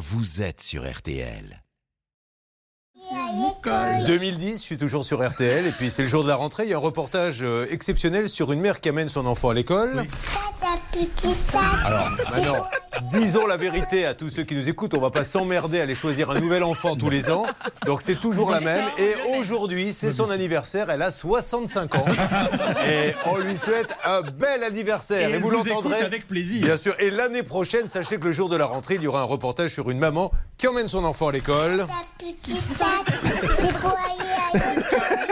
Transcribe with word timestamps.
vous 0.00 0.40
êtes 0.40 0.62
sur 0.62 0.90
RTL. 0.90 1.62
2010, 4.06 4.52
je 4.54 4.62
suis 4.62 4.78
toujours 4.78 5.04
sur 5.04 5.22
RTL 5.26 5.66
et 5.66 5.72
puis 5.72 5.90
c'est 5.90 6.02
le 6.02 6.08
jour 6.08 6.22
de 6.22 6.28
la 6.28 6.36
rentrée. 6.36 6.64
Il 6.64 6.70
y 6.70 6.72
a 6.72 6.76
un 6.76 6.80
reportage 6.80 7.42
euh, 7.42 7.66
exceptionnel 7.70 8.30
sur 8.30 8.50
une 8.50 8.60
mère 8.60 8.80
qui 8.80 8.88
amène 8.88 9.10
son 9.10 9.26
enfant 9.26 9.50
à 9.50 9.54
l'école. 9.54 10.04
Alors 11.84 12.10
maintenant, 12.30 12.66
disons 13.12 13.46
la 13.46 13.56
vérité 13.56 14.06
à 14.06 14.14
tous 14.14 14.30
ceux 14.30 14.42
qui 14.42 14.54
nous 14.54 14.68
écoutent. 14.68 14.94
On 14.94 15.00
va 15.00 15.10
pas 15.10 15.24
s'emmerder 15.24 15.80
à 15.80 15.82
aller 15.82 15.94
choisir 15.94 16.30
un 16.30 16.40
nouvel 16.40 16.62
enfant 16.62 16.96
tous 16.96 17.10
les 17.10 17.30
ans. 17.30 17.46
Donc 17.86 18.02
c'est 18.02 18.20
toujours 18.20 18.50
la 18.50 18.60
même. 18.60 18.86
Et 18.98 19.14
aujourd'hui, 19.38 19.92
c'est 19.92 20.12
son 20.12 20.30
anniversaire. 20.30 20.90
Elle 20.90 21.02
a 21.02 21.10
65 21.10 21.94
ans 21.94 22.04
et 22.86 23.14
on 23.26 23.38
lui 23.38 23.56
souhaite 23.56 23.88
un 24.04 24.22
bel 24.22 24.62
anniversaire. 24.64 25.30
Et 25.30 25.38
vous 25.38 25.50
l'entendrez 25.50 26.00
avec 26.00 26.26
plaisir. 26.26 26.64
Bien 26.64 26.76
sûr. 26.76 26.94
Et 26.98 27.10
l'année 27.10 27.42
prochaine, 27.42 27.88
sachez 27.88 28.18
que 28.18 28.24
le 28.24 28.32
jour 28.32 28.48
de 28.48 28.56
la 28.56 28.66
rentrée, 28.66 28.96
il 28.96 29.02
y 29.02 29.06
aura 29.06 29.20
un 29.20 29.24
reportage 29.24 29.70
sur 29.70 29.90
une 29.90 29.98
maman 29.98 30.30
qui 30.58 30.68
emmène 30.68 30.88
son 30.88 31.04
enfant 31.04 31.28
à 31.28 31.32
l'école. 31.32 31.86
petit 32.18 32.56
sac, 32.56 33.06
c'est 33.58 33.74
pour 33.78 33.90
aller 33.90 34.30
à 34.52 34.74
l'école. 34.74 35.29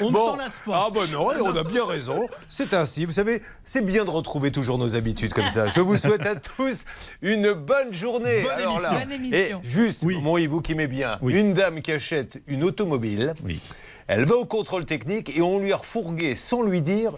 On 0.00 0.10
Bon. 0.10 0.12
ne 0.12 0.16
s'en 0.32 0.36
lasse 0.36 0.60
pas. 0.64 0.86
Ah 0.86 0.90
ben 0.92 1.06
non, 1.10 1.32
et 1.32 1.40
on 1.40 1.54
a 1.56 1.64
bien 1.64 1.84
raison. 1.84 2.28
C'est 2.48 2.72
ainsi, 2.74 3.04
vous 3.04 3.12
savez, 3.12 3.42
c'est 3.64 3.80
bien 3.84 4.04
de 4.04 4.10
retrouver 4.10 4.50
toujours 4.50 4.78
nos 4.78 4.94
habitudes 4.96 5.32
comme 5.32 5.48
ça. 5.48 5.68
Je 5.70 5.80
vous 5.80 5.96
souhaite 5.96 6.26
à 6.26 6.34
tous 6.36 6.84
une 7.22 7.52
bonne 7.52 7.92
journée. 7.92 8.42
Bonne 8.42 8.50
Alors 8.52 8.80
là, 8.80 8.88
émission. 8.90 8.98
Bonne 9.00 9.12
émission. 9.12 9.60
Et 9.62 9.68
juste, 9.68 10.02
Oui. 10.04 10.18
mon 10.22 10.36
Yves, 10.38 10.50
vous 10.50 10.60
qui 10.60 10.74
m'aimez 10.74 10.86
bien, 10.88 11.18
Oui. 11.22 11.38
une 11.38 11.54
dame 11.54 11.80
qui 11.80 11.92
achète 11.92 12.40
une 12.46 12.64
automobile, 12.64 13.34
Oui. 13.44 13.60
elle 14.06 14.24
va 14.24 14.36
au 14.36 14.44
contrôle 14.46 14.84
technique 14.84 15.36
et 15.36 15.42
on 15.42 15.58
lui 15.58 15.72
a 15.72 15.76
refourgué, 15.76 16.34
sans 16.36 16.62
lui 16.62 16.80
dire, 16.82 17.12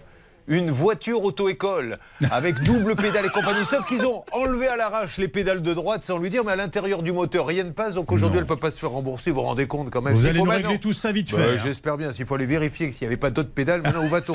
une 0.51 0.69
voiture 0.69 1.23
auto-école 1.23 1.97
avec 2.29 2.59
double 2.63 2.95
pédale 2.97 3.25
et 3.25 3.29
compagnie. 3.29 3.63
Sauf 3.63 3.87
qu'ils 3.87 4.05
ont 4.05 4.23
enlevé 4.33 4.67
à 4.67 4.75
l'arrache 4.75 5.17
les 5.17 5.29
pédales 5.29 5.61
de 5.61 5.73
droite 5.73 6.01
sans 6.01 6.17
lui 6.17 6.29
dire, 6.29 6.43
mais 6.43 6.51
à 6.51 6.55
l'intérieur 6.57 7.03
du 7.03 7.13
moteur, 7.13 7.47
rien 7.47 7.63
ne 7.63 7.71
passe. 7.71 7.95
Donc 7.95 8.11
aujourd'hui, 8.11 8.37
elle 8.37 8.43
ne 8.43 8.49
peut 8.49 8.57
pas 8.57 8.69
se 8.69 8.79
faire 8.79 8.89
rembourser. 8.91 9.31
Vous 9.31 9.37
vous 9.37 9.43
rendez 9.47 9.65
compte 9.65 9.89
quand 9.89 10.01
même 10.01 10.13
Vous 10.13 10.25
allez 10.25 10.39
faut 10.39 10.45
nous 10.45 10.51
régler 10.51 10.77
tout 10.79 10.91
ça 10.93 11.11
vite 11.13 11.31
bah, 11.31 11.37
fait. 11.37 11.53
hein. 11.53 11.57
J'espère 11.57 11.95
bien. 11.97 12.11
S'il 12.11 12.25
faut 12.25 12.35
aller 12.35 12.45
vérifier 12.45 12.91
s'il 12.91 13.07
n'y 13.07 13.13
avait 13.13 13.17
pas 13.19 13.29
d'autres 13.29 13.51
pédales, 13.51 13.81
maintenant 13.81 14.03
où 14.03 14.09
va-t-on 14.09 14.33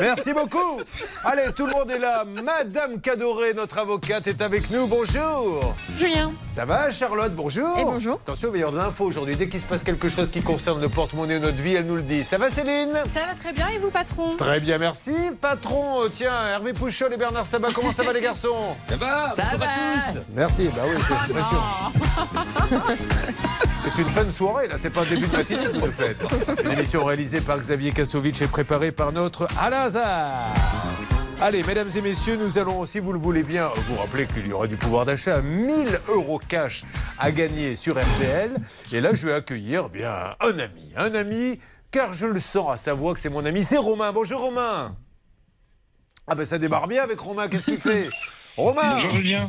Merci 0.00 0.32
beaucoup. 0.32 0.80
Allez, 1.24 1.52
tout 1.54 1.66
le 1.66 1.72
monde 1.72 1.90
est 1.90 1.98
là. 2.00 2.24
Madame 2.24 3.00
Cadoré, 3.00 3.54
notre 3.54 3.78
avocate, 3.78 4.26
est 4.26 4.40
avec 4.40 4.70
nous. 4.70 4.86
Bonjour. 4.88 5.74
Julien. 5.96 6.32
Ça 6.48 6.64
va, 6.64 6.90
Charlotte? 6.90 7.32
Bonjour. 7.34 7.78
Et 7.78 7.84
bonjour. 7.84 8.14
Attention, 8.14 8.48
il 8.48 8.52
va 8.52 8.58
y 8.58 8.62
avoir 8.62 8.72
de 8.82 8.86
l'info 8.86 9.04
aujourd'hui. 9.04 9.36
Dès 9.36 9.48
qu'il 9.48 9.60
se 9.60 9.66
passe 9.66 9.82
quelque 9.84 10.08
chose 10.08 10.30
qui 10.30 10.42
concerne 10.42 10.80
le 10.80 10.88
porte-monnaie 10.88 11.38
de 11.38 11.44
notre 11.46 11.62
vie, 11.62 11.74
elle 11.74 11.86
nous 11.86 11.96
le 11.96 12.02
dit. 12.02 12.24
Ça 12.24 12.38
va, 12.38 12.50
Céline? 12.50 12.92
Ça 13.14 13.20
va 13.26 13.34
très 13.38 13.52
bien 13.52 13.68
et 13.68 13.78
vous, 13.78 13.90
patron? 13.90 14.36
Très 14.36 14.60
bien, 14.60 14.78
merci. 14.78 15.12
Patron, 15.36 16.04
euh, 16.04 16.08
tiens, 16.12 16.46
Hervé 16.48 16.72
Pouchol 16.72 17.12
et 17.12 17.16
Bernard 17.16 17.46
Sabat, 17.46 17.68
comment 17.74 17.92
ça 17.92 18.02
va, 18.02 18.12
les 18.12 18.20
garçons 18.20 18.76
Ça 18.88 18.96
va 18.96 19.30
Ça 19.30 19.42
va. 19.56 19.66
à 19.66 20.12
tous 20.12 20.18
Merci. 20.34 20.68
Bah 20.74 20.82
oui, 20.86 21.00
j'ai 21.06 21.14
l'impression. 21.14 21.58
C'est 23.82 24.02
une 24.02 24.08
fin 24.08 24.30
soirée, 24.30 24.68
là, 24.68 24.74
c'est 24.78 24.90
pas 24.90 25.02
un 25.02 25.04
début 25.06 25.26
de 25.26 25.36
matinée 25.36 25.64
que 25.66 25.78
vous 25.78 25.86
le 25.86 25.92
faites. 25.92 26.18
Une 26.64 26.70
émission 26.72 27.04
réalisée 27.04 27.40
par 27.40 27.58
Xavier 27.58 27.92
Kassovitch 27.92 28.42
et 28.42 28.46
préparée 28.46 28.92
par 28.92 29.12
notre 29.12 29.46
Alain 29.58 29.82
Hazard. 29.82 30.54
Allez, 31.40 31.62
mesdames 31.62 31.88
et 31.94 32.00
messieurs, 32.00 32.36
nous 32.36 32.58
allons, 32.58 32.84
si 32.84 32.98
vous 32.98 33.12
le 33.12 33.18
voulez 33.18 33.44
bien, 33.44 33.70
vous 33.88 33.96
rappeler 33.96 34.26
qu'il 34.26 34.46
y 34.46 34.52
aura 34.52 34.66
du 34.66 34.76
pouvoir 34.76 35.04
d'achat, 35.04 35.40
1000 35.40 36.00
euros 36.08 36.40
cash 36.48 36.82
à 37.18 37.30
gagner 37.30 37.76
sur 37.76 37.94
RTL. 37.98 38.50
Et 38.92 39.00
là, 39.00 39.14
je 39.14 39.26
vais 39.28 39.34
accueillir 39.34 39.84
eh 39.86 39.98
bien 39.98 40.34
un 40.40 40.58
ami, 40.58 40.92
un 40.96 41.14
ami, 41.14 41.60
car 41.92 42.12
je 42.12 42.26
le 42.26 42.40
sens 42.40 42.72
à 42.72 42.76
sa 42.76 42.92
voix 42.92 43.14
que 43.14 43.20
c'est 43.20 43.28
mon 43.30 43.46
ami, 43.46 43.62
c'est 43.62 43.76
Romain. 43.78 44.10
Bonjour 44.12 44.40
Romain. 44.40 44.96
Ah 46.28 46.34
ben 46.34 46.44
ça 46.44 46.58
démarre 46.58 46.88
bien 46.88 47.02
avec 47.02 47.18
Romain, 47.18 47.48
qu'est-ce 47.48 47.66
qu'il 47.66 47.78
fait? 47.78 48.08
Romain. 48.56 48.98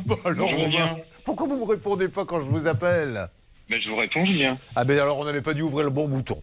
Bon, 0.06 0.16
alors, 0.24 0.48
Romain, 0.50 0.96
pourquoi 1.24 1.46
vous 1.46 1.58
me 1.58 1.64
répondez 1.64 2.08
pas 2.08 2.24
quand 2.24 2.40
je 2.40 2.46
vous 2.46 2.66
appelle? 2.66 3.28
Ben, 3.68 3.78
je 3.78 3.90
vous 3.90 3.96
réponds 3.96 4.24
Julien. 4.24 4.58
Ah 4.74 4.84
ben 4.84 4.98
alors 4.98 5.18
on 5.18 5.24
n'avait 5.24 5.42
pas 5.42 5.52
dû 5.54 5.62
ouvrir 5.62 5.84
le 5.84 5.90
bon 5.90 6.08
bouton. 6.08 6.40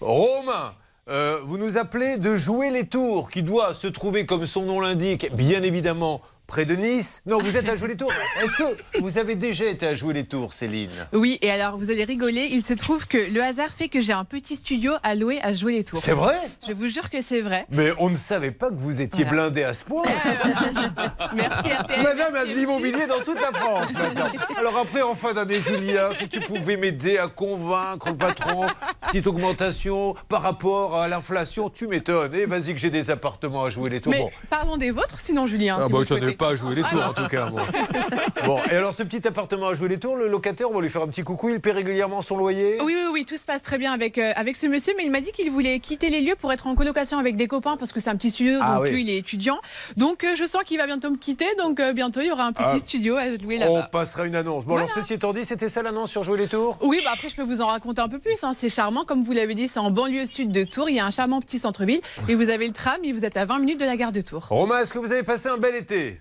Romain, 0.00 0.74
euh, 1.08 1.38
vous 1.44 1.56
nous 1.56 1.78
appelez 1.78 2.18
de 2.18 2.36
jouer 2.36 2.70
les 2.70 2.86
tours, 2.86 3.30
qui 3.30 3.42
doit 3.42 3.74
se 3.74 3.86
trouver, 3.86 4.26
comme 4.26 4.46
son 4.46 4.62
nom 4.62 4.80
l'indique, 4.80 5.32
bien 5.34 5.62
évidemment 5.62 6.20
près 6.50 6.64
de 6.64 6.74
Nice. 6.74 7.22
Non, 7.26 7.38
vous 7.40 7.56
êtes 7.56 7.68
à 7.68 7.76
jouer 7.76 7.86
les 7.88 7.96
tours. 7.96 8.10
Est-ce 8.42 8.56
que 8.56 9.00
vous 9.00 9.18
avez 9.18 9.36
déjà 9.36 9.66
été 9.66 9.86
à 9.86 9.94
jouer 9.94 10.14
les 10.14 10.24
tours, 10.24 10.52
Céline? 10.52 10.90
Oui, 11.12 11.38
et 11.42 11.50
alors 11.50 11.78
vous 11.78 11.92
allez 11.92 12.02
rigoler, 12.02 12.48
il 12.50 12.60
se 12.60 12.74
trouve 12.74 13.06
que 13.06 13.18
le 13.18 13.40
hasard 13.40 13.68
fait 13.70 13.88
que 13.88 14.00
j'ai 14.00 14.12
un 14.12 14.24
petit 14.24 14.56
studio 14.56 14.94
à 15.04 15.14
louer 15.14 15.38
à 15.42 15.52
jouer 15.52 15.74
les 15.74 15.84
tours. 15.84 16.00
C'est 16.02 16.10
vrai? 16.12 16.36
Je 16.66 16.72
vous 16.72 16.88
jure 16.88 17.08
que 17.08 17.22
c'est 17.22 17.40
vrai. 17.40 17.66
Mais 17.70 17.92
on 17.98 18.10
ne 18.10 18.16
savait 18.16 18.50
pas 18.50 18.68
que 18.70 18.74
vous 18.74 19.00
étiez 19.00 19.22
Voilà. 19.22 19.42
blindé 19.44 19.62
à 19.62 19.72
ce 19.74 19.84
point. 19.84 20.02
Merci 21.34 21.68
RTL. 21.72 22.02
Madame 22.02 22.34
a 22.34 22.44
de 22.44 22.50
l'immobilier 22.52 23.06
dans 23.06 23.20
toute 23.20 23.40
la 23.40 23.52
France 23.56 23.92
maintenant. 23.94 24.28
Alors 24.58 24.76
après, 24.76 25.02
en 25.02 25.14
fin 25.14 25.32
d'année, 25.32 25.60
Julien, 25.60 26.10
si 26.18 26.28
tu 26.28 26.40
pouvais 26.40 26.76
m'aider 26.76 27.18
à 27.18 27.28
convaincre 27.28 28.08
le 28.10 28.16
patron, 28.16 28.66
petite 29.06 29.28
augmentation 29.28 30.14
par 30.28 30.42
rapport 30.42 30.96
à 30.96 31.06
l'inflation, 31.06 31.70
tu 31.70 31.86
m'étonnes. 31.86 32.34
Et 32.34 32.46
vas-y 32.46 32.74
que 32.74 32.80
j'ai 32.80 32.90
des 32.90 33.10
appartements 33.12 33.62
à 33.64 33.70
jouer 33.70 33.88
les 33.90 34.00
tours. 34.00 34.10
Mais 34.12 34.18
Bon. 34.20 34.30
parlons 34.50 34.76
des 34.76 34.90
vôtres, 34.90 35.20
sinon 35.20 35.46
Julien. 35.46 35.78
Ah 35.80 35.86
si 35.86 35.92
bah, 35.92 35.98
vous. 35.98 36.04
Pas 36.40 36.48
à 36.50 36.54
jouer 36.56 36.74
les 36.74 36.82
tours 36.82 37.04
en 37.08 37.12
tout 37.12 37.28
cas. 37.28 37.46
Bon. 37.50 37.58
Bon, 38.46 38.58
et 38.70 38.74
alors 38.74 38.94
ce 38.94 39.02
petit 39.02 39.26
appartement 39.28 39.68
à 39.68 39.74
jouer 39.74 39.88
les 39.88 39.98
tours, 40.00 40.16
le 40.16 40.26
locataire, 40.26 40.70
on 40.70 40.74
va 40.74 40.80
lui 40.80 40.88
faire 40.88 41.02
un 41.02 41.08
petit 41.08 41.22
coucou, 41.22 41.50
il 41.50 41.60
paie 41.60 41.72
régulièrement 41.72 42.22
son 42.22 42.36
loyer? 42.38 42.78
Oui, 42.82 42.94
oui, 42.96 43.08
oui, 43.12 43.24
tout 43.26 43.36
se 43.36 43.44
passe 43.44 43.62
très 43.62 43.76
bien 43.76 43.92
avec, 43.92 44.16
euh, 44.16 44.32
avec 44.34 44.56
ce 44.56 44.66
monsieur, 44.66 44.94
mais 44.96 45.04
il 45.04 45.10
m'a 45.12 45.20
dit 45.20 45.30
qu'il 45.32 45.50
voulait 45.50 45.78
quitter 45.78 46.08
les 46.08 46.22
lieux 46.22 46.34
pour 46.40 46.50
être 46.52 46.66
en 46.66 46.74
colocation 46.74 47.18
avec 47.18 47.36
des 47.36 47.46
copains 47.46 47.76
parce 47.76 47.92
que 47.92 48.00
c'est 48.00 48.08
un 48.08 48.16
petit 48.16 48.30
studio, 48.30 48.58
Ah 48.62 48.76
donc 48.76 48.84
oui. 48.84 48.90
lui 48.92 49.02
il 49.02 49.10
est 49.10 49.18
étudiant. 49.18 49.58
Donc 49.98 50.24
euh, 50.24 50.34
je 50.36 50.44
sens 50.46 50.62
qu'il 50.64 50.78
va 50.78 50.86
bientôt 50.86 51.10
me 51.10 51.16
quitter, 51.18 51.44
donc 51.58 51.78
euh, 51.80 51.92
bientôt 51.92 52.20
il 52.22 52.28
y 52.28 52.32
aura 52.32 52.44
un 52.46 52.52
petit 52.52 52.64
Ah. 52.66 52.78
studio 52.78 53.16
à 53.16 53.26
louer 53.28 53.58
On 53.62 53.74
là-bas. 53.74 53.88
passera 53.92 54.24
une 54.26 54.34
annonce. 54.36 54.64
Bon, 54.64 54.76
alors 54.76 54.90
ceci 54.90 55.12
étant 55.14 55.34
dit, 55.34 55.44
c'était 55.44 55.68
ça 55.68 55.82
l'annonce 55.82 56.10
sur 56.10 56.24
jouer 56.24 56.38
les 56.38 56.48
tours? 56.48 56.78
Oui, 56.80 57.00
bah 57.04 57.10
après 57.14 57.28
je 57.28 57.36
peux 57.36 57.44
vous 57.44 57.60
en 57.60 57.66
raconter 57.66 58.00
un 58.00 58.08
peu 58.08 58.18
plus. 58.18 58.42
hein. 58.42 58.52
C'est 58.56 58.70
charmant, 58.70 59.04
comme 59.04 59.22
vous 59.22 59.32
l'avez 59.32 59.54
dit, 59.54 59.68
c'est 59.68 59.80
en 59.80 59.90
banlieue 59.90 60.24
sud 60.26 60.50
de 60.50 60.64
Tours. 60.64 60.88
Il 60.88 60.96
y 60.96 61.00
a 61.00 61.04
un 61.06 61.10
charmant 61.10 61.40
petit 61.42 61.58
centre-ville 61.58 62.00
et 62.28 62.34
vous 62.34 62.48
avez 62.48 62.66
le 62.66 62.72
tram 62.72 62.96
et 63.04 63.12
vous 63.12 63.24
êtes 63.26 63.36
à 63.36 63.44
20 63.44 63.58
minutes 63.58 63.80
de 63.80 63.84
la 63.84 63.96
gare 63.96 64.12
de 64.12 64.22
Tours. 64.22 64.46
Romain, 64.48 64.80
est-ce 64.80 64.92
que 64.94 64.98
vous 64.98 65.12
avez 65.12 65.22
passé 65.22 65.48
un 65.48 65.58
bel 65.58 65.74
été? 65.76 66.20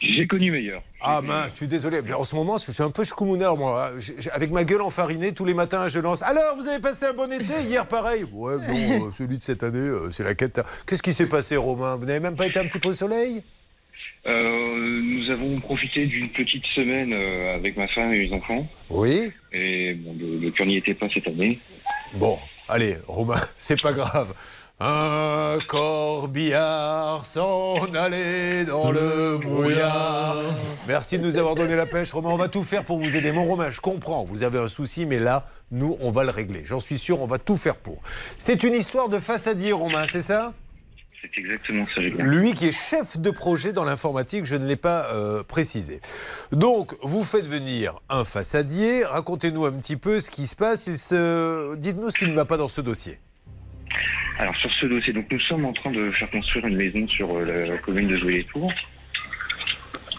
J'ai 0.00 0.26
connu 0.26 0.50
meilleur. 0.50 0.82
Ah 1.00 1.22
mince, 1.22 1.52
je 1.52 1.56
suis 1.56 1.68
désolé. 1.68 2.02
Mais 2.02 2.12
en 2.12 2.24
ce 2.24 2.34
moment, 2.34 2.58
je 2.58 2.70
suis 2.70 2.82
un 2.82 2.90
peu 2.90 3.04
schkoumouneur, 3.04 3.56
moi. 3.56 3.92
Avec 4.32 4.50
ma 4.50 4.64
gueule 4.64 4.82
enfarinée, 4.82 5.32
tous 5.32 5.44
les 5.44 5.54
matins, 5.54 5.88
je 5.88 5.98
lance. 6.00 6.22
Alors, 6.22 6.54
vous 6.56 6.68
avez 6.68 6.80
passé 6.80 7.06
un 7.06 7.12
bon 7.12 7.32
été? 7.32 7.62
Hier, 7.62 7.86
pareil. 7.86 8.24
Ouais, 8.32 8.56
non, 8.58 9.06
euh, 9.08 9.10
celui 9.12 9.38
de 9.38 9.42
cette 9.42 9.62
année, 9.62 9.78
euh, 9.78 10.10
c'est 10.10 10.24
la 10.24 10.34
quête. 10.34 10.60
Qu'est-ce 10.86 11.02
qui 11.02 11.14
s'est 11.14 11.28
passé, 11.28 11.56
Romain? 11.56 11.96
Vous 11.96 12.04
n'avez 12.04 12.20
même 12.20 12.36
pas 12.36 12.46
été 12.46 12.58
un 12.58 12.66
petit 12.66 12.78
peu 12.78 12.88
au 12.90 12.92
soleil? 12.92 13.42
Euh, 14.26 15.00
nous 15.02 15.30
avons 15.30 15.60
profité 15.60 16.04
d'une 16.06 16.28
petite 16.30 16.64
semaine 16.74 17.12
euh, 17.12 17.54
avec 17.54 17.76
ma 17.76 17.86
femme 17.88 18.12
et 18.12 18.26
mes 18.26 18.32
enfants. 18.34 18.66
Oui. 18.90 19.30
Et 19.52 19.94
bon, 19.94 20.16
le, 20.18 20.38
le 20.38 20.50
cœur 20.50 20.66
n'y 20.66 20.76
était 20.76 20.94
pas 20.94 21.06
cette 21.14 21.28
année. 21.28 21.60
Bon, 22.14 22.36
allez, 22.68 22.96
Romain, 23.06 23.40
c'est 23.56 23.80
pas 23.80 23.92
grave. 23.92 24.34
Un 24.78 25.56
corbillard 25.66 27.24
s'en 27.24 27.82
allait 27.94 28.66
dans 28.66 28.90
le 28.90 29.38
brouillard. 29.38 30.42
Merci 30.86 31.18
de 31.18 31.24
nous 31.24 31.38
avoir 31.38 31.54
donné 31.54 31.74
la 31.74 31.86
pêche, 31.86 32.12
Romain. 32.12 32.28
On 32.28 32.36
va 32.36 32.48
tout 32.48 32.62
faire 32.62 32.84
pour 32.84 32.98
vous 32.98 33.16
aider. 33.16 33.32
Mon 33.32 33.44
Romain, 33.44 33.70
je 33.70 33.80
comprends, 33.80 34.22
vous 34.24 34.42
avez 34.42 34.58
un 34.58 34.68
souci, 34.68 35.06
mais 35.06 35.18
là, 35.18 35.46
nous, 35.70 35.96
on 36.00 36.10
va 36.10 36.24
le 36.24 36.30
régler. 36.30 36.62
J'en 36.66 36.78
suis 36.78 36.98
sûr, 36.98 37.22
on 37.22 37.26
va 37.26 37.38
tout 37.38 37.56
faire 37.56 37.76
pour. 37.76 38.02
C'est 38.36 38.64
une 38.64 38.74
histoire 38.74 39.08
de 39.08 39.18
façadier, 39.18 39.72
Romain, 39.72 40.04
c'est 40.06 40.20
ça? 40.20 40.52
C'est 41.22 41.40
exactement 41.40 41.86
ça. 41.94 42.02
Lui 42.02 42.52
qui 42.52 42.68
est 42.68 42.72
chef 42.72 43.16
de 43.16 43.30
projet 43.30 43.72
dans 43.72 43.84
l'informatique, 43.84 44.44
je 44.44 44.56
ne 44.56 44.66
l'ai 44.66 44.76
pas 44.76 45.06
euh, 45.14 45.42
précisé. 45.42 46.02
Donc, 46.52 46.94
vous 47.02 47.24
faites 47.24 47.46
venir 47.46 47.94
un 48.10 48.26
façadier. 48.26 49.06
Racontez-nous 49.06 49.64
un 49.64 49.72
petit 49.72 49.96
peu 49.96 50.20
ce 50.20 50.30
qui 50.30 50.46
se 50.46 50.54
passe. 50.54 50.94
Se... 50.96 51.76
Dites-nous 51.76 52.10
ce 52.10 52.18
qui 52.18 52.26
ne 52.26 52.34
va 52.34 52.44
pas 52.44 52.58
dans 52.58 52.68
ce 52.68 52.82
dossier. 52.82 53.18
Alors 54.38 54.54
sur 54.56 54.72
ce 54.74 54.86
dossier, 54.86 55.12
donc 55.12 55.26
nous 55.30 55.40
sommes 55.40 55.64
en 55.64 55.72
train 55.72 55.90
de 55.90 56.10
faire 56.10 56.30
construire 56.30 56.66
une 56.66 56.76
maison 56.76 57.08
sur 57.08 57.34
euh, 57.36 57.66
la, 57.66 57.78
commune 57.78 58.08
de 58.08 58.16
Jouy-les-Tours. 58.16 58.72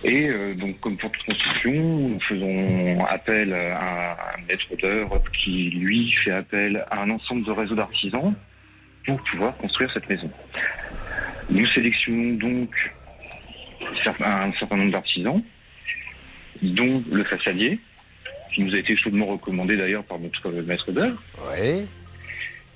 Et 0.03 0.29
euh, 0.29 0.55
donc 0.55 0.79
comme 0.79 0.97
pour 0.97 1.11
toute 1.11 1.23
construction, 1.23 1.73
nous 1.73 2.19
faisons 2.22 3.05
appel 3.05 3.53
à 3.53 4.14
un 4.14 4.41
maître 4.47 4.75
d'œuvre 4.81 5.22
qui 5.43 5.69
lui 5.69 6.11
fait 6.23 6.31
appel 6.31 6.84
à 6.90 7.02
un 7.02 7.09
ensemble 7.11 7.46
de 7.46 7.52
réseaux 7.52 7.75
d'artisans 7.75 8.34
pour 9.05 9.22
pouvoir 9.23 9.55
construire 9.58 9.91
cette 9.93 10.09
maison. 10.09 10.29
Nous 11.49 11.67
sélectionnons 11.67 12.34
donc 12.35 12.69
un 14.19 14.52
certain 14.53 14.78
nombre 14.78 14.91
d'artisans, 14.91 15.41
dont 16.61 17.03
le 17.11 17.23
façadier, 17.23 17.79
qui 18.53 18.64
nous 18.64 18.73
a 18.73 18.79
été 18.79 18.96
chaudement 18.97 19.28
recommandé 19.28 19.78
d'ailleurs 19.78 20.03
par 20.03 20.19
notre 20.19 20.49
maître 20.52 20.91
d'œuvre. 20.91 21.22
Oui. 21.52 21.85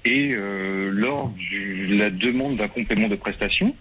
Et 0.06 0.34
euh, 0.34 0.90
lors 0.92 1.32
de 1.52 1.96
la 1.96 2.10
demande 2.10 2.58
d'un 2.58 2.68
complément 2.68 3.08
de 3.08 3.16
prestation, 3.16 3.76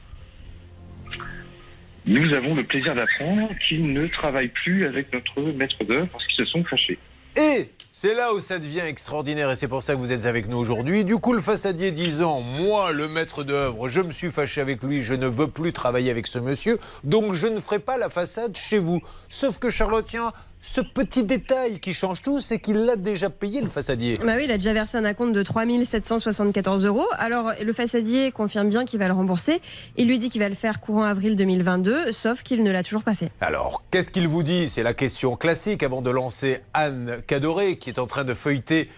nous 2.07 2.33
avons 2.35 2.55
le 2.55 2.65
plaisir 2.65 2.95
d'apprendre 2.95 3.51
qu'ils 3.67 3.93
ne 3.93 4.07
travaillent 4.07 4.49
plus 4.49 4.87
avec 4.87 5.13
notre 5.13 5.41
maître 5.53 5.85
d'œuvre 5.85 6.09
parce 6.13 6.27
qu'ils 6.27 6.45
se 6.45 6.51
sont 6.51 6.65
fâchés. 6.65 6.99
Et 7.37 7.71
C'est 7.93 8.15
là 8.15 8.35
où 8.35 8.41
ça 8.41 8.59
devient 8.59 8.81
extraordinaire 8.81 9.51
et 9.51 9.57
c'est 9.57 9.69
pour 9.69 9.83
ça 9.83 9.95
que 9.95 9.99
vous 9.99 10.13
êtes 10.13 10.27
avec 10.27 10.49
nous 10.49 10.57
aujourd'hui. 10.57 11.05
Du 11.05 11.17
coup, 11.17 11.33
le 11.33 11.41
façadier 11.41 11.91
disant 11.91 12.41
Moi, 12.41 12.93
le 12.93 13.09
maître 13.09 13.45
d'œuvre, 13.45 13.89
je 13.89 14.01
me 14.01 14.13
suis 14.13 14.31
fâché 14.31 14.61
avec 14.61 14.83
lui, 14.83 15.03
je 15.03 15.15
ne 15.15 15.27
veux 15.27 15.49
plus 15.49 15.73
travailler 15.73 16.11
avec 16.11 16.27
ce 16.27 16.39
monsieur, 16.39 16.79
donc 17.05 17.35
je 17.35 17.47
ne 17.47 17.59
ferai 17.59 17.79
pas 17.79 17.99
la 17.99 18.09
façade 18.09 18.57
chez 18.57 18.79
vous. 18.79 19.01
Sauf 19.29 19.59
que 19.59 19.71
Charlotte, 19.71 20.07
tiens, 20.09 20.33
ce 20.63 20.83
petit 20.83 21.25
détail 21.25 21.81
qui 21.81 21.95
change 21.95 22.21
tout, 22.21 22.39
c'est 22.39 22.59
qu'il 22.59 22.85
l'a 22.85 22.97
déjà 22.97 23.31
payé, 23.31 23.63
le 23.63 23.71
façadier. 23.71 24.19
Bah 24.23 24.35
oui, 24.37 24.45
il 24.45 24.51
a 24.51 24.59
déjà 24.59 24.75
versé 24.75 24.99
un 24.99 25.05
acompte 25.07 25.33
de 25.33 25.43
3 25.43 25.65
774 25.85 26.85
euros. 26.85 27.07
Alors, 27.19 27.53
le 27.65 27.73
façadier 27.73 28.31
confirme 28.31 28.69
bien 28.69 28.85
qu'il 28.85 28.99
va 28.99 29.09
le 29.09 29.15
rembourser. 29.15 29.61
Il 29.97 30.07
lui 30.07 30.19
dit 30.19 30.29
qu'il 30.29 30.43
va 30.43 30.51
le 30.51 30.55
faire 30.55 30.81
courant 30.81 31.05
avril 31.05 31.35
2022, 31.35 32.13
sauf 32.13 32.43
qu'il 32.43 32.63
ne 32.63 32.71
l'a 32.71 32.83
toujours 32.83 33.05
pas 33.05 33.15
fait. 33.15 33.33
Alors, 33.41 33.83
qu'est-ce 33.91 34.11
qu'il 34.11 34.29
vous 34.29 34.43
dit? 34.43 34.69
C'est 34.69 34.83
la 34.83 34.93
question 34.93 35.35
classique 35.35 35.83
avant 35.83 36.03
de 36.03 36.11
lancer 36.11 36.61
Anne 36.75 37.23
Cadoré, 37.27 37.79
qui 37.79 37.89
est 37.89 37.99
en 37.99 38.07
train 38.07 38.25
de 38.25 38.35
feuilleter, 38.35 38.91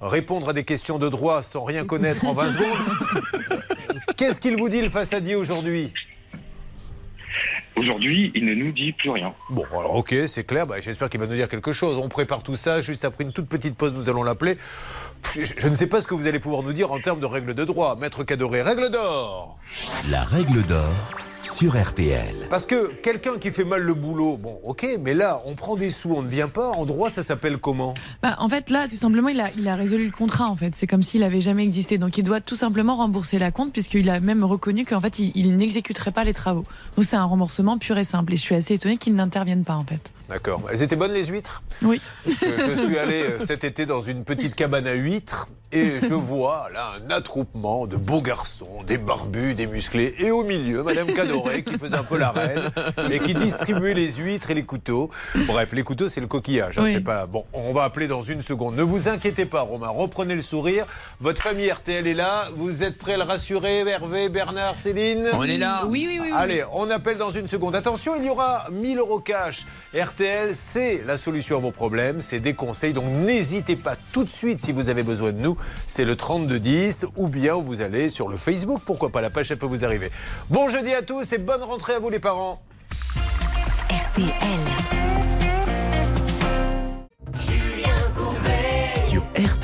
répondre 0.00 0.48
à 0.48 0.52
des 0.52 0.64
questions 0.64 0.98
de 0.98 1.08
droit 1.08 1.44
sans 1.44 1.62
rien 1.62 1.84
connaître 1.84 2.26
en 2.26 2.32
20 2.32 2.48
secondes. 2.48 3.60
Qu'est-ce 4.16 4.40
qu'il 4.40 4.56
vous 4.56 4.68
dit, 4.68 4.82
le 4.82 4.88
façadier, 4.88 5.36
aujourd'hui? 5.36 5.92
Aujourd'hui, 7.76 8.30
il 8.34 8.44
ne 8.44 8.54
nous 8.54 8.72
dit 8.72 8.92
plus 8.92 9.10
rien. 9.10 9.34
Bon, 9.50 9.64
alors 9.72 9.96
ok, 9.96 10.14
c'est 10.26 10.44
clair. 10.44 10.66
Bah, 10.66 10.76
J'espère 10.80 11.08
qu'il 11.08 11.20
va 11.20 11.26
nous 11.26 11.34
dire 11.34 11.48
quelque 11.48 11.72
chose. 11.72 11.98
On 11.98 12.08
prépare 12.08 12.42
tout 12.42 12.56
ça. 12.56 12.80
Juste 12.80 13.04
après 13.04 13.24
une 13.24 13.32
toute 13.32 13.48
petite 13.48 13.76
pause, 13.76 13.92
nous 13.94 14.08
allons 14.08 14.22
l'appeler. 14.22 14.56
Je, 15.34 15.44
je 15.56 15.68
ne 15.68 15.74
sais 15.74 15.88
pas 15.88 16.00
ce 16.00 16.06
que 16.06 16.14
vous 16.14 16.26
allez 16.26 16.38
pouvoir 16.38 16.62
nous 16.62 16.72
dire 16.72 16.92
en 16.92 17.00
termes 17.00 17.20
de 17.20 17.26
règles 17.26 17.54
de 17.54 17.64
droit. 17.64 17.96
Maître 17.96 18.22
Cadoré, 18.24 18.62
règle 18.62 18.90
d'or 18.90 19.58
La 20.10 20.22
règle 20.22 20.62
d'or 20.62 20.88
sur 21.46 21.80
RTL. 21.80 22.34
Parce 22.50 22.66
que 22.66 22.92
quelqu'un 23.02 23.38
qui 23.38 23.50
fait 23.50 23.64
mal 23.64 23.82
le 23.82 23.94
boulot, 23.94 24.36
bon, 24.36 24.58
ok, 24.64 24.86
mais 25.00 25.14
là, 25.14 25.42
on 25.46 25.54
prend 25.54 25.76
des 25.76 25.90
sous, 25.90 26.12
on 26.12 26.22
ne 26.22 26.28
vient 26.28 26.48
pas. 26.48 26.70
En 26.70 26.84
droit, 26.86 27.10
ça 27.10 27.22
s'appelle 27.22 27.58
comment? 27.58 27.94
Bah, 28.22 28.36
en 28.38 28.48
fait, 28.48 28.70
là, 28.70 28.88
tout 28.88 28.96
simplement, 28.96 29.28
il 29.28 29.40
a, 29.40 29.50
il 29.56 29.68
a 29.68 29.76
résolu 29.76 30.06
le 30.06 30.10
contrat. 30.10 30.48
En 30.48 30.56
fait, 30.56 30.74
c'est 30.74 30.86
comme 30.86 31.02
s'il 31.02 31.22
avait 31.22 31.40
jamais 31.40 31.62
existé. 31.64 31.98
Donc, 31.98 32.18
il 32.18 32.24
doit 32.24 32.40
tout 32.40 32.56
simplement 32.56 32.96
rembourser 32.96 33.38
la 33.38 33.50
compte, 33.50 33.72
puisqu'il 33.72 34.08
a 34.10 34.20
même 34.20 34.44
reconnu 34.44 34.84
qu'en 34.84 35.00
fait, 35.00 35.18
il, 35.18 35.32
il 35.34 35.56
n'exécuterait 35.56 36.12
pas 36.12 36.24
les 36.24 36.34
travaux. 36.34 36.64
Donc, 36.96 37.04
c'est 37.04 37.16
un 37.16 37.24
remboursement 37.24 37.78
pur 37.78 37.98
et 37.98 38.04
simple. 38.04 38.32
Et 38.32 38.36
je 38.36 38.42
suis 38.42 38.54
assez 38.54 38.74
étonnée 38.74 38.96
qu'il 38.96 39.14
n'intervienne 39.14 39.64
pas, 39.64 39.74
en 39.74 39.84
fait. 39.84 40.12
D'accord. 40.28 40.62
Elles 40.72 40.82
étaient 40.82 40.96
bonnes 40.96 41.12
les 41.12 41.26
huîtres? 41.26 41.62
Oui. 41.82 42.00
Parce 42.24 42.38
que 42.38 42.74
je 42.76 42.80
suis 42.82 42.98
allé 42.98 43.22
euh, 43.24 43.44
cet 43.44 43.62
été 43.64 43.84
dans 43.84 44.00
une 44.00 44.24
petite 44.24 44.54
cabane 44.54 44.86
à 44.86 44.94
huîtres 44.94 45.48
et 45.70 45.98
je 46.00 46.14
vois 46.14 46.68
là 46.72 46.92
un 47.04 47.10
attroupement 47.10 47.86
de 47.86 47.96
beaux 47.96 48.22
garçons, 48.22 48.82
des 48.86 48.96
barbus, 48.96 49.54
des 49.54 49.66
musclés 49.66 50.14
et 50.18 50.30
au 50.30 50.42
milieu 50.44 50.82
Madame 50.82 51.08
Cadoré 51.12 51.62
qui 51.64 51.76
faisait 51.78 51.96
un 51.96 52.04
peu 52.04 52.16
la 52.16 52.30
reine 52.30 52.70
et 53.10 53.18
qui 53.18 53.34
distribuait 53.34 53.92
les 53.92 54.12
huîtres 54.12 54.50
et 54.50 54.54
les 54.54 54.62
couteaux. 54.64 55.10
Bref, 55.46 55.72
les 55.72 55.82
couteaux 55.82 56.08
c'est 56.08 56.20
le 56.22 56.26
coquillage. 56.26 56.78
hein, 56.78 56.82
Oui. 56.84 56.92
c'est 56.94 57.00
pas 57.04 57.26
bon. 57.26 57.44
On 57.52 57.72
va 57.74 57.82
appeler 57.84 58.06
dans 58.06 58.22
une 58.22 58.40
seconde. 58.40 58.76
Ne 58.76 58.82
vous 58.82 59.08
inquiétez 59.08 59.44
pas, 59.46 59.60
Romain. 59.60 59.88
Reprenez 59.88 60.34
le 60.36 60.42
sourire. 60.42 60.86
Votre 61.20 61.42
famille 61.42 61.70
RTL 61.70 62.06
est 62.06 62.14
là. 62.14 62.48
Vous 62.56 62.82
êtes 62.82 62.96
prêts 62.96 63.14
à 63.14 63.18
le 63.18 63.24
rassurer, 63.24 63.80
Hervé, 63.80 64.28
Bernard, 64.30 64.78
Céline? 64.78 65.28
On 65.34 65.42
est 65.42 65.58
là. 65.58 65.84
Oui, 65.86 66.06
oui, 66.08 66.18
oui. 66.20 66.28
oui. 66.30 66.32
Allez, 66.34 66.62
on 66.72 66.88
appelle 66.90 67.18
dans 67.18 67.30
une 67.30 67.46
seconde. 67.48 67.74
Attention, 67.74 68.14
il 68.16 68.24
y 68.24 68.30
aura 68.30 68.66
1000 68.72 68.98
euros 68.98 69.18
cash. 69.20 69.66
RTL, 70.14 70.54
c'est 70.54 71.02
la 71.04 71.18
solution 71.18 71.56
à 71.56 71.60
vos 71.60 71.72
problèmes, 71.72 72.20
c'est 72.20 72.38
des 72.38 72.54
conseils. 72.54 72.92
Donc 72.92 73.06
n'hésitez 73.06 73.74
pas 73.74 73.96
tout 74.12 74.22
de 74.22 74.30
suite 74.30 74.64
si 74.64 74.70
vous 74.70 74.88
avez 74.88 75.02
besoin 75.02 75.32
de 75.32 75.40
nous. 75.40 75.56
C'est 75.88 76.04
le 76.04 76.14
3210 76.14 77.06
ou 77.16 77.26
bien 77.26 77.54
vous 77.54 77.80
allez 77.80 78.08
sur 78.08 78.28
le 78.28 78.36
Facebook. 78.36 78.80
Pourquoi 78.86 79.10
pas, 79.10 79.20
la 79.20 79.30
page, 79.30 79.50
elle 79.50 79.58
peut 79.58 79.66
vous 79.66 79.84
arriver. 79.84 80.12
Bon 80.50 80.68
jeudi 80.68 80.94
à 80.94 81.02
tous 81.02 81.32
et 81.32 81.38
bonne 81.38 81.62
rentrée 81.62 81.94
à 81.94 81.98
vous 81.98 82.10
les 82.10 82.20
parents. 82.20 82.62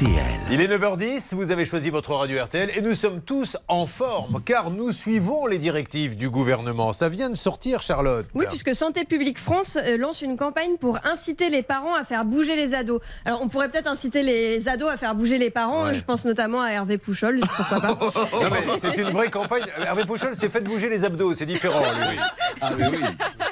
RTL. 0.00 0.40
Il 0.50 0.62
est 0.62 0.68
9h10, 0.68 1.34
vous 1.34 1.50
avez 1.50 1.66
choisi 1.66 1.90
votre 1.90 2.14
radio 2.14 2.42
RTL 2.42 2.70
et 2.74 2.80
nous 2.80 2.94
sommes 2.94 3.20
tous 3.20 3.58
en 3.68 3.86
forme 3.86 4.40
car 4.42 4.70
nous 4.70 4.92
suivons 4.92 5.44
les 5.44 5.58
directives 5.58 6.16
du 6.16 6.30
gouvernement. 6.30 6.94
Ça 6.94 7.10
vient 7.10 7.28
de 7.28 7.34
sortir, 7.34 7.82
Charlotte. 7.82 8.26
Oui, 8.34 8.46
puisque 8.48 8.74
Santé 8.74 9.04
publique 9.04 9.38
France 9.38 9.76
euh, 9.76 9.98
lance 9.98 10.22
une 10.22 10.38
campagne 10.38 10.78
pour 10.78 10.98
inciter 11.04 11.50
les 11.50 11.62
parents 11.62 11.94
à 11.94 12.04
faire 12.04 12.24
bouger 12.24 12.56
les 12.56 12.72
ados. 12.72 13.00
Alors, 13.26 13.42
on 13.42 13.48
pourrait 13.48 13.68
peut-être 13.68 13.88
inciter 13.88 14.22
les 14.22 14.68
ados 14.68 14.90
à 14.90 14.96
faire 14.96 15.14
bouger 15.14 15.36
les 15.36 15.50
parents. 15.50 15.84
Ouais. 15.84 15.94
Je 15.94 16.02
pense 16.02 16.24
notamment 16.24 16.62
à 16.62 16.70
Hervé 16.70 16.96
Pouchol, 16.96 17.40
pourquoi 17.40 17.80
pas. 17.80 17.88
Non, 18.40 18.48
mais 18.50 18.78
c'est 18.78 18.96
une 18.96 19.10
vraie 19.10 19.28
campagne. 19.30 19.64
Hervé 19.84 20.04
Pouchol 20.06 20.34
s'est 20.34 20.48
fait 20.48 20.62
bouger 20.62 20.88
les 20.88 21.04
abdos, 21.04 21.34
c'est 21.34 21.44
différent, 21.46 21.80
lui. 22.08 22.18
Ah 22.62 22.70
oui, 22.78 22.84
oui. 22.90 22.98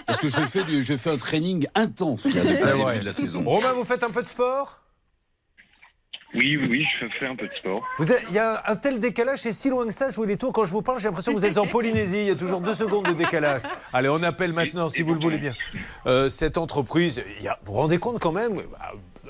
Parce 0.06 0.18
que 0.18 0.28
je 0.28 0.40
fais, 0.40 0.62
du, 0.64 0.82
je 0.82 0.96
fais 0.96 1.10
un 1.10 1.18
training 1.18 1.66
intense 1.74 2.24
là, 2.24 2.40
depuis 2.42 2.56
C'est 2.56 2.64
le 2.64 2.70
vrai. 2.72 2.92
début 2.92 3.00
de 3.00 3.06
la 3.06 3.12
saison. 3.12 3.42
Romain, 3.44 3.72
vous 3.74 3.84
faites 3.84 4.02
un 4.02 4.10
peu 4.10 4.22
de 4.22 4.26
sport? 4.26 4.78
Oui, 6.34 6.56
oui, 6.58 6.84
je 7.00 7.06
fais 7.18 7.26
un 7.26 7.34
peu 7.36 7.46
de 7.48 7.54
sport. 7.54 7.82
Vous 7.98 8.12
êtes- 8.12 8.24
Il 8.28 8.34
y 8.34 8.38
a 8.38 8.62
un 8.66 8.76
tel 8.76 9.00
décalage, 9.00 9.38
c'est 9.38 9.52
si 9.52 9.70
loin 9.70 9.86
que 9.86 9.92
ça, 9.92 10.10
jouer 10.10 10.26
les 10.26 10.36
tours. 10.36 10.52
Quand 10.52 10.64
je 10.66 10.72
vous 10.72 10.82
parle, 10.82 10.98
j'ai 10.98 11.08
l'impression 11.08 11.32
que 11.32 11.38
vous 11.38 11.46
êtes 11.46 11.56
en 11.56 11.66
Polynésie. 11.78 12.18
Il 12.18 12.26
y 12.26 12.30
a 12.30 12.34
toujours 12.34 12.60
deux 12.60 12.74
secondes 12.74 13.06
de 13.06 13.12
décalage. 13.14 13.62
Allez, 13.94 14.10
on 14.10 14.22
appelle 14.22 14.52
maintenant, 14.52 14.88
si 14.90 15.00
vous 15.02 15.14
le 15.14 15.20
voulez 15.20 15.38
bien. 15.38 15.54
Euh, 16.06 16.28
cette 16.28 16.58
entreprise, 16.58 17.24
il 17.38 17.44
y 17.44 17.48
a- 17.48 17.58
vous 17.64 17.72
vous 17.72 17.78
rendez 17.80 17.98
compte 17.98 18.18
quand 18.20 18.32
même 18.32 18.60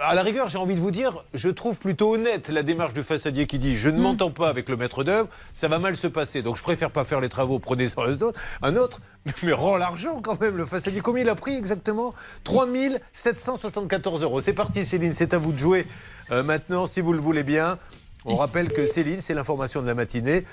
à 0.03 0.15
la 0.15 0.23
rigueur, 0.23 0.49
j'ai 0.49 0.59
envie 0.59 0.75
de 0.75 0.81
vous 0.81 0.91
dire, 0.91 1.25
je 1.35 1.49
trouve 1.49 1.79
plutôt 1.79 2.15
honnête 2.15 2.49
la 2.49 2.63
démarche 2.63 2.93
du 2.93 3.03
façadier 3.03 3.47
qui 3.47 3.59
dit 3.59 3.77
je 3.77 3.91
ne 3.91 4.01
m'entends 4.01 4.31
pas 4.31 4.49
avec 4.49 4.69
le 4.69 4.77
maître 4.77 5.05
d'œuvre, 5.05 5.29
ça 5.55 5.69
va 5.69 5.79
mal 5.79 5.97
se 5.97 6.07
passer. 6.07 6.43
Donc 6.43 6.57
je 6.57 6.63
préfère 6.63 6.91
pas 6.91 7.05
faire 7.05 7.21
les 7.21 7.29
travaux, 7.29 7.59
prenez-en 7.59 8.03
un 8.03 8.13
autre. 8.13 8.41
Un 8.63 8.77
autre, 8.77 9.01
mais 9.43 9.53
rend 9.53 9.77
l'argent 9.77 10.21
quand 10.23 10.41
même, 10.41 10.57
le 10.57 10.67
façadier. 10.67 11.01
Combien 11.01 11.23
il 11.23 11.29
a 11.29 11.35
pris 11.35 11.57
exactement? 11.57 12.15
3774 12.45 14.23
euros. 14.23 14.41
C'est 14.41 14.53
parti, 14.53 14.85
Céline, 14.85 15.13
c'est 15.13 15.35
à 15.35 15.39
vous 15.39 15.53
de 15.53 15.59
jouer 15.59 15.87
euh, 16.31 16.43
maintenant, 16.43 16.87
si 16.87 17.01
vous 17.01 17.13
le 17.13 17.21
voulez 17.21 17.43
bien. 17.43 17.79
On 18.25 18.35
rappelle 18.35 18.69
que 18.73 18.85
Céline, 18.85 19.21
c'est 19.21 19.35
l'information 19.35 19.81
de 19.81 19.87
la 19.87 19.95
matinée, 19.95 20.45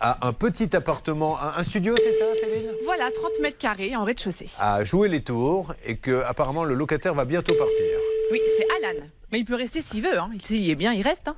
a 0.00 0.26
un 0.26 0.32
petit 0.32 0.74
appartement, 0.74 1.40
un, 1.40 1.54
un 1.58 1.62
studio, 1.62 1.94
c'est 1.96 2.12
ça, 2.12 2.24
Céline? 2.34 2.70
Voilà, 2.84 3.10
30 3.10 3.30
mètres 3.40 3.58
carrés 3.58 3.94
en 3.94 4.04
rez-de-chaussée. 4.04 4.46
À 4.58 4.82
jouer 4.84 5.08
les 5.08 5.22
tours 5.22 5.72
et 5.86 5.96
que 5.96 6.22
apparemment 6.24 6.64
le 6.64 6.74
locataire 6.74 7.14
va 7.14 7.24
bientôt 7.24 7.54
partir. 7.54 7.84
Oui, 8.32 8.40
c'est 8.56 8.66
Alan. 8.84 9.06
Mais 9.30 9.38
il 9.40 9.44
peut 9.44 9.54
rester 9.54 9.80
s'il 9.80 10.02
veut. 10.02 10.18
Hein. 10.18 10.30
S'il 10.40 10.68
est 10.68 10.74
bien, 10.74 10.92
il 10.92 11.02
reste. 11.02 11.28
Hein. 11.28 11.36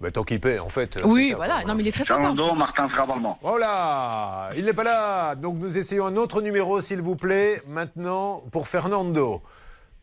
Bah, 0.00 0.10
tant 0.10 0.22
qu'il 0.22 0.40
paie, 0.40 0.58
en 0.58 0.68
fait. 0.70 0.96
euh, 0.96 1.00
Oui, 1.04 1.34
voilà. 1.36 1.56
quoi, 1.62 1.64
Non, 1.68 1.74
mais 1.74 1.82
il 1.82 1.88
est 1.88 1.92
très 1.92 2.04
sympa. 2.04 2.22
Fernando. 2.22 2.54
Martin 2.54 2.88
Srabalman. 2.94 3.36
Oh 3.42 3.58
là 3.58 4.50
Il 4.56 4.64
n'est 4.64 4.72
pas 4.72 4.84
là 4.84 5.34
Donc 5.34 5.56
nous 5.58 5.76
essayons 5.76 6.06
un 6.06 6.16
autre 6.16 6.40
numéro, 6.40 6.80
s'il 6.80 7.02
vous 7.02 7.16
plaît, 7.16 7.60
maintenant 7.66 8.42
pour 8.50 8.66
Fernando. 8.68 9.42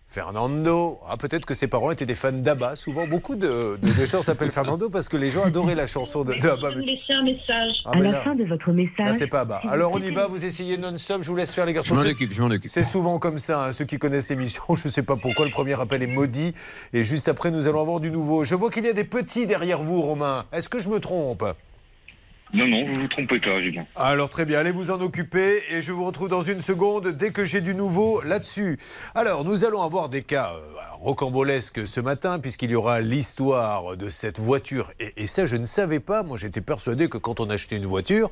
Fernando, 0.09 0.99
ah, 1.05 1.17
peut-être 1.17 1.45
que 1.45 1.53
ses 1.53 1.67
parents 1.67 1.91
étaient 1.91 2.05
des 2.05 2.15
fans 2.15 2.31
d'Abba. 2.31 2.77
Souvent, 2.77 3.05
beaucoup 3.05 3.35
de, 3.35 3.77
de, 3.81 3.99
de 3.99 4.05
gens 4.05 4.21
s'appellent 4.21 4.51
Fernando 4.51 4.89
parce 4.89 5.09
que 5.09 5.17
les 5.17 5.29
gens 5.29 5.43
adoraient 5.43 5.75
la 5.75 5.85
chanson 5.85 6.23
de- 6.23 6.33
d'Abba. 6.33 6.71
vous 6.71 6.79
laisser 6.79 7.11
un 7.13 7.23
message. 7.23 7.73
Ah, 7.85 7.91
à 7.91 7.97
mais 7.97 8.03
la 8.05 8.11
là- 8.11 8.21
fin 8.21 8.33
de 8.33 8.45
votre 8.45 8.69
Là, 8.69 8.73
message. 8.73 9.15
c'est 9.19 9.27
pas 9.27 9.41
Abba. 9.41 9.61
Alors, 9.69 9.91
on 9.93 9.99
y 10.01 10.09
va, 10.11 10.27
vous 10.27 10.43
essayez 10.45 10.77
non-stop, 10.77 11.23
je 11.23 11.29
vous 11.29 11.35
laisse 11.35 11.53
faire 11.53 11.65
les 11.65 11.71
Je 11.73 11.75
garçons. 11.75 11.93
m'en 11.95 12.03
C'est- 12.03 12.11
occupe, 12.11 12.31
je 12.31 12.41
m'en 12.41 12.47
occupe. 12.49 12.71
C'est 12.71 12.85
souvent 12.85 13.19
comme 13.19 13.37
ça, 13.37 13.65
hein, 13.65 13.71
ceux 13.73 13.83
qui 13.85 13.99
connaissent 13.99 14.29
l'émission, 14.29 14.63
je 14.75 14.87
ne 14.87 14.91
sais 14.91 15.03
pas 15.03 15.17
pourquoi, 15.17 15.45
le 15.45 15.51
premier 15.51 15.79
appel 15.79 16.01
est 16.01 16.07
maudit. 16.07 16.53
Et 16.93 17.03
juste 17.03 17.27
après, 17.27 17.51
nous 17.51 17.67
allons 17.67 17.81
avoir 17.81 17.99
du 17.99 18.09
nouveau. 18.09 18.45
Je 18.45 18.55
vois 18.55 18.69
qu'il 18.71 18.85
y 18.85 18.89
a 18.89 18.93
des 18.93 19.03
petits 19.03 19.45
derrière 19.45 19.81
vous, 19.81 20.01
Romain. 20.01 20.45
Est-ce 20.53 20.69
que 20.69 20.79
je 20.79 20.87
me 20.89 20.99
trompe? 21.01 21.43
Non, 22.53 22.65
non, 22.67 22.85
vous 22.85 22.93
vous 22.93 23.07
trompez 23.07 23.39
pas, 23.39 23.61
Julien. 23.61 23.85
Alors 23.95 24.29
très 24.29 24.45
bien, 24.45 24.59
allez 24.59 24.71
vous 24.71 24.89
en 24.89 25.01
occuper 25.01 25.61
et 25.69 25.81
je 25.81 25.91
vous 25.91 26.05
retrouve 26.05 26.29
dans 26.29 26.41
une 26.41 26.61
seconde 26.61 27.09
dès 27.09 27.31
que 27.31 27.43
j'ai 27.43 27.59
du 27.59 27.75
nouveau 27.75 28.21
là-dessus. 28.21 28.77
Alors 29.15 29.43
nous 29.43 29.65
allons 29.65 29.81
avoir 29.81 30.07
des 30.07 30.21
cas 30.21 30.53
euh, 30.53 30.59
rocambolesques 30.99 31.85
ce 31.85 31.99
matin 31.99 32.39
puisqu'il 32.39 32.71
y 32.71 32.75
aura 32.75 33.01
l'histoire 33.01 33.97
de 33.97 34.09
cette 34.09 34.39
voiture. 34.39 34.91
Et, 34.99 35.13
et 35.17 35.27
ça 35.27 35.45
je 35.45 35.57
ne 35.57 35.65
savais 35.65 35.99
pas, 35.99 36.23
moi 36.23 36.37
j'étais 36.37 36.61
persuadé 36.61 37.09
que 37.09 37.17
quand 37.17 37.41
on 37.41 37.49
achetait 37.49 37.75
une 37.75 37.85
voiture, 37.85 38.29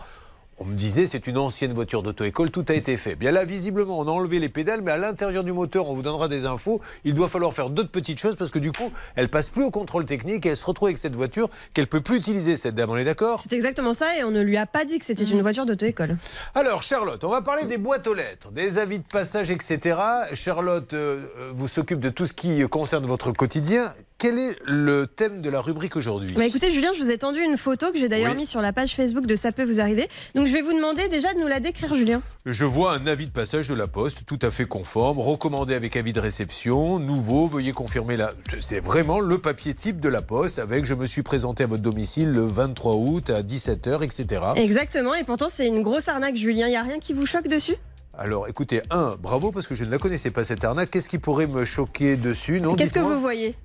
on 0.58 0.66
me 0.66 0.74
disait 0.74 1.06
c'est 1.06 1.28
une 1.28 1.38
ancienne 1.38 1.74
voiture 1.74 2.02
d'auto-école, 2.02 2.50
tout 2.50 2.66
a 2.70 2.74
été 2.74 2.98
fait. 2.98 3.16
Bien 3.16 3.32
là, 3.32 3.46
visiblement, 3.46 4.00
on 4.00 4.08
a 4.08 4.12
enlevé 4.12 4.40
les 4.40 4.50
pédales, 4.50 4.82
mais 4.82 4.92
à 4.92 4.98
l'intérieur 4.98 5.44
du 5.44 5.52
moteur, 5.52 5.90
on 5.90 5.96
vous 5.96 6.02
donnera 6.02 6.28
des 6.28 6.46
infos. 6.46 6.82
Il 7.04 7.14
doit 7.14 7.28
falloir 7.28 7.54
faire 7.54 7.70
d'autres 7.70 7.92
petites 7.92 8.20
choses 8.20 8.36
parce 8.36 8.52
que 8.52 8.60
du 8.60 8.72
coup, 8.72 8.92
elle 9.16 9.30
passe 9.30 9.50
plus 9.50 9.64
au 9.64 9.72
contrôle 9.72 10.06
technique 10.06 10.46
et 10.46 10.50
elle 10.50 10.56
se 10.56 10.66
retrouve 10.66 10.88
avec 10.88 10.98
cette 10.98 11.16
voiture 11.16 11.50
qu'elle 11.74 11.88
peut 11.88 12.02
plus 12.02 12.18
utiliser, 12.18 12.56
cette 12.56 12.76
dame. 12.76 12.90
On 12.90 12.98
est 12.98 13.04
d'accord? 13.04 13.42
C'est 13.42 13.56
exactement 13.56 13.94
ça 13.94 14.18
et 14.18 14.24
on 14.24 14.32
ne 14.32 14.42
lui 14.42 14.58
a 14.58 14.66
pas 14.66 14.86
dit 14.86 15.00
que 15.00 15.06
c'était 15.06 15.26
une 15.26 15.42
voiture 15.42 15.66
d'auto-école. 15.66 16.18
alors, 16.54 16.84
Charlotte, 16.84 17.24
on 17.24 17.30
va 17.30 17.42
parler 17.42 17.66
des 17.66 17.78
boîtes 17.78 18.08
aux 18.08 18.14
lettres, 18.14 18.52
des 18.52 18.78
avis 18.78 19.00
de 19.00 19.06
passage, 19.06 19.52
etc. 19.52 19.98
Charlotte 20.34 20.94
euh, 20.94 21.26
euh, 21.38 21.52
vous 21.54 21.68
s'occupe 21.68 22.00
de 22.00 22.10
tout 22.10 22.26
ce 22.26 22.34
qui 22.34 22.62
concerne 22.70 23.06
votre 23.06 23.32
quotidien. 23.32 23.92
Quel 24.26 24.40
est 24.40 24.56
le 24.66 25.06
thème 25.06 25.44
de 25.44 25.52
la 25.52 25.62
rubrique 25.62 25.96
aujourd'hui? 25.96 26.34
Bah 26.36 26.48
écoutez 26.48 26.72
Julien, 26.72 26.94
je 26.98 27.04
vous 27.04 27.12
ai 27.12 27.18
tendu 27.20 27.42
une 27.42 27.60
photo 27.60 27.92
que 27.92 28.00
j'ai 28.00 28.10
d'ailleurs 28.10 28.32
Oui. 28.32 28.38
mise 28.38 28.50
sur 28.50 28.60
la 28.60 28.74
page 28.74 28.96
Facebook 28.96 29.28
de 29.28 29.36
Ça 29.36 29.52
peut 29.52 29.64
vous 29.64 29.80
arriver. 29.80 30.08
Donc 30.34 30.48
je 30.48 30.52
vais 30.52 30.64
vous 30.64 30.74
demander 30.74 31.08
déjà 31.10 31.32
de 31.36 31.40
nous 31.40 31.46
la 31.46 31.60
décrire 31.60 31.94
Julien. 31.94 32.24
Je 32.48 32.66
vois 32.66 32.96
un 32.96 33.06
avis 33.06 33.28
de 33.28 33.32
passage 33.32 33.68
de 33.68 33.76
la 33.76 33.86
Poste, 33.86 34.26
tout 34.26 34.40
à 34.42 34.50
fait 34.50 34.66
conforme, 34.66 35.20
recommandé 35.20 35.76
avec 35.76 35.96
avis 35.96 36.12
de 36.12 36.20
réception, 36.20 36.98
nouveau, 36.98 37.46
veuillez 37.48 37.72
confirmer 37.72 38.18
la... 38.18 38.32
C'est 38.62 38.80
vraiment 38.80 39.20
le 39.20 39.38
papier 39.38 39.76
type 39.76 40.00
de 40.00 40.10
la 40.10 40.24
Poste, 40.24 40.58
avec 40.58 40.86
je 40.86 40.96
me 40.96 41.06
suis 41.06 41.22
présenté 41.22 41.66
à 41.66 41.68
votre 41.68 41.84
domicile 41.84 42.32
le 42.32 42.48
23 42.48 42.96
août 42.96 43.30
à 43.30 43.44
17h, 43.44 44.04
etc. 44.04 44.42
Exactement 44.56 45.14
et 45.14 45.24
pourtant 45.24 45.50
c'est 45.50 45.68
une 45.68 45.84
grosse 45.84 46.08
arnaque 46.08 46.36
Julien, 46.36 46.66
il 46.66 46.74
y 46.74 46.78
a 46.78 46.82
rien 46.82 46.98
qui 46.98 47.14
vous 47.14 47.28
choque 47.28 47.48
dessus? 47.48 47.76
Alors 48.18 48.48
écoutez, 48.48 48.82
un, 48.90 49.16
bravo, 49.22 49.52
parce 49.52 49.68
que 49.68 49.76
je 49.76 49.84
ne 49.84 49.92
la 49.92 49.98
connaissais 49.98 50.32
pas 50.32 50.46
cette 50.46 50.64
arnaque. 50.64 50.90
Qu'est-ce 50.90 51.10
qui 51.10 51.20
pourrait 51.20 51.48
me 51.48 51.66
choquer 51.66 52.16
dessus? 52.16 52.62
Non, 52.62 52.76
Qu'est-ce 52.76 52.94
que 52.94 53.00
vous 53.00 53.20
voyez? 53.20 53.56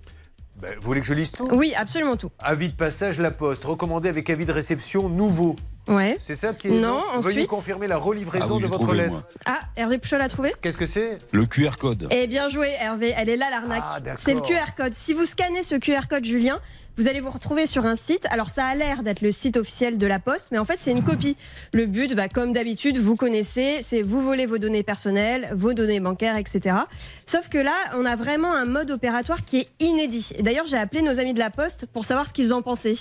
Ben, 0.60 0.74
vous 0.76 0.82
voulez 0.82 1.00
que 1.00 1.06
je 1.06 1.14
lise 1.14 1.32
tout? 1.32 1.48
Oui, 1.52 1.72
absolument 1.76 2.16
tout. 2.16 2.30
Avis 2.38 2.68
de 2.68 2.74
passage, 2.76 3.18
la 3.18 3.30
poste. 3.30 3.64
Recommandé 3.64 4.08
avec 4.08 4.28
avis 4.30 4.44
de 4.44 4.52
réception 4.52 5.08
nouveau. 5.08 5.56
Ouais. 5.88 6.16
C'est 6.18 6.34
ça 6.34 6.52
qui 6.52 6.68
est. 6.68 6.70
Non, 6.70 7.00
Veuillez 7.20 7.38
ensuite- 7.40 7.46
confirmer 7.48 7.88
la 7.88 7.96
relivraison 7.96 8.46
Ah 8.50 8.54
oui, 8.56 8.62
de 8.62 8.66
votre 8.68 8.82
trouvé, 8.82 8.98
lettre. 8.98 9.12
moi. 9.12 9.22
Ah, 9.46 9.60
Hervé 9.76 9.98
Pouchol 9.98 10.20
a 10.20 10.28
trouvé? 10.28 10.52
Qu'est-ce 10.60 10.76
que 10.76 10.86
c'est? 10.86 11.18
Le 11.32 11.46
QR 11.46 11.76
code. 11.78 12.06
Eh 12.10 12.26
bien 12.26 12.48
joué, 12.48 12.68
Hervé. 12.78 13.14
Elle 13.16 13.30
est 13.30 13.36
là, 13.36 13.48
l'arnaque. 13.50 13.82
Ah, 13.84 14.00
d'accord. 14.00 14.20
c'est 14.24 14.34
le 14.34 14.42
QR 14.42 14.74
code. 14.76 14.92
Si 14.94 15.14
vous 15.14 15.24
scannez 15.26 15.62
ce 15.62 15.76
QR 15.76 16.06
code, 16.08 16.24
Julien, 16.24 16.60
vous 17.00 17.08
allez 17.08 17.20
vous 17.20 17.30
retrouver 17.30 17.64
sur 17.64 17.86
un 17.86 17.96
site. 17.96 18.26
Alors, 18.30 18.50
ça 18.50 18.66
a 18.66 18.74
l'air 18.74 19.02
d'être 19.02 19.22
le 19.22 19.32
site 19.32 19.56
officiel 19.56 19.96
de 19.96 20.06
la 20.06 20.18
Poste, 20.18 20.48
mais 20.52 20.58
en 20.58 20.66
fait, 20.66 20.78
c'est 20.78 20.90
une 20.90 21.02
copie. 21.02 21.34
Le 21.72 21.86
but, 21.86 22.14
bah, 22.14 22.28
comme 22.28 22.52
d'habitude, 22.52 22.98
vous 22.98 23.16
connaissez, 23.16 23.80
c'est 23.82 24.02
vous 24.02 24.20
voler 24.20 24.44
vos 24.44 24.58
données 24.58 24.82
personnelles, 24.82 25.50
vos 25.54 25.72
données 25.72 26.00
bancaires, 26.00 26.36
etc. 26.36 26.76
Sauf 27.24 27.48
que 27.48 27.56
là, 27.56 27.72
on 27.94 28.04
a 28.04 28.16
vraiment 28.16 28.52
un 28.52 28.66
mode 28.66 28.90
opératoire 28.90 29.46
qui 29.46 29.60
est 29.60 29.68
inédit. 29.80 30.32
D'ailleurs, 30.40 30.66
j'ai 30.66 30.76
appelé 30.76 31.00
nos 31.00 31.18
amis 31.18 31.32
de 31.32 31.38
la 31.38 31.48
Poste 31.48 31.86
pour 31.86 32.04
savoir 32.04 32.26
ce 32.26 32.34
qu'ils 32.34 32.52
en 32.52 32.60
pensaient. 32.60 32.96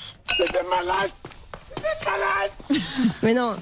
Mais 3.23 3.33
non, 3.33 3.55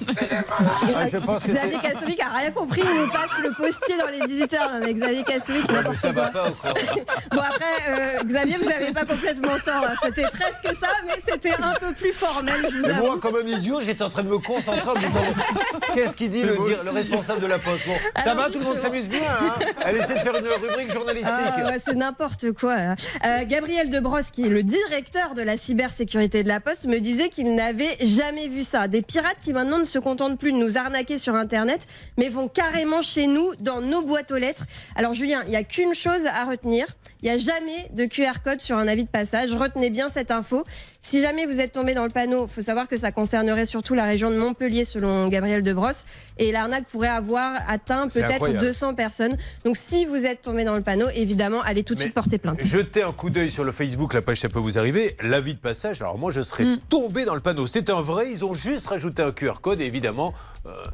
Ah, 0.96 1.08
Je 1.10 1.16
pense 1.18 1.42
que 1.42 1.50
c'est. 1.50 1.56
Xavier 1.58 1.78
Kassovic 1.80 2.20
a 2.20 2.28
rien 2.38 2.50
compris. 2.50 2.82
Il 2.84 3.00
nous 3.00 3.08
passe 3.10 3.38
le 3.42 3.50
postier 3.52 3.96
dans 3.98 4.08
les 4.08 4.20
visiteurs. 4.26 4.70
Non, 4.72 4.80
mais 4.84 4.94
Xavier 4.94 5.22
Kassovic, 5.24 5.70
n'importe 5.70 5.96
Ça 5.96 6.12
va 6.12 6.28
quoi. 6.28 6.42
pas 6.42 6.50
ou 6.50 6.52
quoi 6.52 6.74
Bon 7.32 7.40
après, 7.40 7.64
euh, 7.88 8.24
Xavier, 8.24 8.56
vous 8.58 8.68
n'avez 8.68 8.92
pas 8.92 9.04
complètement 9.04 9.56
tort. 9.64 9.84
hein. 9.88 9.94
C'était 10.04 10.22
presque 10.30 10.76
ça, 10.78 10.88
mais 11.06 11.14
c'était 11.26 11.54
un 11.62 11.74
peu 11.80 11.92
plus 11.94 12.12
formel, 12.12 12.54
je 12.70 12.76
vous 12.78 12.86
Et 12.86 12.90
avoue. 12.90 13.06
moi, 13.06 13.18
comme 13.20 13.36
un 13.36 13.46
idiot, 13.46 13.80
j'étais 13.80 14.02
en 14.04 14.10
train 14.10 14.22
de 14.22 14.28
me 14.28 14.38
concentrer 14.38 14.88
en 14.90 14.94
me 14.94 15.00
disant 15.00 15.22
Qu'est-ce 15.94 16.16
qu'il 16.16 16.30
dit 16.30 16.42
le, 16.42 16.54
dire- 16.66 16.84
le 16.84 16.90
responsable 16.90 17.40
de 17.40 17.46
la 17.46 17.58
poste 17.58 17.86
Bon, 17.86 17.94
Ça 18.22 18.34
va, 18.34 18.50
tout 18.50 18.58
le 18.58 18.64
monde 18.64 18.78
s'amuse 18.78 19.08
bien. 19.08 19.20
Hein 19.40 19.54
Elle 19.86 19.96
essaie 19.96 20.14
de 20.14 20.20
faire 20.20 20.36
une 20.36 20.46
rubrique 20.48 20.92
journalistique. 20.92 21.32
Ah, 21.34 21.66
ouais, 21.66 21.78
c'est 21.78 21.94
n'importe 21.94 22.52
quoi. 22.52 22.76
là. 22.76 22.94
Euh, 23.24 23.44
Gabriel 23.46 23.90
Debrosse, 23.90 24.30
qui 24.30 24.44
est 24.44 24.48
le 24.50 24.62
directeur 24.62 25.34
de 25.34 25.42
la 25.42 25.56
cybersécurité 25.56 26.42
de 26.42 26.48
la 26.48 26.60
Poste, 26.60 26.86
me 26.86 26.98
disait 26.98 27.28
qu'il 27.30 27.54
n'avait 27.54 27.96
jamais 28.00 28.48
vu 28.48 28.62
ça. 28.62 28.88
Des 28.88 29.02
pirates 29.02 29.38
qui 29.42 29.52
maintenant 29.52 29.78
ne 29.78 29.84
se 29.84 29.98
contentent 29.98 30.38
plus 30.38 30.52
de 30.52 30.56
nous 30.56 30.76
arnaquer 30.76 31.18
sur 31.18 31.34
Internet, 31.34 31.80
mais 32.16 32.28
vont 32.28 32.48
carrément 32.48 33.02
chez 33.02 33.26
nous, 33.26 33.54
dans 33.60 33.80
nos 33.80 34.02
boîtes 34.02 34.30
aux 34.32 34.38
lettres. 34.38 34.66
Alors 34.96 35.14
Julien, 35.14 35.42
il 35.46 35.50
n'y 35.50 35.56
a 35.56 35.64
qu'une 35.64 35.94
chose 35.94 36.26
à 36.26 36.44
retenir. 36.44 36.86
Il 37.22 37.26
n'y 37.28 37.30
a 37.34 37.38
jamais 37.38 37.90
de 37.92 38.04
QR 38.06 38.40
code 38.44 38.60
sur 38.60 38.76
un 38.76 38.86
avis 38.86 39.04
de 39.04 39.08
passage. 39.08 39.52
Retenez 39.52 39.90
bien 39.90 40.08
cette 40.08 40.30
info. 40.30 40.64
Si 41.02 41.20
jamais 41.20 41.46
vous 41.46 41.58
êtes 41.58 41.72
tombé 41.72 41.94
dans 41.94 42.04
le 42.04 42.10
panneau, 42.10 42.46
il 42.46 42.52
faut 42.52 42.62
savoir 42.62 42.86
que 42.86 42.96
ça 42.96 43.10
concernerait 43.12 43.66
surtout 43.66 43.94
la 43.94 44.04
région 44.04 44.30
de 44.30 44.36
Montpellier, 44.36 44.84
selon 44.84 45.26
Gabriel 45.28 45.62
Debrosse. 45.62 46.04
Et 46.38 46.52
l'arnaque 46.52 46.84
pourrait 46.86 47.08
avoir 47.08 47.52
atteint 47.68 48.06
peut-être 48.08 48.30
incroyable. 48.34 48.60
200 48.60 48.94
personnes. 48.94 49.36
Donc 49.64 49.76
si 49.76 50.04
vous 50.04 50.26
êtes 50.26 50.42
tombé 50.42 50.62
dans 50.64 50.74
le 50.74 50.82
panneau, 50.82 51.06
évidemment, 51.14 51.60
allez 51.62 51.82
tout 51.82 51.94
de 51.94 52.00
suite 52.00 52.14
porter 52.14 52.38
plainte. 52.38 52.62
Jetez 52.62 53.02
un 53.02 53.12
coup 53.12 53.30
d'œil 53.30 53.50
sur 53.50 53.64
le 53.64 53.72
Facebook, 53.72 54.14
la 54.14 54.22
page 54.22 54.38
ça 54.38 54.48
peut 54.48 54.58
vous 54.60 54.78
arriver. 54.78 55.16
L'avis 55.22 55.54
de 55.54 55.58
passage, 55.60 56.00
alors 56.02 56.18
moi 56.18 56.30
je 56.30 56.40
serais 56.42 56.64
Mm. 56.64 56.80
tombé 56.88 57.24
dans 57.24 57.34
le 57.34 57.40
panneau. 57.40 57.66
C'est 57.66 57.90
un 57.90 58.00
vrai, 58.00 58.30
ils 58.30 58.44
ont 58.44 58.54
juste 58.54 58.86
rajouté 58.88 59.22
un 59.22 59.32
QR 59.32 59.54
code 59.60 59.80
et 59.80 59.84
évidemment. 59.86 60.34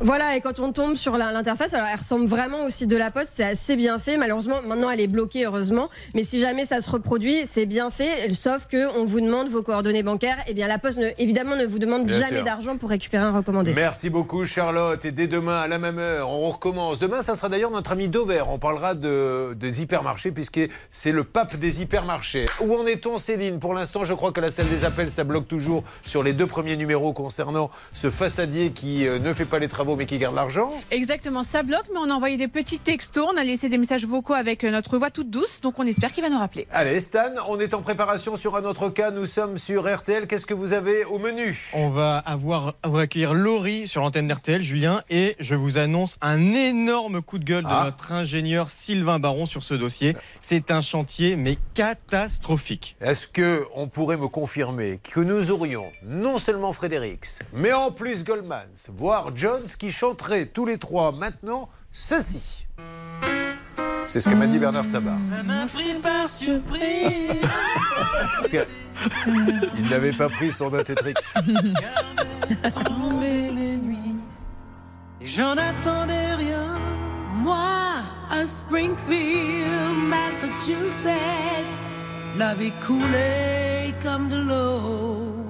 Voilà, 0.00 0.36
et 0.36 0.40
quand 0.40 0.60
on 0.60 0.72
tombe 0.72 0.94
sur 0.96 1.16
l'interface, 1.16 1.74
alors 1.74 1.86
elle 1.90 1.98
ressemble 1.98 2.26
vraiment 2.26 2.64
aussi 2.64 2.86
de 2.86 2.96
la 2.96 3.10
poste, 3.10 3.32
c'est 3.36 3.44
assez 3.44 3.76
bien 3.76 3.98
fait. 3.98 4.16
Malheureusement, 4.16 4.60
maintenant 4.66 4.90
elle 4.90 5.00
est 5.00 5.06
bloquée, 5.06 5.46
heureusement. 5.46 5.88
Mais 6.14 6.24
si 6.24 6.38
jamais 6.40 6.64
ça 6.64 6.80
se 6.80 6.90
reproduit, 6.90 7.46
c'est 7.50 7.66
bien 7.66 7.90
fait, 7.90 8.32
sauf 8.34 8.66
que 8.66 8.96
on 8.98 9.04
vous 9.04 9.20
demande 9.20 9.48
vos 9.48 9.62
coordonnées 9.62 10.02
bancaires. 10.02 10.38
Et 10.46 10.54
bien 10.54 10.68
la 10.68 10.78
poste, 10.78 10.98
ne- 10.98 11.10
évidemment, 11.18 11.56
ne 11.56 11.64
vous 11.64 11.78
demande 11.78 12.06
Bien 12.06 12.20
jamais 12.20 12.42
d'argent 12.42 12.76
pour 12.76 12.90
récupérer 12.90 13.24
un 13.24 13.32
recommandé. 13.36 13.72
Merci 13.74 14.10
beaucoup 14.10 14.44
Charlotte 14.46 15.04
et 15.04 15.10
dès 15.12 15.26
demain 15.26 15.62
à 15.62 15.68
la 15.68 15.78
même 15.78 15.98
heure 15.98 16.28
on 16.30 16.50
recommence. 16.50 16.98
Demain 16.98 17.22
ça 17.22 17.34
sera 17.34 17.48
d'ailleurs 17.48 17.70
notre 17.70 17.92
ami 17.92 18.08
Dover. 18.08 18.44
On 18.48 18.58
parlera 18.58 18.94
de, 18.94 19.54
des 19.54 19.82
hypermarchés 19.82 20.30
puisque 20.32 20.60
c'est 20.90 21.12
le 21.12 21.24
pape 21.24 21.56
des 21.56 21.80
hypermarchés. 21.82 22.46
Où 22.60 22.74
en 22.76 22.86
est-on 22.86 23.18
Céline? 23.18 23.58
Pour 23.60 23.74
l'instant 23.74 24.04
je 24.04 24.14
crois 24.14 24.32
que 24.32 24.40
la 24.40 24.50
salle 24.50 24.68
des 24.68 24.84
appels 24.84 25.10
ça 25.10 25.24
bloque 25.24 25.48
toujours 25.48 25.82
sur 26.04 26.22
les 26.22 26.32
deux 26.32 26.46
premiers 26.46 26.76
numéros 26.76 27.12
concernant 27.12 27.70
ce 27.94 28.10
façadier 28.10 28.70
qui 28.70 29.06
euh, 29.06 29.18
ne 29.18 29.32
fait 29.32 29.44
pas 29.44 29.53
les 29.58 29.68
travaux 29.68 29.96
mais 29.96 30.06
qui 30.06 30.18
garde 30.18 30.34
l'argent. 30.34 30.70
Exactement, 30.90 31.42
ça 31.42 31.62
bloque, 31.62 31.84
mais 31.92 31.98
on 32.00 32.10
a 32.10 32.14
envoyé 32.14 32.36
des 32.36 32.48
petits 32.48 32.78
textos, 32.78 33.26
on 33.32 33.36
a 33.36 33.44
laissé 33.44 33.68
des 33.68 33.78
messages 33.78 34.06
vocaux 34.06 34.34
avec 34.34 34.64
euh, 34.64 34.70
notre 34.70 34.98
voix 34.98 35.10
toute 35.10 35.30
douce, 35.30 35.60
donc 35.60 35.78
on 35.78 35.86
espère 35.86 36.12
qu'il 36.12 36.22
va 36.22 36.30
nous 36.30 36.38
rappeler. 36.38 36.66
Allez 36.72 37.00
Stan, 37.00 37.30
on 37.48 37.58
est 37.60 37.74
en 37.74 37.82
préparation 37.82 38.36
sur 38.36 38.56
un 38.56 38.64
autre 38.64 38.88
cas. 38.88 39.10
Nous 39.10 39.26
sommes 39.26 39.56
sur 39.58 39.92
RTL. 39.92 40.26
Qu'est-ce 40.26 40.46
que 40.46 40.54
vous 40.54 40.72
avez 40.72 41.04
au 41.04 41.18
menu? 41.18 41.56
On 41.74 41.90
va 41.90 42.18
avoir 42.18 42.74
on 42.84 42.90
va 42.90 43.00
accueillir 43.02 43.34
Laurie 43.34 43.86
sur 43.88 44.00
l'antenne 44.00 44.28
d'RTL, 44.28 44.62
Julien, 44.62 45.02
et 45.10 45.36
je 45.40 45.54
vous 45.54 45.78
annonce 45.78 46.16
un 46.20 46.40
énorme 46.52 47.22
coup 47.22 47.38
de 47.38 47.44
gueule 47.44 47.64
de 47.64 47.68
Ah. 47.70 47.84
notre 47.86 48.12
ingénieur 48.12 48.70
Sylvain 48.70 49.18
Baron 49.18 49.46
sur 49.46 49.62
ce 49.62 49.74
dossier. 49.74 50.16
C'est 50.40 50.70
un 50.70 50.80
chantier, 50.80 51.36
mais 51.36 51.56
catastrophique. 51.74 52.96
Est-ce 53.00 53.28
que 53.28 53.64
on 53.74 53.88
pourrait 53.88 54.16
me 54.16 54.28
confirmer 54.28 55.00
que 55.02 55.20
nous 55.20 55.50
aurions 55.50 55.90
non 56.04 56.38
seulement 56.38 56.72
Fredericks, 56.72 57.26
mais 57.52 57.72
en 57.72 57.90
plus 57.90 58.24
Goldmans, 58.24 58.88
voire 58.88 59.32
Jones, 59.44 59.68
qui 59.78 59.92
chanteraient 59.92 60.46
tous 60.46 60.64
les 60.64 60.78
trois 60.78 61.12
maintenant 61.12 61.68
ceci 61.92 62.66
C'est 64.06 64.20
ce 64.20 64.30
que 64.30 64.34
m'a 64.34 64.46
dit 64.46 64.58
Bernard 64.58 64.86
Sabat. 64.86 65.18
Ça 65.18 65.42
m'a 65.42 65.66
pris 65.66 65.92
par 66.00 66.30
surprise. 66.30 67.42
Il 69.26 69.90
n'avait 69.90 70.12
pas 70.12 70.30
pris 70.30 70.50
son. 70.50 70.70
Tomber 70.70 70.86
nuits. 73.76 74.16
Et 75.20 75.26
j'en 75.26 75.52
attendais 75.58 76.36
rien. 76.36 76.78
Moi, 77.34 78.00
à 78.30 78.46
Springfield, 78.46 80.08
Massachusetts, 80.08 81.92
la 82.38 82.54
vie 82.54 82.72
coulait 82.80 83.92
comme 84.02 84.30
de 84.30 84.38
l'eau. 84.38 85.43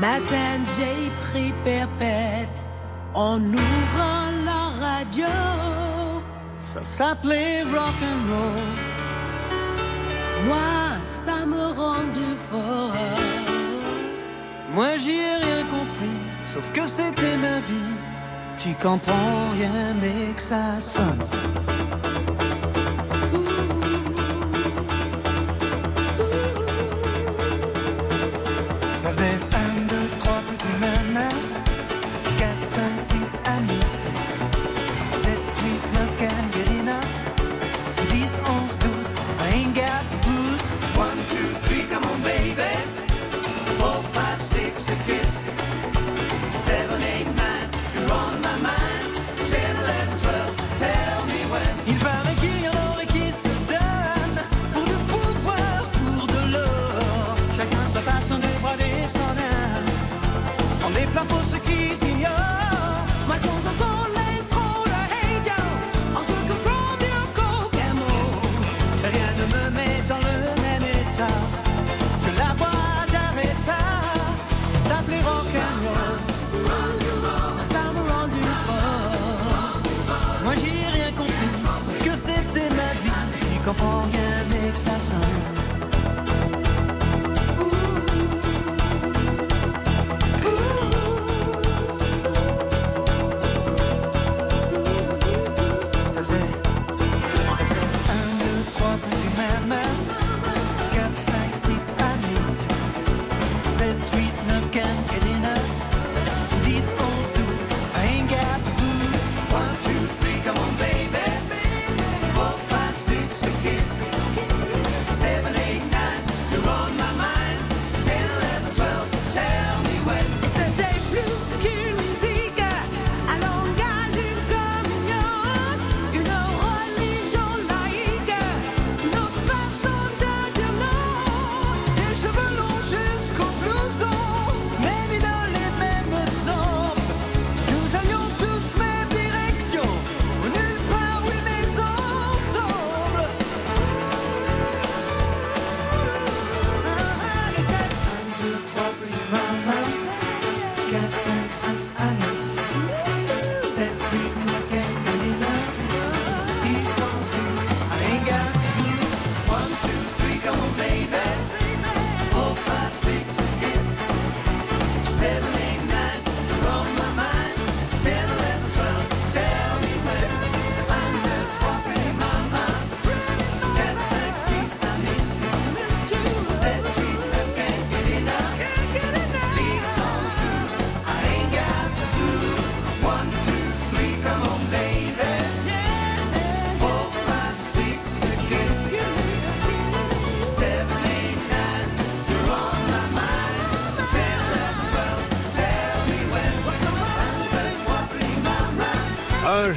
Matin, 0.00 0.60
j'ai 0.76 1.10
pris 1.22 1.52
perpète 1.64 2.62
en 3.14 3.40
ouvrant 3.40 4.30
la 4.44 4.86
radio. 4.86 5.26
Ça 6.58 6.84
s'appelait 6.84 7.62
rock 7.62 7.98
and 8.02 8.22
roll. 8.30 8.74
Moi, 10.46 10.56
ça 11.08 11.46
me 11.46 11.64
rendait 11.80 12.36
fort. 12.50 12.92
Moi, 14.74 14.98
j'y 14.98 15.12
ai 15.12 15.36
rien 15.36 15.64
compris, 15.64 16.20
sauf 16.44 16.70
que 16.72 16.86
c'était 16.86 17.38
ma 17.38 17.58
vie. 17.60 17.96
Tu 18.58 18.74
comprends 18.74 19.50
rien, 19.54 19.94
mais 19.98 20.34
que 20.34 20.42
ça 20.42 20.78
sonne. 20.78 21.24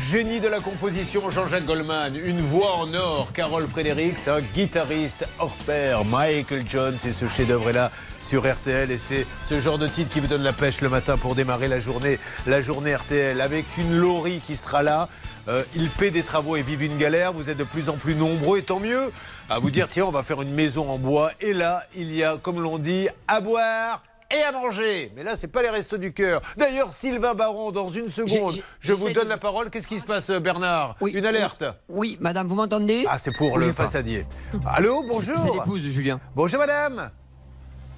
Génie 0.09 0.39
de 0.39 0.47
la 0.47 0.59
composition, 0.59 1.29
Jean-Jacques 1.29 1.67
Goldman. 1.67 2.15
Une 2.15 2.41
voix 2.41 2.77
en 2.77 2.91
or, 2.95 3.31
Carole 3.31 3.67
Frédéric. 3.67 4.15
Un 4.27 4.41
guitariste 4.41 5.27
hors 5.37 5.55
pair, 5.67 6.03
Michael 6.03 6.63
Jones. 6.67 6.95
Et 7.05 7.13
ce 7.13 7.27
chef-d'œuvre 7.27 7.69
est 7.69 7.73
là 7.73 7.91
sur 8.19 8.51
RTL. 8.51 8.89
Et 8.89 8.97
c'est 8.97 9.27
ce 9.47 9.59
genre 9.59 9.77
de 9.77 9.87
titre 9.87 10.11
qui 10.11 10.19
vous 10.19 10.25
donne 10.25 10.41
la 10.41 10.51
pêche 10.51 10.81
le 10.81 10.89
matin 10.89 11.15
pour 11.15 11.35
démarrer 11.35 11.67
la 11.67 11.79
journée, 11.79 12.17
la 12.47 12.59
journée 12.59 12.95
RTL. 12.95 13.39
Avec 13.39 13.65
une 13.77 13.97
Laurie 13.97 14.41
qui 14.47 14.55
sera 14.55 14.81
là. 14.81 15.09
Euh, 15.47 15.61
il 15.75 15.89
paie 15.89 16.09
des 16.09 16.23
travaux 16.23 16.55
et 16.55 16.63
vive 16.63 16.81
une 16.81 16.97
galère. 16.97 17.31
Vous 17.31 17.51
êtes 17.51 17.57
de 17.57 17.63
plus 17.63 17.87
en 17.87 17.93
plus 17.93 18.15
nombreux 18.15 18.57
et 18.57 18.63
tant 18.63 18.79
mieux 18.79 19.11
à 19.47 19.59
vous 19.59 19.69
dire 19.69 19.87
tiens, 19.89 20.05
on 20.05 20.11
va 20.11 20.23
faire 20.23 20.41
une 20.41 20.53
maison 20.53 20.89
en 20.89 20.97
bois. 20.97 21.31
Et 21.39 21.53
là, 21.53 21.83
il 21.95 22.11
y 22.15 22.23
a, 22.23 22.37
comme 22.41 22.59
l'on 22.59 22.79
dit, 22.79 23.09
à 23.27 23.41
boire 23.41 24.01
et 24.31 24.43
à 24.43 24.51
manger. 24.51 25.11
Mais 25.15 25.23
là, 25.23 25.35
c'est 25.35 25.47
pas 25.47 25.61
les 25.61 25.69
restos 25.69 25.97
du 25.97 26.13
cœur. 26.13 26.41
D'ailleurs, 26.57 26.93
Sylvain 26.93 27.33
Baron, 27.33 27.71
dans 27.71 27.87
une 27.89 28.09
seconde, 28.09 28.61
je 28.79 28.93
vous 28.93 29.09
donne 29.11 29.25
de- 29.25 29.29
la 29.29 29.37
parole. 29.37 29.69
Qu'est-ce 29.69 29.87
qui 29.87 29.99
se 29.99 30.05
passe, 30.05 30.29
Bernard 30.31 30.95
Une 31.01 31.25
alerte 31.25 31.63
Oui, 31.87 32.17
madame, 32.19 32.47
vous 32.47 32.55
m'entendez? 32.55 33.05
Ah, 33.07 33.17
c'est 33.17 33.31
pour 33.35 33.57
le 33.57 33.71
façadier. 33.71 34.25
Allô, 34.65 35.03
bonjour 35.07 35.37
C'est 35.37 35.51
l'épouse 35.53 35.83
de 35.83 35.89
Julien. 35.89 36.19
Bonjour, 36.35 36.59
madame 36.59 37.11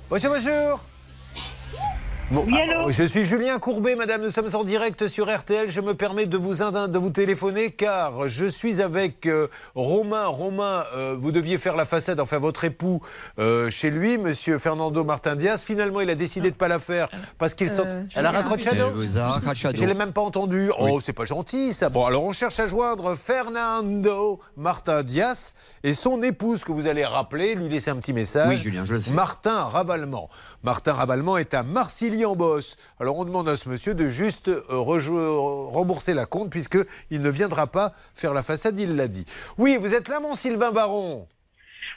Bonjour, 0.10 0.34
bonjour 0.34 0.86
Bon, 2.32 2.46
ah, 2.54 2.86
je 2.90 3.04
suis 3.04 3.26
Julien 3.26 3.60
Courbet, 3.60 3.98
madame. 3.98 4.22
Nous 4.22 4.30
sommes 4.30 4.48
en 4.56 4.64
direct 4.64 5.08
sur 5.10 5.30
RTL. 5.30 5.70
Je 5.70 5.82
me 5.82 5.96
permets 5.96 6.28
de 6.28 6.38
vous, 6.38 6.62
ind- 6.62 6.88
de 6.90 6.98
vous 6.98 7.10
téléphoner 7.10 7.72
car 7.72 8.30
je 8.30 8.46
suis 8.46 8.82
avec 8.82 9.26
euh, 9.26 9.48
Romain. 9.76 10.28
Romain, 10.28 10.86
euh, 10.96 11.14
vous 11.20 11.34
deviez 11.34 11.58
faire 11.58 11.76
la 11.76 11.84
façade, 11.84 12.22
enfin 12.22 12.38
votre 12.40 12.64
époux, 12.64 13.02
euh, 13.38 13.70
chez 13.70 13.90
lui, 13.90 14.18
monsieur 14.18 14.60
Fernando 14.60 15.04
Martin 15.04 15.36
Diaz. 15.36 15.62
Finalement, 15.62 16.00
il 16.00 16.10
a 16.10 16.16
décidé 16.16 16.52
de 16.52 16.56
ne 16.56 16.58
pas 16.58 16.70
la 16.70 16.80
faire 16.80 17.10
parce 17.38 17.54
qu'il 17.54 17.70
sent. 17.70 17.84
Euh, 17.86 18.04
Elle 18.16 18.26
a 18.26 18.32
raccroché 18.32 18.70
Je 19.76 19.84
l'ai 19.86 19.94
même 19.94 20.14
pas 20.14 20.22
entendu. 20.22 20.72
Oh, 20.80 21.02
c'est 21.02 21.12
pas 21.12 21.26
gentil 21.26 21.74
ça. 21.74 21.90
Bon, 21.90 22.06
alors 22.06 22.24
on 22.24 22.32
cherche 22.32 22.62
à 22.62 22.68
joindre 22.68 23.16
Fernando 23.16 24.40
Martin 24.56 25.04
Diaz 25.04 25.54
et 25.84 25.94
son 25.94 26.24
épouse 26.24 26.64
que 26.64 26.72
vous 26.72 26.88
allez 26.88 27.04
rappeler, 27.06 27.56
lui 27.56 27.68
laisser 27.68 27.92
un 27.92 27.98
petit 27.98 28.14
message. 28.14 28.48
Oui, 28.48 28.58
Julien, 28.58 28.86
je 28.86 28.94
le 28.94 29.02
fais. 29.02 29.12
Martin 29.12 29.64
Ravalement. 29.64 30.30
Martin 30.64 30.94
Ravalement 30.94 31.38
est 31.38 31.54
à 31.54 31.64
Marcilly-en-Bosse. 32.22 32.78
Alors 33.00 33.18
on 33.18 33.26
demande 33.26 33.50
à 33.50 33.56
ce 33.56 33.70
monsieur 33.70 33.94
de 33.94 34.08
juste 34.08 34.48
euh, 34.48 34.64
rembourser 34.70 36.14
la 36.14 36.26
compte 36.26 36.52
puisqu'il 36.52 37.22
ne 37.22 37.30
viendra 37.30 37.68
pas 37.68 37.94
faire 38.16 38.34
la 38.34 38.44
façade, 38.44 38.80
il 38.80 38.96
l'a 38.96 39.08
dit. 39.08 39.26
Oui, 39.58 39.78
vous 39.80 39.96
êtes 39.96 40.08
là 40.08 40.20
mon 40.20 40.34
Sylvain 40.34 40.72
Baron? 40.72 41.28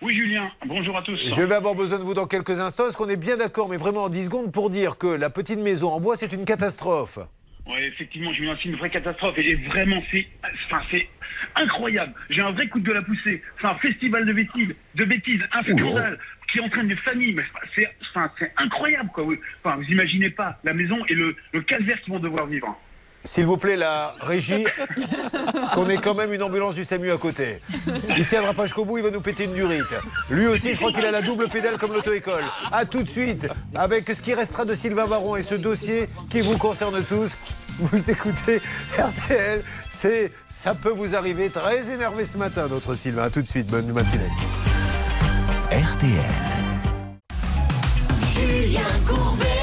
Oui, 0.03 0.15
Julien, 0.15 0.51
bonjour 0.67 0.97
à 0.97 1.03
tous. 1.03 1.19
je 1.31 1.43
vais 1.43 1.55
avoir 1.55 1.75
besoin 1.75 1.99
de 1.99 2.05
vous 2.05 2.15
dans 2.15 2.27
quelques 2.27 2.59
instants. 2.61 2.89
Est-ce 2.89 2.97
qu'on 2.97 3.09
est 3.09 3.17
bien 3.17 3.37
d'accord, 3.37 3.69
mais 3.69 3.77
vraiment 3.77 4.05
en 4.05 4.09
10 4.09 4.25
secondes, 4.25 4.53
pour 4.53 4.69
dire 4.69 4.99
que 4.99 5.07
la 5.07 5.31
petite 5.31 5.61
maison 5.61 5.93
en 5.93 6.01
bois, 6.01 6.17
c'est 6.17 6.33
une 6.33 6.45
catastrophe? 6.45 7.19
Oui, 7.67 7.79
effectivement, 7.81 8.33
Julien, 8.33 8.57
c'est 8.63 8.69
une 8.69 8.77
vraie 8.77 8.91
catastrophe. 8.91 9.39
Et 9.39 9.55
vraiment, 9.55 10.03
c'est 10.11 10.27
enfin, 10.67 10.83
incroyable. 11.57 12.13
J'ai 12.29 12.43
un 12.43 12.51
vrai 12.51 12.69
coup 12.69 12.81
de 12.81 12.87
gueule 12.87 12.99
à 12.99 13.03
pousser. 13.03 13.43
C'est 13.61 13.67
un 13.67 13.77
festival 13.77 14.27
de 14.27 14.33
bêtises, 14.33 14.77
de 14.95 15.05
bêtises 15.05 15.41
un 15.53 15.63
scandale 15.63 16.19
qui 16.55 16.61
entraîne 16.61 16.88
des 16.88 16.97
familles. 16.97 17.35
Mais 17.35 17.43
c'est 17.75 18.53
incroyable, 18.57 19.11
quoi. 19.12 19.25
vous 19.25 19.83
imaginez 19.88 20.31
pas 20.31 20.59
la 20.62 20.73
maison 20.73 20.97
et 21.09 21.14
le, 21.14 21.37
le 21.53 21.62
calvaire 21.62 22.01
qu'ils 22.03 22.12
vont 22.14 22.21
devoir 22.21 22.47
vivre. 22.47 22.79
S'il 23.27 23.47
vous 23.47 23.57
plaît, 23.57 23.77
la 23.77 24.14
régie, 24.21 24.67
qu'on 25.73 25.88
ait 25.88 25.97
quand 25.97 26.14
même 26.14 26.33
une 26.35 26.43
ambulance 26.43 26.75
du 26.75 26.85
SAMU 26.85 27.11
à 27.11 27.17
côté. 27.17 27.59
Il 28.19 28.27
tiendra 28.27 28.53
pas 28.53 28.67
jusqu'au 28.67 28.85
bout, 28.85 28.99
il 28.99 29.03
va 29.03 29.11
nous 29.11 29.23
péter 29.23 29.45
une 29.45 29.55
durite. 29.55 29.95
Lui 30.31 30.47
aussi, 30.47 30.75
je 30.75 30.79
crois 30.79 30.93
qu'il 30.93 31.05
a 31.07 31.11
la 31.11 31.23
double 31.23 31.49
pédale 31.49 31.79
comme 31.79 31.95
l'auto-école. 31.95 32.45
A 32.71 32.85
tout 32.85 33.03
de 33.03 33.09
suite, 33.09 33.49
avec 33.75 34.09
ce 34.11 34.21
qui 34.21 34.35
restera 34.35 34.67
de 34.67 34.75
Sylvain 34.75 35.07
Baron 35.07 35.37
et 35.37 35.43
ce 35.43 35.55
dossier 35.55 36.07
qui 36.31 36.43
vous 36.43 36.59
concerne 36.59 37.03
tous. 37.03 37.37
Vous 37.81 38.11
écoutez 38.11 38.61
RTL, 38.97 39.62
c'est 39.90 40.31
ça 40.47 40.77
peut 40.77 40.90
vous 40.90 41.17
arriver 41.17 41.51
très 41.51 41.90
énervé 41.90 42.25
ce 42.25 42.38
matin, 42.38 42.69
notre 42.71 42.95
Sylvain. 42.95 43.25
A 43.25 43.31
tout 43.31 43.43
de 43.43 43.49
suite, 43.49 43.67
bonne 43.67 43.90
matinée. 43.90 44.31
RTL. 45.75 46.35
Julien 48.33 48.83
Courbet. 49.05 49.54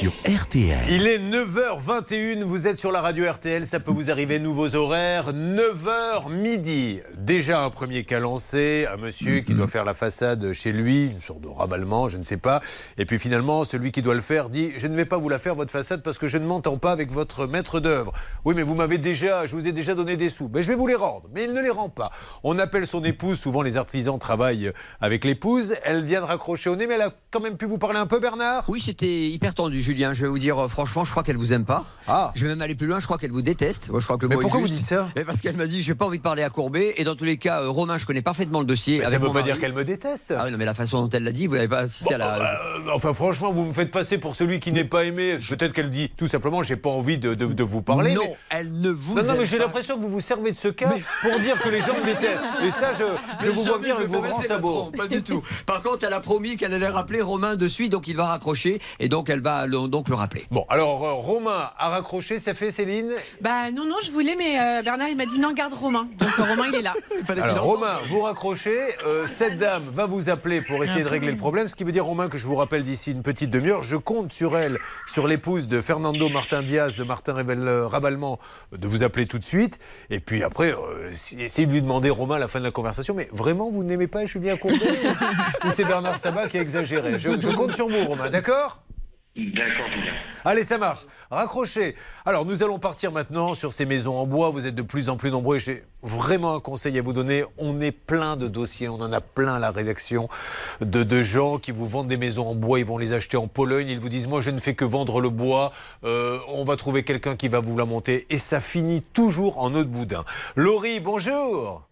Sur 0.00 0.12
RTL. 0.24 0.78
Il 0.88 1.06
est 1.06 1.18
9h21, 1.18 2.42
vous 2.42 2.66
êtes 2.66 2.78
sur 2.78 2.90
la 2.90 3.02
radio 3.02 3.30
RTL, 3.30 3.66
ça 3.66 3.80
peut 3.80 3.90
vous 3.90 4.10
arriver, 4.10 4.38
nouveaux 4.38 4.74
horaires, 4.74 5.34
9h 5.34 6.32
midi. 6.32 7.00
Déjà 7.18 7.62
un 7.62 7.68
premier 7.68 8.04
cas 8.04 8.18
lancé, 8.18 8.86
un 8.90 8.96
monsieur 8.96 9.40
qui 9.40 9.52
doit 9.52 9.66
faire 9.66 9.84
la 9.84 9.92
façade 9.92 10.54
chez 10.54 10.72
lui, 10.72 11.04
une 11.04 11.20
sorte 11.20 11.42
de 11.42 11.48
ravalement, 11.48 12.08
je 12.08 12.16
ne 12.16 12.22
sais 12.22 12.38
pas. 12.38 12.62
Et 12.96 13.04
puis 13.04 13.18
finalement, 13.18 13.64
celui 13.64 13.92
qui 13.92 14.00
doit 14.00 14.14
le 14.14 14.22
faire 14.22 14.48
dit 14.48 14.72
Je 14.78 14.86
ne 14.86 14.96
vais 14.96 15.04
pas 15.04 15.18
vous 15.18 15.28
la 15.28 15.38
faire, 15.38 15.54
votre 15.54 15.70
façade, 15.70 16.02
parce 16.02 16.16
que 16.16 16.26
je 16.26 16.38
ne 16.38 16.46
m'entends 16.46 16.78
pas 16.78 16.92
avec 16.92 17.12
votre 17.12 17.46
maître 17.46 17.78
d'œuvre. 17.78 18.12
Oui, 18.46 18.54
mais 18.56 18.62
vous 18.62 18.74
m'avez 18.74 18.96
déjà, 18.96 19.44
je 19.44 19.54
vous 19.54 19.68
ai 19.68 19.72
déjà 19.72 19.94
donné 19.94 20.16
des 20.16 20.30
sous. 20.30 20.48
Ben, 20.48 20.62
je 20.62 20.68
vais 20.68 20.76
vous 20.76 20.86
les 20.86 20.94
rendre, 20.94 21.28
mais 21.34 21.44
il 21.44 21.52
ne 21.52 21.60
les 21.60 21.68
rend 21.68 21.90
pas. 21.90 22.08
On 22.42 22.58
appelle 22.58 22.86
son 22.86 23.04
épouse, 23.04 23.38
souvent 23.38 23.60
les 23.60 23.76
artisans 23.76 24.18
travaillent 24.18 24.72
avec 25.02 25.26
l'épouse. 25.26 25.74
Elle 25.84 26.06
vient 26.06 26.22
de 26.22 26.26
raccrocher 26.26 26.70
au 26.70 26.76
nez, 26.76 26.86
mais 26.86 26.94
elle 26.94 27.02
a 27.02 27.12
quand 27.30 27.40
même 27.40 27.58
pu 27.58 27.66
vous 27.66 27.76
parler 27.76 27.98
un 27.98 28.06
peu, 28.06 28.18
Bernard? 28.18 28.64
Oui, 28.68 28.80
c'était 28.80 29.28
hyper 29.28 29.52
tendu, 29.52 29.89
Julien. 29.90 30.14
Je 30.14 30.22
vais 30.22 30.28
vous 30.28 30.38
dire, 30.38 30.58
euh, 30.58 30.68
franchement, 30.68 31.04
je 31.04 31.10
crois 31.10 31.22
qu'elle 31.22 31.36
vous 31.36 31.52
aime 31.52 31.64
pas. 31.64 31.84
Ah. 32.06 32.30
Je 32.34 32.42
vais 32.44 32.48
même 32.48 32.62
aller 32.62 32.74
plus 32.74 32.86
loin, 32.86 33.00
je 33.00 33.06
crois 33.06 33.18
qu'elle 33.18 33.32
vous 33.32 33.42
déteste. 33.42 33.88
Moi, 33.90 34.00
je 34.00 34.04
crois 34.04 34.16
que 34.16 34.22
le 34.22 34.28
Mais 34.28 34.34
mot 34.36 34.40
est 34.40 34.44
pourquoi 34.44 34.60
vous 34.60 34.68
dites 34.68 34.84
ça 34.84 35.08
Mais 35.16 35.24
Parce 35.24 35.40
qu'elle 35.40 35.56
m'a 35.56 35.66
dit, 35.66 35.82
j'ai 35.82 35.94
pas 35.94 36.06
envie 36.06 36.18
de 36.18 36.22
parler 36.22 36.42
à 36.42 36.50
Courbet. 36.50 36.94
Et 36.96 37.04
dans 37.04 37.14
tous 37.16 37.24
les 37.24 37.36
cas, 37.38 37.62
euh, 37.62 37.68
Romain, 37.70 37.98
je 37.98 38.06
connais 38.06 38.22
parfaitement 38.22 38.60
le 38.60 38.66
dossier. 38.66 38.98
Mais 38.98 39.04
ça 39.04 39.08
avec 39.08 39.20
ne 39.20 39.26
veut 39.26 39.32
pas 39.32 39.40
mari. 39.40 39.50
dire 39.52 39.60
qu'elle 39.60 39.72
me 39.74 39.84
déteste. 39.84 40.32
Ah 40.36 40.42
oui, 40.44 40.52
non, 40.52 40.58
mais 40.58 40.64
la 40.64 40.74
façon 40.74 41.00
dont 41.02 41.08
elle 41.10 41.24
l'a 41.24 41.32
dit, 41.32 41.46
vous 41.46 41.54
n'avez 41.56 41.68
pas 41.68 41.80
assisté 41.80 42.14
à 42.14 42.18
la. 42.18 42.34
Euh, 42.40 42.78
enfin, 42.94 43.12
franchement, 43.14 43.52
vous 43.52 43.64
me 43.66 43.72
faites 43.72 43.90
passer 43.90 44.18
pour 44.18 44.36
celui 44.36 44.60
qui 44.60 44.72
n'est 44.72 44.84
pas 44.84 45.04
aimé. 45.04 45.36
Peut-être 45.48 45.72
qu'elle 45.72 45.90
dit 45.90 46.10
tout 46.16 46.26
simplement, 46.26 46.62
j'ai 46.62 46.76
pas 46.76 46.90
envie 46.90 47.18
de, 47.18 47.34
de- 47.34 47.46
de 47.52 47.62
vous 47.64 47.82
parler. 47.82 48.14
Non, 48.14 48.22
mais- 48.24 48.36
elle 48.50 48.72
ne 48.72 48.90
vous 48.90 49.14
Non, 49.14 49.24
non, 49.24 49.34
mais 49.38 49.46
j'ai 49.46 49.58
l'impression 49.58 49.96
que 49.96 50.02
vous 50.02 50.08
vous 50.10 50.20
servez 50.20 50.52
de 50.52 50.56
ce 50.56 50.68
cas 50.68 50.92
pour 51.22 51.38
dire 51.40 51.60
que 51.60 51.68
les 51.68 51.80
gens 51.80 51.94
me 52.00 52.06
détestent. 52.06 52.44
Et 52.64 52.70
ça, 52.70 52.92
je, 52.92 53.04
je 53.44 53.50
vous 53.50 53.62
vois 53.64 53.78
venir 53.78 53.96
avec 53.96 54.08
vos 54.08 54.20
grands 54.20 54.40
sabots. 54.40 54.90
Pas 54.96 55.06
du 55.08 55.22
tout. 55.22 55.42
Par 55.66 55.82
contre, 55.82 56.04
elle 56.04 56.12
a 56.12 56.20
promis 56.20 56.56
qu'elle 56.56 56.74
allait 56.74 56.86
rappeler 56.88 57.20
Romain 57.22 57.56
de 57.56 57.68
suite, 57.68 57.92
donc 57.92 58.08
il 58.08 58.16
va 58.16 58.26
raccrocher 58.26 58.80
et 58.98 59.08
donc 59.08 59.28
elle 59.30 59.40
va 59.40 59.66
le, 59.66 59.79
donc 59.88 60.08
le 60.08 60.14
rappeler. 60.14 60.46
Bon, 60.50 60.64
alors, 60.68 61.04
euh, 61.04 61.12
Romain 61.12 61.70
a 61.78 61.88
raccroché, 61.88 62.38
ça 62.38 62.54
fait 62.54 62.70
Céline 62.70 63.12
Bah 63.40 63.70
non, 63.70 63.84
non, 63.84 63.96
je 64.04 64.10
voulais, 64.10 64.34
mais 64.36 64.58
euh, 64.60 64.82
Bernard, 64.82 65.08
il 65.08 65.16
m'a 65.16 65.26
dit 65.26 65.38
non, 65.38 65.52
garde 65.52 65.74
Romain. 65.74 66.08
Donc 66.18 66.30
euh, 66.38 66.42
Romain, 66.44 66.64
il 66.68 66.74
est 66.76 66.82
là. 66.82 66.94
Alors, 67.28 67.64
Romain, 67.64 67.98
vous 68.08 68.20
raccrochez. 68.22 68.78
euh, 69.06 69.26
cette 69.26 69.58
dame 69.58 69.84
va 69.90 70.06
vous 70.06 70.30
appeler 70.30 70.60
pour 70.60 70.82
essayer 70.82 71.02
de 71.04 71.08
régler 71.08 71.30
le 71.30 71.36
problème. 71.36 71.68
Ce 71.68 71.76
qui 71.76 71.84
veut 71.84 71.92
dire, 71.92 72.04
Romain, 72.04 72.28
que 72.28 72.38
je 72.38 72.46
vous 72.46 72.54
rappelle 72.56 72.82
d'ici 72.82 73.12
une 73.12 73.22
petite 73.22 73.50
demi-heure, 73.50 73.82
je 73.82 73.96
compte 73.96 74.32
sur 74.32 74.56
elle, 74.56 74.78
sur 75.06 75.26
l'épouse 75.26 75.68
de 75.68 75.80
Fernando 75.80 76.28
Martin 76.28 76.62
Diaz, 76.62 76.96
de 76.96 77.04
Martin 77.04 77.34
Ravalement, 77.34 78.38
de 78.72 78.86
vous 78.88 79.02
appeler 79.02 79.26
tout 79.26 79.38
de 79.38 79.44
suite. 79.44 79.78
Et 80.10 80.20
puis 80.20 80.42
après, 80.42 80.72
euh, 80.72 81.10
essayez 81.38 81.66
de 81.66 81.72
lui 81.72 81.82
demander, 81.82 82.10
Romain, 82.10 82.36
à 82.36 82.38
la 82.38 82.48
fin 82.48 82.58
de 82.58 82.64
la 82.64 82.70
conversation, 82.70 83.14
mais 83.14 83.28
vraiment, 83.32 83.70
vous 83.70 83.82
n'aimez 83.84 84.06
pas 84.06 84.24
Julien 84.26 84.56
Courbet? 84.56 84.76
Ou 85.64 85.70
c'est 85.72 85.84
Bernard 85.84 86.18
Sabat 86.18 86.48
qui 86.48 86.58
a 86.58 86.60
exagéré? 86.62 87.18
Je, 87.18 87.40
je 87.40 87.48
compte 87.50 87.72
sur 87.74 87.88
vous, 87.88 88.04
Romain, 88.06 88.30
d'accord? 88.30 88.80
D'accord, 89.36 89.86
Julien. 89.94 90.12
Allez, 90.44 90.64
ça 90.64 90.76
marche. 90.76 91.06
Raccrochez. 91.30 91.94
Alors, 92.26 92.44
nous 92.44 92.64
allons 92.64 92.80
partir 92.80 93.12
maintenant 93.12 93.54
sur 93.54 93.72
ces 93.72 93.86
maisons 93.86 94.16
en 94.18 94.26
bois. 94.26 94.50
Vous 94.50 94.66
êtes 94.66 94.74
de 94.74 94.82
plus 94.82 95.08
en 95.08 95.16
plus 95.16 95.30
nombreux. 95.30 95.60
J'ai 95.60 95.84
vraiment 96.02 96.54
un 96.54 96.60
conseil 96.60 96.98
à 96.98 97.02
vous 97.02 97.12
donner. 97.12 97.44
On 97.56 97.80
est 97.80 97.92
plein 97.92 98.36
de 98.36 98.48
dossiers. 98.48 98.88
On 98.88 98.96
en 98.96 99.12
a 99.12 99.20
plein 99.20 99.54
à 99.54 99.58
la 99.60 99.70
rédaction 99.70 100.28
de, 100.80 101.04
de 101.04 101.22
gens 101.22 101.58
qui 101.58 101.70
vous 101.70 101.86
vendent 101.86 102.08
des 102.08 102.16
maisons 102.16 102.48
en 102.48 102.56
bois. 102.56 102.80
Ils 102.80 102.84
vont 102.84 102.98
les 102.98 103.12
acheter 103.12 103.36
en 103.36 103.46
Pologne. 103.46 103.88
Ils 103.88 104.00
vous 104.00 104.08
disent 104.08 104.26
Moi, 104.26 104.40
je 104.40 104.50
ne 104.50 104.58
fais 104.58 104.74
que 104.74 104.84
vendre 104.84 105.20
le 105.20 105.30
bois. 105.30 105.72
Euh, 106.02 106.40
on 106.48 106.64
va 106.64 106.76
trouver 106.76 107.04
quelqu'un 107.04 107.36
qui 107.36 107.46
va 107.46 107.60
vous 107.60 107.78
la 107.78 107.84
monter. 107.84 108.26
Et 108.30 108.38
ça 108.38 108.60
finit 108.60 109.00
toujours 109.00 109.58
en 109.58 109.72
eau 109.74 109.84
de 109.84 109.88
boudin. 109.88 110.24
Laurie, 110.56 110.98
bonjour. 110.98 111.89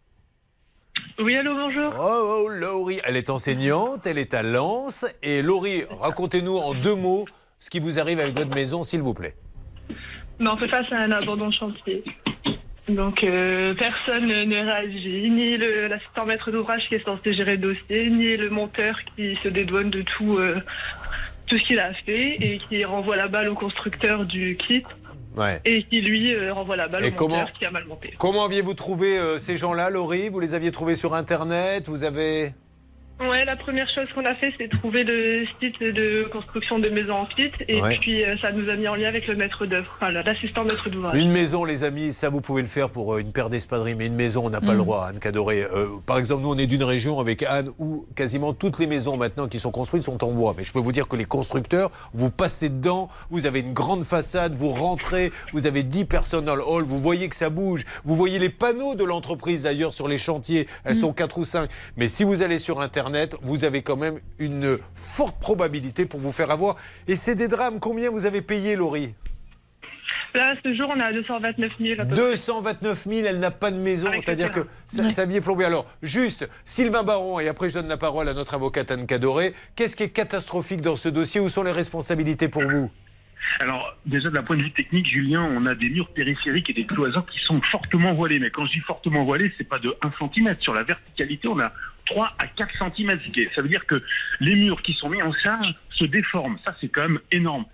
Oui, 1.19 1.37
allô, 1.37 1.55
bonjour. 1.55 1.93
Oh, 1.99 2.45
oh, 2.45 2.49
Laurie. 2.49 3.01
Elle 3.05 3.17
est 3.17 3.31
enseignante. 3.31 4.07
Elle 4.07 4.19
est 4.19 4.35
à 4.35 4.43
Lens. 4.43 5.05
Et 5.23 5.43
Laurie, 5.43 5.83
racontez-nous 6.01 6.57
en 6.57 6.75
deux 6.75 6.95
mots 6.95 7.27
ce 7.59 7.71
qui 7.71 7.81
vous 7.81 7.99
arrive 7.99 8.21
avec 8.21 8.35
votre 8.35 8.55
maison, 8.55 8.83
s'il 8.83 9.01
vous 9.01 9.15
plaît. 9.15 9.35
Mais 10.39 10.49
on 10.49 10.57
fait 10.57 10.69
face 10.69 10.91
à 10.93 10.99
un 10.99 11.11
abandon 11.11 11.49
de 11.49 11.55
chantier. 11.55 12.05
Donc, 12.89 13.23
euh, 13.23 13.75
personne 13.75 14.27
ne 14.27 14.65
réagit, 14.65 15.29
ni 15.29 15.59
l'assistant 15.59 16.25
maître 16.25 16.51
d'ouvrage 16.51 16.89
qui 16.89 16.95
est 16.95 17.05
censé 17.05 17.33
gérer 17.33 17.57
le 17.57 17.75
dossier, 17.75 18.09
ni 18.09 18.37
le 18.37 18.49
monteur 18.49 18.99
qui 19.15 19.37
se 19.43 19.49
dédouane 19.49 19.91
de 19.91 20.03
tout, 20.03 20.39
euh, 20.39 20.61
tout 21.47 21.59
ce 21.59 21.65
qu'il 21.65 21.79
a 21.81 21.93
fait 21.93 22.37
et 22.41 22.61
qui 22.69 22.85
renvoie 22.85 23.17
la 23.17 23.29
balle 23.29 23.51
au 23.51 23.55
constructeur 23.55 24.25
du 24.25 24.57
kit 24.57 24.85
Ouais. 25.37 25.61
et 25.65 25.85
qui, 25.85 26.01
lui, 26.01 26.35
euh, 26.35 26.53
renvoie 26.53 26.77
la 26.77 26.89
balle 26.89 27.05
Et 27.05 27.09
au 27.09 27.11
monteur 27.11 27.19
comment- 27.19 27.47
qui 27.59 27.65
a 27.65 27.71
mal 27.71 27.85
monté. 27.85 28.15
Comment 28.19 28.45
aviez-vous 28.45 28.75
trouvé 28.75 29.19
euh, 29.19 29.39
ces 29.39 29.57
gens-là, 29.57 29.91
Laurie? 29.91 30.29
Vous 30.31 30.41
les 30.41 30.55
aviez 30.55 30.73
trouvés 30.73 30.95
sur 30.97 31.15
Internet? 31.15 31.89
Vous 31.89 32.03
avez... 32.05 32.53
Ouais, 33.21 33.45
la 33.45 33.57
première 33.57 33.89
chose 33.93 34.07
qu'on 34.15 34.25
a 34.25 34.35
fait, 34.37 34.53
c'est 34.59 34.69
trouver 34.69 35.03
le 35.03 35.45
site 35.61 35.81
de 35.81 36.29
construction 36.31 36.79
de 36.79 36.89
maisons 36.89 37.15
en 37.15 37.25
kit. 37.25 37.51
Et 37.67 37.83
Ouais. 37.83 37.99
puis, 38.01 38.23
euh, 38.25 38.37
ça 38.37 38.53
nous 38.53 38.69
a 38.71 38.77
mis 38.77 38.87
en 38.87 38.95
lien 38.95 39.09
avec 39.09 39.27
le 39.27 39.35
maître 39.35 39.67
d'œuvre, 39.67 39.91
enfin, 39.97 40.13
l'assistant 40.13 40.63
maître 40.63 40.89
d'ouvrage. 40.89 41.19
Une 41.19 41.33
maison, 41.33 41.65
les 41.65 41.83
amis, 41.83 42.13
ça 42.13 42.29
vous 42.29 42.41
pouvez 42.41 42.63
le 42.63 42.69
faire 42.69 42.91
pour 42.91 43.15
euh, 43.15 43.19
une 43.19 43.33
paire 43.33 43.49
d'espadrilles, 43.49 43.97
mais 43.97 44.07
une 44.07 44.15
maison, 44.15 44.47
on 44.47 44.51
n'a 44.51 44.61
pas 44.61 44.69
Mm. 44.73 44.79
le 44.79 44.85
droit, 44.85 45.07
Anne 45.11 45.19
Cadoré. 45.19 45.65
Euh, 45.65 45.89
par 46.07 46.19
exemple, 46.19 46.43
nous, 46.45 46.53
on 46.53 46.59
est 46.59 46.69
d'une 46.69 46.85
région 46.85 47.19
avec 47.19 47.43
Anne 47.43 47.71
où 47.79 48.07
quasiment 48.15 48.53
toutes 48.53 48.79
les 48.79 48.87
maisons 48.87 49.17
maintenant 49.17 49.49
qui 49.49 49.59
sont 49.59 49.73
construites 49.73 50.05
sont 50.05 50.23
en 50.23 50.31
bois. 50.31 50.55
Mais 50.57 50.63
je 50.63 50.73
peux 50.73 50.79
vous 50.79 50.93
dire 50.93 51.09
que 51.09 51.17
les 51.17 51.25
constructeurs, 51.25 51.91
vous 52.15 52.31
passez 52.31 52.69
dedans, 52.69 53.09
vous 53.31 53.47
avez 53.47 53.59
une 53.61 53.73
grande 53.73 54.05
façade, 54.05 54.55
vous 54.55 54.71
rentrez, 54.71 55.33
vous 55.53 55.67
avez 55.67 55.83
10 55.83 56.05
personnes 56.05 56.45
dans 56.45 56.55
le 56.57 56.63
hall, 56.65 56.85
vous 56.85 57.01
voyez 57.01 57.29
que 57.29 57.35
ça 57.37 57.51
bouge, 57.51 57.85
vous 58.05 58.15
voyez 58.15 58.39
les 58.39 58.49
panneaux 58.51 58.95
de 58.95 59.03
l'entreprise 59.03 59.65
d'ailleurs 59.65 59.93
sur 59.93 60.07
les 60.07 60.19
chantiers, 60.19 60.69
elles 60.85 60.93
Mm. 60.95 61.01
sont 61.01 61.13
4 61.13 61.39
ou 61.39 61.45
5. 61.45 61.69
Mais 61.97 62.07
si 62.07 62.23
vous 62.23 62.43
allez 62.43 62.61
sur 62.61 62.81
Internet, 62.81 63.08
vous 63.43 63.65
avez 63.65 63.83
quand 63.83 63.97
même 63.97 64.19
une 64.39 64.79
forte 64.95 65.41
probabilité 65.41 66.07
pour 66.07 66.21
vous 66.21 66.33
faire 66.33 66.51
avoir. 66.51 66.77
Et 67.07 67.17
c'est 67.17 67.35
des 67.35 67.49
drames. 67.49 67.81
Combien 67.81 68.11
vous 68.11 68.27
avez 68.27 68.43
payé, 68.43 68.77
Laurie? 68.77 69.15
Là, 70.35 70.55
ce 70.63 70.75
jour, 70.75 70.93
on 70.95 71.01
est 71.01 71.03
à 71.03 71.13
229 71.13 71.73
000 71.81 72.01
à 72.01 72.05
peu 72.05 72.15
près. 72.15 72.23
229 72.23 73.07
000, 73.09 73.27
elle 73.27 73.39
n'a 73.39 73.51
pas 73.51 73.71
de 73.71 73.77
maison, 73.77 74.09
Avec 74.09 74.23
c'est-à-dire 74.23 74.53
que 74.53 74.61
sa, 74.87 75.11
sa 75.11 75.25
vie 75.25 75.37
est 75.37 75.41
plombée. 75.41 75.65
Alors, 75.65 75.87
juste, 76.03 76.49
Sylvain 76.65 77.03
Baron, 77.03 77.41
et 77.41 77.49
après 77.49 77.71
je 77.71 77.75
donne 77.75 77.89
la 77.89 77.97
parole 77.97 78.29
à 78.29 78.35
notre 78.35 78.55
avocate 78.55 78.91
Anne 78.91 79.07
Cadoré, 79.07 79.55
qu'est-ce 79.75 79.97
qui 79.97 80.03
est 80.03 80.11
catastrophique 80.11 80.83
dans 80.83 80.97
ce 80.97 81.09
dossier? 81.09 81.41
Où 81.41 81.49
sont 81.49 81.63
les 81.63 81.73
responsabilités 81.73 82.49
pour 82.49 82.63
vous? 82.63 82.91
Alors, 83.61 83.97
déjà, 84.05 84.29
d'un 84.29 84.43
point 84.43 84.57
de 84.57 84.63
vue 84.63 84.73
technique, 84.73 85.09
Julien, 85.09 85.43
on 85.43 85.65
a 85.67 85.75
des 85.75 85.89
murs 85.89 86.09
périphériques 86.11 86.69
et 86.71 86.75
des 86.75 86.87
cloisons 86.87 87.23
qui 87.23 87.39
sont 87.41 87.61
fortement 87.73 88.15
voilés. 88.15 88.39
Mais 88.39 88.51
quand 88.51 88.67
je 88.67 88.73
dis 88.73 88.81
fortement 88.81 89.25
voilés, 89.25 89.51
c'est 89.57 89.69
pas 89.69 89.79
de 89.79 89.97
1 90.03 90.13
cm. 90.19 90.57
Sur 90.61 90.75
la 90.75 90.83
verticalité, 90.83 91.49
on 91.49 91.59
a 91.59 91.73
3 92.09 92.37
à 92.39 92.47
4 92.47 92.95
cm. 92.97 93.19
Ça 93.55 93.63
veut 93.63 93.69
dire 93.69 93.87
que 93.87 94.03
les 94.41 94.55
murs 94.55 94.83
qui 94.83 94.95
sont 94.95 95.09
mis 95.09 95.23
en 95.23 95.33
charge 95.33 95.75
se 95.91 96.05
déforment. 96.05 96.59
Ça, 96.65 96.75
c'est 96.81 96.89
quand 96.89 97.03
même 97.03 97.21
énorme. 97.31 97.65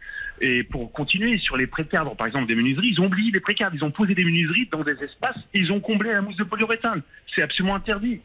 Et 0.40 0.64
pour 0.64 0.90
continuer 0.92 1.38
sur 1.38 1.56
les 1.56 1.66
précadres, 1.66 2.16
par 2.16 2.26
exemple 2.26 2.46
des 2.46 2.54
menuiseries, 2.54 2.88
ils 2.88 3.00
ont 3.00 3.06
oublié 3.06 3.30
les 3.30 3.40
précadres. 3.40 3.74
Ils 3.74 3.84
ont 3.84 3.90
posé 3.90 4.14
des 4.14 4.24
menuiseries 4.24 4.68
dans 4.70 4.82
des 4.82 5.02
espaces 5.02 5.38
et 5.54 5.60
ils 5.60 5.70
ont 5.70 5.80
comblé 5.80 6.12
la 6.12 6.20
mousse 6.20 6.36
de 6.36 6.44
polyuréthane. 6.44 7.02
C'est 7.34 7.42
absolument 7.42 7.76
interdit. 7.76 8.20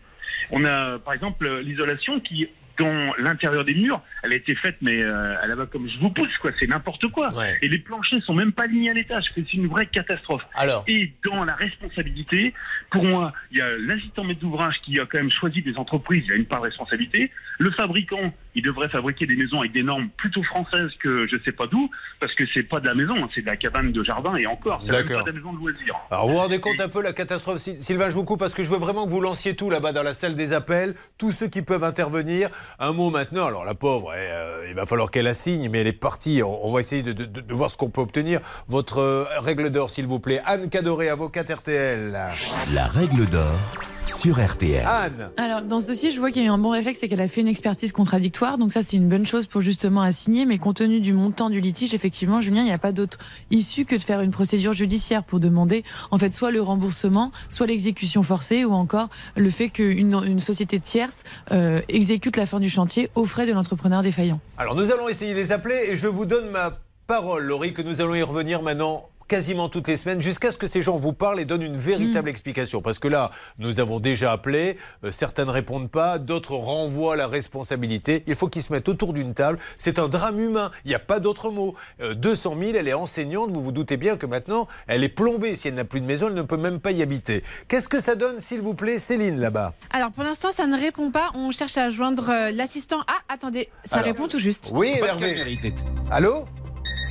On 0.52 0.64
a, 0.66 0.98
par 1.00 1.14
exemple, 1.14 1.60
l'isolation 1.60 2.20
qui, 2.20 2.48
dans 2.80 3.14
l'intérieur 3.18 3.66
des 3.66 3.76
murs, 3.76 4.02
elle 4.24 4.32
a 4.32 4.36
été 4.36 4.56
faite, 4.56 4.78
mais 4.82 5.04
euh, 5.04 5.36
elle 5.44 5.54
va 5.54 5.66
comme 5.66 5.88
je 5.88 6.00
vous 6.00 6.10
pousse, 6.10 6.36
quoi. 6.42 6.52
C'est 6.60 6.68
n'importe 6.68 7.08
quoi. 7.08 7.32
Et 7.62 7.68
les 7.68 7.78
planchers 7.78 8.22
sont 8.24 8.34
même 8.34 8.54
pas 8.54 8.64
alignés 8.64 8.90
à 8.90 8.94
l'étage. 8.94 9.26
C'est 9.36 9.54
une 9.54 9.68
vraie 9.68 9.86
catastrophe. 9.86 10.42
Alors. 10.56 10.84
Et 10.88 11.12
dans 11.26 11.44
la 11.44 11.56
responsabilité, 11.56 12.54
pour 12.90 13.04
moi, 13.04 13.34
il 13.52 13.58
y 13.58 13.62
a 13.62 13.70
l'assistant 13.78 14.24
maître 14.24 14.40
d'ouvrage 14.40 14.76
qui 14.84 15.00
a 15.00 15.06
quand 15.06 15.18
même 15.18 15.32
choisi 15.32 15.62
des 15.62 15.76
entreprises. 15.76 16.24
Il 16.28 16.34
a 16.34 16.36
une 16.36 16.46
part 16.46 16.62
de 16.62 16.68
responsabilité. 16.68 17.32
Le 17.62 17.72
fabricant, 17.72 18.34
il 18.56 18.64
devrait 18.64 18.88
fabriquer 18.88 19.26
des 19.26 19.36
maisons 19.36 19.60
avec 19.60 19.74
des 19.74 19.84
normes 19.84 20.08
plutôt 20.18 20.42
françaises 20.44 20.92
que 21.04 21.28
je 21.28 21.36
sais 21.44 21.52
pas 21.52 21.68
d'où, 21.68 21.90
parce 22.22 22.34
que 22.34 22.46
c'est 22.54 22.64
pas 22.64 22.80
de 22.80 22.88
la 22.88 22.96
maison, 22.96 23.16
hein, 23.22 23.28
c'est 23.36 23.42
de 23.42 23.46
la 23.48 23.58
cabane 23.58 23.92
de 23.92 24.02
jardin 24.02 24.36
et 24.38 24.48
encore, 24.48 24.82
c'est 24.86 24.92
pas 24.92 25.04
de 25.04 25.28
la 25.28 25.32
maison 25.34 25.52
de 25.52 25.58
loisirs. 25.60 25.94
Alors, 26.10 26.28
vous 26.28 26.34
vous 26.36 26.40
rendez 26.40 26.62
compte 26.62 26.80
un 26.80 26.88
peu 26.88 27.02
la 27.04 27.12
catastrophe 27.12 27.58
Sy- 27.58 27.76
Sylvain, 27.76 28.10
je 28.10 28.16
vous 28.16 28.24
coupe 28.24 28.40
parce 28.40 28.54
que 28.54 28.64
je 28.64 28.70
veux 28.70 28.78
vraiment 28.78 29.06
que 29.06 29.10
vous 29.12 29.20
lanciez 29.20 29.58
tout 29.58 29.70
là-bas 29.70 29.92
dans 29.92 30.04
la 30.04 30.14
salle 30.14 30.36
des 30.36 30.54
appels, 30.54 30.96
tous 31.18 31.32
ceux 31.32 31.48
qui 31.50 31.62
peuvent 31.62 31.84
intervenir. 31.84 32.50
Un 32.80 32.94
mot 32.94 33.10
maintenant, 33.10 33.46
alors 33.48 33.66
la 33.66 33.76
pauvre, 33.76 34.14
eh, 34.16 34.18
euh, 34.20 34.66
il 34.70 34.76
va 34.76 34.86
falloir 34.86 35.12
qu'elle 35.12 35.28
assigne, 35.28 35.68
mais 35.70 35.80
elle 35.80 35.88
est 35.88 35.92
partie. 35.92 36.42
On, 36.42 36.66
on 36.66 36.72
va 36.72 36.80
essayer 36.80 37.04
de, 37.04 37.12
de- 37.12 37.26
de- 37.26 37.42
de 37.42 37.54
voir 37.54 37.70
ce 37.72 37.76
qu'on 37.78 37.90
peut 37.90 38.00
obtenir. 38.02 38.40
Votre 38.70 39.00
euh, 39.00 39.26
règle 39.42 39.70
d'or, 39.70 39.90
s'il 39.90 40.08
vous 40.08 40.22
plaît. 40.22 40.42
Anne 40.46 40.70
Cadoré, 40.70 41.10
avocate 41.10 41.50
RTL. 41.50 42.18
La 42.74 42.86
règle 42.88 43.26
d'or 43.28 43.60
sur 44.10 44.44
RTL. 44.44 44.86
Anne 44.86 45.30
Alors, 45.38 45.62
dans 45.62 45.80
ce 45.80 45.88
dossier, 45.88 46.12
je 46.12 46.20
vois 46.20 46.32
qu'il 46.32 46.42
y 46.42 46.46
a 46.46 46.48
eu 46.48 46.52
un 46.52 46.58
bon 46.58 46.72
réflexe, 46.72 47.00
c'est 47.00 47.08
qu'elle 47.08 47.22
a 47.22 47.28
fait 47.28 47.42
une 47.42 47.48
expertise 47.48 47.92
contradictoire. 47.92 48.58
Donc, 48.58 48.74
ça, 48.74 48.84
c'est 48.84 48.98
une 48.98 49.08
bonne 49.08 49.26
chose 49.26 49.46
pour 49.46 49.62
justement 49.62 50.02
assigner. 50.02 50.46
Mais 50.46 50.58
compte 50.58 50.78
tenu 50.78 51.00
du 51.00 51.14
montant 51.14 51.50
du 51.50 51.62
litige, 51.62 51.94
effectivement, 51.94 52.42
Julien, 52.42 52.62
il 52.62 52.66
n'y 52.66 52.72
a 52.72 52.78
pas 52.78 52.92
d'autre 52.92 53.18
issue 53.52 53.86
que 53.86 53.96
de 53.96 54.02
faire 54.02 54.22
une 54.22 54.32
procédure 54.32 54.74
judiciaire 54.74 55.24
pour 55.24 55.40
demander, 55.40 55.84
en 56.12 56.18
fait, 56.18 56.34
soit 56.34 56.52
le 56.52 56.62
remboursement, 56.62 57.32
soit 57.50 57.68
l'exécution 57.68 58.24
forcée, 58.24 58.66
ou 58.66 58.74
encore 58.74 59.10
le 59.36 59.50
fait 59.50 59.70
qu'une 59.70 60.10
une 60.26 60.40
société 60.40 60.80
tierce 60.80 61.24
euh, 61.52 61.82
exécute 61.88 62.38
la 62.38 62.46
fin 62.46 62.60
du 62.60 62.70
chantier 62.70 63.10
aux 63.16 63.26
frais 63.26 63.46
de 63.46 63.54
l'entrepreneur 63.54 64.02
défaillant. 64.02 64.40
Alors 64.58 64.76
nous 64.76 64.92
allons 64.92 65.08
essayer 65.08 65.34
de 65.34 65.40
les 65.40 65.52
appeler 65.52 65.90
et 65.90 65.98
je 65.98 66.08
vous 66.08 66.26
donne 66.26 66.50
ma 66.50 66.80
parole, 67.08 67.44
Laurie, 67.44 67.74
que 67.74 67.82
nous 67.82 68.02
allons 68.02 68.16
y 68.16 68.22
revenir 68.22 68.62
maintenant 68.62 69.10
quasiment 69.30 69.70
toutes 69.70 69.88
les 69.88 69.96
semaines 69.96 70.22
jusqu'à 70.22 70.52
ce 70.52 70.58
que 70.58 70.68
ces 70.68 70.82
gens 70.82 70.98
vous 70.98 71.14
parlent 71.14 71.40
et 71.40 71.46
donnent 71.46 71.62
une 71.62 71.78
véritable 71.78 72.28
explication. 72.28 72.82
Parce 72.82 73.00
que 73.00 73.08
là, 73.08 73.30
nous 73.60 73.80
avons 73.80 74.02
déjà 74.02 74.34
appelé, 74.34 74.78
euh, 75.06 75.12
certains 75.12 75.46
ne 75.46 75.52
répondent 75.52 75.90
pas, 75.90 76.18
d'autres 76.18 76.56
renvoient 76.56 77.16
la 77.16 77.28
responsabilité. 77.28 78.24
Il 78.28 78.36
faut 78.36 78.48
qu'ils 78.50 78.64
se 78.64 78.74
mettent 78.74 78.90
autour 78.90 79.14
d'une 79.14 79.34
table. 79.34 79.60
C'est 79.78 80.00
un 80.00 80.08
drame 80.10 80.40
humain, 80.40 80.72
il 80.84 80.90
n'y 80.90 80.96
a 80.96 81.00
pas 81.00 81.20
d'autre 81.20 81.52
mot. 81.52 81.76
Euh, 82.02 82.14
200 82.16 82.56
000, 82.60 82.72
elle 82.76 82.88
est 82.88 82.94
enseignante, 82.94 83.52
vous 83.52 83.62
vous 83.64 83.72
doutez 83.72 83.98
bien 83.98 84.18
que 84.18 84.26
maintenant, 84.26 84.68
elle 84.88 85.04
est 85.04 85.10
plombée. 85.10 85.56
Si 85.56 85.68
elle 85.68 85.76
n'a 85.76 85.86
plus 85.86 86.02
de 86.02 86.06
maison, 86.08 86.28
elle 86.28 86.34
ne 86.34 86.42
peut 86.42 86.58
même 86.58 86.80
pas 86.80 86.92
y 86.92 87.02
habiter. 87.04 87.44
Qu'est-ce 87.68 87.88
que 87.88 88.00
ça 88.02 88.16
donne, 88.16 88.40
s'il 88.40 88.62
vous 88.62 88.74
plaît, 88.74 88.98
Céline, 88.98 89.40
là-bas? 89.40 89.74
Alors 89.92 90.12
pour 90.12 90.24
l'instant, 90.24 90.50
ça 90.52 90.66
ne 90.66 90.78
répond 90.78 91.12
pas. 91.12 91.30
On 91.36 91.52
cherche 91.52 91.78
à 91.78 91.92
joindre 91.92 92.30
euh, 92.32 92.52
l'assistant. 92.52 93.02
Ah, 93.08 93.20
attendez, 93.32 93.70
ça 93.86 93.98
Alors. 93.98 94.08
répond 94.08 94.28
tout 94.28 94.40
juste. 94.40 94.72
Oui. 94.74 94.96
Allô? 96.10 96.46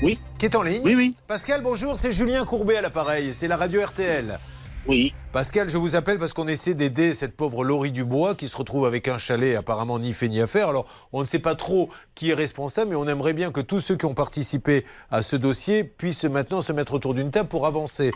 Oui. 0.03 0.19
Qui 0.39 0.47
est 0.47 0.55
en 0.57 0.63
ligne 0.63 0.83
Oui, 0.85 0.95
oui. 0.95 1.15
Pascal, 1.27 1.61
bonjour, 1.63 1.99
c'est 1.99 2.13
Julien 2.13 2.45
Courbet 2.45 2.77
à 2.77 2.83
l'appareil, 2.83 3.35
c'est 3.35 3.49
la 3.49 3.57
radio 3.57 3.85
RTL. 3.85 4.39
Oui. 4.87 5.13
Pascal, 5.33 5.69
je 5.69 5.77
vous 5.77 5.97
appelle 5.97 6.19
parce 6.19 6.33
qu'on 6.33 6.47
essaie 6.47 6.73
d'aider 6.73 7.13
cette 7.13 7.37
pauvre 7.37 7.63
Laurie 7.65 7.91
Dubois 7.91 8.35
qui 8.35 8.49
se 8.49 8.57
retrouve 8.57 8.87
avec 8.87 9.09
un 9.09 9.19
chalet 9.19 9.57
apparemment 9.57 9.99
ni 9.99 10.13
fait 10.15 10.29
ni 10.29 10.41
à 10.41 10.47
faire. 10.47 10.69
Alors, 10.69 10.87
on 11.13 11.21
ne 11.21 11.27
sait 11.27 11.41
pas 11.41 11.55
trop 11.57 11.91
qui 12.15 12.31
est 12.31 12.35
responsable, 12.35 12.91
mais 12.91 12.97
on 12.97 13.07
aimerait 13.07 13.35
bien 13.35 13.51
que 13.51 13.61
tous 13.61 13.81
ceux 13.81 13.97
qui 13.97 14.07
ont 14.07 14.15
participé 14.15 14.87
à 15.11 15.21
ce 15.21 15.37
dossier 15.37 15.85
puissent 15.85 16.25
maintenant 16.25 16.63
se 16.63 16.73
mettre 16.73 16.95
autour 16.95 17.13
d'une 17.13 17.31
table 17.31 17.49
pour 17.49 17.67
avancer. 17.67 18.13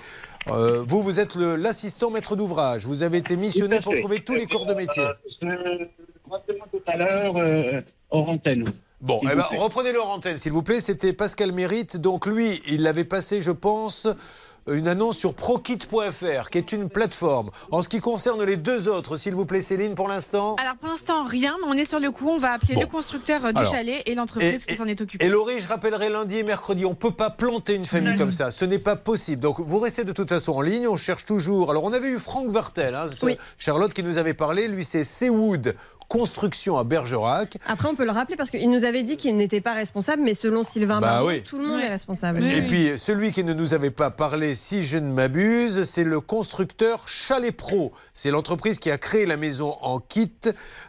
Euh, 0.49 0.83
vous, 0.87 1.03
vous 1.03 1.21
êtes 1.21 1.35
l'assistant 1.35 2.11
maître 2.11 2.37
d'ouvrage. 2.37 2.87
Vous 2.87 3.03
avez 3.03 3.19
été 3.19 3.37
missionné 3.37 3.81
pour 3.81 3.95
trouver 3.99 4.21
tous 4.21 4.35
les 4.35 4.47
corps 4.47 4.65
de 4.67 4.75
métier. 4.75 5.03
Euh, 5.03 5.13
je- 5.29 5.85
tout 6.73 6.83
à 6.87 6.97
l'heure, 6.97 7.37
euh, 7.37 7.81
hors 8.11 8.29
antenne. 8.31 8.73
Bon, 9.03 9.19
eh 9.25 9.35
ben, 9.35 9.45
reprenez 9.59 9.91
leur 9.91 10.09
antenne, 10.09 10.39
s'il 10.39 10.53
vous 10.53 10.63
plaît. 10.63 10.81
C'était 10.81 11.13
Pascal 11.13 11.51
Mérite. 11.51 11.97
Donc 11.97 12.25
lui, 12.25 12.63
il 12.69 12.87
avait 12.87 13.03
passé, 13.05 13.43
je 13.43 13.51
pense, 13.51 14.07
une 14.71 14.87
annonce 14.87 15.19
sur 15.19 15.35
prokit.fr, 15.35 16.51
qui 16.51 16.59
est 16.59 16.71
une 16.71 16.89
plateforme. 16.89 17.51
En 17.73 17.83
ce 17.83 17.89
qui 17.89 17.99
concerne 17.99 18.45
les 18.45 18.57
deux 18.57 18.89
autres, 18.89 19.17
s'il 19.17 19.35
vous 19.35 19.45
plaît, 19.45 19.61
Céline, 19.61 19.97
pour 19.97 20.07
l'instant. 20.07 20.55
Alors 20.55 20.77
pour 20.77 20.89
l'instant, 20.89 21.25
rien, 21.25 21.57
mais 21.61 21.67
on 21.69 21.73
est 21.73 21.85
sur 21.85 21.99
le 21.99 22.13
coup. 22.13 22.29
On 22.29 22.39
va 22.39 22.53
appeler 22.53 22.77
Bon. 22.77 22.83
le 22.83 22.87
constructeur 22.87 23.41
du 23.41 23.59
Alors, 23.59 23.73
chalet 23.73 24.03
et 24.07 24.15
l'entreprise 24.15 24.65
qui 24.65 24.77
s'en 24.77 24.87
est 24.87 25.01
occupée. 25.01 25.25
Et 25.27 25.29
Laurie, 25.29 25.59
je 25.59 25.67
rappellerai 25.67 26.09
lundi 26.09 26.39
et 26.39 26.45
mercredi, 26.45 26.85
on 26.85 26.91
ne 26.91 26.95
peut 26.95 27.11
pas 27.11 27.31
planter 27.31 27.75
une 27.75 27.87
famille 27.87 28.15
comme 28.15 28.31
ça. 28.31 28.53
Ce 28.53 28.65
n'est 28.65 28.79
pas 28.79 28.95
possible. 28.95 29.43
Donc 29.43 29.59
vous 29.59 29.81
restez 29.81 30.05
de 30.05 30.13
toute 30.13 30.29
façon 30.29 30.53
en 30.53 30.61
ligne. 30.61 30.87
On 30.87 30.95
cherche 30.97 31.25
toujours. 31.25 31.73
Alors 31.73 31.83
on 31.83 31.93
avait 31.93 32.09
eu 32.11 32.21
Franck 32.21 32.47
Vartel, 32.51 32.95
hein, 32.95 33.07
Oui. 33.25 33.37
Charlotte 33.59 33.93
qui 33.93 34.05
nous 34.05 34.17
avait 34.19 34.35
parlé. 34.35 34.69
Lui, 34.69 34.85
c'est 34.85 35.03
Seawood 35.03 35.75
Construction 36.13 36.77
à 36.77 36.85
Bergerac. 36.85 37.57
Après, 37.67 37.89
on 37.89 37.95
peut 37.95 38.05
le 38.05 38.11
rappeler 38.11 38.37
parce 38.37 38.51
qu'il 38.51 38.71
nous 38.71 38.85
avait 38.85 39.03
dit 39.03 39.17
qu'il 39.17 39.35
n'était 39.39 39.63
pas 39.63 39.73
responsable, 39.73 40.21
mais 40.23 40.35
selon 40.35 40.63
Sylvain 40.63 41.01
Bah 41.01 41.23
oui. 41.25 41.41
tout 41.43 41.57
le 41.59 41.67
monde 41.67 41.81
est 41.81 41.89
responsable. 41.89 42.45
Et 42.53 42.61
puis 42.67 42.91
celui 42.99 43.33
qui 43.33 43.43
ne 43.45 43.55
nous 43.55 43.73
avait 43.73 43.91
pas 43.91 44.11
parlé, 44.11 44.55
si 44.55 44.83
je 44.83 44.99
ne 44.99 45.11
m'abuse, 45.11 45.85
c'est 45.85 46.05
le 46.05 46.21
constructeur 46.21 47.09
Chalet 47.09 47.57
Pro. 47.57 47.93
C'est 48.13 48.31
l'entreprise 48.31 48.79
qui 48.79 48.91
a 48.91 48.99
créé 48.99 49.25
la 49.25 49.39
maison 49.39 49.75
en 49.81 50.01
kit. 50.01 50.31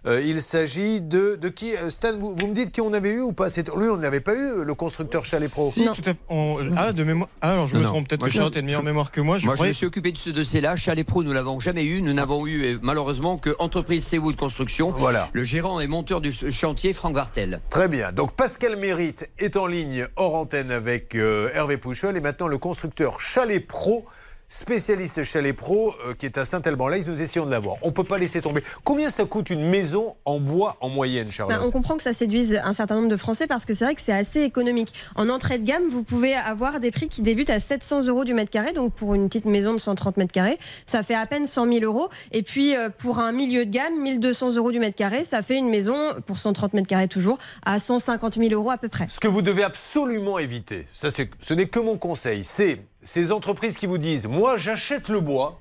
Euh, 0.05 0.21
il 0.25 0.41
s'agit 0.41 0.99
de, 0.99 1.35
de 1.35 1.47
qui 1.47 1.73
euh, 1.77 1.89
Stan, 1.89 2.17
vous, 2.19 2.35
vous 2.35 2.47
me 2.47 2.53
dites 2.53 2.73
qui 2.73 2.81
on 2.81 2.91
avait 2.91 3.11
eu 3.11 3.21
ou 3.21 3.31
pas? 3.31 3.47
Lui, 3.77 3.87
on 3.89 3.95
n'avait 3.97 4.19
pas 4.19 4.35
eu 4.35 4.65
le 4.65 4.73
constructeur 4.73 5.23
Chalet 5.23 5.49
Pro. 5.49 5.71
Si, 5.71 5.85
tout 5.85 6.01
à 6.01 6.13
fait. 6.15 6.17
On- 6.29 6.57
Ah, 6.75 6.91
de 6.91 7.01
mémoire. 7.05 7.29
Ah, 7.41 7.53
alors 7.53 7.67
je 7.67 7.75
me 7.77 7.81
Non, 7.81 7.87
trompe. 7.87 8.09
Peut-être 8.09 8.21
que 8.25 8.27
je- 8.29 8.33
Charlotte 8.35 8.57
a 8.57 8.59
une 8.59 8.65
meilleure 8.65 8.81
je- 8.81 8.85
mémoire 8.85 9.09
que 9.09 9.21
moi. 9.21 9.37
Je 9.37 9.45
Moi, 9.45 9.55
je 9.55 9.63
me 9.63 9.71
suis 9.71 9.85
occupé 9.85 10.11
de 10.11 10.17
ce 10.17 10.31
dossier-là. 10.31 10.75
Chalet 10.75 11.05
Pro, 11.07 11.23
nous 11.23 11.31
l'avons 11.31 11.61
jamais 11.61 11.85
eu. 11.85 12.01
Nous 12.01 12.11
n'avons 12.13 12.45
eu, 12.45 12.77
malheureusement, 12.81 13.37
que 13.37 13.55
entreprise 13.59 14.03
Seawood 14.05 14.35
Construction. 14.35 14.91
Voilà. 14.91 15.12
Le 15.33 15.43
gérant 15.43 15.79
et 15.79 15.87
monteur 15.87 16.21
du 16.21 16.31
chantier, 16.31 16.93
Franck 16.93 17.15
Vartel. 17.15 17.61
Très 17.69 17.87
bien. 17.87 18.11
Donc 18.11 18.35
Pascal 18.35 18.75
Mérite 18.75 19.29
est 19.39 19.57
en 19.57 19.67
ligne 19.67 20.07
hors 20.15 20.35
antenne 20.35 20.71
avec 20.71 21.15
euh, 21.15 21.49
Hervé 21.53 21.77
Pouchol 21.77 22.17
et 22.17 22.21
maintenant 22.21 22.47
le 22.47 22.57
constructeur 22.57 23.19
Chalet 23.19 23.65
Pro. 23.65 24.05
Spécialiste 24.53 25.23
Chalet 25.23 25.51
Pro 25.51 25.95
euh, 26.05 26.13
qui 26.13 26.27
est 26.27 26.37
à 26.37 26.45
Saint-Alban-Laïs, 26.45 27.07
nous 27.07 27.23
essayons 27.23 27.47
de 27.47 27.49
l'avoir. 27.49 27.77
On 27.81 27.87
ne 27.87 27.91
peut 27.91 28.03
pas 28.03 28.19
laisser 28.19 28.39
tomber. 28.39 28.63
Combien 28.83 29.09
ça 29.09 29.25
coûte 29.25 29.49
une 29.49 29.67
maison 29.67 30.15
en 30.25 30.39
bois 30.39 30.77
en 30.79 30.89
moyenne, 30.89 31.31
Charlotte 31.31 31.57
Ben, 31.57 31.65
on 31.65 31.71
comprend 31.71 31.97
que 31.97 32.03
ça 32.03 32.13
séduise 32.13 32.61
un 32.63 32.73
certain 32.73 32.97
nombre 32.97 33.09
de 33.09 33.17
Français 33.17 33.47
parce 33.47 33.65
que 33.65 33.73
c'est 33.73 33.83
vrai 33.83 33.95
que 33.95 34.01
c'est 34.01 34.13
assez 34.13 34.41
économique. 34.41 34.93
En 35.15 35.29
entrée 35.29 35.57
de 35.57 35.63
gamme, 35.63 35.89
vous 35.89 36.03
pouvez 36.03 36.35
avoir 36.35 36.79
des 36.79 36.91
prix 36.91 37.07
qui 37.07 37.23
débutent 37.23 37.49
à 37.49 37.59
700 37.59 38.03
euros 38.03 38.25
du 38.25 38.35
mètre 38.35 38.51
carré. 38.51 38.73
Donc 38.73 38.93
pour 38.93 39.15
une 39.15 39.27
petite 39.27 39.45
maison 39.45 39.73
de 39.73 39.79
130 39.79 40.17
mètres 40.17 40.31
carrés, 40.31 40.59
ça 40.85 41.01
fait 41.01 41.15
à 41.15 41.25
peine 41.25 41.47
100 41.47 41.73
000 41.73 41.83
euros. 41.83 42.09
Et 42.31 42.43
puis 42.43 42.75
euh, 42.75 42.89
pour 42.95 43.17
un 43.17 43.31
milieu 43.31 43.65
de 43.65 43.71
gamme, 43.71 43.99
1200 44.03 44.57
euros 44.57 44.71
du 44.71 44.77
mètre 44.77 44.95
carré, 44.95 45.23
ça 45.23 45.41
fait 45.41 45.57
une 45.57 45.71
maison 45.71 45.97
pour 46.27 46.37
130 46.37 46.73
mètres 46.73 46.87
carrés 46.87 47.07
toujours 47.07 47.39
à 47.65 47.79
150 47.79 48.35
000 48.35 48.49
euros 48.53 48.69
à 48.69 48.77
peu 48.77 48.87
près. 48.87 49.07
Ce 49.09 49.19
que 49.19 49.27
vous 49.27 49.41
devez 49.41 49.63
absolument 49.63 50.37
éviter, 50.37 50.85
ça 50.93 51.09
ce 51.09 51.53
n'est 51.55 51.65
que 51.65 51.79
mon 51.79 51.97
conseil, 51.97 52.43
c'est 52.43 52.77
ces 53.03 53.31
entreprises 53.31 53.77
qui 53.77 53.85
vous 53.85 53.97
disent 53.97 54.25
Moi, 54.27 54.57
j'achète 54.57 55.09
le 55.09 55.19
bois. 55.19 55.59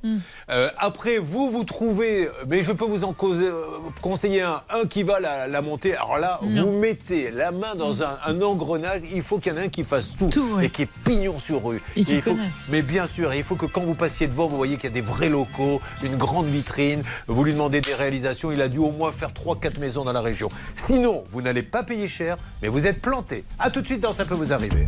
Euh, 0.51 0.71
après, 0.79 1.19
vous, 1.19 1.51
vous 1.51 1.65
trouvez, 1.65 2.29
mais 2.49 2.63
je 2.63 2.73
peux 2.73 2.85
vous 2.85 3.05
en 3.05 3.13
causer- 3.13 3.47
euh, 3.47 3.65
conseiller 4.01 4.43
un, 4.43 4.63
un 4.71 4.87
qui 4.87 5.03
va 5.03 5.21
la, 5.21 5.47
la 5.49 5.63
monter. 5.63 5.95
Alors 5.97 6.19
là, 6.19 6.41
Non. 6.43 6.65
vous 6.65 6.73
mettez 6.73 7.31
la 7.31 7.51
main 7.53 7.75
dans 7.75 8.03
un, 8.03 8.19
un 8.27 8.41
engrenage. 8.43 9.01
Il 9.13 9.23
faut 9.23 9.39
qu'il 9.39 9.53
y 9.53 9.55
en 9.55 9.59
ait 9.59 9.65
un 9.67 9.69
qui 9.69 9.85
fasse 9.85 10.15
tout, 10.17 10.29
Tout, 10.29 10.55
ouais. 10.57 10.67
et 10.67 10.71
qui 10.71 10.83
est 10.83 10.89
pignon 11.05 11.39
sur 11.39 11.65
rue. 11.65 11.83
Et 11.97 12.05
qui 12.05 12.15
il 12.15 12.23
faut- 12.23 12.37
mais 12.71 12.83
bien 12.83 13.07
sûr, 13.07 13.33
il 13.35 13.43
faut 13.45 13.57
que 13.57 13.67
quand 13.67 13.83
vous 13.83 13.95
passiez 13.95 14.27
devant, 14.27 14.47
vous 14.49 14.57
voyez 14.57 14.77
qu'il 14.77 14.85
y 14.91 14.93
a 14.93 14.95
des 14.95 15.01
vrais 15.01 15.29
locaux, 15.29 15.81
une 16.03 16.17
grande 16.17 16.47
vitrine. 16.47 17.03
Vous 17.27 17.45
lui 17.45 17.53
demandez 17.53 17.81
des 17.81 17.95
réalisations. 17.95 18.53
Il 18.53 18.63
a 18.63 18.69
dû 18.69 18.79
au 18.79 18.93
moins 18.93 19.13
faire 19.13 19.33
3-4 19.33 19.79
maisons 19.81 20.05
dans 20.05 20.13
la 20.13 20.21
région. 20.21 20.49
Sinon, 20.77 21.25
vous 21.31 21.43
n'allez 21.43 21.63
pas 21.63 21.83
payer 21.83 22.09
cher, 22.09 22.37
mais 22.63 22.69
vous 22.69 22.87
êtes 22.87 23.01
planté. 23.03 23.45
À 23.59 23.71
tout 23.71 23.81
de 23.81 23.87
suite 23.87 24.01
dans 24.01 24.13
Ça 24.13 24.25
peut 24.27 24.35
vous 24.35 24.53
arriver. 24.53 24.87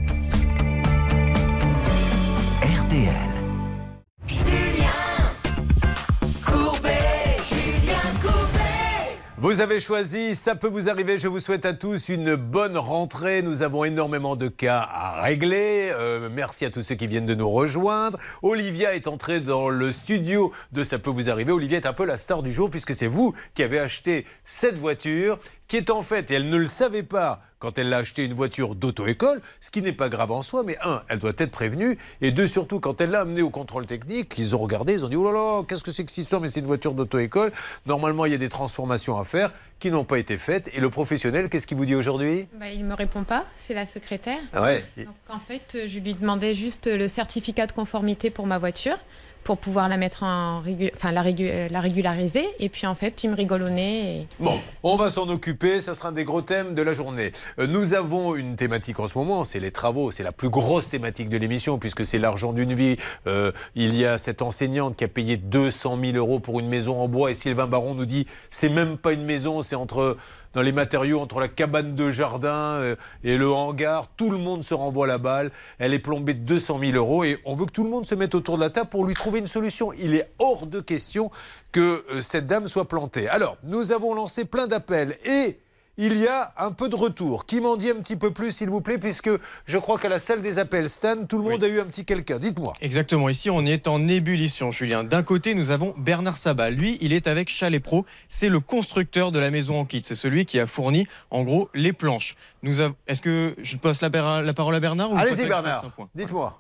Vous 9.45 9.61
avez 9.61 9.79
choisi, 9.79 10.35
ça 10.35 10.55
peut 10.55 10.69
vous 10.69 10.89
arriver. 10.89 11.19
Je 11.19 11.29
vous 11.29 11.39
souhaite 11.39 11.67
à 11.67 11.75
tous 11.75 12.09
une 12.09 12.35
bonne 12.35 12.79
rentrée. 12.79 13.43
Nous 13.43 13.61
avons 13.61 13.85
énormément 13.85 14.37
de 14.37 14.49
cas 14.49 14.89
à 14.91 15.21
régler. 15.21 15.91
Euh, 15.93 16.31
merci 16.33 16.65
à 16.65 16.71
tous 16.71 16.81
ceux 16.81 16.95
qui 16.95 17.07
viennent 17.07 17.27
de 17.27 17.35
nous 17.35 17.51
rejoindre. 17.51 18.19
Olivia 18.41 18.95
est 18.95 19.07
entrée 19.07 19.41
dans 19.41 19.69
le 19.69 19.93
studio 19.93 20.51
de 20.73 20.83
Ça 20.83 20.99
peut 20.99 21.11
vous 21.11 21.29
arriver. 21.29 21.53
Olivia 21.53 21.77
est 21.77 21.85
un 21.85 21.93
peu 21.93 22.07
la 22.07 22.17
star 22.17 22.43
du 22.43 22.55
jour 22.55 22.71
puisque 22.71 22.95
c'est 22.95 23.07
vous 23.07 23.35
qui 23.53 23.63
avez 23.63 23.79
acheté 23.79 24.25
cette 24.47 24.79
voiture 24.79 25.39
qui 25.69 25.77
est 25.77 25.91
en 25.91 26.03
fait, 26.03 26.31
et 26.31 26.35
elle 26.35 26.49
ne 26.49 26.57
le 26.57 26.67
savait 26.67 27.03
pas 27.03 27.43
quand 27.59 27.79
elle 27.79 27.89
l'a 27.89 27.99
acheté, 27.99 28.25
une 28.25 28.35
voiture 28.35 28.75
d'auto-école, 28.75 29.41
ce 29.59 29.71
qui 29.71 29.81
n'est 29.81 29.95
pas 29.95 30.11
grave 30.11 30.31
en 30.31 30.43
soi, 30.43 30.63
mais 30.65 30.77
un, 30.85 31.03
elle 31.09 31.19
doit 31.19 31.33
être 31.39 31.51
prévenue, 31.51 31.97
et 32.21 32.31
deux, 32.31 32.47
surtout, 32.47 32.79
quand 32.79 33.01
elle 33.01 33.11
l'a 33.11 33.21
amenée 33.21 33.41
au 33.41 33.49
contrôle 33.49 33.87
technique, 33.87 34.35
ils 34.37 34.55
ont 34.55 34.59
regardé, 34.59 34.93
ils 34.93 35.05
ont 35.07 35.09
dit, 35.09 35.17
oh 35.17 35.25
là 35.25 35.33
là, 35.33 35.63
qu'est-ce 35.67 35.83
que 35.83 35.91
c'est 35.91 36.05
que 36.05 36.11
cette 36.11 36.19
histoire, 36.19 36.43
mais 36.43 36.51
c'est 36.51 36.61
une 36.61 36.67
voiture 36.67 36.93
d'auto-école. 36.93 37.53
Normalement, 37.87 38.27
il 38.27 38.33
y 38.33 38.35
a 38.35 38.39
des 38.39 38.51
transformations 38.51 39.19
à 39.19 39.25
faire 39.25 39.51
qui 39.79 39.91
n'ont 39.91 40.05
pas 40.05 40.19
été 40.19 40.37
faites, 40.37 40.69
et 40.75 40.81
le 40.81 40.91
professionnel, 40.91 41.49
qu'est-ce 41.49 41.67
qu'il 41.67 41.79
vous 41.79 41.87
dit 41.87 41.95
aujourd'hui? 41.95 42.49
Bah, 42.61 42.69
il 42.71 42.85
me 42.85 42.95
répond 42.95 43.25
pas, 43.25 43.47
c'est 43.59 43.75
la 43.75 43.87
secrétaire. 43.87 44.41
Ah 44.53 44.63
ouais. 44.63 44.85
Donc 44.99 45.15
en 45.31 45.39
fait, 45.39 45.79
je 45.87 45.99
lui 46.01 46.15
demandais 46.15 46.55
juste 46.55 46.87
le 46.87 47.09
certificat 47.09 47.67
de 47.67 47.73
conformité 47.73 48.29
pour 48.29 48.47
ma 48.47 48.59
voiture 48.59 48.99
pour 49.45 49.59
pouvoir 49.59 49.89
la 49.89 49.97
mettre 49.97 50.23
en 50.23 50.63
régu- 50.63 50.91
enfin 50.95 51.13
la, 51.13 51.23
régu- 51.23 51.49
euh, 51.51 51.69
la 51.71 51.81
régulariser. 51.81 52.45
Et 52.59 52.69
puis 52.69 52.87
en 52.87 52.95
fait, 52.95 53.23
il 53.23 53.31
me 53.31 53.37
rigole 53.37 53.63
au 53.63 53.69
nez 53.71 54.21
et 54.23 54.27
Bon, 54.41 54.59
on 54.83 54.97
va 54.97 55.11
s'en 55.11 55.29
occuper, 55.29 55.81
ça 55.81 55.95
sera 55.95 56.09
un 56.09 56.13
des 56.13 56.25
gros 56.25 56.43
thèmes 56.43 56.75
de 56.75 56.83
la 56.83 56.95
journée. 56.95 57.33
Euh, 57.59 57.67
nous 57.67 57.95
avons 57.95 58.35
une 58.35 58.57
thématique 58.57 58.99
en 59.01 59.07
ce 59.07 59.17
moment, 59.19 59.45
c'est 59.45 59.61
les 59.61 59.71
travaux, 59.71 60.11
c'est 60.11 60.23
la 60.23 60.33
plus 60.33 60.49
grosse 60.49 60.89
thématique 60.89 61.29
de 61.29 61.37
l'émission 61.37 61.79
puisque 61.79 62.05
c'est 62.05 62.19
l'argent 62.19 62.53
d'une 62.53 62.75
vie. 62.75 62.97
Euh, 63.27 63.53
il 63.75 63.95
y 63.95 64.05
a 64.07 64.19
cette 64.19 64.43
enseignante 64.43 64.97
qui 64.97 65.05
a 65.05 65.09
payé 65.09 65.37
200 65.37 65.99
000 66.03 66.17
euros 66.17 66.41
pour 66.41 66.59
une 66.61 66.69
maison 66.69 66.99
en 67.01 67.09
bois. 67.09 67.31
Et 67.31 67.35
Sylvain 67.35 67.67
Baron 67.67 67.95
nous 67.95 68.07
dit 68.07 68.27
c'est 68.51 68.69
même 68.71 68.97
pas 68.97 69.13
une 69.13 69.25
maison, 69.25 69.61
c'est 69.63 69.77
entre 69.77 70.17
dans 70.55 70.63
les 70.63 70.73
matériaux 70.73 71.21
entre 71.21 71.41
la 71.41 71.49
cabane 71.49 71.95
de 71.95 72.11
jardin 72.11 72.79
euh, 72.81 72.97
et 73.23 73.37
le 73.37 73.51
hangar, 73.51 74.09
tout 74.17 74.31
le 74.31 74.39
monde 74.39 74.65
se 74.65 74.75
renvoie 74.75 75.07
la 75.07 75.19
balle. 75.19 75.51
Elle 75.79 75.95
est 75.95 75.99
plombée 75.99 76.35
de 76.35 76.41
200 76.41 76.81
000 76.83 76.93
euros 76.97 77.25
et 77.25 77.39
on 77.45 77.55
veut 77.55 77.67
que 77.67 77.73
tout 77.73 77.85
le 77.85 77.91
monde 77.91 78.07
se 78.07 78.15
mette 78.15 78.35
autour 78.35 78.57
de 78.57 78.63
la 78.63 78.71
table 78.71 78.91
pour 78.91 79.05
lui 79.05 79.15
trouver 79.15 79.41
une 79.41 79.47
solution. 79.47 79.93
Il 79.93 80.15
est 80.15 80.31
hors 80.39 80.67
de 80.67 80.81
question 80.81 81.31
que 81.73 82.05
euh, 82.11 82.21
cette 82.21 82.47
dame 82.47 82.69
soit 82.69 82.89
plantée. 82.89 83.29
Alors, 83.29 83.59
nous 83.65 83.93
avons 83.93 84.15
lancé 84.15 84.45
plein 84.45 84.67
d'appels 84.67 85.17
et 85.25 85.59
il 85.97 86.19
y 86.19 86.27
a 86.27 86.53
un 86.59 86.73
peu 86.73 86.89
de 86.89 86.97
retour. 86.97 87.47
Qui 87.47 87.61
m'en 87.61 87.77
dit 87.77 87.91
un 87.91 87.97
petit 87.97 88.17
peu 88.17 88.33
plus, 88.33 88.53
s'il 88.53 88.69
vous 88.69 88.81
plaît, 88.81 88.99
puisque 88.99 89.31
je 89.67 89.79
crois 89.79 89.99
qu'à 89.99 90.09
la 90.09 90.19
salle 90.19 90.41
des 90.41 90.59
appels, 90.59 90.91
Stan, 90.91 91.25
tout 91.27 91.39
le 91.39 91.45
monde 91.45 91.63
a 91.63 91.69
eu 91.69 91.81
un 91.81 91.85
petit 91.85 92.05
quelqu'un. 92.05 92.39
Dites-moi. 92.39 92.73
Exactement, 92.81 93.29
ici 93.29 93.51
on 93.51 93.65
est 93.65 93.87
en 93.87 94.07
ébullition, 94.09 94.71
Julien. 94.71 95.05
D'un 95.05 95.23
côté, 95.23 95.55
nous 95.55 95.71
avons 95.71 95.95
Bernard 95.97 96.37
Sabat. 96.37 96.71
Lui, 96.71 96.99
il 97.01 97.13
est 97.13 97.27
avec 97.27 97.49
Chalet 97.49 97.83
Pro. 97.83 98.05
C'est 98.29 98.49
le 98.49 98.61
constructeur 98.61 99.33
de 99.33 99.39
la 99.39 99.51
maison 99.51 99.81
en 99.81 99.85
kit. 99.85 100.03
C'est 100.03 100.15
celui 100.15 100.47
qui 100.47 100.59
a 100.59 100.67
fourni, 100.67 101.07
en 101.31 101.45
gros, 101.45 101.69
les 101.75 101.93
planches. 101.93 102.35
Nous 102.63 102.81
avons... 102.81 102.95
Est-ce 103.07 103.21
que 103.21 103.55
je 103.63 103.77
passe 103.77 104.01
la, 104.01 104.11
parole 104.11 104.75
à 104.75 104.81
Bernard 104.81 105.17
Allez-y, 105.17 105.47
Bernard. 105.47 105.85
Dites-moi. 106.15 106.59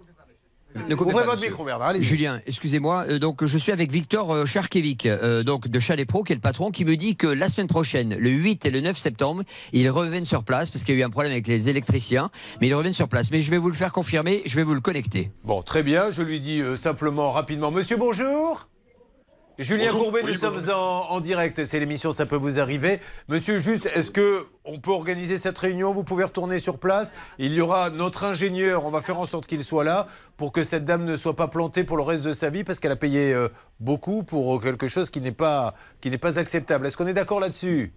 Ne 0.88 0.94
Ouvrez 0.94 1.12
pas, 1.12 1.20
votre 1.20 1.32
monsieur. 1.36 1.50
micro, 1.50 1.64
Bernard. 1.64 1.94
Julien, 2.00 2.40
excusez-moi. 2.46 3.04
euh, 3.08 3.18
donc, 3.18 3.44
je 3.44 3.58
suis 3.58 3.70
avec 3.70 3.92
Victor 3.92 4.32
euh, 4.32 4.44
euh, 5.06 5.42
donc 5.42 5.68
de 5.68 5.78
Chalet 5.78 6.06
Pro, 6.06 6.22
qui 6.24 6.32
est 6.32 6.36
le 6.36 6.40
patron, 6.40 6.70
qui 6.70 6.84
me 6.84 6.96
dit 6.96 7.16
que 7.16 7.26
la 7.26 7.48
semaine 7.48 7.68
prochaine, 7.68 8.16
le 8.18 8.30
8 8.30 8.66
et 8.66 8.70
le 8.70 8.80
9 8.80 8.98
septembre, 8.98 9.42
ils 9.72 9.88
reviennent 9.88 10.24
sur 10.24 10.42
place 10.44 10.70
parce 10.70 10.84
qu'il 10.84 10.94
y 10.96 10.98
a 10.98 11.00
eu 11.00 11.04
un 11.04 11.10
problème 11.10 11.32
avec 11.32 11.46
les 11.46 11.68
électriciens, 11.68 12.30
mais 12.60 12.66
ils 12.66 12.74
reviennent 12.74 12.92
sur 12.92 13.08
place. 13.08 13.30
Mais 13.30 13.40
je 13.40 13.50
vais 13.50 13.58
vous 13.58 13.68
le 13.68 13.74
faire 13.74 13.92
confirmer, 13.92 14.42
je 14.46 14.56
vais 14.56 14.64
vous 14.64 14.74
le 14.74 14.80
connecter. 14.80 15.30
Bon, 15.44 15.62
très 15.62 15.82
bien. 15.82 16.10
Je 16.10 16.22
lui 16.22 16.40
dis 16.40 16.60
euh, 16.60 16.76
simplement, 16.76 17.30
rapidement, 17.32 17.70
Monsieur, 17.70 17.96
bonjour. 17.96 18.68
Julien 19.58 19.90
Bonjour. 19.92 20.04
Courbet, 20.06 20.22
Oui, 20.24 20.32
nous 20.32 20.38
sommes 20.38 20.58
en, 20.74 21.10
en 21.10 21.20
direct. 21.20 21.64
C'est 21.64 21.78
l'émission 21.78 22.10
Ça 22.10 22.26
peut 22.26 22.34
vous 22.36 22.58
arriver. 22.58 22.98
Monsieur, 23.28 23.60
juste, 23.60 23.86
est-ce 23.94 24.10
que 24.10 24.40
on 24.64 24.80
peut 24.80 24.90
organiser 24.90 25.36
cette 25.36 25.56
réunion? 25.58 25.92
Vous 25.92 26.02
pouvez 26.02 26.24
retourner 26.24 26.58
sur 26.58 26.78
place. 26.78 27.14
Il 27.38 27.54
y 27.54 27.60
aura 27.60 27.90
notre 27.90 28.24
ingénieur. 28.24 28.84
On 28.84 28.90
va 28.90 29.00
faire 29.00 29.18
en 29.18 29.26
sorte 29.26 29.46
qu'il 29.46 29.62
soit 29.62 29.84
là 29.84 30.06
pour 30.36 30.50
que 30.50 30.64
cette 30.64 30.84
dame 30.84 31.04
ne 31.04 31.14
soit 31.14 31.36
pas 31.36 31.46
plantée 31.46 31.84
pour 31.84 31.96
le 31.96 32.02
reste 32.02 32.26
de 32.26 32.32
sa 32.32 32.50
vie 32.50 32.64
parce 32.64 32.80
qu'elle 32.80 32.90
a 32.90 32.96
payé 32.96 33.32
euh, 33.32 33.48
beaucoup 33.78 34.24
pour 34.24 34.60
quelque 34.60 34.88
chose 34.88 35.08
qui 35.08 35.20
n'est 35.20 35.30
pas 35.32 35.74
qui 36.00 36.10
n'est 36.10 36.18
pas 36.18 36.38
acceptable. 36.40 36.86
Est-ce 36.88 36.96
qu'on 36.96 37.06
est 37.06 37.14
d'accord 37.14 37.38
là-dessus? 37.38 37.92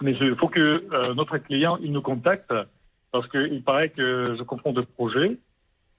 Mais 0.00 0.12
il 0.18 0.34
faut 0.36 0.48
que 0.48 0.60
euh, 0.92 1.14
notre 1.14 1.36
client 1.36 1.76
il 1.82 1.92
nous 1.92 2.00
contacte 2.02 2.52
parce 3.12 3.28
qu'il 3.28 3.62
paraît 3.62 3.90
que 3.90 4.34
je 4.38 4.42
confonds 4.44 4.72
de 4.72 4.80
projet. 4.80 5.36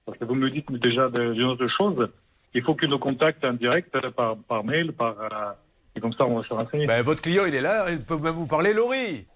Parce 0.06 0.18
que 0.18 0.24
vous 0.24 0.34
me 0.34 0.50
dites 0.50 0.70
déjà 0.72 1.08
de- 1.08 1.32
d'une 1.32 1.44
autre 1.46 1.68
chose. 1.68 2.08
Il 2.54 2.62
faut 2.62 2.74
qu'il 2.74 2.88
nous 2.88 2.98
contacte 2.98 3.44
en 3.44 3.52
direct 3.54 3.94
euh, 3.96 4.10
par, 4.10 4.36
par 4.48 4.64
mail, 4.64 4.92
par. 4.92 5.16
euh, 5.20 5.52
et 5.96 6.00
comme 6.00 6.12
ça, 6.12 6.24
on 6.24 6.40
va 6.40 6.46
se 6.46 6.52
renseigner. 6.54 6.86
Ben, 6.86 7.02
Votre 7.02 7.22
client, 7.22 7.44
il 7.46 7.54
est 7.54 7.60
là. 7.60 7.86
Il 7.90 8.02
peut 8.02 8.16
même 8.18 8.34
vous 8.34 8.46
parler. 8.46 8.72
Laurie 8.72 9.26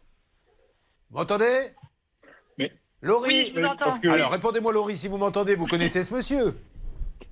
Vous 1.11 1.19
m'entendez? 1.19 1.45
Mais- 2.59 2.73
Laurie 3.03 3.29
Oui, 3.29 3.53
je 3.55 3.61
vous 3.61 3.67
entends. 3.67 3.99
Que- 3.99 4.09
Alors, 4.09 4.31
répondez-moi, 4.33 4.73
Laurie, 4.73 4.97
si 4.97 5.09
vous 5.09 5.19
m'entendez. 5.19 5.55
Vous 5.57 5.67
connaissez 5.67 6.03
ce 6.03 6.13
monsieur? 6.15 6.55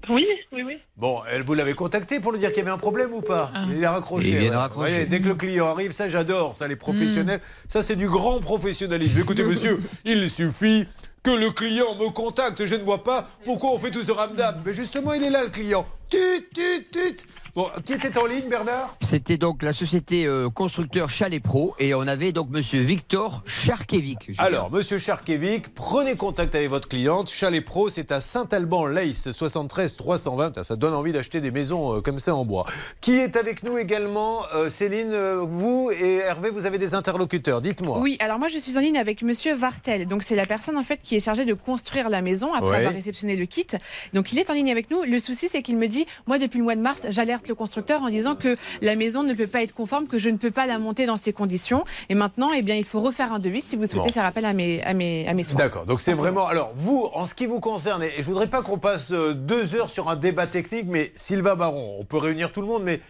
Oui, 0.09 0.25
oui, 0.53 0.63
oui. 0.63 0.79
Bon, 0.97 1.23
elle, 1.29 1.43
vous 1.43 1.55
l'avez 1.55 1.75
contacté 1.75 2.21
pour 2.21 2.31
lui 2.33 2.39
dire 2.39 2.51
qu'il 2.51 2.59
y 2.59 2.61
avait 2.61 2.71
un 2.71 2.79
problème 2.79 3.13
ou 3.13 3.23
pas? 3.23 3.51
Il 3.71 3.85
a 3.85 3.93
raccroché. 3.93 4.29
Il 4.29 4.37
vient 4.39 4.51
de 4.51 4.51
ouais. 4.51 4.57
raccrocher. 4.57 4.89
Vous 4.91 4.95
voyez, 4.97 5.07
dès 5.07 5.21
que 5.21 5.29
le 5.29 5.35
client 5.35 5.67
arrive, 5.67 5.91
ça 5.93 6.09
j'adore, 6.09 6.57
ça 6.57 6.69
les 6.69 6.77
professionnels, 6.77 7.41
ça 7.67 7.83
c'est 7.83 7.97
du 7.97 8.09
grand 8.09 8.39
professionnalisme. 8.41 9.19
Écoutez 9.21 9.43
monsieur, 9.49 9.81
il 10.05 10.31
suffit 10.31 10.87
que 11.27 11.31
le 11.33 11.51
client 11.51 11.97
me 11.97 12.09
contacte, 12.09 12.65
je 12.65 12.77
ne 12.77 12.85
vois 12.85 13.03
pas 13.03 13.27
pourquoi 13.45 13.71
on 13.73 13.79
fait 13.79 13.91
tout 13.91 14.01
ce 14.01 14.13
ramdam. 14.13 14.63
Mais 14.65 14.73
justement, 14.73 15.13
il 15.13 15.27
est 15.27 15.31
là 15.31 15.43
le 15.43 15.51
client. 15.51 15.85
Tut, 16.09 16.49
tut, 16.55 16.85
tut. 16.93 17.27
Bon, 17.57 17.69
qui 17.85 17.95
était 17.95 18.17
en 18.19 18.27
ligne 18.27 18.49
Bernard? 18.49 18.97
C'était 19.01 19.39
donc 19.39 19.63
la 19.63 19.73
société 19.73 20.27
euh, 20.27 20.51
constructeur 20.51 21.09
Chalet 21.09 21.43
Pro 21.43 21.75
et 21.79 21.95
on 21.95 22.03
avait 22.03 22.31
donc 22.31 22.51
monsieur 22.51 22.81
Victor 22.83 23.43
Charkevic. 23.47 24.31
Alors, 24.39 24.71
monsieur 24.71 24.99
Charkevic, 24.99 25.75
prenez 25.75 26.15
contact 26.17 26.55
avec 26.55 26.69
votre 26.69 26.87
cliente. 26.87 27.31
Chalet 27.31 27.65
Pro, 27.65 27.89
c'est 27.89 28.13
à 28.13 28.21
Saint-Alban-Lace, 28.21 29.31
73 29.33 29.97
320. 29.97 30.49
Putain, 30.49 30.63
Ça 30.63 30.77
donne 30.77 30.93
envie 30.95 31.13
d'acheter 31.13 31.41
des 31.41 31.51
maisons 31.51 31.97
euh, 31.97 32.01
comme 32.03 32.19
ça 32.19 32.35
en 32.37 32.45
bois. 32.45 32.67
Qui 33.01 33.17
est 33.17 33.37
avec 33.37 33.63
nous 33.63 33.79
également 33.79 34.45
Euh, 34.55 34.69
Céline, 34.69 35.17
vous 35.49 35.91
et 35.99 36.17
Hervé, 36.19 36.51
vous 36.51 36.67
avez 36.67 36.79
des 36.79 36.95
interlocuteurs. 36.95 37.63
Dites-moi. 37.63 37.99
Oui, 38.01 38.17
alors 38.21 38.39
moi 38.39 38.49
je 38.49 38.59
suis 38.59 38.77
en 38.77 38.81
ligne 38.81 38.99
avec 38.99 39.23
Monsieur 39.23 39.55
Vartel. 39.55 40.07
Donc 40.07 40.23
c'est 40.25 40.37
la 40.37 40.47
personne 40.47 40.77
en 40.77 40.83
fait 40.83 41.01
qui 41.03 41.17
est 41.17 41.21
chargée 41.21 41.47
de 41.47 41.55
construire 41.55 42.11
la 42.11 42.21
maison 42.23 42.53
après 42.53 42.67
Ouais. 42.71 42.77
avoir 42.79 42.93
réceptionné 42.93 43.35
le 43.35 43.47
kit. 43.47 43.67
Donc 44.13 44.33
il 44.33 44.39
est 44.39 44.51
en 44.51 44.53
ligne 44.55 44.71
avec 44.71 44.91
nous. 44.91 45.03
Le 45.05 45.19
souci 45.19 45.49
c'est 45.49 45.63
qu'il 45.63 45.79
me 45.79 45.87
dit, 45.89 45.96
moi 46.27 46.39
depuis 46.39 46.59
le 46.59 46.65
mois 46.65 46.75
de 46.77 46.81
mars, 46.81 47.07
j'alerte 47.09 47.49
le 47.49 47.55
constructeur 47.55 48.03
en 48.03 48.11
disant 48.11 48.35
que 48.35 48.57
la 48.83 48.97
maison 48.97 49.23
ne 49.23 49.33
peut 49.33 49.47
pas 49.47 49.63
être 49.63 49.73
conforme, 49.73 50.07
que 50.09 50.19
je 50.19 50.29
ne 50.29 50.37
peux 50.37 50.51
pas 50.51 50.67
la 50.67 50.79
monter 50.79 51.07
dans 51.07 51.17
ces 51.17 51.33
conditions. 51.33 51.85
Et 52.09 52.15
maintenant, 52.15 52.51
eh 52.53 52.63
bien, 52.63 52.75
il 52.75 52.85
faut 52.85 53.01
refaire 53.01 53.33
un 53.33 53.39
devis 53.39 53.61
si 53.63 53.77
vous 53.77 53.87
souhaitez 53.87 54.09
Bon. 54.09 54.13
faire 54.13 54.25
appel 54.27 54.45
à 54.45 54.53
mes, 54.53 54.83
à 54.83 54.93
mes, 54.93 55.27
à 55.29 55.33
mes 55.35 55.45
soins. 55.45 55.55
D'accord, 55.57 55.87
donc 55.87 56.01
c'est 56.01 56.13
vraiment. 56.13 56.47
Alors, 56.47 56.73
vous, 56.75 57.09
en 57.15 57.25
ce 57.25 57.35
qui 57.35 57.47
vous 57.47 57.61
concerne, 57.61 58.03
et 58.03 58.11
je 58.19 58.23
voudrais 58.25 58.49
pas 58.49 58.63
qu'on 58.63 58.79
passe 58.79 59.13
euh, 59.13 59.33
deux 59.33 59.75
heures 59.77 59.89
sur 59.89 60.09
un 60.09 60.17
débat 60.17 60.47
technique, 60.47 60.87
mais 60.89 61.13
Sylvain 61.15 61.55
Baron, 61.55 61.97
on 62.01 62.05
peut 62.05 62.19
réunir 62.19 62.51
tout 62.53 62.61
le 62.61 62.67
monde, 62.67 62.83
mais 62.83 63.01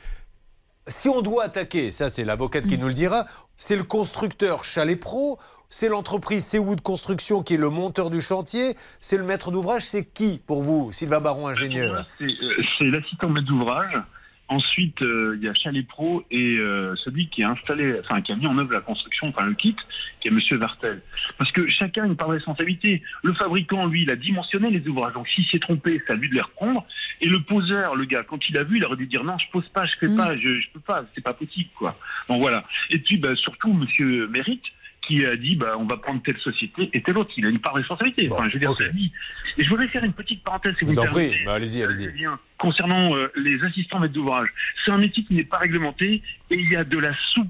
si 0.88 1.08
on 1.08 1.20
doit 1.22 1.44
attaquer, 1.44 1.90
ça 1.90 2.10
c'est 2.10 2.24
l'avocate 2.24 2.66
qui 2.66 2.78
nous 2.78 2.86
le 2.86 2.94
dira, 2.94 3.24
c'est 3.56 3.74
le 3.74 3.82
constructeur 3.82 4.62
Chalet 4.62 4.98
Pro, 4.98 5.38
c'est 5.68 5.88
l'entreprise 5.88 6.44
Seawood 6.44 6.80
Construction 6.80 7.42
qui 7.42 7.54
est 7.54 7.58
le 7.58 7.70
monteur 7.70 8.10
du 8.10 8.20
chantier, 8.20 8.74
c'est 9.00 9.18
le 9.18 9.24
maître 9.24 9.50
d'ouvrage, 9.50 9.82
c'est 9.82 10.04
qui 10.04 10.40
pour 10.46 10.62
vous, 10.62 10.92
Sylvain 10.92 11.20
Baron, 11.20 11.48
ingénieur? 11.48 12.06
C'est 12.18 12.24
euh, 12.24 12.62
c'est 12.78 12.90
l'assistant 12.90 13.28
maître 13.28 13.46
d'ouvrage. 13.46 13.94
Ensuite, 14.48 15.02
euh, 15.02 15.36
il 15.36 15.44
y 15.44 15.48
a 15.48 15.54
Chalet 15.54 15.84
Pro 15.84 16.22
et 16.30 16.56
euh, 16.58 16.94
celui 17.04 17.28
qui 17.28 17.42
a 17.42 17.50
installé, 17.50 17.96
enfin 17.98 18.22
qui 18.22 18.30
a 18.30 18.36
mis 18.36 18.46
en 18.46 18.56
œuvre 18.58 18.72
la 18.72 18.80
construction, 18.80 19.26
enfin 19.26 19.44
le 19.44 19.54
kit, 19.54 19.74
qui 20.20 20.28
est 20.28 20.30
Monsieur 20.30 20.56
Vartel. 20.56 21.02
Parce 21.36 21.50
que 21.50 21.68
chacun 21.68 22.04
a 22.04 22.06
une 22.06 22.14
part 22.14 22.28
de 22.28 22.34
responsabilité. 22.34 23.02
Le 23.24 23.32
fabricant, 23.32 23.86
lui, 23.86 24.02
il 24.02 24.10
a 24.10 24.14
dimensionné 24.14 24.70
les 24.70 24.86
ouvrages. 24.86 25.14
Donc 25.14 25.26
s'il 25.28 25.44
s'est 25.46 25.58
trompé, 25.58 26.00
c'est 26.06 26.12
à 26.12 26.16
lui 26.16 26.28
de 26.28 26.34
les 26.34 26.42
reprendre. 26.42 26.86
Et 27.20 27.26
le 27.26 27.42
poseur, 27.42 27.96
le 27.96 28.04
gars, 28.04 28.22
quand 28.22 28.38
il 28.48 28.56
a 28.56 28.62
vu, 28.62 28.76
il 28.76 28.84
aurait 28.84 28.96
dû 28.96 29.08
dire 29.08 29.24
non, 29.24 29.36
je 29.36 29.50
pose 29.50 29.68
pas, 29.70 29.84
je 29.84 29.94
fais 29.98 30.14
pas, 30.14 30.36
je, 30.36 30.60
je 30.60 30.68
peux 30.72 30.80
pas, 30.80 31.04
c'est 31.16 31.24
pas 31.24 31.32
possible, 31.32 31.70
quoi. 31.76 31.98
Donc 32.28 32.40
voilà. 32.40 32.64
Et 32.90 33.00
puis 33.00 33.16
bah, 33.16 33.34
surtout 33.34 33.72
Monsieur 33.72 34.28
Mérite, 34.28 34.62
qui 35.06 35.24
a 35.24 35.36
dit 35.36 35.56
bah, 35.56 35.76
on 35.78 35.84
va 35.84 35.96
prendre 35.96 36.22
telle 36.22 36.38
société 36.38 36.90
et 36.92 37.02
telle 37.02 37.18
autre. 37.18 37.32
Il 37.36 37.46
a 37.46 37.48
une 37.48 37.58
part 37.58 37.74
de 37.74 37.78
responsabilité. 37.78 38.28
Enfin, 38.30 38.48
je 38.48 38.54
veux 38.54 38.58
dire, 38.58 38.74
dit. 38.92 39.12
Et 39.58 39.64
je 39.64 39.68
voudrais 39.68 39.88
faire 39.88 40.04
une 40.04 40.12
petite 40.12 40.42
parenthèse, 40.42 40.74
si 40.78 40.84
vous, 40.84 40.92
Vous 40.92 40.98
en 40.98 41.06
prie, 41.06 41.32
bah, 41.44 41.54
allez-y, 41.54 41.82
allez-y. 41.82 42.06
Euh, 42.06 42.10
Julien, 42.10 42.38
Concernant 42.58 43.14
euh, 43.14 43.30
les 43.36 43.62
assistants 43.64 43.98
maîtres 43.98 44.14
d'ouvrage, 44.14 44.48
c'est 44.84 44.90
un 44.90 44.98
métier 44.98 45.24
qui 45.24 45.34
n'est 45.34 45.44
pas 45.44 45.58
réglementé 45.58 46.22
et 46.50 46.54
il 46.54 46.72
y 46.72 46.76
a 46.76 46.84
de 46.84 46.98
la 46.98 47.14
soupe 47.32 47.48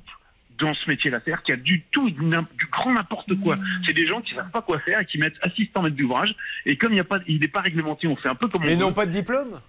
dans 0.59 0.75
ce 0.75 0.88
métier-là. 0.88 1.21
C'est-à-dire 1.25 1.42
qu'il 1.42 1.55
y 1.55 1.59
a 1.59 1.61
du 1.61 1.83
tout, 1.90 2.11
du 2.11 2.66
grand 2.71 2.92
n'importe 2.92 3.35
quoi. 3.40 3.57
C'est 3.85 3.92
des 3.92 4.07
gens 4.07 4.21
qui 4.21 4.35
savent 4.35 4.51
pas 4.51 4.62
quoi 4.62 4.79
faire 4.81 5.01
et 5.01 5.05
qui 5.05 5.19
mettent 5.19 5.37
assistant 5.42 5.83
maître 5.83 5.97
d'ouvrage. 5.97 6.35
Et 6.64 6.77
comme 6.77 6.92
il 6.92 6.97
n'y 6.97 7.01
a 7.01 7.05
pas, 7.05 7.21
il 7.27 7.40
n'est 7.40 7.49
pas 7.49 7.61
réglementé, 7.61 8.07
on 8.07 8.16
fait 8.16 8.29
un 8.29 8.35
peu 8.35 8.49
comme 8.49 8.62
on 8.62 8.66
Mais 8.66 8.77
n'ont 8.77 8.92
pas 8.92 9.07
de 9.07 9.12
diplôme? 9.12 9.61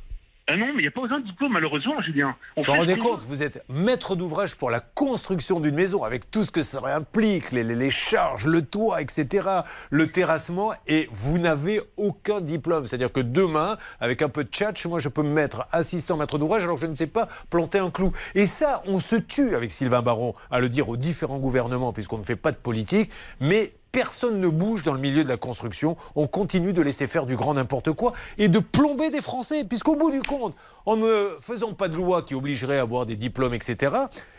Ah 0.49 0.55
non, 0.55 0.67
mais 0.67 0.75
il 0.79 0.81
n'y 0.83 0.87
a 0.87 0.91
pas 0.91 1.01
besoin 1.01 1.19
de 1.19 1.25
diplôme, 1.25 1.51
malheureusement, 1.51 2.01
Julien. 2.01 2.33
On 2.55 2.61
Vous 2.63 2.71
vous 2.71 2.77
rendez 2.79 2.97
compte, 2.97 3.21
vous 3.23 3.43
êtes 3.43 3.65
maître 3.67 4.15
d'ouvrage 4.15 4.55
pour 4.55 4.69
la 4.71 4.79
construction 4.79 5.59
d'une 5.59 5.75
maison 5.75 6.03
avec 6.03 6.31
tout 6.31 6.45
ce 6.45 6.51
que 6.51 6.63
ça 6.63 6.79
implique, 6.95 7.51
les, 7.51 7.65
les- 7.65 7.75
les 7.75 7.91
charges, 7.91 8.47
le 8.47 8.61
toit, 8.61 9.01
etc., 9.01 9.45
le 9.89 10.07
terrassement, 10.07 10.71
et 10.87 11.09
vous 11.11 11.37
n'avez 11.37 11.81
aucun 11.97 12.39
diplôme. 12.39 12.87
C'est-à-dire 12.87 13.11
que 13.11 13.19
demain, 13.19 13.75
avec 13.99 14.21
un 14.21 14.29
peu 14.29 14.45
de 14.45 14.49
tchatch, 14.49 14.85
moi 14.85 14.99
je 14.99 15.09
peux 15.09 15.21
me 15.23 15.29
mettre 15.33 15.67
assistant 15.73 16.15
maître 16.15 16.37
d'ouvrage 16.37 16.63
alors 16.63 16.75
que 16.75 16.81
je 16.81 16.87
ne 16.87 16.93
sais 16.95 17.07
pas 17.07 17.27
planter 17.49 17.79
un 17.79 17.89
clou. 17.89 18.13
Et 18.33 18.45
ça, 18.45 18.83
on 18.85 19.01
se 19.01 19.17
tue 19.17 19.53
avec 19.53 19.73
Sylvain 19.73 20.01
Baron 20.01 20.33
à 20.49 20.61
le 20.61 20.69
dire 20.69 20.87
aux 20.87 20.95
différents 20.97 21.39
gouvernements, 21.39 21.91
puisqu'on 21.91 22.19
ne 22.19 22.23
fait 22.23 22.37
pas 22.37 22.53
de 22.53 22.57
politique, 22.57 23.11
mais 23.41 23.73
personne 23.91 24.39
ne 24.39 24.47
bouge 24.47 24.83
dans 24.83 24.93
le 24.93 24.99
milieu 24.99 25.23
de 25.23 25.29
la 25.29 25.37
construction. 25.37 25.97
On 26.15 26.27
continue 26.27 26.73
de 26.73 26.81
laisser 26.81 27.07
faire 27.07 27.25
du 27.25 27.35
grand 27.35 27.53
n'importe 27.55 27.91
quoi 27.91 28.13
et 28.37 28.47
de 28.47 28.59
plomber 28.59 29.09
des 29.09 29.21
Français. 29.21 29.63
Puisqu'au 29.63 29.95
bout 29.95 30.11
du 30.11 30.21
compte, 30.21 30.55
en 30.85 30.95
ne 30.95 31.29
faisant 31.41 31.73
pas 31.73 31.87
de 31.87 31.95
loi 31.95 32.21
qui 32.21 32.35
obligerait 32.35 32.79
à 32.79 32.81
avoir 32.81 33.05
des 33.05 33.15
diplômes, 33.15 33.53
etc., 33.53 33.91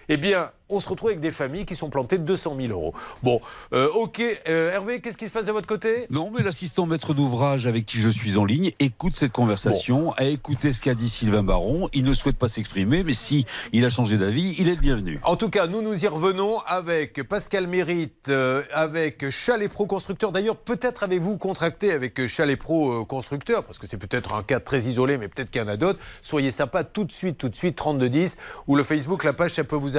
eh 0.09 0.17
bien, 0.17 0.51
on 0.71 0.81
se 0.81 0.89
retrouve 0.89 1.11
avec 1.11 1.21
des 1.21 1.31
familles 1.31 1.65
qui 1.65 1.77
sont 1.77 1.89
plantées 1.89 2.19
de 2.19 2.25
200 2.25 2.57
000 2.61 2.73
euros. 2.73 2.93
Bon, 3.23 3.41
euh, 3.73 3.89
ok. 3.95 4.23
Euh, 4.49 4.73
Hervé, 4.73 5.01
qu'est-ce 5.01 5.17
qui 5.17 5.27
se 5.27 5.31
passe 5.31 5.47
de 5.47 5.53
votre 5.53 5.67
côté? 5.67 6.07
Non, 6.11 6.31
mais 6.35 6.43
l'assistant 6.43 6.87
maître 6.87 7.15
d'ouvrage 7.15 7.67
avec 7.67 7.87
qui 7.87 7.99
je 7.99 8.09
suis 8.09 8.37
en 8.37 8.45
ligne 8.45 8.73
écoute 8.79 9.15
cette 9.15 9.33
conversation, 9.33 10.13
a 10.13 10.25
écouté 10.25 10.73
ce 10.73 10.81
qu'a 10.81 10.95
dit 10.95 11.09
Sylvain 11.09 11.43
Baron. 11.43 11.89
Il 11.93 12.05
ne 12.05 12.15
souhaite 12.15 12.37
pas 12.37 12.49
s'exprimer, 12.49 13.03
mais 13.03 13.15
si 13.15 13.47
il 13.73 13.85
a 13.85 13.91
changé 13.91 14.19
d'avis, 14.19 14.55
il 14.59 14.69
est 14.69 14.75
le 14.75 14.81
bienvenu. 14.81 15.21
En 15.25 15.37
tout 15.37 15.49
cas, 15.49 15.67
nous 15.67 15.83
nous 15.83 16.05
y 16.05 16.09
revenons 16.09 16.59
avec 16.67 17.23
Pascal 17.27 17.67
Mérite, 17.67 18.29
euh, 18.29 18.63
avec 18.73 19.31
Chalet 19.31 19.71
Pro 19.71 19.87
Constructeur. 19.87 20.33
D'ailleurs, 20.33 20.57
peut-être 20.57 21.03
avez-vous 21.03 21.39
contracté 21.39 21.93
avec 21.93 22.27
Chalet 22.27 22.59
Pro 22.59 23.05
Constructeur, 23.05 23.65
parce 23.65 23.79
que 23.79 23.87
c'est 23.87 23.97
peut-être 23.99 24.35
un 24.35 24.43
cas 24.43 24.61
très 24.61 24.81
isolé, 24.83 25.19
mais 25.19 25.29
peut-être 25.29 25.51
qu'il 25.51 25.63
y 25.63 25.65
en 25.65 25.69
a 25.69 25.77
d'autres. 25.77 25.99
Soyez 26.23 26.51
sympa 26.51 26.85
tout 26.85 27.05
de 27.05 27.13
suite, 27.13 27.39
tout 27.39 27.49
de 27.49 27.57
suite, 27.57 27.77
3210, 27.77 28.37
ou 28.67 28.77
le 28.77 28.83
Facebook, 28.83 29.25
la 29.25 29.33
page, 29.33 29.53
ça 29.53 29.65
peut 29.65 29.77
vous 29.77 29.97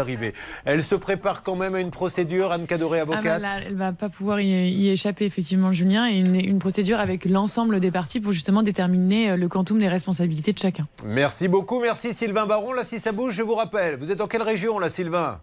Elle 0.66 0.84
se 0.84 0.96
prépare 0.96 1.44
quand 1.44 1.56
même 1.56 1.76
à 1.76 1.80
une 1.80 1.92
procédure, 1.92 2.52
Anne 2.52 2.66
Cadoré, 2.68 3.00
Ah 3.00 3.06
bah 3.06 3.14
avocate. 3.14 3.42
là, 3.42 3.50
elle 3.66 3.76
va 3.76 3.92
pas 3.94 4.10
pouvoir 4.10 4.40
y, 4.42 4.48
y 4.48 4.90
échapper, 4.90 5.26
effectivement, 5.26 5.72
Julien, 5.72 6.08
et 6.10 6.18
une, 6.18 6.36
une 6.36 6.60
procédure 6.60 7.00
avec 7.00 7.26
l'ensemble 7.26 7.80
des 7.80 7.92
parties 7.92 8.20
pour 8.20 8.32
justement 8.32 8.64
déterminer 8.64 9.32
euh, 9.32 9.36
le 9.36 9.48
quantum 9.48 9.80
des 9.80 9.88
responsabilités 9.90 10.54
de 10.54 10.60
chacun. 10.60 10.88
Merci 11.06 11.48
beaucoup, 11.48 11.80
merci 11.80 12.14
Sylvain 12.14 12.46
Baron. 12.46 12.74
Là, 12.74 12.84
si 12.84 13.00
ça 13.00 13.12
bouge, 13.12 13.34
je 13.34 13.44
vous 13.44 13.56
rappelle. 13.56 13.96
Vous 13.98 14.12
êtes 14.12 14.18
dans 14.20 14.28
quelle 14.28 14.44
région, 14.44 14.80
là, 14.80 14.90
Sylvain? 14.90 15.42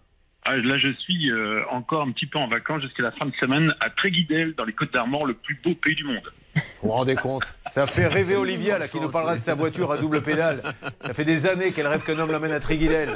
Là, 0.54 0.78
je 0.78 0.92
suis 1.00 1.30
euh, 1.30 1.62
encore 1.70 2.02
un 2.02 2.12
petit 2.12 2.26
peu 2.26 2.38
en 2.38 2.48
vacances 2.48 2.82
jusqu'à 2.82 3.02
la 3.02 3.12
fin 3.12 3.26
de 3.26 3.32
semaine 3.40 3.74
à 3.80 3.90
Tréguidel, 3.90 4.54
dans 4.54 4.64
les 4.64 4.72
Côtes 4.72 4.92
d'Armor, 4.92 5.26
le 5.26 5.34
plus 5.34 5.58
beau 5.64 5.74
pays 5.74 5.94
du 5.94 6.04
monde. 6.04 6.32
Vous 6.54 6.88
vous 6.88 6.92
rendez 6.92 7.16
compte? 7.16 7.54
Ça 7.66 7.86
fait 7.86 8.06
rêver 8.06 8.36
Olivia, 8.36 8.78
là, 8.78 8.88
qui 8.88 8.98
nous 8.98 9.10
parlera 9.10 9.34
de 9.34 9.40
sa 9.40 9.54
voiture 9.54 9.92
à 9.92 9.98
double 9.98 10.22
pédale. 10.22 10.62
Ça 11.04 11.12
fait 11.12 11.24
des 11.24 11.46
années 11.46 11.72
qu'elle 11.72 11.86
rêve 11.86 12.02
qu'un 12.02 12.18
homme 12.18 12.30
l'amène 12.30 12.52
à 12.52 12.60
Tréguidel. 12.60 13.10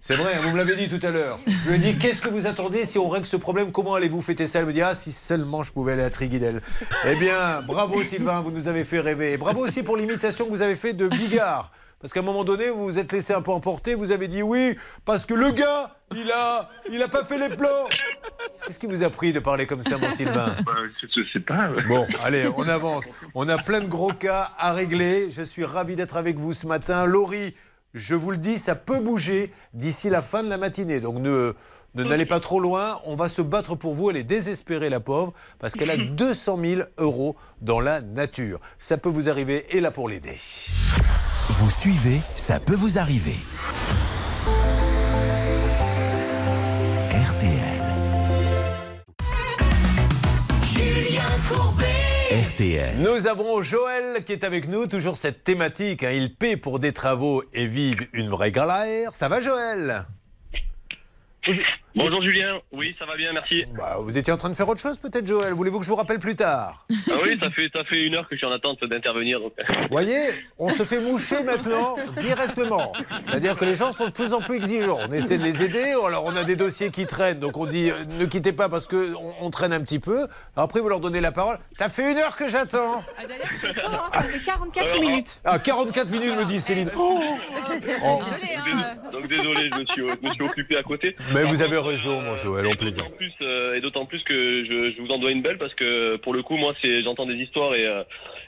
C'est 0.00 0.14
vrai, 0.14 0.34
hein, 0.34 0.40
vous 0.42 0.50
me 0.50 0.58
l'avez 0.58 0.76
dit 0.76 0.88
tout 0.88 1.04
à 1.04 1.10
l'heure. 1.10 1.40
Je 1.46 1.70
lui 1.70 1.76
ai 1.76 1.78
dit, 1.78 1.98
qu'est-ce 1.98 2.20
que 2.22 2.28
vous 2.28 2.46
attendez 2.46 2.84
si 2.84 2.98
on 2.98 3.08
règle 3.08 3.26
ce 3.26 3.36
problème? 3.36 3.72
Comment 3.72 3.94
allez-vous 3.94 4.22
fêter 4.22 4.46
ça? 4.46 4.60
Elle 4.60 4.66
me 4.66 4.72
dit, 4.72 4.82
ah, 4.82 4.94
si 4.94 5.10
seulement 5.10 5.64
je 5.64 5.72
pouvais 5.72 5.94
aller 5.94 6.04
à 6.04 6.10
Tréguidel. 6.10 6.60
Eh 7.06 7.16
bien, 7.16 7.62
bravo 7.62 8.00
Sylvain, 8.02 8.40
vous 8.40 8.52
nous 8.52 8.68
avez 8.68 8.84
fait 8.84 9.00
rêver. 9.00 9.32
Et 9.32 9.36
bravo 9.36 9.66
aussi 9.66 9.82
pour 9.82 9.96
l'imitation 9.96 10.44
que 10.44 10.50
vous 10.50 10.62
avez 10.62 10.76
fait 10.76 10.92
de 10.92 11.08
Bigard. 11.08 11.72
Parce 12.02 12.12
qu'à 12.12 12.20
un 12.20 12.24
moment 12.24 12.42
donné, 12.42 12.68
vous 12.68 12.84
vous 12.84 12.98
êtes 12.98 13.12
laissé 13.12 13.32
un 13.32 13.42
peu 13.42 13.52
emporter, 13.52 13.94
vous 13.94 14.10
avez 14.10 14.26
dit 14.26 14.42
oui, 14.42 14.76
parce 15.04 15.24
que 15.24 15.34
le 15.34 15.52
gars, 15.52 15.94
il 16.16 16.30
a, 16.32 16.68
il 16.90 17.00
a 17.00 17.06
pas 17.06 17.22
fait 17.22 17.38
les 17.38 17.54
plans. 17.56 17.86
Qu'est-ce 18.66 18.80
qui 18.80 18.86
vous 18.86 19.04
a 19.04 19.08
pris 19.10 19.32
de 19.32 19.38
parler 19.38 19.66
comme 19.66 19.82
ça, 19.84 19.98
mon 19.98 20.10
Sylvain? 20.10 20.56
Bah, 20.66 20.72
je, 21.00 21.22
sais 21.32 21.40
pas. 21.40 21.70
Bon, 21.88 22.04
allez, 22.24 22.48
on 22.56 22.66
avance. 22.68 23.08
On 23.36 23.48
a 23.48 23.56
plein 23.56 23.80
de 23.80 23.86
gros 23.86 24.12
cas 24.12 24.50
à 24.58 24.72
régler. 24.72 25.30
Je 25.30 25.42
suis 25.42 25.64
ravi 25.64 25.94
d'être 25.94 26.16
avec 26.16 26.38
vous 26.38 26.52
ce 26.52 26.66
matin. 26.66 27.06
Laurie, 27.06 27.54
je 27.94 28.16
vous 28.16 28.32
le 28.32 28.36
dis, 28.38 28.58
ça 28.58 28.74
peut 28.74 28.98
bouger 28.98 29.52
d'ici 29.72 30.10
la 30.10 30.22
fin 30.22 30.42
de 30.42 30.48
la 30.48 30.58
matinée. 30.58 30.98
Donc 30.98 31.18
ne 31.18 31.54
ne- 31.94 32.04
n'allez 32.04 32.26
pas 32.26 32.40
trop 32.40 32.58
loin. 32.58 32.98
On 33.04 33.14
va 33.14 33.28
se 33.28 33.42
battre 33.42 33.76
pour 33.76 33.94
vous. 33.94 34.10
Elle 34.10 34.16
est 34.16 34.22
désespérée, 34.24 34.90
la 34.90 35.00
pauvre, 35.00 35.32
parce 35.60 35.74
qu'elle 35.74 35.90
a 35.90 35.96
200 35.96 36.58
000 36.64 36.82
euros 36.98 37.36
dans 37.60 37.80
la 37.80 38.00
nature. 38.00 38.58
Ça 38.78 38.98
peut 38.98 39.08
vous 39.10 39.28
arriver 39.28 39.64
et 39.70 39.80
là 39.80 39.90
pour 39.92 40.08
l'aider. 40.08 40.36
Vous 41.50 41.70
suivez, 41.70 42.20
ça 42.36 42.60
peut 42.60 42.74
vous 42.74 42.98
arriver. 42.98 43.36
RTL. 47.10 47.82
Julien 50.64 51.22
Courbet. 51.48 51.86
RTL. 52.50 52.98
Nous 53.00 53.26
avons 53.26 53.62
Joël 53.62 54.24
qui 54.24 54.32
est 54.32 54.44
avec 54.44 54.68
nous, 54.68 54.86
toujours 54.86 55.16
cette 55.16 55.44
thématique. 55.44 56.02
hein. 56.04 56.12
Il 56.12 56.34
paie 56.34 56.56
pour 56.56 56.78
des 56.78 56.92
travaux 56.92 57.42
et 57.52 57.66
vive 57.66 58.06
une 58.12 58.28
vraie 58.28 58.52
galère. 58.52 59.14
Ça 59.14 59.28
va, 59.28 59.40
Joël? 59.40 60.06
Bonjour 61.94 62.22
Julien, 62.22 62.58
oui 62.72 62.96
ça 62.98 63.04
va 63.04 63.16
bien, 63.16 63.32
merci. 63.34 63.64
Bah, 63.76 63.96
Vous 64.00 64.16
étiez 64.16 64.32
en 64.32 64.38
train 64.38 64.48
de 64.48 64.54
faire 64.54 64.66
autre 64.68 64.80
chose 64.80 64.98
peut-être, 64.98 65.26
Joël 65.26 65.52
Voulez-vous 65.52 65.78
que 65.78 65.84
je 65.84 65.90
vous 65.90 65.96
rappelle 65.96 66.18
plus 66.18 66.34
tard 66.34 66.86
Ah 67.10 67.14
oui, 67.22 67.38
ça 67.40 67.50
fait, 67.50 67.68
ça 67.74 67.84
fait 67.84 67.98
une 68.02 68.14
heure 68.14 68.26
que 68.26 68.34
je 68.34 68.38
suis 68.38 68.46
en 68.46 68.52
attente 68.52 68.82
d'intervenir. 68.84 69.40
donc. 69.40 69.52
Vous 69.68 69.88
voyez, 69.90 70.16
on 70.58 70.70
se 70.70 70.84
fait 70.84 71.00
moucher 71.00 71.42
maintenant 71.42 71.96
directement. 72.18 72.94
C'est-à-dire 73.24 73.56
que 73.56 73.66
les 73.66 73.74
gens 73.74 73.92
sont 73.92 74.06
de 74.06 74.10
plus 74.12 74.32
en 74.32 74.40
plus 74.40 74.56
exigeants. 74.56 75.00
On 75.06 75.12
essaie 75.12 75.36
de 75.36 75.42
les 75.44 75.62
aider. 75.62 75.92
Alors, 76.06 76.24
on 76.24 76.34
a 76.34 76.44
des 76.44 76.56
dossiers 76.56 76.90
qui 76.90 77.04
traînent. 77.06 77.40
Donc, 77.40 77.58
on 77.58 77.66
dit 77.66 77.90
euh, 77.90 78.04
ne 78.18 78.24
quittez 78.24 78.52
pas 78.52 78.70
parce 78.70 78.86
qu'on 78.86 79.12
on 79.40 79.50
traîne 79.50 79.74
un 79.74 79.80
petit 79.80 79.98
peu. 79.98 80.26
Après, 80.56 80.80
vous 80.80 80.88
leur 80.88 81.00
donnez 81.00 81.20
la 81.20 81.32
parole. 81.32 81.58
Ça 81.72 81.90
fait 81.90 82.10
une 82.10 82.18
heure 82.18 82.36
que 82.36 82.48
j'attends. 82.48 83.04
Ah, 83.18 83.26
D'ailleurs, 83.26 83.46
c'est 83.60 83.84
hein, 83.84 84.02
ça 84.10 84.22
fait 84.22 84.42
44 84.42 84.98
minutes. 85.00 85.40
Ah, 85.44 85.58
44 85.58 86.08
minutes, 86.10 86.36
me 86.38 86.44
dit 86.46 86.58
Céline. 86.60 86.90
Oh. 86.96 87.20
Oh. 88.04 88.20
Désolé, 88.24 88.56
hein. 88.56 88.94
Donc 89.12 89.26
désolé, 89.28 89.70
je 89.74 89.78
me 89.80 89.84
suis, 89.86 90.02
je 90.22 90.28
me 90.28 90.32
suis 90.34 90.42
occupé 90.44 90.76
à 90.78 90.82
côté. 90.82 91.14
Mais 91.34 91.44
vous 91.44 91.60
avez 91.60 91.81
mon 91.82 92.36
Joël, 92.36 92.66
on 92.66 92.74
plaisante. 92.74 93.06
En 93.06 93.16
plus, 93.16 93.32
euh, 93.42 93.74
et 93.74 93.80
d'autant 93.80 94.06
plus 94.06 94.22
que 94.24 94.64
je, 94.64 94.92
je 94.96 95.00
vous 95.02 95.08
en 95.10 95.18
dois 95.18 95.30
une 95.30 95.42
belle 95.42 95.58
parce 95.58 95.74
que 95.74 96.16
pour 96.16 96.32
le 96.34 96.42
coup, 96.42 96.56
moi, 96.56 96.74
c'est 96.80 97.02
j'entends 97.02 97.26
des 97.26 97.34
histoires 97.34 97.74
et, 97.74 97.86
euh, 97.86 98.02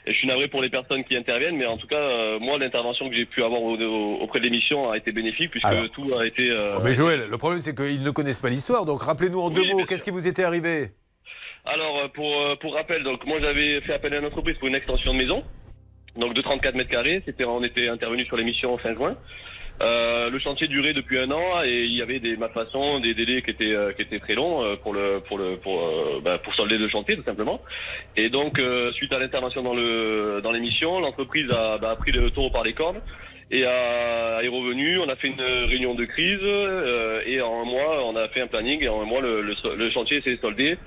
et 0.07 0.13
je 0.13 0.17
suis 0.17 0.27
navré 0.27 0.47
pour 0.47 0.61
les 0.61 0.69
personnes 0.69 1.03
qui 1.03 1.15
interviennent, 1.17 1.57
mais 1.57 1.65
en 1.65 1.77
tout 1.77 1.87
cas, 1.87 1.95
euh, 1.99 2.39
moi, 2.39 2.57
l'intervention 2.57 3.09
que 3.09 3.15
j'ai 3.15 3.25
pu 3.25 3.43
avoir 3.43 3.61
au- 3.61 3.77
au- 3.77 4.15
auprès 4.21 4.39
de 4.39 4.45
l'émission 4.45 4.89
a 4.91 4.97
été 4.97 5.11
bénéfique 5.11 5.51
puisque 5.51 5.65
Alors. 5.65 5.89
tout 5.89 6.11
a 6.17 6.25
été. 6.25 6.49
euh, 6.51 6.75
Oh, 6.77 6.81
mais 6.83 6.93
Joël, 6.93 7.27
le 7.29 7.37
problème, 7.37 7.61
c'est 7.61 7.75
qu'ils 7.75 8.01
ne 8.03 8.11
connaissent 8.11 8.39
pas 8.39 8.49
l'histoire. 8.49 8.85
Donc, 8.85 9.01
rappelez-nous 9.03 9.39
en 9.39 9.49
deux 9.49 9.63
mots, 9.65 9.83
qu'est-ce 9.85 10.03
qui 10.03 10.11
vous 10.11 10.27
était 10.27 10.43
arrivé? 10.43 10.89
Alors, 11.65 12.11
pour, 12.13 12.31
pour 12.59 12.75
rappel, 12.75 13.03
donc 13.03 13.25
moi 13.25 13.37
j'avais 13.41 13.81
fait 13.81 13.93
appel 13.93 14.13
à 14.13 14.19
une 14.19 14.25
entreprise 14.25 14.55
pour 14.59 14.67
une 14.67 14.75
extension 14.75 15.13
de 15.13 15.17
maison, 15.17 15.43
donc 16.15 16.35
de 16.35 16.41
34 16.41 16.75
mètres 16.75 16.91
carrés. 16.91 17.23
C'était, 17.25 17.43
on 17.45 17.63
était 17.63 17.87
intervenu 17.87 18.23
sur 18.25 18.37
l'émission 18.37 18.77
fin 18.77 18.93
juin. 18.93 19.17
Euh, 19.81 20.29
le 20.29 20.39
chantier 20.39 20.67
durait 20.67 20.93
depuis 20.93 21.19
un 21.19 21.29
an 21.31 21.61
et 21.63 21.83
il 21.83 21.93
y 21.93 22.01
avait 22.01 22.19
des 22.19 22.37
malfaçons, 22.37 22.99
des 23.01 23.13
délais 23.13 23.41
qui 23.41 23.51
étaient 23.51 23.73
euh, 23.73 23.91
qui 23.91 24.03
étaient 24.03 24.19
très 24.19 24.33
longs 24.33 24.63
euh, 24.63 24.77
pour 24.77 24.93
le 24.93 25.19
pour 25.27 25.37
le 25.37 25.57
pour 25.57 26.21
bah, 26.21 26.37
pour 26.37 26.55
solder 26.55 26.77
le 26.77 26.87
chantier 26.87 27.17
tout 27.17 27.23
simplement. 27.23 27.59
Et 28.15 28.29
donc 28.29 28.61
suite 28.93 29.11
à 29.13 29.19
l'intervention 29.19 29.63
dans 29.63 29.73
le 29.73 30.39
dans 30.41 30.51
l'émission, 30.51 30.99
l'entreprise 31.01 31.49
a, 31.51 31.77
bah, 31.77 31.91
a 31.91 31.95
pris 31.97 32.13
le 32.13 32.31
taureau 32.31 32.49
par 32.49 32.63
les 32.63 32.73
cornes 32.73 33.01
et 33.51 33.65
a, 33.65 34.41
est 34.41 34.47
revenu. 34.47 34.97
On 34.99 35.09
a 35.09 35.15
fait 35.17 35.27
une 35.27 35.41
réunion 35.41 35.93
de 35.93 36.05
crise 36.05 36.39
euh, 36.41 37.21
et 37.25 37.41
en 37.41 37.63
un 37.63 37.65
mois 37.65 38.05
on 38.05 38.15
a 38.15 38.29
fait 38.29 38.41
un 38.41 38.47
planning 38.47 38.81
et 38.81 38.87
en 38.87 39.01
un 39.01 39.05
mois 39.05 39.21
le, 39.21 39.41
le, 39.41 39.55
le 39.75 39.91
chantier 39.91 40.21
s'est 40.21 40.37
soldé. 40.41 40.77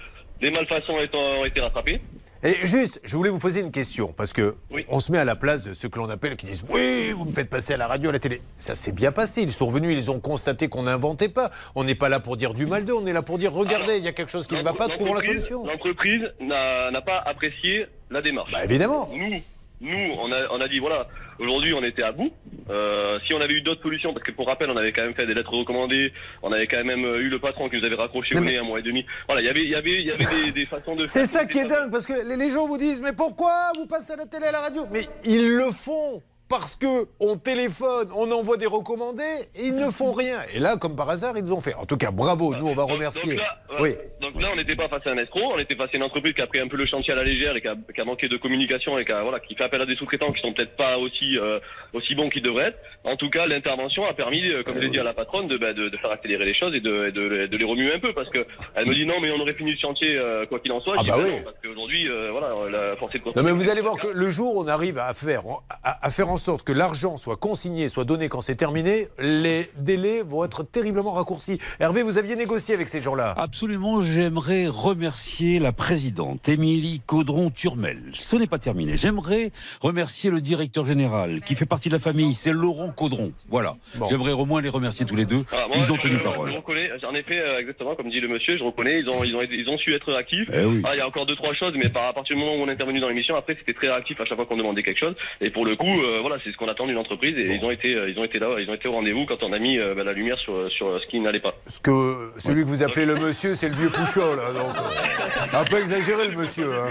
Les 0.41 0.51
malfaçons 0.51 0.95
ont 0.95 1.45
été 1.45 1.61
rattrapées. 1.61 2.01
Et 2.45 2.55
juste, 2.67 3.01
je 3.03 3.17
voulais 3.17 3.31
vous 3.31 3.41
poser 3.41 3.61
une 3.61 3.73
question, 3.73 4.13
parce 4.17 4.33
que 4.33 4.55
on 4.89 5.01
se 5.01 5.11
met 5.11 5.19
à 5.19 5.25
la 5.25 5.35
place 5.35 5.65
de 5.65 5.75
ceux 5.75 5.89
que 5.89 5.99
l'on 5.99 6.09
appelle 6.09 6.37
qui 6.37 6.47
disent 6.47 6.65
Oui, 6.69 7.13
vous 7.17 7.25
me 7.25 7.33
faites 7.33 7.51
passer 7.51 7.75
à 7.75 7.77
la 7.77 7.89
radio, 7.89 8.11
à 8.11 8.13
la 8.13 8.21
télé. 8.21 8.41
Ça 8.57 8.77
s'est 8.77 8.93
bien 8.93 9.11
passé. 9.11 9.43
Ils 9.43 9.53
sont 9.53 9.67
revenus, 9.67 9.97
ils 9.97 10.11
ont 10.11 10.21
constaté 10.21 10.69
qu'on 10.69 10.85
n'inventait 10.85 11.29
pas. 11.29 11.51
On 11.75 11.83
n'est 11.83 11.97
pas 11.97 12.09
là 12.09 12.21
pour 12.21 12.37
dire 12.37 12.55
du 12.55 12.67
mal 12.67 12.85
d'eux, 12.85 12.95
on 12.95 13.07
est 13.07 13.13
là 13.13 13.23
pour 13.23 13.39
dire 13.39 13.53
Regardez, 13.53 13.97
il 13.97 14.05
y 14.05 14.09
a 14.09 14.13
quelque 14.13 14.31
chose 14.31 14.47
qui 14.47 14.55
ne 14.55 14.63
va 14.63 14.73
pas, 14.73 14.89
trouvons 14.89 15.15
la 15.15 15.23
solution. 15.23 15.67
L'entreprise 15.67 16.23
n'a 16.41 16.91
n'a 16.93 17.01
pas 17.01 17.19
apprécié 17.19 17.87
la 18.11 18.23
démarche. 18.23 18.53
Bah, 18.53 18.65
évidemment. 18.65 19.09
Nous, 19.13 19.43
nous 19.81 20.13
on, 20.19 20.33
a, 20.33 20.49
on 20.51 20.61
a 20.61 20.69
dit 20.69 20.79
voilà, 20.79 21.07
aujourd'hui 21.39 21.73
on 21.75 21.83
était 21.83 22.03
à 22.03 22.13
bout. 22.13 22.33
Euh, 22.71 23.19
si 23.27 23.33
on 23.33 23.41
avait 23.41 23.55
eu 23.55 23.63
d'autres 23.63 23.83
solutions, 23.83 24.13
parce 24.13 24.25
que 24.25 24.33
pour 24.33 24.47
rappel, 24.47 24.69
on 24.71 24.77
avait 24.77 24.93
quand 24.93 25.03
même 25.03 25.15
fait 25.15 25.27
des 25.27 25.33
lettres 25.35 25.55
recommandées, 25.55 26.13
on 26.43 26.49
avait 26.51 26.67
quand 26.67 26.85
même 26.85 27.05
euh, 27.05 27.21
eu 27.21 27.29
le 27.29 27.39
patron 27.39 27.69
qui 27.71 27.77
nous 27.79 27.85
avait 27.85 27.95
raccroché 27.95 28.37
au 28.37 28.41
mais- 28.41 28.53
nez 28.53 28.59
un 28.59 28.63
mois 28.65 28.81
et 28.81 28.83
demi. 28.83 29.07
Voilà, 29.27 29.41
il 29.41 29.47
y 29.47 29.49
avait, 29.49 29.63
il 29.63 29.71
y 29.71 29.75
avait, 29.75 29.95
il 29.95 30.07
y 30.07 30.11
avait 30.11 30.25
des, 30.45 30.53
des 30.53 30.67
façons 30.67 30.95
de 30.95 31.07
C'est 31.07 31.25
ça 31.27 31.47
qui 31.47 31.59
est 31.59 31.65
dingue, 31.65 31.91
parce 31.91 32.07
que 32.07 32.13
les- 32.29 32.37
les 32.37 32.51
gens 32.51 32.67
vous 32.67 32.77
disent 32.79 33.01
Mais 33.01 33.13
pourquoi 33.15 33.53
vous 33.77 33.87
passez 33.87 34.13
à 34.13 34.17
la 34.17 34.27
télé, 34.27 34.47
à 34.47 34.53
la 34.53 34.61
radio? 34.61 34.83
Mais 34.91 35.07
ils 35.25 35.57
le 35.57 35.71
font 35.73 36.23
parce 36.49 36.77
que 36.77 37.07
on 37.21 37.37
téléphone, 37.37 38.09
on 38.15 38.31
envoie 38.33 38.57
des 38.57 38.67
recommandés, 38.67 39.23
et 39.55 39.65
ils 39.67 39.75
ne 39.75 39.91
font 39.91 40.13
rien. 40.13 40.41
Et 40.55 40.59
là, 40.59 40.77
comme 40.77 40.97
par 40.97 41.11
hasard, 41.11 41.35
ils 41.37 41.53
ont 41.53 41.61
fait. 41.61 41.75
En 41.75 41.85
tout 41.87 41.97
cas, 41.97 42.11
bravo. 42.11 42.55
Nous, 42.55 42.67
on 42.67 42.75
va 42.75 42.85
remercier. 42.85 43.35
Donc 43.37 43.43
là, 43.43 43.59
Oui. 43.81 43.95
Donc 44.21 44.41
là, 44.43 44.49
on 44.53 44.57
n'était 44.57 44.75
pas 44.77 44.89
face 44.89 45.07
à 45.07 45.11
un 45.11 45.19
escroc, 45.19 45.43
on 45.55 45.59
était 45.59 45.77
face 45.77 45.91
à 45.93 45.97
une 45.97 46.03
entreprise 46.03 46.35
qui 46.35 46.43
a 46.43 46.47
pris 46.47 46.59
un 46.61 46.69
peu 46.69 46.77
le 46.77 46.87
chantier 46.87 47.13
à 47.13 47.17
la 47.17 47.25
légère 47.25 47.55
et 47.57 47.61
qui 47.61 47.69
a, 47.69 47.75
qui 47.95 48.01
a 48.01 48.05
manqué 48.05 48.29
de 48.29 48.37
communication 48.37 48.99
et 48.99 49.05
qui, 49.05 49.13
a, 49.13 49.23
voilà, 49.23 49.41
qui 49.41 49.55
fait 49.55 49.65
appel 49.65 49.81
à 49.83 49.87
des 49.87 49.95
sous-traitants 49.97 50.33
qui 50.33 50.41
sont 50.41 50.53
peut-être 50.53 50.77
pas 50.77 50.99
aussi 50.99 51.39
euh, 51.39 51.61
aussi 51.93 52.15
bons 52.15 52.29
qu'ils 52.31 52.43
devraient 52.43 52.69
être. 52.69 52.79
En 53.05 53.17
tout 53.17 53.31
cas, 53.31 53.47
l'intervention 53.47 54.05
a 54.07 54.15
permis, 54.15 54.49
euh, 54.51 54.63
comme 54.63 54.75
je 54.77 54.81
l'ai 54.81 54.89
dit 54.89 54.99
à 54.99 55.05
la 55.05 55.13
patronne, 55.15 55.47
de, 55.47 55.57
bah, 55.57 55.73
de, 55.73 55.89
de 55.89 55.97
faire 55.99 56.11
accélérer 56.11 56.45
les 56.47 56.55
choses 56.55 56.75
et 56.75 56.81
de, 56.81 57.09
et 57.09 57.13
de, 57.13 57.47
de 57.47 57.57
les 57.57 57.65
remuer 57.65 57.93
un 57.95 57.99
peu 57.99 58.13
parce 58.13 58.29
que 58.31 58.45
elle 58.75 58.87
me 58.87 58.95
dit 58.95 59.07
non, 59.07 59.21
mais 59.21 59.31
on 59.31 59.41
aurait 59.41 59.55
fini 59.55 59.73
le 59.73 59.79
chantier 59.79 60.17
euh, 60.17 60.47
quoi 60.47 60.59
qu'il 60.61 60.73
en 60.73 60.81
soit. 60.81 60.95
Ah 60.99 61.03
bah 61.07 61.15
bah 61.17 61.23
oui. 61.25 61.31
parce 61.45 61.57
qu'aujourd'hui, 61.63 62.09
euh, 62.09 62.31
voilà, 62.33 62.55
la 62.71 62.97
force 62.97 63.15
est 63.15 63.19
de 63.19 63.25
Non 63.37 63.43
mais 63.45 63.53
vous 63.53 63.69
allez 63.69 63.83
voir 63.83 63.99
que 63.99 64.09
le 64.09 64.31
jour 64.31 64.57
où 64.57 64.63
on 64.65 64.69
arrive 64.69 64.99
à 64.99 65.13
faire, 65.15 65.43
à, 65.83 66.07
à 66.07 66.11
faire 66.11 66.29
en 66.31 66.38
sorte 66.39 66.63
que 66.65 66.73
l'argent 66.73 67.17
soit 67.17 67.37
consigné, 67.37 67.89
soit 67.89 68.05
donné 68.05 68.29
quand 68.29 68.41
c'est 68.41 68.55
terminé, 68.55 69.09
les 69.21 69.69
délais 69.77 70.23
vont 70.23 70.45
être 70.45 70.63
terriblement 70.63 71.13
raccourcis. 71.13 71.59
Hervé, 71.81 72.03
vous 72.03 72.19
aviez 72.19 72.37
négocié 72.37 72.75
avec 72.75 72.89
ces 72.89 73.01
gens-là 73.03 73.35
Absolument, 73.37 74.01
j'aimerais 74.03 74.67
remercier 74.69 75.59
la 75.59 75.73
présidente, 75.73 76.49
Émilie 76.49 77.01
Caudron-Turmel. 77.07 77.99
Ce 78.13 78.37
n'est 78.37 78.47
pas 78.47 78.59
terminé. 78.59 78.97
J'aimerais 78.97 79.51
remercier 79.81 80.31
le 80.31 80.41
directeur 80.41 80.87
général, 80.87 81.41
qui 81.41 81.55
fait 81.55 81.67
partie 81.67 81.89
de 81.89 81.95
la 81.95 82.01
famille, 82.01 82.35
c'est 82.35 82.53
Laurent 82.53 82.91
Caudron. 82.91 83.33
Voilà. 83.49 83.77
J'aimerais 84.09 84.33
au 84.33 84.45
moins 84.47 84.61
les 84.63 84.69
remercier 84.69 85.07
tous 85.07 85.17
les 85.17 85.25
deux. 85.27 85.45
Ah, 85.53 85.67
moi, 85.69 85.77
Ils 85.79 85.93
ont 85.93 85.97
tenu 85.97 86.15
je- 86.17 86.21
parole. 86.21 86.51
Je 86.53 86.57
reconnais, 86.57 86.91
en 87.07 87.15
effet, 87.15 87.39
euh, 87.39 87.59
exactement 87.61 87.95
comme 87.95 88.11
dit 88.11 88.21
le 88.21 88.29
monsieur, 88.29 88.57
je 88.59 88.65
reconnais, 88.65 89.01
ils 89.01 89.09
ont, 89.09 89.25
ils 89.25 89.37
ont, 89.37 89.43
ils 89.43 89.69
ont 89.69 89.79
su 89.79 89.95
être 89.95 90.11
réactifs. 90.13 90.49
Eh 90.53 90.65
oui. 90.65 90.83
Ah, 90.85 90.95
il 90.95 90.99
y 90.99 91.01
a 91.01 91.07
encore 91.07 91.27
deux 91.27 91.37
trois 91.37 91.55
choses, 91.55 91.73
mais 91.77 91.87
à 91.87 92.13
partir 92.13 92.37
du 92.37 92.43
moment 92.43 92.55
où 92.57 92.61
on 92.63 92.69
est 92.69 92.73
intervenu 92.73 93.01
dans 93.01 93.09
l'émission, 93.09 93.37
après 93.37 93.57
c'était 93.59 93.75
très 93.75 93.89
réactif 93.89 94.21
à 94.21 94.25
chaque 94.25 94.37
fois 94.37 94.47
qu'on 94.47 94.57
demandait 94.57 94.83
quelque 94.83 94.99
chose. 95.01 95.15
Et 95.41 95.51
pour 95.51 95.65
le 95.65 95.77
coup, 95.77 95.87
euh, 96.01 96.21
voilà, 96.29 96.43
c'est 96.45 96.53
ce 96.53 96.57
qu'on 96.57 96.69
attend 96.69 96.87
d'une 96.87 96.99
entreprise. 96.99 97.37
Et 97.37 97.55
ils 97.57 97.65
ont 97.65 97.71
été, 97.71 97.95
euh, 97.95 98.09
ils 98.11 98.19
ont 98.19 98.25
été 98.25 98.39
là, 98.39 98.49
ils 98.59 98.69
ont 98.71 98.75
été 98.75 98.87
au 98.89 98.93
rendez-vous 98.93 99.27
quand 99.27 99.43
on 99.43 99.53
a 99.53 99.59
mis 99.59 99.79
euh, 99.79 99.95
bah, 99.95 100.05
la 100.05 100.13
lumière 100.13 100.39
sur, 100.39 100.71
sur 100.71 101.01
ce 101.01 101.07
qui 101.09 101.19
n'allait 101.21 101.41
pas. 101.41 101.53
Parce 101.65 101.79
que 101.79 102.31
celui 102.39 102.63
que 102.65 102.69
vous 102.69 102.83
appelez 102.83 103.07
le 103.07 103.15
monsieur, 103.15 103.55
c'est 103.55 103.69
le 103.69 103.75
vieux 103.75 103.91
Pouchot, 103.91 104.37
là. 104.37 104.53
Donc, 104.53 104.77
euh, 104.77 105.59
un 105.59 105.65
peu 105.65 105.79
exagéré, 105.79 106.29
le 106.29 106.37
monsieur. 106.37 106.69
hein. 106.73 106.91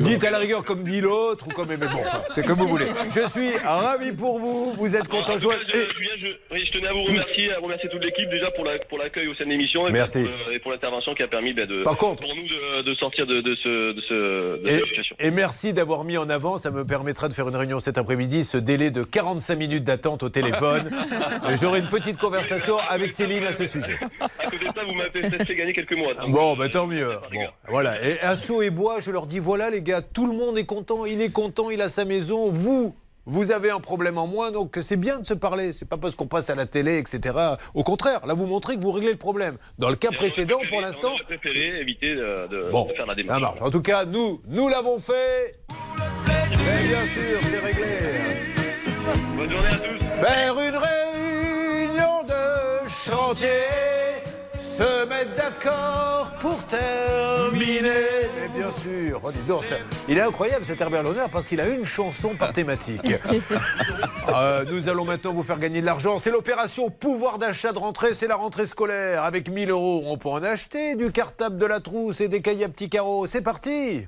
Dites 0.00 0.24
à 0.24 0.30
la 0.30 0.38
rigueur 0.38 0.64
comme 0.64 0.82
dit 0.82 1.00
l'autre, 1.00 1.46
ou 1.48 1.50
comme. 1.50 1.68
Mais 1.68 1.76
bon, 1.76 1.86
enfin, 2.00 2.20
c'est 2.30 2.44
comme 2.46 2.58
vous 2.58 2.68
voulez. 2.68 2.86
Je 3.10 3.28
suis 3.28 3.56
ravi 3.64 4.12
pour 4.12 4.38
vous. 4.38 4.72
Vous 4.74 4.94
êtes 4.96 5.08
content, 5.08 5.32
cas, 5.34 5.38
je, 5.38 5.48
Julien, 5.96 6.10
je, 6.20 6.26
oui, 6.52 6.62
je 6.66 6.72
tenais 6.72 6.88
à 6.88 6.92
vous 6.92 7.04
remercier, 7.04 7.52
à 7.52 7.58
remercier 7.58 7.88
toute 7.88 8.04
l'équipe 8.04 8.28
déjà 8.30 8.50
pour 8.52 8.64
la- 8.64 8.78
pour 8.78 8.98
l'accueil 8.98 9.26
au 9.28 9.34
sein 9.34 9.44
de 9.44 9.50
l'émission 9.50 9.88
et, 9.88 9.92
Merci. 9.92 10.22
pour, 10.24 10.30
euh, 10.32 10.52
et 10.54 10.58
pour 10.58 10.70
l'intervention 10.72 11.14
qui 11.14 11.22
a 11.22 11.28
permis 11.28 11.52
bah, 11.52 11.66
de, 11.66 11.82
Par 11.82 11.96
contre- 11.96 12.22
pour 12.22 12.34
nous 12.34 12.42
de, 12.46 12.82
de 12.82 12.94
sortir 12.94 13.26
de, 13.26 13.40
de 13.40 13.54
ce, 13.56 13.92
de, 13.92 14.00
ce, 14.02 14.14
de 14.62 14.68
Et, 14.68 14.78
cette 14.78 14.88
situation. 14.88 15.16
et 15.18 15.30
merci 15.30 15.72
d'avoir 15.72 16.04
mis 16.04 16.16
en 16.18 16.28
avant, 16.30 16.58
ça 16.58 16.70
me 16.70 16.84
permettra 16.84 17.28
de 17.28 17.32
faire 17.34 17.48
une 17.48 17.56
réunion 17.56 17.80
cet 17.80 17.98
après-midi, 17.98 18.43
ce 18.44 18.56
délai 18.58 18.90
de 18.90 19.02
45 19.02 19.56
minutes 19.56 19.84
d'attente 19.84 20.22
au 20.22 20.28
téléphone. 20.28 20.90
J'aurai 21.60 21.80
une 21.80 21.88
petite 21.88 22.18
conversation 22.18 22.76
avec 22.88 23.12
Céline 23.12 23.44
à 23.44 23.52
ce 23.52 23.66
sujet. 23.66 23.98
À 24.20 24.44
côté 24.44 24.58
de 24.58 24.64
ça, 24.74 24.84
vous 24.86 24.94
m'avez 24.94 25.44
fait 25.44 25.54
gagner 25.54 25.72
quelques 25.72 25.96
mois. 25.96 26.12
Bon, 26.28 26.54
bah, 26.56 26.68
tant 26.68 26.86
mieux. 26.86 27.18
Bon, 27.32 27.46
voilà. 27.68 28.02
Et 28.04 28.20
à 28.20 28.36
Sceaux 28.36 28.62
et 28.62 28.70
Bois, 28.70 29.00
je 29.00 29.10
leur 29.10 29.26
dis 29.26 29.38
voilà, 29.38 29.70
les 29.70 29.82
gars, 29.82 30.02
tout 30.02 30.26
le 30.26 30.36
monde 30.36 30.56
est 30.58 30.66
content. 30.66 31.04
Il 31.06 31.20
est 31.20 31.32
content, 31.32 31.70
il 31.70 31.80
a 31.82 31.88
sa 31.88 32.04
maison. 32.04 32.50
Vous, 32.50 32.94
vous 33.26 33.50
avez 33.52 33.70
un 33.70 33.80
problème 33.80 34.18
en 34.18 34.26
moins, 34.26 34.50
donc 34.50 34.76
c'est 34.82 34.96
bien 34.96 35.18
de 35.18 35.26
se 35.26 35.32
parler. 35.34 35.72
C'est 35.72 35.88
pas 35.88 35.96
parce 35.96 36.14
qu'on 36.14 36.26
passe 36.26 36.50
à 36.50 36.54
la 36.54 36.66
télé, 36.66 36.98
etc. 36.98 37.34
Au 37.72 37.82
contraire, 37.82 38.20
là, 38.26 38.34
vous 38.34 38.46
montrez 38.46 38.76
que 38.76 38.82
vous 38.82 38.92
réglez 38.92 39.12
le 39.12 39.18
problème. 39.18 39.56
Dans 39.78 39.88
le 39.88 39.96
cas 39.96 40.10
précédent, 40.10 40.58
pour 40.68 40.80
l'instant. 40.82 41.08
On 41.08 41.14
aurait 41.14 41.24
préféré 41.38 41.80
éviter 41.80 42.14
de, 42.14 42.46
de- 42.48 42.70
Bon, 42.70 42.86
de 42.86 42.92
faire 42.92 43.06
la 43.06 43.14
ça 43.14 43.22
démarche. 43.22 43.40
marche. 43.40 43.60
En 43.62 43.70
tout 43.70 43.82
cas, 43.82 44.04
nous, 44.04 44.42
nous 44.46 44.68
l'avons 44.68 44.98
fait. 44.98 45.56
Et 46.66 46.88
bien 46.88 47.04
sûr, 47.06 47.40
c'est 47.50 47.58
réglé. 47.58 47.98
Bonne 49.36 49.50
journée 49.50 49.68
à 49.68 49.76
tous. 49.76 50.04
Faire 50.14 50.54
une 50.60 50.76
réunion 50.76 52.22
de 52.24 52.88
chantier, 52.88 53.48
se 54.58 55.06
mettre 55.06 55.34
d'accord 55.34 56.30
pour 56.40 56.62
terminer. 56.66 57.90
Mais 58.40 58.48
bien 58.56 58.70
sûr, 58.72 59.20
oh, 59.22 59.30
dis 59.32 59.46
donc, 59.48 59.64
ça- 59.64 59.76
il 60.08 60.16
est 60.16 60.20
incroyable 60.22 60.64
cet 60.64 60.80
Herbert 60.80 61.02
Loner 61.02 61.24
parce 61.30 61.46
qu'il 61.46 61.60
a 61.60 61.68
une 61.68 61.84
chanson 61.84 62.30
par 62.38 62.52
thématique. 62.52 63.12
Euh, 64.34 64.64
nous 64.68 64.88
allons 64.88 65.04
maintenant 65.04 65.32
vous 65.32 65.42
faire 65.44 65.58
gagner 65.58 65.80
de 65.82 65.86
l'argent. 65.86 66.18
C'est 66.18 66.30
l'opération 66.30 66.88
pouvoir 66.90 67.38
d'achat 67.38 67.72
de 67.72 67.78
rentrée, 67.78 68.14
c'est 68.14 68.26
la 68.26 68.34
rentrée 68.36 68.66
scolaire. 68.66 69.22
Avec 69.22 69.48
1000 69.50 69.70
euros, 69.70 70.02
on 70.06 70.16
peut 70.16 70.30
en 70.30 70.42
acheter 70.42 70.96
du 70.96 71.12
cartable, 71.12 71.58
de 71.58 71.66
la 71.66 71.78
trousse 71.78 72.20
et 72.22 72.26
des 72.28 72.40
cahiers 72.40 72.64
à 72.64 72.68
petits 72.70 72.88
carreaux. 72.88 73.26
C'est 73.26 73.42
parti 73.42 74.06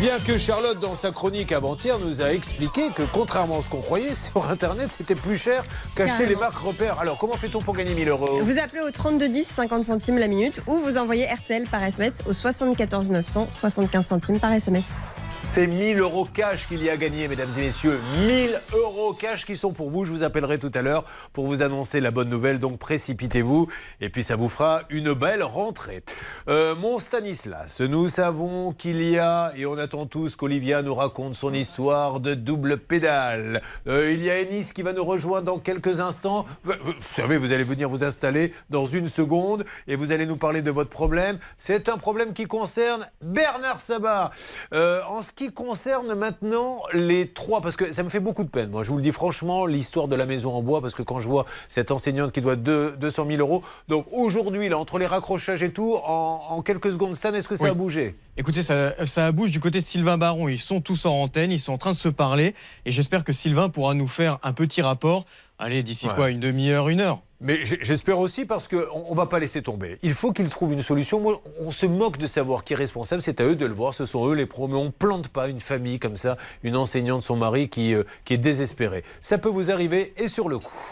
Bien 0.00 0.18
que 0.18 0.38
Charlotte, 0.38 0.80
dans 0.80 0.94
sa 0.94 1.10
chronique 1.10 1.52
avant-hier, 1.52 1.98
nous 1.98 2.22
a 2.22 2.32
expliqué 2.32 2.88
que, 2.96 3.02
contrairement 3.12 3.58
à 3.58 3.62
ce 3.62 3.68
qu'on 3.68 3.82
croyait, 3.82 4.14
sur 4.14 4.50
Internet, 4.50 4.88
c'était 4.88 5.14
plus 5.14 5.36
cher 5.36 5.62
qu'acheter 5.94 6.24
les 6.24 6.36
marques 6.36 6.56
repères. 6.56 6.98
Alors, 7.00 7.18
comment 7.18 7.36
fait-on 7.36 7.60
pour 7.60 7.74
gagner 7.74 7.92
1000 7.92 8.08
euros? 8.08 8.40
Vous 8.40 8.58
appelez 8.58 8.80
au 8.80 8.90
3210, 8.90 9.46
50 9.54 9.84
centimes 9.84 10.16
la 10.16 10.28
minute, 10.28 10.62
ou 10.66 10.78
vous 10.78 10.96
envoyez 10.96 11.26
RTL 11.26 11.64
par 11.68 11.82
SMS 11.84 12.22
au 12.26 12.32
74 12.32 13.10
900, 13.10 13.48
75 13.50 14.06
centimes 14.06 14.40
par 14.40 14.54
SMS. 14.54 15.30
C'est 15.52 15.66
1000 15.66 15.98
euros 15.98 16.28
cash 16.32 16.68
qu'il 16.68 16.80
y 16.80 16.88
a 16.88 16.96
gagné, 16.96 17.26
mesdames 17.26 17.50
et 17.58 17.62
messieurs. 17.62 17.98
1000 18.20 18.60
euros 18.72 19.12
cash 19.14 19.44
qui 19.44 19.56
sont 19.56 19.72
pour 19.72 19.90
vous. 19.90 20.04
Je 20.04 20.12
vous 20.12 20.22
appellerai 20.22 20.60
tout 20.60 20.70
à 20.74 20.80
l'heure 20.80 21.02
pour 21.32 21.46
vous 21.46 21.60
annoncer 21.60 22.00
la 22.00 22.12
bonne 22.12 22.28
nouvelle. 22.28 22.60
Donc 22.60 22.78
précipitez-vous 22.78 23.66
et 24.00 24.10
puis 24.10 24.22
ça 24.22 24.36
vous 24.36 24.48
fera 24.48 24.82
une 24.90 25.12
belle 25.12 25.42
rentrée. 25.42 26.04
Euh, 26.48 26.76
mon 26.76 27.00
Stanislas, 27.00 27.80
nous 27.80 28.08
savons 28.08 28.72
qu'il 28.72 29.02
y 29.02 29.18
a, 29.18 29.52
et 29.56 29.66
on 29.66 29.76
attend 29.90 30.06
tous 30.06 30.36
qu'Olivia 30.36 30.82
nous 30.82 30.94
raconte 30.94 31.34
son 31.34 31.52
histoire 31.52 32.20
de 32.20 32.34
double 32.34 32.76
pédale. 32.78 33.60
Euh, 33.88 34.12
il 34.12 34.22
y 34.24 34.30
a 34.30 34.40
Ennis 34.40 34.70
qui 34.72 34.82
va 34.82 34.92
nous 34.92 35.04
rejoindre 35.04 35.46
dans 35.46 35.58
quelques 35.58 35.98
instants. 35.98 36.44
Vous 36.62 36.72
savez, 37.10 37.36
vous 37.38 37.52
allez 37.52 37.64
venir 37.64 37.88
vous 37.88 38.04
installer 38.04 38.52
dans 38.68 38.86
une 38.86 39.08
seconde 39.08 39.64
et 39.88 39.96
vous 39.96 40.12
allez 40.12 40.26
nous 40.26 40.36
parler 40.36 40.62
de 40.62 40.70
votre 40.70 40.90
problème. 40.90 41.40
C'est 41.58 41.88
un 41.88 41.96
problème 41.96 42.34
qui 42.34 42.44
concerne 42.44 43.04
Bernard 43.20 43.80
Sabat. 43.80 44.30
Euh, 44.74 45.00
en 45.08 45.22
ce 45.22 45.32
qui 45.32 45.50
concerne 45.50 46.14
maintenant 46.14 46.76
les 46.92 47.32
trois, 47.32 47.60
parce 47.60 47.74
que 47.74 47.92
ça 47.92 48.04
me 48.04 48.10
fait 48.10 48.20
beaucoup 48.20 48.44
de 48.44 48.48
peine, 48.48 48.70
moi 48.70 48.84
je 48.84 48.90
vous 48.90 48.96
le 48.96 49.02
dis 49.02 49.10
franchement, 49.10 49.66
l'histoire 49.66 50.06
de 50.06 50.14
la 50.14 50.26
maison 50.26 50.54
en 50.54 50.62
bois, 50.62 50.80
parce 50.80 50.94
que 50.94 51.02
quand 51.02 51.18
je 51.18 51.28
vois 51.28 51.46
cette 51.68 51.90
enseignante 51.90 52.30
qui 52.30 52.40
doit 52.40 52.54
deux- 52.54 52.92
200 52.96 53.26
000 53.28 53.40
euros, 53.40 53.64
donc 53.88 54.06
aujourd'hui, 54.12 54.68
là, 54.68 54.78
entre 54.78 55.00
les 55.00 55.06
raccrochages 55.06 55.64
et 55.64 55.72
tout, 55.72 55.96
en, 56.04 56.42
en 56.50 56.62
quelques 56.62 56.92
secondes, 56.92 57.16
Stan, 57.16 57.34
est-ce 57.34 57.48
que 57.48 57.56
ça 57.56 57.64
Oui. 57.64 57.70
a 57.70 57.74
bougé? 57.74 58.14
Écoutez, 58.36 58.62
ça, 58.62 58.94
ça 59.04 59.32
bouge 59.32 59.50
du 59.50 59.58
côté 59.60 59.79
Sylvain 59.86 60.18
Baron. 60.18 60.48
Ils 60.48 60.58
sont 60.58 60.80
tous 60.80 61.06
en 61.06 61.12
antenne, 61.14 61.50
ils 61.52 61.60
sont 61.60 61.72
en 61.72 61.78
train 61.78 61.92
de 61.92 61.96
se 61.96 62.08
parler. 62.08 62.54
Et 62.84 62.90
j'espère 62.90 63.24
que 63.24 63.32
Sylvain 63.32 63.68
pourra 63.68 63.94
nous 63.94 64.08
faire 64.08 64.38
un 64.42 64.52
petit 64.52 64.82
rapport. 64.82 65.24
Allez, 65.58 65.82
d'ici 65.82 66.06
Ouais. 66.08 66.14
quoi 66.14 66.30
Une 66.30 66.40
demi-heure, 66.40 66.88
une 66.88 67.00
heure? 67.00 67.20
Mais 67.42 67.64
j'espère 67.64 68.18
aussi 68.18 68.44
parce 68.44 68.68
qu'on 68.68 69.10
ne 69.10 69.16
va 69.16 69.24
pas 69.24 69.38
laisser 69.38 69.62
tomber. 69.62 69.98
Il 70.02 70.12
faut 70.12 70.30
qu'ils 70.30 70.50
trouvent 70.50 70.74
une 70.74 70.82
solution. 70.82 71.20
Moi, 71.20 71.40
on 71.60 71.70
se 71.70 71.86
moque 71.86 72.18
de 72.18 72.26
savoir 72.26 72.64
qui 72.64 72.74
est 72.74 72.76
responsable. 72.76 73.22
C'est 73.22 73.40
à 73.40 73.44
eux 73.44 73.56
de 73.56 73.64
le 73.64 73.72
voir. 73.72 73.94
Ce 73.94 74.04
sont 74.04 74.28
eux 74.28 74.34
les 74.34 74.44
pros. 74.44 74.68
Mais 74.68 74.76
on 74.76 74.84
ne 74.86 74.90
plante 74.90 75.28
pas 75.28 75.48
une 75.48 75.60
famille 75.60 75.98
comme 75.98 76.16
ça, 76.16 76.36
une 76.62 76.76
enseignante, 76.76 77.22
son 77.22 77.36
mari 77.36 77.70
qui, 77.70 77.94
euh, 77.94 78.02
qui 78.26 78.34
est 78.34 78.38
désespérée. 78.38 79.04
Ça 79.22 79.38
peut 79.38 79.48
vous 79.48 79.70
arriver 79.70 80.12
et 80.18 80.28
sur 80.28 80.50
le 80.50 80.58
coup. 80.58 80.84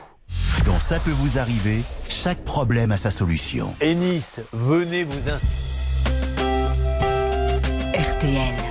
Dans 0.65 0.79
Ça 0.81 0.99
peut 1.01 1.11
vous 1.11 1.39
arriver, 1.39 1.83
chaque 2.09 2.43
problème 2.45 2.93
a 2.93 2.97
sa 2.97 3.11
solution. 3.11 3.75
Ennis, 3.81 4.37
venez 4.53 5.05
vous 5.05 5.29
installer. 5.29 5.53
RTL. 7.95 8.68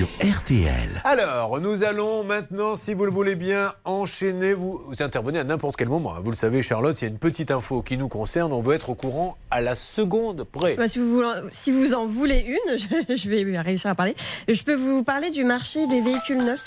Sur 0.00 0.08
RTL. 0.26 1.02
Alors, 1.04 1.60
nous 1.60 1.84
allons 1.84 2.24
maintenant, 2.24 2.74
si 2.74 2.94
vous 2.94 3.04
le 3.04 3.10
voulez 3.10 3.34
bien, 3.34 3.74
enchaîner. 3.84 4.54
Vous, 4.54 4.80
vous 4.86 5.02
intervenez 5.02 5.38
à 5.40 5.44
n'importe 5.44 5.76
quel 5.76 5.90
moment. 5.90 6.14
hein. 6.14 6.20
Vous 6.24 6.30
le 6.30 6.36
savez, 6.36 6.62
Charlotte, 6.62 6.98
il 7.02 7.04
y 7.04 7.08
a 7.08 7.10
une 7.10 7.18
petite 7.18 7.50
info 7.50 7.82
qui 7.82 7.98
nous 7.98 8.08
concerne. 8.08 8.54
On 8.54 8.62
veut 8.62 8.74
être 8.74 8.88
au 8.88 8.94
courant 8.94 9.36
à 9.50 9.60
la 9.60 9.74
seconde 9.74 10.44
près. 10.44 10.74
Bah, 10.76 10.88
si, 10.88 10.98
vous 11.00 11.10
voulez- 11.10 11.42
si 11.50 11.70
vous 11.70 11.92
en 11.92 12.06
voulez 12.06 12.38
une, 12.48 12.78
je, 13.10 13.14
je 13.14 13.28
vais 13.28 13.60
réussir 13.60 13.90
à 13.90 13.94
parler. 13.94 14.16
Je 14.48 14.62
peux 14.62 14.74
vous 14.74 15.04
parler 15.04 15.28
du 15.28 15.44
marché 15.44 15.86
des 15.86 16.00
véhicules 16.00 16.38
neufs. 16.38 16.64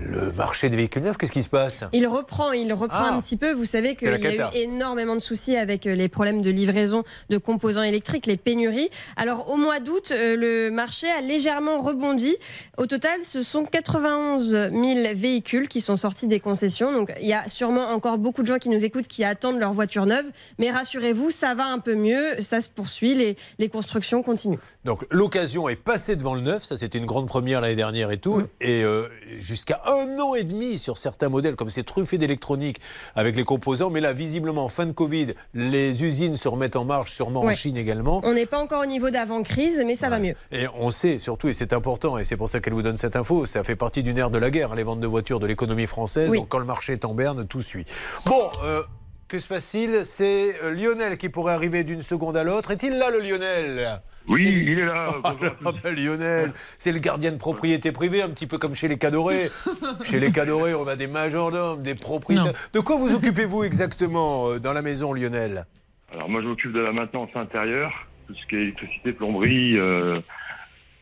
Le 0.00 0.32
marché 0.32 0.68
des 0.68 0.76
véhicules 0.76 1.02
neufs, 1.02 1.16
qu'est-ce 1.16 1.30
qui 1.30 1.42
se 1.42 1.48
passe 1.48 1.84
Il 1.92 2.06
reprend, 2.08 2.50
il 2.52 2.72
reprend 2.72 2.98
Ah. 3.10 3.14
un 3.14 3.20
petit 3.20 3.36
peu. 3.36 3.52
Vous 3.52 3.64
savez 3.64 3.94
qu'il 3.94 4.08
y 4.08 4.26
a 4.26 4.50
eu 4.52 4.56
énormément 4.56 5.14
de 5.14 5.20
soucis 5.20 5.56
avec 5.56 5.86
euh, 5.86 5.94
les 5.94 6.08
problèmes 6.08 6.42
de 6.42 6.50
livraison 6.50 7.04
de 7.30 7.38
composants 7.38 7.82
électriques, 7.82 8.26
les 8.26 8.36
pénuries. 8.36 8.90
Alors 9.16 9.50
au 9.50 9.56
mois 9.56 9.78
d'août, 9.78 10.10
euh, 10.10 10.36
le 10.36 10.70
marché 10.70 11.06
a 11.08 11.20
légèrement 11.20 11.78
rebondi. 11.78 12.34
Au 12.76 12.86
total, 12.86 13.20
ce 13.24 13.42
sont 13.42 13.64
91 13.64 14.50
000 14.72 14.72
véhicules 15.14 15.68
qui 15.68 15.80
sont 15.80 15.96
sortis 15.96 16.26
des 16.26 16.40
concessions. 16.40 16.92
Donc 16.92 17.12
il 17.20 17.28
y 17.28 17.32
a 17.32 17.48
sûrement 17.48 17.88
encore 17.90 18.18
beaucoup 18.18 18.42
de 18.42 18.48
gens 18.48 18.58
qui 18.58 18.70
nous 18.70 18.84
écoutent 18.84 19.06
qui 19.06 19.22
attendent 19.22 19.60
leur 19.60 19.72
voiture 19.72 20.06
neuve. 20.06 20.26
Mais 20.58 20.70
rassurez-vous, 20.72 21.30
ça 21.30 21.54
va 21.54 21.66
un 21.66 21.78
peu 21.78 21.94
mieux, 21.94 22.40
ça 22.42 22.60
se 22.60 22.68
poursuit, 22.68 23.14
les, 23.14 23.36
les 23.60 23.68
constructions 23.68 24.22
continuent. 24.24 24.58
Donc 24.84 25.04
l'occasion 25.10 25.68
est 25.68 25.76
passée 25.76 26.16
devant 26.16 26.34
le 26.34 26.40
neuf, 26.40 26.64
ça 26.64 26.76
c'était 26.76 26.98
une 26.98 27.06
grande 27.06 27.28
première 27.28 27.60
l'année 27.60 27.76
dernière 27.76 28.10
et 28.10 28.18
tout, 28.18 28.42
et 28.60 28.82
euh, 28.82 29.06
jusqu'à 29.38 29.80
un 29.86 30.18
an 30.18 30.34
et 30.34 30.44
demi 30.44 30.78
sur 30.78 30.98
certains 30.98 31.28
modèles, 31.28 31.56
comme 31.56 31.70
c'est 31.70 31.82
truffé 31.82 32.18
d'électronique 32.18 32.78
avec 33.14 33.36
les 33.36 33.44
composants. 33.44 33.90
Mais 33.90 34.00
là, 34.00 34.12
visiblement, 34.12 34.68
fin 34.68 34.86
de 34.86 34.92
Covid, 34.92 35.34
les 35.54 36.04
usines 36.04 36.36
se 36.36 36.48
remettent 36.48 36.76
en 36.76 36.84
marche, 36.84 37.12
sûrement 37.12 37.40
en. 37.40 37.54
Chine 37.54 37.76
également. 37.76 38.20
On 38.24 38.34
n'est 38.34 38.46
pas 38.46 38.58
encore 38.58 38.82
au 38.82 38.86
niveau 38.86 39.10
d'avant-crise, 39.10 39.82
mais 39.86 39.94
ça 39.94 40.08
va 40.08 40.18
mieux. 40.18 40.34
Et 40.50 40.66
on 40.74 40.90
sait 40.90 41.18
surtout, 41.18 41.48
et 41.48 41.52
c'est 41.52 41.72
important, 41.72 42.18
et 42.18 42.24
c'est 42.24 42.36
pour 42.36 42.48
ça 42.48 42.60
qu'elle 42.60 42.72
vous 42.72 42.82
donne 42.82 42.96
cette 42.96 43.14
info, 43.14 43.46
ça 43.46 43.62
fait 43.62 43.76
partie 43.76 44.02
d'une 44.02 44.18
ère 44.18 44.30
de 44.30 44.38
la 44.38 44.50
guerre, 44.50 44.72
hein, 44.72 44.76
les 44.76 44.82
ventes 44.82 45.00
de 45.00 45.06
voitures 45.06 45.38
de 45.38 45.46
l'économie 45.46 45.86
française. 45.86 46.30
Oui. 46.30 46.38
Donc 46.38 46.48
quand 46.48 46.58
le 46.58 46.64
marché 46.64 46.94
est 46.94 47.04
en 47.04 47.14
berne, 47.14 47.46
tout 47.46 47.62
suit. 47.62 47.84
Bon, 48.26 48.50
euh, 48.64 48.82
que 49.28 49.38
se 49.38 49.46
passe-t-il? 49.46 50.04
C'est 50.04 50.54
euh, 50.62 50.70
Lionel 50.70 51.16
qui 51.16 51.28
pourrait 51.28 51.54
arriver 51.54 51.84
d'une 51.84 52.02
seconde 52.02 52.36
à 52.36 52.44
l'autre. 52.44 52.72
Est-il 52.72 52.96
là, 52.96 53.10
le 53.10 53.20
Lionel? 53.20 54.00
Oui, 54.26 54.42
il 54.44 54.78
est 54.78 54.86
là. 54.86 55.06
Oh 55.24 55.28
là 55.42 55.72
ben, 55.82 55.94
Lionel, 55.94 56.52
c'est 56.78 56.92
le 56.92 56.98
gardien 56.98 57.32
de 57.32 57.36
propriété 57.36 57.92
privée, 57.92 58.22
un 58.22 58.30
petit 58.30 58.46
peu 58.46 58.58
comme 58.58 58.74
chez 58.74 58.88
les 58.88 58.98
Cadorés. 58.98 59.48
chez 60.04 60.20
les 60.20 60.32
Cadorés, 60.32 60.74
on 60.74 60.86
a 60.86 60.96
des 60.96 61.06
majordomes, 61.06 61.82
des 61.82 61.94
propriétaires. 61.94 62.54
De 62.72 62.80
quoi 62.80 62.96
vous 62.96 63.14
occupez-vous 63.14 63.64
exactement 63.64 64.50
euh, 64.50 64.58
dans 64.58 64.72
la 64.72 64.82
maison, 64.82 65.12
Lionel? 65.12 65.64
Alors 66.12 66.28
moi, 66.28 66.40
je 66.42 66.48
m'occupe 66.48 66.72
de 66.72 66.80
la 66.80 66.92
maintenance 66.92 67.30
intérieure, 67.34 67.92
tout 68.26 68.34
ce 68.34 68.46
qui 68.46 68.56
est 68.56 68.62
électricité, 68.62 69.12
plomberie 69.12 69.76
euh, 69.78 70.20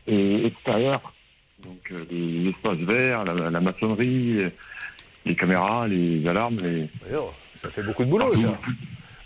et 0.07 0.47
extérieur. 0.47 1.13
Donc 1.63 1.79
euh, 1.91 2.05
les 2.11 2.49
espaces 2.49 2.79
verts, 2.85 3.23
la, 3.23 3.49
la 3.49 3.61
maçonnerie, 3.61 4.51
les 5.25 5.35
caméras, 5.35 5.87
les 5.87 6.27
alarmes. 6.27 6.57
Les... 6.61 6.89
Oh, 7.15 7.31
ça 7.53 7.69
fait 7.69 7.83
beaucoup 7.83 8.03
de 8.03 8.09
boulot, 8.09 8.35
ça. 8.35 8.59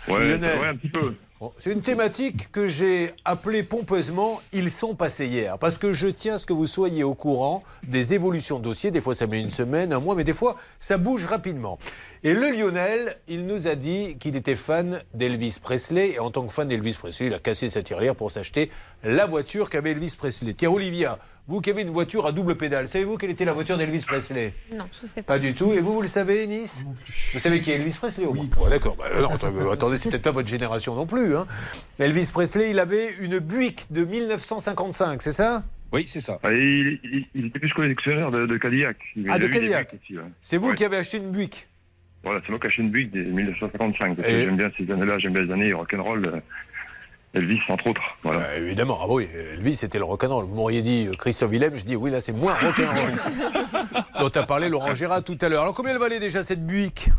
Ouais, 0.06 0.24
Lionel. 0.24 0.60
ouais, 0.60 0.66
un 0.68 0.76
petit 0.76 0.88
peu. 0.88 1.14
C'est 1.58 1.70
une 1.70 1.82
thématique 1.82 2.50
que 2.50 2.66
j'ai 2.66 3.12
appelée 3.24 3.62
pompeusement 3.62 4.40
Ils 4.52 4.72
sont 4.72 4.96
passés 4.96 5.26
hier. 5.26 5.56
Parce 5.58 5.78
que 5.78 5.92
je 5.92 6.08
tiens 6.08 6.34
à 6.34 6.38
ce 6.38 6.46
que 6.46 6.52
vous 6.52 6.66
soyez 6.66 7.04
au 7.04 7.14
courant 7.14 7.62
des 7.86 8.12
évolutions 8.12 8.58
de 8.58 8.64
dossiers. 8.64 8.90
Des 8.90 9.00
fois, 9.00 9.14
ça 9.14 9.28
met 9.28 9.40
une 9.40 9.52
semaine, 9.52 9.92
un 9.92 10.00
mois, 10.00 10.16
mais 10.16 10.24
des 10.24 10.32
fois, 10.32 10.56
ça 10.80 10.98
bouge 10.98 11.26
rapidement. 11.26 11.78
Et 12.24 12.34
le 12.34 12.50
Lionel, 12.50 13.16
il 13.28 13.46
nous 13.46 13.68
a 13.68 13.76
dit 13.76 14.16
qu'il 14.18 14.34
était 14.34 14.56
fan 14.56 15.00
d'Elvis 15.14 15.58
Presley. 15.62 16.10
Et 16.14 16.18
en 16.18 16.32
tant 16.32 16.44
que 16.44 16.52
fan 16.52 16.66
d'Elvis 16.66 16.96
Presley, 16.98 17.28
il 17.28 17.34
a 17.34 17.38
cassé 17.38 17.68
sa 17.68 17.82
tirelire 17.82 18.16
pour 18.16 18.32
s'acheter 18.32 18.70
la 19.04 19.26
voiture 19.26 19.70
qu'avait 19.70 19.90
Elvis 19.90 20.14
Presley. 20.18 20.54
Tiens, 20.54 20.70
Olivia, 20.70 21.18
vous 21.46 21.60
qui 21.60 21.70
avez 21.70 21.82
une 21.82 21.88
voiture 21.90 22.26
à 22.26 22.32
double 22.32 22.56
pédale, 22.56 22.88
savez-vous 22.88 23.16
quelle 23.16 23.30
était 23.30 23.44
la 23.46 23.54
voiture 23.54 23.78
d'Elvis 23.78 24.04
Presley? 24.06 24.52
Non, 24.72 24.84
je 25.00 25.06
sais 25.06 25.22
pas. 25.22 25.34
pas 25.34 25.38
du 25.38 25.54
tout. 25.54 25.72
Et 25.72 25.80
vous, 25.80 25.94
vous 25.94 26.02
le 26.02 26.08
savez, 26.08 26.46
Nice? 26.46 26.84
Vous 27.32 27.38
savez 27.38 27.60
qui 27.62 27.70
est 27.70 27.76
Elvis 27.76 27.96
Presley 27.98 28.26
au 28.26 28.34
moins? 28.34 28.46
Ouais, 28.62 28.68
D'accord. 28.70 28.96
Bah, 28.96 29.04
non, 29.20 29.30
attendez, 29.34 29.60
attendez, 29.72 29.96
c'est 29.96 30.10
peut-être 30.10 30.22
pas 30.22 30.30
votre 30.30 30.48
génération 30.48 30.94
non 30.94 31.06
plus. 31.06 31.34
hein. 31.36 31.46
Elvis 31.98 32.28
Presley, 32.32 32.70
il 32.70 32.78
avait 32.78 33.14
une 33.20 33.38
Buick 33.38 33.86
de 33.90 34.04
1955, 34.04 35.22
c'est 35.22 35.32
ça? 35.32 35.64
Oui, 35.90 36.04
c'est 36.06 36.20
ça. 36.20 36.38
Ah, 36.42 36.52
il, 36.52 36.98
il- 37.02 37.26
il 37.34 37.46
était 37.46 37.58
plus 37.60 37.72
collectionneur 37.72 38.30
de, 38.30 38.44
de 38.44 38.58
Cadillac. 38.58 38.98
Il 39.16 39.24
Ah, 39.30 39.34
a 39.34 39.38
de 39.38 39.46
Cadillac. 39.48 39.94
Ouais. 40.10 40.18
C'est 40.42 40.58
vous 40.58 40.68
Ouais. 40.68 40.74
qui 40.74 40.84
avez 40.84 40.96
acheté 40.98 41.16
une 41.16 41.30
Buick? 41.30 41.66
Voilà, 42.24 42.40
c'est 42.44 42.50
moi 42.50 42.58
qui 42.58 42.66
ai 42.66 42.68
acheté 42.68 42.82
une 42.82 42.90
Buick 42.90 43.10
de 43.10 43.22
1955. 43.22 44.16
Parce 44.16 44.28
que 44.28 44.32
Et- 44.34 44.44
j'aime 44.44 44.58
bien 44.58 44.70
ces 44.76 44.90
années-là, 44.90 45.18
j'aime 45.18 45.32
bien 45.32 45.42
les 45.42 45.52
années 45.52 45.72
rock'n'roll. 45.72 46.42
Elvis, 47.34 47.60
entre 47.68 47.88
autres. 47.88 48.00
Voilà. 48.22 48.40
Bah, 48.40 48.56
Évidemment. 48.58 48.98
Ah 49.02 49.06
oui, 49.08 49.26
Elvis, 49.52 49.74
c'était 49.74 49.98
le 49.98 50.04
rock'n'roll. 50.04 50.46
Vous 50.46 50.54
m'auriez 50.54 50.82
dit 50.82 51.06
euh, 51.08 51.14
Christophe 51.16 51.50
Willem, 51.50 51.76
je 51.76 51.84
dis 51.84 51.96
oui, 51.96 52.10
là, 52.10 52.20
c'est 52.20 52.32
moins 52.32 52.54
rock'n'roll. 52.54 54.02
dont 54.20 54.40
a 54.40 54.42
parlé 54.44 54.68
Laurent 54.68 54.94
Gérard 54.94 55.22
tout 55.22 55.38
à 55.40 55.48
l'heure. 55.48 55.62
Alors, 55.62 55.74
combien 55.74 55.92
elle 55.92 55.98
valait 55.98 56.20
déjà 56.20 56.42
cette 56.42 56.66
Buick? 56.66 57.10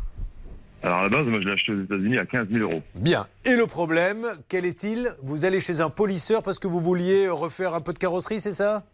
Alors 0.82 1.00
à 1.00 1.04
la 1.04 1.10
base, 1.10 1.26
moi 1.28 1.40
je 1.42 1.46
l'ai 1.46 1.52
acheté 1.52 1.74
aux 1.74 1.82
États-Unis 1.82 2.18
à 2.18 2.26
15 2.26 2.48
000 2.50 2.64
euros. 2.64 2.82
Bien. 2.96 3.28
Et 3.44 3.56
le 3.56 3.68
problème, 3.68 4.26
quel 4.48 4.66
est-il? 4.66 5.10
Vous 5.22 5.44
allez 5.44 5.60
chez 5.60 5.82
un 5.82 5.90
polisseur 5.90 6.42
parce 6.42 6.58
que 6.58 6.68
vous 6.68 6.80
vouliez 6.80 7.28
refaire 7.28 7.74
un 7.74 7.82
peu 7.82 7.92
de 7.92 8.00
carrosserie, 8.00 8.40
c'est 8.40 8.54
ça? 8.54 8.86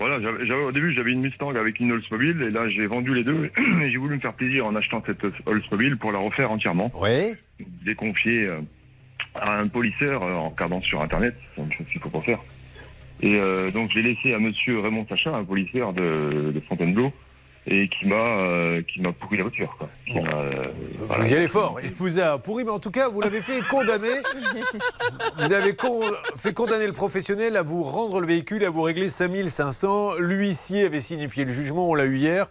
Voilà, 0.00 0.16
au 0.18 0.72
début 0.72 0.92
j'avais 0.92 1.12
une 1.12 1.20
Mustang 1.20 1.54
avec 1.54 1.78
une 1.78 1.92
Oldsmobile 1.92 2.42
et 2.42 2.50
là 2.50 2.68
j'ai 2.68 2.86
vendu 2.86 3.14
les 3.14 3.22
deux 3.22 3.50
et 3.82 3.90
j'ai 3.90 3.96
voulu 3.96 4.16
me 4.16 4.20
faire 4.20 4.34
plaisir 4.34 4.66
en 4.66 4.74
achetant 4.74 5.02
cette 5.06 5.24
Oldsmobile 5.46 5.96
pour 5.96 6.12
la 6.12 6.18
refaire 6.18 6.50
entièrement. 6.50 6.90
Oui. 7.00 7.34
Déconfier 7.84 8.46
euh, 8.46 8.60
un 9.40 9.68
polisseur 9.68 10.22
euh, 10.22 10.32
en 10.34 10.50
regardant 10.50 10.80
sur 10.82 11.02
internet, 11.02 11.34
c'est 11.54 11.62
une 11.62 11.72
chose 11.72 11.86
qu'il 11.90 12.00
faut 12.00 12.10
pas 12.10 12.20
faire. 12.22 12.38
Et 13.20 13.36
euh, 13.38 13.70
donc 13.70 13.90
j'ai 13.92 14.02
laissé 14.02 14.34
à 14.34 14.38
monsieur 14.38 14.80
Raymond 14.80 15.06
Sacha, 15.08 15.30
un 15.34 15.44
polisseur 15.44 15.92
de, 15.92 16.52
de 16.54 16.60
Fontainebleau, 16.68 17.12
et 17.66 17.88
qui 17.88 18.06
m'a 18.06 18.16
euh, 18.42 18.82
qui 18.82 19.00
m'a 19.00 19.12
pourri 19.12 19.36
la 19.38 19.44
voiture. 19.44 19.74
Quoi. 19.78 19.88
Qui 20.06 20.20
m'a, 20.20 20.30
euh, 20.34 20.66
voilà. 20.98 21.22
Vous 21.24 21.30
y 21.32 21.34
allez 21.34 21.48
fort. 21.48 21.78
Il 21.82 21.92
vous 21.92 22.18
a 22.18 22.38
pourri, 22.38 22.64
mais 22.64 22.70
en 22.72 22.78
tout 22.80 22.90
cas, 22.90 23.08
vous 23.08 23.20
l'avez 23.22 23.40
fait 23.40 23.60
condamner. 23.70 24.08
Vous 25.38 25.52
avez 25.52 25.74
con- 25.74 26.02
fait 26.36 26.52
condamner 26.52 26.86
le 26.86 26.92
professionnel 26.92 27.56
à 27.56 27.62
vous 27.62 27.82
rendre 27.82 28.20
le 28.20 28.26
véhicule, 28.26 28.64
à 28.64 28.70
vous 28.70 28.82
régler 28.82 29.08
5500. 29.08 30.16
L'huissier 30.18 30.84
avait 30.86 31.00
signifié 31.00 31.44
le 31.44 31.52
jugement, 31.52 31.88
on 31.90 31.94
l'a 31.94 32.04
eu 32.04 32.16
hier. 32.16 32.46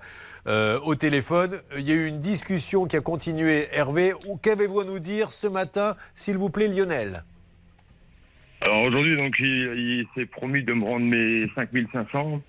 Euh, 0.48 0.80
au 0.82 0.96
téléphone, 0.96 1.62
il 1.78 1.88
y 1.88 1.92
a 1.92 1.96
eu 1.96 2.08
une 2.08 2.20
discussion 2.20 2.86
qui 2.86 2.98
a 2.98 3.02
continué. 3.02 3.68
Hervé, 3.72 4.14
ou 4.28 4.38
qu'avez-vous 4.38 4.82
à 4.82 4.86
nous 4.86 5.00
dire 5.00 5.32
ce 5.32 5.48
matin, 5.48 5.96
s'il 6.16 6.38
vous 6.38 6.50
plaît, 6.50 6.68
Lionel? 6.68 7.24
Alors 8.62 8.84
aujourd'hui, 8.84 9.18
donc 9.18 9.36
il, 9.40 9.46
il 9.46 10.08
s'est 10.16 10.26
promis 10.26 10.64
de 10.64 10.74
me 10.74 10.84
rendre 10.84 11.06
mes 11.06 11.50
5500. 11.56 12.42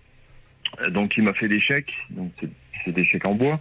Euh, 0.80 0.90
Donc 0.90 1.16
il 1.16 1.24
m'a 1.24 1.34
fait 1.34 1.48
des 1.48 1.60
chèques. 1.60 1.92
Donc 2.10 2.32
c'est 2.84 2.92
des 2.92 3.04
chèques 3.04 3.26
en 3.26 3.34
bois. 3.34 3.60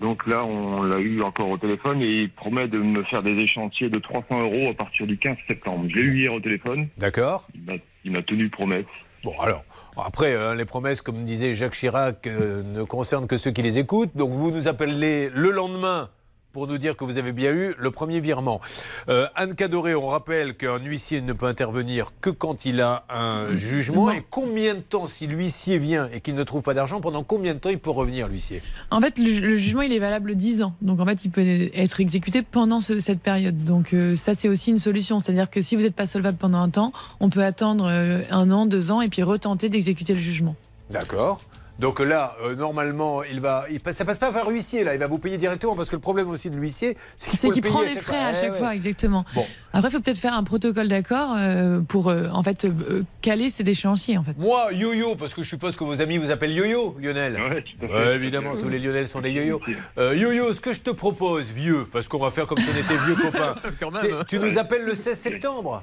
Donc 0.00 0.26
là, 0.26 0.44
on 0.44 0.82
l'a 0.84 0.98
eu 0.98 1.20
encore 1.22 1.48
au 1.50 1.58
téléphone 1.58 2.00
et 2.00 2.22
il 2.22 2.30
promet 2.30 2.68
de 2.68 2.78
me 2.78 3.02
faire 3.04 3.22
des 3.22 3.32
échantiers 3.38 3.90
de 3.90 3.98
300 3.98 4.40
euros 4.40 4.70
à 4.70 4.74
partir 4.74 5.06
du 5.06 5.18
15 5.18 5.36
septembre. 5.46 5.84
Je 5.90 5.96
l'ai 5.96 6.02
eu 6.02 6.18
hier 6.22 6.32
au 6.32 6.40
téléphone. 6.40 6.88
D'accord. 6.96 7.46
Il 7.54 7.62
m'a- 7.64 7.78
Il 8.04 8.12
m'a 8.12 8.22
tenu 8.22 8.48
promesse. 8.48 8.86
Bon, 9.24 9.38
alors, 9.38 9.62
après, 10.02 10.34
hein, 10.34 10.54
les 10.54 10.64
promesses, 10.64 11.02
comme 11.02 11.24
disait 11.24 11.52
Jacques 11.54 11.74
Chirac, 11.74 12.26
euh, 12.26 12.62
ne 12.62 12.82
concernent 12.82 13.26
que 13.26 13.36
ceux 13.36 13.50
qui 13.50 13.60
les 13.60 13.76
écoutent. 13.76 14.16
Donc, 14.16 14.30
vous 14.32 14.50
nous 14.50 14.68
appelez 14.68 15.28
le 15.34 15.50
lendemain 15.50 16.08
pour 16.52 16.66
nous 16.66 16.78
dire 16.78 16.96
que 16.96 17.04
vous 17.04 17.18
avez 17.18 17.32
bien 17.32 17.52
eu 17.52 17.74
le 17.78 17.90
premier 17.90 18.20
virement. 18.20 18.60
Euh, 19.08 19.26
Anne 19.36 19.54
Cadoré, 19.54 19.94
on 19.94 20.06
rappelle 20.06 20.56
qu'un 20.56 20.78
huissier 20.78 21.20
ne 21.20 21.32
peut 21.32 21.46
intervenir 21.46 22.12
que 22.20 22.30
quand 22.30 22.64
il 22.64 22.80
a 22.80 23.04
un 23.08 23.56
jugement. 23.56 24.10
Et 24.10 24.22
combien 24.28 24.74
de 24.74 24.80
temps, 24.80 25.06
si 25.06 25.26
l'huissier 25.26 25.78
vient 25.78 26.08
et 26.12 26.20
qu'il 26.20 26.34
ne 26.34 26.42
trouve 26.42 26.62
pas 26.62 26.74
d'argent, 26.74 27.00
pendant 27.00 27.22
combien 27.22 27.54
de 27.54 27.58
temps 27.60 27.70
il 27.70 27.78
peut 27.78 27.90
revenir, 27.90 28.26
l'huissier? 28.28 28.62
En 28.90 29.00
fait, 29.00 29.18
le, 29.18 29.30
le 29.40 29.54
jugement, 29.56 29.82
il 29.82 29.92
est 29.92 29.98
valable 30.00 30.34
10 30.34 30.62
ans. 30.62 30.74
Donc, 30.82 30.98
en 31.00 31.06
fait, 31.06 31.24
il 31.24 31.30
peut 31.30 31.44
être 31.74 32.00
exécuté 32.00 32.42
pendant 32.42 32.80
ce- 32.80 32.98
cette 32.98 33.20
période. 33.20 33.64
Donc, 33.64 33.92
euh, 33.94 34.14
ça, 34.16 34.34
c'est 34.34 34.48
aussi 34.48 34.70
une 34.70 34.78
solution. 34.78 35.20
C'est-à-dire 35.20 35.50
que 35.50 35.60
si 35.62 35.76
vous 35.76 35.82
n'êtes 35.82 35.94
pas 35.94 36.06
solvable 36.06 36.38
pendant 36.38 36.58
un 36.58 36.70
temps, 36.70 36.92
on 37.20 37.30
peut 37.30 37.44
attendre 37.44 37.86
euh, 37.88 38.22
un 38.30 38.50
an, 38.50 38.66
deux 38.66 38.90
ans, 38.90 39.00
et 39.00 39.08
puis 39.08 39.22
retenter 39.22 39.68
d'exécuter 39.68 40.12
le 40.14 40.18
jugement. 40.18 40.56
D'accord. 40.90 41.40
Donc 41.80 41.98
là, 41.98 42.34
euh, 42.44 42.54
normalement, 42.54 43.22
il 43.22 43.40
va, 43.40 43.64
il 43.70 43.80
passe- 43.80 43.96
ça 43.96 44.04
passe 44.04 44.18
pas 44.18 44.30
par 44.32 44.50
l'huissier, 44.50 44.84
là. 44.84 44.92
Il 44.92 45.00
va 45.00 45.06
vous 45.06 45.18
payer 45.18 45.38
directement 45.38 45.74
parce 45.74 45.88
que 45.88 45.96
le 45.96 46.00
problème 46.02 46.28
aussi 46.28 46.50
de 46.50 46.56
l'huissier, 46.56 46.94
c'est 47.16 47.48
qu'il 47.50 47.62
prend 47.62 47.80
les 47.80 47.88
chaque 47.94 48.02
frais 48.02 48.16
fois. 48.18 48.26
à 48.26 48.32
Eh 48.32 48.34
chaque 48.34 48.52
ouais. 48.52 48.58
fois, 48.58 48.74
exactement. 48.74 49.24
Bon. 49.34 49.46
Après, 49.72 49.88
il 49.88 49.92
faut 49.92 50.00
peut-être 50.00 50.18
faire 50.18 50.34
un 50.34 50.44
protocole 50.44 50.88
d'accord 50.88 51.34
euh, 51.38 51.80
pour, 51.80 52.10
euh, 52.10 52.28
en 52.32 52.42
fait, 52.42 52.66
euh, 52.66 53.02
caler 53.22 53.48
ces 53.48 53.66
échéanciers, 53.66 54.18
en 54.18 54.24
fait. 54.24 54.36
Moi, 54.36 54.72
yo-yo, 54.74 55.16
parce 55.16 55.32
que 55.32 55.42
je 55.42 55.48
suppose 55.48 55.74
que 55.74 55.84
vos 55.84 56.02
amis 56.02 56.18
vous 56.18 56.30
appellent 56.30 56.52
yo-yo, 56.54 56.96
Lionel. 57.00 57.40
Ouais, 57.40 57.62
tout 57.62 57.86
à 57.86 57.88
fait. 57.88 57.94
Ouais, 57.94 58.14
évidemment, 58.16 58.56
tous 58.56 58.68
les 58.68 58.78
Lionel 58.78 59.08
sont 59.08 59.22
des 59.22 59.30
yo-yo. 59.32 59.58
Euh, 59.96 60.14
yo-yo, 60.14 60.52
ce 60.52 60.60
que 60.60 60.72
je 60.74 60.82
te 60.82 60.90
propose, 60.90 61.50
vieux, 61.50 61.86
parce 61.90 62.08
qu'on 62.08 62.18
va 62.18 62.30
faire 62.30 62.46
comme 62.46 62.58
si 62.58 62.68
on 62.68 62.78
était 62.78 63.04
vieux 63.06 63.14
copains, 63.30 63.54
Quand 63.80 63.90
même, 63.90 64.12
hein. 64.20 64.24
tu 64.28 64.38
nous 64.38 64.58
appelles 64.58 64.84
le 64.84 64.94
16 64.94 65.18
septembre. 65.18 65.82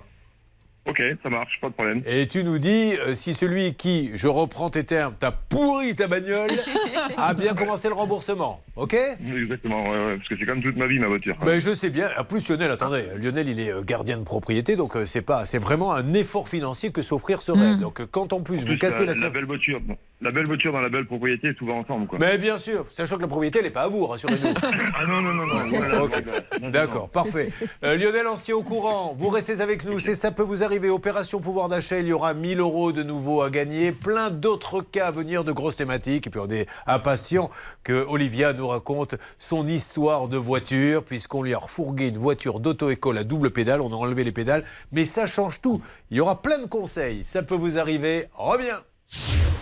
Ok, 0.88 1.02
ça 1.22 1.30
marche, 1.30 1.60
pas 1.62 1.68
de 1.68 1.74
problème. 1.74 2.02
Et 2.06 2.28
tu 2.28 2.44
nous 2.46 2.60
dis 2.60 2.94
euh, 3.00 3.14
si 3.14 3.34
celui 3.34 3.74
qui, 3.74 4.12
je 4.16 4.28
reprends 4.30 4.70
tes 4.70 4.86
termes, 4.86 5.14
t'a 5.20 5.32
pourri 5.32 5.94
ta 5.96 6.08
bagnole, 6.08 6.50
a 7.18 7.34
bien 7.34 7.54
commencé 7.56 7.90
le 7.90 7.94
remboursement. 7.94 8.62
Ok? 8.78 8.94
Exactement, 8.94 9.84
ouais, 9.90 9.98
ouais, 10.06 10.16
parce 10.18 10.30
que 10.30 10.36
c'est 10.40 10.46
comme 10.46 10.62
toute 10.62 10.78
ma 10.78 10.88
vie 10.88 11.00
ma 11.00 11.08
voiture. 11.08 11.36
Ben, 11.46 11.60
je 11.60 11.74
sais 11.74 11.90
bien. 11.90 12.10
En 12.18 12.24
plus, 12.24 12.48
Lionel, 12.48 12.72
attendez, 12.72 13.04
Lionel, 13.18 13.50
il 13.50 13.60
est 13.60 13.72
euh, 13.72 13.82
gardien 13.84 14.18
de 14.18 14.24
propriété, 14.24 14.76
donc 14.76 14.96
euh, 14.96 15.06
c'est 15.06 15.22
pas, 15.24 15.46
c'est 15.46 15.58
vraiment 15.58 15.94
un 15.94 16.14
effort 16.14 16.48
financier 16.48 16.92
que 16.92 17.02
s'offrir 17.02 17.42
ce 17.42 17.52
rêve. 17.52 17.80
Donc, 17.80 18.00
euh, 18.00 18.06
quand 18.10 18.32
en 18.32 18.42
plus 18.42 18.58
En 18.60 18.62
vous 18.62 18.66
plus, 18.68 18.78
cassez 18.78 19.06
la, 19.06 19.14
la, 19.16 19.22
la 19.24 19.30
belle 19.30 19.46
voiture, 19.46 19.82
la 20.22 20.32
belle 20.32 20.46
voiture 20.46 20.72
dans 20.72 20.80
la 20.80 20.90
belle 20.90 21.06
propriété, 21.06 21.54
tout 21.56 21.66
va 21.66 21.74
ensemble, 21.74 22.08
quoi. 22.08 22.18
Mais 22.20 22.38
bien 22.38 22.58
sûr, 22.58 22.86
sachant 22.92 23.18
que 23.18 23.22
la 23.24 23.28
propriété, 23.28 23.60
elle 23.60 23.66
n'est 23.66 23.72
pas 23.72 23.84
à 23.84 23.88
vous, 23.88 24.06
rassurez-nous. 24.06 24.54
ah 24.64 25.06
non, 25.08 25.22
non, 25.22 25.34
non, 25.34 25.46
non. 25.48 25.68
voilà, 25.70 26.04
Ok. 26.04 26.24
voilà. 26.24 26.70
D'accord, 26.72 27.10
parfait. 27.10 27.50
Euh, 27.84 27.96
Lionel, 27.96 28.28
ancien 28.28 28.56
au 28.56 28.64
courant, 28.64 29.16
vous 29.18 29.30
restez 29.30 29.60
avec 29.60 29.84
nous. 29.86 30.00
C'est 30.00 30.16
ça 30.16 30.32
peut 30.32 30.44
vous 30.44 30.64
arriver. 30.64 30.77
Opération 30.86 31.40
pouvoir 31.40 31.70
d'achat, 31.70 32.00
il 32.00 32.08
y 32.08 32.14
aura 32.14 32.34
1000 32.34 32.60
euros 32.60 32.92
de 32.92 33.02
nouveau 33.02 33.42
à 33.42 33.50
gagner. 33.50 33.92
Plein 33.92 34.30
d'autres 34.30 34.82
cas 34.82 35.08
à 35.08 35.12
venir 35.12 35.44
de 35.44 35.52
grosses 35.52 35.76
thématiques. 35.76 36.28
Et 36.28 36.30
puis 36.30 36.40
on 36.40 36.50
est 36.50 36.68
impatient 36.86 37.50
que 37.84 38.06
Olivia 38.08 38.54
nous 38.54 38.68
raconte 38.68 39.16
son 39.38 39.68
histoire 39.68 40.28
de 40.28 40.38
voiture, 40.38 41.04
puisqu'on 41.04 41.42
lui 41.42 41.54
a 41.54 41.58
refourgué 41.58 42.08
une 42.08 42.18
voiture 42.18 42.60
d'auto-école 42.60 43.18
à 43.18 43.24
double 43.24 43.52
pédale. 43.52 43.82
On 43.82 43.92
a 43.92 43.96
enlevé 43.96 44.24
les 44.24 44.32
pédales. 44.32 44.64
Mais 44.92 45.06
ça 45.06 45.26
change 45.26 45.62
tout. 45.62 45.82
Il 46.12 46.18
y 46.18 46.20
aura 46.20 46.42
plein 46.42 46.60
de 46.60 46.68
conseils. 46.68 47.26
Ça 47.26 47.42
peut 47.42 47.56
vous 47.56 47.80
arriver. 47.80 48.30
Reviens. 48.34 48.82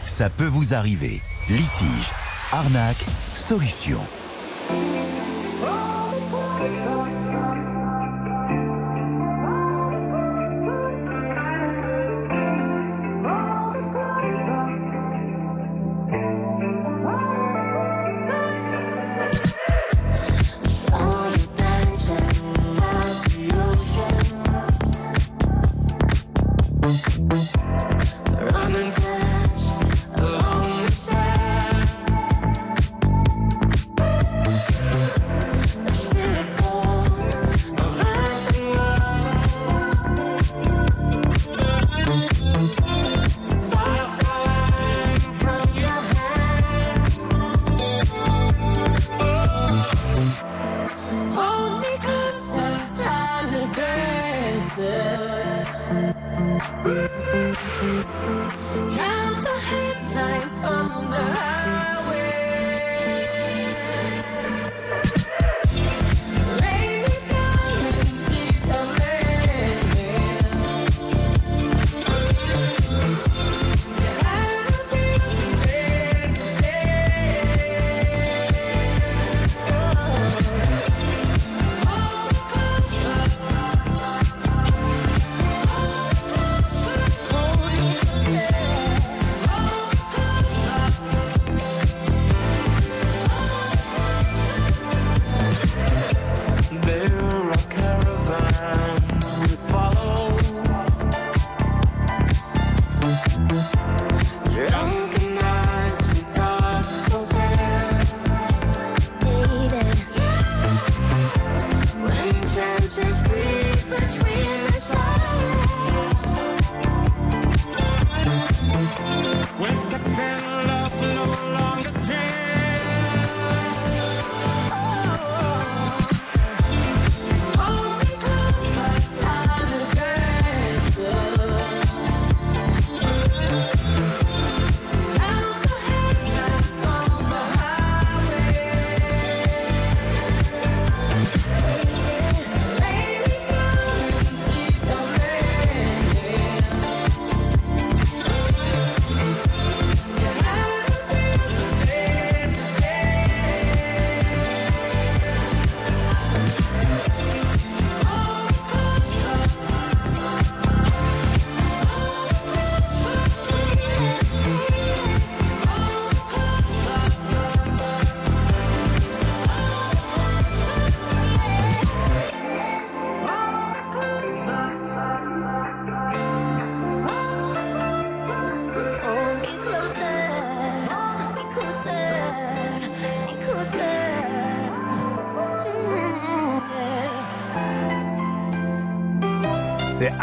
Ça 0.06 0.30
peut 0.30 0.46
vous 0.46 0.74
arriver. 0.74 1.22
Litige, 1.48 2.12
arnaque, 2.52 3.06
solution. 3.34 4.02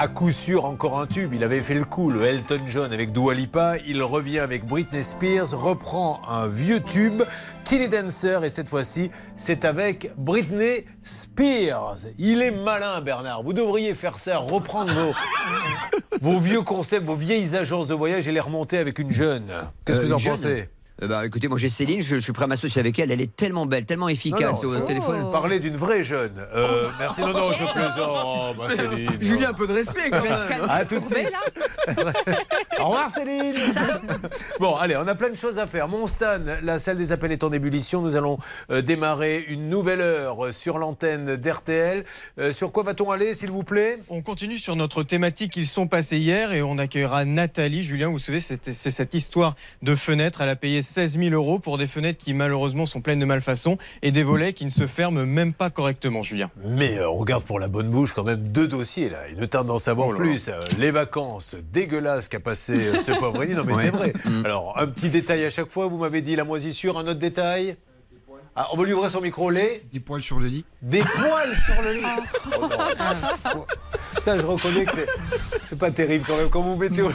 À 0.02 0.08
coup 0.08 0.32
sûr 0.32 0.64
encore 0.64 0.98
un 0.98 1.06
tube. 1.06 1.32
Il 1.32 1.44
avait 1.44 1.60
fait 1.60 1.74
le 1.74 1.84
coup, 1.84 2.10
le 2.10 2.24
Elton 2.24 2.58
John 2.66 2.92
avec 2.92 3.12
Dua 3.12 3.34
Lipa. 3.34 3.76
Il 3.86 4.02
revient 4.02 4.40
avec 4.40 4.66
Britney 4.66 5.04
Spears, 5.04 5.50
reprend 5.52 6.20
un 6.28 6.48
vieux 6.48 6.80
tube, 6.82 7.22
Tilly 7.62 7.88
Dancer, 7.88 8.42
et 8.42 8.50
cette 8.50 8.68
fois-ci, 8.68 9.12
c'est 9.36 9.64
avec 9.64 10.10
Britney 10.16 10.86
Spears. 11.04 11.98
Il 12.18 12.42
est 12.42 12.50
malin, 12.50 13.00
Bernard. 13.00 13.44
Vous 13.44 13.52
devriez 13.52 13.94
faire 13.94 14.18
ça, 14.18 14.38
reprendre 14.38 14.92
vos, 14.92 15.12
vos 16.32 16.40
vieux 16.40 16.62
concepts, 16.62 17.06
vos 17.06 17.14
vieilles 17.14 17.54
agences 17.54 17.86
de 17.86 17.94
voyage 17.94 18.26
et 18.26 18.32
les 18.32 18.40
remonter 18.40 18.78
avec 18.78 18.98
une 18.98 19.12
jeune. 19.12 19.52
Qu'est-ce 19.84 20.00
que 20.00 20.02
Euh, 20.02 20.06
vous 20.08 20.12
en 20.14 20.18
jeune 20.18 20.32
pensez? 20.32 20.68
Bah, 21.08 21.26
écoutez, 21.26 21.48
moi 21.48 21.58
j'ai 21.58 21.68
Céline, 21.68 22.00
je, 22.02 22.16
je 22.16 22.20
suis 22.20 22.32
prêt 22.32 22.44
à 22.44 22.46
m'associer 22.48 22.80
avec 22.80 22.98
elle. 22.98 23.10
Elle 23.10 23.20
est 23.20 23.34
tellement 23.34 23.66
belle, 23.66 23.84
tellement 23.84 24.08
efficace 24.08 24.62
Non, 24.62 24.70
non, 24.70 24.78
au 24.78 24.80
téléphone. 24.80 25.30
Parlez 25.32 25.60
d'une 25.60 25.76
vraie 25.76 26.04
jeune. 26.04 26.32
Euh, 26.54 26.88
merci, 26.98 27.20
non, 27.20 27.32
non, 27.32 27.52
je 27.52 27.64
plaisante. 27.72 27.96
Oh, 28.24 28.52
bah, 28.56 28.66
Céline. 28.76 29.08
Julien, 29.20 29.50
un 29.50 29.54
peu 29.54 29.66
de 29.66 29.72
respect 29.72 30.10
quand 30.10 30.22
même. 30.22 30.36
À 30.68 30.84
tout 30.84 30.98
de 30.98 31.04
suite. 31.04 31.32
Au 32.80 32.84
revoir 32.84 33.10
Céline 33.10 33.54
Bon, 34.60 34.76
allez, 34.76 34.96
on 34.96 35.06
a 35.06 35.14
plein 35.14 35.30
de 35.30 35.36
choses 35.36 35.58
à 35.58 35.66
faire. 35.66 35.88
Mon 35.88 36.06
Stan, 36.06 36.38
la 36.62 36.78
salle 36.78 36.96
des 36.96 37.12
appels 37.12 37.32
est 37.32 37.44
en 37.44 37.52
ébullition. 37.52 38.00
Nous 38.02 38.16
allons 38.16 38.38
euh, 38.70 38.82
démarrer 38.82 39.44
une 39.48 39.68
nouvelle 39.68 40.00
heure 40.00 40.52
sur 40.52 40.78
l'antenne 40.78 41.36
d'RTL. 41.36 42.04
Euh, 42.38 42.52
sur 42.52 42.72
quoi 42.72 42.82
va-t-on 42.82 43.10
aller, 43.10 43.34
s'il 43.34 43.50
vous 43.50 43.62
plaît? 43.64 43.98
On 44.08 44.22
continue 44.22 44.58
sur 44.58 44.76
notre 44.76 45.02
thématique 45.02 45.56
Ils 45.56 45.66
sont 45.66 45.86
passés 45.86 46.18
hier 46.18 46.52
et 46.52 46.62
on 46.62 46.78
accueillera 46.78 47.24
Nathalie. 47.24 47.82
Julien, 47.82 48.08
vous 48.08 48.18
savez, 48.18 48.40
c'était- 48.40 48.72
c'est 48.72 48.90
cette 48.90 49.14
histoire 49.14 49.54
de 49.82 49.94
fenêtres. 49.94 50.40
Elle 50.40 50.48
a 50.48 50.56
payé 50.56 50.82
16 50.92 51.18
000 51.18 51.30
euros 51.34 51.58
pour 51.58 51.78
des 51.78 51.86
fenêtres 51.86 52.18
qui 52.18 52.34
malheureusement 52.34 52.84
sont 52.86 53.00
pleines 53.00 53.18
de 53.18 53.24
malfaçons 53.24 53.78
et 54.02 54.10
des 54.10 54.22
volets 54.22 54.52
qui 54.52 54.64
ne 54.66 54.70
se 54.70 54.86
ferment 54.86 55.24
même 55.24 55.54
pas 55.54 55.70
correctement, 55.70 56.20
Julien. 56.22 56.50
Mais 56.64 56.98
euh, 56.98 57.08
on 57.10 57.16
regarde 57.16 57.44
pour 57.44 57.58
la 57.58 57.68
bonne 57.68 57.88
bouche 57.90 58.12
quand 58.12 58.24
même 58.24 58.42
deux 58.48 58.68
dossiers 58.68 59.08
là. 59.08 59.20
Il 59.30 59.38
ne 59.38 59.46
tarde 59.46 59.66
d'en 59.66 59.78
savoir 59.78 60.08
Oh 60.08 60.14
plus. 60.14 60.48
Euh, 60.48 60.60
les 60.78 60.90
vacances 60.90 61.56
dégueulasses 61.72 62.28
qu'a 62.28 62.40
passé 62.40 62.74
euh, 62.74 62.98
ce 63.00 63.12
pauvre. 63.18 63.42
Non 63.44 63.64
mais 63.64 63.72
Ouais. 63.74 63.84
c'est 63.84 63.90
vrai. 63.90 64.12
Mm. 64.24 64.44
Alors 64.44 64.78
un 64.78 64.86
petit 64.86 65.08
détail 65.08 65.44
à 65.44 65.50
chaque 65.50 65.70
fois. 65.70 65.86
Vous 65.86 65.96
m'avez 65.98 66.20
dit 66.20 66.36
la 66.36 66.44
moisissure. 66.44 66.98
Un 66.98 67.06
autre 67.06 67.18
détail? 67.20 67.76
Ah, 68.54 68.68
on 68.72 68.76
va 68.76 68.84
lui 68.84 68.92
ouvrir 68.92 69.10
son 69.10 69.22
micro. 69.22 69.48
Les 69.48 69.82
Des 69.92 70.00
poils 70.00 70.22
sur 70.22 70.38
le 70.38 70.46
lit. 70.46 70.64
Des 70.82 71.00
poils 71.00 71.54
sur 71.64 71.82
le 71.82 71.92
lit. 71.94 72.02
Oh 72.60 72.68
non. 73.54 73.64
Ça, 74.18 74.36
je 74.36 74.44
reconnais 74.44 74.84
que 74.84 74.92
c'est, 74.92 75.06
c'est 75.64 75.78
pas 75.78 75.90
terrible 75.90 76.24
quand 76.26 76.36
même. 76.36 76.50
Quand 76.50 76.60
vous 76.60 76.76
mettez 76.76 77.00
au 77.02 77.08
lit, 77.08 77.14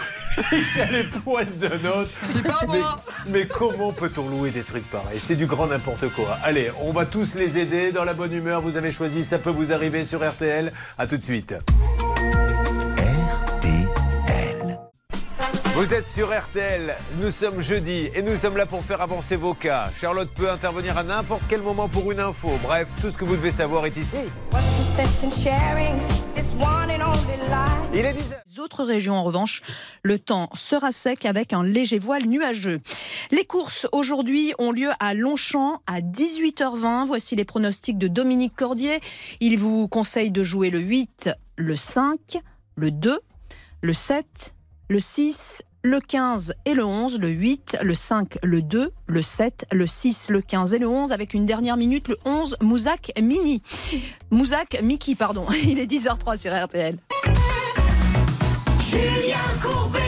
il 0.51 0.77
y 0.77 0.81
a 0.81 0.91
les 0.91 1.03
poils 1.03 1.45
d'un 1.45 1.89
autre. 1.89 2.09
C'est 2.23 2.41
pas 2.41 2.59
mais, 2.67 2.79
moi. 2.79 2.99
mais 3.27 3.45
comment 3.45 3.93
peut-on 3.93 4.27
louer 4.27 4.49
des 4.49 4.63
trucs 4.63 4.89
pareils? 4.89 5.19
C'est 5.19 5.35
du 5.35 5.45
grand 5.45 5.67
n'importe 5.67 6.09
quoi. 6.09 6.37
Allez, 6.43 6.71
on 6.81 6.91
va 6.91 7.05
tous 7.05 7.35
les 7.35 7.59
aider 7.59 7.91
dans 7.91 8.03
la 8.03 8.13
bonne 8.15 8.33
humeur. 8.33 8.61
Vous 8.61 8.77
avez 8.77 8.91
choisi, 8.91 9.23
ça 9.23 9.37
peut 9.37 9.51
vous 9.51 9.71
arriver 9.71 10.03
sur 10.03 10.27
RTL. 10.27 10.73
À 10.97 11.05
tout 11.05 11.17
de 11.17 11.23
suite. 11.23 11.53
Vous 15.77 15.93
êtes 15.93 16.07
sur 16.07 16.35
RTL, 16.35 16.95
nous 17.21 17.29
sommes 17.29 17.61
jeudi 17.61 18.09
et 18.15 18.23
nous 18.23 18.35
sommes 18.35 18.57
là 18.57 18.65
pour 18.65 18.83
faire 18.83 18.99
avancer 18.99 19.35
vos 19.35 19.53
cas. 19.53 19.91
Charlotte 19.95 20.31
peut 20.33 20.49
intervenir 20.49 20.97
à 20.97 21.03
n'importe 21.03 21.43
quel 21.47 21.61
moment 21.61 21.87
pour 21.87 22.11
une 22.11 22.19
info. 22.19 22.49
Bref, 22.63 22.89
tout 22.99 23.11
ce 23.11 23.15
que 23.15 23.23
vous 23.23 23.35
devez 23.35 23.51
savoir 23.51 23.85
est 23.85 23.95
ici. 23.95 24.17
Il 27.93 28.05
est 28.05 28.13
10 28.13 28.23
Les 28.47 28.59
autres 28.59 28.83
régions, 28.83 29.13
en 29.13 29.23
revanche, 29.23 29.61
le 30.01 30.17
temps 30.17 30.49
sera 30.55 30.91
sec 30.91 31.27
avec 31.27 31.53
un 31.53 31.63
léger 31.63 31.99
voile 31.99 32.25
nuageux. 32.25 32.79
Les 33.29 33.45
courses 33.45 33.85
aujourd'hui 33.91 34.55
ont 34.57 34.71
lieu 34.71 34.89
à 34.99 35.13
Longchamp 35.13 35.83
à 35.85 36.01
18h20. 36.01 37.05
Voici 37.05 37.35
les 37.35 37.45
pronostics 37.45 37.99
de 37.99 38.07
Dominique 38.07 38.55
Cordier. 38.55 38.99
Il 39.41 39.59
vous 39.59 39.87
conseille 39.87 40.31
de 40.31 40.41
jouer 40.41 40.71
le 40.71 40.79
8, 40.79 41.29
le 41.55 41.75
5, 41.75 42.39
le 42.75 42.89
2, 42.89 43.19
le 43.81 43.93
7, 43.93 44.55
le 44.89 44.99
6, 44.99 45.63
le 45.83 45.99
15 45.99 46.53
et 46.65 46.73
le 46.73 46.85
11, 46.85 47.19
le 47.19 47.29
8, 47.29 47.77
le 47.81 47.95
5, 47.95 48.37
le 48.43 48.61
2, 48.61 48.91
le 49.07 49.21
7, 49.21 49.65
le 49.71 49.87
6, 49.87 50.29
le 50.29 50.41
15 50.41 50.73
et 50.73 50.79
le 50.79 50.87
11, 50.87 51.11
avec 51.11 51.33
une 51.33 51.45
dernière 51.45 51.77
minute, 51.77 52.07
le 52.07 52.17
11, 52.25 52.57
Mouzak 52.61 53.11
Mini. 53.21 53.61
Mouzak 54.31 54.81
Mickey, 54.81 55.15
pardon. 55.15 55.45
Il 55.65 55.79
est 55.79 55.85
10h03 55.85 56.37
sur 56.37 56.53
RTL. 56.53 56.97
Julien 58.79 59.37
Courbet 59.61 59.99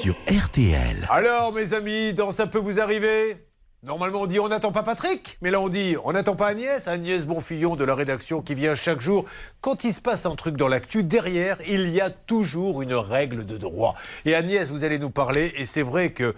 Sur 0.00 0.16
RTL. 0.28 1.06
Alors, 1.10 1.52
mes 1.52 1.72
amis, 1.72 2.14
dans 2.14 2.30
Ça 2.30 2.46
peut 2.46 2.58
vous 2.58 2.80
arriver? 2.80 3.36
Normalement, 3.84 4.22
on 4.22 4.26
dit 4.26 4.40
on 4.40 4.48
n'attend 4.48 4.72
pas 4.72 4.82
Patrick, 4.82 5.36
mais 5.42 5.50
là, 5.50 5.60
on 5.60 5.68
dit 5.68 5.94
on 6.04 6.12
n'attend 6.12 6.34
pas 6.34 6.46
Agnès. 6.46 6.88
Agnès 6.88 7.26
Bonfillon 7.26 7.76
de 7.76 7.84
la 7.84 7.94
rédaction 7.94 8.40
qui 8.40 8.54
vient 8.54 8.74
chaque 8.74 9.02
jour. 9.02 9.26
Quand 9.60 9.84
il 9.84 9.92
se 9.92 10.00
passe 10.00 10.24
un 10.24 10.36
truc 10.36 10.56
dans 10.56 10.68
l'actu, 10.68 11.02
derrière, 11.02 11.58
il 11.68 11.90
y 11.90 12.00
a 12.00 12.08
toujours 12.08 12.80
une 12.80 12.94
règle 12.94 13.44
de 13.44 13.58
droit. 13.58 13.94
Et 14.24 14.34
Agnès, 14.34 14.70
vous 14.70 14.84
allez 14.84 14.98
nous 14.98 15.10
parler, 15.10 15.52
et 15.58 15.66
c'est 15.66 15.82
vrai 15.82 16.12
que 16.12 16.34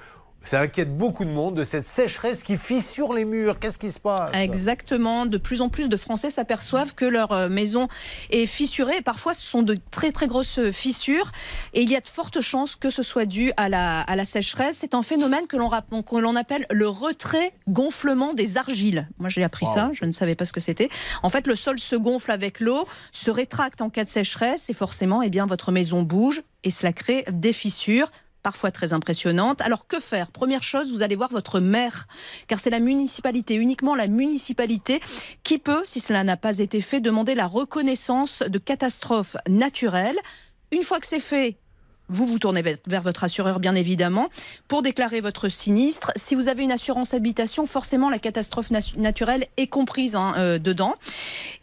Ça 0.47 0.61
inquiète 0.61 0.97
beaucoup 0.97 1.25
de 1.25 1.31
monde 1.31 1.57
de 1.57 1.65
cette 1.65 1.87
sécheresse 1.87 2.43
qui 2.43 2.57
fissure 2.57 3.13
les 3.13 3.25
murs. 3.25 3.59
Qu'est-ce 3.59 3.79
qui 3.79 3.91
se 3.91 3.99
passe? 3.99 4.31
Exactement. 4.35 5.27
De 5.27 5.39
plus 5.39 5.61
en 5.61 5.69
plus 5.69 5.89
de 5.89 5.97
Français 5.97 6.31
s'aperçoivent 6.31 6.95
que 6.95 7.05
leur 7.05 7.33
euh, 7.33 7.49
maison 7.49 7.89
est 8.31 8.47
fissurée. 8.47 8.99
Et 8.99 9.03
parfois, 9.03 9.35
ce 9.35 9.43
sont 9.43 9.63
de 9.63 9.77
très 9.91 10.13
très 10.13 10.29
grosses 10.29 10.71
fissures. 10.71 11.33
Et 11.75 11.83
il 11.83 11.91
y 11.91 11.97
a 11.97 12.01
de 12.01 12.09
fortes 12.09 12.41
chances 12.41 12.77
que 12.77 12.91
ce 12.91 13.03
soit 13.03 13.27
dû 13.27 13.53
à 13.57 13.69
la, 13.69 14.03
à 14.03 14.15
la 14.15 14.25
sécheresse. 14.25 14.77
C'est 14.79 14.95
un 14.95 15.03
phénomène 15.03 15.47
que 15.49 15.57
l'on 15.57 15.69
rap- 15.69 15.87
que 15.91 16.17
l'on 16.17 16.37
appelle 16.37 16.67
le 16.71 16.89
retrait 16.89 17.53
gonflement 17.69 18.33
des 18.33 18.57
argiles. 18.57 19.09
Moi, 19.19 19.29
j'ai 19.29 19.43
appris 19.43 19.67
ça. 19.67 19.91
Je 19.95 20.05
ne 20.05 20.13
savais 20.13 20.35
pas 20.37 20.45
ce 20.45 20.53
que 20.53 20.61
c'était. 20.61 20.89
En 21.23 21.29
fait, 21.29 21.47
le 21.47 21.57
sol 21.57 21.79
se 21.81 21.97
gonfle 21.97 22.31
avec 22.31 22.61
l'eau, 22.61 22.87
se 23.11 23.31
rétracte 23.31 23.83
en 23.83 23.91
cas 23.91 24.05
de 24.05 24.09
sécheresse, 24.09 24.71
et 24.71 24.75
forcément, 24.75 25.23
eh 25.23 25.31
bien, 25.31 25.47
votre 25.47 25.73
maison 25.73 26.03
bouge 26.03 26.43
et 26.65 26.71
cela 26.71 26.93
crée 26.93 27.25
des 27.31 27.53
fissures 27.53 28.11
parfois 28.47 28.71
très 28.71 28.93
impressionnantes. 28.93 29.61
Alors 29.61 29.89
que 29.89 29.99
faire? 29.99 30.31
Première 30.31 30.63
chose, 30.63 30.93
vous 30.93 31.03
allez 31.03 31.17
voir 31.17 31.31
votre 31.31 31.59
maire, 31.59 32.07
car 32.47 32.61
c'est 32.61 32.71
la 32.71 32.79
municipalité, 32.79 33.57
uniquement 33.57 33.97
la 33.97 34.07
municipalité, 34.07 35.01
qui 35.43 35.59
peut, 35.59 35.83
si 35.85 35.99
cela 35.99 36.23
n'a 36.23 36.37
pas 36.37 36.61
été 36.61 36.81
fait, 36.81 37.01
demander 37.01 37.35
la 37.35 37.49
reconnaissance 37.49 38.45
de 38.47 38.59
catastrophes 38.59 39.37
naturelles. 39.49 40.19
Une 40.71 40.85
fois 40.85 41.01
que 41.01 41.09
c'est 41.09 41.19
fait, 41.19 41.57
vous 42.09 42.25
vous 42.25 42.39
tournez 42.39 42.63
vers 42.63 43.03
votre 43.03 43.25
assureur, 43.25 43.59
bien 43.59 43.75
évidemment, 43.75 44.29
pour 44.69 44.83
déclarer 44.83 45.21
votre 45.21 45.49
sinistre. 45.49 46.13
Si 46.15 46.37
vous 46.37 46.49
avez 46.49 46.63
une 46.63 46.71
assurance 46.71 47.15
habitation, 47.15 47.67
forcément, 47.67 48.11
la 48.11 48.21
catastrophe 48.21 48.71
natu- 48.71 48.97
naturelle 48.97 49.49
est 49.57 49.67
comprise 49.67 50.15
hein, 50.15 50.35
euh, 50.37 50.61
dedans. 50.61 50.95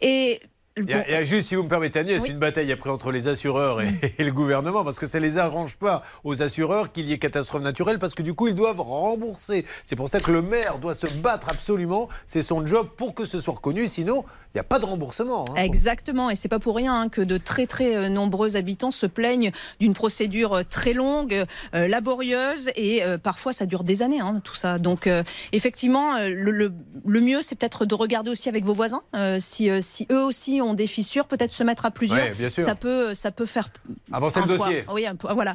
Et 0.02 0.42
Il 0.76 0.90
y, 0.90 0.92
a, 0.92 1.06
il 1.08 1.12
y 1.12 1.16
a 1.16 1.24
juste, 1.24 1.46
si 1.46 1.54
vous 1.54 1.62
me 1.62 1.68
permettez, 1.68 2.00
Agnès, 2.00 2.20
Oui. 2.20 2.30
une 2.30 2.40
bataille 2.40 2.72
après 2.72 2.90
entre 2.90 3.12
les 3.12 3.28
assureurs 3.28 3.80
et, 3.80 3.88
et 4.18 4.24
le 4.24 4.32
gouvernement, 4.32 4.82
parce 4.82 4.98
que 4.98 5.06
ça 5.06 5.20
ne 5.20 5.24
les 5.24 5.38
arrange 5.38 5.76
pas 5.76 6.02
aux 6.24 6.42
assureurs 6.42 6.90
qu'il 6.90 7.06
y 7.08 7.12
ait 7.12 7.18
catastrophe 7.18 7.62
naturelle, 7.62 8.00
parce 8.00 8.16
que 8.16 8.22
du 8.22 8.34
coup, 8.34 8.48
ils 8.48 8.56
doivent 8.56 8.80
rembourser. 8.80 9.64
C'est 9.84 9.94
pour 9.94 10.08
ça 10.08 10.18
que 10.18 10.32
le 10.32 10.42
maire 10.42 10.78
doit 10.80 10.94
se 10.96 11.06
battre 11.06 11.48
absolument. 11.48 12.08
C'est 12.26 12.42
son 12.42 12.66
job 12.66 12.88
pour 12.96 13.14
que 13.14 13.24
ce 13.24 13.38
soit 13.40 13.54
reconnu, 13.54 13.86
sinon, 13.86 14.24
il 14.52 14.56
n'y 14.56 14.60
a 14.60 14.64
pas 14.64 14.80
de 14.80 14.84
remboursement. 14.84 15.44
hein. 15.50 15.54
Exactement, 15.62 16.28
et 16.28 16.34
c'est 16.34 16.48
pas 16.48 16.58
pour 16.58 16.74
rien 16.74 17.02
hein, 17.02 17.08
que 17.08 17.20
de 17.20 17.38
très 17.38 17.68
très 17.68 17.94
euh, 17.94 18.08
nombreux 18.08 18.56
habitants 18.56 18.90
se 18.90 19.06
plaignent 19.06 19.52
d'une 19.78 19.94
procédure 19.94 20.54
euh, 20.54 20.62
très 20.68 20.92
longue, 20.92 21.44
euh, 21.76 21.86
laborieuse, 21.86 22.70
et 22.74 23.04
euh, 23.04 23.16
parfois 23.16 23.52
ça 23.52 23.66
dure 23.66 23.84
des 23.84 24.02
années, 24.02 24.18
hein, 24.20 24.40
tout 24.42 24.54
ça. 24.56 24.80
Donc 24.80 25.06
euh, 25.06 25.22
effectivement, 25.52 26.18
le, 26.18 26.50
le- 26.50 26.72
le 27.06 27.20
mieux 27.20 27.42
c'est 27.42 27.54
peut-être 27.54 27.84
de 27.84 27.94
regarder 27.94 28.32
aussi 28.32 28.48
avec 28.48 28.64
vos 28.64 28.74
voisins, 28.74 29.02
si, 29.38 29.70
si 29.82 30.06
eux 30.10 30.22
aussi 30.24 30.60
ont 30.64 30.74
des 30.74 30.86
fissures, 30.86 31.26
peut-être 31.26 31.52
se 31.52 31.62
mettre 31.64 31.86
à 31.86 31.90
plusieurs. 31.90 32.18
Ouais, 32.18 32.30
bien 32.32 32.48
sûr. 32.48 32.64
Ça 32.64 32.74
peut, 32.74 33.14
ça 33.14 33.30
peut 33.30 33.46
faire 33.46 33.68
Avancer 34.12 34.40
un 34.40 34.46
le 34.46 34.56
poids. 34.56 34.66
dossier. 34.66 34.84
Oui, 34.92 35.06
un 35.06 35.14
poids, 35.16 35.34
voilà, 35.34 35.54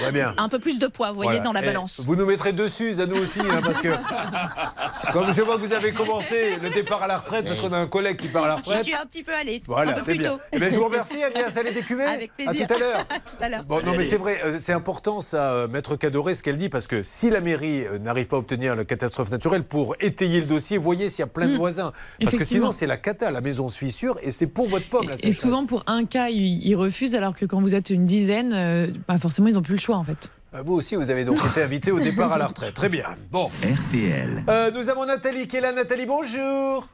Très 0.00 0.12
bien. 0.12 0.34
un 0.38 0.48
peu 0.48 0.58
plus 0.58 0.78
de 0.78 0.86
poids, 0.86 1.08
vous 1.10 1.16
voyez, 1.16 1.30
Voilà. 1.40 1.44
dans 1.44 1.52
la 1.52 1.62
Et 1.62 1.66
balance. 1.66 2.00
Vous 2.04 2.16
nous 2.16 2.26
mettrez 2.26 2.52
dessus, 2.52 3.00
à 3.00 3.06
nous 3.06 3.16
aussi, 3.16 3.40
hein, 3.40 3.60
parce 3.64 3.80
que 3.80 3.88
comme 5.12 5.32
je 5.32 5.42
vois 5.42 5.56
que 5.56 5.60
vous 5.60 5.72
avez 5.72 5.92
commencé 5.92 6.56
le 6.60 6.70
départ 6.70 7.02
à 7.02 7.06
la 7.06 7.18
retraite, 7.18 7.44
parce 7.46 7.60
qu'on 7.60 7.72
a 7.72 7.78
un 7.78 7.86
collègue 7.86 8.16
qui 8.18 8.28
part 8.28 8.44
à 8.44 8.48
la 8.48 8.56
retraite. 8.56 8.82
suis 8.84 8.94
un 8.94 9.06
petit 9.06 9.22
peu 9.22 9.32
allée, 9.34 9.62
Voilà, 9.66 9.92
un 9.92 9.94
peu 9.94 10.00
c'est 10.02 10.12
plus 10.12 10.18
bien. 10.18 10.36
tôt. 10.36 10.40
Eh 10.52 10.58
bien, 10.58 10.70
je 10.70 10.76
vous 10.76 10.84
remercie, 10.84 11.22
Agnès. 11.22 11.56
Allez 11.56 11.72
décuver. 11.72 12.04
Avec 12.04 12.34
plaisir. 12.34 12.64
À 12.64 12.66
tout 12.66 12.74
à 12.74 12.78
l'heure. 12.78 13.06
tout 13.08 13.44
à 13.44 13.48
l'heure. 13.48 13.64
Bon, 13.64 13.80
non, 13.84 13.94
mais 13.96 14.04
c'est 14.04 14.16
vrai, 14.16 14.40
euh, 14.44 14.56
c'est 14.58 14.72
important 14.72 15.20
ça, 15.20 15.50
euh, 15.52 15.68
Maître 15.68 15.96
Cadoré, 15.96 16.34
ce 16.34 16.42
qu'elle 16.42 16.56
dit, 16.56 16.68
parce 16.68 16.86
que 16.86 17.02
si 17.02 17.30
la 17.30 17.40
mairie 17.40 17.84
euh, 17.86 17.98
n'arrive 17.98 18.26
pas 18.26 18.36
à 18.36 18.38
obtenir 18.40 18.74
la 18.76 18.84
catastrophe 18.84 19.30
naturelle 19.30 19.64
pour 19.64 19.94
étayer 20.00 20.40
le 20.40 20.46
dossier, 20.46 20.78
voyez 20.78 21.08
s'il 21.10 21.20
y 21.20 21.22
a 21.22 21.26
plein 21.26 21.46
de 21.46 21.52
Mm. 21.54 21.56
voisins. 21.58 21.92
Parce 22.22 22.36
que 22.36 22.44
sinon, 22.44 22.72
c'est 22.72 22.86
la 22.86 22.96
cata, 22.96 23.30
la 23.30 23.40
maison 23.40 23.68
se 23.68 23.76
fissure 23.78 24.18
et 24.22 24.30
c'est 24.32 24.46
pour 24.46 24.68
votre 24.68 24.88
pomme, 24.88 25.08
la 25.08 25.14
Et 25.22 25.32
souvent, 25.32 25.64
pour 25.66 25.84
un 25.86 26.04
cas, 26.04 26.28
ils, 26.28 26.66
ils 26.66 26.74
refusent, 26.74 27.14
alors 27.14 27.34
que 27.36 27.46
quand 27.46 27.60
vous 27.60 27.74
êtes 27.74 27.90
une 27.90 28.06
dizaine, 28.06 28.52
euh, 28.52 28.88
bah 29.06 29.18
forcément, 29.18 29.48
ils 29.48 29.54
n'ont 29.54 29.62
plus 29.62 29.74
le 29.74 29.80
choix, 29.80 29.96
en 29.96 30.04
fait. 30.04 30.30
Euh, 30.54 30.62
Vous 30.64 30.74
aussi, 30.74 30.96
vous 30.96 31.10
avez 31.10 31.24
donc 31.24 31.38
été 31.50 31.62
invité 31.62 31.90
au 31.92 32.00
départ 32.00 32.32
à 32.32 32.38
la 32.38 32.46
retraite. 32.46 32.74
Très 32.74 32.88
bien. 32.88 33.04
Bon. 33.30 33.50
RTL. 33.62 34.44
Euh, 34.48 34.70
nous 34.72 34.88
avons 34.88 35.06
Nathalie 35.06 35.46
qui 35.46 35.56
est 35.56 35.60
là. 35.60 35.72
Nathalie, 35.72 36.06
bonjour. 36.06 36.88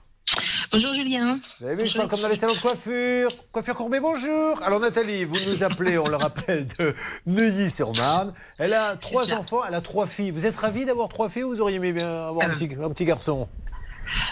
Bonjour 0.70 0.92
Julien. 0.92 1.40
Vous 1.60 1.66
avez 1.66 1.82
vu, 1.82 1.88
je 1.88 1.96
parle 1.96 2.08
comme 2.08 2.20
dans 2.20 2.28
les 2.28 2.36
salons 2.36 2.54
de 2.54 2.58
coiffure. 2.60 3.30
Coiffure 3.50 3.74
Courbet, 3.74 3.98
bonjour. 4.00 4.62
Alors 4.62 4.78
Nathalie, 4.78 5.24
vous 5.24 5.38
nous 5.48 5.62
appelez, 5.62 5.96
on 5.96 6.06
le 6.08 6.16
rappelle, 6.16 6.66
de 6.78 6.94
Neuilly-sur-Marne. 7.26 8.34
Elle 8.58 8.74
a 8.74 8.96
trois 8.96 9.32
enfants, 9.32 9.62
elle 9.66 9.74
a 9.74 9.80
trois 9.80 10.06
filles. 10.06 10.30
Vous 10.30 10.44
êtes 10.44 10.56
ravis 10.56 10.84
d'avoir 10.84 11.08
trois 11.08 11.30
filles 11.30 11.44
ou 11.44 11.48
vous 11.50 11.60
auriez 11.62 11.76
aimé 11.76 11.92
bien 11.94 12.28
avoir 12.28 12.46
un, 12.46 12.50
petit, 12.50 12.68
un 12.80 12.90
petit 12.90 13.06
garçon? 13.06 13.48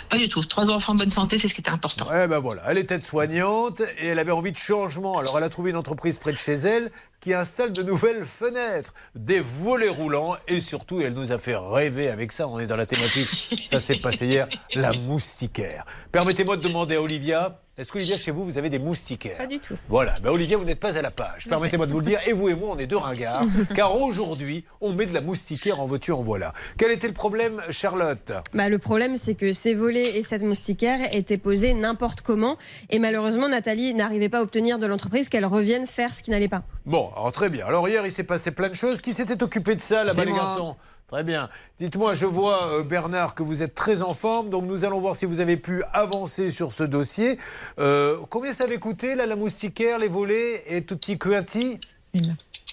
Pas 0.09 0.19
du 0.19 0.29
tout. 0.29 0.45
Trois 0.45 0.71
enfants 0.71 0.93
en 0.93 0.97
bonne 0.97 1.11
santé, 1.11 1.39
c'est 1.39 1.49
ce 1.49 1.55
qui 1.55 1.61
était 1.61 1.71
important. 1.71 2.09
Eh 2.13 2.27
ben 2.27 2.39
voilà, 2.39 2.63
elle 2.69 2.79
était 2.79 3.01
soignante 3.01 3.83
et 3.99 4.09
elle 4.09 4.19
avait 4.19 4.33
envie 4.33 4.53
de 4.53 4.57
changement. 4.57 5.19
Alors 5.19 5.37
elle 5.39 5.45
a 5.45 5.49
trouvé 5.49 5.71
une 5.71 5.77
entreprise 5.77 6.19
près 6.19 6.33
de 6.33 6.39
chez 6.39 6.55
elle 6.55 6.91
qui 7.27 7.35
installe 7.35 7.73
de 7.73 7.83
nouvelles 7.83 8.25
fenêtres, 8.25 8.95
des 9.17 9.41
volets 9.41 9.89
roulants 9.89 10.37
et 10.47 10.61
surtout 10.61 11.01
elle 11.01 11.13
nous 11.13 11.33
a 11.33 11.39
fait 11.39 11.57
rêver 11.57 12.09
avec 12.09 12.31
ça. 12.31 12.47
On 12.47 12.61
est 12.61 12.69
dans 12.69 12.77
la 12.77 12.87
thématique, 12.87 13.27
ça 13.69 13.81
s'est 13.81 13.99
passé 13.99 14.27
hier, 14.27 14.47
la 14.77 14.93
moustiquaire. 14.93 15.87
Permettez-moi 16.13 16.57
de 16.57 16.63
demander 16.63 16.95
à 16.95 17.03
Olivia, 17.03 17.59
est-ce 17.79 17.93
qu'Olivia 17.93 18.17
chez 18.17 18.31
vous 18.31 18.43
vous 18.43 18.57
avez 18.57 18.71
des 18.71 18.79
moustiquaires? 18.79 19.37
Pas 19.37 19.47
du 19.47 19.61
tout. 19.61 19.75
Voilà, 19.91 20.19
ben 20.21 20.31
Olivia, 20.31 20.57
vous 20.57 20.65
n'êtes 20.65 20.81
pas 20.81 20.97
à 20.97 21.03
la 21.03 21.11
page. 21.11 21.47
Permettez-moi 21.47 21.87
de 21.87 21.93
vous 21.93 22.01
le 22.01 22.07
dire. 22.07 22.19
Et 22.27 22.33
vous 22.33 22.49
et 22.49 22.55
moi, 22.55 22.71
on 22.73 22.79
est 22.79 22.87
deux 22.87 22.97
ringards. 22.97 23.45
car 23.77 24.01
aujourd'hui, 24.01 24.65
on 24.81 24.95
met 24.95 25.05
de 25.05 25.13
la 25.13 25.21
moustiquaire 25.21 25.79
en 25.79 25.85
veux-tu, 25.85 26.11
en 26.11 26.23
voilà. 26.23 26.55
Quel 26.79 26.91
était 26.91 27.07
le 27.07 27.13
problème, 27.13 27.61
Charlotte? 27.69 28.33
Bah, 28.55 28.71
le 28.71 28.79
problème, 28.79 29.19
c'est 29.19 29.35
que 29.35 29.53
ces 29.53 29.75
volets 29.75 30.17
et 30.17 30.23
cette 30.23 30.43
moustiquaire 30.43 31.15
étaient 31.15 31.37
posés 31.37 31.75
n'importe 31.75 32.23
comment. 32.23 32.57
Et 32.89 32.99
malheureusement, 32.99 33.47
Nathalie 33.47 33.93
n'arrivait 33.93 34.31
pas 34.31 34.39
à 34.39 34.43
obtenir 34.43 34.79
de 34.79 34.87
l'entreprise 34.87 35.29
qu'elle 35.29 35.45
revienne 35.45 35.87
faire 35.87 36.15
ce 36.15 36.23
qui 36.23 36.31
n'allait 36.31 36.49
pas. 36.49 36.63
Bon, 36.87 37.11
alors 37.17 37.33
très 37.33 37.49
bien. 37.49 37.67
Alors 37.67 37.89
hier, 37.89 38.05
il 38.05 38.13
s'est 38.13 38.25
passé 38.25 38.51
plein 38.51 38.69
de 38.69 38.75
choses. 38.75 39.01
Qui 39.01 39.15
s'était 39.15 39.43
occupé 39.43 39.75
de 39.75 39.81
ça, 39.81 40.05
là-bas, 40.05 40.25
les 40.25 40.33
garçons? 40.33 40.77
Très 41.09 41.25
bien. 41.25 41.49
Dites-moi, 41.79 42.15
je 42.15 42.27
vois, 42.27 42.67
euh, 42.67 42.83
Bernard, 42.83 43.35
que 43.35 43.43
vous 43.43 43.63
êtes 43.63 43.75
très 43.75 44.03
en 44.03 44.13
forme. 44.13 44.51
Donc 44.51 44.65
nous 44.65 44.85
allons 44.85 45.01
voir 45.01 45.17
si 45.17 45.25
vous 45.25 45.41
avez 45.41 45.57
pu 45.57 45.83
avancer 45.93 46.51
sur 46.51 46.75
ce 46.75 46.83
dossier. 46.83 47.39
Euh, 47.79 48.19
combien 48.29 48.53
ça 48.53 48.65
avait 48.65 48.79
coûté, 48.79 49.15
là, 49.15 49.25
la 49.25 49.37
moustiquaire, 49.37 49.99
les 49.99 50.09
volets 50.09 50.63
et 50.67 50.83
tout 50.83 50.97
petit 50.97 51.17
quanti? 51.17 51.79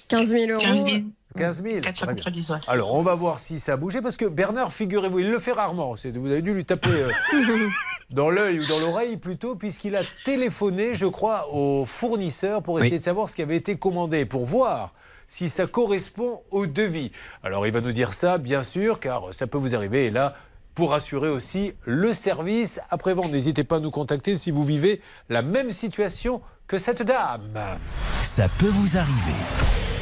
15 0.09 0.29
000 0.29 0.51
euros. 0.51 0.61
15 0.61 0.83
000. 0.83 0.97
15 1.37 1.55
000. 1.63 1.67
Très 1.67 1.81
bien. 1.81 1.91
490, 1.91 2.49
ouais. 2.51 2.57
Alors, 2.67 2.93
on 2.93 3.01
va 3.03 3.15
voir 3.15 3.39
si 3.39 3.59
ça 3.59 3.73
a 3.73 3.77
bougé, 3.77 4.01
parce 4.01 4.17
que 4.17 4.25
Bernard, 4.25 4.71
figurez-vous, 4.71 5.19
il 5.19 5.31
le 5.31 5.39
fait 5.39 5.51
rarement. 5.51 5.95
C'est- 5.95 6.15
Vous 6.17 6.31
avez 6.31 6.41
dû 6.41 6.53
lui 6.53 6.65
taper 6.65 6.89
euh, 6.89 7.09
dans 8.11 8.29
l'œil 8.29 8.59
ou 8.59 8.67
dans 8.67 8.79
l'oreille 8.79 9.17
plutôt, 9.17 9.55
puisqu'il 9.55 9.95
a 9.95 10.01
téléphoné, 10.25 10.93
je 10.93 11.05
crois, 11.05 11.47
au 11.51 11.85
fournisseur 11.85 12.61
pour 12.63 12.79
essayer 12.79 12.93
Oui. 12.93 12.99
de 12.99 13.03
savoir 13.03 13.29
ce 13.29 13.35
qui 13.35 13.41
avait 13.41 13.55
été 13.57 13.75
commandé, 13.77 14.25
pour 14.25 14.45
voir 14.45 14.93
si 15.27 15.49
ça 15.49 15.65
correspond 15.65 16.41
au 16.51 16.65
devis. 16.67 17.11
Alors, 17.43 17.65
il 17.65 17.73
va 17.73 17.81
nous 17.81 17.91
dire 17.91 18.13
ça, 18.13 18.37
bien 18.37 18.61
sûr, 18.63 18.99
car 18.99 19.33
ça 19.33 19.47
peut 19.47 19.57
vous 19.57 19.75
arriver. 19.75 20.05
Et 20.07 20.11
là, 20.11 20.35
pour 20.75 20.93
assurer 20.93 21.29
aussi 21.29 21.73
le 21.85 22.13
service 22.13 22.79
après-vente, 22.89 23.31
n'hésitez 23.31 23.63
pas 23.63 23.77
à 23.77 23.79
nous 23.79 23.91
contacter 23.91 24.37
si 24.37 24.51
vous 24.51 24.63
vivez 24.63 25.01
la 25.29 25.41
même 25.41 25.71
situation 25.71 26.41
que 26.67 26.77
cette 26.77 27.03
dame. 27.03 27.59
Ça 28.21 28.47
peut 28.57 28.69
vous 28.69 28.97
arriver. 28.97 29.92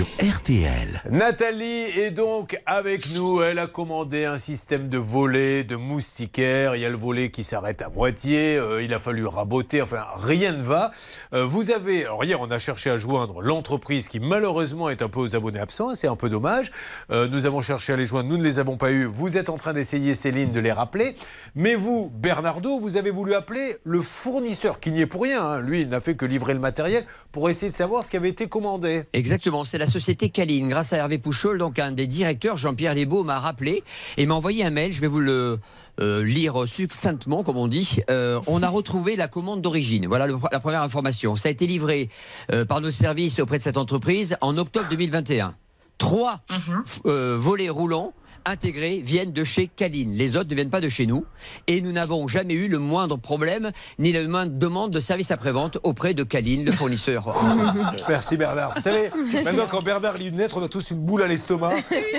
Sur 0.00 0.06
RTL. 0.34 1.02
Nathalie 1.10 1.64
est 1.94 2.10
donc 2.10 2.58
avec 2.64 3.10
nous. 3.10 3.42
Elle 3.42 3.58
a 3.58 3.66
commandé 3.66 4.24
un 4.24 4.38
système 4.38 4.88
de 4.88 4.96
volet, 4.96 5.62
de 5.62 5.76
moustiquaire. 5.76 6.74
Il 6.74 6.80
y 6.80 6.86
a 6.86 6.88
le 6.88 6.96
volet 6.96 7.30
qui 7.30 7.44
s'arrête 7.44 7.82
à 7.82 7.90
moitié. 7.90 8.56
Euh, 8.56 8.82
il 8.82 8.94
a 8.94 8.98
fallu 8.98 9.26
raboter. 9.26 9.82
Enfin, 9.82 10.04
rien 10.16 10.52
ne 10.52 10.62
va. 10.62 10.92
Euh, 11.34 11.44
vous 11.44 11.70
avez. 11.70 12.04
Alors, 12.06 12.24
hier, 12.24 12.40
on 12.40 12.50
a 12.50 12.58
cherché 12.58 12.88
à 12.88 12.96
joindre 12.96 13.42
l'entreprise 13.42 14.08
qui, 14.08 14.20
malheureusement, 14.20 14.88
est 14.88 15.02
un 15.02 15.10
peu 15.10 15.20
aux 15.20 15.36
abonnés 15.36 15.60
absents. 15.60 15.94
C'est 15.94 16.08
un 16.08 16.16
peu 16.16 16.30
dommage. 16.30 16.70
Euh, 17.10 17.28
nous 17.28 17.44
avons 17.44 17.60
cherché 17.60 17.92
à 17.92 17.96
les 17.96 18.06
joindre. 18.06 18.30
Nous 18.30 18.38
ne 18.38 18.42
les 18.44 18.58
avons 18.58 18.78
pas 18.78 18.92
eus. 18.92 19.04
Vous 19.04 19.36
êtes 19.36 19.50
en 19.50 19.58
train 19.58 19.74
d'essayer, 19.74 20.14
Céline, 20.14 20.50
de 20.50 20.60
les 20.60 20.72
rappeler. 20.72 21.14
Mais 21.54 21.74
vous, 21.74 22.10
Bernardo, 22.14 22.80
vous 22.80 22.96
avez 22.96 23.10
voulu 23.10 23.34
appeler 23.34 23.76
le 23.84 24.00
fournisseur, 24.00 24.80
qui 24.80 24.92
n'y 24.92 25.02
est 25.02 25.06
pour 25.06 25.24
rien. 25.24 25.44
hein. 25.44 25.60
Lui, 25.60 25.82
il 25.82 25.90
n'a 25.90 26.00
fait 26.00 26.14
que 26.14 26.24
livrer 26.24 26.54
le 26.54 26.60
matériel 26.60 27.04
pour 27.32 27.50
essayer 27.50 27.70
de 27.70 27.76
savoir 27.76 28.02
ce 28.02 28.10
qui 28.10 28.16
avait 28.16 28.30
été 28.30 28.46
commandé. 28.46 29.04
Exactement, 29.12 29.66
c'est 29.66 29.76
la 29.76 29.89
société 29.90 30.28
Caline. 30.30 30.68
Grâce 30.68 30.92
à 30.92 30.96
Hervé 30.96 31.18
Pouchol, 31.18 31.58
donc 31.58 31.78
un 31.78 31.92
des 31.92 32.06
directeurs, 32.06 32.56
Jean-Pierre 32.56 32.94
Desbeaux, 32.94 33.24
m'a 33.24 33.38
rappelé 33.38 33.82
et 34.16 34.24
m'a 34.26 34.34
envoyé 34.34 34.64
un 34.64 34.70
mail. 34.70 34.92
Je 34.92 35.00
vais 35.00 35.06
vous 35.06 35.20
le 35.20 35.58
euh, 36.00 36.22
lire 36.24 36.66
succinctement, 36.66 37.42
comme 37.42 37.56
on 37.58 37.66
dit. 37.68 37.98
Euh, 38.08 38.40
on 38.46 38.62
a 38.62 38.68
retrouvé 38.68 39.16
la 39.16 39.28
commande 39.28 39.60
d'origine. 39.60 40.06
Voilà 40.06 40.26
le- 40.26 40.38
la 40.50 40.60
première 40.60 40.82
information. 40.82 41.36
Ça 41.36 41.48
a 41.48 41.52
été 41.52 41.66
livré 41.66 42.08
euh, 42.52 42.64
par 42.64 42.80
nos 42.80 42.90
services 42.90 43.38
auprès 43.40 43.58
de 43.58 43.62
cette 43.62 43.76
entreprise 43.76 44.36
en 44.40 44.56
octobre 44.56 44.86
2021. 44.88 45.54
Trois 45.98 46.40
Mhm. 46.48 47.34
volets 47.36 47.68
roulants 47.68 48.14
intégrés 48.44 49.00
viennent 49.04 49.32
de 49.32 49.44
chez 49.44 49.68
Caline. 49.68 50.14
Les 50.16 50.36
autres 50.36 50.48
ne 50.50 50.54
viennent 50.54 50.70
pas 50.70 50.80
de 50.80 50.88
chez 50.88 51.06
nous. 51.06 51.24
Et 51.66 51.80
nous 51.80 51.92
n'avons 51.92 52.28
jamais 52.28 52.54
eu 52.54 52.68
le 52.68 52.78
moindre 52.78 53.16
problème 53.16 53.70
ni 53.98 54.12
la 54.12 54.26
moindre 54.26 54.52
demande 54.58 54.92
de 54.92 55.00
service 55.00 55.30
après-vente 55.30 55.78
auprès 55.82 56.14
de 56.14 56.22
Caline, 56.22 56.64
le 56.64 56.72
fournisseur. 56.72 57.34
Merci 58.08 58.36
Bernard. 58.36 58.74
Vous 58.74 58.80
savez, 58.80 59.10
maintenant 59.44 59.66
quand 59.68 59.82
Bernard 59.82 60.18
lit 60.18 60.28
une 60.28 60.38
lettre, 60.38 60.58
on 60.58 60.62
a 60.62 60.68
tous 60.68 60.90
une 60.90 61.00
boule 61.04 61.22
à 61.22 61.26
l'estomac 61.28 61.74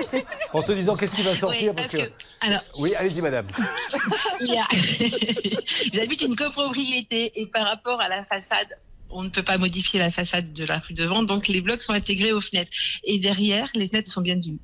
en 0.52 0.60
se 0.62 0.72
disant 0.72 0.96
qu'est-ce 0.96 1.14
qui 1.14 1.22
va 1.22 1.34
sortir 1.34 1.70
Oui, 1.70 1.76
parce 1.76 1.88
que... 1.88 1.98
que- 1.98 2.10
alors- 2.40 2.62
Oui, 2.78 2.94
allez-y 2.94 3.20
madame. 3.20 3.46
Il 4.40 4.48
y 4.48 4.56
a- 4.58 4.68
J'habite 5.92 6.22
une 6.22 6.36
copropriété 6.36 7.32
et 7.40 7.46
par 7.46 7.64
rapport 7.66 8.00
à 8.00 8.08
la 8.08 8.24
façade, 8.24 8.68
on 9.10 9.22
ne 9.22 9.28
peut 9.28 9.42
pas 9.44 9.58
modifier 9.58 9.98
la 10.00 10.10
façade 10.10 10.52
de 10.52 10.64
la 10.64 10.78
rue 10.78 10.94
devant, 10.94 11.22
donc 11.22 11.46
les 11.48 11.60
blocs 11.60 11.82
sont 11.82 11.92
intégrés 11.92 12.32
aux 12.32 12.40
fenêtres. 12.40 12.70
Et 13.04 13.18
derrière, 13.18 13.68
les 13.74 13.88
fenêtres 13.88 14.10
sont 14.10 14.22
bien 14.22 14.36
du 14.36 14.58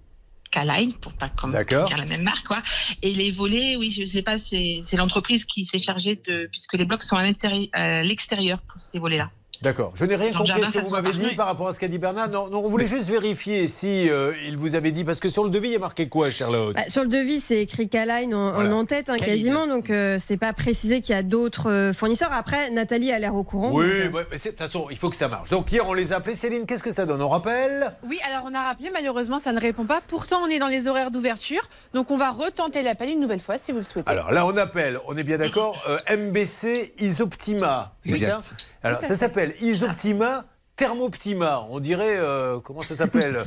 K-Line, 0.51 0.93
pour 0.95 1.13
pas 1.15 1.29
comme 1.29 1.53
dire 1.87 1.97
la 1.97 2.05
même 2.05 2.23
marque, 2.23 2.47
quoi. 2.47 2.63
Et 3.03 3.15
les 3.15 3.31
volets, 3.31 3.77
oui, 3.77 3.91
je 3.91 4.05
sais 4.05 4.23
pas, 4.23 4.39
c'est 4.39 4.81
c'est 4.83 4.97
l'entreprise 4.97 5.45
qui 5.45 5.65
s'est 5.65 5.79
chargée 5.79 6.21
de, 6.27 6.49
puisque 6.51 6.75
les 6.75 6.85
blocs 6.85 7.03
sont 7.03 7.17
à 7.17 7.23
l'intérieur- 7.23 7.69
à 7.73 8.03
l'extérieur 8.03 8.61
pour 8.63 8.81
ces 8.81 8.99
volets-là. 8.99 9.31
D'accord. 9.63 9.93
Je 9.95 10.05
n'ai 10.05 10.17
rien 10.17 10.31
Dans 10.31 10.39
compris 10.39 10.63
à 10.63 10.67
ce 10.67 10.73
que 10.73 10.79
vous 10.85 10.91
m'avez 10.91 11.13
dit 11.13 11.35
par 11.35 11.47
rapport 11.47 11.69
à 11.69 11.73
ce 11.73 11.81
qu'a 11.81 11.89
dit 11.89 11.99
Bernard. 11.99 12.29
Non, 12.29 12.49
non, 12.49 12.65
on 12.65 12.69
voulait 12.69 12.87
juste 12.87 13.09
vérifier 13.09 13.67
si 13.67 14.09
euh, 14.09 14.33
il 14.47 14.57
vous 14.57 14.75
avait 14.77 14.93
dit 14.93 15.05
parce 15.05 15.19
que 15.21 15.31
sur 15.31 15.43
le 15.45 15.51
devis 15.51 15.69
il 15.69 15.73
y 15.73 15.77
a 15.77 15.81
marqué 15.81 16.09
quoi, 16.09 16.31
Charlotte 16.31 16.75
Bah, 16.77 16.83
sur 16.89 17.03
le 17.03 17.09
devis, 17.09 17.41
c'est 17.41 17.59
écrit 17.63 17.89
K-Line 17.89 18.35
en, 18.35 18.53
Voilà. 18.53 18.75
en 18.75 18.79
en-tête, 18.79 19.09
hein, 19.09 19.17
quasiment. 19.17 19.67
Donc, 19.67 19.91
euh, 19.91 20.19
c'est 20.25 20.37
pas 20.37 20.53
précisé 20.53 21.01
qu'il 21.01 21.15
y 21.15 21.19
a 21.19 21.23
d'autres 21.23 21.71
euh, 21.71 21.93
fournisseurs. 21.93 22.33
Après, 22.33 22.71
Nathalie 22.71 23.11
a 23.13 23.19
l'air 23.19 23.35
au 23.35 23.43
courant. 23.43 23.71
Oui, 23.73 23.85
donc, 23.85 23.93
euh, 23.93 24.11
ouais, 24.11 24.27
de 24.31 24.39
toute 24.39 24.59
façon, 24.59 24.87
il 24.91 24.97
faut 24.97 25.11
que 25.11 25.17
ça 25.17 25.29
marche. 25.29 25.51
Donc 25.51 25.73
hier, 25.73 25.87
on 25.89 25.93
les 25.95 26.13
a 26.13 26.17
appelés. 26.17 26.35
Céline, 26.35 26.67
qu'est-ce 26.67 26.83
que 26.83 26.93
ça 26.93 27.05
donne? 27.05 27.21
On 27.23 27.29
rappelle? 27.29 27.93
Oui, 28.05 28.19
alors 28.27 28.45
on 28.49 28.55
a 28.55 28.63
rappelé, 28.63 28.91
malheureusement, 28.93 29.39
ça 29.39 29.53
ne 29.53 29.61
répond 29.61 29.85
pas. 29.85 30.01
Pourtant, 30.07 30.39
on 30.45 30.49
est 30.49 30.59
dans 30.59 30.69
les 30.69 30.87
horaires 30.87 31.11
d'ouverture. 31.11 31.63
Donc, 31.95 32.11
on 32.11 32.17
va 32.17 32.31
retenter 32.31 32.83
l'appel 32.83 33.09
une 33.11 33.21
nouvelle 33.21 33.41
fois 33.41 33.59
si 33.59 33.73
vous 33.73 33.79
le 33.79 33.85
souhaitez. 33.85 34.11
Alors 34.11 34.31
là, 34.31 34.47
on 34.47 34.57
appelle, 34.57 34.99
on 35.07 35.17
est 35.17 35.25
bien 35.25 35.39
d'accord, 35.39 35.83
euh, 35.89 36.17
MBC 36.17 36.93
Isoptima. 37.01 37.93
C'est 38.05 38.17
ça? 38.19 38.39
Alors 38.85 39.01
ça 39.01 39.17
fait. 39.17 39.48
S'appelle 39.49 39.69
Isoptima 39.69 40.45
Thermoptima. 40.77 41.67
On 41.71 41.81
dirait, 41.81 42.17
euh, 42.19 42.61
comment 42.61 42.83
ça 42.83 42.95
s'appelle? 42.95 43.37
Euh, 43.37 43.45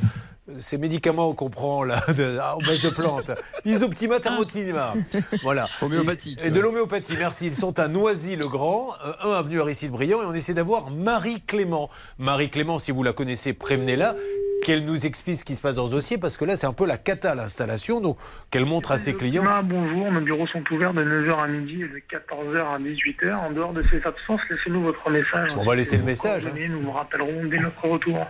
Ces 0.59 0.77
médicaments 0.77 1.33
qu'on 1.33 1.49
prend 1.49 1.83
là, 1.83 2.01
de, 2.17 2.37
à 2.39 2.55
base 2.65 2.81
de 2.81 2.89
plantes. 2.89 3.31
Isoptima 3.63 4.19
Thermoptima. 4.19 4.93
Voilà. 5.43 5.67
Homéopathique. 5.81 6.39
Et, 6.43 6.47
et 6.47 6.51
de 6.51 6.59
l'homéopathie, 6.59 7.15
merci. 7.17 7.47
Ils 7.47 7.55
sont 7.55 7.79
à 7.79 7.87
Noisy-le-Grand, 7.87 8.89
euh, 9.05 9.13
1 9.23 9.39
avenue 9.39 9.61
Aristide-Briand, 9.61 10.21
et 10.21 10.25
on 10.25 10.33
essaie 10.33 10.53
d'avoir 10.53 10.89
Marie 10.91 11.41
Clément. 11.41 11.89
Marie 12.17 12.49
Clément, 12.49 12.79
si 12.79 12.91
vous 12.91 13.03
la 13.03 13.13
connaissez, 13.13 13.53
prévenez-la. 13.53 14.15
Qu'elle 14.63 14.85
nous 14.85 15.05
explique 15.05 15.37
ce 15.39 15.45
qui 15.45 15.55
se 15.55 15.61
passe 15.61 15.75
dans 15.75 15.87
ce 15.87 15.91
dossier, 15.91 16.17
parce 16.19 16.37
que 16.37 16.45
là, 16.45 16.55
c'est 16.55 16.67
un 16.67 16.73
peu 16.73 16.85
la 16.85 16.97
cata 16.97 17.33
l'installation, 17.33 17.99
donc 17.99 18.17
qu'elle 18.51 18.65
montre 18.65 18.91
à 18.91 18.97
ses 18.99 19.15
clients. 19.15 19.43
Ah, 19.47 19.61
bonjour, 19.63 20.11
nos 20.11 20.21
bureaux 20.21 20.45
sont 20.47 20.63
ouverts 20.71 20.93
de 20.93 21.03
9h 21.03 21.39
à 21.43 21.47
midi 21.47 21.81
et 21.81 21.87
de 21.87 21.97
14h 22.09 22.75
à 22.75 22.77
18h. 22.77 23.33
En 23.35 23.51
dehors 23.51 23.73
de 23.73 23.81
ces 23.83 23.97
absences, 24.05 24.41
laissez-nous 24.49 24.83
votre 24.83 25.09
message. 25.09 25.51
On 25.57 25.63
va 25.63 25.75
laisser 25.75 25.97
le 25.97 26.03
message, 26.03 26.45
hein. 26.45 26.53
Nous 26.69 26.81
vous 26.81 26.91
rappellerons 26.91 27.45
dès 27.45 27.57
notre 27.57 27.83
retour. 27.87 28.25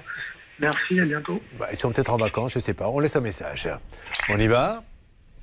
Merci, 0.59 0.99
à 1.01 1.05
bientôt. 1.05 1.41
Bah, 1.59 1.67
ils 1.71 1.77
sont 1.77 1.91
peut-être 1.91 2.13
en 2.13 2.17
vacances, 2.17 2.53
je 2.53 2.59
sais 2.59 2.73
pas. 2.73 2.87
On 2.87 2.99
laisse 2.99 3.15
un 3.15 3.21
message. 3.21 3.67
On 4.29 4.37
y 4.39 4.47
va? 4.47 4.83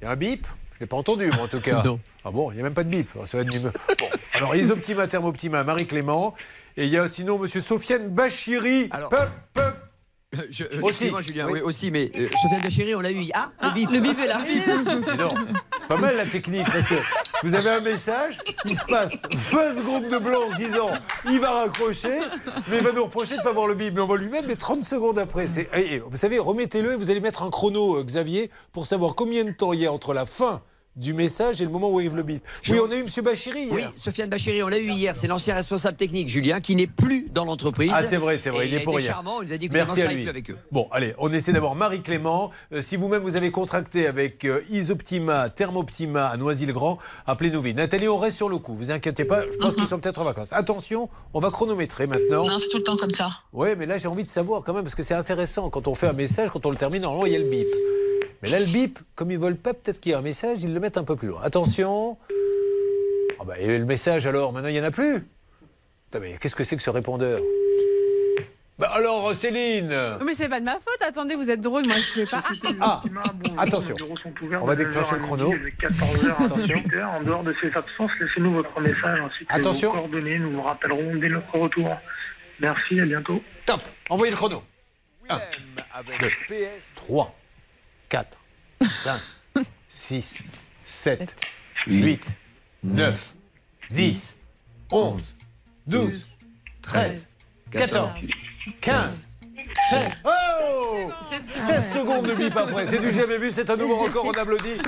Il 0.01 0.05
y 0.05 0.09
a 0.09 0.13
un 0.13 0.17
bip? 0.17 0.47
Je 0.77 0.81
l'ai 0.81 0.87
pas 0.87 0.97
entendu, 0.97 1.27
moi, 1.35 1.45
en 1.45 1.49
tout 1.49 1.61
cas. 1.61 1.83
Non. 1.85 2.01
Ah 2.25 2.31
bon, 2.31 2.51
il 2.51 2.55
n'y 2.55 2.61
a 2.61 2.65
même 2.65 2.75
pas 2.75 2.85
de 2.85 2.89
bip. 2.91 3.09
Ça 3.27 3.39
va 3.39 3.43
être 3.43 3.51
Bon, 3.99 4.07
alors, 4.35 4.55
Isoptima, 4.55 5.07
Thermoptima, 5.07 5.65
Marie-Clément. 5.65 6.35
Et 6.77 6.85
il 6.85 6.91
y 6.91 6.97
a 6.99 7.07
sinon 7.09 7.39
Monsieur 7.39 7.61
Sofiane 7.61 8.09
Bachiri. 8.09 8.89
Alors- 8.91 9.09
Peup, 9.11 9.88
Je, 10.51 10.65
euh, 10.65 10.81
Aussi. 10.83 10.89
excusez-moi, 10.89 11.23
Julien, 11.23 11.47
Oui. 11.47 11.53
oui, 11.55 11.61
aussi, 11.63 11.91
mais 11.91 12.11
euh, 12.15 12.29
Sofiane 12.43 12.61
Bachéry, 12.61 12.95
on 12.95 13.01
l'a 13.01 13.11
eu. 13.11 13.25
Ah, 13.33 13.51
le 13.63 13.71
bip. 13.73 13.91
Le 13.91 14.01
bip 14.01 14.19
est 14.19 14.27
là. 14.27 14.39
C'est 15.79 15.89
pas 15.89 15.97
mal 15.97 16.17
la 16.17 16.27
technique 16.27 16.67
parce 16.71 16.87
que 16.87 16.97
vous 17.43 17.55
avez 17.55 17.71
un 17.71 17.81
message, 17.81 18.39
il 18.67 18.77
se 18.77 18.85
passe 18.85 19.23
20 19.33 19.75
secondes 19.77 20.09
de 20.09 20.19
blanc 20.19 20.43
en 20.47 20.51
se 20.51 20.57
disant 20.57 20.91
il 21.31 21.41
va 21.41 21.63
raccrocher, 21.63 22.21
mais 22.69 22.79
il 22.79 22.85
va 22.85 22.93
nous 22.93 23.05
reprocher 23.05 23.35
de 23.37 23.39
ne 23.41 23.45
pas 23.45 23.53
voir 23.53 23.67
le 23.69 23.75
bip. 23.75 23.95
Mais 23.95 24.03
on 24.03 24.07
va 24.07 24.17
lui 24.17 24.29
mettre 24.29 24.47
mais 24.49 24.57
30 24.57 24.85
secondes 24.85 25.19
après. 25.19 25.47
Vous 25.47 26.17
savez, 26.19 26.39
remettez-le 26.39 26.93
et 26.93 26.97
vous 26.97 27.09
allez 27.11 27.21
mettre 27.21 27.43
un 27.43 27.51
chrono, 27.51 27.97
euh, 27.97 28.05
Xavier, 28.05 28.51
pour 28.73 28.85
savoir 28.85 29.15
combien 29.15 29.45
de 29.45 29.53
temps 29.53 29.73
il 29.73 29.81
y 29.81 29.87
a 29.87 29.93
entre 29.93 30.13
la 30.13 30.27
fin 30.27 30.63
du 30.97 31.13
message 31.15 31.61
et 31.61 31.65
le 31.65 31.71
moment 31.71 31.91
où 31.91 31.99
arrive 31.99 32.17
le 32.17 32.25
bip. 32.25 32.43
Oui, 32.69 32.79
on 32.83 32.91
a 32.91 32.97
eu 32.97 33.01
M. 33.03 33.07
Bachiri 33.25 33.63
hier. 33.63 33.73
Oui, 33.73 33.83
Sofiane 33.97 34.29
Bachéry, 34.29 34.63
on 34.65 34.69
l'a 34.69 34.79
eu 34.79 34.89
hier. 34.91 35.15
C'est 35.15 35.29
l'ancien 35.29 35.55
responsable 35.55 35.97
technique, 35.97 36.29
Julien, 36.29 36.61
qui 36.61 36.75
n'est 36.75 36.89
plus 36.89 37.29
dans 37.33 37.45
l'entreprise. 37.45 37.93
Ah, 37.95 38.03
c'est 38.03 38.17
vrai, 38.17 38.37
c'est 38.37 38.51
vrai, 38.51 38.65
Et 38.67 38.69
il 38.69 38.75
est 38.75 38.81
pour 38.81 38.97
rien. 38.97 39.07
charmant, 39.07 39.41
il 39.41 39.47
nous 39.49 39.55
a 39.55 39.59
dit 39.59 39.69
que 39.69 39.75
Merci 39.75 40.03
à 40.03 40.09
lui. 40.13 40.23
plus 40.23 40.29
avec 40.29 40.51
eux. 40.51 40.59
Bon, 40.73 40.89
allez, 40.91 41.15
on 41.19 41.33
essaie 41.33 41.53
d'avoir 41.53 41.77
Marie-Clément. 41.77 42.51
Euh, 42.73 42.83
si 42.83 42.97
vous-même 42.97 43.23
vous 43.23 43.37
avez 43.37 43.53
contracté 43.53 44.09
avec 44.09 44.45
euh, 44.45 44.61
Isoptima, 44.71 45.49
Thermoptima 45.51 46.27
à 46.29 46.37
Noisy-le-Grand, 46.37 46.99
appelez-nous 47.27 47.63
vite. 47.63 47.77
Nathalie, 47.77 48.09
on 48.09 48.19
reste 48.19 48.37
sur 48.37 48.49
le 48.49 48.59
coup, 48.59 48.75
vous 48.75 48.91
inquiétez 48.91 49.25
pas, 49.25 49.43
je 49.53 49.57
pense 49.59 49.77
qu'ils 49.77 49.87
sont 49.87 50.01
peut-être 50.01 50.21
en 50.21 50.25
vacances. 50.25 50.53
Attention, 50.53 51.09
on 51.33 51.39
va 51.41 51.51
chronométrer 51.51 52.09
maintenant. 52.09 52.45
Non, 52.45 52.59
c'est 52.59 52.69
tout 52.71 52.79
le 52.79 52.83
temps 52.85 52.97
comme 52.97 53.11
ça. 53.11 53.31
Oui, 53.53 53.69
mais 53.79 53.87
là 53.87 53.99
j'ai 53.99 54.09
envie 54.09 54.25
de 54.25 54.29
savoir 54.29 54.63
quand 54.65 54.75
même, 54.75 54.83
parce 54.83 54.97
que 54.97 55.03
c'est 55.05 55.15
intéressant. 55.15 55.71
Quand 55.71 55.87
on 55.87 55.95
fait 55.95 56.09
un 56.09 56.13
message, 56.13 56.51
quand 56.51 56.67
on 56.67 56.71
le 56.71 56.77
termine, 56.77 57.03
normalement 57.03 57.27
il 57.27 57.33
y 57.33 57.37
a 57.37 57.39
le 57.39 57.45
bip. 57.49 57.69
Mais 58.43 58.49
là, 58.49 58.61
le 58.61 58.67
bip, 58.67 58.99
comme 59.15 59.31
ils 59.31 59.39
veulent 59.39 59.57
pas 59.57 59.75
peut-être 59.75 60.01
qu'il 60.01 60.11
y 60.11 60.15
ait 60.15 60.19
un 60.19 60.23
message, 60.23 60.59
ils 60.63 60.73
le 60.73 60.81
mettent 60.81 60.97
un 60.99 61.05
peu 61.05 61.17
plus 61.17 61.29
loin. 61.29 61.41
Attention. 61.43 62.17
Ah 63.41 63.45
bah, 63.45 63.59
et 63.59 63.79
le 63.79 63.85
message 63.85 64.27
alors, 64.27 64.53
maintenant 64.53 64.69
il 64.69 64.75
n'y 64.75 64.81
en 64.81 64.85
a 64.85 64.91
plus. 64.91 65.27
Putain, 66.11 66.21
mais 66.21 66.39
qu'est-ce 66.41 66.55
que 66.55 66.65
c'est 66.65 66.77
que 66.77 66.83
ce 66.83 66.91
répondeur? 66.91 67.41
Bah 68.79 68.91
alors, 68.95 69.35
Céline 69.35 69.93
Mais 70.25 70.35
c'est 70.35 70.49
pas 70.49 70.61
de 70.61 70.65
ma 70.65 70.75
faute. 70.75 70.99
Attendez, 71.01 71.35
vous 71.35 71.51
êtes 71.51 71.61
drôle. 71.61 71.85
Moi, 71.85 71.97
je 71.97 72.13
pouvais 72.13 72.27
pas. 72.27 72.45
Ah, 72.81 73.03
attention. 73.59 73.97
On 74.61 74.67
va 74.67 74.77
déclencher 74.77 75.17
9h 75.17 75.19
le 75.19 75.23
chrono. 75.23 75.51
midi 75.51 75.65
et 75.67 75.71
de 75.71 75.89
14h 75.89 76.29
à 76.31 76.45
Attention. 76.45 76.77
18h. 76.79 77.05
En 77.07 77.23
dehors 77.25 77.43
de 77.43 77.55
ces 77.61 77.77
absences, 77.77 78.13
laissez-nous 78.21 78.53
votre 78.53 78.81
message 78.81 79.21
ainsi 79.21 79.45
que 79.47 79.53
Attention. 79.53 79.91
vos 79.91 79.97
coordonnées. 79.99 80.39
Nous 80.39 80.53
vous 80.53 80.63
rappellerons 80.63 81.17
dès 81.17 81.29
notre 81.29 81.59
retour. 81.59 81.89
Merci, 82.61 83.01
à 83.01 83.05
bientôt. 83.05 83.43
Top, 83.67 83.81
envoyez 84.11 84.31
le 84.31 84.37
chrono. 84.37 84.63
1, 85.29 85.39
2, 86.21 86.67
3, 86.95 87.35
4, 88.09 88.27
5, 88.81 89.21
6, 89.89 90.43
7, 90.85 91.27
8, 91.87 92.39
9, 92.83 93.35
10, 93.91 94.39
11, 94.91 95.39
12, 95.87 96.35
13, 96.83 97.29
14, 97.71 98.11
15, 98.81 99.28
16. 99.91 100.01
Oh 100.25 101.11
16 101.31 101.93
secondes 101.93 102.27
de 102.27 102.35
bip 102.35 102.57
après. 102.57 102.87
C'est 102.87 102.99
du 102.99 103.13
jamais 103.13 103.39
vu, 103.39 103.51
c'est 103.51 103.69
un 103.71 103.77
nouveau 103.77 103.97
record, 103.97 104.27
on 104.27 104.39
applaudit. 104.39 104.79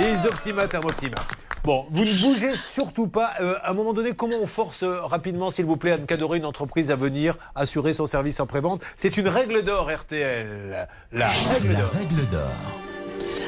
Isoptima, 0.00 0.66
Thermoptima. 0.66 1.16
Bon, 1.64 1.86
vous 1.90 2.04
ne 2.04 2.18
bougez 2.20 2.54
surtout 2.54 3.08
pas. 3.08 3.32
Euh, 3.40 3.56
à 3.62 3.72
un 3.72 3.74
moment 3.74 3.92
donné, 3.92 4.12
comment 4.12 4.36
on 4.40 4.46
force 4.46 4.82
euh, 4.84 5.02
rapidement, 5.02 5.50
s'il 5.50 5.66
vous 5.66 5.76
plaît, 5.76 5.92
Anne 5.92 6.06
Cadoré, 6.06 6.38
une 6.38 6.46
entreprise 6.46 6.90
à 6.90 6.96
venir 6.96 7.36
assurer 7.54 7.92
son 7.92 8.06
service 8.06 8.40
en 8.40 8.46
prévente 8.46 8.82
C'est 8.96 9.16
une 9.16 9.28
règle 9.28 9.62
d'or, 9.62 9.90
RTL. 9.90 10.88
La 11.12 11.28
règle 11.28 12.26
d'or. 12.30 12.50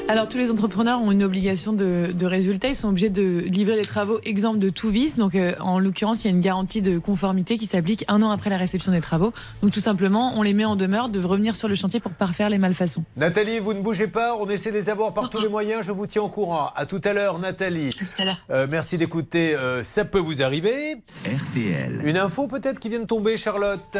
Alors 0.08 0.28
tous 0.28 0.38
les 0.38 0.50
entrepreneurs 0.50 1.00
ont 1.00 1.12
une 1.12 1.22
obligation 1.22 1.72
de, 1.72 2.10
de 2.12 2.26
résultat, 2.26 2.68
ils 2.68 2.74
sont 2.74 2.88
obligés 2.88 3.10
de 3.10 3.44
livrer 3.46 3.76
les 3.76 3.84
travaux 3.84 4.18
exempts 4.24 4.54
de 4.54 4.68
tout 4.68 4.88
vice. 4.88 5.16
Donc 5.16 5.36
euh, 5.36 5.54
en 5.60 5.78
l'occurrence, 5.78 6.24
il 6.24 6.28
y 6.28 6.30
a 6.32 6.34
une 6.34 6.40
garantie 6.40 6.82
de 6.82 6.98
conformité 6.98 7.58
qui 7.58 7.66
s'applique 7.66 8.04
un 8.08 8.20
an 8.22 8.30
après 8.30 8.50
la 8.50 8.56
réception 8.56 8.90
des 8.90 9.00
travaux. 9.00 9.32
Donc 9.62 9.70
tout 9.72 9.78
simplement, 9.80 10.32
on 10.36 10.42
les 10.42 10.52
met 10.52 10.64
en 10.64 10.74
demeure 10.74 11.10
de 11.10 11.22
revenir 11.22 11.54
sur 11.54 11.68
le 11.68 11.76
chantier 11.76 12.00
pour 12.00 12.10
parfaire 12.12 12.50
les 12.50 12.58
malfaçons. 12.58 13.04
Nathalie, 13.16 13.60
vous 13.60 13.72
ne 13.72 13.82
bougez 13.82 14.08
pas. 14.08 14.34
On 14.36 14.48
essaie 14.48 14.70
de 14.72 14.76
les 14.76 14.90
avoir 14.90 15.14
par 15.14 15.30
tous 15.30 15.40
les 15.40 15.48
moyens. 15.48 15.84
Je 15.84 15.92
vous 15.92 16.06
tiens 16.08 16.22
au 16.22 16.28
courant. 16.28 16.70
À 16.74 16.86
tout 16.86 17.00
à 17.04 17.12
l'heure, 17.12 17.38
Nathalie. 17.38 17.90
Tout 17.90 18.04
à 18.18 18.24
l'heure. 18.24 18.44
Euh, 18.50 18.66
merci 18.68 18.98
d'écouter. 18.98 19.54
euh, 19.54 19.84
ça 19.84 20.04
peut 20.04 20.18
vous 20.18 20.42
arriver. 20.42 20.96
RTL. 21.24 22.00
Une 22.04 22.16
info 22.16 22.48
peut-être 22.48 22.80
qui 22.80 22.88
vient 22.88 23.00
de 23.00 23.04
tomber, 23.06 23.36
Charlotte? 23.36 23.96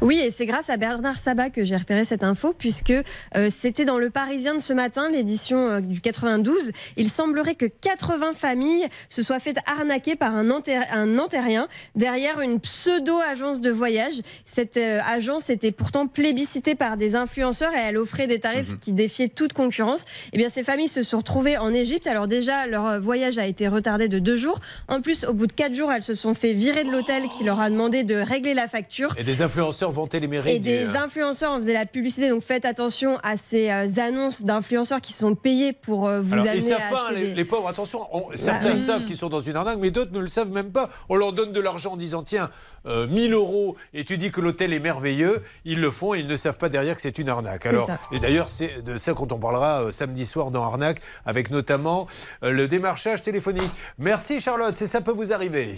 Oui, 0.00 0.18
et 0.18 0.32
c'est 0.32 0.46
grâce 0.46 0.68
à 0.68 0.76
Bernard 0.76 1.14
Sabat 1.16 1.50
que 1.50 1.62
j'ai 1.62 1.76
repéré 1.76 2.04
cette 2.04 2.24
info, 2.24 2.52
puisque 2.58 2.92
euh, 3.36 3.50
c'était 3.50 3.84
dans 3.84 3.98
Le 3.98 4.10
Parisien 4.10 4.56
de 4.56 4.60
ce 4.60 4.72
matin, 4.72 4.91
l'édition 5.10 5.58
euh, 5.68 5.80
du 5.80 6.00
92. 6.00 6.72
Il 6.96 7.10
semblerait 7.10 7.54
que 7.54 7.66
80 7.66 8.32
familles 8.34 8.86
se 9.08 9.22
soient 9.22 9.40
faites 9.40 9.58
arnaquer 9.66 10.16
par 10.16 10.34
un, 10.34 10.48
un 10.92 11.06
Nantérien 11.06 11.68
derrière 11.94 12.40
une 12.40 12.60
pseudo-agence 12.60 13.60
de 13.60 13.70
voyage. 13.70 14.20
Cette 14.44 14.76
euh, 14.76 15.00
agence 15.06 15.50
était 15.50 15.72
pourtant 15.72 16.06
plébiscitée 16.06 16.74
par 16.74 16.96
des 16.96 17.14
influenceurs 17.14 17.72
et 17.74 17.78
elle 17.80 17.96
offrait 17.96 18.26
des 18.26 18.40
tarifs 18.40 18.76
qui 18.80 18.92
défiaient 18.92 19.28
toute 19.28 19.52
concurrence. 19.52 20.04
Eh 20.32 20.38
bien, 20.38 20.48
ces 20.48 20.62
familles 20.62 20.88
se 20.88 21.02
sont 21.02 21.18
retrouvées 21.18 21.56
en 21.56 21.72
Égypte. 21.72 22.06
Alors 22.06 22.28
déjà, 22.28 22.66
leur 22.66 22.86
euh, 22.86 22.98
voyage 23.00 23.38
a 23.38 23.46
été 23.46 23.68
retardé 23.68 24.08
de 24.08 24.18
deux 24.18 24.36
jours. 24.36 24.60
En 24.88 25.00
plus, 25.00 25.24
au 25.24 25.32
bout 25.32 25.46
de 25.46 25.52
quatre 25.52 25.74
jours, 25.74 25.90
elles 25.92 26.02
se 26.02 26.14
sont 26.14 26.34
fait 26.34 26.52
virer 26.52 26.84
de 26.84 26.90
l'hôtel 26.90 27.24
qui 27.36 27.44
leur 27.44 27.60
a 27.60 27.70
demandé 27.70 28.04
de 28.04 28.16
régler 28.16 28.54
la 28.54 28.68
facture. 28.68 29.14
Et 29.18 29.24
des 29.24 29.42
influenceurs 29.42 29.90
vanter 29.90 30.20
les 30.20 30.26
mérites. 30.28 30.54
Et 30.54 30.58
des 30.58 30.84
du- 30.84 30.96
influenceurs, 30.96 31.52
on 31.52 31.56
faisait 31.56 31.72
la 31.72 31.86
publicité, 31.86 32.28
donc 32.28 32.42
faites 32.42 32.64
attention 32.64 33.18
à 33.22 33.36
ces 33.36 33.70
euh, 33.70 33.86
annonces 33.96 34.42
d'influenceurs 34.44 34.81
qui 35.00 35.12
sont 35.12 35.34
payés 35.34 35.72
pour 35.72 36.06
euh, 36.08 36.20
vous 36.20 36.32
Alors, 36.34 36.46
amener 36.46 36.58
ils 36.58 36.62
savent 36.62 36.80
à 36.80 36.90
pas, 36.90 37.00
hein, 37.02 37.04
acheter 37.08 37.20
les, 37.20 37.26
des... 37.28 37.34
les 37.34 37.44
pauvres, 37.44 37.68
attention, 37.68 38.06
on- 38.12 38.26
certains 38.34 38.72
oui. 38.72 38.78
savent 38.78 39.04
qu'ils 39.04 39.16
sont 39.16 39.28
dans 39.28 39.40
une 39.40 39.56
arnaque, 39.56 39.78
mais 39.80 39.90
d'autres 39.90 40.12
ne 40.12 40.18
le 40.20 40.28
savent 40.28 40.50
même 40.50 40.72
pas. 40.72 40.88
On 41.08 41.16
leur 41.16 41.32
donne 41.32 41.52
de 41.52 41.60
l'argent 41.60 41.92
en 41.92 41.96
disant 41.96 42.22
tiens, 42.22 42.50
euh, 42.86 43.06
1000 43.06 43.32
euros, 43.34 43.76
et 43.94 44.04
tu 44.04 44.18
dis 44.18 44.30
que 44.30 44.40
l'hôtel 44.40 44.72
est 44.72 44.80
merveilleux, 44.80 45.42
ils 45.64 45.80
le 45.80 45.90
font 45.90 46.14
et 46.14 46.20
ils 46.20 46.26
ne 46.26 46.36
savent 46.36 46.58
pas 46.58 46.68
derrière 46.68 46.96
que 46.96 47.02
c'est 47.02 47.18
une 47.18 47.28
arnaque. 47.28 47.66
Alors, 47.66 47.88
et 48.12 48.18
d'ailleurs, 48.18 48.50
c'est 48.50 48.82
de 48.82 48.98
ça 48.98 49.14
quand 49.14 49.32
on 49.32 49.38
parlera 49.38 49.82
euh, 49.82 49.90
samedi 49.90 50.26
soir 50.26 50.50
dans 50.50 50.62
Arnaque, 50.64 51.00
avec 51.26 51.50
notamment 51.50 52.06
euh, 52.42 52.50
le 52.50 52.68
démarchage 52.68 53.22
téléphonique. 53.22 53.70
Merci 53.98 54.40
Charlotte, 54.40 54.74
c'est 54.76 54.86
ça 54.86 55.00
peut 55.00 55.12
vous 55.12 55.32
arriver. 55.32 55.76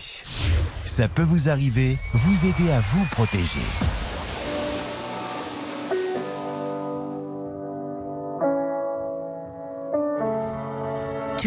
Ça 0.85 1.09
peut 1.09 1.23
vous 1.23 1.49
arriver, 1.49 1.99
vous 2.13 2.47
aider 2.47 2.71
à 2.73 2.81
vous 2.81 3.05
protéger. 3.11 3.61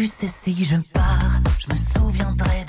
Sais, 0.08 0.26
si 0.26 0.64
je 0.64 0.76
pars, 0.92 1.40
je 1.58 1.72
me 1.72 1.76
souviendrai 1.76 2.64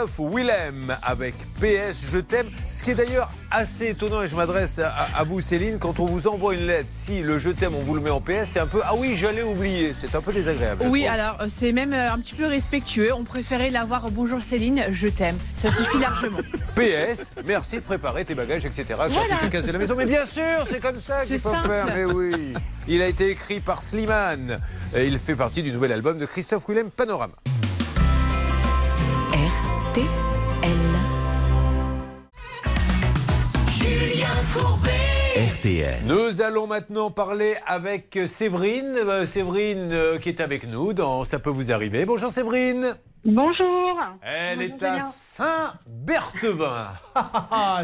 2009, 0.00 0.20
Willem 0.34 0.96
avec 1.02 1.34
PS 1.60 2.06
Je 2.10 2.18
t'aime, 2.18 2.46
ce 2.70 2.82
qui 2.82 2.92
est 2.92 2.94
d'ailleurs 2.94 3.30
assez 3.50 3.88
étonnant 3.88 4.22
et 4.22 4.26
je 4.26 4.36
m'adresse 4.36 4.78
à, 4.78 5.24
vous 5.24 5.40
Céline, 5.40 5.78
quand 5.78 6.00
on 6.00 6.06
vous 6.06 6.26
envoie 6.26 6.54
une 6.54 6.66
lettre, 6.66 6.88
si 6.88 7.20
le 7.20 7.38
Je 7.38 7.50
t'aime 7.50 7.74
on 7.74 7.80
vous 7.80 7.94
le 7.94 8.00
met 8.00 8.10
en 8.10 8.20
PS, 8.20 8.52
c'est 8.52 8.60
un 8.60 8.66
peu 8.66 8.80
ah 8.84 8.94
oui 8.96 9.16
j'allais 9.18 9.42
oublier, 9.42 9.92
c'est 9.94 10.14
un 10.14 10.20
peu 10.20 10.32
désagréable. 10.32 10.84
Oui 10.86 11.06
alors 11.06 11.40
euh, 11.40 11.46
c'est 11.48 11.72
même 11.72 11.92
euh, 11.92 12.12
un 12.12 12.18
petit 12.18 12.34
peu 12.34 12.46
respectueux, 12.46 13.12
on 13.12 13.24
préférait 13.24 13.70
l'avoir 13.70 14.06
euh, 14.06 14.10
bonjour 14.10 14.42
Céline, 14.42 14.82
je 14.90 15.08
t'aime, 15.08 15.36
ça 15.58 15.70
suffit 15.72 15.98
largement. 16.00 16.38
PS, 16.74 17.32
merci 17.46 17.76
de 17.76 17.82
préparer 17.82 18.24
tes 18.24 18.34
bagages 18.34 18.64
etc. 18.64 18.84
Quand 18.88 19.20
tu 19.42 19.50
te 19.50 19.66
de 19.66 19.72
la 19.72 19.78
maison, 19.78 19.94
mais 19.96 20.06
bien 20.06 20.24
sûr 20.24 20.66
c'est 20.70 20.80
comme 20.80 20.98
ça 20.98 21.22
qu'il 21.24 21.38
faut 21.38 21.52
faire, 21.52 21.86
mais 21.94 22.04
oui. 22.04 22.54
Il 22.88 23.02
a 23.02 23.06
été 23.06 23.30
écrit 23.30 23.60
par 23.60 23.82
Slimane 23.82 24.58
et 24.96 25.06
il 25.06 25.18
fait 25.18 25.34
partie 25.34 25.62
du 25.62 25.72
nouvel 25.72 25.92
album 25.92 26.18
de 26.18 26.26
Christophe 26.26 26.68
Willem 26.68 26.90
Panorama. 26.90 27.34
RTL. 29.90 30.06
Julien 33.76 34.28
Courbet. 34.54 35.50
RTL. 35.56 36.04
Nous 36.06 36.42
allons 36.42 36.68
maintenant 36.68 37.10
parler 37.10 37.54
avec 37.66 38.16
Séverine. 38.26 38.94
Euh, 38.96 39.26
Séverine 39.26 39.90
euh, 39.92 40.18
qui 40.18 40.28
est 40.28 40.40
avec 40.40 40.68
nous 40.68 40.92
dans 40.92 41.24
Ça 41.24 41.40
peut 41.40 41.50
vous 41.50 41.72
arriver. 41.72 42.06
Bonjour 42.06 42.30
Séverine. 42.30 42.94
Bonjour. 43.22 44.00
Elle 44.22 44.58
Bonjour, 44.58 44.74
est 44.76 44.82
à. 44.82 45.00
Saint-Berthevin. 45.02 46.88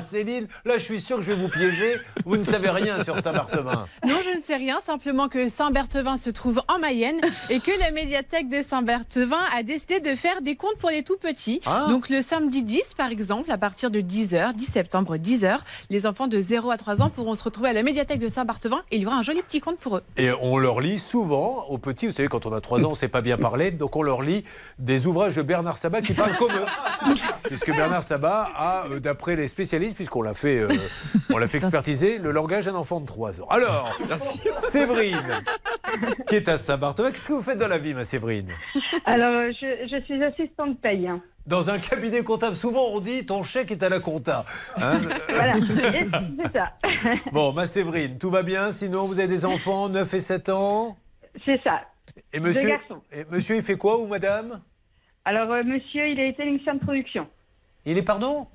Céline, 0.02 0.46
là 0.64 0.78
je 0.78 0.82
suis 0.82 0.98
sûr 0.98 1.18
que 1.18 1.22
je 1.22 1.32
vais 1.32 1.36
vous 1.36 1.50
piéger. 1.50 1.96
Vous 2.24 2.38
ne 2.38 2.42
savez 2.42 2.70
rien 2.70 3.04
sur 3.04 3.18
Saint-Berthevin. 3.18 3.86
Non, 4.06 4.16
je 4.22 4.30
ne 4.30 4.40
sais 4.40 4.56
rien, 4.56 4.80
simplement 4.80 5.28
que 5.28 5.46
Saint-Berthevin 5.48 6.16
se 6.16 6.30
trouve 6.30 6.62
en 6.68 6.78
Mayenne 6.78 7.20
et 7.50 7.60
que 7.60 7.70
la 7.80 7.90
médiathèque 7.90 8.48
de 8.48 8.62
Saint-Berthevin 8.62 9.36
a 9.54 9.62
décidé 9.62 10.00
de 10.00 10.14
faire 10.14 10.40
des 10.40 10.56
comptes 10.56 10.78
pour 10.78 10.88
les 10.88 11.02
tout 11.02 11.18
petits. 11.18 11.60
Ah. 11.66 11.86
Donc 11.90 12.08
le 12.08 12.22
samedi 12.22 12.62
10, 12.62 12.94
par 12.94 13.10
exemple, 13.10 13.50
à 13.50 13.58
partir 13.58 13.90
de 13.90 14.00
10h, 14.00 14.54
10 14.54 14.64
septembre, 14.64 15.16
10h, 15.16 15.58
les 15.90 16.06
enfants 16.06 16.28
de 16.28 16.40
0 16.40 16.70
à 16.70 16.78
3 16.78 17.02
ans 17.02 17.10
pourront 17.10 17.34
se 17.34 17.44
retrouver 17.44 17.68
à 17.68 17.72
la 17.74 17.82
médiathèque 17.82 18.20
de 18.20 18.28
Saint-Berthevin 18.28 18.80
et 18.90 18.96
il 18.96 19.02
y 19.02 19.06
aura 19.06 19.16
un 19.16 19.22
joli 19.22 19.42
petit 19.42 19.60
compte 19.60 19.78
pour 19.78 19.98
eux. 19.98 20.02
Et 20.16 20.30
on 20.40 20.56
leur 20.56 20.80
lit 20.80 20.98
souvent 20.98 21.66
aux 21.68 21.76
petits, 21.76 22.06
vous 22.06 22.14
savez, 22.14 22.28
quand 22.28 22.46
on 22.46 22.52
a 22.54 22.62
3 22.62 22.84
ans, 22.84 22.88
on 22.88 22.90
ne 22.90 22.96
sait 22.96 23.08
pas 23.08 23.20
bien 23.20 23.36
parler, 23.36 23.70
donc 23.70 23.96
on 23.96 24.02
leur 24.02 24.22
lit 24.22 24.42
des 24.78 25.06
ouvrages 25.06 25.25
de 25.34 25.42
Bernard 25.42 25.76
Sabat 25.78 26.00
qui 26.02 26.14
parlent 26.14 26.36
comme 26.36 26.52
eux. 26.52 27.14
Puisque 27.44 27.70
Bernard 27.74 28.02
Sabat 28.02 28.48
a, 28.56 28.84
euh, 28.86 28.98
d'après 29.00 29.36
les 29.36 29.46
spécialistes, 29.48 29.94
puisqu'on 29.96 30.22
l'a 30.22 30.34
fait, 30.34 30.58
euh, 30.58 30.68
on 31.32 31.38
l'a 31.38 31.46
fait 31.46 31.58
expertiser, 31.58 32.18
le 32.18 32.30
langage 32.32 32.64
d'un 32.66 32.74
enfant 32.74 33.00
de 33.00 33.06
3 33.06 33.40
ans. 33.42 33.46
Alors, 33.48 33.96
Séverine, 34.50 35.42
qui 36.28 36.34
est 36.36 36.48
à 36.48 36.56
Saint-Barthélemy, 36.56 37.12
qu'est-ce 37.12 37.28
que 37.28 37.32
vous 37.34 37.42
faites 37.42 37.58
dans 37.58 37.68
la 37.68 37.78
vie, 37.78 37.94
ma 37.94 38.04
Séverine? 38.04 38.52
Alors, 39.04 39.32
euh, 39.34 39.52
je, 39.60 39.88
je 39.96 40.02
suis 40.02 40.22
assistante 40.22 40.80
paye. 40.80 41.06
hein. 41.08 41.20
Dans 41.46 41.70
un 41.70 41.78
cabinet 41.78 42.24
comptable, 42.24 42.56
souvent 42.56 42.86
on 42.92 42.98
dit 42.98 43.24
ton 43.24 43.44
chèque 43.44 43.70
est 43.70 43.82
à 43.84 43.88
la 43.88 44.00
compta. 44.00 44.44
Hein 44.78 45.00
Voilà, 45.28 45.54
c'est 45.58 46.52
ça. 46.52 46.72
bon, 47.30 47.52
ma 47.52 47.66
Séverine, 47.66 48.18
tout 48.18 48.30
va 48.30 48.42
bien? 48.42 48.72
Sinon, 48.72 49.06
vous 49.06 49.20
avez 49.20 49.28
des 49.28 49.44
enfants, 49.44 49.88
9 49.88 50.12
et 50.14 50.20
7 50.20 50.48
ans? 50.48 50.96
C'est 51.44 51.60
ça. 51.62 51.82
Et 52.32 52.40
Deux 52.40 52.48
monsieur, 52.48 52.68
garçons. 52.68 53.00
et 53.12 53.24
monsieur, 53.30 53.54
il 53.56 53.62
fait 53.62 53.76
quoi 53.76 53.98
ou 54.00 54.08
madame? 54.08 54.60
Alors, 55.26 55.50
euh, 55.50 55.64
monsieur, 55.64 56.08
il 56.08 56.20
est 56.20 56.36
technicien 56.36 56.74
de 56.74 56.78
production. 56.78 57.26
Il 57.84 57.98
est, 57.98 58.02
pardon 58.02 58.46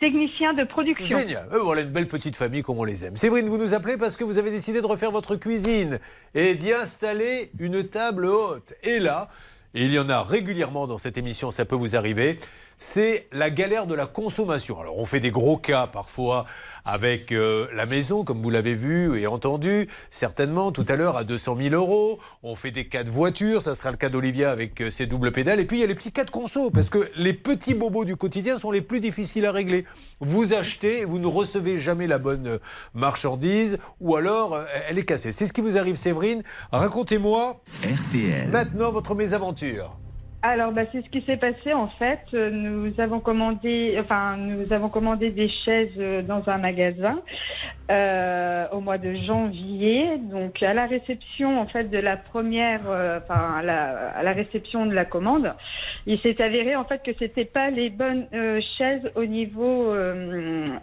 Technicien 0.00 0.54
de 0.54 0.64
production. 0.64 1.18
Génial. 1.18 1.46
Euh, 1.52 1.58
voilà 1.58 1.82
une 1.82 1.90
belle 1.90 2.08
petite 2.08 2.34
famille 2.34 2.62
comme 2.62 2.78
on 2.78 2.84
les 2.84 3.04
aime. 3.04 3.14
Séverine, 3.14 3.46
vous 3.46 3.58
nous 3.58 3.74
appelez 3.74 3.98
parce 3.98 4.16
que 4.16 4.24
vous 4.24 4.38
avez 4.38 4.50
décidé 4.50 4.80
de 4.80 4.86
refaire 4.86 5.10
votre 5.10 5.36
cuisine 5.36 6.00
et 6.34 6.54
d'y 6.54 6.72
installer 6.72 7.50
une 7.58 7.86
table 7.86 8.24
haute. 8.24 8.72
Et 8.82 9.00
là, 9.00 9.28
et 9.74 9.84
il 9.84 9.92
y 9.92 9.98
en 9.98 10.08
a 10.08 10.22
régulièrement 10.22 10.86
dans 10.86 10.96
cette 10.96 11.18
émission, 11.18 11.50
ça 11.50 11.66
peut 11.66 11.76
vous 11.76 11.94
arriver, 11.94 12.38
c'est 12.78 13.26
la 13.32 13.50
galère 13.50 13.86
de 13.86 13.94
la 13.94 14.06
consommation. 14.06 14.80
Alors 14.80 14.98
on 14.98 15.06
fait 15.06 15.20
des 15.20 15.30
gros 15.30 15.56
cas 15.56 15.86
parfois 15.86 16.44
avec 16.84 17.32
euh, 17.32 17.66
la 17.74 17.86
maison, 17.86 18.24
comme 18.24 18.42
vous 18.42 18.50
l'avez 18.50 18.74
vu 18.74 19.18
et 19.18 19.26
entendu, 19.26 19.88
certainement 20.10 20.70
tout 20.70 20.84
à 20.88 20.96
l'heure 20.96 21.16
à 21.16 21.24
200 21.24 21.56
000 21.60 21.74
euros. 21.74 22.18
On 22.42 22.54
fait 22.54 22.70
des 22.70 22.88
cas 22.88 23.04
de 23.04 23.10
voiture, 23.10 23.62
ça 23.62 23.74
sera 23.74 23.90
le 23.90 23.96
cas 23.96 24.08
d'Olivia 24.08 24.50
avec 24.50 24.80
euh, 24.80 24.90
ses 24.90 25.06
doubles 25.06 25.32
pédales. 25.32 25.60
Et 25.60 25.64
puis 25.64 25.78
il 25.78 25.80
y 25.80 25.84
a 25.84 25.86
les 25.86 25.94
petits 25.94 26.12
cas 26.12 26.24
de 26.24 26.30
conso, 26.30 26.70
parce 26.70 26.90
que 26.90 27.10
les 27.16 27.32
petits 27.32 27.74
bobos 27.74 28.04
du 28.04 28.16
quotidien 28.16 28.58
sont 28.58 28.70
les 28.70 28.82
plus 28.82 29.00
difficiles 29.00 29.46
à 29.46 29.52
régler. 29.52 29.84
Vous 30.20 30.52
achetez, 30.52 31.04
vous 31.04 31.18
ne 31.18 31.26
recevez 31.26 31.78
jamais 31.78 32.06
la 32.06 32.18
bonne 32.18 32.46
euh, 32.46 32.58
marchandise, 32.92 33.78
ou 34.00 34.16
alors 34.16 34.54
euh, 34.54 34.64
elle 34.88 34.98
est 34.98 35.04
cassée. 35.04 35.32
C'est 35.32 35.46
ce 35.46 35.52
qui 35.52 35.60
vous 35.60 35.78
arrive, 35.78 35.96
Séverine. 35.96 36.42
Racontez-moi 36.72 37.62
RTL. 37.82 38.50
maintenant 38.50 38.92
votre 38.92 39.14
mésaventure. 39.14 39.96
Alors, 40.46 40.72
bah, 40.72 40.82
c'est 40.92 41.00
ce 41.02 41.08
qui 41.08 41.22
s'est 41.22 41.38
passé 41.38 41.72
en 41.72 41.88
fait. 41.88 42.20
Euh, 42.34 42.50
Nous 42.50 42.92
avons 43.00 43.18
commandé, 43.18 43.96
enfin, 43.98 44.36
nous 44.36 44.70
avons 44.74 44.90
commandé 44.90 45.30
des 45.30 45.48
chaises 45.48 45.88
euh, 45.96 46.20
dans 46.20 46.46
un 46.50 46.58
magasin 46.58 47.22
euh, 47.90 48.66
au 48.70 48.80
mois 48.80 48.98
de 48.98 49.14
janvier. 49.26 50.18
Donc, 50.18 50.62
à 50.62 50.74
la 50.74 50.84
réception 50.84 51.58
en 51.58 51.66
fait 51.66 51.84
de 51.84 51.96
la 51.96 52.18
première, 52.18 52.82
euh, 52.90 53.20
enfin, 53.22 53.54
à 53.56 53.62
la, 53.62 54.10
à 54.10 54.22
la 54.22 54.32
réception 54.34 54.84
de 54.84 54.92
la 54.92 55.06
commande, 55.06 55.54
il 56.04 56.20
s'est 56.20 56.38
avéré 56.42 56.76
en 56.76 56.84
fait 56.84 57.02
que 57.02 57.12
c'était 57.18 57.46
pas 57.46 57.70
les 57.70 57.88
bonnes 57.88 58.26
euh, 58.34 58.60
chaises 58.76 59.10
au 59.14 59.24
niveau, 59.24 59.94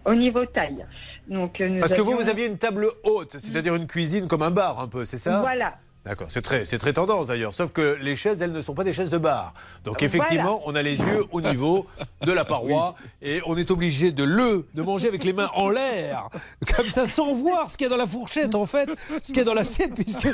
au 0.05 0.15
niveau 0.15 0.43
taille. 0.47 0.83
Donc, 1.27 1.59
nous 1.59 1.79
Parce 1.79 1.93
que 1.93 2.01
vous, 2.01 2.17
vous 2.17 2.29
aviez 2.29 2.47
une 2.47 2.57
table 2.57 2.87
haute, 3.03 3.33
c'est-à-dire 3.33 3.75
une 3.75 3.85
cuisine 3.85 4.27
comme 4.27 4.41
un 4.41 4.49
bar 4.49 4.79
un 4.81 4.87
peu, 4.87 5.05
c'est 5.05 5.19
ça? 5.19 5.41
Voilà. 5.41 5.73
D'accord, 6.03 6.27
c'est 6.31 6.41
très, 6.41 6.65
c'est 6.65 6.79
très 6.79 6.93
tendance 6.93 7.27
d'ailleurs. 7.27 7.53
Sauf 7.53 7.71
que 7.73 7.95
les 8.01 8.15
chaises, 8.15 8.41
elles 8.41 8.51
ne 8.51 8.61
sont 8.61 8.73
pas 8.73 8.83
des 8.83 8.91
chaises 8.91 9.11
de 9.11 9.19
bar. 9.19 9.53
Donc 9.85 10.01
effectivement, 10.01 10.61
on 10.65 10.73
a 10.73 10.81
les 10.81 10.99
yeux 10.99 11.23
au 11.31 11.41
niveau 11.41 11.85
de 12.25 12.31
la 12.31 12.43
paroi 12.43 12.95
et 13.21 13.39
on 13.45 13.55
est 13.55 13.69
obligé 13.69 14.11
de 14.11 14.23
le, 14.23 14.65
de 14.73 14.81
manger 14.81 15.09
avec 15.09 15.23
les 15.23 15.31
mains 15.33 15.49
en 15.53 15.69
l'air, 15.69 16.29
comme 16.75 16.87
ça, 16.87 17.05
sans 17.05 17.35
voir 17.35 17.69
ce 17.69 17.77
qu'il 17.77 17.85
y 17.85 17.87
a 17.87 17.91
dans 17.91 18.01
la 18.01 18.07
fourchette 18.07 18.55
en 18.55 18.65
fait, 18.65 18.89
ce 19.21 19.27
qu'il 19.27 19.37
y 19.37 19.41
a 19.41 19.43
dans 19.43 19.53
l'assiette, 19.53 19.93
puisque 19.93 20.27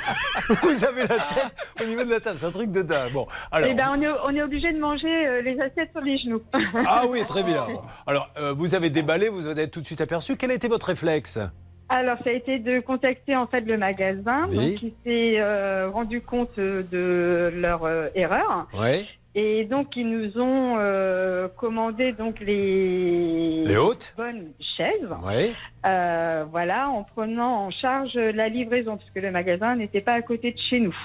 vous 0.61 0.86
avez 0.86 1.01
la 1.01 1.18
tête 1.18 1.55
au 1.82 1.86
niveau 1.86 2.05
de 2.05 2.11
la 2.11 2.22
table. 2.22 2.38
C'est 2.39 2.45
un 2.45 2.51
truc 2.51 2.72
de 2.72 2.82
dingue. 2.82 3.11
Bon, 3.11 3.28
alors. 3.51 3.70
Eh 3.70 3.74
ben, 3.74 3.93
on 3.93 4.01
est, 4.01 4.07
on 4.07 4.30
est 4.30 4.41
obligé 4.41 4.72
de 4.72 4.80
manger 4.80 5.28
euh, 5.28 5.41
les 5.41 5.59
assiettes 5.59 5.91
sur 5.91 6.01
les 6.01 6.18
genoux. 6.18 6.41
Ah 6.86 7.03
oui, 7.09 7.26
très 7.26 7.43
bien. 7.43 7.65
Alors, 8.05 8.30
euh, 8.38 8.53
vous 8.53 8.74
avez 8.74 8.89
déballé, 8.89 9.28
vous 9.28 9.47
avez 9.47 9.70
tout 9.70 9.82
de 9.82 9.86
suite 9.86 9.99
aperçu. 9.99 10.38
Quel 10.38 10.51
a 10.51 10.53
été 10.53 10.70
votre 10.70 10.86
réflexe? 10.88 11.39
Alors, 11.89 12.17
ça 12.23 12.29
a 12.31 12.33
été 12.33 12.59
de 12.59 12.79
contacter 12.81 13.35
en 13.35 13.47
fait 13.47 13.61
le 13.61 13.77
magasin, 13.77 14.47
Oui. 14.49 14.55
donc 14.71 14.79
qui 14.79 14.93
s'est 15.05 15.35
euh, 15.39 15.89
rendu 15.89 16.19
compte 16.21 16.59
euh, 16.59 16.83
de 16.91 17.53
leur 17.57 17.85
euh, 17.85 18.07
erreur. 18.13 18.67
Ouais. 18.77 19.05
Et 19.35 19.63
donc, 19.65 19.95
ils 19.95 20.09
nous 20.09 20.38
ont 20.41 20.75
euh, 20.79 21.47
commandé 21.47 22.11
donc 22.11 22.39
les, 22.41 23.63
Les 23.65 23.77
hautes 23.77 24.13
bonnes 24.17 24.47
chaises. 24.75 25.07
Ouais. 25.23 25.53
Voilà, 26.51 26.89
en 26.89 27.03
prenant 27.03 27.65
en 27.65 27.69
charge 27.69 28.15
la 28.15 28.49
livraison, 28.49 28.97
parce 28.97 29.09
que 29.11 29.19
le 29.19 29.31
magasin 29.31 29.75
n'était 29.75 30.01
pas 30.01 30.13
à 30.13 30.21
côté 30.21 30.51
de 30.51 30.57
chez 30.69 30.79
nous. 30.79 30.95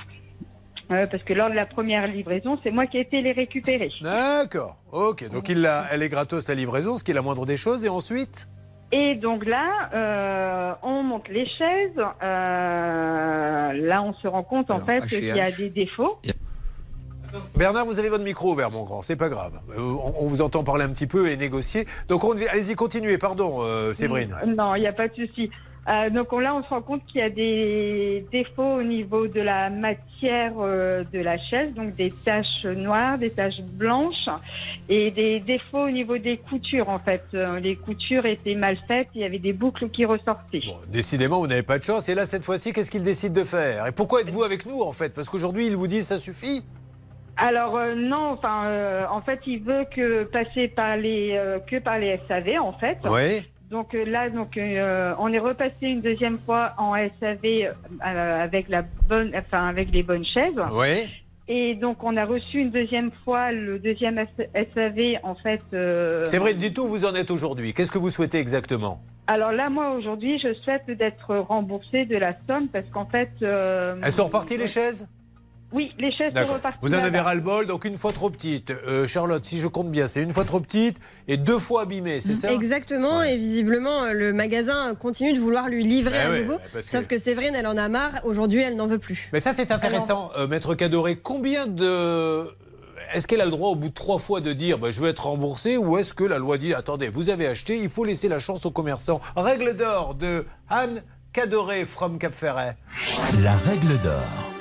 Euh, 0.91 1.07
parce 1.07 1.23
que 1.23 1.33
lors 1.33 1.49
de 1.49 1.55
la 1.55 1.65
première 1.67 2.07
livraison, 2.09 2.59
c'est 2.63 2.71
moi 2.71 2.87
qui 2.87 2.99
ai 2.99 3.03
été 3.03 3.23
les 3.23 3.33
récupérer. 3.33 3.91
D'accord. 4.03 4.77
Ok. 4.91 5.29
Donc 5.31 5.49
il 5.49 5.65
a, 5.65 5.85
elle 5.93 6.03
est 6.03 6.09
gratos 6.09 6.49
la 6.49 6.55
livraison, 6.55 6.97
ce 6.97 7.05
qui 7.05 7.13
est 7.13 7.15
la 7.15 7.23
moindre 7.23 7.47
des 7.47 7.57
choses. 7.57 7.85
Et 7.85 7.89
ensuite? 7.89 8.49
Et 8.93 9.15
donc 9.15 9.47
là, 9.47 9.89
euh, 9.95 10.75
on 10.83 11.03
monte 11.03 11.29
les 11.29 11.47
chaises. 11.47 11.99
Euh, 11.99 13.73
là, 13.73 14.03
on 14.03 14.13
se 14.15 14.29
rend 14.29 14.43
compte 14.43 14.71
en 14.71 14.81
fait 14.81 15.05
qu'il 15.07 15.25
y 15.25 15.41
a 15.41 15.51
des 15.51 15.71
défauts. 15.71 16.19
Bernard, 17.57 17.87
vous 17.87 17.99
avez 17.99 18.11
votre 18.11 18.25
micro 18.25 18.53
ouvert, 18.53 18.71
mon 18.71 18.85
grand, 18.85 19.01
c'est 19.01 19.17
pas 19.17 19.31
grave. 19.31 19.59
Euh, 19.71 19.81
on, 19.81 20.15
on 20.21 20.27
vous 20.27 20.43
entend 20.43 20.63
parler 20.65 20.85
un 20.85 20.91
petit 20.91 21.07
peu 21.07 21.31
et 21.31 21.37
négocier. 21.39 21.87
Donc, 22.09 22.25
on 22.25 22.33
allez-y, 22.33 22.75
continuez, 22.75 23.17
pardon, 23.17 23.63
euh, 23.63 23.95
Séverine. 23.95 24.37
Non, 24.47 24.75
il 24.75 24.81
n'y 24.81 24.87
a 24.87 24.93
pas 24.93 25.09
de 25.09 25.15
souci. 25.15 25.51
Euh, 25.89 26.11
donc 26.11 26.33
on- 26.33 26.39
là, 26.39 26.55
on 26.55 26.63
se 26.63 26.69
rend 26.69 26.81
compte 26.81 27.05
qu'il 27.07 27.21
y 27.21 27.25
a 27.25 27.29
des 27.31 28.25
défauts 28.31 28.75
au 28.77 28.83
niveau 28.85 29.27
de 29.27 29.41
la 29.41 29.69
matière 29.69 30.53
euh, 30.61 31.03
de 31.13 31.19
la 31.19 31.37
chaise, 31.39 31.75
donc 31.75 31.97
des 31.97 32.13
taches 32.25 32.65
noires, 32.65 33.19
des 33.19 33.31
taches 33.31 33.61
blanches, 33.63 34.29
et 34.89 35.11
des 35.11 35.41
défauts 35.41 35.87
au 35.87 35.91
niveau 35.91 36.19
des 36.19 36.37
coutures. 36.37 36.89
En 36.89 37.01
fait, 37.01 37.25
Euh, 37.35 37.59
les 37.59 37.75
coutures 37.75 38.27
étaient 38.27 38.55
mal 38.55 38.77
faites, 38.87 39.09
il 39.15 39.23
y 39.23 39.25
avait 39.25 39.41
des 39.41 39.53
boucles 39.53 39.89
qui 39.89 40.05
ressortaient. 40.05 40.63
Décidément, 40.89 41.39
vous 41.41 41.49
n'avez 41.49 41.63
pas 41.65 41.79
de 41.79 41.85
chance. 41.85 42.09
Et 42.09 42.15
là, 42.15 42.27
cette 42.27 42.45
fois-ci, 42.45 42.73
qu'est-ce 42.73 42.91
qu'il 42.91 43.03
décide 43.03 43.33
de 43.33 43.43
faire? 43.43 43.87
Et 43.89 43.93
pourquoi 43.93 44.21
êtes-vous 44.21 44.45
avec 44.45 44.67
nous, 44.67 44.83
en 44.83 44.93
fait? 44.93 45.13
Parce 45.13 45.29
qu'aujourd'hui, 45.29 45.67
il 45.67 45.75
vous 45.77 45.89
dit 45.89 46.03
ça 46.03 46.19
suffit? 46.19 46.63
Alors 47.37 47.77
euh, 47.77 47.95
non, 47.97 48.33
enfin, 48.33 48.67
euh, 48.67 49.05
en 49.11 49.23
fait, 49.23 49.41
il 49.47 49.61
veut 49.63 49.85
que 49.97 50.25
passer 50.25 50.69
par 50.69 50.97
les 50.97 51.33
euh, 51.33 51.59
que 51.61 51.79
par 51.81 51.99
les 51.99 52.19
SAV, 52.29 52.61
en 52.61 52.73
fait. 52.75 52.99
Oui. 53.05 53.45
Donc 53.73 53.95
euh, 53.95 54.05
là, 54.05 54.29
donc 54.29 54.59
euh, 54.59 55.15
on 55.19 55.33
est 55.33 55.39
repassé 55.39 55.75
une 55.87 56.03
deuxième 56.03 56.39
fois 56.39 56.75
en 56.77 56.93
SAV 57.19 57.39
euh, 57.45 58.45
avec 58.45 58.69
la 58.69 58.83
bonne, 59.09 59.33
enfin 59.35 59.67
avec 59.67 59.91
les 59.91 60.03
bonnes 60.03 60.27
chaises. 60.27 60.61
Oui. 60.73 61.09
Et 61.49 61.75
donc 61.75 62.05
on 62.05 62.15
a 62.19 62.27
reçu 62.27 62.59
une 62.59 62.71
deuxième 62.71 63.11
fois 63.25 63.51
le 63.51 63.79
deuxième 63.79 64.23
SAV 64.55 65.17
en 65.23 65.35
fait. 65.35 65.63
euh, 65.73 66.27
Séverine, 66.27 66.59
dites 66.59 66.79
où 66.79 66.87
vous 66.87 67.07
en 67.07 67.15
êtes 67.15 67.31
aujourd'hui. 67.31 67.73
Qu'est-ce 67.73 67.91
que 67.91 67.97
vous 67.99 68.11
souhaitez 68.11 68.39
exactement? 68.39 69.01
Alors 69.27 69.53
là, 69.53 69.71
moi 69.71 69.93
aujourd'hui, 69.93 70.39
je 70.39 70.53
souhaite 70.53 70.91
d'être 70.91 71.35
remboursée 71.35 72.05
de 72.05 72.19
la 72.19 72.33
somme 72.47 72.69
parce 72.69 72.87
qu'en 72.93 73.07
fait. 73.07 73.31
Elles 73.41 74.13
sont 74.13 74.25
reparties, 74.25 74.59
les 74.59 74.67
chaises? 74.67 75.09
Oui, 75.73 75.91
les 75.99 76.13
chaises 76.13 76.33
sont 76.35 76.53
reparties. 76.53 76.79
Vous 76.83 76.95
en 76.95 76.99
avez 77.03 77.19
ras-le-bol, 77.21 77.67
donc 77.67 77.85
une 77.85 77.97
fois 77.97 78.13
trop 78.13 78.29
petite. 78.31 78.71
Euh, 78.71 79.07
Charlotte, 79.07 79.45
si 79.45 79.59
je 79.59 79.67
compte 79.67 79.91
bien, 79.91 80.07
c'est 80.07 80.23
une 80.23 80.33
fois 80.33 80.45
trop 80.45 80.61
petite 80.61 80.99
et 81.29 81.37
deux 81.37 81.59
fois 81.59 81.83
abîmée, 81.83 82.21
c'est 82.21 82.35
ça? 82.35 82.53
Exactement, 82.53 83.23
et 83.23 83.37
visiblement, 83.37 84.05
euh, 84.05 84.13
le 84.13 84.33
magasin 84.33 84.95
continue 84.95 85.33
de 85.33 85.39
vouloir 85.41 85.69
lui 85.69 85.83
livrer 85.85 86.19
Eh 86.23 86.27
à 86.27 86.31
ouais, 86.31 86.41
nouveau. 86.41 86.59
que- 86.75 86.83
Sauf 86.83 87.07
que 87.07 87.17
Séverine, 87.19 87.55
elle 87.55 87.67
en 87.67 87.77
a 87.77 87.89
marre. 87.89 88.21
Aujourd'hui, 88.25 88.61
elle 88.61 88.77
n'en 88.77 88.87
veut 88.87 88.99
plus. 88.99 89.31
Mais 89.33 89.41
ça, 89.41 89.55
c'est 89.57 89.71
intéressant, 89.73 90.31
euh, 90.39 90.47
Maître 90.47 90.75
Cadoré. 90.75 91.17
Combien 91.17 91.67
de. 91.67 92.45
Est-ce 93.15 93.27
qu'elle 93.27 93.41
a 93.43 93.45
le 93.45 93.51
droit, 93.51 93.71
au 93.71 93.75
bout 93.77 93.89
de 93.89 93.95
trois 93.95 94.19
fois, 94.19 94.41
de 94.41 94.53
dire 94.53 94.79
bah, 94.79 94.91
je 94.91 95.01
veux 95.01 95.09
être 95.09 95.27
remboursé 95.27 95.77
ou 95.77 95.99
est-ce 95.99 96.15
que 96.15 96.25
la 96.25 96.39
loi 96.39 96.57
dit 96.59 96.73
attendez, 96.75 97.09
vous 97.09 97.29
avez 97.31 97.47
acheté, 97.47 97.77
il 97.79 97.89
faut 97.91 98.05
laisser 98.05 98.29
la 98.29 98.39
chance 98.39 98.65
aux 98.65 98.71
commerçants? 98.71 99.21
Règle 99.37 99.75
d'or 99.77 100.15
de 100.15 100.47
Anne 100.71 101.03
Cadoré 101.33 101.85
from 101.85 102.19
Cap 102.19 102.33
Ferret. 102.35 102.77
La 103.43 103.55
règle 103.57 103.99
d'or. 103.99 104.52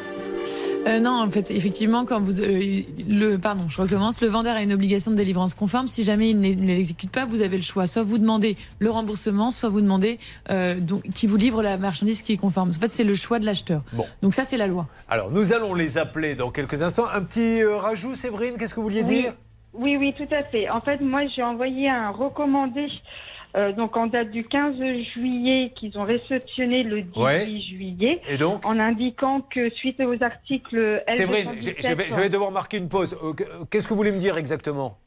Euh, 0.87 0.99
non, 0.99 1.11
en 1.21 1.29
fait, 1.29 1.51
effectivement, 1.51 2.05
quand 2.05 2.19
vous 2.21 2.41
euh, 2.41 2.79
le 3.07 3.37
pardon, 3.37 3.69
je 3.69 3.79
recommence. 3.79 4.19
Le 4.19 4.27
vendeur 4.29 4.55
a 4.55 4.63
une 4.63 4.73
obligation 4.73 5.11
de 5.11 5.15
délivrance 5.15 5.53
conforme. 5.53 5.87
Si 5.87 6.03
jamais 6.03 6.31
il 6.31 6.39
ne 6.39 6.65
l'exécute 6.73 7.11
pas, 7.11 7.25
vous 7.25 7.41
avez 7.41 7.55
le 7.55 7.61
choix. 7.61 7.85
Soit 7.85 8.01
vous 8.01 8.17
demandez 8.17 8.57
le 8.79 8.89
remboursement, 8.89 9.51
soit 9.51 9.69
vous 9.69 9.81
demandez 9.81 10.17
euh, 10.49 10.79
donc, 10.79 11.03
qui 11.13 11.27
vous 11.27 11.37
livre 11.37 11.61
la 11.61 11.77
marchandise 11.77 12.23
qui 12.23 12.33
est 12.33 12.37
conforme. 12.37 12.69
En 12.69 12.73
fait, 12.79 12.91
c'est 12.91 13.03
le 13.03 13.13
choix 13.13 13.37
de 13.37 13.45
l'acheteur. 13.45 13.83
Bon. 13.93 14.07
Donc 14.23 14.33
ça, 14.33 14.43
c'est 14.43 14.57
la 14.57 14.65
loi. 14.65 14.87
Alors, 15.07 15.29
nous 15.29 15.53
allons 15.53 15.75
les 15.75 15.99
appeler 15.99 16.33
dans 16.33 16.49
quelques 16.49 16.81
instants. 16.81 17.05
Un 17.13 17.21
petit 17.21 17.61
euh, 17.61 17.77
rajout, 17.77 18.15
Séverine, 18.15 18.55
qu'est-ce 18.57 18.73
que 18.73 18.79
vous 18.79 18.87
vouliez 18.87 19.03
Oui. 19.03 19.21
dire? 19.21 19.33
Oui, 19.73 19.97
oui, 19.97 20.13
tout 20.17 20.33
à 20.33 20.41
fait. 20.41 20.67
En 20.69 20.81
fait, 20.81 20.99
moi, 20.99 21.21
j'ai 21.35 21.43
envoyé 21.43 21.89
un 21.89 22.09
recommandé, 22.09 22.87
euh, 23.55 23.71
donc 23.73 23.97
en 23.97 24.07
date 24.07 24.31
du 24.31 24.43
15 24.43 24.75
juillet, 25.13 25.71
qu'ils 25.75 25.97
ont 25.97 26.03
réceptionné 26.03 26.83
le 26.83 27.01
18 27.01 27.19
Ouais. 27.21 27.39
juillet, 27.59 28.21
Et 28.29 28.37
donc 28.37 28.65
en 28.65 28.79
indiquant 28.79 29.41
que 29.41 29.69
suite 29.71 29.99
aux 30.01 30.21
articles. 30.23 31.03
Séverine, 31.09 31.51
j'ai- 31.59 31.75
je 31.79 31.93
vais, 31.93 32.05
je 32.09 32.15
vais 32.15 32.29
devoir 32.29 32.51
marquer 32.51 32.77
une 32.77 32.89
pause. 32.89 33.17
Euh, 33.23 33.33
Qu'est-ce 33.69 33.85
que 33.85 33.89
vous 33.89 33.97
voulez 33.97 34.11
me 34.11 34.17
dire 34.19 34.37
exactement? 34.37 34.97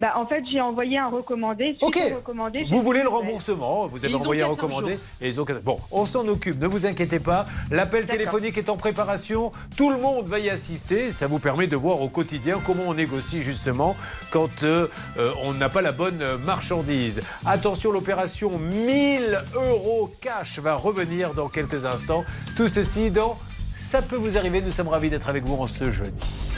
Bah, 0.00 0.14
en 0.16 0.26
fait, 0.26 0.42
j'ai 0.50 0.62
envoyé 0.62 0.96
un 0.96 1.08
recommandé. 1.08 1.76
Recommandé, 1.82 2.64
Vous 2.70 2.82
voulez 2.82 3.02
le 3.02 3.10
remboursement, 3.10 3.86
vous 3.86 4.02
avez 4.02 4.14
envoyé 4.14 4.40
un 4.42 4.46
14 4.48 4.58
recommandé 4.60 4.92
jours. 4.92 5.00
et 5.20 5.28
ils 5.28 5.40
ont 5.42 5.44
14 5.44 5.62
Bon, 5.62 5.78
on 5.92 6.06
s'en 6.06 6.26
occupe, 6.26 6.58
ne 6.58 6.66
vous 6.66 6.86
inquiétez 6.86 7.20
pas. 7.20 7.44
L'appel 7.70 8.06
téléphonique 8.06 8.56
est 8.56 8.70
en 8.70 8.78
préparation, 8.78 9.52
tout 9.76 9.90
le 9.90 9.98
monde 9.98 10.26
va 10.26 10.38
y 10.38 10.48
assister. 10.48 11.12
Ça 11.12 11.26
vous 11.26 11.38
permet 11.38 11.66
de 11.66 11.76
voir 11.76 12.00
au 12.00 12.08
quotidien 12.08 12.60
comment 12.64 12.84
on 12.86 12.94
négocie 12.94 13.42
justement 13.42 13.94
quand 14.30 14.62
euh, 14.62 14.86
euh, 15.18 15.32
on 15.42 15.52
n'a 15.52 15.68
pas 15.68 15.82
la 15.82 15.92
bonne 15.92 16.24
marchandise. 16.46 17.20
Attention, 17.44 17.92
l'opération 17.92 18.58
1000 18.58 19.38
euros 19.54 20.10
cash 20.22 20.60
va 20.60 20.76
revenir 20.76 21.34
dans 21.34 21.48
quelques 21.48 21.84
instants. 21.84 22.24
Tout 22.56 22.68
ceci 22.68 23.10
dans 23.10 23.36
Ça 23.78 24.00
peut 24.00 24.16
vous 24.16 24.38
arriver, 24.38 24.62
nous 24.62 24.70
sommes 24.70 24.88
ravis 24.88 25.10
d'être 25.10 25.28
avec 25.28 25.44
vous 25.44 25.56
en 25.56 25.66
ce 25.66 25.90
jeudi. 25.90 26.52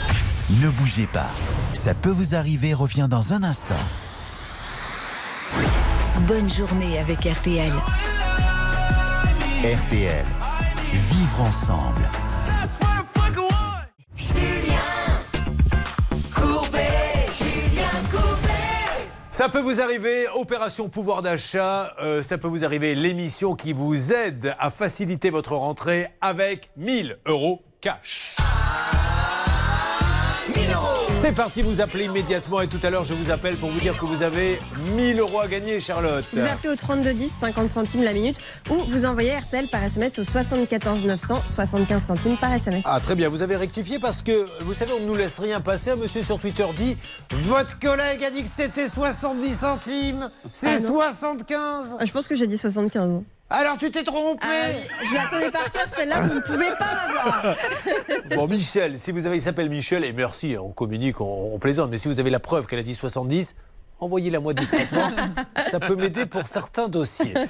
Ne 0.51 0.69
bougez 0.71 1.07
pas. 1.07 1.31
Ça 1.73 1.95
peut 1.95 2.11
vous 2.11 2.35
arriver 2.35 2.75
revient 2.75 3.07
dans 3.09 3.33
un 3.33 3.43
instant. 3.43 3.75
Bonne 6.27 6.51
journée 6.51 6.99
avec 6.99 7.25
RTL. 7.25 7.73
RTL. 9.65 10.25
Vivre 10.93 11.41
ensemble. 11.41 12.03
Ça 19.31 19.49
peut 19.49 19.61
vous 19.61 19.81
arriver, 19.81 20.27
opération 20.35 20.89
pouvoir 20.89 21.23
d'achat, 21.23 21.95
euh, 22.01 22.23
ça 22.23 22.37
peut 22.37 22.47
vous 22.47 22.65
arriver 22.65 22.95
l'émission 22.95 23.57
qui 23.57 23.73
vous 23.73 24.13
aide 24.13 24.55
à 24.59 24.71
faciliter 24.71 25.31
votre 25.31 25.57
rentrée 25.57 26.09
avec 26.21 26.71
1000 26.77 27.19
euros 27.27 27.63
cash. 27.81 28.37
C'est 31.23 31.31
parti, 31.31 31.63
vous 31.63 31.81
appelez 31.81 32.07
immédiatement 32.07 32.61
et 32.63 32.67
tout 32.67 32.81
à 32.83 32.91
l'heure 32.91 33.05
je 33.05 33.15
vous 33.15 33.31
appelle 33.31 33.55
pour 33.55 33.69
vous 33.69 33.79
dire 33.79 33.97
que 33.97 34.05
vous 34.05 34.23
avez 34.25 34.59
1000 34.97 35.21
euros 35.21 35.39
à 35.39 35.47
gagner 35.47 35.79
Charlotte. 35.79 36.25
Vous 36.33 36.41
appelez 36.41 36.71
au 36.71 36.75
3210, 36.75 37.31
50 37.41 37.71
centimes 37.71 38.03
la 38.03 38.13
minute, 38.13 38.41
ou 38.71 38.75
vous 38.89 39.05
envoyez 39.07 39.31
RTL 39.39 39.69
par 39.69 39.85
SMS 39.85 40.19
au 40.19 40.25
74 40.25 41.05
900, 41.05 41.43
75 41.47 42.05
centimes 42.07 42.37
par 42.39 42.53
SMS. 42.53 42.83
Ah 42.87 42.99
très 42.99 43.15
bien, 43.15 43.29
vous 43.29 43.41
avez 43.41 43.55
rectifié 43.55 44.01
parce 44.01 44.21
que 44.21 44.49
vous 44.63 44.75
savez 44.75 44.91
on 44.99 45.01
ne 45.01 45.07
nous 45.07 45.15
laisse 45.15 45.39
rien 45.39 45.61
passer. 45.61 45.91
Un 45.91 45.97
monsieur 45.97 46.23
sur 46.23 46.41
Twitter 46.41 46.67
dit 46.77 46.97
votre 47.31 47.79
collègue 47.79 48.25
a 48.25 48.31
dit 48.31 48.43
que 48.43 48.49
c'était 48.49 48.89
70 48.89 49.55
centimes, 49.55 50.29
c'est 50.53 50.75
Ah 50.75 50.81
non. 50.81 50.89
75. 50.89 51.99
Ah, 52.01 52.05
Je 52.05 52.11
pense 52.11 52.27
que 52.27 52.35
j'ai 52.35 52.49
dit 52.49 52.59
75. 52.59 53.23
Alors 53.53 53.77
tu 53.79 53.91
t'es 53.91 54.03
trompé. 54.03 54.41
Ah 54.43 54.71
je 55.09 55.15
la 55.15 55.27
connais 55.27 55.51
par 55.51 55.71
cœur, 55.71 55.89
celle-là, 55.89 56.23
vous 56.23 56.35
ne 56.35 56.41
pouvez 56.41 56.71
pas 56.79 56.89
l'avoir. 56.95 57.57
Bon, 58.37 58.47
Michel, 58.49 58.99
si 58.99 59.13
vous 59.13 59.27
avez, 59.27 59.37
il 59.37 59.43
s'appelle 59.43 59.69
Michel, 59.69 60.05
et 60.05 60.13
merci, 60.13 60.55
hein, 60.55 60.61
on 60.63 60.73
communique, 60.73 61.21
on, 61.21 61.51
on 61.55 61.59
plaisante, 61.59 61.91
mais 61.91 61.99
si 61.99 62.09
vous 62.09 62.19
avez 62.19 62.31
la 62.31 62.41
preuve 62.41 62.67
qu'elle 62.67 62.79
a 62.79 62.83
dit 62.83 62.95
70, 62.95 63.55
envoyez-la 64.01 64.41
moi 64.41 64.55
discrètement. 64.55 65.11
Ça 65.71 65.81
peut 65.81 65.97
m'aider 65.97 66.27
pour 66.27 66.47
certains 66.47 66.89
dossiers. 66.89 67.35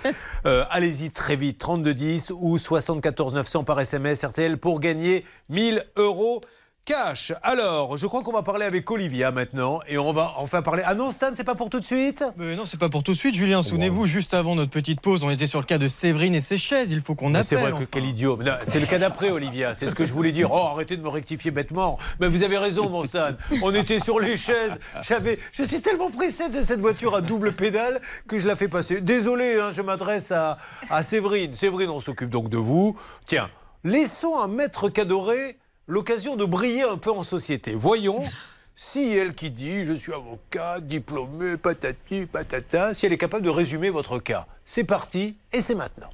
Euh, 0.44 0.64
Allez-y 0.70 1.12
très 1.12 1.36
vite, 1.36 1.58
3210 1.58 2.32
ou 2.34 2.58
74 2.58 3.34
900 3.34 3.62
par 3.62 3.78
SMS 3.78 4.24
RTL 4.24 4.58
pour 4.58 4.80
gagner 4.80 5.24
1000 5.50 5.84
euros. 5.96 6.40
Cash. 6.84 7.32
Alors, 7.44 7.96
je 7.96 8.06
crois 8.08 8.22
qu'on 8.22 8.32
va 8.32 8.42
parler 8.42 8.64
avec 8.64 8.90
Olivia 8.90 9.30
maintenant 9.30 9.78
et 9.86 9.98
on 9.98 10.12
va 10.12 10.34
enfin 10.38 10.62
parler. 10.62 10.82
Ah 10.84 10.96
non, 10.96 11.12
Stan, 11.12 11.28
c'est 11.32 11.44
pas 11.44 11.54
pour 11.54 11.70
tout 11.70 11.78
de 11.78 11.84
suite? 11.84 12.24
Mais 12.36 12.56
non, 12.56 12.64
c'est 12.64 12.76
pas 12.76 12.88
pour 12.88 13.04
tout 13.04 13.12
de 13.12 13.16
suite, 13.16 13.36
Julien. 13.36 13.62
Souvenez-vous, 13.62 14.06
juste 14.06 14.34
avant 14.34 14.56
notre 14.56 14.72
petite 14.72 15.00
pause, 15.00 15.22
on 15.22 15.30
était 15.30 15.46
sur 15.46 15.60
le 15.60 15.64
cas 15.64 15.78
de 15.78 15.86
Séverine 15.86 16.34
et 16.34 16.40
ses 16.40 16.56
chaises. 16.56 16.90
Il 16.90 17.00
faut 17.00 17.14
qu'on 17.14 17.28
Mais 17.28 17.38
appelle. 17.38 17.44
C'est 17.46 17.54
vrai 17.54 17.70
que 17.70 17.76
enfin. 17.76 17.86
quel 17.88 18.04
idiot. 18.06 18.36
C'est 18.66 18.80
le 18.80 18.86
cas 18.86 18.98
d'après, 18.98 19.30
Olivia. 19.30 19.76
C'est 19.76 19.88
ce 19.88 19.94
que 19.94 20.04
je 20.04 20.12
voulais 20.12 20.32
dire. 20.32 20.50
Oh, 20.50 20.56
arrêtez 20.72 20.96
de 20.96 21.02
me 21.02 21.08
rectifier 21.08 21.52
bêtement. 21.52 21.98
Mais 22.20 22.26
vous 22.28 22.42
avez 22.42 22.58
raison, 22.58 22.90
mon 22.90 23.04
Stan. 23.04 23.30
On 23.62 23.72
était 23.72 24.00
sur 24.00 24.18
les 24.18 24.36
chaises. 24.36 24.80
J'avais, 25.02 25.38
je 25.52 25.62
suis 25.62 25.80
tellement 25.80 26.10
pressé 26.10 26.48
de 26.48 26.62
cette 26.62 26.80
voiture 26.80 27.14
à 27.14 27.20
double 27.20 27.52
pédale 27.52 28.00
que 28.26 28.40
je 28.40 28.48
la 28.48 28.56
fais 28.56 28.68
passer. 28.68 29.00
Désolé, 29.00 29.56
hein, 29.60 29.70
je 29.72 29.82
m'adresse 29.82 30.32
à, 30.32 30.58
à 30.90 31.04
Séverine. 31.04 31.54
Séverine, 31.54 31.90
on 31.90 32.00
s'occupe 32.00 32.30
donc 32.30 32.48
de 32.48 32.58
vous. 32.58 32.98
Tiens, 33.24 33.50
laissons 33.84 34.36
à 34.36 34.48
Maître 34.48 34.88
Cadoré 34.88 35.58
l'occasion 35.86 36.36
de 36.36 36.44
briller 36.44 36.82
un 36.82 36.96
peu 36.96 37.10
en 37.10 37.22
société. 37.22 37.74
Voyons. 37.74 38.20
Si 38.74 39.12
elle 39.12 39.34
qui 39.34 39.50
dit 39.50 39.84
je 39.84 39.92
suis 39.92 40.14
avocat, 40.14 40.80
diplômé, 40.80 41.58
patati, 41.58 42.24
patata, 42.24 42.94
si 42.94 43.04
elle 43.04 43.12
est 43.12 43.18
capable 43.18 43.44
de 43.44 43.50
résumer 43.50 43.90
votre 43.90 44.18
cas. 44.18 44.46
C'est 44.64 44.84
parti 44.84 45.36
et 45.52 45.60
c'est 45.60 45.74
maintenant. 45.74 46.08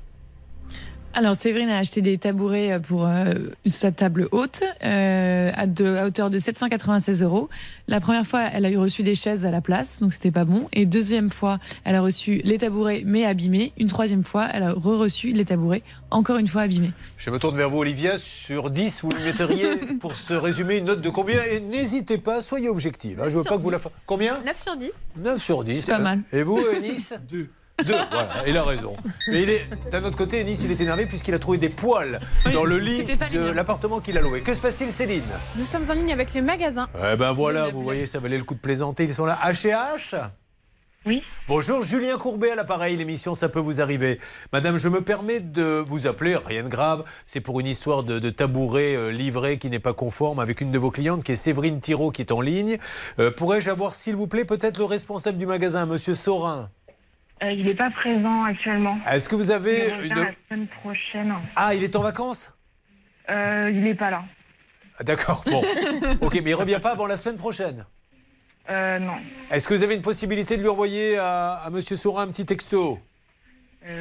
Alors, 1.14 1.34
Séverine 1.34 1.68
a 1.70 1.78
acheté 1.78 2.00
des 2.00 2.16
tabourets 2.16 2.78
pour 2.80 3.04
euh, 3.06 3.32
sa 3.66 3.90
table 3.90 4.28
haute 4.30 4.62
euh, 4.84 5.50
à, 5.52 5.66
de- 5.66 5.96
à 5.96 6.06
hauteur 6.06 6.30
de 6.30 6.38
796 6.38 7.22
euros. 7.24 7.48
La 7.88 7.98
première 8.00 8.24
fois, 8.24 8.42
elle 8.52 8.64
a 8.64 8.70
eu 8.70 8.76
reçu 8.76 9.02
des 9.02 9.16
chaises 9.16 9.44
à 9.44 9.50
la 9.50 9.60
place, 9.60 9.98
donc 10.00 10.12
c'était 10.12 10.30
pas 10.30 10.44
bon. 10.44 10.68
Et 10.72 10.86
deuxième 10.86 11.28
fois, 11.28 11.58
elle 11.84 11.96
a 11.96 12.02
reçu 12.02 12.40
les 12.44 12.58
tabourets 12.58 13.02
mais 13.04 13.24
abîmés. 13.24 13.72
Une 13.78 13.88
troisième 13.88 14.22
fois, 14.22 14.46
elle 14.52 14.62
a 14.62 14.72
re-reçu 14.72 15.32
les 15.32 15.44
tabourets 15.44 15.82
encore 16.10 16.36
une 16.36 16.46
fois 16.46 16.62
abîmés. 16.62 16.92
Je 17.16 17.30
me 17.30 17.38
tourne 17.40 17.56
vers 17.56 17.70
vous, 17.70 17.78
Olivia. 17.78 18.16
Sur 18.18 18.70
10, 18.70 19.00
vous 19.02 19.10
lui 19.10 19.24
metteriez, 19.24 19.76
pour 20.00 20.14
se 20.14 20.34
résumer, 20.34 20.76
une 20.76 20.84
note 20.84 21.00
de 21.00 21.10
combien? 21.10 21.42
Et 21.42 21.58
n'hésitez 21.58 22.18
pas, 22.18 22.42
soyez 22.42 22.68
objective. 22.68 23.20
hein. 23.20 23.28
Je 23.28 23.36
veux 23.38 23.42
pas 23.44 23.56
que 23.56 23.62
vous 23.62 23.70
la 23.70 23.80
fassiez. 23.80 23.98
Combien? 24.06 24.38
9 24.44 24.62
sur 24.62 24.76
10. 24.76 24.90
9 25.16 25.42
sur 25.42 25.64
10. 25.64 25.80
C'est 25.84 25.90
pas 25.90 25.98
mal. 25.98 26.20
Et 26.32 26.44
vous, 26.44 26.60
Nice? 26.82 27.14
2. 27.28 27.48
2, 27.84 27.94
voilà, 28.10 28.28
il 28.46 28.56
a 28.56 28.64
raison. 28.64 28.96
Mais 29.28 29.42
il 29.42 29.50
est, 29.50 29.68
d'un 29.90 30.02
autre 30.04 30.16
côté, 30.16 30.42
Nice, 30.44 30.62
il 30.64 30.70
est 30.70 30.80
énervé 30.80 31.06
puisqu'il 31.06 31.34
a 31.34 31.38
trouvé 31.38 31.58
des 31.58 31.68
poils 31.68 32.18
Oui, 32.46 32.52
dans 32.52 32.64
le 32.64 32.78
lit 32.78 33.04
de 33.04 33.50
l'appartement 33.50 34.00
qu'il 34.00 34.18
a 34.18 34.20
loué. 34.20 34.40
Que 34.42 34.54
se 34.54 34.60
passe-t-il, 34.60 34.92
Céline? 34.92 35.22
Nous 35.56 35.64
sommes 35.64 35.88
en 35.90 35.94
ligne 35.94 36.12
avec 36.12 36.34
les 36.34 36.40
magasins. 36.40 36.88
Eh 37.12 37.16
ben 37.16 37.32
voilà, 37.32 37.68
vous 37.68 37.82
voyez, 37.82 38.06
ça 38.06 38.18
valait 38.18 38.38
le 38.38 38.44
coup 38.44 38.54
de 38.54 38.60
plaisanter. 38.60 39.04
Ils 39.04 39.14
sont 39.14 39.24
là. 39.26 39.38
H&H 39.44 40.20
Oui. 41.06 41.22
Bonjour, 41.46 41.82
Julien 41.82 42.18
Courbet 42.18 42.50
à 42.50 42.56
l'appareil, 42.56 42.96
l'émission 42.96 43.34
Ça 43.34 43.48
peut 43.48 43.60
vous 43.60 43.80
arriver. 43.80 44.20
Madame, 44.52 44.76
je 44.76 44.88
me 44.88 45.00
permets 45.00 45.40
de 45.40 45.82
vous 45.86 46.06
appeler, 46.06 46.36
rien 46.36 46.64
de 46.64 46.68
grave, 46.68 47.04
c'est 47.24 47.40
pour 47.40 47.60
une 47.60 47.66
histoire 47.66 48.02
de, 48.02 48.18
de 48.18 48.28
tabouret 48.30 48.94
euh, 48.96 49.10
livré 49.10 49.56
qui 49.56 49.70
n'est 49.70 49.78
pas 49.78 49.94
conforme 49.94 50.40
avec 50.40 50.60
une 50.60 50.70
de 50.72 50.78
vos 50.78 50.90
clientes 50.90 51.24
qui 51.24 51.32
est 51.32 51.36
Séverine 51.36 51.80
Thiraud 51.80 52.10
qui 52.10 52.20
est 52.22 52.32
en 52.32 52.40
ligne. 52.42 52.76
Euh, 53.18 53.30
Pourrais-je 53.30 53.70
avoir, 53.70 53.94
s'il 53.94 54.16
vous 54.16 54.26
plaît, 54.26 54.44
peut-être 54.44 54.76
le 54.78 54.84
responsable 54.84 55.38
du 55.38 55.46
magasin, 55.46 55.86
Monsieur 55.86 56.14
Sorin? 56.14 56.68
Euh, 57.42 57.52
il 57.52 57.64
n'est 57.64 57.74
pas 57.74 57.90
présent 57.90 58.44
actuellement. 58.44 58.98
Est-ce 59.08 59.28
que 59.28 59.36
vous 59.36 59.50
avez 59.50 59.88
Il 60.02 60.06
une... 60.06 60.14
la 60.14 60.32
semaine 60.48 60.66
prochaine. 60.80 61.34
Ah, 61.56 61.74
il 61.74 61.84
est 61.84 61.94
en 61.94 62.02
vacances 62.02 62.52
Euh, 63.30 63.70
il 63.72 63.82
n'est 63.84 63.94
pas 63.94 64.10
là. 64.10 64.24
Ah, 64.98 65.04
D'accord, 65.04 65.44
bon. 65.46 65.62
ok, 66.20 66.40
mais 66.42 66.50
il 66.50 66.54
revient 66.54 66.80
pas 66.82 66.90
avant 66.92 67.06
la 67.06 67.16
semaine 67.16 67.36
prochaine. 67.36 67.86
Euh, 68.70 68.98
non. 68.98 69.16
Est-ce 69.50 69.68
que 69.68 69.74
vous 69.74 69.82
avez 69.82 69.94
une 69.94 70.02
possibilité 70.02 70.56
de 70.56 70.62
lui 70.62 70.68
envoyer 70.68 71.16
à, 71.16 71.52
à 71.64 71.70
Monsieur 71.70 71.96
Sorin 71.96 72.22
un 72.22 72.28
petit 72.28 72.46
texto 72.46 72.98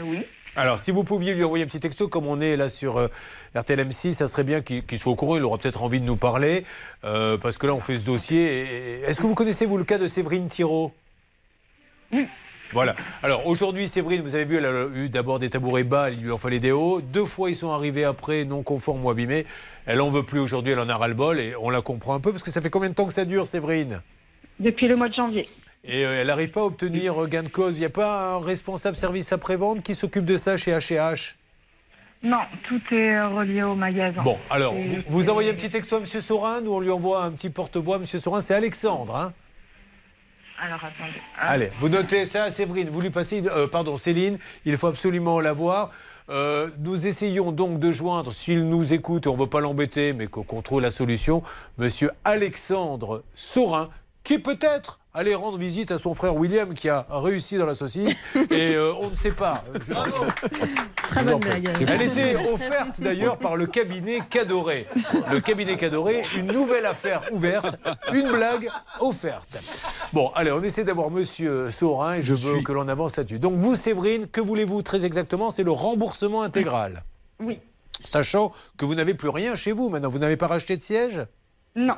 oui. 0.04 0.26
Alors, 0.58 0.80
si 0.80 0.90
vous 0.90 1.04
pouviez 1.04 1.36
lui 1.36 1.44
envoyer 1.44 1.64
un 1.64 1.68
petit 1.68 1.80
texto, 1.80 2.08
comme 2.08 2.26
on 2.26 2.42
est 2.42 2.58
là 2.58 2.68
sur 2.68 2.98
euh, 2.98 3.08
RTL 3.56 3.80
M6, 3.80 4.14
ça 4.14 4.28
serait 4.28 4.44
bien 4.44 4.62
qu'il 4.62 4.98
soit 4.98 5.12
au 5.12 5.16
courant. 5.16 5.38
Il 5.38 5.44
aura 5.44 5.60
peut-être 5.60 5.84
envie 5.84 6.02
de 6.02 6.06
nous 6.06 6.18
parler, 6.18 6.66
euh, 7.04 7.38
parce 7.38 7.60
que 7.60 7.68
là, 7.68 7.76
on 7.76 7.80
fait 7.80 7.96
ce 7.96 8.08
dossier. 8.08 9.04
Est-ce 9.04 9.22
que 9.22 9.28
vous 9.28 9.36
connaissez, 9.36 9.68
vous, 9.68 9.78
le 9.78 9.84
cas 9.84 10.00
de 10.00 10.08
Séverine 10.08 10.48
Thiraud 10.48 10.92
Voilà. 12.74 12.96
Alors, 13.24 13.48
aujourd'hui, 13.48 13.88
Séverine, 13.88 14.22
vous 14.22 14.36
avez 14.36 14.46
vu, 14.46 14.58
elle 14.58 14.66
a 14.66 14.86
eu 14.94 15.10
d'abord 15.10 15.40
des 15.40 15.50
tabourets 15.50 15.84
bas, 15.84 16.10
il 16.10 16.22
lui 16.22 16.32
en 16.32 16.38
fallait 16.38 16.60
des 16.60 16.72
hauts. 16.72 17.02
Deux 17.02 17.26
fois, 17.26 17.50
ils 17.50 17.56
sont 17.56 17.72
arrivés 17.72 18.04
après, 18.04 18.44
non 18.46 18.64
conformes 18.64 19.04
ou 19.06 19.10
abîmés. 19.10 19.46
Elle 19.86 20.02
en 20.02 20.10
veut 20.10 20.24
plus 20.24 20.40
aujourd'hui, 20.40 20.74
elle 20.74 20.80
en 20.80 20.90
a 20.90 20.98
ras-le-bol, 20.98 21.40
et 21.40 21.56
on 21.56 21.70
la 21.70 21.82
comprend 21.82 22.14
un 22.16 22.20
peu, 22.20 22.32
parce 22.32 22.44
que 22.44 22.52
ça 22.52 22.62
fait 22.62 22.70
combien 22.70 22.90
de 22.90 22.96
temps 22.96 23.06
que 23.08 23.14
ça 23.14 23.26
dure, 23.26 23.48
Séverine? 23.48 24.02
Depuis 24.60 24.88
le 24.88 24.96
mois 24.96 25.08
de 25.08 25.14
janvier. 25.14 25.48
et 25.86 26.06
euh, 26.06 26.20
elle 26.22 26.28
n'arrive 26.28 26.52
pas 26.52 26.62
à 26.62 26.64
obtenir 26.64 27.24
euh, 27.24 27.28
gain 27.28 27.44
de 27.44 27.50
cause. 27.50 27.78
Il 27.78 27.82
n'y 27.82 27.86
a 27.86 27.90
pas 27.90 28.34
un 28.34 28.40
responsable 28.42 28.98
service 28.98 29.32
après-vente 29.32 29.82
qui 29.84 29.96
s'occupe 29.96 30.26
de 30.26 30.36
ça 30.36 30.58
chez 30.58 30.72
H&H 30.72 31.36
Non, 32.24 32.40
tout 32.68 32.82
est 32.94 33.22
relié 33.22 33.64
au 33.64 33.76
magasin. 33.76 34.24
Bon, 34.24 34.38
alors, 34.50 34.74
vous, 34.74 34.98
vous 35.06 35.30
envoyez 35.30 35.52
un 35.52 35.54
petit 35.54 35.70
texto 35.70 35.96
à 35.96 36.00
M. 36.00 36.06
Sorin 36.06 36.66
ou 36.66 36.74
on 36.74 36.80
lui 36.80 36.90
envoie 36.90 37.24
un 37.24 37.32
petit 37.32 37.50
porte-voix 37.52 37.98
M. 37.98 38.06
Sorin 38.06 38.42
C'est 38.42 38.56
Alexandre, 38.56 39.16
hein? 39.16 39.34
Alors, 40.60 40.84
attendez. 40.84 41.22
Ah, 41.38 41.52
Allez, 41.52 41.72
vous 41.80 41.90
notez 41.90 42.26
ça, 42.26 42.50
Séverine, 42.50 42.90
vous 42.90 43.02
lui 43.02 43.12
passez, 43.12 43.44
euh, 43.46 43.68
pardon, 43.68 43.96
Céline, 43.96 44.40
il 44.66 44.76
faut 44.78 44.88
absolument 44.88 45.40
la 45.40 45.54
voir. 45.54 45.92
Euh, 46.30 46.70
nous 46.80 47.08
essayons 47.08 47.52
donc 47.52 47.80
de 47.80 47.92
joindre, 47.92 48.32
s'il 48.32 48.68
nous 48.68 48.92
écoute, 48.92 49.28
on 49.28 49.36
ne 49.36 49.40
veut 49.40 49.48
pas 49.48 49.62
l'embêter, 49.62 50.14
mais 50.14 50.28
qu'on 50.28 50.62
trouve 50.62 50.82
la 50.82 50.92
solution, 50.92 51.44
Monsieur 51.78 52.12
Alexandre 52.26 53.24
Sorin, 53.36 53.90
qui 54.24 54.40
peut-être 54.40 55.00
allait 55.18 55.36
rendre 55.36 55.58
visite 55.58 55.92
à 55.92 55.98
son 55.98 56.14
frère 56.14 56.36
William, 56.36 56.74
qui 56.74 56.90
a 56.90 57.06
réussi 57.10 57.58
dans 57.58 57.66
la 57.66 57.74
saucisse, 57.76 58.20
et 58.52 58.76
euh, 58.76 58.94
on 59.02 59.10
ne 59.10 59.16
sait 59.16 59.32
pas. 59.32 59.64
Je- 59.82 59.94
Très 61.10 61.24
bonne 61.24 61.40
blague. 61.40 61.70
Elle 61.88 62.02
était 62.04 62.36
offerte 62.36 63.02
d'ailleurs 63.02 63.38
par 63.38 63.56
le 63.56 63.66
cabinet 63.66 64.20
Cadoré. 64.30 64.86
Le 65.32 65.40
cabinet 65.40 65.76
Cadoré, 65.76 66.24
une 66.38 66.48
nouvelle 66.48 66.86
affaire 66.86 67.24
ouverte, 67.32 67.80
une 68.14 68.30
blague 68.30 68.70
offerte. 69.00 69.58
Bon, 70.14 70.32
allez, 70.36 70.52
on 70.52 70.62
essaie 70.62 70.84
d'avoir 70.84 71.10
Monsieur 71.10 71.72
Saurin 71.72 72.16
et 72.16 72.22
je, 72.22 72.36
veux 72.36 72.62
que 72.62 72.72
l'on 72.72 72.88
avance 72.88 73.18
là-dessus. 73.18 73.40
Donc 73.40 73.56
vous, 73.56 73.76
Séverine, 73.76 74.28
que 74.28 74.42
voulez-vous 74.42 74.84
très 74.84 75.04
exactement? 75.06 75.50
C'est 75.50 75.64
le 75.64 75.72
remboursement 75.72 76.44
intégral. 76.44 77.04
Oui. 77.40 77.60
Sachant 78.04 78.52
que 78.78 78.86
vous 78.86 78.94
n'avez 78.94 79.16
plus 79.16 79.30
rien 79.30 79.56
chez 79.56 79.72
vous 79.72 79.90
maintenant, 79.90 80.10
vous 80.10 80.20
n'avez 80.20 80.38
pas 80.38 80.48
racheté 80.48 80.78
de 80.78 80.82
siège? 80.84 81.26
Non. 81.76 81.96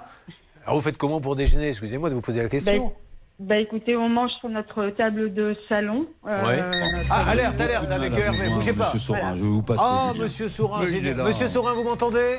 Alors 0.63 0.75
vous 0.75 0.81
faites 0.81 0.97
comment 0.97 1.19
pour 1.19 1.35
déjeuner? 1.35 1.67
Excusez-moi 1.67 2.09
de 2.09 2.15
vous 2.15 2.21
poser 2.21 2.41
la 2.41 2.47
question. 2.49 2.93
Bah 3.39 3.57
écoutez, 3.57 3.95
on 3.95 4.09
mange 4.09 4.31
sur 4.41 4.49
notre 4.49 4.89
table 4.97 5.33
de 5.33 5.55
salon. 5.69 6.07
Euh, 6.27 6.45
Ouais. 6.45 6.57
notre 6.57 7.07
Ah, 7.09 7.29
alerte, 7.29 7.61
alerte 7.61 7.89
avec 7.89 8.11
Voilà, 8.11 8.25
Hervé, 8.25 8.49
bougez 8.49 8.73
pas. 8.73 8.83
Monsieur 8.85 8.99
Saurin, 8.99 9.35
je 9.37 9.41
vais 9.43 9.47
vous 9.49 9.61
passer. 9.61 9.81
Ah, 9.85 10.09
Julien. 10.11 10.23
monsieur 10.23 10.47
Saurin, 10.49 10.83
là. 10.85 11.23
Monsieur 11.23 11.47
Saurin, 11.47 11.73
vous 11.73 11.83
m'entendez? 11.83 12.35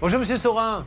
Bonjour, 0.00 0.18
monsieur 0.18 0.36
Saurin. 0.36 0.84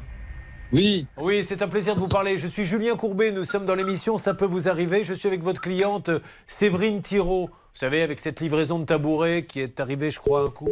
Oui. 0.74 1.08
Oui, 1.18 1.44
c'est 1.44 1.62
un 1.62 1.68
plaisir 1.70 1.96
de 1.96 2.00
vous 2.02 2.08
parler. 2.10 2.38
Je 2.38 2.48
suis 2.48 2.66
Julien 2.66 2.96
Courbet. 2.96 3.32
Nous 3.32 3.44
sommes 3.46 3.66
dans 3.66 3.76
l'émission 3.76 4.18
Ça 4.18 4.34
peut 4.34 4.46
vous 4.46 4.68
arriver. 4.68 5.04
Je 5.06 5.14
suis 5.14 5.28
avec 5.28 5.42
votre 5.42 5.62
cliente 5.62 6.10
euh, 6.10 6.20
Séverine 6.46 7.02
Thiraud. 7.02 7.48
Vous 7.48 7.80
savez, 7.80 8.02
avec 8.02 8.20
cette 8.20 8.42
livraison 8.42 8.80
de 8.80 8.86
tabouret 8.86 9.46
qui 9.46 9.62
est 9.62 9.80
arrivée, 9.80 10.12
je 10.12 10.20
crois, 10.20 10.44
un 10.44 10.50
coup. 10.50 10.70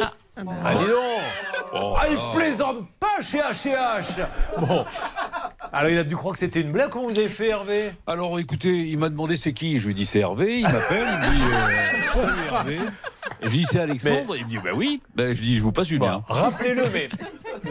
Ah, 0.00 0.12
Ah, 0.36 0.74
dis 0.74 0.86
donc 0.86 1.96
Ah, 1.98 2.06
il 2.10 2.38
plaisante 2.38 2.86
pas 3.00 3.20
chez 3.20 3.38
H&H 3.38 4.26
Bon. 4.58 4.84
Alors, 5.72 5.90
il 5.90 5.98
a 5.98 6.04
dû 6.04 6.16
croire 6.16 6.32
que 6.32 6.38
c'était 6.38 6.60
une 6.60 6.72
blague. 6.72 6.90
Comment 6.90 7.08
vous 7.08 7.18
avez 7.18 7.28
fait, 7.28 7.48
Hervé? 7.48 7.92
Alors 8.06 8.38
écoutez, 8.38 8.68
il 8.88 8.98
m'a 8.98 9.08
demandé 9.08 9.36
c'est 9.36 9.52
qui. 9.52 9.78
Je 9.78 9.84
lui 9.86 9.90
ai 9.90 9.94
dit 9.94 10.06
c'est 10.06 10.20
Hervé. 10.20 10.60
Il 10.60 10.62
m'appelle, 10.62 11.06
il 11.24 11.28
me 11.30 11.34
dit 11.36 11.42
euh, 11.42 12.12
salut 12.14 12.46
Hervé. 12.50 12.78
Je 13.42 13.48
dis 13.48 13.64
c'est 13.64 13.80
Alexandre. 13.80 14.36
Il 14.36 14.44
me 14.44 14.50
dit 14.50 14.58
bah 14.58 14.70
oui. 14.74 15.00
Ben, 15.14 15.34
je 15.34 15.40
dis 15.42 15.56
je 15.56 15.62
vous 15.62 15.72
passe 15.72 15.90
une. 15.90 16.02
Rappelez-le, 16.02 16.82
mais 16.92 17.08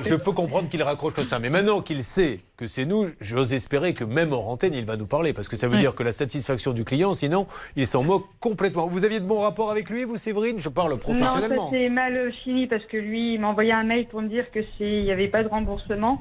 je 0.03 0.15
peux 0.15 0.31
comprendre 0.31 0.69
qu'il 0.69 0.81
raccroche 0.83 1.13
comme 1.13 1.27
ça. 1.27 1.39
Mais 1.39 1.49
maintenant 1.49 1.81
qu'il 1.81 2.03
sait 2.03 2.41
que 2.57 2.67
c'est 2.67 2.85
nous, 2.85 3.09
j'ose 3.21 3.53
espérer 3.53 3.93
que 3.93 4.03
même 4.03 4.33
en 4.33 4.49
antenne, 4.51 4.73
il 4.73 4.85
va 4.85 4.97
nous 4.97 5.07
parler. 5.07 5.33
Parce 5.33 5.47
que 5.47 5.55
ça 5.55 5.67
veut 5.67 5.77
dire 5.77 5.95
que 5.95 6.03
la 6.03 6.11
satisfaction 6.11 6.73
du 6.73 6.83
client, 6.85 7.13
sinon, 7.13 7.47
il 7.75 7.87
s'en 7.87 8.03
moque 8.03 8.25
complètement. 8.39 8.87
Vous 8.87 9.05
aviez 9.05 9.19
de 9.19 9.25
bons 9.25 9.41
rapports 9.41 9.71
avec 9.71 9.89
lui, 9.89 10.03
vous, 10.03 10.17
Séverine? 10.17 10.59
Je 10.59 10.69
parle 10.69 10.91
Non, 10.91 10.97
ça 10.97 11.01
professionnellement. 11.01 11.69
s'est 11.71 11.89
mal 11.89 12.31
fini 12.43 12.67
parce 12.67 12.85
que 12.85 12.97
lui, 12.97 13.33
il 13.35 13.39
m'a 13.41 13.47
envoyé 13.47 13.71
un 13.71 13.83
mail 13.83 14.07
pour 14.07 14.21
me 14.21 14.27
dire 14.27 14.49
que 14.51 14.59
c'est, 14.77 14.89
il 14.99 15.03
n'y 15.03 15.11
avait 15.11 15.27
pas 15.27 15.43
de 15.43 15.47
remboursement. 15.49 16.19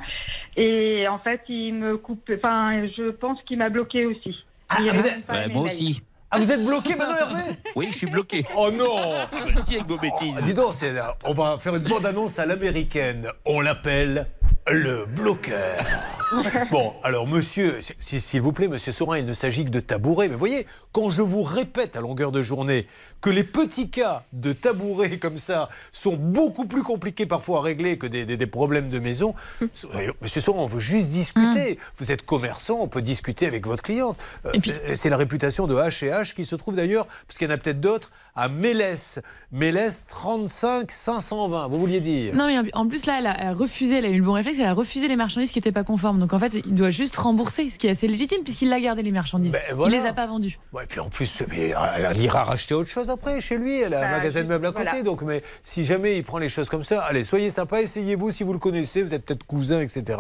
Et 0.57 1.07
en 1.09 1.19
fait, 1.19 1.41
il 1.49 1.75
me 1.75 1.97
coupe. 1.97 2.31
Enfin, 2.35 2.87
je 2.97 3.11
pense 3.11 3.39
qu'il 3.43 3.59
m'a 3.59 3.69
bloqué 3.71 4.07
aussi. 4.07 4.35
Bah, 4.69 4.79
mes 4.81 4.93
moi 4.93 5.47
mails. 5.49 5.57
aussi. 5.59 6.03
Ah, 6.31 6.39
vous 6.39 6.51
êtes 6.51 6.65
bloqué 6.65 6.97
maintenant, 6.97 7.17
Hervé 7.17 7.43
Oui, 7.77 7.89
je 7.93 7.97
suis 7.99 8.07
bloqué. 8.09 8.45
Oh 8.57 8.71
non 8.73 9.15
Merci 9.47 9.77
avec 9.77 9.87
vos 9.87 9.97
bêtises. 9.97 10.35
Ah, 10.37 10.43
dis 10.43 10.55
donc, 10.55 10.73
c'est- 10.75 10.93
on 11.25 11.35
va 11.35 11.57
faire 11.59 11.77
une 11.77 11.85
bande-annonce 11.85 12.39
à 12.41 12.47
l'américaine. 12.47 13.29
On 13.45 13.61
l'appelle 13.61 14.27
le 14.71 15.07
bloqueur. 15.07 15.85
Bon, 16.73 16.93
alors 17.05 17.25
monsieur, 17.29 17.79
si- 18.01 18.21
s'il 18.21 18.41
vous 18.41 18.51
plaît, 18.53 18.67
monsieur 18.67 18.91
Sorin, 18.91 19.19
il 19.19 19.27
ne 19.27 19.33
s'agit 19.33 19.65
que 19.65 19.71
de 19.71 19.79
tabouret. 19.79 20.29
Mais 20.29 20.35
voyez, 20.35 20.67
quand 20.91 21.09
je 21.09 21.23
vous 21.23 21.45
répète 21.45 21.95
à 21.95 22.01
longueur 22.01 22.33
de 22.33 22.43
journée 22.43 22.89
que 23.21 23.31
les 23.31 23.45
petits 23.45 23.91
cas 23.91 24.25
de 24.33 24.53
tabouret 24.53 25.19
comme 25.21 25.39
ça 25.39 25.69
sont 25.93 26.17
beaucoup 26.17 26.67
plus 26.67 26.83
compliqués 26.83 27.27
parfois 27.27 27.61
à 27.61 27.63
régler 27.63 27.97
que 27.97 28.09
des, 28.09 28.27
des- 28.27 28.37
des 28.37 28.47
problèmes 28.49 28.89
de 28.89 28.99
maison, 28.99 29.37
so- 29.73 29.89
monsieur 30.21 30.41
Sorin, 30.41 30.63
on 30.63 30.67
veut 30.67 30.81
juste 30.81 31.11
discuter. 31.11 31.79
Vous 31.99 32.11
êtes 32.11 32.25
commerçant, 32.25 32.79
on 32.81 32.89
peut 32.89 33.03
discuter 33.03 33.47
avec 33.47 33.65
votre 33.65 33.85
cliente. 33.85 34.19
Euh, 34.47 34.51
euh, 34.67 34.97
C'est 34.97 35.11
la 35.11 35.17
réputation 35.17 35.69
de 35.69 35.77
H&H 35.77 36.35
qui 36.35 36.45
se 36.45 36.57
trouve 36.57 36.75
d'ailleurs, 36.75 37.07
parce 37.29 37.39
qu'il 37.39 37.47
y 37.49 37.51
en 37.53 37.55
a 37.55 37.59
peut-être 37.59 37.81
d'autres, 37.81 38.11
à 38.35 38.49
Mélès. 38.49 39.21
Mélès 39.61 40.07
35 40.09 40.91
520, 40.91 41.69
vous 41.69 41.79
vouliez 41.79 42.01
dire? 42.01 42.35
Non, 42.35 42.47
mais 42.47 42.59
en- 42.75 42.87
plus, 42.87 43.07
là, 43.07 43.17
elle 43.21 43.27
a, 43.27 43.41
elle 43.41 43.47
a 43.49 43.53
refusé, 43.55 43.97
elle 43.97 44.05
a 44.05 44.11
eu 44.11 44.19
le 44.19 44.23
bon 44.23 44.35
réflexe, 44.35 44.59
elle 44.61 44.67
a 44.67 44.75
refusé 44.75 45.09
les 45.09 45.17
marchandises 45.17 45.51
qui 45.51 45.57
n'étaient 45.59 45.73
pas 45.73 45.83
conformes. 45.83 46.19
Donc 46.21 46.35
en 46.35 46.39
fait, 46.39 46.53
il 46.67 46.75
doit 46.75 46.91
juste 46.91 47.17
rembourser, 47.17 47.71
ce 47.71 47.79
qui 47.79 47.87
est 47.87 47.91
assez 47.91 48.07
légitime, 48.07 48.43
puisqu'il 48.45 48.71
a 48.71 48.79
gardé 48.79 49.03
les 49.03 49.13
marchandises. 49.13 49.53
Ben, 49.53 49.63
voilà. 49.75 49.97
Il 49.97 49.99
les 50.03 50.07
a 50.07 50.13
pas 50.13 50.27
vendues. 50.27 50.59
Ouais, 50.75 50.85
et 50.85 50.87
puis 50.87 51.01
en 51.01 51.09
plus, 51.09 51.43
mais, 51.49 51.73
elle 51.97 52.21
ira 52.21 52.45
racheter 52.45 52.75
autre 52.75 52.91
chose 52.91 53.09
après 53.09 53.41
chez 53.41 53.57
lui. 53.57 53.81
Elle 53.81 53.95
a 53.95 54.01
un 54.01 54.11
Bah, 54.11 54.17
magasin 54.19 54.43
de 54.43 54.49
meubles 54.49 54.67
à 54.67 54.73
côté. 54.73 54.85
voilà. 54.91 55.03
Donc, 55.03 55.23
mais 55.23 55.43
si 55.63 55.87
jamais 55.87 56.19
il 56.19 56.23
prend 56.23 56.37
les 56.37 56.51
choses 56.51 56.69
comme 56.69 56.85
ça, 56.85 57.01
allez, 57.05 57.25
soyez 57.25 57.49
sympa, 57.49 57.81
essayez-vous 57.81 58.31
si 58.33 58.45
vous 58.45 58.53
le 58.53 58.59
connaissez, 58.59 59.03
vous 59.03 59.15
êtes 59.15 59.25
peut-être 59.25 59.45
cousin, 59.45 59.81
etc. 59.81 60.19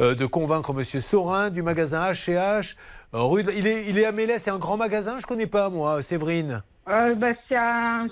euh, 0.00 0.14
de 0.14 0.26
convaincre 0.26 0.74
Monsieur 0.74 1.00
Sorin 1.00 1.48
du 1.48 1.62
magasin 1.62 2.02
H&H. 2.12 2.74
Euh, 3.14 3.22
rue 3.22 3.42
de- 3.42 3.52
il, 3.52 3.66
est, 3.66 3.88
il 3.88 3.98
est 3.98 4.04
à 4.06 4.12
Mélès, 4.12 4.42
c'est 4.42 4.50
un 4.50 4.58
grand 4.58 4.76
magasin, 4.76 5.16
je 5.18 5.26
connais 5.26 5.46
pas 5.46 5.70
moi, 5.70 6.02
Séverine. 6.02 6.62
Euh, 6.88 7.16
bah, 7.16 7.26
c'est 7.48 7.56
un, 7.56 8.06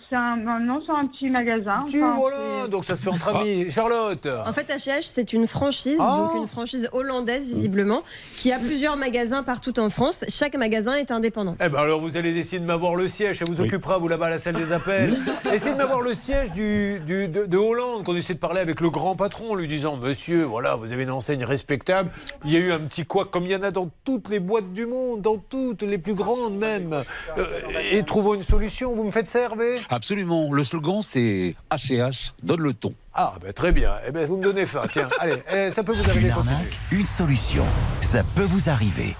non, 0.59 0.83
c'est 0.85 0.91
un 0.93 1.07
petit 1.07 1.31
magasin. 1.31 1.79
Tu 1.87 2.03
Enfin, 2.03 2.17
voilà, 2.17 2.67
donc 2.67 2.85
ça 2.85 2.97
se 2.97 3.05
fait 3.05 3.11
entre 3.11 3.37
amis. 3.37 3.71
Charlotte. 3.71 4.27
En 4.45 4.53
fait, 4.53 4.69
H&H, 4.69 5.03
c'est 5.03 5.33
une 5.33 5.47
franchise, 5.47 5.99
Ah. 6.01 6.17
donc 6.33 6.43
une 6.43 6.49
franchise 6.49 6.89
hollandaise 6.93 7.47
visiblement, 7.55 8.03
qui 8.37 8.51
a 8.53 8.59
plusieurs 8.59 8.97
magasins 8.97 9.45
partout 9.45 9.79
en 9.79 9.91
France. 9.91 10.25
Chaque 10.29 10.57
magasin 10.57 10.95
est 10.97 11.13
indépendant. 11.13 11.55
Eh 11.65 11.69
ben 11.69 11.79
alors 11.79 12.01
vous 12.01 12.17
allez 12.17 12.37
essayer 12.37 12.59
de 12.59 12.65
m'avoir 12.67 12.97
le 12.97 13.07
siège, 13.07 13.39
ça 13.39 13.45
vous 13.45 13.61
occupera 13.61 13.99
vous 13.99 14.09
là-bas 14.09 14.27
à 14.27 14.31
la 14.31 14.39
salle 14.41 14.57
des 14.57 14.73
appels. 14.73 15.15
Essayez 15.53 15.75
de 15.75 15.79
m'avoir 15.79 16.01
le 16.01 16.13
siège 16.13 16.51
du, 16.51 16.99
du- 17.07 17.29
de, 17.29 17.47
de 17.47 17.57
Hollande, 17.57 18.03
qu'on 18.03 18.17
essaie 18.17 18.35
de 18.35 18.41
parler 18.41 18.59
avec 18.59 18.81
le 18.81 18.91
grand 18.91 19.15
patron, 19.15 19.53
en 19.53 19.55
lui 19.55 19.69
disant 19.69 19.97
Monsieur, 19.99 20.43
voilà, 20.43 20.75
vous 20.75 20.93
avez 20.93 21.05
une 21.05 21.13
enseigne 21.13 21.45
respectable. 21.45 22.11
Il 22.45 22.51
y 22.51 22.57
a 22.57 22.59
eu 22.59 22.73
un 22.73 22.81
petit 22.81 23.07
quoi, 23.07 23.27
comme 23.27 23.45
il 23.45 23.53
y 23.53 23.57
en 23.57 23.63
a 23.63 23.71
dans 23.71 23.89
toutes 24.05 24.29
les 24.31 24.41
boîtes 24.41 24.73
du 24.73 24.84
monde, 24.87 25.23
dans 25.23 25.37
toutes 25.39 25.83
les 25.83 25.99
plus 25.99 26.15
grandes 26.15 26.57
même. 26.57 27.03
Euh, 27.39 27.47
et 27.91 28.03
trouvons 28.03 28.35
une 28.35 28.43
solution. 28.43 28.95
Vous 28.95 29.05
me 29.05 29.11
faites 29.11 29.29
ça, 29.29 29.41
Hervé? 29.41 29.79
Absolument. 29.91 30.53
Le 30.53 30.65
slogan, 30.65 31.01
c'est 31.03 31.55
H&H, 31.71 32.33
donne 32.43 32.61
le 32.61 32.75
ton. 32.75 32.93
Ah, 33.15 33.35
ben 33.43 33.53
très 33.53 33.73
bien. 33.73 33.93
Eh 34.07 34.11
ben 34.11 34.27
vous 34.27 34.37
me 34.37 34.43
donnez 34.43 34.67
faim. 34.67 34.83
Tiens, 34.91 35.09
allez, 35.21 35.43
eh, 35.53 35.71
ça 35.71 35.83
peut 35.83 35.93
vous 35.93 36.11
arriver. 36.11 36.29
Une 36.29 36.35
continuez. 36.35 36.55
arnaque, 36.55 36.79
une 36.93 37.07
solution. 37.07 37.65
Ça 38.01 38.23
peut 38.35 38.43
vous 38.45 38.69
arriver. 38.71 39.17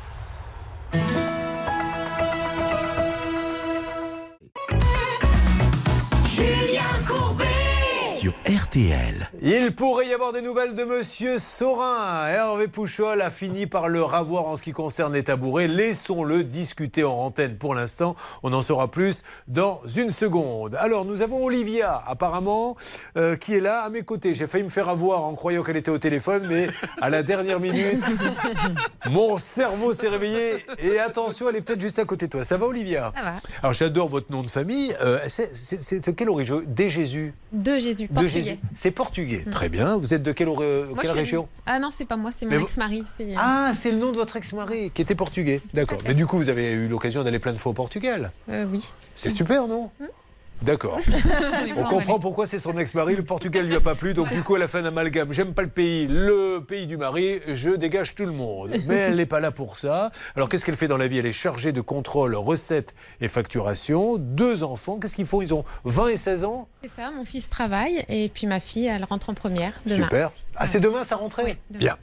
Sur 8.25 8.33
RTL. 8.47 9.29
Il 9.43 9.75
pourrait 9.75 10.07
y 10.09 10.15
avoir 10.15 10.33
des 10.33 10.41
nouvelles 10.41 10.75
de 10.75 10.85
Monsieur 10.85 11.39
Sorin. 11.39 12.27
Hervé 12.27 12.69
Pouchol 12.69 13.21
a 13.21 13.29
fini 13.29 13.67
par 13.67 13.91
le 13.91 14.03
ravoir 14.03 14.47
en 14.47 14.57
ce 14.57 14.63
qui 14.63 14.73
concerne 14.73 15.13
les 15.13 15.25
tabourets. 15.25 15.69
Laissons-le 15.69 16.43
discuter 16.43 17.05
en 17.05 17.13
antenne 17.13 17.59
pour 17.59 17.75
l'instant. 17.75 18.17
On 18.43 18.55
en 18.55 18.63
saura 18.63 18.91
plus 18.91 19.25
dans 19.47 19.83
une 19.95 20.09
seconde. 20.09 20.75
Alors, 20.77 21.05
nous 21.05 21.21
avons 21.21 21.45
Olivia, 21.45 22.03
apparemment, 22.07 22.77
euh, 23.19 23.37
qui 23.37 23.57
est 23.57 23.61
là 23.61 23.83
à 23.83 23.91
mes 23.91 24.01
côtés. 24.01 24.33
J'ai 24.35 24.47
failli 24.47 24.65
me 24.65 24.71
faire 24.71 24.89
avoir 24.89 25.25
en 25.25 25.35
croyant 25.35 25.63
qu'elle 25.63 25.77
était 25.77 25.91
au 25.91 25.99
téléphone, 25.99 26.47
mais 26.49 26.69
à 27.03 27.11
la 27.11 27.23
dernière 27.23 27.61
minute, 27.61 28.03
mon 29.11 29.37
cerveau 29.37 29.93
s'est 29.93 30.09
réveillé. 30.09 30.65
Et 30.79 30.99
attention, 30.99 31.51
elle 31.51 31.57
est 31.57 31.61
peut-être 31.61 31.83
juste 31.83 31.99
à 31.99 32.07
côté 32.07 32.25
de 32.25 32.31
toi. 32.31 32.43
Ça 32.45 32.57
va, 32.57 32.65
Olivia? 32.65 33.13
Ça 33.15 33.23
va. 33.23 33.35
Alors, 33.63 33.75
j'adore 33.75 34.09
votre 34.09 34.33
nom 34.33 34.41
de 34.43 34.49
famille. 34.49 34.97
Euh, 35.03 35.19
c'est- 35.29 36.07
de 36.07 36.11
quelle 36.13 36.31
origine? 36.31 36.63
Des 36.67 36.89
Jésus? 36.89 37.35
De 37.53 37.79
Jésus, 37.79 38.09
de 38.15 38.21
portugais. 38.21 38.45
Jésus. 38.45 38.59
C'est 38.75 38.91
portugais. 38.91 39.43
Mm. 39.47 39.51
Très 39.51 39.69
bien. 39.69 39.97
Vous 39.97 40.15
êtes 40.15 40.23
de 40.23 40.33
quelle, 40.33 40.49
Moi, 40.49 41.13
région? 41.13 41.49
Ah 41.67 41.79
non, 41.79 41.91
c'est 41.91 42.05
pas 42.05 42.17
moi, 42.17 42.31
c'est 42.37 42.47
mon 42.47 42.57
vous- 42.57 42.65
ex-mari. 42.65 43.05
c'est- 43.17 43.29
Ah, 43.37 43.73
c'est 43.77 43.91
le 43.91 43.99
nom 43.99 44.11
de 44.13 44.17
votre 44.17 44.37
ex-mari 44.37 44.91
qui 44.95 45.03
était 45.03 45.15
portugais. 45.15 45.61
D'accord. 45.73 45.99
Mais 46.07 46.15
du 46.15 46.27
coup, 46.27 46.37
vous 46.39 46.49
avez 46.49 46.73
eu 46.73 46.89
l'occasion 46.89 47.23
d'aller 47.23 47.39
plein 47.39 47.53
de 47.53 47.59
fois 47.59 47.71
au 47.71 47.75
Portugal? 47.75 48.33
Euh, 48.49 48.67
oui. 48.71 48.89
C'est 49.17 49.31
super, 49.31 49.67
non? 49.69 49.91
D'accord. 50.65 50.99
On 51.77 51.85
comprend 51.85 52.19
pourquoi 52.19 52.47
c'est 52.47 52.59
son 52.59 52.77
ex-mari. 52.79 53.15
Le 53.17 53.23
Portugal 53.25 53.67
lui 53.67 53.75
a 53.77 53.81
pas 53.81 53.95
plu, 53.95 54.15
donc 54.15 54.33
du 54.33 54.43
coup, 54.43 54.57
elle 54.57 54.63
a 54.63 54.69
fait 54.69 54.79
un 54.79 54.85
amalgame. 54.87 55.33
J'aime 55.33 55.53
pas 55.55 55.63
le 55.63 55.69
pays, 55.69 56.07
le 56.07 56.61
pays 56.61 56.87
du 56.87 56.97
mari, 56.97 57.41
je 57.49 57.71
dégage 57.71 58.15
tout 58.15 58.25
le 58.27 58.33
monde. 58.33 58.71
Mais 58.87 58.95
elle 58.97 59.17
n'est 59.17 59.27
pas 59.27 59.41
là 59.41 59.51
pour 59.51 59.77
ça. 59.77 60.11
Alors, 60.37 60.49
qu'est-ce 60.49 60.65
qu'elle 60.65 60.77
fait 60.77 60.89
dans 60.89 60.97
la 60.97 61.07
vie? 61.09 61.19
Elle 61.19 61.27
est 61.27 61.33
chargée 61.33 61.73
de 61.73 61.81
contrôle, 61.81 62.35
recettes 62.35 62.95
et 63.21 63.29
facturation. 63.29 64.17
Deux 64.19 64.65
enfants. 64.65 64.99
Qu'est-ce 65.01 65.17
qu'ils 65.17 65.27
font? 65.27 65.43
Ils 65.43 65.53
ont 65.55 65.65
20 65.85 66.09
et 66.09 66.17
16 66.17 66.45
ans? 66.45 66.69
C'est 66.83 66.91
ça, 66.91 67.11
mon 67.11 67.25
fils 67.25 67.49
travaille 67.49 68.05
et 68.09 68.29
puis 68.29 68.47
ma 68.47 68.61
fille, 68.61 68.87
elle 68.87 69.05
rentre 69.05 69.31
en 69.31 69.35
première 69.35 69.73
demain. 69.87 70.05
Super. 70.05 70.33
Ah, 70.57 70.67
c'est 70.67 70.81
demain 70.81 71.03
sa 71.05 71.17
rentrée? 71.17 71.57
Bien. 71.71 71.97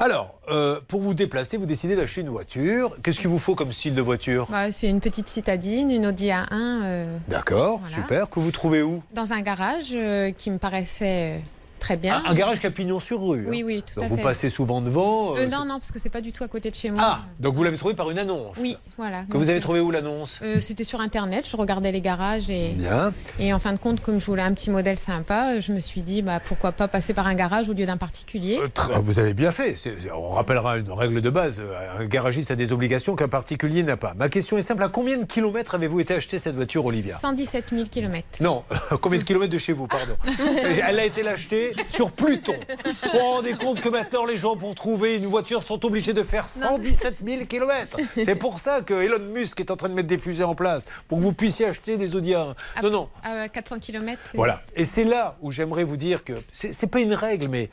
Alors, 0.00 0.38
euh, 0.50 0.80
pour 0.88 1.00
vous 1.02 1.14
déplacer, 1.14 1.56
vous 1.56 1.66
décidez 1.66 1.96
d'acheter 1.96 2.22
une 2.22 2.30
voiture. 2.30 2.96
Qu'est-ce 3.02 3.20
qu'il 3.20 3.28
vous 3.28 3.38
faut 3.38 3.54
comme 3.54 3.72
style 3.72 3.94
de 3.94 4.00
voiture? 4.02 4.46
Bah, 4.50 4.72
c'est 4.72 4.88
une 4.88 5.00
petite 5.00 5.28
citadine, 5.28 5.90
une 5.90 6.06
Audi 6.06 6.28
A1. 6.28 6.46
euh, 6.52 7.16
D'accord, 7.28 7.78
Voilà. 7.80 7.94
Que 8.08 8.40
vous 8.40 8.50
trouvez 8.50 8.82
où? 8.82 9.02
Dans 9.12 9.32
un 9.32 9.40
garage 9.40 9.92
euh, 9.94 10.30
qui 10.32 10.50
me 10.50 10.58
paraissait 10.58 11.38
euh, 11.38 11.40
très 11.82 11.96
bien. 11.96 12.22
un, 12.24 12.30
un 12.30 12.34
garage 12.34 12.60
qui 12.60 12.66
a 12.66 12.70
pignon 12.70 13.00
sur 13.00 13.20
rue. 13.20 13.46
Oui, 13.48 13.60
hein. 13.60 13.64
oui, 13.66 13.84
tout 13.86 13.94
Donc 13.96 14.04
à 14.04 14.08
vous 14.08 14.16
fait. 14.16 14.22
passez 14.22 14.50
souvent 14.50 14.80
devant. 14.80 15.34
Euh, 15.36 15.40
euh, 15.40 15.46
non, 15.48 15.64
non, 15.64 15.78
parce 15.78 15.90
que 15.90 15.98
c'est 15.98 16.08
pas 16.10 16.20
du 16.20 16.32
tout 16.32 16.44
à 16.44 16.48
côté 16.48 16.70
de 16.70 16.74
chez 16.76 16.90
moi. 16.90 17.02
Ah, 17.04 17.20
donc 17.40 17.54
vous 17.54 17.62
l'avez 17.64 17.76
trouvé 17.76 17.94
par 17.94 18.08
une 18.10 18.18
annonce 18.18 18.56
Oui, 18.60 18.76
voilà. 18.96 19.24
Que 19.24 19.32
Donc, 19.32 19.42
vous 19.42 19.50
avez 19.50 19.58
euh, 19.58 19.62
trouvé 19.62 19.80
où 19.80 19.90
l'annonce? 19.90 20.38
euh, 20.42 20.60
C'était 20.60 20.84
sur 20.84 21.00
internet, 21.00 21.46
je 21.50 21.56
regardais 21.56 21.90
les 21.92 22.00
garages 22.00 22.48
et, 22.50 22.68
Bien. 22.70 23.12
et 23.38 23.52
en 23.52 23.58
fin 23.58 23.72
de 23.72 23.78
compte, 23.78 24.00
comme 24.00 24.20
je 24.20 24.26
voulais 24.26 24.42
un 24.42 24.52
petit 24.52 24.70
modèle 24.70 24.98
sympa, 24.98 25.60
je 25.60 25.72
me 25.72 25.80
suis 25.80 26.02
dit 26.02 26.22
bah, 26.22 26.40
pourquoi 26.44 26.72
pas 26.72 26.88
passer 26.88 27.12
par 27.14 27.26
un 27.26 27.34
garage 27.34 27.68
au 27.68 27.72
lieu 27.72 27.84
d'un 27.86 27.96
particulier. 27.96 28.58
Euh, 28.62 28.68
très- 28.72 28.98
vous 29.00 29.18
avez 29.18 29.34
bien 29.34 29.50
fait. 29.50 29.74
On 30.14 30.30
rappellera 30.30 30.78
une 30.78 30.90
règle 30.92 31.20
de 31.20 31.30
base. 31.30 31.60
Un 31.98 32.04
garagiste 32.06 32.50
a 32.50 32.56
des 32.56 32.72
obligations 32.72 33.16
qu'un 33.16 33.28
particulier 33.28 33.82
n'a 33.82 33.96
pas. 33.96 34.14
Ma 34.16 34.28
question 34.28 34.56
est 34.56 34.62
simple. 34.62 34.82
À 34.84 34.88
combien 34.88 35.18
de 35.18 35.24
kilomètres 35.24 35.74
avez-vous 35.74 36.00
été 36.00 36.14
acheter 36.14 36.38
cette 36.38 36.54
voiture, 36.54 36.84
Olivia? 36.86 37.16
117 37.18 37.66
000 37.72 37.84
km. 37.90 38.26
Non, 38.40 38.62
combien 39.00 39.18
de 39.18 39.24
kilomètres 39.24 39.52
de 39.52 39.58
chez 39.58 39.72
vous, 39.72 39.86
pardon? 39.88 40.14
Elle 40.86 40.98
a 41.00 41.04
été 41.04 41.22
l'achetée 41.22 41.71
sur 41.88 42.12
Pluton. 42.12 42.54
Vous 43.02 43.10
vous 43.12 43.18
rendez 43.18 43.54
compte 43.54 43.80
que 43.80 43.88
maintenant, 43.88 44.24
les 44.24 44.36
gens, 44.36 44.56
pour 44.56 44.74
trouver 44.74 45.16
une 45.16 45.26
voiture, 45.26 45.62
sont 45.62 45.84
obligés 45.84 46.12
de 46.12 46.22
faire 46.22 46.48
117 46.48 47.16
000 47.24 47.44
kilomètres. 47.46 47.96
C'est 48.22 48.36
pour 48.36 48.58
ça 48.58 48.80
que 48.80 48.94
Elon 48.94 49.18
Musk 49.32 49.60
est 49.60 49.70
en 49.70 49.76
train 49.76 49.88
de 49.88 49.94
mettre 49.94 50.08
des 50.08 50.18
fusées 50.18 50.44
en 50.44 50.54
place, 50.54 50.84
pour 51.08 51.18
que 51.18 51.22
vous 51.24 51.32
puissiez 51.32 51.66
acheter 51.66 51.96
des 51.96 52.16
Audi 52.16 52.32
A1. 52.32 52.54
Non, 52.82 52.90
non, 52.90 53.08
À 53.22 53.48
400 53.48 53.78
km. 53.80 54.20
voilà. 54.34 54.62
Et 54.74 54.84
c'est 54.84 55.04
là 55.04 55.36
où 55.42 55.50
j'aimerais 55.50 55.84
vous 55.84 55.96
dire 55.96 56.24
que 56.24 56.34
c'est 56.50 56.72
c'est 56.72 56.86
pas 56.86 57.00
une 57.00 57.14
règle, 57.14 57.48
mais 57.48 57.70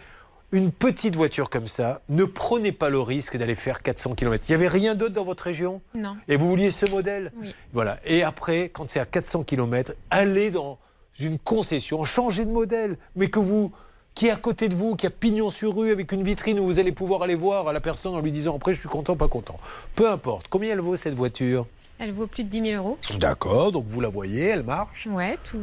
une 0.51 0.71
petite 0.71 1.15
voiture 1.15 1.49
comme 1.49 1.67
ça, 1.67 2.01
ne 2.09 2.23
prenez 2.23 2.71
pas 2.71 2.89
le 2.89 2.99
risque 2.99 3.37
d'aller 3.37 3.53
faire 3.55 3.81
400 3.83 4.15
km. 4.15 4.43
Il 4.47 4.51
n'y 4.51 4.55
avait 4.55 4.67
rien 4.67 4.95
d'autre 4.95 5.13
dans 5.13 5.23
votre 5.23 5.43
région? 5.43 5.79
Non. 5.93 6.17
Et 6.27 6.37
vous 6.37 6.47
vouliez 6.49 6.71
ce 6.71 6.85
modèle? 6.87 7.31
Oui. 7.39 7.53
Voilà. 7.71 7.97
Et 8.03 8.23
après, 8.23 8.69
quand 8.69 8.89
c'est 8.89 8.99
à 8.99 9.05
400 9.05 9.43
km, 9.43 9.93
allez 10.09 10.49
dans 10.49 10.79
une 11.19 11.37
concession, 11.37 12.03
changez 12.03 12.45
de 12.45 12.51
modèle, 12.51 12.97
mais 13.15 13.27
que 13.27 13.37
vous 13.39 13.71
qui 14.15 14.27
est 14.27 14.31
à 14.31 14.35
côté 14.35 14.69
de 14.69 14.75
vous, 14.75 14.95
qui 14.95 15.07
a 15.07 15.09
pignon 15.09 15.49
sur 15.49 15.75
rue 15.75 15.91
avec 15.91 16.11
une 16.11 16.23
vitrine 16.23 16.59
où 16.59 16.65
vous 16.65 16.79
allez 16.79 16.91
pouvoir 16.91 17.23
aller 17.23 17.35
voir 17.35 17.71
la 17.71 17.81
personne 17.81 18.15
en 18.15 18.19
lui 18.19 18.31
disant 18.31 18.55
après 18.55 18.73
je 18.73 18.79
suis 18.79 18.89
content, 18.89 19.15
pas 19.15 19.27
content. 19.27 19.59
Peu 19.95 20.09
importe. 20.09 20.47
Combien 20.49 20.73
elle 20.73 20.81
vaut 20.81 20.95
cette 20.95 21.13
voiture? 21.15 21.65
Elle 22.01 22.13
vaut 22.13 22.27
plus 22.27 22.45
de 22.45 22.49
10 22.49 22.69
000 22.71 22.81
euros. 22.83 22.97
D'accord, 23.19 23.73
donc 23.73 23.85
vous 23.85 23.99
la 23.99 24.07
voyez, 24.07 24.45
elle 24.47 24.63
marche. 24.63 25.05
Ouais, 25.11 25.37
tout, 25.43 25.59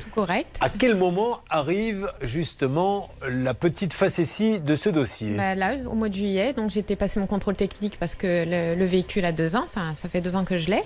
tout 0.00 0.10
correct. 0.14 0.56
À 0.60 0.68
quel 0.68 0.94
moment 0.94 1.40
arrive 1.50 2.10
justement 2.22 3.08
la 3.28 3.54
petite 3.54 3.92
facétie 3.92 4.60
de 4.60 4.76
ce 4.76 4.88
dossier? 4.88 5.36
Bah, 5.36 5.56
là, 5.56 5.74
au 5.90 5.94
mois 5.96 6.08
de 6.08 6.14
juillet, 6.14 6.52
donc 6.52 6.70
j'étais 6.70 6.94
passé 6.94 7.18
mon 7.18 7.26
contrôle 7.26 7.56
technique 7.56 7.98
parce 7.98 8.14
que 8.14 8.44
le, 8.46 8.78
le 8.78 8.84
véhicule 8.86 9.24
a 9.24 9.32
deux 9.32 9.56
ans, 9.56 9.64
enfin 9.64 9.94
ça 9.96 10.08
fait 10.08 10.20
deux 10.20 10.36
ans 10.36 10.44
que 10.44 10.58
je 10.58 10.68
l'ai. 10.68 10.82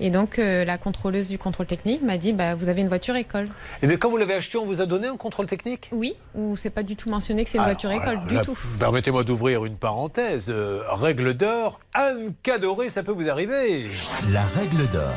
Et 0.00 0.08
donc 0.08 0.38
euh, 0.38 0.64
la 0.64 0.78
contrôleuse 0.78 1.28
du 1.28 1.36
contrôle 1.36 1.66
technique 1.66 2.02
m'a 2.02 2.16
dit 2.16 2.32
bah, 2.32 2.54
vous 2.54 2.70
avez 2.70 2.80
une 2.80 2.88
voiture 2.88 3.16
école. 3.16 3.48
Et 3.82 3.86
bien 3.86 3.98
quand 3.98 4.08
vous 4.08 4.16
l'avez 4.16 4.34
acheté, 4.34 4.56
on 4.56 4.64
vous 4.64 4.80
a 4.80 4.86
donné 4.86 5.08
un 5.08 5.16
contrôle 5.18 5.44
technique? 5.46 5.90
Oui, 5.92 6.14
ou 6.34 6.56
c'est 6.56 6.70
pas 6.70 6.82
du 6.82 6.96
tout 6.96 7.10
mentionné 7.10 7.44
que 7.44 7.50
c'est 7.50 7.58
une 7.58 7.64
Alors, 7.64 7.74
voiture 7.74 7.90
école 7.90 8.08
alors 8.16 8.26
du 8.26 8.38
tout. 8.38 8.58
Permettez-moi 8.78 9.24
d'ouvrir 9.24 9.66
une 9.66 9.76
parenthèse. 9.76 10.46
Euh, 10.48 10.82
règle 10.88 11.34
d'or, 11.34 11.80
Anne 11.92 12.32
Cadoré, 12.42 12.88
ça 12.88 13.02
peut 13.02 13.12
vous 13.12 13.28
arriver. 13.28 13.86
La 14.32 14.37
règle 14.42 14.88
d'or. 14.88 15.14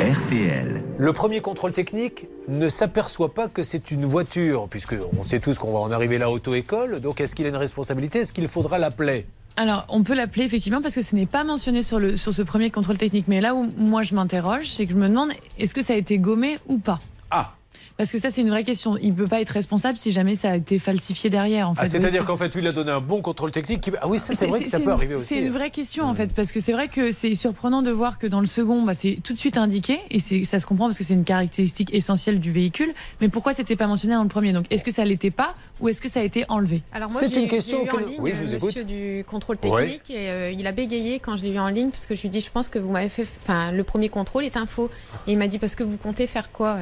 RTL. 0.00 0.84
Le 0.98 1.12
premier 1.12 1.40
contrôle 1.40 1.72
technique 1.72 2.26
ne 2.48 2.68
s'aperçoit 2.68 3.34
pas 3.34 3.48
que 3.48 3.62
c'est 3.62 3.90
une 3.90 4.04
voiture, 4.04 4.68
puisque 4.68 4.94
on 5.18 5.24
sait 5.24 5.40
tous 5.40 5.58
qu'on 5.58 5.72
va 5.72 5.78
en 5.80 5.90
arriver 5.90 6.18
là 6.18 6.26
à 6.26 6.28
auto-école. 6.28 7.00
Donc 7.00 7.20
est-ce 7.20 7.34
qu'il 7.34 7.46
a 7.46 7.48
une 7.48 7.56
responsabilité? 7.56 8.20
Est-ce 8.20 8.32
qu'il 8.32 8.48
faudra 8.48 8.78
l'appeler? 8.78 9.26
Alors, 9.56 9.86
on 9.88 10.04
peut 10.04 10.14
l'appeler 10.14 10.44
effectivement 10.44 10.80
parce 10.80 10.94
que 10.94 11.02
ce 11.02 11.16
n'est 11.16 11.26
pas 11.26 11.42
mentionné 11.42 11.82
sur, 11.82 11.98
le, 11.98 12.16
sur 12.16 12.32
ce 12.32 12.42
premier 12.42 12.70
contrôle 12.70 12.96
technique. 12.96 13.26
Mais 13.26 13.40
là 13.40 13.54
où 13.56 13.68
moi 13.76 14.02
je 14.02 14.14
m'interroge, 14.14 14.70
c'est 14.70 14.86
que 14.86 14.92
je 14.92 14.96
me 14.96 15.08
demande 15.08 15.30
est-ce 15.58 15.74
que 15.74 15.82
ça 15.82 15.94
a 15.94 15.96
été 15.96 16.18
gommé 16.18 16.58
ou 16.68 16.78
pas? 16.78 17.00
Ah 17.30 17.54
Parce 17.98 18.12
que 18.12 18.18
ça, 18.18 18.30
c'est 18.30 18.42
une 18.42 18.48
vraie 18.50 18.62
question. 18.62 18.96
Il 18.96 19.08
ne 19.08 19.14
peut 19.14 19.26
pas 19.26 19.40
être 19.40 19.48
responsable 19.50 19.98
si 19.98 20.12
jamais 20.12 20.36
ça 20.36 20.52
a 20.52 20.56
été 20.56 20.78
falsifié 20.78 21.30
derrière. 21.30 21.68
En 21.68 21.74
fait. 21.74 21.80
Ah, 21.82 21.86
C'est-à-dire 21.88 22.24
qu'en 22.24 22.36
fait, 22.36 22.54
lui, 22.54 22.62
il 22.62 22.66
a 22.68 22.72
donné 22.72 22.92
un 22.92 23.00
bon 23.00 23.20
contrôle 23.22 23.50
technique. 23.50 23.80
qui- 23.80 23.90
Ah 24.00 24.06
oui, 24.08 24.20
ça 24.20 24.34
c'est 24.34 24.46
vrai 24.46 24.60
que 24.62 24.68
ça 24.68 24.78
peut 24.78 24.84
une- 24.84 24.90
arriver 24.90 25.14
aussi. 25.16 25.26
C'est 25.26 25.40
une 25.40 25.50
vraie 25.50 25.70
question 25.70 26.04
en 26.04 26.14
fait, 26.14 26.32
parce 26.32 26.52
que 26.52 26.60
c'est 26.60 26.70
vrai 26.72 26.86
que 26.86 27.10
c'est 27.10 27.34
surprenant 27.34 27.82
de 27.82 27.90
voir 27.90 28.16
que 28.18 28.28
dans 28.28 28.38
le 28.38 28.46
second, 28.46 28.82
bah, 28.82 28.94
c'est 28.94 29.18
tout 29.24 29.32
de 29.32 29.38
suite 29.38 29.56
indiqué, 29.58 29.98
et 30.12 30.20
ça 30.44 30.60
se 30.60 30.66
comprend 30.66 30.86
parce 30.86 30.96
que 30.98 31.02
c'est 31.02 31.14
une 31.14 31.24
caractéristique 31.24 31.92
essentielle 31.92 32.38
du 32.38 32.52
véhicule. 32.52 32.94
Mais 33.20 33.28
pourquoi 33.28 33.52
c'était 33.52 33.74
pas 33.74 33.88
mentionné 33.88 34.14
dans 34.14 34.22
le 34.22 34.28
premier? 34.28 34.52
Donc, 34.52 34.66
est-ce 34.70 34.84
que 34.84 34.92
ça 34.92 35.04
l'était 35.04 35.32
pas, 35.32 35.56
ou 35.80 35.88
est-ce 35.88 36.00
que 36.00 36.08
ça 36.08 36.20
a 36.20 36.22
été 36.22 36.44
enlevé? 36.48 36.82
Alors 36.92 37.10
moi, 37.10 37.20
C'est 37.20 37.34
j'ai 37.34 37.42
une 37.42 37.48
question 37.48 37.78
j'ai 37.82 37.86
eu 37.86 37.90
en 37.90 37.96
que- 38.04 38.08
ligne 38.10 38.20
Oui, 38.20 38.32
je 38.36 38.44
vous 38.44 38.52
euh, 38.52 38.56
écoute. 38.58 38.66
monsieur 38.76 38.84
du 38.84 39.24
contrôle 39.24 39.56
technique 39.58 40.08
et 40.10 40.30
euh, 40.30 40.50
il 40.52 40.64
a 40.68 40.72
bégayé 40.72 41.18
quand 41.18 41.34
je 41.36 41.42
l'ai 41.42 41.50
eu 41.54 41.58
en 41.58 41.66
ligne 41.68 41.90
parce 41.90 42.06
que 42.06 42.14
je 42.14 42.20
lui 42.20 42.28
ai 42.28 42.30
dit 42.30 42.40
je 42.40 42.50
pense 42.52 42.68
que 42.68 42.78
vous 42.78 42.92
m'avez 42.92 43.08
fait, 43.08 43.26
enfin 43.42 43.72
le 43.72 43.82
premier 43.82 44.08
contrôle 44.08 44.44
est 44.44 44.56
un 44.56 44.66
faux 44.66 44.88
et 45.26 45.32
il 45.32 45.38
m'a 45.38 45.48
dit 45.48 45.58
parce 45.58 45.74
que 45.74 45.82
vous 45.82 45.96
comptez 45.96 46.28
faire 46.28 46.52
quoi? 46.52 46.78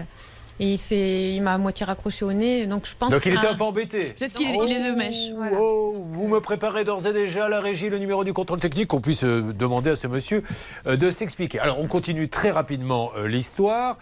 Et 0.60 1.34
il 1.36 1.42
m'a 1.42 1.54
à 1.54 1.58
moitié 1.58 1.84
raccroché 1.86 2.24
au 2.24 2.32
nez 2.32 2.66
donc 2.66 2.86
je 2.86 2.94
pense. 2.98 3.10
Donc 3.10 3.24
il 3.26 3.34
était 3.34 3.46
un 3.46 3.54
peu 3.54 3.64
embêté. 3.64 4.14
Peut-être 4.18 4.32
qu'il 4.34 4.48
est- 4.48 4.56
il 4.66 4.72
est 4.72 4.90
de 4.90 4.96
mèche. 4.96 5.30
Oh, 5.58 5.94
vous 5.98 6.28
me 6.28 6.40
préparez 6.40 6.84
d'ores 6.84 7.06
et 7.06 7.12
déjà 7.12 7.46
à 7.46 7.48
la 7.48 7.60
régie 7.60 7.88
le 7.88 7.98
numéro 7.98 8.24
du 8.24 8.32
contrôle 8.32 8.60
technique, 8.60 8.88
qu'on 8.88 9.00
puisse 9.00 9.24
euh, 9.24 9.42
demander 9.54 9.90
à 9.90 9.96
ce 9.96 10.06
monsieur 10.06 10.42
euh, 10.86 10.96
de 10.96 11.10
s'expliquer. 11.10 11.58
Alors 11.60 11.78
on 11.80 11.86
continue 11.86 12.28
très 12.28 12.50
rapidement 12.50 13.10
euh, 13.16 13.26
l'histoire. 13.28 13.98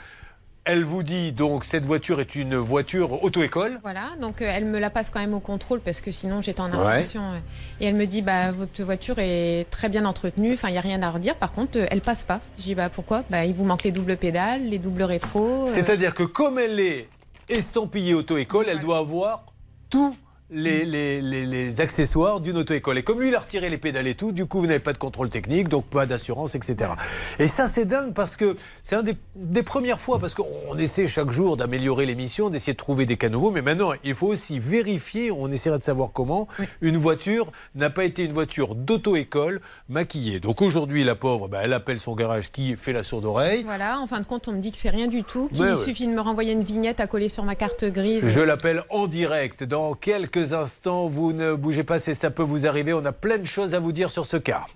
Elle 0.66 0.82
vous 0.84 1.02
dit 1.02 1.32
donc 1.32 1.64
cette 1.66 1.84
voiture 1.84 2.20
est 2.20 2.34
une 2.34 2.56
voiture 2.56 3.22
auto-école. 3.22 3.80
Voilà, 3.82 4.12
donc 4.22 4.40
euh, 4.40 4.46
elle 4.50 4.64
me 4.64 4.78
la 4.78 4.88
passe 4.88 5.10
quand 5.10 5.20
même 5.20 5.34
au 5.34 5.40
contrôle 5.40 5.80
parce 5.80 6.00
que 6.00 6.10
sinon 6.10 6.40
j'étais 6.40 6.62
en 6.62 6.72
infraction. 6.72 7.20
ouais. 7.32 7.42
Et 7.82 7.86
elle 7.86 7.94
me 7.96 8.06
dit 8.06 8.22
bah 8.22 8.50
votre 8.50 8.82
voiture 8.82 9.16
est 9.18 9.66
très 9.70 9.90
bien 9.90 10.06
entretenue, 10.06 10.54
enfin 10.54 10.68
il 10.70 10.74
y 10.74 10.78
a 10.78 10.80
rien 10.80 11.02
à 11.02 11.10
redire. 11.10 11.36
Par 11.36 11.52
contre, 11.52 11.78
euh, 11.78 11.86
elle 11.90 12.00
passe 12.00 12.24
pas. 12.24 12.38
Je 12.56 12.62
dis 12.62 12.74
bah 12.74 12.88
pourquoi? 12.88 13.24
Bah 13.28 13.44
il 13.44 13.52
vous 13.52 13.64
manque 13.64 13.82
les 13.82 13.92
doubles 13.92 14.16
pédales, 14.16 14.64
les 14.66 14.78
doubles 14.78 15.02
rétro. 15.02 15.64
euh, 15.64 15.68
C'est-à-dire 15.68 16.14
que 16.14 16.22
comme 16.22 16.58
elle 16.58 16.80
est 16.80 17.08
estampillée 17.50 18.14
auto-école, 18.14 18.64
elle 18.70 18.80
doit 18.80 18.98
avoir 18.98 19.44
tous 19.90 20.16
les, 20.54 20.84
les- 20.84 21.20
les- 21.20 21.46
les 21.46 21.80
accessoires 21.80 22.40
d'une 22.40 22.56
auto-école. 22.58 22.98
Et 22.98 23.02
comme 23.02 23.20
lui, 23.20 23.28
il 23.28 23.34
a 23.34 23.40
retiré 23.40 23.68
les 23.68 23.78
pédales 23.78 24.06
et 24.06 24.14
tout, 24.14 24.32
du 24.32 24.46
coup, 24.46 24.60
vous 24.60 24.66
n'avez 24.66 24.78
pas 24.80 24.92
de 24.92 24.98
contrôle 24.98 25.28
technique, 25.28 25.68
donc 25.68 25.84
pas 25.86 26.06
d'assurance, 26.06 26.54
etc. 26.54 26.92
Et 27.38 27.48
ça, 27.48 27.68
c'est 27.68 27.84
dingue 27.84 28.14
parce 28.14 28.36
que 28.36 28.54
c'est 28.82 28.96
un 28.96 29.02
des, 29.02 29.16
des 29.36 29.62
premières 29.62 30.00
fois, 30.00 30.18
parce 30.18 30.34
qu'on 30.34 30.78
essaie 30.78 31.08
chaque 31.08 31.30
jour 31.30 31.56
d'améliorer 31.56 32.06
l'émission, 32.06 32.50
d'essayer 32.50 32.72
de 32.72 32.78
trouver 32.78 33.04
des 33.06 33.16
cas 33.16 33.28
nouveaux, 33.28 33.50
mais 33.50 33.62
maintenant, 33.62 33.90
il 34.04 34.14
faut 34.14 34.28
aussi 34.28 34.58
vérifier, 34.58 35.30
on 35.30 35.50
essaiera 35.50 35.78
de 35.78 35.82
savoir 35.82 36.12
comment, 36.12 36.46
une 36.80 36.96
voiture 36.96 37.50
n'a 37.74 37.90
pas 37.90 38.04
été 38.04 38.24
une 38.24 38.32
voiture 38.32 38.74
d'auto-école 38.74 39.60
maquillée. 39.88 40.40
Donc 40.40 40.62
aujourd'hui, 40.62 41.04
la 41.04 41.14
pauvre, 41.16 41.48
bah, 41.48 41.60
elle 41.64 41.72
appelle 41.72 42.00
son 42.00 42.14
garage 42.14 42.50
qui 42.50 42.76
fait 42.76 42.92
la 42.92 43.02
sourde 43.02 43.24
oreille. 43.24 43.64
Voilà, 43.64 43.98
en 44.00 44.06
fin 44.06 44.20
de 44.20 44.26
compte, 44.26 44.48
on 44.48 44.52
me 44.52 44.60
dit 44.60 44.70
que 44.70 44.76
c'est 44.76 44.90
rien 44.90 45.08
du 45.08 45.24
tout, 45.24 45.48
qu'il 45.48 45.62
ouais. 45.62 45.76
suffit 45.76 46.06
de 46.06 46.12
me 46.12 46.20
renvoyer 46.20 46.52
une 46.52 46.62
vignette 46.62 47.00
à 47.00 47.06
coller 47.06 47.28
sur 47.28 47.44
ma 47.44 47.54
carte 47.54 47.84
grise. 47.84 48.28
Je 48.28 48.40
l'appelle 48.40 48.82
en 48.90 49.06
direct. 49.06 49.64
Dans 49.64 49.94
quelques 49.94 50.43
instants, 50.52 51.06
vous 51.06 51.32
ne 51.32 51.54
bougez 51.54 51.84
pas, 51.84 51.98
c'est 51.98 52.14
ça 52.14 52.30
peut 52.30 52.42
vous 52.42 52.66
arriver. 52.66 52.92
On 52.92 53.04
a 53.04 53.12
plein 53.12 53.38
de 53.38 53.46
choses 53.46 53.74
à 53.74 53.78
vous 53.78 53.92
dire 53.92 54.10
sur 54.10 54.26
ce 54.26 54.36
cas. 54.36 54.66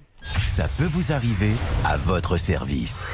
Ça 0.47 0.66
peut 0.78 0.89
vous 0.90 1.12
arriver 1.12 1.53
à 1.85 1.97
votre 1.97 2.36
service. 2.36 3.05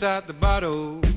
Inside 0.00 0.28
the 0.28 0.32
bottle. 0.32 1.07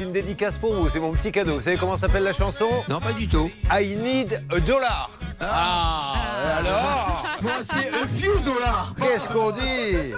C'est 0.00 0.06
une 0.06 0.12
dédicace 0.12 0.56
pour 0.56 0.72
vous, 0.72 0.88
c'est 0.88 0.98
mon 0.98 1.12
petit 1.12 1.30
cadeau. 1.30 1.56
Vous 1.56 1.60
savez 1.60 1.76
comment 1.76 1.94
s'appelle 1.94 2.22
la 2.22 2.32
chanson? 2.32 2.70
Non, 2.88 3.00
pas 3.00 3.12
du 3.12 3.28
tout. 3.28 3.50
I 3.70 3.94
need 3.96 4.42
a 4.50 4.58
dollar. 4.58 5.10
Ah, 5.38 6.14
et 6.42 6.50
alors? 6.58 7.26
Moi, 7.42 7.52
c'est 7.62 7.88
a 7.90 8.06
few 8.06 8.40
dollars. 8.40 8.94
Qu'est-ce 8.98 9.28
qu'on 9.28 9.50
dit? 9.50 10.14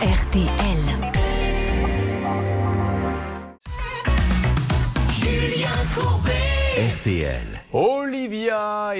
RTL. 0.00 0.80
Julien 5.10 5.68
Courbet. 5.94 6.32
RTL. 6.96 7.55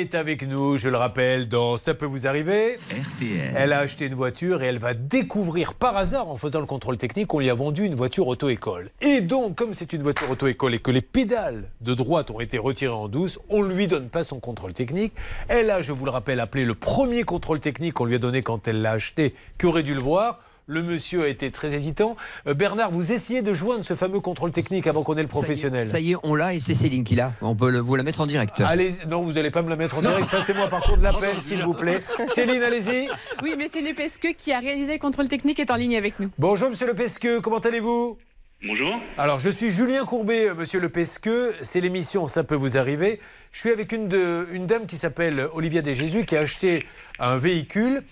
Est 0.07 0.15
avec 0.15 0.47
nous, 0.47 0.79
je 0.79 0.89
le 0.89 0.97
rappelle, 0.97 1.49
dans 1.49 1.77
Ça 1.79 1.93
peut 1.93 2.07
vous 2.07 2.29
arriver. 2.29 2.75
RTL. 2.75 3.55
Elle 3.57 3.73
a 3.73 3.81
acheté 3.81 4.07
une 4.07 4.15
voiture 4.15 4.63
et 4.63 4.67
elle 4.67 4.79
va 4.79 4.95
découvrir 4.95 5.75
par 5.75 5.97
hasard, 5.97 6.29
en 6.29 6.37
faisant 6.37 6.61
le 6.61 6.67
contrôle 6.67 6.97
technique, 6.97 7.27
qu'on 7.27 7.41
lui 7.41 7.51
a 7.51 7.55
vendu 7.55 7.83
une 7.83 7.97
voiture 7.97 8.29
auto-école. 8.29 8.91
Et 9.01 9.21
donc, 9.21 9.57
comme 9.57 9.75
c'est 9.75 9.93
une 9.93 10.03
voiture 10.03 10.31
auto-école 10.31 10.77
et 10.77 10.79
que 10.79 10.93
les 10.93 11.01
pédales 11.01 11.71
de 11.81 11.93
droite 11.93 12.31
ont 12.31 12.39
été 12.39 12.57
retirées 12.57 12.95
en 12.95 13.09
douce, 13.09 13.41
on 13.49 13.65
ne 13.65 13.75
lui 13.75 13.89
donne 13.89 14.09
pas 14.09 14.23
son 14.23 14.39
contrôle 14.39 14.75
technique. 14.75 15.13
Elle 15.49 15.73
a, 15.73 15.83
je 15.83 15.91
vous 15.91 16.05
le 16.05 16.13
rappelle, 16.13 16.39
appelé 16.39 16.65
le 16.65 16.77
premier 16.77 17.25
contrôle 17.25 17.59
technique 17.59 17.95
qu'on 17.95 18.05
lui 18.05 18.15
a 18.15 18.19
donné 18.19 18.43
quand 18.43 18.69
elle 18.69 18.83
l'a 18.83 18.93
acheté, 18.93 19.35
qui 19.59 19.67
aurait 19.67 19.83
dû 19.83 19.95
le 19.95 20.01
voir? 20.01 20.39
Le 20.69 20.83
monsieur 20.83 21.23
a 21.23 21.29
été 21.29 21.53
très 21.53 21.75
hésitant. 21.75 22.17
Euh, 22.49 22.55
Bernard, 22.55 22.91
vous 22.91 23.13
essayez 23.13 23.41
de 23.41 23.55
joindre 23.55 23.85
ce 23.85 23.95
fameux 23.95 24.19
contrôle 24.19 24.51
technique 24.51 24.89
avant 24.89 25.05
qu'on 25.05 25.17
ait 25.17 25.23
le 25.23 25.29
professionnel. 25.29 25.87
Ça 25.87 26.01
y 26.01 26.11
est, 26.11 26.17
on 26.25 26.35
l'a 26.35 26.55
et 26.55 26.59
c'est 26.61 26.75
Céline 26.75 27.05
qui 27.05 27.15
l'a. 27.15 27.33
On 27.41 27.55
peut 27.55 27.71
le- 27.71 27.79
vous 27.79 27.95
la 27.95 28.03
mettre 28.03 28.21
en 28.21 28.27
direct. 28.27 28.61
Allez, 28.63 28.91
non, 29.09 29.23
vous 29.23 29.35
n'allez 29.35 29.53
pas 29.53 29.63
me 29.63 29.69
la 29.71 29.77
mettre 29.77 29.99
en 29.99 30.03
direct. 30.03 30.29
Passez-moi 30.29 30.67
par 30.67 30.83
contre 30.83 31.03
l'appel, 31.03 31.37
s'il 31.41 31.63
vous 31.63 31.75
plaît. 31.75 32.03
Céline, 32.35 32.61
allez-y. 32.65 33.09
Oui, 33.45 33.55
monsieur 33.57 33.81
Lepesque 33.81 34.35
qui 34.37 34.53
a 34.53 34.59
réalisé 34.59 34.95
le 34.95 34.99
contrôle 34.99 35.29
technique 35.29 35.61
est 35.61 35.71
en 35.71 35.77
ligne 35.77 35.97
avec 35.97 36.19
nous. 36.19 36.31
Bonjour, 36.37 36.69
monsieur 36.69 36.89
Le 36.89 36.95
Pesqueux, 36.95 37.41
comment 37.41 37.59
allez-vous? 37.59 38.19
Bonjour. 38.67 38.91
Alors, 39.19 39.39
je 39.39 39.51
suis 39.51 39.71
Julien 39.71 40.05
Courbet, 40.05 40.49
euh, 40.49 40.55
monsieur 40.57 40.81
Le 40.81 40.89
Pesqueux. 40.89 41.55
C'est 41.61 41.81
l'émission 41.81 42.27
Ça 42.27 42.43
peut 42.43 42.57
vous 42.57 42.77
arriver. 42.77 43.21
Je 43.53 43.61
suis 43.61 43.71
avec 43.71 43.93
une, 43.93 44.09
de- 44.09 44.49
une 44.51 44.67
dame 44.67 44.87
qui 44.87 44.97
s'appelle 44.97 45.47
Olivia 45.53 45.81
Desjésus 45.83 46.25
qui 46.25 46.37
a 46.37 46.41
acheté 46.41 46.85
un 47.21 47.37
véhicule. 47.39 48.03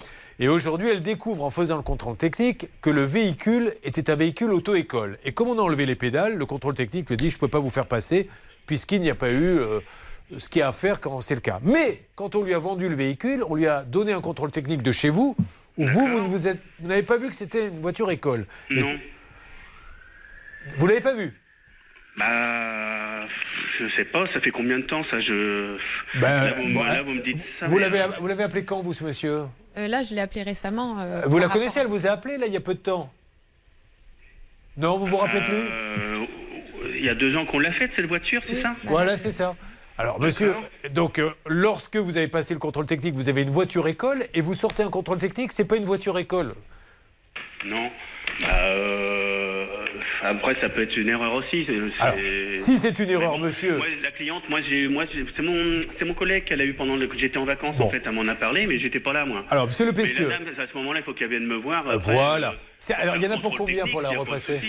Et 0.40 0.48
aujourd'hui, 0.48 0.88
elle 0.88 1.02
découvre 1.02 1.44
en 1.44 1.50
faisant 1.50 1.76
le 1.76 1.82
contrôle 1.82 2.16
technique 2.16 2.66
que 2.80 2.90
le 2.90 3.02
véhicule 3.04 3.72
était 3.84 4.10
un 4.10 4.16
véhicule 4.16 4.52
auto-école. 4.52 5.18
Et 5.24 5.32
comme 5.32 5.48
on 5.48 5.58
a 5.58 5.62
enlevé 5.62 5.86
les 5.86 5.94
pédales, 5.94 6.36
le 6.36 6.46
contrôle 6.46 6.74
technique 6.74 7.08
lui 7.08 7.16
dit 7.16 7.30
Je 7.30 7.36
ne 7.36 7.40
peux 7.40 7.48
pas 7.48 7.60
vous 7.60 7.70
faire 7.70 7.86
passer 7.86 8.28
puisqu'il 8.66 9.00
n'y 9.00 9.10
a 9.10 9.14
pas 9.14 9.30
eu 9.30 9.58
euh, 9.60 9.80
ce 10.38 10.48
qu'il 10.48 10.60
y 10.60 10.62
a 10.62 10.68
à 10.68 10.72
faire 10.72 10.98
quand 11.00 11.20
c'est 11.20 11.34
le 11.36 11.40
cas. 11.40 11.60
Mais 11.62 12.02
quand 12.16 12.34
on 12.34 12.42
lui 12.42 12.52
a 12.54 12.58
vendu 12.58 12.88
le 12.88 12.96
véhicule, 12.96 13.44
on 13.48 13.54
lui 13.54 13.66
a 13.66 13.84
donné 13.84 14.12
un 14.12 14.20
contrôle 14.20 14.50
technique 14.50 14.82
de 14.82 14.90
chez 14.92 15.08
vous 15.10 15.36
où 15.76 15.86
vous, 15.86 16.06
vous 16.08 16.20
ne 16.20 16.26
vous 16.26 16.48
êtes- 16.48 16.62
vous 16.80 16.88
n'avez 16.88 17.02
pas 17.02 17.16
vu 17.18 17.28
que 17.28 17.34
c'était 17.34 17.68
une 17.68 17.80
voiture 17.80 18.10
école. 18.10 18.46
Non. 18.70 18.90
Vous 20.78 20.86
l'avez 20.86 21.00
pas 21.00 21.14
vu? 21.14 21.32
Bah, 22.16 22.24
je 23.78 23.84
sais 23.96 24.04
pas, 24.04 24.24
ça 24.32 24.40
fait 24.40 24.50
combien 24.50 24.78
de 24.78 24.84
temps 24.84 25.02
ça 25.10 25.20
je. 25.20 25.76
Ben, 26.20 26.44
là, 26.44 26.54
vous, 26.56 26.64
me- 26.66 26.74
bon, 26.74 26.82
là, 26.84 27.02
vous 27.02 27.10
me 27.12 27.22
dites 27.22 27.38
ça. 27.60 27.66
Vous 27.66 27.74
mais- 27.76 27.80
l'avez, 27.88 28.04
vous 28.18 28.26
l'avez 28.26 28.44
appelé 28.44 28.64
quand, 28.64 28.80
vous, 28.80 28.92
ce 28.92 29.04
monsieur? 29.04 29.42
Euh, 29.76 29.88
là, 29.88 30.02
je 30.02 30.14
l'ai 30.14 30.20
appelé 30.20 30.42
récemment. 30.42 31.00
euh, 31.00 31.22
Vous 31.26 31.38
la 31.38 31.48
connaissez, 31.48 31.80
elle 31.80 31.86
vous 31.88 32.06
a 32.06 32.10
appelé, 32.10 32.38
là, 32.38 32.46
il 32.46 32.52
y 32.52 32.56
a 32.56 32.60
peu 32.60 32.74
de 32.74 32.78
temps? 32.80 33.12
Non, 34.76 34.98
vous 34.98 35.06
vous 35.06 35.16
rappelez 35.16 35.42
plus? 35.42 35.54
Euh, 35.56 36.24
Il 36.96 37.04
y 37.04 37.08
a 37.08 37.14
deux 37.14 37.36
ans 37.36 37.44
qu'on 37.46 37.58
l'a 37.58 37.72
faite 37.72 37.90
cette 37.96 38.06
voiture, 38.06 38.40
c'est 38.48 38.62
ça? 38.62 38.74
Voilà, 38.84 39.16
c'est 39.16 39.30
ça. 39.32 39.54
Alors, 39.98 40.20
monsieur, 40.20 40.54
donc, 40.90 41.18
euh, 41.18 41.30
lorsque 41.46 41.96
vous 41.96 42.16
avez 42.16 42.28
passé 42.28 42.54
le 42.54 42.60
contrôle 42.60 42.86
technique, 42.86 43.14
vous 43.14 43.28
avez 43.28 43.42
une 43.42 43.50
voiture 43.50 43.86
école 43.88 44.22
et 44.32 44.40
vous 44.40 44.54
sortez 44.54 44.82
un 44.82 44.90
contrôle 44.90 45.18
technique, 45.18 45.52
c'est 45.52 45.64
pas 45.64 45.76
une 45.76 45.84
voiture 45.84 46.18
école? 46.18 46.54
Non. 47.64 47.90
Bah, 48.40 48.46
euh, 48.68 49.23
après, 50.24 50.56
ça 50.60 50.68
peut 50.68 50.82
être 50.82 50.96
une 50.96 51.08
erreur 51.08 51.32
aussi. 51.34 51.66
Alors, 52.00 52.16
si 52.52 52.78
c'est 52.78 52.98
une 52.98 53.10
erreur, 53.10 53.38
monsieur. 53.38 53.76
Moi, 53.76 53.86
la 54.02 54.10
cliente, 54.10 54.42
moi, 54.48 54.60
j'ai, 54.68 54.88
moi, 54.88 55.04
c'est 55.36 55.42
mon, 55.42 55.82
c'est 55.98 56.04
mon 56.04 56.14
collègue 56.14 56.44
qu'elle 56.46 56.60
a 56.60 56.64
eu 56.64 56.74
pendant 56.74 56.96
le, 56.96 57.06
que 57.06 57.18
j'étais 57.18 57.38
en 57.38 57.44
vacances. 57.44 57.76
En 57.80 57.90
fait, 57.90 58.02
elle 58.04 58.12
m'en 58.12 58.26
a 58.28 58.34
parlé, 58.34 58.66
mais 58.66 58.78
j'étais 58.78 59.00
pas 59.00 59.12
là, 59.12 59.24
moi. 59.24 59.44
Alors, 59.50 59.66
monsieur 59.66 59.84
Le 59.86 59.92
Mais 59.92 60.02
Pesqueux. 60.02 60.28
la 60.28 60.38
dame, 60.38 60.48
à 60.58 60.66
ce 60.70 60.76
moment-là, 60.78 61.00
il 61.00 61.04
faut 61.04 61.12
qu'elle 61.14 61.28
vienne 61.30 61.46
me 61.46 61.56
voir. 61.56 61.86
Euh, 61.86 61.96
Après, 61.96 62.12
voilà. 62.14 62.50
euh, 62.52 62.94
alors, 62.98 63.16
il 63.16 63.22
y 63.22 63.26
en 63.26 63.32
a 63.32 63.38
pour 63.38 63.54
combien 63.56 63.86
pour 63.86 64.00
la 64.02 64.10
repasser. 64.10 64.60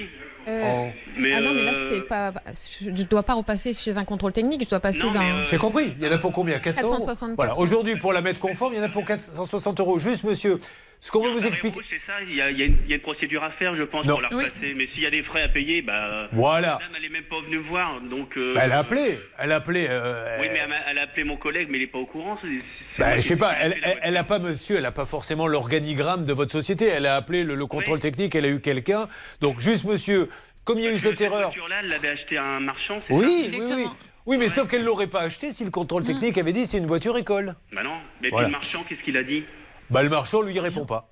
Euh, 0.47 0.61
Oh. 0.77 0.85
Mais, 1.17 1.33
ah 1.33 1.41
non, 1.41 1.55
mais 1.55 1.63
là, 1.63 1.71
c'est 1.91 2.07
pas. 2.07 2.31
Je 2.79 2.91
ne 2.91 3.03
dois 3.09 3.23
pas 3.23 3.33
repasser 3.33 3.73
chez 3.73 3.97
un 3.97 4.05
contrôle 4.05 4.31
technique, 4.31 4.63
je 4.63 4.69
dois 4.69 4.79
passer 4.79 4.99
dans. 5.01 5.15
euh, 5.15 5.43
J'ai 5.49 5.57
compris. 5.57 5.95
Il 5.99 6.05
y 6.05 6.07
en 6.07 6.11
a 6.11 6.19
pour 6.19 6.31
combien? 6.33 6.59
400 6.59 6.81
euros 6.83 6.91
464. 6.97 7.35
Voilà. 7.35 7.57
Aujourd'hui, 7.57 7.95
pour 7.95 8.13
la 8.13 8.21
mettre 8.21 8.39
conforme, 8.39 8.73
il 8.73 8.77
y 8.77 8.79
en 8.79 8.83
a 8.83 8.89
pour 8.89 9.05
460 9.05 9.79
euros. 9.79 9.97
Juste, 9.97 10.23
monsieur, 10.23 10.57
ce 11.05 11.11
qu'on 11.11 11.21
veut 11.23 11.29
vous 11.29 11.45
expliquer. 11.45 11.79
C'est 11.87 12.01
ça, 12.07 12.13
il 12.27 12.33
y, 12.35 12.41
a, 12.41 12.49
y 12.49 12.63
une, 12.63 12.77
il 12.85 12.89
y 12.89 12.93
a 12.93 12.95
une 12.95 13.01
procédure 13.01 13.43
à 13.43 13.51
faire, 13.51 13.75
je 13.75 13.83
pense, 13.83 14.05
Non. 14.07 14.13
pour 14.15 14.21
la 14.23 14.29
Oui. 14.33 14.43
repasser. 14.45 14.73
Mais 14.75 14.87
s'il 14.87 15.03
y 15.03 15.05
a 15.05 15.11
des 15.11 15.21
frais 15.21 15.43
à 15.43 15.49
payer, 15.49 15.83
bah. 15.83 16.27
Voilà. 16.31 16.79
La 16.81 16.85
dame, 16.87 16.95
elle 16.95 17.01
n'est 17.03 17.09
même 17.09 17.23
pas 17.25 17.39
venue 17.41 17.59
me 17.59 17.63
voir, 17.69 18.01
donc. 18.01 18.35
euh, 18.37 18.55
Bah, 18.55 18.61
elle 18.65 18.71
a 18.71 18.79
appelé. 18.79 19.19
Elle 19.37 19.51
a 19.51 19.57
appelé. 19.57 19.85
euh, 19.87 20.37
Oui, 20.41 20.47
mais 20.51 20.59
elle 20.65 20.71
a, 20.73 20.89
elle 20.89 20.97
a 20.97 21.01
appelé 21.03 21.23
mon 21.23 21.37
collègue, 21.37 21.67
mais 21.69 21.77
il 21.77 21.81
n'est 21.81 21.87
pas 21.87 21.99
au 21.99 22.07
courant. 22.07 22.39
c'est- 22.41 22.47
c'est 22.95 22.99
Bah, 22.99 23.15
je 23.17 23.21
sais 23.21 23.37
pas, 23.37 23.53
elle, 23.61 23.73
fait 23.73 23.79
la 23.81 23.87
elle, 23.89 23.99
elle 24.01 24.17
a 24.17 24.23
pas, 24.23 24.39
monsieur, 24.39 24.77
elle 24.77 24.85
a 24.85 24.91
pas 24.91 25.05
forcément 25.05 25.45
l'organigramme 25.47 26.25
de 26.25 26.33
votre 26.33 26.51
société. 26.51 26.87
Elle 26.87 27.05
a 27.05 27.15
appelé 27.17 27.43
le, 27.43 27.53
le 27.53 27.65
contrôle 27.67 27.99
technique, 27.99 28.33
elle 28.33 28.45
a 28.45 28.49
eu 28.49 28.59
quelqu'un. 28.59 29.07
Donc, 29.41 29.59
juste, 29.59 29.83
monsieur, 29.85 30.27
comme 30.63 30.79
il 30.79 30.85
y 30.85 30.87
a 30.87 30.91
eu 30.91 30.97
cette 30.97 31.21
erreur. 31.21 31.43
voiture-là, 31.49 31.75
elle 31.83 31.89
l'avait 31.89 32.09
acheté 32.09 32.37
à 32.37 32.43
un 32.43 32.59
marchand, 32.61 32.99
c'est 33.07 33.13
Oui, 33.13 33.49
ça 33.51 33.57
oui, 33.75 33.83
oui. 33.83 33.85
Oui, 34.27 34.37
mais 34.39 34.49
sauf 34.49 34.67
qu'elle 34.67 34.83
l'aurait 34.83 35.05
pas 35.05 35.21
acheté 35.21 35.51
si 35.51 35.63
le 35.63 35.69
contrôle 35.69 36.03
technique 36.03 36.35
avait 36.39 36.51
dit 36.51 36.65
c'est 36.65 36.79
une 36.79 36.87
voiture 36.87 37.15
école. 37.15 37.53
Bah 37.71 37.83
non. 37.83 37.97
Mais 38.23 38.29
Voilà. 38.29 38.47
puis 38.47 38.51
le 38.53 38.57
marchand, 38.57 38.83
qu'est-ce 38.89 39.03
qu'il 39.03 39.15
a 39.17 39.23
dit? 39.23 39.45
Bah, 39.89 40.03
le 40.03 40.09
marchand 40.09 40.41
lui 40.41 40.59
répond 40.59 40.85
pas. 40.85 41.09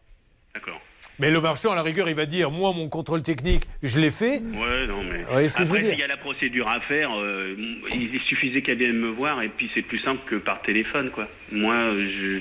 D'accord. 0.54 0.80
Mais 1.20 1.30
le 1.30 1.42
marchand, 1.42 1.72
à 1.72 1.76
la 1.76 1.84
rigueur, 1.84 2.10
il 2.10 2.16
va 2.16 2.26
dire 2.26 2.50
moi, 2.50 2.74
mon 2.74 2.90
contrôle 2.90 3.22
technique, 3.22 3.64
je 3.84 4.00
l'ai 4.00 4.10
fait. 4.10 4.40
Ouais, 4.40 4.88
non, 4.88 5.04
mais. 5.04 5.24
Vous 5.24 5.32
voyez 5.32 5.48
ce 5.48 5.56
que 5.58 5.64
je 5.64 5.70
veux 5.70 5.76
Après, 5.76 5.82
dire 5.84 5.92
s'il 5.92 6.00
y 6.00 6.04
a 6.04 6.08
la 6.08 6.18
procédure 6.18 6.68
à 6.68 6.80
faire, 6.82 7.10
euh, 7.20 7.56
il 7.94 8.20
suffisait 8.28 8.62
qu'elle 8.64 8.78
vienne 8.80 8.98
me 8.98 9.10
voir 9.10 9.42
et 9.44 9.50
puis 9.50 9.70
c'est 9.76 9.84
plus 9.84 10.00
simple 10.00 10.22
que 10.28 10.36
par 10.38 10.62
téléphone, 10.64 11.12
quoi. 11.12 11.28
Moi, 11.52 11.76
je. 11.94 12.40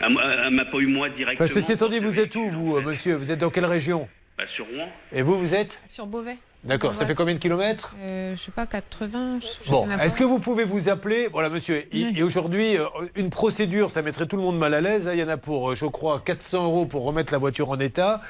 Elle, 0.00 0.12
m'a- 0.54 0.64
pas 0.64 0.78
eu 0.78 0.86
moi 0.86 1.08
directement. 1.08 1.44
Enfin, 1.44 1.52
ceci 1.52 1.72
étant 1.72 1.88
dit, 1.88 1.98
vous 1.98 2.20
êtes 2.20 2.34
où, 2.36 2.48
vous, 2.50 2.80
monsieur? 2.80 3.14
Vous 3.16 3.30
êtes 3.32 3.40
dans 3.40 3.50
quelle 3.50 3.66
région? 3.66 4.08
Bah, 4.38 4.44
sur 4.54 4.66
Rouen. 4.66 4.88
Et 5.12 5.22
vous, 5.22 5.38
vous 5.38 5.54
êtes? 5.54 5.82
Sur 5.88 6.06
Beauvais. 6.06 6.36
D'accord, 6.64 6.94
ça 6.94 7.06
fait 7.06 7.14
combien 7.16 7.34
de 7.34 7.40
kilomètres 7.40 7.94
Euh, 8.00 8.36
je 8.36 8.40
sais 8.40 8.52
pas, 8.52 8.66
80. 8.66 9.40
je- 9.40 9.66
je 9.66 9.70
Bon, 9.72 9.84
est-ce 9.98 10.16
que 10.16 10.22
vous 10.22 10.38
pouvez 10.38 10.62
vous 10.64 10.88
appeler 10.88 11.26
Voilà, 11.32 11.48
monsieur. 11.48 11.78
Et, 11.78 12.04
Oui. 12.04 12.14
et 12.16 12.22
aujourd'hui, 12.22 12.76
euh, 12.78 12.84
une 13.16 13.30
procédure, 13.30 13.90
ça 13.90 14.00
mettrait 14.02 14.26
tout 14.26 14.36
le 14.36 14.42
monde 14.42 14.58
mal 14.58 14.72
à 14.74 14.80
l'aise. 14.80 15.08
hein. 15.08 15.12
Il 15.14 15.18
y 15.18 15.24
en 15.24 15.28
a 15.28 15.36
pour, 15.36 15.72
euh, 15.72 15.74
je 15.74 15.86
crois, 15.86 16.20
400 16.24 16.64
euros 16.64 16.86
pour 16.86 17.02
remettre 17.04 17.32
la 17.32 17.38
voiture 17.38 17.68
en 17.70 17.78
état. 17.80 18.20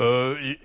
Euh, 0.00 0.34
et- 0.44 0.58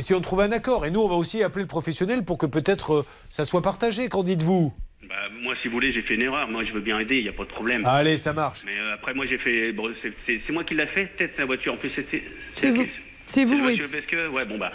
si 0.00 0.14
on 0.14 0.20
trouve 0.20 0.40
un 0.40 0.52
accord. 0.52 0.86
Et 0.86 0.90
nous, 0.90 1.00
on 1.00 1.08
va 1.08 1.16
aussi 1.16 1.42
appeler 1.42 1.62
le 1.62 1.68
professionnel 1.68 2.24
pour 2.24 2.38
que 2.38 2.46
peut-être 2.46 2.94
euh, 2.94 3.06
ça 3.28 3.44
soit 3.44 3.60
partagé. 3.62 4.08
Qu'en 4.08 4.22
dites-vous? 4.22 4.72
Bah, 5.08 5.14
moi, 5.42 5.54
si 5.62 5.68
vous 5.68 5.74
voulez, 5.74 5.92
j'ai 5.92 6.02
fait 6.02 6.14
une 6.14 6.22
erreur. 6.22 6.46
Moi, 6.48 6.62
je 6.64 6.72
veux 6.72 6.80
bien 6.80 6.98
aider, 7.00 7.16
il 7.16 7.22
n'y 7.24 7.28
a 7.28 7.32
pas 7.32 7.44
de 7.44 7.48
problème. 7.48 7.82
Allez, 7.86 8.18
ça 8.18 8.32
marche. 8.32 8.62
Mais 8.66 8.78
euh, 8.78 8.94
après, 8.94 9.14
moi, 9.14 9.26
j'ai 9.28 9.38
fait. 9.38 9.72
Bon, 9.72 9.90
c'est- 10.02 10.52
moi 10.52 10.62
qui 10.64 10.74
l'a 10.74 10.86
fait, 10.86 11.06
peut-être, 11.16 11.38
la 11.38 11.44
voiture. 11.46 11.72
En 11.74 11.76
plus, 11.76 11.90
c'était. 11.96 12.22
C'est 12.52 12.70
vous. 12.70 12.84
C'est 13.28 13.44
vous, 13.44 13.62
oui. 13.64 13.78
Parce 13.92 14.06
que, 14.06 14.28
ouais, 14.28 14.44
bon, 14.46 14.56
bah. 14.58 14.72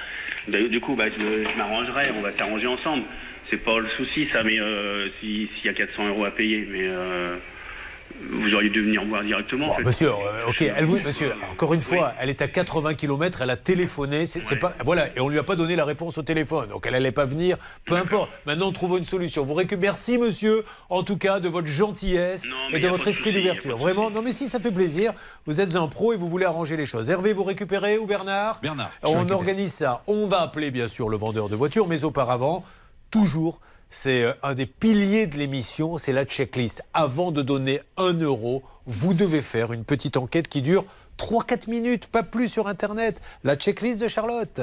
Du 0.47 0.79
coup, 0.79 0.95
bah, 0.95 1.05
je, 1.09 1.43
je 1.43 1.57
m'arrangerai, 1.57 2.11
on 2.15 2.21
va 2.21 2.31
s'arranger 2.37 2.67
ensemble. 2.67 3.03
C'est 3.49 3.57
pas 3.63 3.79
le 3.79 3.87
souci, 3.97 4.27
ça, 4.31 4.43
mais 4.43 4.59
euh, 4.59 5.07
si- 5.19 5.49
s'il 5.55 5.65
y 5.65 5.69
a 5.69 5.73
400 5.73 6.07
euros 6.07 6.25
à 6.25 6.31
payer, 6.31 6.67
mais. 6.69 6.83
euh, 6.83 7.35
vous 8.31 8.53
auriez 8.53 8.69
dû 8.69 8.83
venir 8.83 9.03
voir 9.05 9.23
directement. 9.23 9.65
en 9.65 9.69
Bon, 9.69 9.75
fait. 9.77 9.83
monsieur, 9.83 10.09
euh, 10.09 10.47
ok, 10.49 10.61
elle 10.61 10.85
vous, 10.85 10.99
monsieur, 10.99 11.33
encore 11.51 11.73
une 11.73 11.81
fois, 11.81 12.13
elle 12.19 12.29
est 12.29 12.41
à 12.41 12.47
80 12.47 12.93
km, 12.95 13.41
elle 13.41 13.49
a 13.49 13.57
téléphoné, 13.57 14.25
c'est 14.25 14.55
pas, 14.57 14.73
voilà, 14.85 15.07
et 15.15 15.19
on 15.19 15.29
lui 15.29 15.39
a 15.39 15.43
pas 15.43 15.55
donné 15.55 15.75
la 15.75 15.85
réponse 15.85 16.17
au 16.17 16.23
téléphone, 16.23 16.69
donc 16.69 16.85
elle 16.87 16.95
allait 16.95 17.11
pas 17.11 17.25
venir, 17.25 17.57
peu 17.85 17.95
importe. 17.95 18.29
Maintenant, 18.45 18.71
trouvons 18.71 18.97
une 18.97 19.03
solution. 19.03 19.43
Vous 19.45 19.53
récupérez, 19.53 19.81
merci 19.81 20.17
monsieur, 20.17 20.63
en 20.89 21.03
tout 21.03 21.17
cas, 21.17 21.39
de 21.39 21.49
votre 21.49 21.67
gentillesse 21.67 22.43
et 22.71 22.79
de 22.79 22.87
votre 22.87 23.07
esprit 23.07 23.31
d'ouverture. 23.31 23.77
Vraiment, 23.77 24.09
non 24.09 24.21
mais 24.21 24.31
si, 24.31 24.47
ça 24.47 24.59
fait 24.59 24.71
plaisir. 24.71 25.13
Vous 25.45 25.59
êtes 25.61 25.75
un 25.75 25.87
pro 25.87 26.13
et 26.13 26.15
vous 26.15 26.27
voulez 26.27 26.45
arranger 26.45 26.77
les 26.77 26.85
choses. 26.85 27.09
Hervé, 27.09 27.33
vous 27.33 27.43
récupérez 27.43 27.97
ou 27.97 28.05
Bernard? 28.05 28.59
Bernard. 28.61 28.91
On 29.03 29.27
organise 29.29 29.73
ça. 29.73 30.03
On 30.07 30.27
va 30.27 30.41
appeler 30.41 30.71
bien 30.71 30.87
sûr 30.87 31.09
le 31.09 31.17
vendeur 31.17 31.49
de 31.49 31.55
voitures, 31.55 31.87
mais 31.87 32.03
auparavant, 32.03 32.63
toujours 33.11 33.59
c'est 33.93 34.23
euh, 34.23 34.33
un 34.41 34.55
des 34.55 34.65
piliers 34.65 35.27
de 35.27 35.37
l'émission, 35.37 35.97
c'est 35.97 36.13
la 36.13 36.25
checklist. 36.25 36.83
Avant 36.93 37.31
de 37.31 37.41
donner 37.41 37.81
un 37.97 38.13
euro, 38.13 38.63
vous 38.85 39.13
devez 39.13 39.41
faire 39.41 39.71
une 39.71 39.85
petite 39.85 40.17
enquête 40.17 40.47
qui 40.47 40.61
dure 40.61 40.85
3-4 41.19 41.69
minutes, 41.69 42.07
pas 42.07 42.23
plus 42.23 42.47
sur 42.47 42.67
Internet. 42.67 43.21
La 43.43 43.55
checklist 43.55 44.01
de 44.01 44.07
Charlotte. 44.07 44.61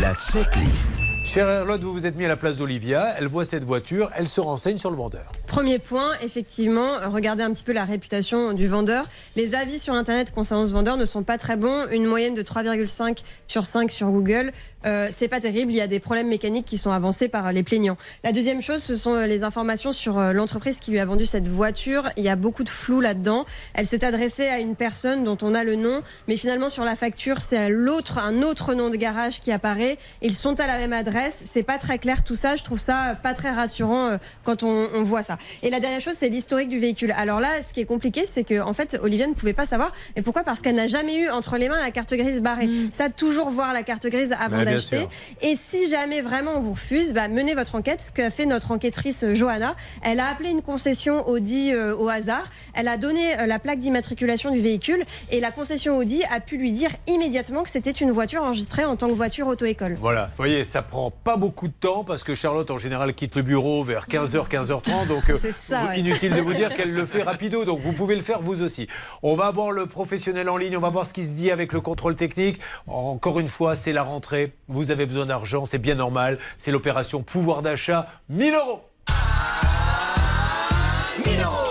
La 0.00 0.14
checklist. 0.14 0.92
Chère 1.26 1.48
Charlotte, 1.48 1.82
vous 1.82 1.92
vous 1.92 2.06
êtes 2.06 2.16
mis 2.16 2.24
à 2.24 2.28
la 2.28 2.36
place 2.36 2.58
d'Olivia. 2.58 3.08
Elle 3.18 3.26
voit 3.26 3.44
cette 3.44 3.64
voiture, 3.64 4.08
elle 4.16 4.28
se 4.28 4.40
renseigne 4.40 4.78
sur 4.78 4.92
le 4.92 4.96
vendeur. 4.96 5.32
Premier 5.48 5.80
point, 5.80 6.12
effectivement, 6.22 6.86
regardez 7.12 7.42
un 7.42 7.52
petit 7.52 7.64
peu 7.64 7.72
la 7.72 7.84
réputation 7.84 8.52
du 8.52 8.68
vendeur. 8.68 9.06
Les 9.34 9.56
avis 9.56 9.80
sur 9.80 9.92
Internet 9.92 10.30
concernant 10.32 10.66
ce 10.66 10.72
vendeur 10.72 10.96
ne 10.96 11.04
sont 11.04 11.24
pas 11.24 11.36
très 11.36 11.56
bons. 11.56 11.88
Une 11.90 12.06
moyenne 12.06 12.34
de 12.34 12.42
3,5 12.42 13.18
sur 13.48 13.66
5 13.66 13.90
sur 13.90 14.08
Google, 14.10 14.52
euh, 14.86 15.08
c'est 15.10 15.26
pas 15.26 15.40
terrible. 15.40 15.72
Il 15.72 15.76
y 15.76 15.80
a 15.80 15.88
des 15.88 15.98
problèmes 15.98 16.28
mécaniques 16.28 16.64
qui 16.64 16.78
sont 16.78 16.92
avancés 16.92 17.26
par 17.26 17.52
les 17.52 17.64
plaignants. 17.64 17.96
La 18.22 18.30
deuxième 18.30 18.62
chose, 18.62 18.80
ce 18.80 18.94
sont 18.94 19.16
les 19.16 19.42
informations 19.42 19.90
sur 19.90 20.18
euh, 20.18 20.32
l'entreprise 20.32 20.78
qui 20.78 20.92
lui 20.92 21.00
a 21.00 21.04
vendu 21.04 21.26
cette 21.26 21.48
voiture. 21.48 22.08
Il 22.16 22.22
y 22.22 22.28
a 22.28 22.36
beaucoup 22.36 22.62
de 22.62 22.68
flou 22.68 23.00
là-dedans. 23.00 23.46
Elle 23.74 23.86
s'est 23.86 24.04
adressée 24.04 24.46
à 24.46 24.60
une 24.60 24.76
personne 24.76 25.24
dont 25.24 25.38
on 25.42 25.54
a 25.54 25.64
le 25.64 25.74
nom, 25.74 26.02
mais 26.28 26.36
finalement 26.36 26.68
sur 26.68 26.84
la 26.84 26.94
facture, 26.94 27.40
c'est 27.40 27.68
l'autre, 27.68 28.18
un 28.18 28.42
autre 28.42 28.74
nom 28.74 28.90
de 28.90 28.96
garage 28.96 29.40
qui 29.40 29.50
apparaît. 29.50 29.98
Ils 30.22 30.34
sont 30.34 30.60
à 30.60 30.68
la 30.68 30.78
même 30.78 30.92
adresse. 30.92 31.15
C'est 31.44 31.62
pas 31.62 31.78
très 31.78 31.98
clair 31.98 32.22
tout 32.24 32.34
ça. 32.34 32.56
Je 32.56 32.64
trouve 32.64 32.78
ça 32.80 33.16
pas 33.22 33.34
très 33.34 33.50
rassurant 33.50 34.06
euh, 34.08 34.16
quand 34.44 34.62
on, 34.62 34.88
on 34.94 35.02
voit 35.02 35.22
ça. 35.22 35.38
Et 35.62 35.70
la 35.70 35.80
dernière 35.80 36.00
chose, 36.00 36.14
c'est 36.14 36.28
l'historique 36.28 36.68
du 36.68 36.78
véhicule. 36.78 37.12
Alors 37.16 37.40
là, 37.40 37.62
ce 37.66 37.72
qui 37.72 37.80
est 37.80 37.84
compliqué, 37.86 38.26
c'est 38.26 38.44
que 38.44 38.60
en 38.60 38.72
fait, 38.72 38.98
Olivia 39.02 39.26
ne 39.26 39.34
pouvait 39.34 39.52
pas 39.52 39.66
savoir. 39.66 39.92
Et 40.16 40.22
pourquoi? 40.22 40.42
Parce 40.44 40.60
qu'elle 40.60 40.76
n'a 40.76 40.86
jamais 40.86 41.16
eu 41.18 41.28
entre 41.30 41.56
les 41.56 41.68
mains 41.68 41.80
la 41.80 41.90
carte 41.90 42.14
grise 42.14 42.40
barrée. 42.40 42.68
Ça, 42.92 43.10
toujours 43.10 43.50
voir 43.50 43.72
la 43.72 43.82
carte 43.82 44.06
grise 44.06 44.32
avant 44.38 44.58
Ouais, 44.58 44.64
d'acheter. 44.64 45.06
Et 45.42 45.56
si 45.68 45.88
jamais 45.88 46.20
vraiment 46.20 46.52
on 46.56 46.60
vous 46.60 46.72
refuse, 46.72 47.12
bah, 47.12 47.28
menez 47.28 47.54
votre 47.54 47.74
enquête. 47.74 48.00
Ce 48.00 48.12
qu'a 48.12 48.30
fait 48.30 48.46
notre 48.46 48.70
enquêtrice 48.72 49.24
euh, 49.24 49.34
Johanna, 49.34 49.74
elle 50.02 50.20
a 50.20 50.28
appelé 50.28 50.50
une 50.50 50.62
concession 50.62 51.28
Audi 51.28 51.72
euh, 51.72 51.94
au 51.96 52.08
hasard. 52.08 52.48
Elle 52.74 52.88
a 52.88 52.96
donné 52.96 53.38
euh, 53.38 53.46
la 53.46 53.58
plaque 53.58 53.78
d'immatriculation 53.78 54.50
du 54.50 54.60
véhicule 54.60 55.04
et 55.30 55.40
la 55.40 55.50
concession 55.50 55.96
Audi 55.96 56.22
a 56.30 56.40
pu 56.40 56.56
lui 56.56 56.72
dire 56.72 56.90
immédiatement 57.06 57.62
que 57.62 57.70
c'était 57.70 57.90
une 57.90 58.10
voiture 58.10 58.42
enregistrée 58.42 58.84
en 58.84 58.96
tant 58.96 59.08
que 59.08 59.14
voiture 59.14 59.46
auto-école. 59.46 59.96
Voilà, 60.00 60.26
vous 60.26 60.36
voyez, 60.36 60.64
ça 60.64 60.82
prend 60.82 61.05
pas 61.10 61.36
beaucoup 61.36 61.68
de 61.68 61.72
temps 61.72 62.04
parce 62.04 62.24
que 62.24 62.34
Charlotte, 62.34 62.70
en 62.70 62.78
général, 62.78 63.14
quitte 63.14 63.34
le 63.36 63.42
bureau 63.42 63.82
vers 63.84 64.06
15h, 64.06 64.48
15h30. 64.48 65.06
Donc, 65.08 65.30
euh, 65.30 65.38
C'est 65.40 65.52
ça, 65.52 65.86
ouais. 65.86 66.00
inutile 66.00 66.34
de 66.34 66.40
vous 66.40 66.54
dire 66.54 66.74
qu'elle 66.74 66.92
le 66.92 67.06
fait 67.06 67.22
rapido. 67.24 67.64
Donc, 67.64 67.80
vous 67.80 67.92
pouvez 67.92 68.16
le 68.16 68.22
faire 68.22 68.40
vous 68.40 68.62
aussi. 68.62 68.88
On 69.22 69.36
va 69.36 69.50
voir 69.50 69.72
le 69.72 69.86
professionnel 69.86 70.48
en 70.48 70.56
ligne. 70.56 70.76
On 70.76 70.80
va 70.80 70.90
voir 70.90 71.06
ce 71.06 71.12
qui 71.12 71.24
se 71.24 71.34
dit 71.34 71.50
avec 71.50 71.72
le 71.72 71.80
contrôle 71.80 72.16
technique. 72.16 72.60
Encore 72.86 73.38
une 73.40 73.48
fois, 73.48 73.76
c'est 73.76 73.92
la 73.92 74.02
rentrée. 74.02 74.52
Vous 74.68 74.90
avez 74.90 75.06
besoin 75.06 75.26
d'argent. 75.26 75.64
C'est 75.64 75.78
bien 75.78 75.94
normal. 75.94 76.38
C'est 76.58 76.70
l'opération 76.70 77.22
pouvoir 77.22 77.62
d'achat. 77.62 78.06
1000 78.28 78.54
euros. 78.54 78.82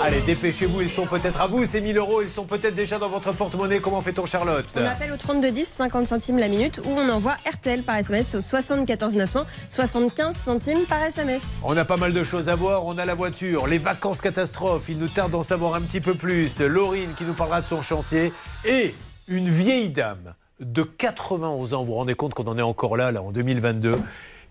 Allez, 0.06 0.22
dépêchez-vous, 0.22 0.82
ils 0.82 0.92
sont 0.92 1.08
peut-être 1.08 1.42
à 1.42 1.48
vous, 1.48 1.66
ces 1.66 1.82
1000 1.82 1.98
euros, 1.98 2.22
ils 2.22 2.30
sont 2.30 2.46
peut-être 2.46 2.76
déjà 2.76 3.00
dans 3.00 3.10
votre 3.10 3.32
porte-monnaie. 3.32 3.80
Comment 3.80 4.02
fait-on, 4.02 4.28
Charlotte 4.28 4.68
On 4.76 4.86
appelle 4.86 5.12
au 5.12 5.18
3210, 5.18 5.68
50 5.68 6.06
centimes 6.06 6.38
la 6.38 6.48
minute, 6.48 6.80
ou 6.86 6.92
on 6.92 7.10
envoie 7.10 7.36
RTL 7.52 7.82
par 7.82 7.96
SMS 7.96 8.36
au 8.36 8.42
74 8.42 9.16
900, 9.16 9.48
75 9.72 10.36
centimes 10.38 10.86
par 10.88 11.02
SMS. 11.02 11.42
On 11.64 11.76
a 11.76 11.86
pas 11.86 11.98
mal 11.98 12.14
de 12.14 12.24
choses 12.24 12.50
à 12.50 12.56
voir. 12.56 12.86
On 12.86 13.00
a 13.00 13.06
la 13.06 13.16
voiture, 13.16 13.66
les 13.66 13.80
vacances 13.80 14.22
catastrophes. 14.22 14.90
Il 14.90 15.00
nous 15.00 15.08
tarde 15.08 15.32
d'en 15.32 15.42
savoir 15.42 15.74
un 15.74 15.82
petit 15.82 16.02
peu 16.02 16.14
plus. 16.14 16.60
Laurine 16.60 17.16
qui 17.18 17.24
nous 17.24 17.34
parlera 17.34 17.62
de 17.62 17.66
son 17.66 17.82
chantier. 17.82 18.32
Et 18.64 18.94
une 19.28 19.50
vieille 19.50 19.90
dame 19.90 20.36
de 20.60 20.84
91 20.84 21.74
ans. 21.74 21.80
Vous 21.80 21.86
vous 21.86 21.94
rendez 21.96 22.14
compte 22.14 22.36
qu'on 22.36 22.46
en 22.46 22.60
est 22.60 22.62
encore 22.62 22.96
là, 22.96 23.12
là, 23.12 23.24
en 23.24 23.32
2022, 23.32 23.98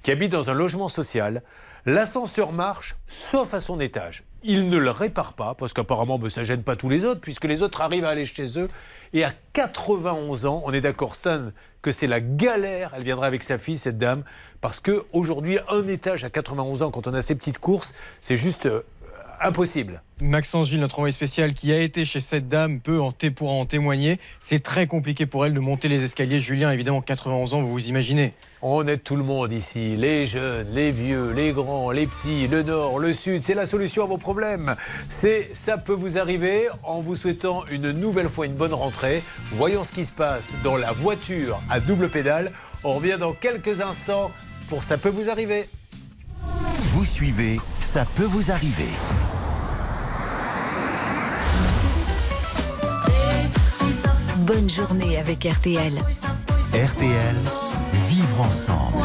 qui 0.02 0.10
habite 0.10 0.32
dans 0.32 0.50
un 0.50 0.54
logement 0.54 0.88
social. 0.88 1.42
L'ascenseur 1.86 2.50
marche, 2.50 2.96
sauf 3.06 3.54
à 3.54 3.60
son 3.60 3.78
étage. 3.78 4.24
Il 4.46 4.68
ne 4.68 4.76
le 4.76 4.90
répare 4.90 5.32
pas, 5.32 5.54
parce 5.54 5.72
qu'apparemment, 5.72 6.18
ben, 6.18 6.28
ça 6.28 6.44
gêne 6.44 6.62
pas 6.62 6.76
tous 6.76 6.90
les 6.90 7.06
autres, 7.06 7.22
puisque 7.22 7.46
les 7.46 7.62
autres 7.62 7.80
arrivent 7.80 8.04
à 8.04 8.10
aller 8.10 8.26
chez 8.26 8.58
eux. 8.60 8.68
Et 9.14 9.24
à 9.24 9.32
91 9.54 10.44
ans, 10.44 10.62
on 10.66 10.72
est 10.74 10.82
d'accord, 10.82 11.14
Stan, 11.14 11.50
que 11.80 11.92
c'est 11.92 12.06
la 12.06 12.20
galère. 12.20 12.92
Elle 12.94 13.04
viendra 13.04 13.26
avec 13.26 13.42
sa 13.42 13.56
fille, 13.56 13.78
cette 13.78 13.96
dame, 13.96 14.22
parce 14.60 14.80
que 14.80 15.04
aujourd'hui, 15.12 15.58
un 15.70 15.88
étage 15.88 16.24
à 16.24 16.30
91 16.30 16.82
ans, 16.82 16.90
quand 16.90 17.06
on 17.06 17.14
a 17.14 17.22
ces 17.22 17.34
petites 17.34 17.58
courses, 17.58 17.94
c'est 18.20 18.36
juste 18.36 18.66
euh, 18.66 18.82
impossible. 19.44 20.02
Maxence 20.20 20.68
Gilles, 20.68 20.80
notre 20.80 20.98
envoyé 20.98 21.12
spécial, 21.12 21.54
qui 21.54 21.72
a 21.72 21.78
été 21.80 22.04
chez 22.04 22.20
cette 22.20 22.48
dame, 22.48 22.80
peut 22.80 23.00
en 23.00 23.12
pourra 23.34 23.52
en 23.52 23.66
témoigner. 23.66 24.18
C'est 24.40 24.62
très 24.62 24.86
compliqué 24.86 25.26
pour 25.26 25.44
elle 25.44 25.52
de 25.52 25.60
monter 25.60 25.88
les 25.88 26.04
escaliers. 26.04 26.40
Julien, 26.40 26.70
évidemment, 26.70 27.02
91 27.02 27.54
ans, 27.54 27.60
vous 27.60 27.70
vous 27.70 27.88
imaginez. 27.88 28.32
On 28.62 28.86
aide 28.86 29.02
tout 29.02 29.16
le 29.16 29.24
monde 29.24 29.52
ici, 29.52 29.96
les 29.96 30.26
jeunes, 30.26 30.68
les 30.72 30.90
vieux, 30.90 31.32
les 31.32 31.52
grands, 31.52 31.90
les 31.90 32.06
petits, 32.06 32.48
le 32.48 32.62
nord, 32.62 32.98
le 32.98 33.12
sud. 33.12 33.42
C'est 33.42 33.54
la 33.54 33.66
solution 33.66 34.04
à 34.04 34.06
vos 34.06 34.18
problèmes. 34.18 34.76
C'est 35.08 35.50
ça 35.54 35.76
peut 35.76 35.92
vous 35.92 36.16
arriver 36.16 36.68
en 36.82 37.00
vous 37.00 37.16
souhaitant 37.16 37.64
une 37.70 37.90
nouvelle 37.90 38.28
fois 38.28 38.46
une 38.46 38.54
bonne 38.54 38.74
rentrée. 38.74 39.22
Voyons 39.52 39.84
ce 39.84 39.92
qui 39.92 40.04
se 40.04 40.12
passe 40.12 40.54
dans 40.62 40.76
la 40.76 40.92
voiture 40.92 41.60
à 41.68 41.80
double 41.80 42.08
pédale. 42.08 42.52
On 42.84 42.94
revient 42.94 43.18
dans 43.18 43.32
quelques 43.32 43.80
instants 43.80 44.30
pour 44.68 44.82
ça 44.82 44.96
peut 44.96 45.10
vous 45.10 45.28
arriver. 45.28 45.68
Vous 47.04 47.10
suivez, 47.10 47.60
ça 47.80 48.06
peut 48.16 48.24
vous 48.24 48.50
arriver. 48.50 48.88
Bonne 54.38 54.70
journée 54.70 55.18
avec 55.18 55.44
RTL. 55.44 55.92
RTL, 56.72 57.36
vivre 58.08 58.40
ensemble. 58.40 59.04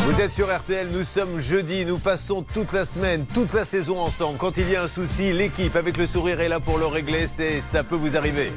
Vous 0.00 0.20
êtes 0.20 0.32
sur 0.32 0.54
RTL, 0.54 0.88
nous 0.92 1.02
sommes 1.02 1.40
jeudi, 1.40 1.86
nous 1.86 1.96
passons 1.96 2.42
toute 2.42 2.74
la 2.74 2.84
semaine, 2.84 3.24
toute 3.32 3.54
la 3.54 3.64
saison 3.64 4.00
ensemble. 4.00 4.36
Quand 4.36 4.58
il 4.58 4.68
y 4.68 4.76
a 4.76 4.82
un 4.82 4.88
souci, 4.88 5.32
l'équipe 5.32 5.76
avec 5.76 5.96
le 5.96 6.06
sourire 6.06 6.40
est 6.40 6.50
là 6.50 6.60
pour 6.60 6.76
le 6.76 6.84
régler, 6.84 7.26
c'est 7.26 7.62
ça 7.62 7.82
peut 7.82 7.96
vous 7.96 8.18
arriver. 8.18 8.52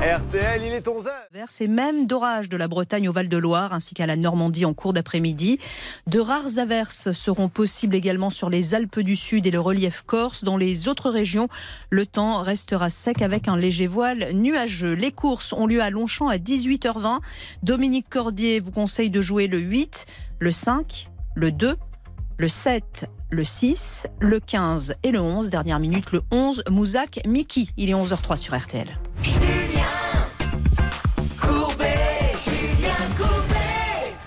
RTL, 0.00 0.62
il 0.66 0.72
est 0.72 0.86
11h. 0.86 1.10
Averses 1.32 1.60
et 1.60 1.68
même 1.68 2.06
d'orages 2.06 2.48
de 2.48 2.56
la 2.56 2.66
Bretagne 2.66 3.08
au 3.08 3.12
Val-de-Loire 3.12 3.72
ainsi 3.72 3.94
qu'à 3.94 4.06
la 4.06 4.16
Normandie 4.16 4.64
en 4.64 4.74
cours 4.74 4.92
d'après-midi. 4.92 5.58
De 6.06 6.18
rares 6.18 6.58
averses 6.58 7.12
seront 7.12 7.48
possibles 7.48 7.94
également 7.94 8.30
sur 8.30 8.50
les 8.50 8.74
Alpes 8.74 8.98
du 9.00 9.14
Sud 9.14 9.46
et 9.46 9.50
le 9.50 9.60
relief 9.60 10.02
corse. 10.02 10.42
Dans 10.42 10.56
les 10.56 10.88
autres 10.88 11.10
régions, 11.10 11.48
le 11.90 12.04
temps 12.04 12.42
restera 12.42 12.90
sec 12.90 13.22
avec 13.22 13.46
un 13.46 13.56
léger 13.56 13.86
voile 13.86 14.32
nuageux. 14.32 14.94
Les 14.94 15.12
courses 15.12 15.52
ont 15.52 15.66
lieu 15.66 15.80
à 15.80 15.90
Longchamp 15.90 16.28
à 16.28 16.38
18h20. 16.38 17.20
Dominique 17.62 18.08
Cordier 18.08 18.58
vous 18.58 18.72
conseille 18.72 19.10
de 19.10 19.20
jouer 19.20 19.46
le 19.46 19.58
8, 19.58 20.06
le 20.40 20.50
5, 20.50 21.10
le 21.36 21.52
2, 21.52 21.76
le 22.38 22.48
7, 22.48 23.08
le 23.30 23.44
6, 23.44 24.06
le 24.20 24.40
15 24.40 24.94
et 25.02 25.10
le 25.10 25.20
11. 25.20 25.50
Dernière 25.50 25.78
minute, 25.78 26.12
le 26.12 26.22
11, 26.30 26.64
Mouzac 26.70 27.20
Miki. 27.26 27.70
Il 27.76 27.90
est 27.90 27.94
11h03 27.94 28.36
sur 28.36 28.56
RTL. 28.56 28.98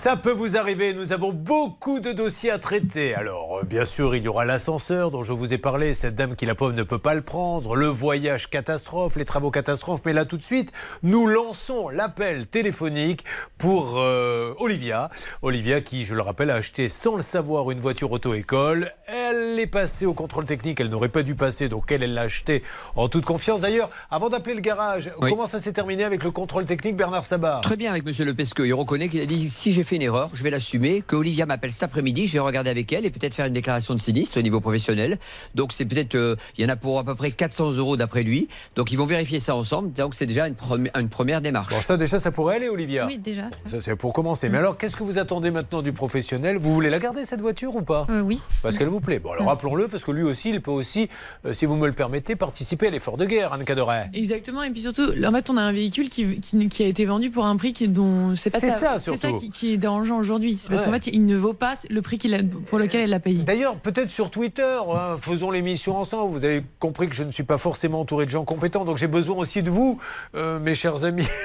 Ça 0.02 0.16
peut 0.16 0.32
vous 0.32 0.56
arriver, 0.56 0.94
nous 0.94 1.12
avons 1.12 1.30
beaucoup 1.32 2.00
de 2.00 2.10
dossiers 2.10 2.50
à 2.50 2.58
traiter. 2.58 3.14
Alors, 3.14 3.58
euh, 3.58 3.62
bien 3.62 3.84
sûr, 3.84 4.16
il 4.16 4.24
y 4.24 4.26
aura 4.26 4.44
l'ascenseur 4.44 5.12
dont 5.12 5.22
je 5.22 5.32
vous 5.32 5.52
ai 5.52 5.58
parlé, 5.58 5.94
cette 5.94 6.16
dame 6.16 6.34
qui 6.34 6.44
la 6.44 6.56
pauvre 6.56 6.72
ne 6.72 6.82
peut 6.82 6.98
pas 6.98 7.14
le 7.14 7.20
prendre, 7.20 7.76
le 7.76 7.86
voyage 7.86 8.50
catastrophe, 8.50 9.14
les 9.14 9.24
travaux 9.24 9.52
catastrophes, 9.52 10.00
mais 10.04 10.12
là 10.12 10.24
tout 10.24 10.36
de 10.36 10.42
suite, 10.42 10.72
nous 11.04 11.28
lançons 11.28 11.88
l'appel 11.88 12.48
téléphonique 12.48 13.24
pour 13.58 13.94
euh, 13.98 14.54
Olivia. 14.58 15.08
Olivia 15.40 15.80
qui, 15.80 16.04
je 16.04 16.16
le 16.16 16.22
rappelle, 16.22 16.50
a 16.50 16.56
acheté 16.56 16.88
sans 16.88 17.14
le 17.14 17.22
savoir 17.22 17.70
une 17.70 17.78
voiture 17.78 18.10
auto-école. 18.10 18.90
Elle 19.06 19.56
est 19.60 19.68
passée 19.68 20.04
au 20.04 20.14
contrôle 20.14 20.46
technique, 20.46 20.80
elle 20.80 20.88
n'aurait 20.88 21.10
pas 21.10 21.22
dû 21.22 21.36
passer, 21.36 21.68
donc 21.68 21.92
elle, 21.92 22.02
elle 22.02 22.14
l'a 22.14 22.22
acheté 22.22 22.64
en 22.96 23.08
toute 23.08 23.24
confiance. 23.24 23.60
D'ailleurs, 23.60 23.88
avant 24.10 24.30
d'appeler 24.30 24.56
le 24.56 24.62
garage, 24.62 25.12
Oui. 25.20 25.30
comment 25.30 25.46
ça 25.46 25.60
s'est 25.60 25.72
terminé 25.72 26.02
avec 26.02 26.24
le 26.24 26.32
contrôle 26.32 26.64
technique 26.64 26.96
Bernard 26.96 27.24
Sabat? 27.24 27.60
Très 27.62 27.76
bien 27.76 27.92
avec 27.92 28.04
Monsieur 28.04 28.24
Le 28.24 28.34
Pesqueux. 28.34 28.66
Il 28.66 28.74
reconnaît 28.74 29.08
qu'il 29.08 29.20
a 29.20 29.26
dit 29.26 29.48
si 29.48 29.72
j'ai 29.72 29.84
fait 29.84 29.91
une 29.96 30.02
erreur, 30.02 30.30
je 30.34 30.42
vais 30.42 30.50
l'assumer. 30.50 31.02
Que 31.06 31.16
Olivia 31.16 31.46
m'appelle 31.46 31.72
cet 31.72 31.82
après-midi, 31.82 32.26
je 32.26 32.32
vais 32.34 32.38
regarder 32.38 32.70
avec 32.70 32.92
elle 32.92 33.04
et 33.06 33.10
peut-être 33.10 33.34
faire 33.34 33.46
une 33.46 33.52
déclaration 33.52 33.94
de 33.94 34.00
sinistre 34.00 34.38
au 34.38 34.42
niveau 34.42 34.60
professionnel. 34.60 35.18
Donc 35.54 35.72
c'est 35.72 35.84
peut-être, 35.84 36.14
euh, 36.14 36.36
il 36.58 36.62
y 36.62 36.66
en 36.66 36.68
a 36.70 36.76
pour 36.76 36.98
à 36.98 37.04
peu 37.04 37.14
près 37.14 37.30
400 37.30 37.72
euros 37.72 37.96
d'après 37.96 38.22
lui. 38.22 38.48
Donc 38.76 38.92
ils 38.92 38.96
vont 38.96 39.06
vérifier 39.06 39.40
ça 39.40 39.54
ensemble. 39.54 39.92
Donc 39.92 40.14
c'est 40.14 40.26
déjà 40.26 40.46
une, 40.48 40.54
premi- 40.54 40.90
une 40.98 41.08
première 41.08 41.40
démarche. 41.40 41.72
Bon, 41.74 41.80
ça 41.80 41.96
déjà, 41.96 42.18
ça 42.18 42.30
pourrait 42.30 42.56
aller, 42.56 42.68
Olivia. 42.68 43.06
Oui, 43.06 43.18
déjà. 43.18 43.50
ça. 43.50 43.56
Ça, 43.70 43.80
c'est 43.80 43.96
pour 43.96 44.12
commencer. 44.12 44.48
Mais 44.48 44.58
alors, 44.58 44.76
qu'est-ce 44.76 44.96
que 44.96 45.02
vous 45.02 45.18
attendez 45.18 45.50
maintenant 45.50 45.82
du 45.82 45.92
professionnel? 45.92 46.56
Vous 46.58 46.72
voulez 46.72 46.90
la 46.90 46.98
garder, 46.98 47.24
cette 47.24 47.40
voiture, 47.40 47.74
ou 47.76 47.82
pas? 47.82 48.06
Euh, 48.10 48.20
oui. 48.20 48.40
Parce 48.62 48.78
qu'elle 48.78 48.88
vous 48.88 49.00
plaît. 49.00 49.18
Bon, 49.18 49.32
alors 49.32 49.46
rappelons-le, 49.46 49.88
parce 49.88 50.04
que 50.04 50.10
lui 50.10 50.22
aussi, 50.22 50.50
il 50.50 50.60
peut 50.60 50.70
aussi, 50.70 51.08
euh, 51.46 51.52
si 51.52 51.66
vous 51.66 51.76
me 51.76 51.86
le 51.86 51.92
permettez, 51.92 52.36
participer 52.36 52.88
à 52.88 52.90
l'effort 52.90 53.16
de 53.16 53.24
guerre, 53.26 53.52
Anne 53.52 53.64
Cadoret. 53.64 54.10
Exactement, 54.14 54.62
et 54.62 54.70
puis 54.70 54.80
surtout, 54.82 55.02
en 55.24 55.32
fait, 55.32 55.50
on 55.50 55.56
a 55.56 55.62
un 55.62 55.72
véhicule 55.72 56.08
qui, 56.08 56.40
qui, 56.40 56.68
qui 56.68 56.82
a 56.82 56.86
été 56.86 57.04
vendu 57.04 57.30
pour 57.30 57.44
un 57.46 57.56
prix 57.56 57.72
qui, 57.72 57.88
dont 57.88 58.34
c'est 58.34 58.50
pas 58.50 58.60
C'est 58.60 58.68
ça, 58.70 58.98
c'est 58.98 59.16
surtout. 59.16 59.38
qui, 59.38 59.50
qui 59.50 59.72
est 59.74 59.76
dérangeant 59.82 60.16
aujourd'hui. 60.18 60.56
C'est 60.58 60.70
parce 60.70 60.80
Ouais. 60.82 60.86
qu'en 60.86 60.92
fait, 60.94 61.08
il 61.08 61.26
ne 61.26 61.36
vaut 61.36 61.52
pas 61.52 61.74
le 61.90 62.00
prix 62.00 62.18
qu'il 62.18 62.34
a, 62.34 62.38
pour 62.68 62.78
lequel 62.78 63.02
elle 63.02 63.10
l'a 63.10 63.20
payé. 63.20 63.42
D'ailleurs, 63.42 63.76
peut-être 63.76 64.08
sur 64.10 64.30
Twitter, 64.30 64.78
hein, 64.90 65.16
faisons 65.20 65.50
l'émission 65.50 65.96
ensemble. 65.98 66.32
Vous 66.32 66.46
avez 66.46 66.64
compris 66.78 67.08
que 67.08 67.14
je 67.14 67.22
ne 67.24 67.30
suis 67.30 67.42
pas 67.42 67.58
forcément 67.58 68.00
entouré 68.00 68.24
de 68.24 68.30
gens 68.30 68.44
compétents, 68.46 68.84
donc 68.86 68.96
j'ai 68.96 69.08
besoin 69.08 69.36
aussi 69.36 69.62
de 69.62 69.70
vous, 69.70 70.00
euh, 70.34 70.58
mes 70.58 70.74
chers 70.74 71.04
amis. 71.04 71.26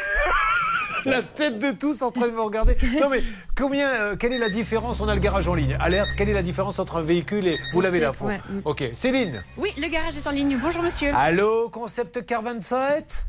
La 1.05 1.21
tête 1.21 1.59
de 1.59 1.71
tous 1.71 2.01
en 2.01 2.11
train 2.11 2.27
de 2.27 2.33
me 2.33 2.41
regarder. 2.41 2.75
Non 2.99 3.07
mais 3.09 3.23
combien, 3.55 3.87
euh, 3.89 4.15
quelle 4.17 4.33
est 4.33 4.37
la 4.39 4.49
différence? 4.49 4.99
On 4.99 5.07
a 5.07 5.13
le 5.13 5.21
garage 5.21 5.47
en 5.47 5.53
ligne. 5.53 5.77
Alerte, 5.79 6.09
quelle 6.17 6.27
est 6.27 6.33
la 6.33 6.41
différence 6.41 6.79
entre 6.79 6.97
un 6.97 7.01
véhicule 7.01 7.47
et 7.47 7.57
vous 7.71 7.79
l'avez 7.79 7.99
là, 8.01 8.11
fond. 8.11 8.27
Ouais. 8.27 8.41
Ok, 8.65 8.83
Céline. 8.93 9.41
Oui, 9.57 9.71
le 9.77 9.87
garage 9.87 10.17
est 10.17 10.27
en 10.27 10.31
ligne. 10.31 10.57
Bonjour 10.61 10.83
monsieur. 10.83 11.11
Allô, 11.15 11.69
concept 11.69 12.25
car 12.25 12.41
27 12.41 13.25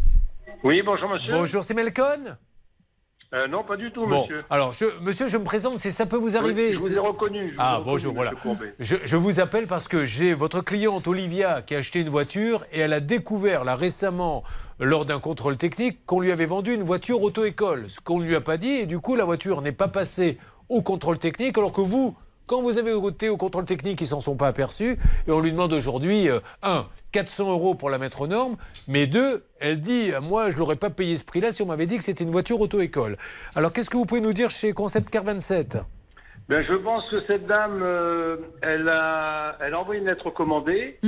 Oui, 0.64 0.82
bonjour 0.84 1.08
monsieur. 1.08 1.30
Bonjour, 1.32 1.62
c'est 1.62 1.74
Melcon? 1.74 2.36
Euh, 3.34 3.46
non, 3.46 3.62
pas 3.62 3.76
du 3.76 3.90
tout, 3.92 4.06
Bon, 4.06 4.22
monsieur. 4.22 4.42
alors, 4.48 4.72
je- 4.72 4.86
monsieur, 5.02 5.26
je 5.28 5.36
me 5.36 5.44
présente, 5.44 5.78
c'est 5.78 5.90
ça 5.90 6.06
peut 6.06 6.16
vous 6.16 6.36
arriver. 6.38 6.68
Oui, 6.68 6.72
je 6.72 6.78
vous 6.78 6.90
ai 6.92 6.94
C'est- 6.94 6.98
reconnu. 6.98 7.40
je 7.40 7.44
vous 7.44 7.50
ai 7.50 7.56
Ah, 7.58 7.72
reconnu, 7.76 7.84
bonjour, 7.90 8.14
voilà. 8.14 8.32
Je, 8.80 8.96
je 9.04 9.16
vous 9.16 9.38
appelle 9.38 9.66
parce 9.66 9.86
que 9.86 10.06
j'ai 10.06 10.32
votre 10.32 10.62
cliente 10.62 11.06
Olivia 11.06 11.60
qui 11.60 11.74
a 11.74 11.78
acheté 11.78 12.00
une 12.00 12.08
voiture 12.08 12.64
et 12.72 12.80
elle 12.80 12.94
a 12.94 13.00
découvert 13.00 13.64
là 13.64 13.74
récemment, 13.74 14.44
lors 14.80 15.04
d'un 15.04 15.18
contrôle 15.20 15.58
technique, 15.58 16.06
qu'on 16.06 16.20
lui 16.20 16.32
avait 16.32 16.46
vendu 16.46 16.72
une 16.72 16.82
voiture 16.82 17.20
auto-école. 17.20 17.90
Ce 17.90 18.00
qu'on 18.00 18.18
ne 18.20 18.24
lui 18.24 18.34
a 18.34 18.40
pas 18.40 18.56
dit, 18.56 18.76
et 18.76 18.86
du 18.86 18.98
coup, 18.98 19.14
la 19.14 19.24
voiture 19.24 19.60
n'est 19.60 19.72
pas 19.72 19.88
passée 19.88 20.38
au 20.70 20.80
contrôle 20.80 21.18
technique, 21.18 21.58
alors 21.58 21.72
que 21.72 21.80
vous, 21.82 22.16
quand 22.48 22.62
vous 22.62 22.78
avez 22.78 22.96
été 23.06 23.28
au 23.28 23.36
contrôle 23.36 23.66
technique, 23.66 24.00
ils 24.00 24.06
s'en 24.06 24.20
sont 24.20 24.36
pas 24.36 24.48
aperçus. 24.48 24.98
Et 25.28 25.30
on 25.30 25.40
lui 25.40 25.52
demande 25.52 25.72
aujourd'hui, 25.72 26.28
euh, 26.28 26.40
un, 26.62 26.86
400 27.12 27.52
euros 27.52 27.74
pour 27.74 27.90
la 27.90 27.98
mettre 27.98 28.22
aux 28.22 28.26
normes, 28.26 28.56
mais 28.88 29.06
deux, 29.06 29.44
elle 29.60 29.80
dit, 29.80 30.10
moi, 30.20 30.50
je 30.50 30.58
l'aurais 30.58 30.76
pas 30.76 30.90
payé 30.90 31.16
ce 31.16 31.24
prix-là 31.24 31.52
si 31.52 31.62
on 31.62 31.66
m'avait 31.66 31.86
dit 31.86 31.98
que 31.98 32.04
c'était 32.04 32.24
une 32.24 32.30
voiture 32.30 32.60
auto-école. 32.60 33.16
Alors, 33.54 33.72
qu'est-ce 33.72 33.90
que 33.90 33.96
vous 33.96 34.06
pouvez 34.06 34.20
nous 34.20 34.32
dire 34.32 34.50
chez 34.50 34.72
Concept 34.72 35.10
Car 35.10 35.24
27 35.24 35.78
Ben, 36.48 36.64
je 36.66 36.74
pense 36.74 37.04
que 37.10 37.24
cette 37.26 37.46
dame, 37.46 37.80
euh, 37.82 38.36
elle, 38.62 38.88
a, 38.88 39.56
elle 39.60 39.74
a 39.74 39.80
envoyé 39.80 40.00
une 40.00 40.08
lettre 40.08 40.26
recommandée 40.26 40.98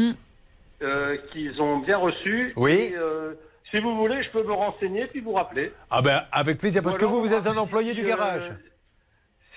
euh, 0.82 1.16
qu'ils 1.32 1.60
ont 1.60 1.78
bien 1.78 1.98
reçue. 1.98 2.52
Oui. 2.56 2.90
Et, 2.92 2.96
euh, 2.96 3.34
si 3.72 3.80
vous 3.80 3.96
voulez, 3.96 4.22
je 4.24 4.30
peux 4.30 4.42
me 4.42 4.52
renseigner 4.52 5.02
puis 5.02 5.20
vous 5.20 5.32
rappeler. 5.32 5.72
Ah 5.90 6.02
ben, 6.02 6.22
avec 6.32 6.58
plaisir, 6.58 6.82
parce 6.82 6.98
que 6.98 7.04
vous, 7.04 7.20
vous 7.20 7.32
êtes 7.32 7.46
un 7.46 7.56
employé 7.56 7.92
du 7.92 8.02
euh, 8.02 8.08
garage. 8.08 8.52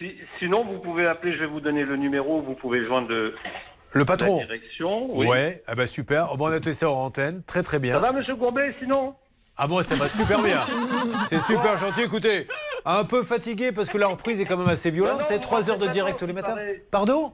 Si- 0.03 0.17
sinon, 0.39 0.65
vous 0.65 0.79
pouvez 0.79 1.07
appeler, 1.07 1.33
je 1.33 1.39
vais 1.39 1.45
vous 1.45 1.61
donner 1.61 1.85
le 1.85 1.95
numéro, 1.95 2.41
vous 2.41 2.55
pouvez 2.55 2.85
joindre 2.85 3.07
le, 3.07 3.33
Le 3.93 4.03
patron 4.03 4.39
la 4.39 4.45
direction. 4.45 5.15
Oui. 5.17 5.27
Ouais, 5.27 5.63
ah 5.65 5.75
ben 5.75 5.87
super. 5.87 6.27
On 6.37 6.45
a 6.47 6.59
tout 6.59 6.73
ça 6.73 6.89
en 6.89 7.05
antenne. 7.05 7.41
Très 7.43 7.63
très 7.63 7.79
bien. 7.79 7.93
Ça 7.93 7.99
va, 8.01 8.11
monsieur 8.11 8.35
Courbet, 8.35 8.75
sinon 8.79 9.15
Ah 9.55 9.65
bon, 9.67 9.81
ça 9.81 9.95
va 9.95 10.09
super 10.09 10.41
bien. 10.41 10.59
C'est 11.27 11.39
super 11.39 11.77
gentil. 11.77 12.01
Écoutez, 12.01 12.47
un 12.85 13.05
peu 13.05 13.23
fatigué 13.23 13.71
parce 13.71 13.89
que 13.89 13.97
la 13.97 14.07
reprise 14.07 14.41
est 14.41 14.45
quand 14.45 14.57
même 14.57 14.67
assez 14.67 14.91
violente. 14.91 15.21
C'est 15.23 15.35
vous 15.35 15.41
3 15.41 15.69
heures 15.69 15.77
de 15.77 15.87
direct 15.87 16.19
tous 16.19 16.25
les 16.27 16.33
matins. 16.33 16.57
Pardon? 16.91 17.33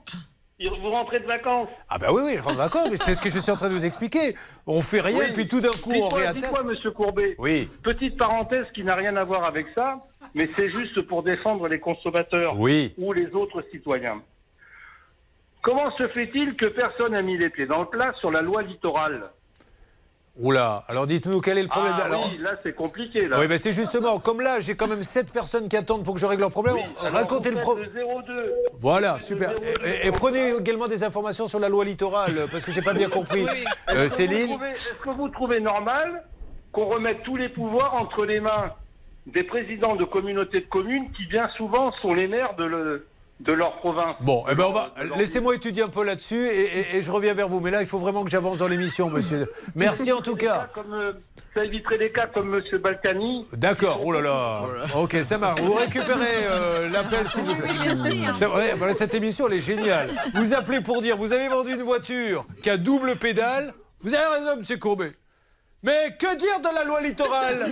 Vous 0.68 0.90
rentrez 0.90 1.19
de 1.19 1.26
vacances 1.26 1.69
Ah 1.88 1.98
ben 1.98 2.07
oui, 2.11 2.22
oui, 2.26 2.34
je 2.38 2.44
rentre 2.44 2.57
d'accord, 2.57 2.88
mais 2.91 2.98
c'est 3.02 3.15
ce 3.15 3.22
que 3.22 3.30
je 3.30 3.40
suis 3.40 3.49
en 3.52 3.56
train 3.56 3.69
de 3.69 3.73
vous 3.73 3.86
expliquer. 3.86 4.36
On 4.68 4.81
fait 4.81 4.99
rien, 4.99 5.18
Oui. 5.19 5.34
puis 5.34 5.48
tout 5.48 5.61
d'un 5.61 5.72
coup, 5.72 5.94
on 5.94 6.10
réattaque. 6.10 6.41
Dites-moi, 6.41 6.64
monsieur 6.64 6.91
Courbet. 6.91 7.36
Oui. 7.38 7.69
Petite 7.81 8.18
parenthèse 8.18 8.65
qui 8.76 8.84
n'a 8.84 8.95
rien 8.95 9.15
à 9.15 9.23
voir 9.23 9.45
avec 9.45 9.68
ça, 9.73 10.06
mais 10.36 10.49
c'est 10.57 10.69
juste 10.69 11.02
pour 11.03 11.23
défendre 11.23 11.69
les 11.69 11.80
consommateurs 11.80 12.60
Oui. 12.60 12.94
ou 12.98 13.14
les 13.14 13.27
autres 13.34 13.64
citoyens. 13.72 14.22
Comment 15.61 15.95
se 15.98 16.07
fait-il 16.10 16.56
que 16.57 16.65
personne 16.68 17.14
n'a 17.14 17.22
mis 17.22 17.38
les 17.38 17.49
pieds 17.49 17.65
dans 17.65 17.80
le 17.81 17.88
plat 17.88 18.14
sur 18.19 18.30
la 18.31 18.41
loi 18.41 18.61
littorale? 18.61 19.30
Oula, 20.40 20.84
alors 20.88 21.06
dites-nous 21.06 21.41
quel 21.41 21.57
est 21.57 21.64
le 21.64 21.68
problème. 21.68 21.94
Ah 21.98 22.06
alors, 22.06 22.30
oui, 22.32 22.38
là 22.38 22.52
c'est 22.64 22.74
compliqué. 22.74 23.28
Là. 23.28 23.40
oui, 23.40 23.48
ben 23.48 23.57
c'est 23.57 23.74
justement, 23.74 24.20
comme 24.20 24.40
là, 24.41 24.60
j'ai 24.61 24.76
quand 24.76 24.88
même 24.88 25.03
7 25.03 25.32
personnes 25.32 25.68
qui 25.68 25.76
attendent 25.76 26.03
pour 26.03 26.14
que 26.14 26.20
je 26.20 26.26
règle 26.26 26.41
leur 26.41 26.49
problème. 26.52 26.78
Alors, 27.02 27.14
Racontez 27.14 27.52
le 27.52 27.57
problème. 27.57 27.90
le 27.94 28.02
02. 28.26 28.53
Voilà, 28.80 29.20
super. 29.20 29.52
Et, 29.84 30.07
et 30.07 30.11
prenez 30.14 30.52
également 30.57 30.88
des 30.88 31.03
informations 31.03 31.48
sur 31.48 31.60
la 31.60 31.68
loi 31.68 31.84
littorale, 31.84 32.34
parce 32.52 32.64
que 32.64 32.72
j'ai 32.72 32.82
pas 32.82 32.94
bien 32.94 33.10
compris. 33.10 33.45
Euh, 33.45 33.94
que 33.94 34.03
vous 34.07 34.16
Céline 34.16 34.48
trouvez- 34.56 34.70
Est-ce 34.70 34.94
que 34.94 35.10
vous 35.10 35.30
trouvez 35.30 35.60
normal 35.60 36.24
qu'on 36.72 36.86
remette 36.86 37.24
tous 37.24 37.36
les 37.36 37.49
pouvoirs 37.49 37.95
entre 37.95 38.26
les 38.26 38.40
mains 38.40 38.72
des 39.28 39.44
présidents 39.44 39.95
de 39.95 40.06
communautés 40.06 40.61
de 40.61 40.68
communes 40.68 41.11
qui 41.11 41.26
bien 41.26 41.49
souvent 41.57 41.91
sont 42.02 42.14
les 42.14 42.28
maires 42.28 42.56
de, 42.56 42.64
le- 42.64 43.07
de 43.40 43.53
leur 43.53 43.78
province 43.78 44.16
Bon, 44.22 44.44
eh 44.52 44.56
ben 44.56 44.66
on 44.68 44.74
va 44.74 44.94
laissez-moi 45.18 45.56
étudier 45.56 45.84
un 45.84 45.88
peu 45.90 46.03
là-dessus 46.03 46.48
et, 46.48 46.80
et- 46.80 46.95
et 46.98 47.02
je 47.02 47.11
reviens 47.11 47.34
vers 47.34 47.48
vous. 47.48 47.60
Mais 47.61 47.72
là, 47.72 47.82
il 47.82 47.88
faut 47.88 47.98
vraiment 47.98 48.24
que 48.26 48.30
j'avance 48.30 48.57
dans 48.60 48.68
l'émission, 48.68 49.10
monsieur. 49.16 49.49
Merci 49.76 50.11
en 50.11 50.22
tout 50.22 50.36
cas. 50.36 50.70
Comme, 50.74 50.94
euh, 50.94 51.14
ça 51.53 51.64
éviterait 51.64 51.98
des 51.98 52.11
cas 52.11 52.28
comme 52.28 52.53
M. 52.53 52.78
Balkany. 52.80 53.45
D'accord. 53.53 54.02
Oh 54.03 54.11
là 54.11 54.22
là. 54.22 54.61
Ok, 54.98 55.18
ça 55.24 55.38
marche. 55.38 55.61
Vous 55.61 55.74
récupérez 55.74 56.45
euh, 56.45 56.90
l'appel, 56.90 57.28
s'il 57.28 57.44
vous 57.44 57.56
plaît. 57.56 57.70
merci, 57.86 58.26
hein. 58.26 58.36
Ça- 58.36 58.53
ouais, 58.53 58.74
voilà, 58.76 58.94
cette 58.94 59.14
émission, 59.14 59.48
elle 59.48 59.56
est 59.57 59.61
géniale. 59.61 60.10
Vous 60.36 60.53
appelez 60.53 60.82
pour 60.82 61.02
dire, 61.02 61.16
vous 61.18 61.32
avez 61.34 61.48
vendu 61.48 61.74
une 61.74 61.82
voiture 61.84 62.45
qui 62.61 62.70
a 62.70 62.78
double 62.78 63.16
pédale. 63.16 63.74
Vous 64.02 64.14
avez 64.14 64.40
raison, 64.40 64.57
monsieur 64.57 64.78
Courbet. 64.78 65.11
Mais 65.81 66.14
que 66.19 66.38
dire 66.38 66.60
de 66.60 66.76
la 66.76 66.84
loi 66.84 67.01
littorale? 67.01 67.69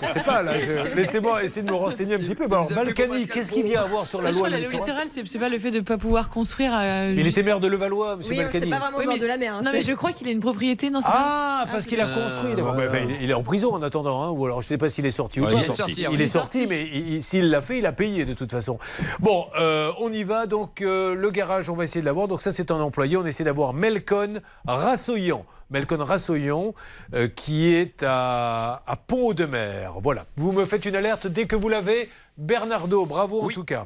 Je 0.00 0.06
sais 0.06 0.20
pas, 0.20 0.42
là. 0.44 0.52
je- 0.60 0.94
Laissez-moi 0.94 1.42
essayer 1.42 1.62
de 1.66 1.70
me 1.72 1.76
renseigner 1.76 2.14
un 2.14 2.18
petit 2.18 2.36
peu. 2.36 2.44
Alors, 2.44 2.70
Balkany, 2.72 3.26
qu'est-ce 3.26 3.50
qu'il 3.50 3.64
vient 3.64 3.82
avoir 3.82 4.06
sur 4.06 4.22
la 4.22 4.30
Je 4.30 4.38
loi 4.38 4.48
la 4.48 4.60
loi 4.60 4.68
littorale? 4.70 5.08
c'est 5.10 5.38
pas 5.40 5.48
le 5.48 5.58
fait 5.58 5.72
de 5.72 5.78
ne 5.78 5.82
pas 5.84 5.98
pouvoir 5.98 6.28
construire. 6.30 6.72
euh, 6.72 7.12
Il 7.16 7.24
juste- 7.24 7.36
était 7.38 7.44
maire 7.44 7.58
de 7.58 7.66
Levallois, 7.66 8.16
monsieur 8.16 8.32
Oui, 8.32 8.38
Balkany. 8.38 8.64
c'est 8.64 8.70
pas 8.70 8.78
vraiment 8.78 8.98
Oui, 8.98 9.04
au 9.04 9.06
bord 9.06 9.14
mais- 9.14 9.20
de 9.22 9.26
la 9.26 9.36
mer. 9.38 9.54
hein, 9.56 9.62
Non, 9.64 9.70
mais 9.72 9.82
je 9.82 9.92
crois 9.92 10.12
qu'il 10.12 10.28
a 10.28 10.30
une 10.30 10.38
propriété, 10.40 10.88
non 10.90 11.00
c'est 11.00 11.08
Ah, 11.10 11.64
pas- 11.66 11.72
parce 11.72 11.86
qu'il 11.86 12.00
a 12.00 12.06
construit. 12.06 12.54
d'accord. 12.54 12.74
Mais, 12.74 12.86
enfin, 12.86 12.98
il- 13.20 13.28
est 13.30 13.34
en 13.34 13.42
prison 13.42 13.74
en 13.74 13.82
attendant, 13.82 14.22
hein, 14.22 14.30
ou 14.30 14.44
alors 14.46 14.62
je 14.62 14.66
ne 14.66 14.68
sais 14.68 14.78
pas 14.78 14.88
s'il 14.88 15.04
est 15.06 15.10
sorti 15.10 15.40
ou 15.40 15.44
Ouais, 15.44 15.50
pas. 15.52 15.58
il 15.58 15.64
est 15.68 15.72
sorti, 15.72 16.00
Il, 16.02 16.08
oui. 16.10 16.22
est 16.22 16.28
sorti, 16.28 16.66
mais 16.68 16.82
il- 16.92 17.14
il- 17.14 17.22
s'il 17.24 17.50
l'a 17.50 17.60
fait, 17.60 17.78
il 17.78 17.86
a 17.86 17.92
payé 17.92 18.24
de 18.24 18.34
toute 18.34 18.52
façon. 18.52 18.78
Bon, 19.18 19.46
euh, 19.58 19.90
on 20.00 20.12
y 20.12 20.22
va. 20.22 20.46
Donc 20.46 20.80
euh, 20.80 21.16
le 21.16 21.30
garage, 21.32 21.68
on 21.70 21.74
va 21.74 21.82
essayer 21.84 22.02
de 22.02 22.06
l'avoir. 22.06 22.28
Donc 22.28 22.40
ça, 22.40 22.52
c'est 22.52 22.70
un 22.70 22.80
employé. 22.80 23.16
On 23.16 23.26
essaie 23.26 23.42
d'avoir 23.44 23.72
Melcon 23.74 24.34
Rassoyan. 24.64 25.44
Melcon 25.70 26.04
Rassoyan, 26.04 26.74
euh, 27.14 27.28
qui 27.28 27.74
est 27.74 28.02
à, 28.06 28.82
à 28.86 28.96
Pont-de-Mer. 28.96 29.94
Voilà. 30.00 30.26
Vous 30.36 30.52
me 30.52 30.64
faites 30.64 30.84
une 30.84 30.96
alerte 30.96 31.26
dès 31.26 31.46
que 31.46 31.56
vous 31.56 31.68
l'avez. 31.68 32.08
Bernardo, 32.36 33.06
bravo 33.06 33.42
en 33.42 33.48
tout 33.48 33.64
cas. 33.64 33.84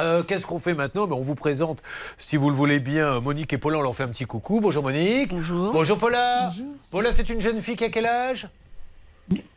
Euh, 0.00 0.22
Qu'est-ce 0.22 0.46
qu'on 0.46 0.58
fait 0.58 0.74
maintenant? 0.74 1.06
Ben, 1.06 1.16
On 1.16 1.22
vous 1.22 1.34
présente, 1.34 1.82
si 2.18 2.36
vous 2.36 2.50
le 2.50 2.56
voulez 2.56 2.80
bien, 2.80 3.20
Monique 3.20 3.52
et 3.52 3.58
Paula. 3.58 3.78
On 3.78 3.82
leur 3.82 3.94
fait 3.96 4.04
un 4.04 4.08
petit 4.08 4.24
coucou. 4.24 4.60
Bonjour 4.60 4.82
Monique. 4.82 5.30
Bonjour. 5.30 5.72
Bonjour 5.72 5.98
Paula. 5.98 6.50
Paula, 6.90 7.12
c'est 7.12 7.28
une 7.28 7.40
jeune 7.40 7.60
fille 7.60 7.76
qui 7.76 7.84
a 7.84 7.88
quel 7.90 8.06
âge? 8.06 8.48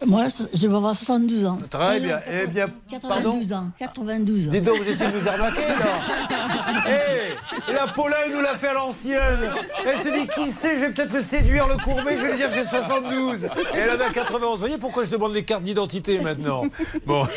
Moi, 0.06 0.28
je 0.54 0.68
vais 0.68 0.76
avoir 0.76 0.96
72 0.96 1.46
ans. 1.46 1.60
Très 1.70 2.00
bien. 2.00 2.20
Eh 2.32 2.48
bien, 2.48 2.68
pardon 3.02 3.32
92 3.42 3.54
ans. 3.54 3.68
92 3.80 4.48
ans. 4.48 4.52
Dis 4.52 4.62
donc, 4.62 4.78
vous 4.78 4.88
essayez 4.90 5.12
de 5.12 5.20
nous 5.20 5.28
arnaquer, 5.28 5.68
là 5.68 6.88
Hé 6.88 7.74
La 7.74 7.88
Paula, 7.88 8.16
elle 8.26 8.32
nous 8.34 8.42
l'a 8.42 8.54
fait 8.56 8.68
à 8.68 8.74
l'ancienne 8.74 9.50
Elle 9.86 9.98
se 9.98 10.10
dit, 10.10 10.28
qui 10.28 10.52
sait, 10.52 10.76
je 10.76 10.82
vais 10.82 10.92
peut-être 10.92 11.12
le 11.14 11.22
séduire, 11.24 11.68
le 11.68 11.78
courber, 11.78 12.16
je 12.18 12.22
vais 12.24 12.30
lui 12.32 12.38
dire 12.38 12.50
que 12.50 12.56
j'ai 12.56 12.64
72 12.64 13.46
Et 13.46 13.50
elle 13.78 13.90
en 13.90 14.06
a 14.06 14.12
91. 14.14 14.52
Vous 14.54 14.58
voyez 14.60 14.78
pourquoi 14.78 15.04
je 15.04 15.12
demande 15.12 15.34
les 15.34 15.44
cartes 15.44 15.64
d'identité 15.64 16.20
maintenant? 16.22 16.64
Bon, 17.06 17.28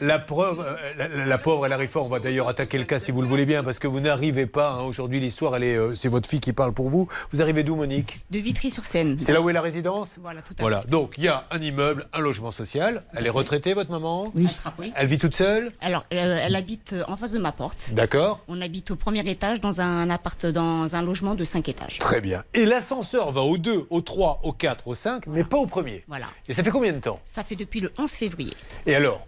la 0.00 0.18
preuve, 0.18 0.60
euh, 0.98 1.26
la, 1.26 1.38
pauvre, 1.38 1.66
elle 1.66 1.72
arrive 1.72 1.90
pas. 1.90 2.00
On 2.00 2.08
va 2.08 2.20
d'ailleurs 2.20 2.48
attaquer 2.48 2.78
le 2.78 2.84
cas 2.84 2.98
si 2.98 3.10
vous 3.10 3.22
le 3.22 3.28
voulez 3.28 3.46
bien, 3.46 3.64
parce 3.64 3.78
que 3.78 3.88
vous 3.88 4.00
n'arrivez 4.00 4.46
pas. 4.46 4.72
hein. 4.72 4.82
Aujourd'hui, 4.82 5.18
l'histoire, 5.18 5.56
elle 5.56 5.64
est, 5.64 5.76
euh, 5.76 5.94
c'est 5.94 6.08
votre 6.08 6.28
fille 6.28 6.40
qui 6.40 6.52
parle 6.52 6.72
pour 6.72 6.90
vous. 6.90 7.08
Vous 7.32 7.40
arrivez 7.42 7.62
d'où, 7.62 7.74
Monique? 7.74 8.24
De 8.30 8.38
Vitry-sur-Seine. 8.38 9.16
C'est 9.18 9.32
là 9.32 9.40
où 9.40 9.48
est 9.48 9.54
la 9.54 9.62
résidence? 9.62 10.16
Voilà, 10.20 10.42
tout 10.42 10.54
à 10.58 10.62
Voilà. 10.62 10.82
fait. 10.82 10.88
Donc, 10.90 11.14
il 11.18 11.24
y 11.24 11.28
a 11.28 11.31
un 11.50 11.60
immeuble, 11.60 12.06
un 12.12 12.20
logement 12.20 12.50
social. 12.50 13.04
Elle 13.14 13.26
est 13.26 13.30
retraitée, 13.30 13.74
votre 13.74 13.90
maman 13.90 14.30
Oui. 14.34 14.46
Elle 14.94 15.06
vit 15.06 15.18
toute 15.18 15.34
seule 15.34 15.70
Alors, 15.80 16.04
euh, 16.12 16.40
elle 16.42 16.56
habite 16.56 16.92
euh, 16.92 17.04
en 17.08 17.16
face 17.16 17.30
de 17.30 17.38
ma 17.38 17.52
porte. 17.52 17.92
D'accord. 17.92 18.40
On 18.48 18.60
habite 18.60 18.90
au 18.90 18.96
premier 18.96 19.28
étage 19.28 19.60
dans 19.60 19.80
un 19.80 20.10
appart, 20.10 20.46
dans 20.46 20.94
un 20.94 21.02
logement 21.02 21.34
de 21.34 21.44
5 21.44 21.68
étages. 21.68 21.98
Très 21.98 22.20
bien. 22.20 22.44
Et 22.54 22.64
l'ascenseur 22.64 23.30
va 23.32 23.42
au 23.42 23.58
2, 23.58 23.86
au 23.90 24.00
3, 24.00 24.40
au 24.42 24.52
4, 24.52 24.88
au 24.88 24.94
5, 24.94 25.26
mais 25.26 25.44
pas 25.44 25.56
au 25.56 25.66
premier. 25.66 26.04
Voilà. 26.08 26.26
Et 26.48 26.52
ça 26.52 26.62
fait 26.62 26.70
combien 26.70 26.92
de 26.92 26.98
temps? 27.00 27.18
Ça 27.24 27.44
fait 27.44 27.56
depuis 27.56 27.80
le 27.80 27.92
11 27.98 28.10
février. 28.10 28.54
Et 28.86 28.94
alors 28.94 29.26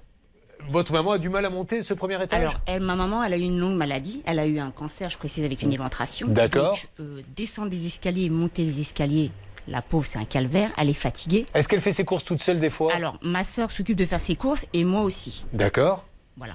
Votre 0.69 0.93
maman 0.93 1.13
a 1.13 1.19
du 1.19 1.29
mal 1.29 1.45
à 1.45 1.51
monter 1.51 1.83
ce 1.83 1.93
premier 1.95 2.23
étage? 2.23 2.41
Alors, 2.41 2.61
elle, 2.67 2.83
ma 2.83 2.95
maman, 2.95 3.23
elle 3.23 3.35
a 3.35 3.37
eu 3.37 3.41
une 3.43 3.59
longue 3.59 3.77
maladie. 3.77 4.23
Elle 4.25 4.39
a 4.39 4.47
eu 4.47 4.59
un 4.59 4.71
cancer, 4.71 5.11
je 5.11 5.19
précise, 5.19 5.45
avec 5.45 5.63
une 5.63 5.73
éventration. 5.73 6.27
D'accord. 6.29 6.79
Euh, 7.01 7.21
descendre 7.37 7.69
des 7.71 7.87
escaliers, 7.87 8.31
monter 8.31 8.65
les 8.65 8.81
escaliers, 8.81 9.31
la 9.69 9.82
pauvre, 9.82 10.07
c'est 10.07 10.19
un 10.19 10.24
calvaire. 10.24 10.70
Elle 10.77 10.91
est 10.91 10.95
fatiguée. 10.95 11.47
Est-ce 11.55 11.69
qu'elle 11.69 11.81
fait 11.81 11.93
ses 11.93 12.05
courses 12.05 12.24
toute 12.24 12.43
seule 12.43 12.61
des 12.61 12.70
fois? 12.70 12.95
Alors, 12.95 13.19
ma 13.23 13.45
sœur 13.45 13.70
s'occupe 13.70 13.97
de 13.97 14.05
faire 14.07 14.20
ses 14.20 14.36
courses 14.36 14.66
et 14.73 14.85
moi 14.85 15.03
aussi. 15.03 15.45
D'accord. 15.53 16.07
Voilà. 16.36 16.55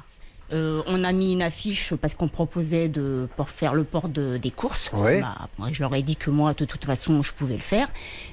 Euh, 0.52 0.82
on 0.88 1.04
a 1.04 1.12
mis 1.12 1.34
une 1.34 1.42
affiche 1.42 1.94
parce 2.02 2.16
qu'on 2.16 2.28
proposait 2.28 2.90
de 2.90 3.28
pour 3.38 3.50
faire 3.50 3.74
le 3.74 3.84
port 3.84 4.10
de- 4.10 4.38
des 4.38 4.52
courses. 4.52 4.90
Ouais. 4.94 5.22
Bah, 5.22 5.36
moi, 5.58 5.70
je 5.72 5.82
leur 5.82 5.94
ai 5.94 6.02
dit 6.02 6.16
que 6.16 6.30
moi, 6.32 6.54
de 6.54 6.66
toute 6.66 6.86
façon, 6.86 7.22
je 7.24 7.34
pouvais 7.34 7.54
le 7.56 7.60
faire, 7.62 7.88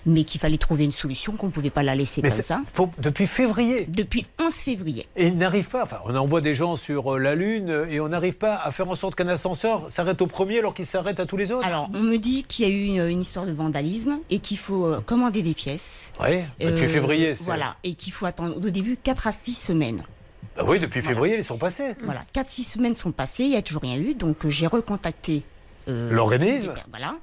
mais 0.07 0.25
qu'il 0.25 0.41
fallait 0.41 0.57
trouver 0.57 0.85
une 0.85 0.93
solution, 0.93 1.33
qu'on 1.33 1.47
ne 1.47 1.53
pouvait 1.53 1.71
pas 1.71 1.83
la 1.83 1.95
laisser 1.95 2.23
Mais 2.23 2.31
comme 2.31 2.43
ça. 2.43 2.61
depuis 2.99 3.27
février 3.27 3.87
Depuis 3.89 4.25
11 4.41 4.53
février. 4.55 5.07
Et 5.17 5.27
il 5.27 5.37
n'arrive 5.37 5.69
pas, 5.69 5.83
enfin 5.83 5.99
on 6.07 6.15
envoie 6.17 6.41
des 6.41 6.55
gens 6.55 6.77
sur 6.77 7.15
euh, 7.15 7.19
la 7.19 7.35
Lune 7.35 7.71
euh, 7.71 7.87
et 7.87 8.01
on 8.01 8.09
n'arrive 8.09 8.35
pas 8.35 8.57
à 8.57 8.71
faire 8.71 8.89
en 8.89 8.95
sorte 8.95 9.15
qu'un 9.15 9.29
ascenseur 9.29 9.87
s'arrête 9.91 10.21
au 10.23 10.27
premier 10.27 10.59
alors 10.59 10.75
qu'il 10.75 10.87
s'arrête 10.87 11.21
à 11.21 11.27
tous 11.27 11.37
les 11.37 11.53
autres 11.53 11.67
Alors, 11.67 11.91
on 11.95 12.01
me 12.01 12.17
dit 12.17 12.45
qu'il 12.45 12.67
y 12.67 12.71
a 12.71 12.73
eu 12.73 12.85
une, 12.85 13.09
une 13.11 13.21
histoire 13.21 13.47
de 13.47 13.53
vandalisme 13.53 14.19
et 14.31 14.39
qu'il 14.39 14.59
faut 14.59 14.97
commander 15.05 15.43
des 15.43 15.55
pièces. 15.55 16.13
Oui, 16.21 16.39
depuis 16.61 16.85
Euh, 16.85 16.89
février. 16.89 17.35
Voilà, 17.41 17.77
et 17.85 17.95
qu'il 17.95 18.13
faut 18.13 18.27
attendre 18.27 18.57
au 18.57 18.71
début 18.71 18.97
4 19.03 19.27
à 19.27 19.33
6 19.33 19.55
semaines. 19.55 20.03
Bah 20.57 20.65
oui, 20.67 20.81
depuis 20.81 21.03
février, 21.03 21.37
ils 21.37 21.45
sont 21.45 21.59
passés. 21.59 21.95
Voilà, 22.03 22.23
4-6 22.35 22.63
semaines 22.65 22.95
sont 22.95 23.13
passées, 23.13 23.45
il 23.45 23.51
n'y 23.51 23.57
a 23.57 23.63
toujours 23.63 23.83
rien 23.83 23.97
eu, 23.97 24.15
donc 24.15 24.45
euh, 24.45 24.51
j'ai 24.51 24.67
recontacté 24.67 25.43
euh, 25.89 26.11
L'organisme 26.11 26.75
Voilà. 26.91 27.15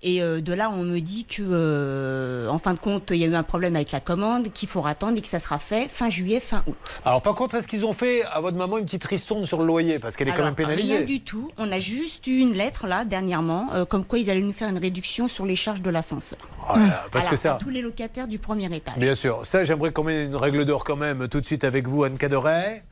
Et 0.00 0.22
euh, 0.22 0.40
de 0.40 0.52
là, 0.52 0.70
on 0.70 0.84
me 0.84 1.00
dit 1.00 1.24
que, 1.24 1.42
euh, 1.42 2.48
en 2.48 2.58
fin 2.58 2.72
de 2.72 2.78
compte, 2.78 3.10
il 3.10 3.16
y 3.16 3.24
a 3.24 3.26
eu 3.26 3.34
un 3.34 3.42
problème 3.42 3.74
avec 3.74 3.90
la 3.90 3.98
commande, 3.98 4.52
qu'il 4.52 4.68
faut 4.68 4.86
attendre 4.86 5.18
et 5.18 5.20
que 5.20 5.26
ça 5.26 5.40
sera 5.40 5.58
fait 5.58 5.88
fin 5.88 6.08
juillet, 6.08 6.38
fin 6.38 6.62
août. 6.68 6.76
Alors 7.04 7.20
par 7.20 7.34
contre, 7.34 7.56
est-ce 7.56 7.66
qu'ils 7.66 7.84
ont 7.84 7.92
fait 7.92 8.22
à 8.24 8.40
votre 8.40 8.56
maman 8.56 8.78
une 8.78 8.84
petite 8.84 9.04
ristourne 9.04 9.44
sur 9.44 9.58
le 9.58 9.66
loyer? 9.66 9.98
Parce 9.98 10.14
qu'elle 10.16 10.28
est 10.28 10.34
quand 10.36 10.44
même 10.44 10.54
pénalisée. 10.54 10.98
Rien 10.98 11.04
du 11.04 11.20
tout. 11.20 11.50
On 11.58 11.72
a 11.72 11.80
juste 11.80 12.26
eu 12.28 12.38
une 12.38 12.52
lettre 12.52 12.86
là 12.86 13.04
dernièrement, 13.04 13.68
euh, 13.74 13.84
comme 13.84 14.04
quoi 14.04 14.20
ils 14.20 14.30
allaient 14.30 14.40
nous 14.40 14.52
faire 14.52 14.68
une 14.68 14.78
réduction 14.78 15.26
sur 15.26 15.44
les 15.44 15.56
charges 15.56 15.82
de 15.82 15.90
l'ascenseur. 15.90 16.38
Oh 16.62 16.76
là 16.76 16.82
là, 16.86 17.04
parce 17.10 17.24
Alors, 17.24 17.30
que 17.32 17.36
ça- 17.36 17.54
à 17.54 17.58
tous 17.58 17.70
les 17.70 17.82
locataires 17.82 18.28
du 18.28 18.38
premier 18.38 18.72
étage. 18.74 18.96
Bien 18.98 19.16
sûr. 19.16 19.40
Ça, 19.44 19.64
j'aimerais 19.64 19.90
qu'on 19.92 20.04
mette 20.04 20.28
une 20.28 20.36
règle 20.36 20.64
d'or 20.64 20.84
quand 20.84 20.96
même 20.96 21.26
tout 21.26 21.40
de 21.40 21.46
suite 21.46 21.64
avec 21.64 21.88
vous, 21.88 22.04
Anne 22.04 22.18
Cadoret. 22.18 22.84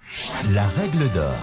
La 0.52 0.66
règle 0.66 1.08
d'or. 1.12 1.34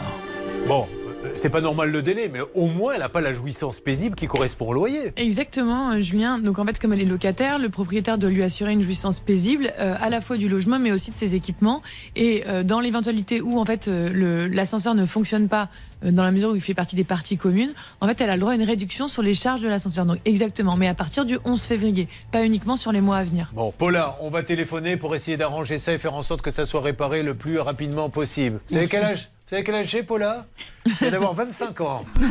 Bon, 0.68 0.88
c'est 1.35 1.49
pas 1.49 1.61
normal 1.61 1.91
le 1.91 2.01
délai, 2.01 2.30
mais 2.31 2.39
au 2.53 2.68
moins 2.68 2.93
elle 2.93 2.99
n'a 2.99 3.10
pas 3.10 3.22
la 3.22 3.34
jouissance 3.34 3.80
paisible 3.80 4.15
qui 4.15 4.27
correspond 4.27 4.68
au 4.68 4.73
loyer. 4.73 5.14
Exactement, 5.18 5.91
euh, 5.91 5.99
Julien. 6.01 6.39
Donc 6.39 6.60
en 6.60 6.65
fait, 6.65 6.80
comme 6.80 6.93
elle 6.93 7.01
est 7.01 7.05
locataire, 7.05 7.60
le 7.60 7.69
propriétaire 7.69 8.18
doit 8.18 8.30
lui 8.30 8.43
assurer 8.43 8.73
une 8.73 8.81
jouissance 8.81 9.19
paisible, 9.19 9.73
euh, 9.80 9.95
à 9.99 10.10
la 10.10 10.22
fois 10.22 10.38
du 10.38 10.49
logement, 10.49 10.80
mais 10.80 10.91
aussi 10.91 11.11
de 11.11 11.15
ses 11.15 11.35
équipements. 11.35 11.81
Et 12.15 12.43
euh, 12.47 12.64
dans 12.64 12.80
l'éventualité 12.80 13.41
où 13.41 13.60
en 13.60 13.65
fait 13.65 13.88
euh, 13.88 14.47
l'ascenseur 14.51 14.95
ne 14.95 15.05
fonctionne 15.05 15.47
pas, 15.47 15.69
euh, 16.05 16.11
dans 16.11 16.23
la 16.23 16.31
mesure 16.31 16.51
où 16.51 16.55
il 16.55 16.61
fait 16.61 16.73
partie 16.73 16.95
des 16.95 17.03
parties 17.03 17.38
communes, 17.38 17.73
en 18.01 18.07
fait, 18.07 18.19
elle 18.22 18.30
a 18.30 18.35
le 18.35 18.39
droit 18.39 18.53
à 18.53 18.55
une 18.55 18.64
réduction 18.64 19.07
sur 19.07 19.22
les 19.22 19.34
charges 19.34 19.61
de 19.61 19.68
l'ascenseur. 19.68 20.05
Donc 20.05 20.18
exactement, 20.26 20.76
mais 20.76 20.88
à 20.88 20.93
partir 20.93 21.26
du 21.26 21.38
11 21.45 21.61
février, 21.64 22.07
pas 22.31 22.45
uniquement 22.45 22.76
sur 22.76 22.91
les 22.91 23.01
mois 23.01 23.18
à 23.18 23.23
venir. 23.23 23.51
Bon, 23.53 23.73
Paula, 23.77 24.18
on 24.22 24.30
va 24.30 24.43
téléphoner 24.43 24.97
pour 24.97 25.15
essayer 25.15 25.38
d'arranger 25.38 25.80
ça 25.80 25.93
et 25.93 25.97
faire 25.97 26.14
en 26.14 26.23
sorte 26.23 26.41
que 26.41 26.51
ça 26.51 26.65
soit 26.65 26.81
réparé 26.81 27.23
le 27.23 27.34
plus 27.34 27.60
rapidement 27.60 28.10
possible. 28.10 28.60
Vous 28.68 28.76
savez 28.76 28.88
quel 28.88 29.03
âge? 29.03 29.30
Savez 29.53 29.63
quel 29.63 29.75
âge 29.75 29.88
j'ai, 29.88 30.01
Paula 30.01 30.47
Je 30.85 30.95
viens 30.95 31.11
d'avoir 31.11 31.34
25 31.34 31.81
ans. 31.81 32.03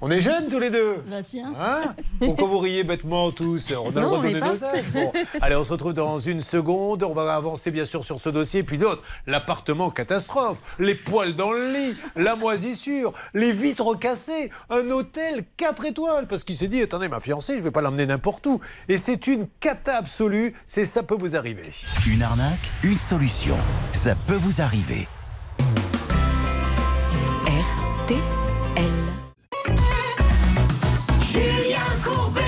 On 0.00 0.10
est 0.10 0.20
jeunes 0.20 0.48
tous 0.48 0.58
les 0.58 0.70
deux. 0.70 1.02
Bah, 1.10 1.22
tiens. 1.22 1.52
Hein 1.60 1.94
Pourquoi 2.18 2.46
vous 2.46 2.60
riez 2.60 2.82
bêtement 2.82 3.30
tous 3.30 3.70
On 3.72 3.90
a 3.90 4.00
le 4.00 4.06
droit 4.06 4.22
de 4.22 4.28
donner 4.28 4.40
nos 4.40 4.64
âges. 4.64 4.90
Bon. 4.90 5.12
Allez, 5.42 5.56
on 5.56 5.64
se 5.64 5.72
retrouve 5.72 5.92
dans 5.92 6.18
une 6.18 6.40
seconde. 6.40 7.02
On 7.02 7.12
va 7.12 7.34
avancer 7.34 7.70
bien 7.70 7.84
sûr 7.84 8.06
sur 8.06 8.18
ce 8.20 8.30
dossier. 8.30 8.62
Puis 8.62 8.78
d'autres, 8.78 9.02
l'appartement 9.26 9.90
catastrophe, 9.90 10.76
les 10.78 10.94
poils 10.94 11.34
dans 11.34 11.52
le 11.52 11.72
lit, 11.72 11.94
la 12.16 12.34
moisissure, 12.34 13.12
les 13.34 13.52
vitres 13.52 13.96
cassées, 13.96 14.48
un 14.70 14.90
hôtel 14.90 15.44
4 15.58 15.84
étoiles. 15.84 16.26
Parce 16.26 16.42
qu'il 16.42 16.56
s'est 16.56 16.68
dit, 16.68 16.80
attendez, 16.80 17.08
ma 17.08 17.20
fiancée, 17.20 17.52
je 17.54 17.58
ne 17.58 17.64
vais 17.64 17.70
pas 17.70 17.82
l'emmener 17.82 18.06
n'importe 18.06 18.46
où. 18.46 18.62
Et 18.88 18.96
c'est 18.96 19.26
une 19.26 19.46
cata 19.60 19.96
absolue. 19.96 20.54
C'est 20.66 20.86
ça 20.86 21.02
peut 21.02 21.18
vous 21.18 21.36
arriver. 21.36 21.70
Une 22.06 22.22
arnaque, 22.22 22.70
une 22.82 22.96
solution. 22.96 23.56
Ça 23.92 24.14
peut 24.26 24.38
vous 24.40 24.62
arriver. 24.62 25.06
Julien 31.20 31.78
Courbet 32.02 32.40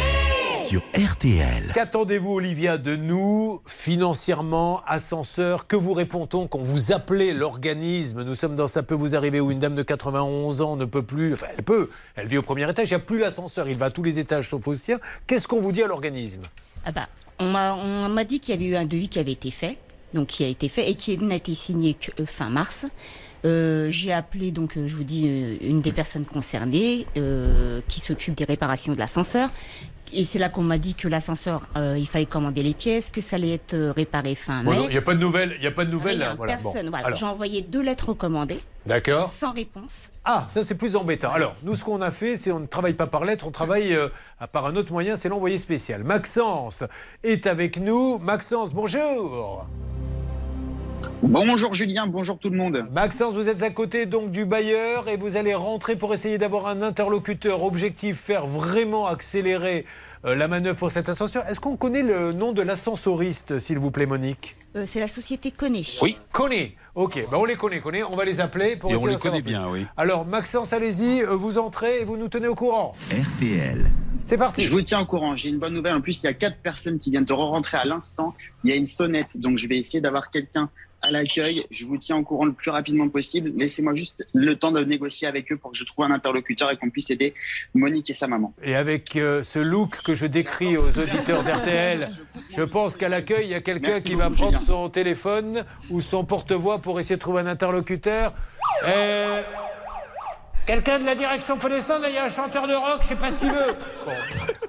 Sur 0.54 0.82
RTL. 0.94 1.72
Qu'attendez-vous, 1.74 2.32
Olivia, 2.32 2.78
de 2.78 2.96
nous, 2.96 3.60
financièrement, 3.66 4.82
ascenseur 4.86 5.66
Que 5.66 5.76
vous 5.76 5.92
répond-on 5.92 6.46
quand 6.46 6.60
vous 6.60 6.92
appelez 6.92 7.34
l'organisme? 7.34 8.22
Nous 8.22 8.34
sommes 8.34 8.56
dans 8.56 8.68
Ça 8.68 8.82
peut 8.82 8.94
vous 8.94 9.14
arriver 9.14 9.40
où 9.40 9.50
une 9.50 9.58
dame 9.58 9.74
de 9.74 9.82
91 9.82 10.62
ans 10.62 10.76
ne 10.76 10.86
peut 10.86 11.02
plus. 11.02 11.34
Enfin, 11.34 11.48
elle 11.56 11.64
peut. 11.64 11.90
Elle 12.16 12.26
vit 12.26 12.38
au 12.38 12.42
premier 12.42 12.68
étage. 12.70 12.88
Il 12.88 12.94
n'y 12.94 12.96
a 12.96 13.00
plus 13.00 13.18
l'ascenseur. 13.18 13.68
Il 13.68 13.76
va 13.76 13.86
à 13.86 13.90
tous 13.90 14.02
les 14.02 14.18
étages 14.18 14.48
sauf 14.48 14.66
au 14.66 14.74
sien. 14.74 14.98
Qu'est-ce 15.26 15.46
qu'on 15.46 15.60
vous 15.60 15.72
dit 15.72 15.82
à 15.82 15.86
l'organisme? 15.86 16.42
Ah 16.86 16.92
bah, 16.92 17.08
on 17.38 17.50
m'a 17.50 17.74
on 17.74 18.08
m'a 18.08 18.24
dit 18.24 18.40
qu'il 18.40 18.54
y 18.54 18.56
avait 18.56 18.66
eu 18.66 18.76
un 18.76 18.86
devis 18.86 19.10
qui 19.10 19.18
avait 19.18 19.32
été 19.32 19.50
fait, 19.50 19.76
donc 20.14 20.28
qui 20.28 20.44
a 20.44 20.48
été 20.48 20.70
fait 20.70 20.88
et 20.90 20.94
qui 20.94 21.18
n'a 21.18 21.34
été 21.34 21.54
signé 21.54 21.92
que 21.94 22.22
euh, 22.22 22.24
fin 22.24 22.48
mars. 22.48 22.86
Euh, 23.44 23.88
J'ai 23.90 24.12
appelé 24.12 24.50
donc, 24.50 24.76
euh, 24.76 24.86
je 24.88 24.96
vous 24.96 25.04
dis, 25.04 25.26
euh, 25.28 25.56
une 25.62 25.80
des 25.80 25.92
personnes 25.92 26.24
concernées 26.24 27.06
euh, 27.16 27.80
qui 27.88 28.00
s'occupe 28.00 28.34
des 28.34 28.44
réparations 28.44 28.92
de 28.92 28.98
l'ascenseur. 28.98 29.48
Et 30.12 30.24
c'est 30.24 30.40
là 30.40 30.48
qu'on 30.48 30.62
m'a 30.62 30.76
dit 30.76 30.94
que 30.94 31.06
l'ascenseur, 31.06 31.62
euh, 31.76 31.94
il 31.96 32.06
fallait 32.08 32.26
commander 32.26 32.64
les 32.64 32.74
pièces, 32.74 33.10
que 33.10 33.20
ça 33.20 33.36
allait 33.36 33.54
être 33.54 33.76
réparé 33.94 34.34
fin 34.34 34.64
mai. 34.64 34.76
non, 34.76 34.84
Il 34.86 34.90
n'y 34.90 34.96
a 34.98 35.02
pas 35.02 35.14
de 35.14 35.20
nouvelles. 35.20 35.52
Il 35.54 35.60
n'y 35.60 35.68
a 35.68 35.70
pas 35.70 35.84
de 35.84 35.90
nouvelles. 35.92 36.16
Rien, 36.18 36.30
là. 36.30 36.34
Voilà, 36.36 36.56
bon. 36.56 36.62
personne. 36.72 36.88
Voilà. 36.90 37.12
J'ai 37.14 37.26
envoyé 37.26 37.62
deux 37.62 37.80
lettres 37.80 38.08
recommandées. 38.08 38.58
D'accord. 38.86 39.30
Sans 39.30 39.52
réponse. 39.52 40.10
Ah, 40.24 40.46
ça 40.48 40.64
c'est 40.64 40.74
plus 40.74 40.96
embêtant. 40.96 41.30
Alors, 41.30 41.54
nous, 41.62 41.76
ce 41.76 41.84
qu'on 41.84 42.02
a 42.02 42.10
fait, 42.10 42.36
c'est 42.36 42.50
on 42.50 42.58
ne 42.58 42.66
travaille 42.66 42.94
pas 42.94 43.06
par 43.06 43.24
lettre, 43.24 43.46
on 43.46 43.52
travaille 43.52 43.94
euh, 43.94 44.08
par 44.50 44.66
un 44.66 44.74
autre 44.74 44.90
moyen, 44.92 45.14
c'est 45.14 45.28
l'envoyé 45.28 45.58
spécial. 45.58 46.02
Maxence 46.02 46.82
est 47.22 47.46
avec 47.46 47.76
nous. 47.78 48.18
Maxence, 48.18 48.74
bonjour. 48.74 49.64
Bonjour 51.22 51.74
Julien, 51.74 52.06
bonjour 52.06 52.38
tout 52.38 52.50
le 52.50 52.56
monde. 52.56 52.84
Maxence, 52.92 53.34
vous 53.34 53.48
êtes 53.48 53.62
à 53.62 53.70
côté 53.70 54.06
donc 54.06 54.30
du 54.30 54.46
bailleur 54.46 55.08
et 55.08 55.16
vous 55.16 55.36
allez 55.36 55.54
rentrer 55.54 55.96
pour 55.96 56.12
essayer 56.14 56.38
d'avoir 56.38 56.66
un 56.66 56.82
interlocuteur. 56.82 57.62
Objectif, 57.62 58.16
faire 58.18 58.46
vraiment 58.46 59.06
accélérer 59.06 59.84
euh, 60.24 60.34
la 60.34 60.48
manœuvre 60.48 60.78
pour 60.78 60.90
cet 60.90 61.08
ascenseur. 61.08 61.44
Est-ce 61.48 61.60
qu'on 61.60 61.76
connaît 61.76 62.02
le 62.02 62.32
nom 62.32 62.52
de 62.52 62.62
l'ascensoriste, 62.62 63.58
s'il 63.58 63.78
vous 63.78 63.90
plaît, 63.90 64.06
Monique? 64.06 64.56
Euh, 64.76 64.84
c'est 64.86 65.00
la 65.00 65.08
société 65.08 65.50
Connaît. 65.50 65.82
Oui. 66.02 66.16
Connaît. 66.32 66.72
Ok, 66.94 67.24
ben 67.30 67.36
on 67.38 67.44
les 67.44 67.56
connaît, 67.56 67.80
connaît. 67.80 68.02
On 68.02 68.16
va 68.16 68.24
les 68.24 68.40
appeler 68.40 68.76
pour 68.76 68.90
Et 68.90 68.96
on 68.96 69.06
les 69.06 69.16
connaît 69.16 69.42
plus. 69.42 69.50
bien, 69.52 69.68
oui. 69.68 69.86
Alors, 69.96 70.24
Maxence, 70.26 70.72
allez-y, 70.72 71.22
euh, 71.22 71.34
vous 71.36 71.58
entrez 71.58 72.00
et 72.00 72.04
vous 72.04 72.16
nous 72.16 72.28
tenez 72.28 72.48
au 72.48 72.54
courant. 72.54 72.92
RTL. 73.10 73.90
C'est 74.24 74.36
parti. 74.36 74.64
Je 74.64 74.70
vous 74.70 74.82
tiens 74.82 75.00
au 75.00 75.06
courant. 75.06 75.34
J'ai 75.36 75.48
une 75.50 75.58
bonne 75.58 75.74
nouvelle. 75.74 75.94
En 75.94 76.00
plus, 76.00 76.22
il 76.22 76.26
y 76.26 76.28
a 76.28 76.34
quatre 76.34 76.58
personnes 76.58 76.98
qui 76.98 77.10
viennent 77.10 77.24
de 77.24 77.32
re-rentrer 77.32 77.78
à 77.78 77.84
l'instant. 77.84 78.34
Il 78.64 78.70
y 78.70 78.72
a 78.72 78.76
une 78.76 78.86
sonnette, 78.86 79.38
donc 79.38 79.58
je 79.58 79.66
vais 79.68 79.78
essayer 79.78 80.00
d'avoir 80.00 80.30
quelqu'un 80.30 80.68
à 81.02 81.10
l'accueil. 81.10 81.66
Je 81.70 81.86
vous 81.86 81.96
tiens 81.96 82.16
au 82.16 82.22
courant 82.22 82.44
le 82.44 82.52
plus 82.52 82.70
rapidement 82.70 83.08
possible. 83.08 83.50
Laissez-moi 83.56 83.94
juste 83.94 84.26
le 84.34 84.56
temps 84.56 84.72
de 84.72 84.84
négocier 84.84 85.26
avec 85.26 85.50
eux 85.52 85.56
pour 85.56 85.72
que 85.72 85.76
je 85.76 85.84
trouve 85.84 86.04
un 86.04 86.10
interlocuteur 86.10 86.70
et 86.70 86.76
qu'on 86.76 86.90
puisse 86.90 87.10
aider 87.10 87.34
Monique 87.74 88.10
et 88.10 88.14
sa 88.14 88.26
maman. 88.26 88.52
Et 88.62 88.74
avec 88.74 89.16
euh, 89.16 89.42
ce 89.42 89.58
look 89.58 90.02
que 90.02 90.14
je 90.14 90.26
décris 90.26 90.76
aux 90.76 90.98
auditeurs 90.98 91.42
d'RTL, 91.42 92.10
je 92.50 92.62
pense 92.62 92.96
qu'à 92.96 93.08
l'accueil, 93.08 93.46
il 93.46 93.50
y 93.50 93.54
a 93.54 93.60
quelqu'un 93.60 94.00
qui 94.00 94.14
va 94.14 94.30
prendre 94.30 94.58
Julien. 94.58 94.66
son 94.66 94.88
téléphone 94.88 95.64
ou 95.90 96.00
son 96.00 96.24
porte-voix 96.24 96.78
pour 96.78 97.00
essayer 97.00 97.16
de 97.16 97.20
trouver 97.20 97.40
un 97.40 97.46
interlocuteur. 97.46 98.32
Euh, 98.84 99.42
Quelqu'un 100.66 100.98
de 100.98 101.04
la 101.04 101.14
direction 101.14 101.56
peut 101.56 101.68
descendre, 101.68 102.04
il 102.08 102.14
y 102.14 102.18
a 102.18 102.24
un 102.24 102.28
chanteur 102.28 102.66
de 102.68 102.74
rock, 102.74 102.98
je 103.02 103.08
sais 103.08 103.16
pas 103.16 103.30
ce 103.30 103.40
qu'il 103.40 103.50
veut. 103.50 103.74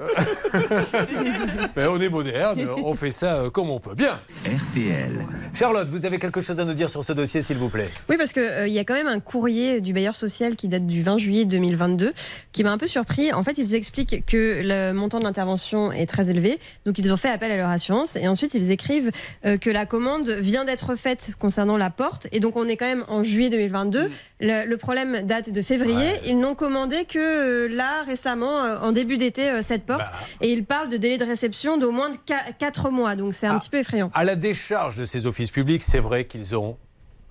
Mais 1.75 1.85
on 1.85 1.99
est 1.99 2.09
moderne, 2.09 2.67
on 2.83 2.95
fait 2.95 3.11
ça 3.11 3.35
euh, 3.35 3.49
comme 3.49 3.69
on 3.69 3.79
peut. 3.79 3.93
Bien. 3.93 4.19
RTL. 4.45 5.25
Charlotte, 5.53 5.87
vous 5.89 6.05
avez 6.05 6.17
quelque 6.17 6.41
chose 6.41 6.59
à 6.59 6.65
nous 6.65 6.73
dire 6.73 6.89
sur 6.89 7.03
ce 7.03 7.13
dossier, 7.13 7.41
s'il 7.41 7.57
vous 7.57 7.69
plaît? 7.69 7.89
Oui, 8.09 8.17
parce 8.17 8.33
qu'il 8.33 8.69
y 8.69 8.79
a 8.79 8.83
quand 8.83 8.93
même 8.93 9.07
un 9.07 9.19
courrier 9.19 9.81
du 9.81 9.93
bailleur 9.93 10.15
social 10.15 10.55
qui 10.55 10.67
date 10.67 10.87
du 10.87 11.03
20 11.03 11.17
juillet 11.17 11.45
2022 11.45 12.13
qui 12.51 12.63
m'a 12.63 12.71
un 12.71 12.77
peu 12.77 12.87
surpris. 12.87 13.31
En 13.33 13.43
fait, 13.43 13.57
ils 13.57 13.75
expliquent 13.75 14.25
que 14.25 14.61
le 14.63 14.93
montant 14.93 15.19
de 15.19 15.23
l'intervention 15.23 15.91
est 15.91 16.07
très 16.07 16.29
élevé, 16.29 16.59
donc 16.85 16.97
ils 16.97 17.11
ont 17.11 17.17
fait 17.17 17.29
appel 17.29 17.51
à 17.51 17.57
leur 17.57 17.69
assurance 17.69 18.15
et 18.15 18.27
ensuite 18.27 18.53
ils 18.53 18.71
écrivent 18.71 19.11
euh, 19.45 19.57
que 19.57 19.69
la 19.69 19.85
commande 19.85 20.29
vient 20.29 20.65
d'être 20.65 20.95
faite 20.95 21.31
concernant 21.39 21.77
la 21.77 21.89
porte 21.89 22.27
et 22.31 22.39
donc 22.39 22.55
on 22.55 22.67
est 22.67 22.77
quand 22.77 22.85
même 22.85 23.05
en 23.07 23.23
juillet 23.23 23.49
2022. 23.49 24.09
Le, 24.39 24.65
le 24.65 24.77
problème 24.77 25.21
date 25.25 25.51
de 25.51 25.61
février. 25.61 25.80
Ils 26.25 26.39
n'ont 26.39 26.55
commandé 26.55 27.05
que 27.05 27.19
euh, 27.19 27.67
là 27.67 28.03
récemment, 28.03 28.63
euh, 28.63 28.79
en 28.79 28.91
début 28.91 29.17
d'été, 29.17 29.49
euh, 29.49 29.61
cette 29.61 29.85
porte 29.85 30.05
et 30.41 30.51
ils 30.51 30.65
parlent 30.65 30.89
de 30.89 30.97
délai 30.97 31.17
de 31.17 31.25
réception 31.25 31.77
d'au 31.77 31.91
moins 31.91 32.11
4 32.59 32.89
mois, 32.89 33.15
donc 33.15 33.33
c'est 33.33 33.47
un 33.47 33.59
petit 33.59 33.69
peu 33.69 33.77
effrayant. 33.77 34.09
À 34.13 34.23
la 34.23 34.35
décharge 34.35 34.95
de 34.95 35.05
ces 35.05 35.25
offices 35.25 35.51
publics, 35.51 35.83
c'est 35.83 35.99
vrai 35.99 36.25
qu'ils 36.25 36.55
ont. 36.55 36.77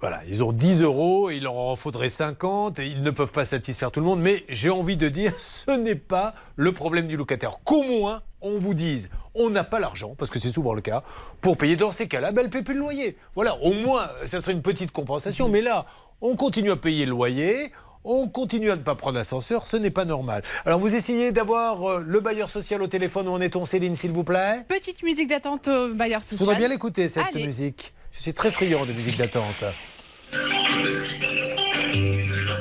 Voilà, 0.00 0.22
ils 0.26 0.42
ont 0.42 0.52
10 0.52 0.82
euros, 0.82 1.28
il 1.30 1.42
leur 1.42 1.56
en 1.56 1.76
faudrait 1.76 2.08
50, 2.08 2.78
et 2.78 2.86
ils 2.86 3.02
ne 3.02 3.10
peuvent 3.10 3.32
pas 3.32 3.44
satisfaire 3.44 3.90
tout 3.90 4.00
le 4.00 4.06
monde, 4.06 4.20
mais 4.20 4.46
j'ai 4.48 4.70
envie 4.70 4.96
de 4.96 5.10
dire, 5.10 5.38
ce 5.38 5.72
n'est 5.72 5.94
pas 5.94 6.34
le 6.56 6.72
problème 6.72 7.06
du 7.06 7.18
locataire. 7.18 7.58
Qu'au 7.64 7.82
moins, 7.82 8.22
on 8.40 8.58
vous 8.58 8.72
dise, 8.72 9.10
on 9.34 9.50
n'a 9.50 9.62
pas 9.62 9.78
l'argent, 9.78 10.14
parce 10.16 10.30
que 10.30 10.38
c'est 10.38 10.48
souvent 10.48 10.72
le 10.72 10.80
cas, 10.80 11.02
pour 11.42 11.58
payer 11.58 11.76
dans 11.76 11.90
ces 11.90 12.08
cas-là, 12.08 12.32
ben, 12.32 12.48
paie 12.48 12.62
plus 12.62 12.72
le 12.72 12.80
loyer. 12.80 13.18
Voilà, 13.34 13.56
au 13.58 13.74
moins, 13.74 14.08
ça 14.24 14.40
serait 14.40 14.52
une 14.52 14.62
petite 14.62 14.90
compensation, 14.90 15.50
mais 15.50 15.60
là, 15.60 15.84
on 16.22 16.34
continue 16.34 16.70
à 16.70 16.76
payer 16.76 17.04
le 17.04 17.10
loyer, 17.10 17.70
on 18.04 18.28
continue 18.28 18.70
à 18.70 18.76
ne 18.76 18.82
pas 18.82 18.94
prendre 18.94 19.16
l'ascenseur, 19.18 19.66
ce 19.66 19.76
n'est 19.76 19.90
pas 19.90 20.04
normal. 20.04 20.42
Alors 20.64 20.78
vous 20.78 20.94
essayez 20.94 21.32
d'avoir 21.32 21.84
euh, 21.88 22.04
le 22.06 22.20
bailleur 22.20 22.48
social 22.50 22.82
au 22.82 22.86
téléphone, 22.86 23.28
où 23.28 23.32
en 23.32 23.40
est-on 23.40 23.64
Céline, 23.64 23.94
s'il 23.94 24.12
vous 24.12 24.24
plaît? 24.24 24.64
Petite 24.68 25.02
musique 25.02 25.28
d'attente 25.28 25.68
au 25.68 25.94
bailleur 25.94 26.20
Je 26.20 26.26
social. 26.26 26.38
voudrais 26.38 26.56
bien 26.56 26.68
l'écouter, 26.68 27.08
cette 27.08 27.26
Allez. 27.34 27.44
musique. 27.44 27.92
Je 28.12 28.20
suis 28.20 28.34
très 28.34 28.50
friand 28.50 28.86
de 28.86 28.92
musique 28.92 29.16
d'attente. 29.16 29.64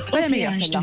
C'est 0.00 0.10
pas 0.12 0.20
la 0.20 0.28
meilleure 0.28 0.54
celle-là. 0.54 0.82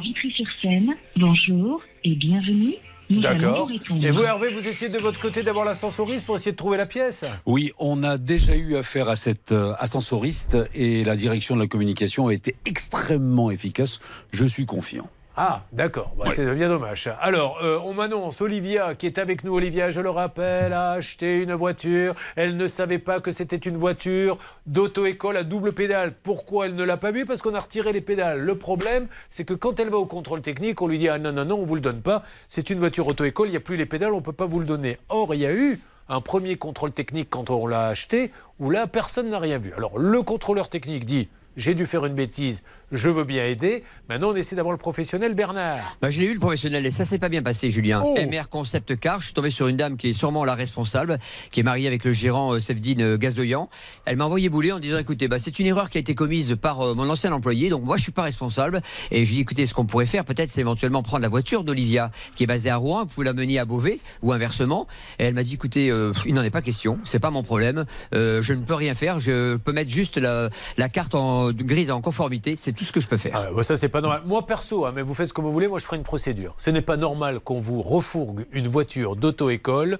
Bonjour 1.15 1.81
et 2.03 2.15
bienvenue. 2.15 2.75
D'accord. 3.09 3.69
Et 4.01 4.11
vous, 4.11 4.23
Hervé, 4.23 4.51
vous 4.51 4.67
essayez 4.67 4.89
de 4.89 4.99
votre 4.99 5.19
côté 5.19 5.43
d'avoir 5.43 5.65
l'ascensoriste 5.65 6.25
pour 6.25 6.35
essayer 6.35 6.51
de 6.51 6.57
trouver 6.57 6.77
la 6.77 6.85
pièce 6.85 7.25
Oui, 7.45 7.71
on 7.79 8.03
a 8.03 8.17
déjà 8.17 8.55
eu 8.55 8.75
affaire 8.75 9.09
à 9.09 9.15
cet 9.15 9.51
euh, 9.51 9.73
ascensoriste 9.79 10.57
et 10.73 11.03
la 11.03 11.15
direction 11.15 11.55
de 11.55 11.61
la 11.61 11.67
communication 11.67 12.27
a 12.27 12.33
été 12.33 12.55
extrêmement 12.65 13.49
efficace. 13.51 13.99
Je 14.31 14.45
suis 14.45 14.65
confiant. 14.65 15.09
Ah, 15.39 15.61
d'accord. 15.71 16.15
Bah, 16.17 16.31
C'est 16.31 16.51
bien 16.55 16.67
dommage. 16.67 17.11
Alors, 17.21 17.59
euh, 17.61 17.79
on 17.85 17.93
m'annonce 17.93 18.41
Olivia, 18.41 18.95
qui 18.95 19.05
est 19.05 19.19
avec 19.19 19.43
nous. 19.43 19.53
Olivia, 19.53 19.91
je 19.91 19.99
le 19.99 20.09
rappelle, 20.09 20.73
a 20.73 20.93
acheté 20.93 21.43
une 21.43 21.53
voiture. 21.53 22.15
Elle 22.35 22.57
ne 22.57 22.65
savait 22.65 22.97
pas 22.97 23.19
que 23.19 23.31
c'était 23.31 23.55
une 23.55 23.77
voiture 23.77 24.39
d'auto-école 24.65 25.37
à 25.37 25.43
double 25.43 25.73
pédale. 25.73 26.15
Pourquoi 26.23 26.65
elle 26.65 26.73
ne 26.73 26.83
l'a 26.83 26.97
pas 26.97 27.11
vue? 27.11 27.25
Parce 27.25 27.43
qu'on 27.43 27.53
a 27.53 27.59
retiré 27.59 27.93
les 27.93 28.01
pédales. 28.01 28.39
Le 28.39 28.57
problème, 28.57 29.07
c'est 29.29 29.45
que 29.45 29.53
quand 29.53 29.79
elle 29.79 29.89
va 29.89 29.97
au 29.97 30.07
contrôle 30.07 30.41
technique, 30.41 30.81
on 30.81 30.87
lui 30.87 30.97
dit 30.97 31.07
Ah 31.07 31.19
non, 31.19 31.31
non, 31.31 31.45
non, 31.45 31.59
on 31.59 31.65
vous 31.65 31.75
le 31.75 31.81
donne 31.81 32.01
pas. 32.01 32.23
C'est 32.47 32.71
une 32.71 32.79
voiture 32.79 33.05
auto-école, 33.05 33.49
il 33.49 33.51
n'y 33.51 33.57
a 33.57 33.59
plus 33.59 33.77
les 33.77 33.85
pédales, 33.85 34.13
on 34.13 34.17
ne 34.17 34.21
peut 34.21 34.33
pas 34.33 34.47
vous 34.47 34.59
le 34.59 34.65
donner. 34.65 34.97
Or, 35.09 35.35
il 35.35 35.41
y 35.41 35.45
a 35.45 35.53
eu 35.53 35.79
un 36.09 36.19
premier 36.19 36.55
contrôle 36.55 36.91
technique 36.91 37.29
quand 37.29 37.51
on 37.51 37.67
l'a 37.67 37.89
acheté, 37.89 38.31
où 38.59 38.71
là, 38.71 38.87
personne 38.87 39.29
n'a 39.29 39.37
rien 39.37 39.59
vu. 39.59 39.71
Alors, 39.77 39.99
le 39.99 40.23
contrôleur 40.23 40.67
technique 40.67 41.05
dit 41.05 41.29
j'ai 41.57 41.73
dû 41.73 41.85
faire 41.85 42.05
une 42.05 42.13
bêtise, 42.13 42.63
je 42.91 43.09
veux 43.09 43.23
bien 43.23 43.45
aider. 43.45 43.83
Maintenant, 44.09 44.29
on 44.29 44.35
essaie 44.35 44.55
d'avoir 44.55 44.71
le 44.71 44.77
professionnel 44.77 45.33
Bernard. 45.33 45.97
Bah, 46.01 46.09
je 46.09 46.19
l'ai 46.21 46.27
eu 46.27 46.33
le 46.33 46.39
professionnel 46.39 46.85
et 46.85 46.91
ça 46.91 47.03
s'est 47.03 47.19
pas 47.19 47.29
bien 47.29 47.41
passé, 47.41 47.71
Julien. 47.71 48.01
Oh. 48.03 48.15
MR 48.17 48.47
Concept 48.49 48.97
Car, 48.99 49.19
je 49.19 49.25
suis 49.25 49.33
tombé 49.33 49.49
sur 49.49 49.67
une 49.67 49.75
dame 49.75 49.97
qui 49.97 50.09
est 50.09 50.13
sûrement 50.13 50.45
la 50.45 50.55
responsable, 50.55 51.17
qui 51.51 51.59
est 51.59 51.63
mariée 51.63 51.87
avec 51.87 52.05
le 52.05 52.13
gérant 52.13 52.53
euh, 52.53 52.59
Sevdine 52.59 53.01
euh, 53.01 53.17
Gazdoyan. 53.17 53.69
Elle 54.05 54.17
m'a 54.17 54.25
envoyé 54.25 54.49
bouler 54.49 54.71
en 54.71 54.79
disant 54.79 54.99
écoutez, 54.99 55.27
bah, 55.27 55.39
c'est 55.39 55.59
une 55.59 55.65
erreur 55.65 55.89
qui 55.89 55.97
a 55.97 56.01
été 56.01 56.15
commise 56.15 56.55
par 56.61 56.81
euh, 56.81 56.93
mon 56.93 57.09
ancien 57.09 57.31
employé, 57.31 57.69
donc 57.69 57.83
moi 57.83 57.97
je 57.97 58.03
suis 58.03 58.11
pas 58.11 58.23
responsable. 58.23 58.81
Et 59.11 59.25
je 59.25 59.29
lui 59.29 59.35
ai 59.35 59.37
dit 59.37 59.41
écoutez, 59.41 59.65
ce 59.65 59.73
qu'on 59.73 59.85
pourrait 59.85 60.05
faire 60.05 60.23
peut-être, 60.25 60.49
c'est 60.49 60.61
éventuellement 60.61 61.03
prendre 61.03 61.23
la 61.23 61.29
voiture 61.29 61.63
d'Olivia, 61.63 62.11
qui 62.35 62.43
est 62.43 62.47
basée 62.47 62.69
à 62.69 62.77
Rouen, 62.77 63.05
vous 63.15 63.23
la 63.23 63.33
mener 63.33 63.59
à 63.59 63.65
Beauvais 63.65 63.99
ou 64.21 64.31
inversement. 64.31 64.87
Et 65.19 65.25
elle 65.25 65.33
m'a 65.33 65.43
dit 65.43 65.55
écoutez, 65.55 65.89
euh, 65.89 66.13
il 66.25 66.33
n'en 66.33 66.43
est 66.43 66.51
pas 66.51 66.61
question, 66.61 66.99
c'est 67.03 67.19
pas 67.19 67.31
mon 67.31 67.43
problème, 67.43 67.85
Euh, 68.13 68.41
je 68.41 68.53
ne 68.53 68.63
peux 68.63 68.73
rien 68.73 68.93
faire, 68.93 69.19
je 69.19 69.57
peux 69.57 69.71
mettre 69.71 69.89
juste 69.91 70.17
la, 70.17 70.49
la 70.77 70.89
carte 70.89 71.15
en 71.15 71.46
grise 71.51 71.91
en 71.91 72.01
conformité, 72.01 72.55
c'est 72.55 72.71
tout 72.73 72.83
ce 72.83 72.91
que 72.91 72.99
je 72.99 73.07
peux 73.07 73.17
faire. 73.17 73.33
Ah, 73.35 73.47
bah, 73.55 73.63
ça, 73.63 73.77
c'est 73.77 73.89
pas 73.89 74.01
normal. 74.01 74.21
Moi, 74.25 74.45
perso, 74.45 74.85
hein, 74.85 74.91
mais 74.95 75.01
vous 75.01 75.13
faites 75.13 75.29
ce 75.29 75.33
que 75.33 75.41
vous 75.41 75.51
voulez, 75.51 75.67
moi, 75.67 75.79
je 75.79 75.85
ferai 75.85 75.97
une 75.97 76.03
procédure. 76.03 76.55
Ce 76.57 76.69
n'est 76.69 76.81
pas 76.81 76.97
normal 76.97 77.39
qu'on 77.39 77.59
vous 77.59 77.81
refourgue 77.81 78.45
une 78.51 78.67
voiture 78.67 79.15
d'auto-école. 79.15 79.97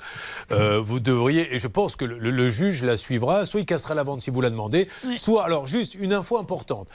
Euh, 0.52 0.80
vous 0.80 1.00
devriez, 1.00 1.54
et 1.56 1.60
je 1.60 1.68
pense 1.68 1.96
que 1.96 2.06
le, 2.06 2.50
juge 2.50 2.84
la 2.84 2.98
suivra, 2.98 3.46
soit 3.46 3.60
il 3.60 3.66
cassera 3.66 3.96
la 3.96 4.04
vente 4.04 4.22
si 4.22 4.30
vous 4.30 4.42
la 4.42 4.50
demandez, 4.50 4.88
Oui. 5.06 5.18
soit, 5.18 5.44
alors, 5.46 5.68
juste 5.68 5.96
une 5.96 6.14
info 6.14 6.38
importante. 6.38 6.88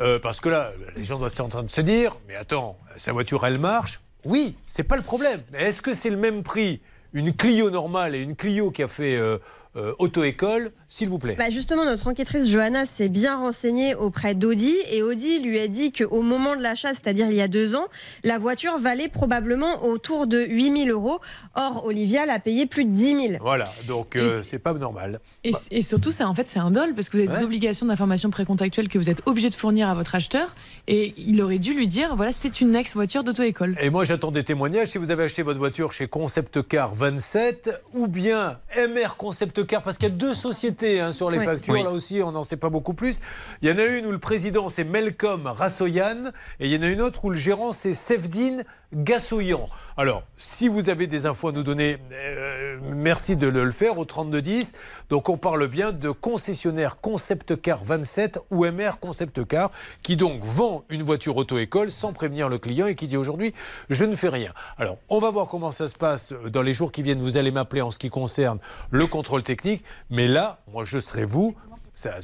Euh, 0.00 0.18
parce 0.18 0.40
que 0.40 0.48
là, 0.48 0.72
les 0.96 1.04
gens 1.04 1.18
doivent 1.18 1.32
être 1.32 1.40
en 1.40 1.48
train 1.48 1.62
de 1.62 1.70
se 1.70 1.80
dire, 1.80 2.16
mais 2.28 2.36
attends, 2.36 2.76
sa 2.96 3.12
voiture, 3.12 3.44
elle 3.46 3.58
marche. 3.58 4.00
Oui, 4.24 4.56
c'est 4.66 4.84
pas 4.84 4.96
le 4.96 5.02
problème. 5.02 5.40
Mais 5.52 5.62
est-ce 5.62 5.82
que 5.82 5.94
c'est 5.94 6.10
le 6.10 6.16
même 6.16 6.42
prix 6.42 6.80
une 7.12 7.34
Clio 7.34 7.70
normale 7.70 8.14
et 8.14 8.20
une 8.20 8.36
Clio 8.36 8.70
qui 8.70 8.82
a 8.82 8.88
fait 8.88 9.16
euh, 9.16 9.38
euh, 9.76 9.94
auto-école, 9.98 10.72
s'il 10.92 11.08
vous 11.08 11.18
plaît 11.18 11.36
Bah 11.38 11.48
justement, 11.48 11.86
notre 11.86 12.08
enquêtrice 12.08 12.50
Johanna 12.50 12.84
s'est 12.84 13.08
bien 13.08 13.38
renseignée 13.38 13.94
auprès 13.94 14.34
d'Audi 14.34 14.74
et 14.90 15.02
Audi 15.02 15.38
lui 15.38 15.58
a 15.58 15.66
dit 15.66 15.90
qu'au 15.90 16.20
moment 16.20 16.54
de 16.54 16.60
l'achat, 16.60 16.90
c'est-à-dire 16.90 17.28
il 17.30 17.34
y 17.36 17.40
a 17.40 17.48
deux 17.48 17.74
ans, 17.76 17.86
la 18.24 18.36
voiture 18.38 18.78
valait 18.78 19.08
probablement 19.08 19.86
autour 19.86 20.26
de 20.26 20.44
8000 20.44 20.90
euros. 20.90 21.18
Or, 21.54 21.86
Olivia 21.86 22.26
l'a 22.26 22.38
payé 22.38 22.66
plus 22.66 22.84
de 22.84 22.90
10 22.90 23.04
000. 23.04 23.20
Voilà, 23.40 23.72
donc 23.88 24.16
euh, 24.16 24.42
c'est 24.44 24.58
pas 24.58 24.74
normal. 24.74 25.20
Et, 25.44 25.52
et 25.70 25.80
surtout, 25.80 26.10
c'est 26.10 26.24
en 26.24 26.34
fait 26.34 26.50
c'est 26.50 26.58
un 26.58 26.70
dol 26.70 26.94
parce 26.94 27.08
que 27.08 27.16
vous 27.16 27.22
avez 27.26 27.38
des 27.38 27.42
obligations 27.42 27.86
d'information 27.86 28.28
précontractuelle 28.28 28.90
que 28.90 28.98
vous 28.98 29.08
êtes 29.08 29.22
obligé 29.24 29.48
de 29.48 29.54
fournir 29.54 29.88
à 29.88 29.94
votre 29.94 30.14
acheteur 30.14 30.54
et 30.88 31.14
il 31.16 31.40
aurait 31.40 31.58
dû 31.58 31.72
lui 31.72 31.86
dire 31.86 32.16
voilà 32.16 32.32
c'est 32.32 32.60
une 32.60 32.76
ex 32.76 32.92
voiture 32.92 33.24
d'auto-école. 33.24 33.76
Et 33.80 33.88
moi, 33.88 34.04
j'attends 34.04 34.30
des 34.30 34.44
témoignages. 34.44 34.88
Si 34.88 34.98
vous 34.98 35.10
avez 35.10 35.24
acheté 35.24 35.40
votre 35.40 35.58
voiture 35.58 35.90
chez 35.92 36.06
Concept 36.06 36.68
Car 36.68 36.94
27 36.94 37.82
ou 37.94 38.08
bien 38.08 38.58
MR 38.76 39.16
Concept 39.16 39.66
Car, 39.66 39.80
parce 39.80 39.96
qu'il 39.96 40.10
y 40.10 40.12
a 40.12 40.14
deux 40.14 40.34
sociétés 40.34 40.81
hein, 41.00 41.12
sur 41.12 41.30
les 41.30 41.38
Oui. 41.38 41.44
factures. 41.44 41.74
Oui. 41.74 41.82
Là 41.82 41.90
aussi, 41.90 42.20
on 42.22 42.32
n'en 42.32 42.42
sait 42.42 42.56
pas 42.56 42.70
beaucoup 42.70 42.94
plus. 42.94 43.20
Il 43.60 43.68
y 43.68 43.72
en 43.72 43.78
a 43.78 43.84
une 43.84 44.06
où 44.06 44.10
le 44.12 44.18
président, 44.18 44.68
c'est 44.68 44.84
Melcom 44.84 45.46
Rassoyan. 45.46 46.30
Et 46.60 46.66
il 46.66 46.72
y 46.72 46.76
en 46.76 46.82
a 46.82 46.88
une 46.90 47.00
autre 47.02 47.24
où 47.24 47.30
le 47.30 47.36
gérant, 47.36 47.72
c'est 47.72 47.94
Sevdine 47.94 48.64
Gassoyan. 48.94 49.68
Alors, 49.96 50.22
si 50.36 50.68
vous 50.68 50.88
avez 50.88 51.06
des 51.06 51.26
infos 51.26 51.48
à 51.48 51.52
nous 51.52 51.62
donner, 51.62 51.98
euh, 52.12 52.78
merci 52.82 53.36
de 53.36 53.46
le, 53.46 53.64
le 53.64 53.70
faire 53.70 53.98
au 53.98 54.04
3210. 54.04 54.72
Donc, 55.10 55.28
on 55.28 55.36
parle 55.36 55.66
bien 55.66 55.92
de 55.92 56.10
concessionnaire 56.10 56.98
Concept 57.00 57.60
Car 57.60 57.84
27 57.84 58.38
ou 58.50 58.64
MR 58.64 58.98
Concept 59.00 59.46
Car, 59.46 59.70
qui 60.02 60.16
donc 60.16 60.42
vend 60.42 60.84
une 60.88 61.02
voiture 61.02 61.36
auto-école 61.36 61.90
sans 61.90 62.12
prévenir 62.12 62.48
le 62.48 62.58
client 62.58 62.86
et 62.86 62.94
qui 62.94 63.06
dit 63.06 63.16
aujourd'hui, 63.16 63.54
je 63.90 64.04
ne 64.04 64.16
fais 64.16 64.28
rien. 64.28 64.52
Alors, 64.78 64.98
on 65.08 65.18
va 65.18 65.30
voir 65.30 65.46
comment 65.46 65.70
ça 65.70 65.88
se 65.88 65.96
passe 65.96 66.32
dans 66.50 66.62
les 66.62 66.74
jours 66.74 66.92
qui 66.92 67.02
viennent. 67.02 67.20
Vous 67.20 67.36
allez 67.36 67.50
m'appeler 67.50 67.82
en 67.82 67.90
ce 67.90 67.98
qui 67.98 68.10
concerne 68.10 68.58
le 68.90 69.06
contrôle 69.06 69.42
technique. 69.42 69.84
Mais 70.10 70.26
là, 70.26 70.60
moi, 70.72 70.84
je 70.84 70.98
serai 70.98 71.24
vous. 71.24 71.54
Ça, 71.94 72.14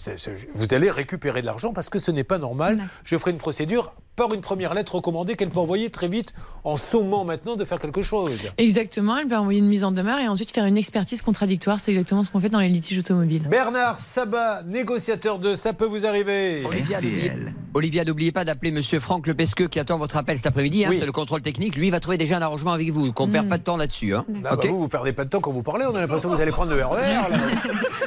vous 0.54 0.72
allez 0.72 0.90
récupérer 0.90 1.42
de 1.42 1.46
l'argent 1.46 1.74
parce 1.74 1.90
que 1.90 1.98
ce 1.98 2.10
n'est 2.10 2.24
pas 2.24 2.38
normal. 2.38 2.78
Je 3.04 3.18
ferai 3.18 3.32
une 3.32 3.38
procédure 3.38 3.94
par 4.18 4.34
une 4.34 4.40
première 4.40 4.74
lettre 4.74 4.96
recommandée 4.96 5.36
qu'elle 5.36 5.48
peut 5.50 5.60
envoyer 5.60 5.90
très 5.90 6.08
vite 6.08 6.34
en 6.64 6.76
sommant 6.76 7.24
maintenant 7.24 7.54
de 7.56 7.64
faire 7.64 7.78
quelque 7.78 8.02
chose. 8.02 8.48
Exactement, 8.58 9.16
elle 9.16 9.28
peut 9.28 9.36
envoyer 9.36 9.60
une 9.60 9.68
mise 9.68 9.84
en 9.84 9.92
demeure 9.92 10.18
et 10.18 10.26
ensuite 10.28 10.50
faire 10.52 10.66
une 10.66 10.76
expertise 10.76 11.22
contradictoire. 11.22 11.78
C'est 11.80 11.92
exactement 11.92 12.24
ce 12.24 12.30
qu'on 12.32 12.40
fait 12.40 12.48
dans 12.50 12.58
les 12.58 12.68
litiges 12.68 12.98
automobiles. 12.98 13.46
Bernard 13.48 13.98
Sabat, 14.00 14.62
négociateur 14.66 15.38
de 15.38 15.54
Ça 15.54 15.72
peut 15.72 15.86
vous 15.86 16.04
arriver. 16.04 16.62
Olivia, 16.66 17.00
n'oubliez- 17.00 17.32
Olivia, 17.74 18.04
n'oubliez 18.04 18.32
pas 18.32 18.44
d'appeler 18.44 18.72
Monsieur 18.72 18.98
Franck 18.98 19.26
Lepesqueux 19.28 19.68
qui 19.68 19.78
attend 19.78 19.98
votre 19.98 20.16
appel 20.16 20.36
cet 20.36 20.46
après-midi. 20.46 20.84
hein, 20.84 20.88
Oui. 20.90 20.96
C'est 20.98 21.06
le 21.06 21.12
contrôle 21.12 21.40
technique. 21.42 21.76
Lui 21.76 21.86
il 21.86 21.90
va 21.90 22.00
trouver 22.00 22.18
déjà 22.18 22.38
un 22.38 22.42
arrangement 22.42 22.72
avec 22.72 22.90
vous. 22.90 23.12
Qu'on 23.12 23.28
perd 23.28 23.48
pas 23.48 23.58
de 23.58 23.62
temps 23.62 23.76
là-dessus. 23.76 24.14
hein. 24.16 24.24
Ah 24.44 24.56
bah 24.56 24.62
vous, 24.68 24.78
vous 24.80 24.88
perdez 24.88 25.12
pas 25.12 25.24
de 25.24 25.30
temps 25.30 25.40
quand 25.40 25.52
vous 25.52 25.62
parlez. 25.62 25.86
On 25.86 25.94
a 25.94 26.00
l'impression 26.00 26.28
que 26.28 26.34
vous 26.34 26.40
allez 26.42 26.50
prendre 26.50 26.72
le 26.74 26.84
RER. 26.84 26.98
là. 27.06 27.28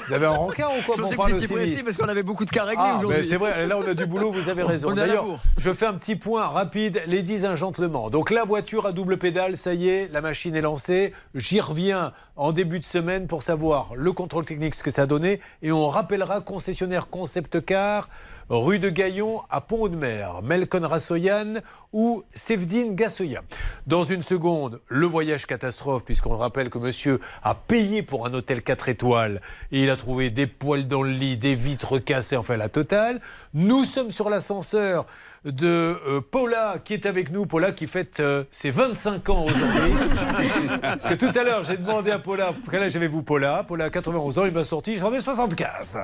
Vous 0.08 0.14
avez 0.18 0.26
un 0.26 0.32
rencard 0.32 0.72
ou 0.72 0.82
quoi 0.86 0.96
Je 0.98 1.02
pour 1.02 1.10
sais 1.10 1.16
que 1.16 1.22
vous 1.38 1.44
étiez 1.56 1.76
vite 1.76 1.86
parce 1.86 1.96
qu'on 1.96 2.10
avait 2.10 2.24
beaucoup 2.24 2.44
de 2.44 2.50
cas 2.50 2.66
réglés 2.66 2.84
Ah, 2.86 2.98
aujourd'hui. 3.00 3.24
c'est 3.24 3.38
vrai, 3.38 3.66
là 3.66 3.78
on 3.78 3.88
a 3.88 3.94
du 3.94 4.06
boulot, 4.06 4.30
vous 4.34 4.50
avez 4.50 4.64
raison. 4.64 4.92
D'ailleurs, 4.92 5.26
je 5.58 5.72
fais 5.72 5.86
un 5.86 5.94
petit 6.02 6.16
point 6.16 6.48
rapide, 6.48 7.00
ladies 7.06 7.46
and 7.46 7.56
gentlemen. 7.56 8.10
Donc 8.10 8.32
la 8.32 8.44
voiture 8.44 8.88
à 8.88 8.92
double 8.92 9.18
pédale, 9.18 9.56
ça 9.56 9.76
y 9.76 9.88
est, 9.88 10.12
la 10.12 10.20
machine 10.20 10.56
est 10.56 10.62
lancée. 10.62 11.14
J'y 11.36 11.62
reviens 11.62 12.12
en 12.36 12.54
début 12.54 12.80
de 12.80 12.86
semaine 12.86 13.28
pour 13.28 13.44
savoir 13.44 13.92
le 13.94 14.12
contrôle 14.12 14.44
technique, 14.44 14.74
ce 14.74 14.82
que 14.82 14.90
ça 14.90 15.04
a 15.04 15.06
donné. 15.06 15.40
Et 15.62 15.72
on 15.72 15.88
rappellera 15.90 16.42
concessionnaire 16.42 17.06
Concept 17.08 17.64
Car, 17.64 18.10
rue 18.50 18.80
de 18.80 18.90
Gaillon 18.90 19.44
à 19.52 19.62
Pont-de-Mer, 19.62 20.42
Melcon 20.42 20.88
Rassoyan 20.88 21.62
ou 21.94 22.24
Sevdine 22.34 22.96
Gassoya. 22.96 23.44
Dans 23.86 24.02
une 24.02 24.24
seconde, 24.24 24.82
le 24.88 25.06
voyage 25.06 25.46
catastrophe, 25.46 26.04
puisqu'on 26.04 26.36
rappelle 26.36 26.72
que 26.72 26.80
monsieur 26.80 27.20
a 27.44 27.54
payé 27.54 28.02
pour 28.02 28.26
un 28.26 28.34
hôtel 28.34 28.64
4 28.64 28.90
étoiles 28.90 29.40
et 29.72 29.84
il 29.84 29.90
a 29.92 29.98
trouvé 29.98 30.32
des 30.32 30.48
poils 30.48 30.88
dans 30.88 31.04
le 31.04 31.12
lit, 31.12 31.38
des 31.38 31.54
vitres 31.54 32.00
cassées, 32.00 32.38
enfin 32.38 32.58
la 32.58 32.70
totale. 32.70 33.22
Nous 33.54 33.84
sommes 33.84 34.12
sur 34.12 34.32
l'ascenseur 34.32 35.06
de 35.46 35.66
euh, 36.08 36.22
Paula 36.22 36.78
qui 36.84 36.94
est 36.94 37.06
avec 37.06 37.32
nous. 37.32 37.46
Paula 37.46 37.72
qui 37.72 37.88
fête 37.88 38.20
euh, 38.20 38.44
ses 38.52 38.70
25 38.70 39.28
ans 39.30 39.46
aujourd'hui. 39.46 39.94
Parce 40.82 41.08
que 41.08 41.16
tout 41.16 41.32
à 41.38 41.44
l'heure, 41.44 41.64
j'ai 41.64 41.78
demandé 41.78 42.12
à 42.12 42.20
Paula 42.20 42.54
quel 42.70 42.84
âge 42.84 42.96
avez-vous, 42.96 43.24
Paula 43.24 43.64
Paula 43.64 43.86
a 43.86 43.90
91 43.90 44.38
ans, 44.38 44.46
il 44.46 44.52
m'a 44.54 44.64
sorti, 44.64 44.98
j'en 44.98 45.12
ai 45.12 45.20
75. 45.20 46.04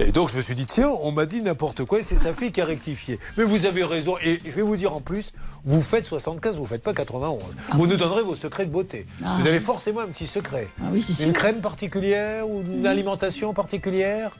Et 0.00 0.10
donc 0.10 0.30
je 0.30 0.36
me 0.36 0.40
suis 0.40 0.54
dit, 0.54 0.64
tiens, 0.66 0.88
on 1.02 1.12
m'a 1.12 1.26
dit 1.26 1.42
n'importe 1.42 1.84
quoi 1.84 1.98
et 2.00 2.02
c'est 2.02 2.16
sa 2.16 2.32
fille 2.32 2.50
qui 2.52 2.60
a 2.60 2.64
rectifié. 2.64 3.18
Mais 3.36 3.44
vous 3.44 3.66
avez 3.66 3.84
raison. 3.84 4.16
Et 4.22 4.40
je 4.44 4.50
vais 4.50 4.62
vous 4.62 4.76
dire 4.76 4.94
en 4.94 5.00
plus, 5.00 5.32
vous 5.64 5.82
faites 5.82 6.06
75, 6.06 6.56
vous 6.56 6.62
ne 6.62 6.68
faites 6.68 6.82
pas 6.82 6.94
91. 6.94 7.42
vous 7.74 7.86
nous 7.86 7.96
donnerez 7.96 8.22
vos 8.22 8.34
secrets 8.36 8.64
de 8.64 8.70
beauté. 8.70 9.04
Ah. 9.22 9.36
Vous 9.38 9.46
avez 9.46 9.60
forcément 9.60 10.00
un 10.00 10.06
petit 10.08 10.26
secret. 10.26 10.68
oui, 10.92 11.02
c'est 11.02 11.22
Une 11.24 11.30
sûr. 11.30 11.32
crème 11.34 11.60
particulière 11.60 12.48
ou 12.48 12.62
une 12.62 12.86
alimentation 12.86 13.52
particulière? 13.52 14.30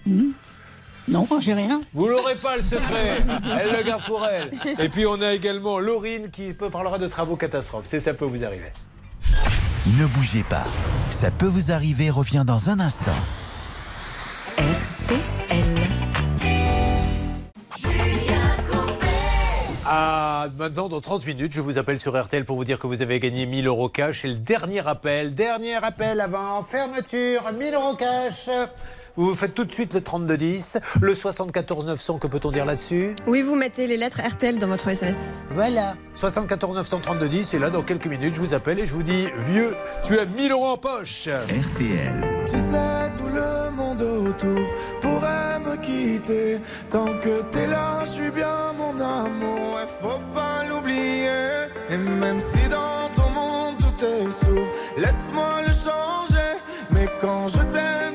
Non, 1.09 1.26
j'ai 1.40 1.55
rien. 1.55 1.80
vous 1.94 2.09
l'aurez 2.09 2.35
pas 2.35 2.56
le 2.56 2.62
secret, 2.62 3.24
elle 3.59 3.72
le 3.72 3.82
garde 3.82 4.05
pour 4.05 4.26
elle. 4.26 4.51
Et 4.78 4.89
puis 4.89 5.06
on 5.06 5.20
a 5.22 5.32
également 5.32 5.78
Laurine 5.78 6.30
qui 6.30 6.52
peut 6.52 6.70
parlera 6.70 6.98
de 6.98 7.06
travaux 7.06 7.36
catastrophes. 7.36 7.86
C'est 7.86 8.01
ça 8.01 8.12
peut 8.12 8.26
vous 8.26 8.44
arriver. 8.44 8.72
Ne 9.98 10.06
bougez 10.06 10.43
pas. 10.43 10.64
Ça 11.09 11.30
peut 11.30 11.47
vous 11.47 11.72
arriver 11.72 12.10
revient 12.10 12.44
dans 12.47 12.68
un 12.68 12.78
instant. 12.78 13.12
Ah, 19.90 20.48
maintenant, 20.59 20.90
dans 20.90 21.01
30 21.01 21.24
minutes, 21.24 21.55
je 21.55 21.62
vous 21.62 21.78
appelle 21.78 21.98
sur 21.98 22.22
RTL 22.22 22.44
pour 22.44 22.56
vous 22.56 22.64
dire 22.64 22.78
que 22.78 22.86
vous 22.86 23.01
avez 23.01 23.18
gagné 23.20 23.47
1000 23.47 23.66
euros 23.66 23.89
cash. 23.89 24.26
Et 24.26 24.28
le 24.28 24.35
dernier 24.35 24.86
appel, 24.86 25.35
dernier 25.35 25.76
appel 25.76 26.20
avant 26.20 26.62
fermeture, 26.62 27.51
1000 27.59 27.74
euros 27.74 27.94
cash. 27.94 28.51
Vous 29.19 29.35
faites 29.35 29.53
tout 29.53 29.65
de 29.65 29.73
suite 29.73 29.95
le 29.95 30.01
3210, 30.01 30.78
le 31.01 31.12
74 31.12 31.86
900, 31.86 32.19
que 32.19 32.28
peut-on 32.28 32.53
dire 32.53 32.65
là-dessus? 32.65 33.16
Oui, 33.27 33.43
vous 33.43 33.57
mettez 33.57 33.89
les 33.89 33.97
lettres 33.97 34.20
RTL 34.24 34.59
dans 34.61 34.69
votre 34.69 34.86
SMS. 34.86 35.16
Voilà. 35.51 35.97
74 36.15 36.77
932 36.77 37.28
10, 37.28 37.55
et 37.55 37.59
là, 37.59 37.69
dans 37.69 37.82
quelques 37.82 38.07
minutes, 38.07 38.36
je 38.36 38.40
vous 38.40 38.55
appelle 38.55 38.78
et 38.78 38.86
je 38.86 38.95
vous 38.95 39.03
dis, 39.03 39.27
vieux, 39.39 39.74
tu 40.05 40.20
as 40.20 40.24
1000 40.24 40.53
euros 40.53 40.66
en 40.66 40.77
poche. 40.77 41.27
RTL. 41.27 42.45
Tu 42.47 42.61
sais, 42.61 43.12
tout 43.16 43.27
le 43.35 43.73
monde 43.74 44.03
autour 44.03 44.65
pourrait 45.01 45.59
me 45.66 45.77
quitter. 45.82 46.59
Tant 46.89 47.07
que 47.20 47.43
t'es 47.51 47.66
là, 47.66 48.05
je 48.05 48.11
suis 48.11 48.31
bien 48.31 48.73
mon 48.78 49.01
amour, 49.01 49.74
ouais, 49.74 49.89
faut 50.01 50.20
pas 50.32 50.62
l'oublier. 50.70 51.66
Et 51.90 51.97
même 51.97 52.39
si 52.39 52.69
dans 52.69 53.09
ton 53.20 53.28
monde 53.31 53.74
tout 53.81 54.05
est 54.05 54.31
sourd, 54.45 54.69
laisse-moi 54.97 55.62
le 55.66 55.73
changer. 55.73 56.53
Mais 56.93 57.09
quand 57.20 57.49
je 57.49 57.59
t'aime, 57.59 58.15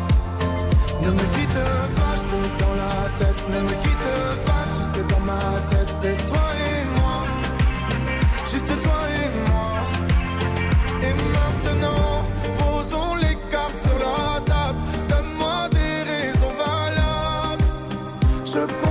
Ne 1.03 1.09
me 1.11 1.25
quitte 1.35 1.63
pas, 1.97 2.13
je 2.15 2.23
te 2.31 2.63
dans 2.63 2.75
la 2.83 2.95
tête. 3.19 3.41
Ne 3.49 3.59
me 3.61 3.73
quitte 3.83 4.11
pas, 4.45 4.65
tu 4.75 4.83
sais, 4.91 5.05
dans 5.11 5.23
ma 5.31 5.43
tête, 5.69 5.91
c'est 6.01 6.27
toi 6.27 6.47
et 6.67 6.99
moi. 6.99 7.17
Juste 8.51 8.67
toi 8.85 8.99
et 9.19 9.29
moi. 9.49 9.71
Et 11.07 11.13
maintenant, 11.37 12.25
posons 12.59 13.15
les 13.15 13.35
cartes 13.51 13.79
sur 13.79 13.97
la 14.05 14.41
table. 14.41 14.79
Donne-moi 15.09 15.69
des 15.71 15.95
raisons 16.11 16.53
valables. 16.63 17.65
Je 18.45 18.90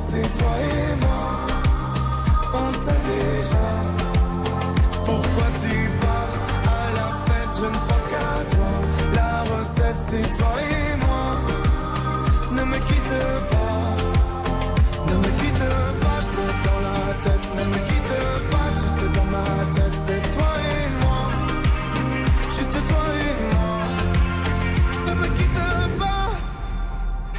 C'est 0.00 0.38
toi 0.38 0.52
et 0.60 0.96
moi. 1.00 1.45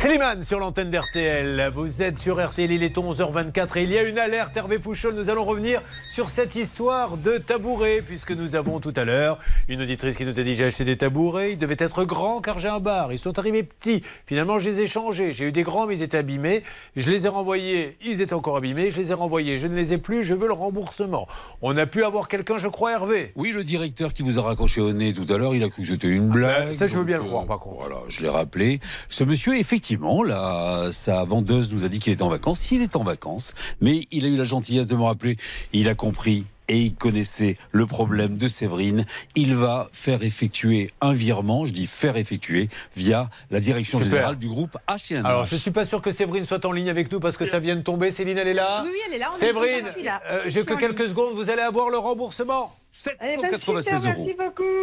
Slimane 0.07 0.41
sur 0.41 0.59
l'antenne 0.59 0.89
d'RTL. 0.89 1.69
Vous 1.73 2.01
êtes 2.01 2.17
sur 2.17 2.41
RTL, 2.41 2.71
il 2.71 2.81
est 2.81 2.95
11h24 2.95 3.77
et 3.77 3.83
il 3.83 3.91
y 3.91 3.97
a 3.97 4.03
une 4.03 4.17
alerte. 4.17 4.55
Hervé 4.55 4.79
Pouchol, 4.79 5.13
nous 5.13 5.29
allons 5.29 5.43
revenir 5.43 5.81
sur 6.07 6.29
cette 6.29 6.55
histoire 6.55 7.17
de 7.17 7.37
tabouret, 7.37 8.01
puisque 8.07 8.31
nous 8.31 8.55
avons 8.55 8.79
tout 8.79 8.93
à 8.95 9.03
l'heure 9.03 9.37
une 9.67 9.81
auditrice 9.81 10.15
qui 10.15 10.23
nous 10.23 10.39
a 10.39 10.43
dit 10.43 10.55
j'ai 10.55 10.63
acheté 10.63 10.85
des 10.85 10.95
tabourets. 10.95 11.51
Ils 11.51 11.57
devaient 11.57 11.75
être 11.77 12.05
grands 12.05 12.39
car 12.39 12.61
j'ai 12.61 12.69
un 12.69 12.79
bar. 12.79 13.11
Ils 13.11 13.19
sont 13.19 13.37
arrivés 13.37 13.63
petits. 13.63 14.01
Finalement, 14.25 14.59
je 14.59 14.69
les 14.69 14.79
ai 14.79 14.87
changés. 14.87 15.33
J'ai 15.33 15.43
eu 15.43 15.51
des 15.51 15.63
grands, 15.63 15.87
mais 15.87 15.97
ils 15.97 16.03
étaient 16.03 16.19
abîmés. 16.19 16.63
Je 16.95 17.11
les 17.11 17.25
ai 17.25 17.29
renvoyés. 17.29 17.97
Ils 18.01 18.21
étaient 18.21 18.33
encore 18.33 18.55
abîmés. 18.55 18.91
Je 18.91 19.01
les 19.01 19.11
ai 19.11 19.13
renvoyés. 19.13 19.59
Je 19.59 19.67
ne 19.67 19.75
les 19.75 19.91
ai 19.91 19.97
plus. 19.97 20.23
Je 20.23 20.33
veux 20.33 20.47
le 20.47 20.53
remboursement. 20.53 21.27
On 21.61 21.75
a 21.75 21.85
pu 21.85 22.05
avoir 22.05 22.29
quelqu'un, 22.29 22.57
je 22.57 22.69
crois, 22.69 22.93
Hervé. 22.93 23.33
Oui, 23.35 23.51
le 23.51 23.65
directeur 23.65 24.13
qui 24.13 24.23
vous 24.23 24.39
a 24.39 24.41
raccroché 24.41 24.79
au 24.79 24.93
nez 24.93 25.13
tout 25.13 25.25
à 25.27 25.37
l'heure, 25.37 25.53
il 25.53 25.63
a 25.65 25.67
cru 25.67 25.81
que 25.81 25.89
c'était 25.89 26.07
une 26.07 26.29
blague. 26.29 26.71
ça, 26.71 26.87
je 26.87 26.97
veux 26.97 27.03
bien 27.03 27.17
le 27.17 27.23
Donc, 27.23 27.31
croire, 27.31 27.43
euh, 27.43 27.47
par 27.47 27.59
contre. 27.59 27.79
Voilà, 27.81 27.97
je 28.07 28.21
l'ai 28.21 28.29
rappelé. 28.29 28.79
Ce 29.09 29.25
monsieur, 29.25 29.57
effectivement, 29.57 29.96
là, 30.25 30.91
sa 30.91 31.23
vendeuse 31.23 31.71
nous 31.71 31.85
a 31.85 31.89
dit 31.89 31.99
qu'il 31.99 32.13
était 32.13 32.23
en 32.23 32.29
vacances. 32.29 32.71
Il 32.71 32.81
est 32.81 32.95
en 32.95 33.03
vacances, 33.03 33.53
mais 33.81 34.07
il 34.11 34.25
a 34.25 34.27
eu 34.27 34.37
la 34.37 34.43
gentillesse 34.43 34.87
de 34.87 34.95
me 34.95 35.03
rappeler. 35.03 35.37
Il 35.73 35.89
a 35.89 35.95
compris. 35.95 36.45
Et 36.69 36.81
il 36.81 36.95
connaissait 36.95 37.55
le 37.71 37.85
problème 37.85 38.37
de 38.37 38.49
Séverine. 38.49 39.05
Il 39.35 39.55
va 39.55 39.87
faire 39.93 40.21
effectuer 40.21 40.91
un 40.99 41.13
virement, 41.13 41.65
je 41.65 41.71
dis 41.71 41.87
faire 41.87 42.17
effectuer, 42.17 42.67
via 42.93 43.29
la 43.51 43.61
direction 43.61 43.99
Super. 43.99 44.11
générale 44.11 44.35
du 44.37 44.49
groupe 44.49 44.75
H&M. 44.85 45.25
Alors, 45.25 45.45
je 45.45 45.55
ne 45.55 45.59
suis 45.61 45.71
pas 45.71 45.85
sûr 45.85 46.01
que 46.01 46.11
Séverine 46.11 46.43
soit 46.43 46.65
en 46.65 46.73
ligne 46.73 46.89
avec 46.89 47.09
nous 47.09 47.21
parce 47.21 47.37
que 47.37 47.45
ça 47.45 47.59
vient 47.59 47.77
de 47.77 47.83
tomber. 47.83 48.11
Céline, 48.11 48.37
elle 48.37 48.49
est 48.49 48.53
là 48.53 48.81
Oui, 48.83 48.89
oui, 48.91 48.99
elle 49.07 49.13
est 49.13 49.17
là, 49.17 49.29
on 49.31 49.37
Séverine, 49.37 49.93
euh, 50.29 50.41
j'ai 50.47 50.65
que 50.65 50.73
quelques 50.73 51.07
secondes. 51.07 51.33
Vous 51.35 51.49
allez 51.49 51.61
avoir 51.61 51.89
le 51.89 51.99
remboursement. 51.99 52.75
796 52.91 54.05
euros. 54.05 54.27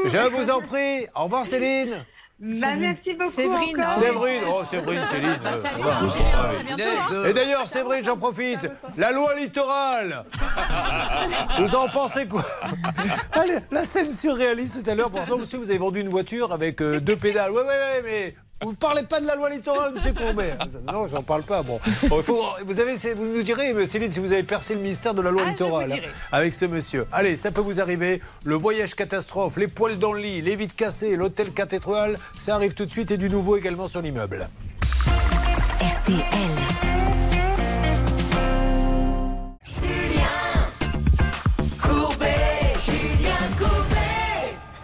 Je 0.07 0.31
vous 0.31 0.51
en 0.51 0.63
prie. 0.63 1.07
Au 1.15 1.25
revoir, 1.25 1.45
Céline. 1.45 2.03
Bah, 2.41 2.75
merci 2.77 3.15
beaucoup. 3.15 3.31
Séverine. 3.31 3.81
encore. 3.81 3.93
Séverine, 3.93 4.43
oh 4.49 4.65
Séverine, 4.65 5.03
Céline. 5.05 5.39
Bah, 5.43 5.51
euh, 5.55 5.63
ça 5.63 5.79
va. 5.79 5.99
Hein. 6.01 7.25
Et 7.27 7.33
d'ailleurs, 7.33 7.67
Séverine, 7.69 8.05
j'en 8.05 8.17
profite. 8.17 8.69
La 8.97 9.13
loi 9.13 9.35
littorale. 9.39 10.25
Vous 11.59 11.75
en 11.77 11.89
pensez 11.89 12.27
quoi? 12.27 12.45
Allez, 13.33 13.59
la 13.71 13.85
scène 13.85 14.11
surréaliste 14.11 14.83
tout 14.83 14.91
à 14.91 14.95
l'heure. 14.95 15.11
Pardon, 15.11 15.39
monsieur, 15.39 15.59
vous 15.59 15.71
avez 15.71 15.79
vendu 15.79 16.01
une 16.01 16.09
voiture 16.09 16.53
avec 16.53 16.83
euh, 16.83 17.01
deux 17.01 17.17
pédales. 17.17 17.53
Ouais, 17.53 17.63
ouais, 17.63 17.67
ouais, 17.67 18.03
mais. 18.05 18.35
Vous 18.63 18.71
ne 18.71 18.77
parlez 18.77 19.03
pas 19.03 19.21
de 19.21 19.27
la 19.27 19.35
loi 19.37 19.51
littorale, 19.51 19.93
monsieur 19.93 20.13
Courbet 20.13 20.57
Non, 20.91 21.07
j'en 21.07 21.23
parle 21.23 21.43
pas. 21.43 21.63
Bon, 21.63 21.79
Bon, 22.09 22.19
il 22.19 22.23
faut, 22.23 22.43
vous, 22.65 22.81
avez, 22.81 22.95
vous 23.15 23.25
nous 23.25 23.43
direz, 23.43 23.75
mais 23.75 23.87
Céline, 23.87 24.11
si 24.11 24.21
vous 24.21 24.33
avez 24.33 24.43
percé 24.43 24.75
le 24.75 24.81
mystère 24.81 25.13
de 25.13 25.21
la 25.21 25.31
loi 25.31 25.43
Ah, 25.47 25.51
littorale 25.51 26.01
avec 26.33 26.55
ce 26.55 26.65
monsieur. 26.65 27.07
Allez, 27.13 27.37
ça 27.37 27.51
peut 27.51 27.61
vous 27.61 27.81
arriver. 27.81 28.23
Le 28.45 28.55
voyage 28.55 28.95
catastrophe, 28.95 29.57
les 29.57 29.67
poils 29.67 29.99
dans 29.99 30.13
le 30.13 30.21
lit, 30.21 30.41
les 30.41 30.57
vitres 30.57 30.77
cassées, 30.77 31.17
l'hôtel 31.17 31.53
4 31.53 31.75
étoiles, 31.75 32.19
ça 32.39 32.55
arrive 32.55 32.75
tout 32.75 32.87
de 32.87 32.91
suite 32.91 33.11
et 33.11 33.17
du 33.17 33.29
nouveau 33.29 33.57
également 33.57 33.89
sur 33.89 34.01
l'immeuble. 34.01 34.49
RTL. 35.81 36.84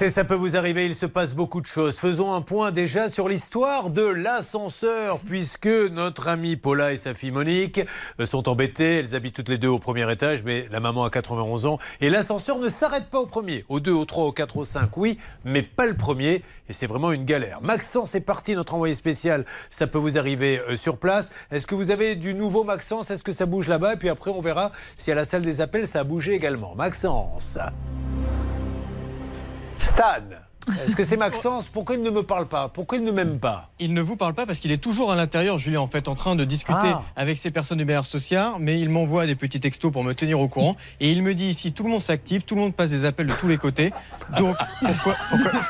Ça 0.08 0.24
peut 0.24 0.34
vous 0.34 0.56
arriver, 0.56 0.86
il 0.86 0.96
se 0.96 1.04
passe 1.04 1.34
beaucoup 1.34 1.60
de 1.60 1.66
choses. 1.66 1.98
Faisons 1.98 2.32
un 2.32 2.40
point 2.40 2.72
déjà 2.72 3.10
sur 3.10 3.28
l'histoire 3.28 3.90
de 3.90 4.02
l'ascenseur, 4.02 5.18
puisque 5.18 5.66
notre 5.66 6.28
amie 6.28 6.56
Paula 6.56 6.92
et 6.92 6.96
sa 6.96 7.12
fille 7.12 7.30
Monique 7.30 7.82
euh, 8.18 8.24
sont 8.24 8.48
embêtées. 8.48 9.00
Elles 9.00 9.14
habitent 9.14 9.36
toutes 9.36 9.50
les 9.50 9.58
deux 9.58 9.68
au 9.68 9.78
premier 9.78 10.10
étage, 10.10 10.42
mais 10.42 10.66
la 10.70 10.80
maman 10.80 11.04
a 11.04 11.10
91 11.10 11.66
ans. 11.66 11.78
Et 12.00 12.08
l'ascenseur 12.08 12.58
ne 12.58 12.70
s'arrête 12.70 13.10
pas 13.10 13.20
au 13.20 13.26
premier. 13.26 13.66
Au 13.68 13.78
2, 13.78 13.92
au 13.92 14.06
3, 14.06 14.24
au 14.24 14.32
4, 14.32 14.56
au 14.56 14.64
5, 14.64 14.96
oui, 14.96 15.18
mais 15.44 15.62
pas 15.62 15.84
le 15.84 15.94
premier. 15.94 16.42
Et 16.70 16.72
c'est 16.72 16.86
vraiment 16.86 17.12
une 17.12 17.26
galère. 17.26 17.60
Maxence 17.60 18.14
est 18.14 18.22
parti, 18.22 18.56
notre 18.56 18.72
envoyé 18.72 18.94
spécial. 18.94 19.44
Ça 19.68 19.86
peut 19.86 19.98
vous 19.98 20.16
arriver 20.16 20.60
euh, 20.60 20.76
sur 20.76 20.96
place. 20.96 21.28
Est-ce 21.50 21.66
que 21.66 21.74
vous 21.74 21.90
avez 21.90 22.16
du 22.16 22.32
nouveau 22.32 22.64
Maxence? 22.64 23.10
Est-ce 23.10 23.22
que 23.22 23.32
ça 23.32 23.44
bouge 23.44 23.68
là-bas? 23.68 23.92
Et 23.92 23.96
puis 23.98 24.08
après, 24.08 24.30
on 24.30 24.40
verra 24.40 24.72
si 24.96 25.12
à 25.12 25.14
la 25.14 25.26
salle 25.26 25.42
des 25.42 25.60
appels, 25.60 25.86
ça 25.86 26.00
a 26.00 26.04
bougé 26.04 26.32
également. 26.32 26.74
Maxence. 26.74 27.58
Stan. 29.80 30.04
Est-ce 30.86 30.94
que 30.94 31.02
c'est 31.04 31.16
Maxence 31.16 31.66
Pourquoi 31.68 31.96
il 31.96 32.02
ne 32.02 32.10
me 32.10 32.22
parle 32.22 32.46
pas? 32.46 32.68
Pourquoi 32.68 32.98
il 32.98 33.02
ne 33.04 33.10
m'aime 33.10 33.38
pas? 33.40 33.70
Il 33.80 33.92
ne 33.94 34.02
vous 34.02 34.14
parle 34.14 34.34
pas 34.34 34.44
parce 34.46 34.60
qu'il 34.60 34.70
est 34.70 34.76
toujours 34.78 35.10
à 35.10 35.16
l'intérieur, 35.16 35.58
Julien, 35.58 35.80
en 35.80 35.86
fait, 35.86 36.06
en 36.06 36.14
train 36.14 36.36
de 36.36 36.44
discuter 36.44 36.78
Ah. 36.84 37.02
avec 37.16 37.38
ces 37.38 37.50
personnes 37.50 37.78
du 37.78 37.84
BR 37.86 38.04
social, 38.04 38.52
mais 38.60 38.78
il 38.78 38.88
m'envoie 38.90 39.26
des 39.26 39.34
petits 39.34 39.58
textos 39.58 39.90
pour 39.90 40.04
me 40.04 40.12
tenir 40.14 40.38
au 40.38 40.48
courant. 40.48 40.76
Et 41.00 41.10
il 41.10 41.22
me 41.22 41.34
dit 41.34 41.46
ici, 41.46 41.72
tout 41.72 41.82
le 41.82 41.88
monde 41.88 42.02
s'active, 42.02 42.42
tout 42.44 42.54
le 42.54 42.60
monde 42.60 42.74
passe 42.74 42.90
des 42.90 43.04
appels 43.06 43.26
de 43.26 43.32
tous 43.32 43.48
les 43.48 43.56
côtés. 43.56 43.90
Donc, 44.38 44.54
pourquoi, 44.80 45.16
pourquoi- 45.30 45.60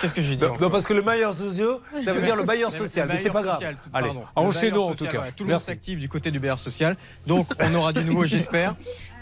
Qu'est-ce 0.00 0.14
que 0.14 0.22
j'ai 0.22 0.36
dit 0.36 0.44
non, 0.44 0.54
non, 0.60 0.70
parce 0.70 0.84
que 0.86 0.92
le 0.94 1.02
bailleur 1.02 1.32
social, 1.34 1.76
ça 2.00 2.12
veut 2.12 2.22
dire 2.22 2.36
le 2.36 2.44
bailleur 2.44 2.72
social, 2.72 3.08
mais 3.08 3.16
c'est 3.16 3.30
pas 3.30 3.42
grave. 3.42 3.54
social, 3.56 3.76
tout- 3.82 3.90
Allez, 3.92 4.10
enchaînons 4.36 4.90
en 4.90 4.94
tout 4.94 5.04
cas. 5.06 5.10
voilà, 5.12 5.32
tout 5.32 5.44
le 5.44 5.50
monde 5.52 5.60
s'active 5.62 5.98
du 5.98 6.08
côté 6.08 6.30
du 6.30 6.38
BR 6.38 6.58
social. 6.58 6.96
Donc, 7.26 7.48
on 7.58 7.74
aura 7.74 7.92
du 7.92 8.04
nouveau, 8.04 8.26
j'espère. 8.26 8.74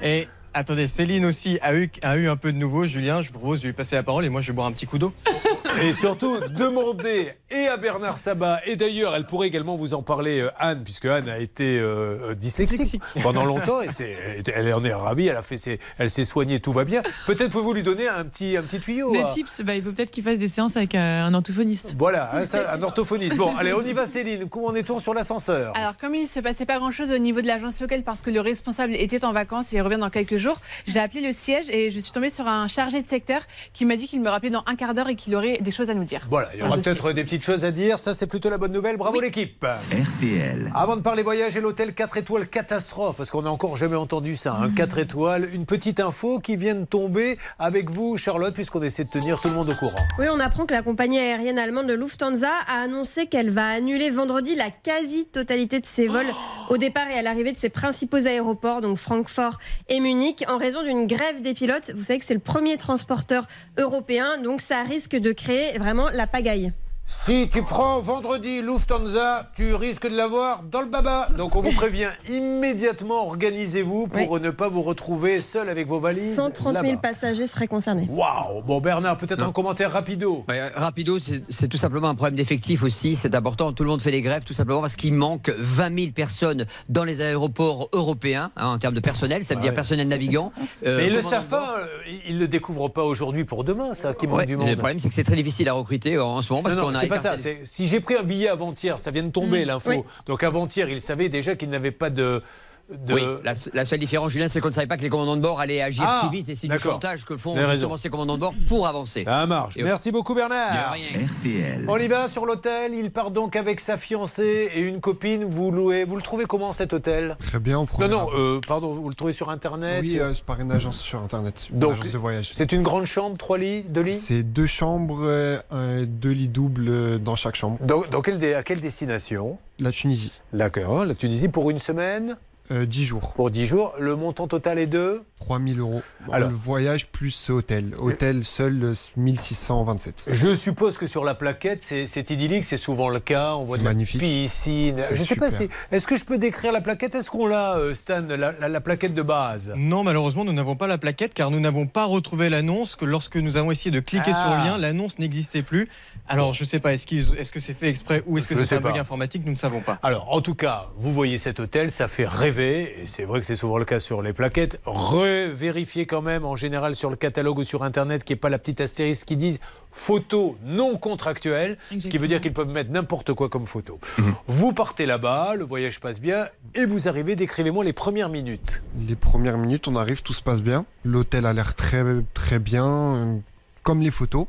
Et 0.03 0.29
attendez, 0.55 0.87
Céline 0.87 1.25
aussi 1.25 1.59
a 1.63 1.75
eu, 1.75 1.91
a 2.03 2.17
eu 2.17 2.29
un 2.29 2.37
peu 2.37 2.53
de 2.53 2.59
nouveau. 2.59 2.87
Julien, 2.87 3.21
je 3.21 3.31
propose 3.31 3.61
de 3.61 3.67
lui 3.67 3.73
passer 3.73 3.97
la 3.97 4.03
parole 4.03 4.25
et 4.25 4.29
moi, 4.29 4.41
je 4.41 4.49
vais 4.49 4.57
boire 4.57 4.67
un 4.67 4.73
petit 4.73 4.87
coup 4.87 4.99
d'eau. 4.99 5.13
Et 5.81 5.93
surtout, 5.93 6.41
demandez 6.49 7.35
et 7.51 7.67
à 7.69 7.77
Bernard 7.77 8.19
Sabat, 8.19 8.61
et 8.67 8.75
d'ailleurs, 8.75 9.15
elle 9.15 9.27
pourrait 9.27 9.47
également 9.47 9.77
vous 9.77 9.95
en 9.95 10.03
parler, 10.03 10.41
euh, 10.41 10.51
Anne, 10.59 10.83
puisque 10.83 11.05
Anne 11.05 11.29
a 11.29 11.39
été 11.39 11.79
euh, 11.79 12.31
euh, 12.31 12.35
dyslexique 12.35 13.01
pendant 13.23 13.45
longtemps, 13.47 13.81
et 13.81 13.91
c'est, 13.91 14.17
elle 14.55 14.75
en 14.75 14.85
est 14.85 14.93
ravie, 14.93 15.29
elle, 15.29 15.37
a 15.37 15.43
fait 15.43 15.57
ses- 15.57 15.79
elle 15.99 16.11
s'est 16.11 16.25
soignée, 16.25 16.59
tout 16.59 16.73
va 16.73 16.85
bien. 16.85 17.03
Peut-être 17.27 17.51
pouvez-vous 17.51 17.75
lui 17.75 17.83
donner 17.85 18.09
un 18.09 18.25
petit, 18.25 18.57
un 18.57 18.63
petit 18.63 18.81
tuyau. 18.81 19.13
Des 19.13 19.21
hein. 19.21 19.29
tips, 19.33 19.61
bah, 19.61 19.77
il 19.77 19.83
faut 19.85 19.93
peut-être 19.93 20.11
qu'il 20.11 20.25
fasse 20.25 20.39
des 20.41 20.49
séances 20.49 20.77
avec 20.77 20.95
euh, 20.95 21.23
un 21.23 21.33
orthophoniste. 21.33 21.95
Voilà, 21.97 22.31
hein, 22.35 22.45
ça, 22.45 22.73
un 22.73 22.83
orthophoniste. 22.83 23.37
Bon, 23.37 23.55
allez, 23.57 23.73
on 23.73 23.83
y 23.83 23.93
va, 23.93 24.05
Céline. 24.05 24.49
Comment 24.49 24.69
en 24.69 24.75
est-on 24.75 24.99
sur 24.99 25.15
l'ascenseur? 25.15 25.77
Alors, 25.77 25.97
comme 25.97 26.15
il 26.15 26.23
ne 26.23 26.27
se 26.27 26.41
passait 26.41 26.67
pas 26.67 26.79
grand-chose 26.79 27.13
au 27.13 27.19
niveau 27.19 27.41
de 27.41 27.47
l'agence 27.47 27.81
locale 27.81 28.03
parce 28.03 28.23
que 28.23 28.31
le 28.31 28.41
responsable 28.41 28.95
était 28.95 29.25
en 29.25 29.33
vacances 29.33 29.73
et 29.73 29.77
il 29.77 29.83
revient 29.83 29.99
dans 29.99 30.11
quelques 30.11 30.38
jours, 30.39 30.59
j'ai 30.87 31.01
appelé 31.01 31.21
le 31.21 31.33
siège 31.33 31.69
et 31.71 31.91
je 31.91 31.99
suis 31.99 32.11
tombée 32.13 32.31
sur 32.31 32.47
un 32.47 32.69
chargé 32.69 33.03
de 33.03 33.09
secteur 33.09 33.43
qui 33.73 33.85
m'a 33.85 33.97
dit 33.97 34.07
qu'il 34.07 34.21
me 34.21 34.29
rappelait 34.29 34.51
dans 34.51 34.63
un 34.67 34.75
quart 34.77 34.95
d'heure 34.95 35.09
et 35.09 35.15
qu'il 35.15 35.35
aurait 35.37 35.59
des 35.59 35.71
choses 35.71 35.91
à 35.91 35.95
nous 35.95 36.05
dire. 36.05 36.27
Voilà, 36.31 36.49
il 36.55 36.61
y 36.61 36.63
Un 36.63 36.67
aura 36.69 36.77
peut-être 36.79 37.13
des 37.13 37.25
petites 37.25 37.45
choses 37.45 37.65
à 37.65 37.71
dire. 37.71 37.99
Ça, 37.99 38.15
c'est 38.15 38.27
plutôt 38.27 38.51
la 38.51 38.59
bonne 38.59 38.73
nouvelle. 38.73 38.97
Bravo 38.97 39.21
l'équipe. 39.21 39.65
RTL. 39.93 40.71
Avant 40.75 40.97
de 40.97 41.03
parler 41.03 41.23
voyage 41.23 41.57
et 41.57 41.61
l'hôtel 41.61 41.95
4 41.95 42.17
étoiles 42.19 42.47
catastrophe, 42.49 43.17
parce 43.17 43.31
qu'on 43.31 43.43
n'a 43.43 43.51
encore 43.51 43.77
jamais 43.77 43.97
entendu 43.97 44.37
ça, 44.37 44.53
Mm. 44.53 44.63
hein, 44.63 44.73
4 44.77 44.99
étoiles, 44.99 45.49
une 45.53 45.67
petite 45.67 46.01
info 46.01 46.39
qui 46.39 46.57
vient 46.57 46.75
de 46.75 46.85
tomber 46.85 47.39
avec 47.59 47.91
vous, 47.91 48.17
Charlotte, 48.17 48.55
puisqu'on 48.55 48.83
essaie 48.83 49.05
de 49.05 49.11
tenir 49.11 49.41
tout 49.41 49.49
le 49.49 49.55
monde 49.55 49.69
au 49.71 49.75
courant. 49.75 50.05
Oui, 50.19 50.27
on 50.31 50.41
apprend 50.41 50.67
que 50.67 50.75
la 50.75 50.83
compagnie 50.83 51.19
aérienne 51.19 51.59
allemande 51.59 51.87
de 51.87 51.95
Lufthansa 51.95 52.51
a 52.69 52.81
annoncé 52.83 53.27
qu'elle 53.27 53.51
va 53.51 53.67
annuler 53.69 54.11
vendredi 54.11 54.55
la 54.55 54.71
quasi-totalité 54.71 55.81
de 55.81 55.87
ses 55.87 56.07
vols 56.07 56.27
au 56.71 56.77
départ 56.77 57.09
et 57.09 57.19
à 57.19 57.23
l'arrivée 57.23 57.53
de 57.53 57.59
ses 57.59 57.69
principaux 57.71 58.27
aéroports, 58.27 58.81
donc 58.81 58.99
Francfort 58.99 59.59
et 59.89 60.01
Munich, 60.01 60.28
en 60.49 60.59
raison 60.59 60.83
d'une 60.83 61.07
grève 61.07 61.43
des 61.43 61.55
pilotes. 61.55 61.91
Vous 61.95 62.05
savez 62.05 62.19
que 62.19 62.25
c'est 62.25 62.35
le 62.35 62.41
premier 62.41 62.77
transporteur 62.77 63.47
européen, 63.79 64.39
donc 64.43 64.61
ça 64.61 64.83
risque 64.83 65.17
de 65.17 65.33
créer 65.33 65.79
vraiment 65.79 66.11
la 66.11 66.27
pagaille. 66.27 66.73
Si 67.11 67.49
tu 67.49 67.63
prends 67.63 68.01
vendredi 68.03 68.61
Lufthansa, 68.61 69.49
tu 69.57 69.75
risques 69.75 70.07
de 70.07 70.15
l'avoir 70.15 70.63
dans 70.63 70.81
le 70.83 70.89
baba. 70.89 71.29
Donc 71.39 71.57
on 71.57 71.63
vous 71.63 71.73
prévient 71.73 72.11
immédiatement, 72.29 73.27
organisez-vous 73.29 74.09
pour 74.09 74.39
ne 74.41 74.51
pas 74.51 74.69
vous 74.69 74.83
retrouver 74.83 75.41
seul 75.41 75.71
avec 75.71 75.89
vos 75.89 76.01
valises. 76.01 76.35
130 76.37 76.75
000 76.77 76.87
là-bas. 76.87 76.99
passagers 77.01 77.47
seraient 77.47 77.67
concernés. 77.67 78.07
Waouh 78.11 78.61
Bon 78.63 78.83
Bernard, 78.83 79.17
peut-être 79.17 79.43
un 79.43 79.53
commentaire 79.53 79.91
rapido. 79.93 80.45
Ouais, 80.51 80.61
euh, 80.61 80.69
rapido, 80.75 81.19
c'est- 81.19 81.67
tout 81.69 81.79
simplement 81.79 82.09
un 82.11 82.15
problème 82.15 82.37
d'effectif 82.37 82.83
aussi. 82.83 83.17
C'est 83.17 83.35
important. 83.35 83.73
Tout 83.73 83.85
le 83.85 83.89
monde 83.89 84.03
fait 84.03 84.11
des 84.11 84.21
grèves, 84.21 84.45
tout 84.45 84.53
simplement 84.53 84.83
parce 84.83 84.95
qu'il 84.97 85.15
manque 85.15 85.49
20 85.59 85.99
000 85.99 86.13
personnes 86.13 86.67
dans 86.91 87.05
les 87.05 87.23
aéroports 87.23 87.89
européens 87.95 88.51
hein, 88.59 88.67
en 88.75 88.79
termes 88.79 88.95
de 88.95 89.01
personnel. 89.01 89.45
Ça 89.45 89.55
veut 89.55 89.63
dire 89.63 89.71
Ouais. 89.71 89.75
personnel 89.77 90.09
navigant. 90.09 90.53
Euh, 90.85 90.99
Mais 90.99 91.07
ils 91.07 91.13
ne 91.13 91.17
le 91.17 91.23
savent 91.23 91.49
pas, 91.49 91.77
euh, 91.79 91.87
ils 92.29 92.35
ne 92.35 92.41
le 92.41 92.49
découvrent 92.49 92.89
pas 92.93 93.05
aujourd'hui 93.05 93.45
pour 93.47 93.65
demain, 93.65 93.95
ça, 93.95 94.13
qui 94.13 94.27
manque 94.27 94.37
Ouais, 94.41 94.47
du 94.47 94.59
monde. 94.59 94.69
Le 94.69 94.77
problème, 94.77 94.99
c'est 95.01 95.09
que 95.09 95.15
c'est 95.15 95.25
très 95.25 95.37
difficile 95.37 95.71
à 95.71 95.73
recruter 95.73 96.19
en 96.19 96.43
ce 96.43 96.53
moment 96.53 96.63
parce 96.63 96.77
qu'on 96.77 96.95
a 96.95 96.98
c'est 97.01 97.07
pas 97.09 97.19
ça. 97.19 97.39
c'est- 97.39 97.61
Si 97.65 97.87
j'ai 97.89 98.01
pris 98.01 98.15
un 98.17 98.23
billet 98.23 98.49
avant-hier, 98.49 98.99
ça 98.99 99.11
vient 99.11 99.23
de 99.23 99.31
tomber 99.31 99.65
Mm. 99.65 99.69
l'info. 99.69 99.91
Oui. 99.91 100.03
Donc 100.27 100.43
avant-hier, 100.43 100.89
ils 100.89 101.01
savaient 101.01 101.29
déjà 101.29 101.55
qu'ils 101.57 101.71
n'avaient 101.71 101.91
pas 101.91 102.11
de. 102.11 102.43
De- 102.91 103.15
Oui, 103.15 103.23
la, 103.45 103.53
la 103.75 103.85
seule 103.85 103.99
différence, 103.99 104.33
Julien, 104.33 104.49
c'est 104.49 104.61
qu'on 104.61 104.69
ne 104.69 104.73
savait 104.73 104.87
pas 104.87 104.97
que 104.97 105.03
les 105.03 105.09
commandants 105.11 105.37
de 105.37 105.43
bord 105.43 105.61
allaient 105.61 105.83
agir 105.83 106.05
Ah, 106.07 106.23
si 106.25 106.37
vite 106.37 106.49
et 106.49 106.55
c'est 106.55 106.69
du 106.69 106.79
chantage 106.79 107.25
que 107.25 107.37
font 107.37 107.53
justement 107.55 107.69
raison. 107.71 107.97
ces 107.97 108.11
commandants 108.11 108.35
de 108.37 108.41
bord 108.41 108.55
pour 108.67 108.87
avancer. 108.87 109.25
Ça 109.25 109.47
marche. 109.47 109.77
Et- 109.77 109.83
Merci 109.83 110.11
beaucoup 110.13 110.35
Bernard. 110.35 110.95
RTL. 110.95 111.85
On 111.89 111.97
y 111.99 112.09
va 112.09 112.29
sur 112.29 112.47
l'hôtel. 112.47 112.93
Il 112.95 113.11
part 113.11 113.31
donc 113.31 113.57
avec 113.57 113.81
sa 113.81 113.97
fiancée 113.97 114.71
et 114.75 114.81
une 114.81 115.01
copine. 115.01 115.45
Vous 115.45 115.71
louez. 115.71 116.05
Vous 116.05 116.17
le 116.17 116.23
trouvez 116.23 116.45
comment 116.47 116.73
cet 116.73 116.93
hôtel? 116.93 117.37
Très 117.41 117.59
bien, 117.59 117.79
on 117.79 117.87
prend. 117.87 118.03
Non, 118.03 118.09
non. 118.09 118.29
euh, 118.37 118.61
pardon. 118.67 118.93
Vous 118.93 119.09
le 119.09 119.15
trouvez 119.15 119.33
sur 119.33 119.51
internet 119.51 120.01
Oui, 120.03 120.19
euh, 120.19 120.33
c'est 120.35 120.45
par 120.45 120.61
une 120.61 120.73
agence 120.73 120.99
sur 121.01 121.23
internet, 121.23 121.69
une 121.73 121.79
Donc, 121.79 121.93
agence 121.95 122.11
de 122.13 122.19
voyage. 122.19 122.51
C'est 122.53 122.73
une 122.73 122.83
grande 122.83 123.05
chambre, 123.05 123.37
trois 123.37 123.59
lits, 123.59 123.83
deux 123.83 124.01
lits? 124.03 124.15
C'est 124.15 124.43
deux 124.43 124.67
chambres, 124.67 125.21
euh, 125.25 126.07
deux 126.07 126.31
lits 126.31 126.49
doubles 126.49 127.19
dans 127.21 127.37
chaque 127.37 127.55
chambre. 127.57 127.79
Dans, 127.83 128.01
dans 128.11 128.21
quelle, 128.23 128.43
à 128.55 128.63
quelle 128.63 128.81
destination? 128.81 129.59
La 129.79 129.93
Tunisie. 129.93 130.33
D'accord. 130.53 131.05
La 131.05 131.15
Tunisie 131.15 131.49
pour 131.49 131.71
une 131.71 131.79
semaine? 131.79 132.37
Euh, 132.71 132.85
10 132.87 133.05
jours. 133.05 133.33
Pour 133.35 133.51
10 133.51 133.67
jours. 133.67 133.95
Le 133.99 134.15
montant 134.17 134.47
total 134.47 134.79
est 134.79 134.87
de 134.87 135.23
3000 135.41 135.79
euros. 135.81 136.03
Alors. 136.31 136.51
le 136.51 136.55
voyage 136.55 137.07
plus 137.09 137.49
hôtel. 137.51 137.95
Hôtel 137.99 138.45
seul, 138.45 138.83
euh, 138.83 138.95
1627. 139.17 140.31
Je 140.33 140.55
suppose 140.55 140.99
que 140.99 141.07
sur 141.07 141.25
la 141.25 141.35
plaquette, 141.35 141.83
c'est 141.83 142.31
idyllique, 142.31 142.65
c'est 142.65 142.77
souvent 142.77 143.09
le 143.09 143.21
cas. 143.21 143.55
On 143.55 143.63
voit 143.65 143.79
de 143.79 143.83
magnifique. 143.85 144.21
la 144.21 144.29
piscine. 144.29 144.97
Je 145.15 145.23
sais 145.23 145.37
pas 145.37 145.51
si. 145.51 145.69
Est-ce 145.93 146.07
que 146.07 146.17
je 146.17 146.25
peux 146.25 146.39
décrire 146.39 146.73
la 146.73 146.81
plaquette? 146.81 147.15
Est-ce 147.15 147.31
qu'on 147.31 147.47
l'a, 147.47 147.77
euh, 147.79 147.95
Stan, 147.95 148.23
la, 148.29 148.53
la- 148.53 148.69
la 148.69 148.81
plaquette 148.81 149.15
de 149.15 149.23
base? 149.23 149.73
Non, 149.77 150.03
malheureusement, 150.05 150.45
nous 150.45 150.53
n'avons 150.53 150.77
pas 150.77 150.87
la 150.87 150.99
plaquette 150.99 151.33
car 151.35 151.51
nous 151.51 151.61
n'avons 151.61 151.87
pas 151.87 152.05
retrouvé 152.05 152.51
l'annonce. 152.51 152.97
Que 152.97 153.05
lorsque 153.05 153.37
nous 153.37 153.57
avons 153.57 153.71
essayé 153.71 153.91
de 153.91 154.01
cliquer 154.01 154.33
Ah. 154.35 154.43
sur 154.43 154.51
le 154.51 154.57
lien, 154.65 154.79
l'annonce 154.79 155.19
n'existait 155.19 155.63
plus. 155.63 155.89
Alors, 156.29 156.53
je 156.53 156.63
ne 156.63 156.67
sais 156.67 156.79
pas, 156.81 156.93
est-ce 156.93 157.07
qu'ils- 157.07 157.35
est-ce 157.39 157.51
que 157.53 157.61
c'est 157.61 157.75
fait 157.75 157.89
exprès 157.89 158.23
ou 158.27 158.39
est-ce 158.39 158.47
que 158.49 158.55
c'est 158.65 158.77
un 158.77 158.81
bug 158.81 158.99
informatique 159.01 159.43
Nous 159.45 159.53
ne 159.53 159.57
savons 159.57 159.81
pas. 159.81 159.99
Alors, 160.03 160.33
en 160.33 160.41
tout 160.41 160.55
cas, 160.55 160.89
vous 160.99 161.13
voyez 161.13 161.39
cet 161.39 161.59
hôtel, 161.61 161.91
ça 161.91 162.07
fait 162.09 162.27
rêver, 162.27 163.03
et 163.03 163.07
c'est 163.07 163.25
vrai 163.25 163.41
que 163.41 163.47
c'est 163.47 163.57
souvent 163.57 163.79
le 163.79 163.85
cas 163.85 164.01
sur 164.01 164.23
les 164.23 164.33
plaquettes. 164.33 164.81
Revérifiez 164.85 166.07
quand 166.07 166.23
même, 166.23 166.45
en 166.45 166.57
général, 166.57 166.95
sur 166.97 167.11
le 167.11 167.17
catalogue 167.17 167.59
ou 167.59 167.65
sur 167.65 167.83
Internet, 167.83 168.25
qu'il 168.25 168.35
n'y 168.35 168.39
ait 168.39 168.41
pas 168.41 168.51
la 168.51 168.59
petite 168.59 168.81
astérisque 168.81 169.27
qui 169.27 169.37
dise 169.37 169.59
photo 169.91 170.57
non 170.65 170.97
contractuelle, 170.97 171.77
ce 171.99 172.09
qui 172.09 172.19
veut 172.19 172.29
dire 172.29 172.41
qu'ils 172.41 172.53
peuvent 172.53 172.69
mettre 172.69 172.91
n'importe 172.91 173.33
quoi 173.33 173.49
comme 173.49 173.67
photo. 173.67 173.99
Vous 174.47 174.73
partez 174.73 175.07
là-bas, 175.07 175.55
le 175.57 175.65
voyage 175.65 175.99
passe 176.01 176.21
bien, 176.21 176.49
et 176.75 176.85
vous 176.87 177.09
arrivez, 177.09 177.37
décrivez-moi 177.37 177.85
les 177.85 177.93
premières 177.93 178.29
minutes. 178.29 178.83
Les 179.09 179.17
premières 179.17 179.59
minutes, 179.59 179.89
on 179.89 179.97
arrive, 179.97 180.23
tout 180.23 180.33
se 180.35 180.43
passe 180.43 180.61
bien. 180.61 180.85
L'hôtel 181.05 181.47
a 181.47 181.53
l'air 181.53 181.75
très, 181.75 182.05
très 182.35 182.59
bien, 182.59 182.87
euh, 182.87 183.35
comme 183.83 184.01
les 184.03 184.11
photos. 184.11 184.47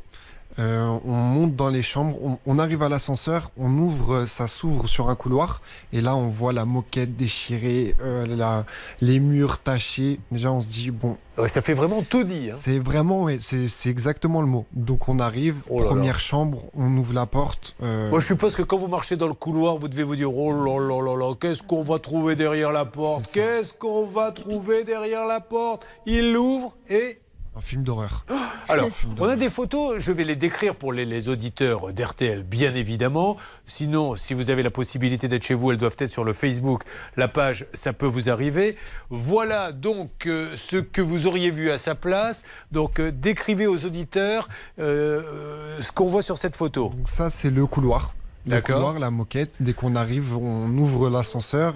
Euh, 0.58 0.98
on 1.06 1.12
monte 1.14 1.56
dans 1.56 1.70
les 1.70 1.84
chambres, 1.84 2.18
on, 2.24 2.38
on 2.46 2.58
arrive 2.60 2.82
à 2.82 2.90
l'ascenseur, 2.90 3.52
on 3.56 3.72
ouvre, 3.78 4.26
ça 4.26 4.48
s'ouvre 4.48 4.88
sur 4.90 5.08
un 5.08 5.16
couloir, 5.16 5.62
et 5.94 6.02
là 6.02 6.16
on 6.16 6.28
voit 6.30 6.52
la 6.54 6.66
moquette 6.66 7.16
déchirée, 7.16 7.96
euh, 8.02 8.26
la- 8.26 8.66
les 9.00 9.20
murs 9.20 9.60
tachés. 9.60 10.20
Déjà 10.32 10.52
on 10.52 10.60
se 10.60 10.68
dit 10.68 10.90
bon. 10.92 11.18
Ouais, 11.38 11.48
ça 11.48 11.62
fait 11.62 11.76
vraiment 11.76 12.02
tout 12.02 12.24
dit. 12.24 12.50
hein. 12.52 12.56
C'est 12.60 12.80
vraiment, 12.80 13.28
c'est 13.40 13.90
exactement 13.90 14.42
le 14.42 14.48
mot. 14.48 14.66
Donc 14.74 15.08
on 15.08 15.20
arrive, 15.20 15.58
Oh 15.70 15.78
là 15.78 15.84
là. 15.86 15.92
première 15.92 16.20
chambre, 16.20 16.64
on 16.74 16.98
ouvre 16.98 17.14
la 17.14 17.28
porte. 17.28 17.76
euh, 17.84 18.10
Moi, 18.10 18.20
je 18.20 18.26
suppose 18.26 18.56
que 18.56 18.64
quand 18.64 18.78
vous 18.78 18.88
marchez 18.88 19.16
dans 19.16 19.28
le 19.28 19.34
couloir, 19.36 19.78
vous 19.78 19.88
devez 19.88 20.04
vous 20.04 20.16
dire 20.16 20.36
Oh 20.36 20.52
là 20.52 20.78
là 20.80 21.02
là 21.02 21.16
là, 21.16 21.36
qu'est-ce 21.40 21.62
qu'on 21.64 21.84
va 21.84 22.00
trouver 22.00 22.36
derrière 22.36 22.72
la 22.72 22.86
porte? 22.86 23.32
Qu'est-ce 23.32 23.74
qu'on 23.74 24.06
va 24.06 24.32
trouver 24.32 24.84
derrière 24.84 25.26
la 25.28 25.40
porte? 25.42 25.86
Il 26.08 26.34
l'ouvre 26.34 26.76
et. 26.90 27.20
Un 27.60 27.62
film 27.62 27.84
d'horreur. 27.84 28.24
Alors, 28.70 28.86
Un 28.86 28.90
film 28.90 29.16
on 29.20 29.28
a 29.28 29.36
des 29.36 29.50
photos, 29.50 30.00
je 30.00 30.14
vais 30.14 30.24
les 30.24 30.38
décrire 30.38 30.76
pour 30.76 30.94
les, 30.94 31.06
les 31.06 31.28
auditeurs 31.28 31.92
d'RTL, 31.92 32.44
bien 32.44 32.74
évidemment. 32.74 33.36
Sinon, 33.68 34.16
si 34.16 34.34
vous 34.34 34.50
avez 34.50 34.64
la 34.64 34.72
possibilité 34.72 35.28
d'être 35.28 35.44
chez 35.44 35.56
vous, 35.56 35.72
elles 35.72 35.78
doivent 35.78 35.98
être 36.00 36.12
sur 36.12 36.24
le 36.24 36.32
Facebook, 36.32 36.84
la 37.18 37.28
page, 37.28 37.66
ça 37.74 37.92
peut 37.92 38.06
vous 38.06 38.30
arriver. 38.30 38.78
Voilà 39.10 39.74
donc 39.74 40.26
euh, 40.26 40.56
ce 40.56 40.78
que 40.78 41.02
vous 41.02 41.28
auriez 41.28 41.52
vu 41.52 41.70
à 41.70 41.78
sa 41.78 41.96
place. 41.96 42.44
Donc, 42.72 43.02
euh, 43.02 43.12
décrivez 43.12 43.68
aux 43.68 43.84
auditeurs 43.86 44.48
euh, 44.80 45.82
ce 45.82 45.92
qu'on 45.92 46.08
voit 46.08 46.22
sur 46.22 46.38
cette 46.38 46.56
photo. 46.56 46.94
Donc 46.96 47.10
ça, 47.10 47.30
c'est 47.30 47.50
le 47.50 47.66
couloir. 47.66 48.14
Le 48.48 48.62
couloir, 48.62 49.00
la 49.00 49.12
moquette. 49.12 49.52
Dès 49.60 49.74
qu'on 49.74 49.98
arrive, 49.98 50.38
on 50.38 50.70
ouvre 50.78 51.10
l'ascenseur. 51.10 51.76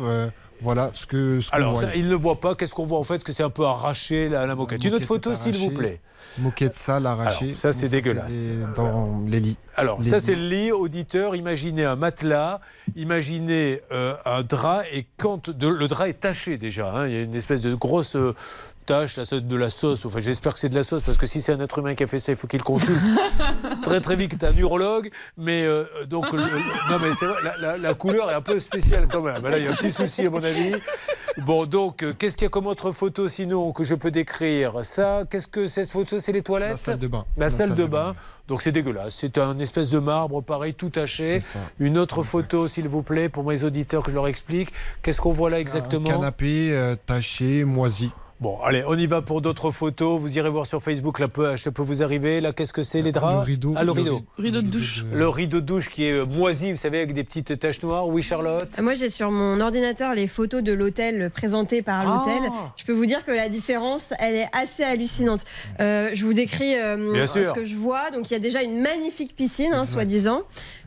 Euh, 0.64 0.66
voilà 0.66 0.92
ce 0.94 1.06
que 1.06 1.42
ce 1.42 1.50
Alors, 1.54 1.74
voit. 1.80 1.96
ils 1.96 2.06
ne 2.06 2.10
le 2.10 2.16
voient 2.16 2.40
pas. 2.40 2.56
Qu'est-ce 2.56 2.74
qu'on 2.74 2.86
voit 2.86 3.00
en 3.00 3.04
fait 3.04 3.16
Est-ce 3.16 3.26
que 3.26 3.32
c'est 3.32 3.44
un 3.44 3.50
peu 3.50 3.66
arraché 3.66 4.30
la, 4.30 4.46
la 4.46 4.56
moquette 4.56 4.84
Une 4.84 4.94
autre 4.96 5.06
photo, 5.06 5.36
s'il 5.36 5.58
vous 5.58 5.72
plaît. 5.72 6.02
Moquette 6.40 6.76
sale, 6.78 7.06
arrachée. 7.06 7.54
Ça, 7.54 7.74
c'est 7.74 7.90
dégueulasse. 7.90 8.48
dans 8.76 9.22
les 9.28 9.40
lits. 9.40 9.58
Alors, 9.76 10.02
Les 10.02 10.10
ça, 10.10 10.20
c'est 10.20 10.34
le 10.36 10.48
lit, 10.48 10.72
auditeur. 10.72 11.36
Imaginez 11.36 11.84
un 11.86 11.96
matelas, 11.96 12.60
imaginez 12.96 13.82
euh, 13.92 14.16
un 14.26 14.42
drap, 14.42 14.84
et 14.94 15.06
quand 15.18 15.50
de- 15.50 15.68
le 15.68 15.88
drap 15.88 16.08
est 16.10 16.20
taché 16.20 16.58
déjà, 16.58 16.92
hein, 16.92 17.08
il 17.08 17.14
y 17.14 17.18
a 17.18 17.22
une 17.22 17.36
espèce 17.36 17.62
de 17.62 17.76
grosse 17.76 18.16
tache, 18.84 19.18
là, 19.18 19.26
c'est 19.26 19.46
de 19.48 19.56
la 19.56 19.70
sauce. 19.70 20.06
Enfin, 20.06 20.20
j'espère 20.20 20.54
que 20.54 20.60
c'est 20.60 20.70
de 20.70 20.76
la 20.76 20.84
sauce, 20.84 21.02
parce 21.02 21.18
que 21.18 21.26
si 21.26 21.42
c'est 21.42 21.54
un 21.54 21.60
être 21.60 21.80
humain 21.80 21.96
qui 21.96 22.04
a 22.04 22.08
fait 22.08 22.20
ça, 22.20 22.32
il 22.32 22.36
faut 22.38 22.48
qu'il 22.48 22.62
consulte 22.64 23.00
très 23.84 24.02
très 24.02 24.16
vite 24.16 24.44
un 24.44 24.56
urologue. 24.58 25.10
Mais 25.38 25.64
euh, 25.66 25.86
donc, 26.08 26.32
le- 26.32 26.40
le- 26.40 26.92
non, 26.92 27.00
mais 27.02 27.14
c'est 27.18 27.26
vrai, 27.26 27.38
la, 27.44 27.58
la- 27.58 27.78
la 27.78 27.94
couleur 27.94 28.30
est 28.32 28.34
un 28.36 28.42
peu 28.42 28.60
spéciale 28.60 29.08
quand 29.12 29.22
même. 29.22 29.42
Là, 29.48 29.58
il 29.58 29.66
y 29.66 29.68
a 29.68 29.72
un 29.72 29.76
petit 29.76 29.92
souci 29.92 30.26
à 30.26 30.30
mon 30.30 30.44
avis. 30.44 30.74
Bon, 31.46 31.66
donc, 31.66 32.04
euh, 32.04 32.14
qu'est-ce 32.18 32.38
qu'il 32.38 32.46
y 32.46 32.48
a 32.48 32.50
comme 32.50 32.68
autre 32.68 32.92
photo 32.92 33.28
sinon 33.28 33.72
que 33.72 33.84
je 33.84 33.96
peux 33.96 34.12
décrire? 34.12 34.84
Ça, 34.86 35.24
qu'est-ce 35.30 35.48
que 35.48 35.66
cette 35.66 35.90
photo 35.90 36.20
C'est 36.20 36.32
les 36.32 36.44
toilettes 36.44 36.72
La 36.72 36.78
salle 36.78 37.00
de 37.00 37.08
bain. 37.08 37.26
La, 37.38 37.46
La 37.46 37.50
salle, 37.50 37.68
salle 37.70 37.76
de 37.78 37.84
de 37.84 37.88
bain. 37.88 38.16
Donc 38.48 38.62
c'est 38.62 38.72
dégueulasse. 38.74 39.16
C'est 39.16 39.38
un 39.38 39.58
espèce 39.60 39.90
de 39.90 40.00
marbre, 40.00 40.42
pareil, 40.42 40.74
tout 40.74 40.90
taché. 40.90 41.40
Une 41.80 41.98
autre 41.98 42.24
photo, 42.24 42.68
s'il 42.68 42.88
vous 42.88 43.02
plaît, 43.02 43.30
pour 43.30 43.44
mes 43.46 43.64
auditeurs, 43.64 44.04
que 44.04 44.12
je 44.12 44.16
leur 44.16 44.28
explique. 44.28 44.70
Qu'est-ce 45.02 45.22
qu'on 45.22 45.32
voit 45.32 45.50
là 45.50 45.60
exactement? 45.60 46.10
Un 46.10 46.14
canapé 46.14 46.70
euh, 46.74 46.96
taché, 47.06 47.64
moisi. 47.64 48.12
Bon, 48.44 48.60
allez, 48.62 48.84
on 48.86 48.98
y 48.98 49.06
va 49.06 49.22
pour 49.22 49.40
d'autres 49.40 49.72
photos. 49.72 50.20
Vous 50.20 50.38
irez 50.38 50.50
voir 50.50 50.66
sur 50.66 50.82
Facebook, 50.84 51.20
là, 51.20 51.30
peut, 51.30 51.56
ça 51.56 51.72
peut 51.72 51.82
vous 51.82 52.04
arriver. 52.04 52.42
Là, 52.42 52.52
qu'est-ce 52.52 52.74
que 52.74 52.84
c'est, 52.84 53.02
les 53.02 53.14
draps 53.14 53.48
Le 53.48 53.54
rideau. 53.54 53.74
Ah, 53.78 53.86
le 53.86 53.92
rideau. 53.94 54.22
Rideau 54.38 54.62
de 54.62 54.68
douche. 54.68 55.06
Le 55.14 55.30
rideau 55.30 55.62
de 55.62 55.66
douche 55.66 55.90
qui 55.90 56.04
est 56.04 56.12
euh, 56.12 56.26
moisi, 56.26 56.74
vous 56.74 56.78
savez, 56.78 56.98
avec 56.98 57.14
des 57.14 57.24
petites 57.24 57.58
taches 57.58 57.82
noires. 57.82 58.10
Oui, 58.10 58.22
Charlotte 58.22 58.78
Moi, 58.82 58.96
j'ai 58.96 59.08
sur 59.08 59.32
mon 59.32 59.62
ordinateur 59.62 60.14
les 60.14 60.28
photos 60.28 60.62
de 60.62 60.74
l'hôtel 60.74 61.32
présentées 61.34 61.82
par 61.82 62.04
l'hôtel. 62.04 62.42
Ah. 62.52 62.74
Je 62.76 62.84
peux 62.84 62.92
vous 62.92 63.06
dire 63.06 63.24
que 63.24 63.32
la 63.32 63.48
différence, 63.48 64.12
elle 64.20 64.36
est 64.36 64.50
assez 64.52 64.84
hallucinante. 64.84 65.46
Euh, 65.80 66.10
je 66.14 66.26
vous 66.26 66.34
décris 66.34 66.76
euh, 66.76 67.26
ce 67.26 67.54
que 67.54 67.64
je 67.64 67.78
vois. 67.78 68.12
Donc, 68.12 68.30
il 68.30 68.34
y 68.34 68.36
a 68.36 68.40
déjà 68.40 68.62
une 68.62 68.82
magnifique 68.82 69.38
piscine, 69.38 69.72
hein, 69.72 69.86
soi-disant. 69.86 70.42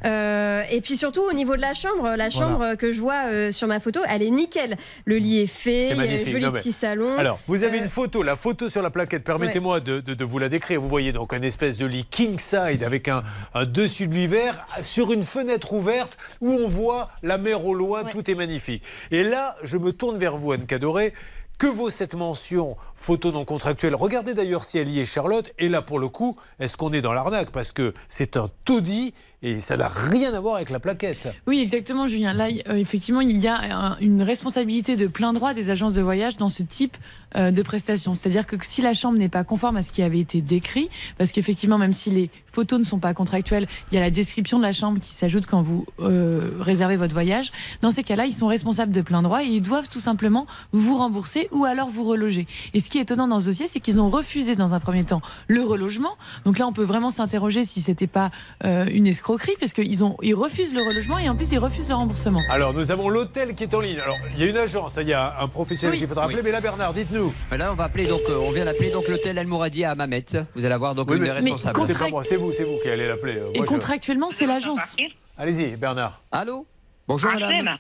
Euh, 0.04 0.62
et 0.70 0.82
puis 0.82 0.94
surtout, 0.94 1.22
au 1.22 1.32
niveau 1.32 1.56
de 1.56 1.62
la 1.62 1.72
chambre, 1.72 2.16
la 2.16 2.28
chambre 2.28 2.74
que 2.74 2.92
je 2.92 3.00
vois 3.00 3.28
euh, 3.28 3.50
sur 3.50 3.66
ma 3.66 3.80
photo, 3.80 4.00
elle 4.06 4.22
est 4.22 4.28
nickel. 4.30 4.76
Le 5.06 5.16
lit 5.16 5.40
est 5.40 5.46
fait, 5.46 5.80
C'est 5.80 5.96
il 5.96 5.96
y 5.96 6.00
a 6.00 6.20
un 6.20 6.30
joli 6.30 6.44
Non, 6.44 6.50
mais- 6.52 6.60
petit 6.60 6.72
salon. 6.72 7.16
Alors, 7.16 7.40
vous 7.46 7.62
avez 7.64 7.78
Euh, 7.78 7.82
une 7.82 7.88
photo, 7.88 8.22
la 8.22 8.36
photo 8.36 8.68
sur 8.68 8.82
la 8.82 8.90
plaquette. 8.90 9.24
Permettez-moi 9.24 9.80
de, 9.80 10.00
de- 10.00 10.14
de 10.14 10.24
vous 10.24 10.38
la 10.38 10.48
décrire. 10.48 10.80
Vous 10.80 10.88
voyez 10.88 11.12
donc 11.12 11.32
un 11.32 11.42
espèce 11.42 11.76
de 11.76 11.86
lit 11.86 12.04
king 12.10 12.38
side 12.38 12.82
avec 12.84 13.08
un, 13.08 13.22
un 13.54 13.64
dessus 13.64 14.08
de 14.08 14.14
l'hiver 14.14 14.66
sur 14.82 15.12
une 15.12 15.22
fenêtre 15.22 15.72
ouverte 15.72 16.18
où 16.40 16.50
on 16.50 16.68
voit 16.68 17.10
la 17.22 17.38
mer 17.38 17.64
au 17.64 17.74
loin. 17.74 18.04
Tout 18.04 18.30
est 18.30 18.34
magnifique. 18.34 18.82
Et 19.10 19.22
là, 19.24 19.54
je 19.62 19.76
me 19.78 19.92
tourne 19.92 20.18
vers 20.18 20.36
vous, 20.36 20.52
Anne 20.52 20.66
Cadoré. 20.66 21.12
Que 21.58 21.66
vaut 21.68 21.88
cette 21.88 22.14
mention 22.14 22.76
photo 22.94 23.32
non 23.32 23.46
contractuelle? 23.46 23.94
Regardez 23.94 24.34
d'ailleurs 24.34 24.62
si 24.62 24.76
elle 24.76 24.90
y 24.90 25.00
est, 25.00 25.06
Charlotte. 25.06 25.50
Et 25.58 25.70
là, 25.70 25.80
pour 25.80 25.98
le 25.98 26.08
coup, 26.08 26.36
est-ce 26.60 26.76
qu'on 26.76 26.92
est 26.92 27.00
dans 27.00 27.14
l'arnaque? 27.14 27.50
Parce 27.50 27.72
que 27.72 27.94
c'est 28.10 28.36
un 28.36 28.50
taudis 28.66 29.14
et 29.42 29.60
ça 29.60 29.76
n'a 29.76 29.88
rien 29.88 30.32
à 30.34 30.40
voir 30.40 30.56
avec 30.56 30.70
la 30.70 30.80
plaquette. 30.80 31.28
Oui, 31.46 31.60
exactement, 31.60 32.06
Julien. 32.08 32.32
Là, 32.32 32.48
euh, 32.68 32.74
effectivement, 32.76 33.20
il 33.20 33.36
y 33.38 33.48
a 33.48 33.56
un- 33.76 33.98
une 34.00 34.22
responsabilité 34.22 34.96
de 34.96 35.06
plein 35.06 35.32
droit 35.32 35.54
des 35.54 35.70
agences 35.70 35.94
de 35.94 36.02
voyage 36.02 36.36
dans 36.36 36.48
ce 36.48 36.62
type 36.62 36.96
euh, 37.36 37.50
de 37.50 37.62
prestations. 37.62 38.14
C'est-à-dire 38.14 38.46
que 38.46 38.56
si 38.62 38.80
la 38.82 38.94
chambre 38.94 39.18
n'est 39.18 39.28
pas 39.28 39.44
conforme 39.44 39.76
à 39.76 39.82
ce 39.82 39.90
qui 39.90 40.02
avait 40.02 40.20
été 40.20 40.40
décrit, 40.40 40.88
parce 41.18 41.32
qu'effectivement, 41.32 41.76
même 41.76 41.92
si 41.92 42.10
les 42.10 42.30
photos 42.50 42.78
ne 42.78 42.84
sont 42.84 42.98
pas 42.98 43.12
contractuelles, 43.12 43.66
il 43.90 43.94
y 43.94 43.98
a 43.98 44.00
la 44.00 44.10
description 44.10 44.56
de 44.58 44.62
la 44.62 44.72
chambre 44.72 45.00
qui 45.00 45.12
s'ajoute 45.12 45.46
quand 45.46 45.60
vous 45.60 45.84
euh, 46.00 46.52
réservez 46.60 46.96
votre 46.96 47.12
voyage. 47.12 47.52
Dans 47.82 47.90
ces 47.90 48.02
cas-là, 48.04 48.24
ils 48.24 48.32
sont 48.32 48.46
responsables 48.46 48.92
de 48.92 49.02
plein 49.02 49.20
droit 49.22 49.42
et 49.42 49.48
ils 49.48 49.60
doivent 49.60 49.88
tout 49.90 50.00
simplement 50.00 50.46
vous 50.72 50.96
rembourser 50.96 51.48
ou 51.52 51.66
alors 51.66 51.88
vous 51.88 52.04
reloger. 52.04 52.46
Et 52.72 52.80
ce 52.80 52.88
qui 52.88 52.96
est 52.98 53.02
étonnant 53.02 53.28
dans 53.28 53.40
ce 53.40 53.46
dossier, 53.46 53.66
c'est 53.68 53.80
qu'ils 53.80 54.00
ont 54.00 54.08
refusé 54.08 54.56
dans 54.56 54.72
un 54.72 54.80
premier 54.80 55.04
temps 55.04 55.20
le 55.48 55.62
relogement. 55.62 56.16
Donc 56.46 56.58
là, 56.58 56.66
on 56.66 56.72
peut 56.72 56.84
vraiment 56.84 57.10
s'interroger 57.10 57.64
si 57.64 57.82
c'était 57.82 58.06
pas 58.06 58.30
euh, 58.64 58.86
une 58.90 59.06
escroquerie, 59.06 59.25
parce 59.60 59.72
qu'ils 59.72 60.04
ont 60.04 60.16
ils 60.22 60.34
refusent 60.34 60.74
le 60.74 60.82
relogement 60.82 61.18
et 61.18 61.28
en 61.28 61.34
plus 61.34 61.50
ils 61.52 61.58
refusent 61.58 61.88
le 61.88 61.94
remboursement. 61.96 62.40
Alors, 62.48 62.72
nous 62.74 62.90
avons 62.90 63.08
l'hôtel 63.08 63.54
qui 63.54 63.64
est 63.64 63.74
en 63.74 63.80
ligne. 63.80 63.98
Alors, 64.00 64.16
il 64.34 64.40
y 64.40 64.46
a 64.46 64.50
une 64.50 64.56
agence, 64.56 64.98
il 65.00 65.08
y 65.08 65.12
a 65.12 65.40
un 65.40 65.48
professionnel 65.48 65.94
Oui. 65.94 65.98
qu'il 65.98 66.08
faudra 66.08 66.24
appeler. 66.24 66.36
Oui. 66.38 66.42
Mais 66.44 66.52
là, 66.52 66.60
Bernard, 66.60 66.92
dites-nous. 66.94 67.32
Là, 67.50 67.72
on 67.72 67.74
va 67.74 67.84
appeler 67.84 68.06
donc, 68.06 68.20
euh, 68.28 68.36
on 68.36 68.52
vient 68.52 68.64
d'appeler 68.64 68.90
donc 68.90 69.08
l'hôtel 69.08 69.36
Al 69.38 69.46
Mouradi 69.46 69.84
à 69.84 69.94
Mamet. 69.94 70.24
Vous 70.54 70.64
allez 70.64 70.74
avoir 70.74 70.94
donc 70.94 71.10
Oui, 71.10 71.16
une 71.16 71.22
mais- 71.22 71.28
des 71.28 71.34
responsables. 71.34 71.80
C'est 71.86 71.98
pas 71.98 72.08
moi, 72.08 72.22
c'est 72.24 72.36
vous, 72.36 72.52
c'est 72.52 72.64
vous 72.64 72.78
qui 72.82 72.88
allez 72.88 73.08
l'appeler. 73.08 73.36
Euh, 73.36 73.50
Et 73.54 73.58
moi, 73.58 73.66
je- 73.66 73.72
contractuellement, 73.72 74.28
c'est 74.30 74.46
l'agence. 74.46 74.96
Allez-y, 75.36 75.76
Bernard. 75.76 76.20
Allô? 76.32 76.66
Bonjour 77.08 77.30
madame. 77.32 77.78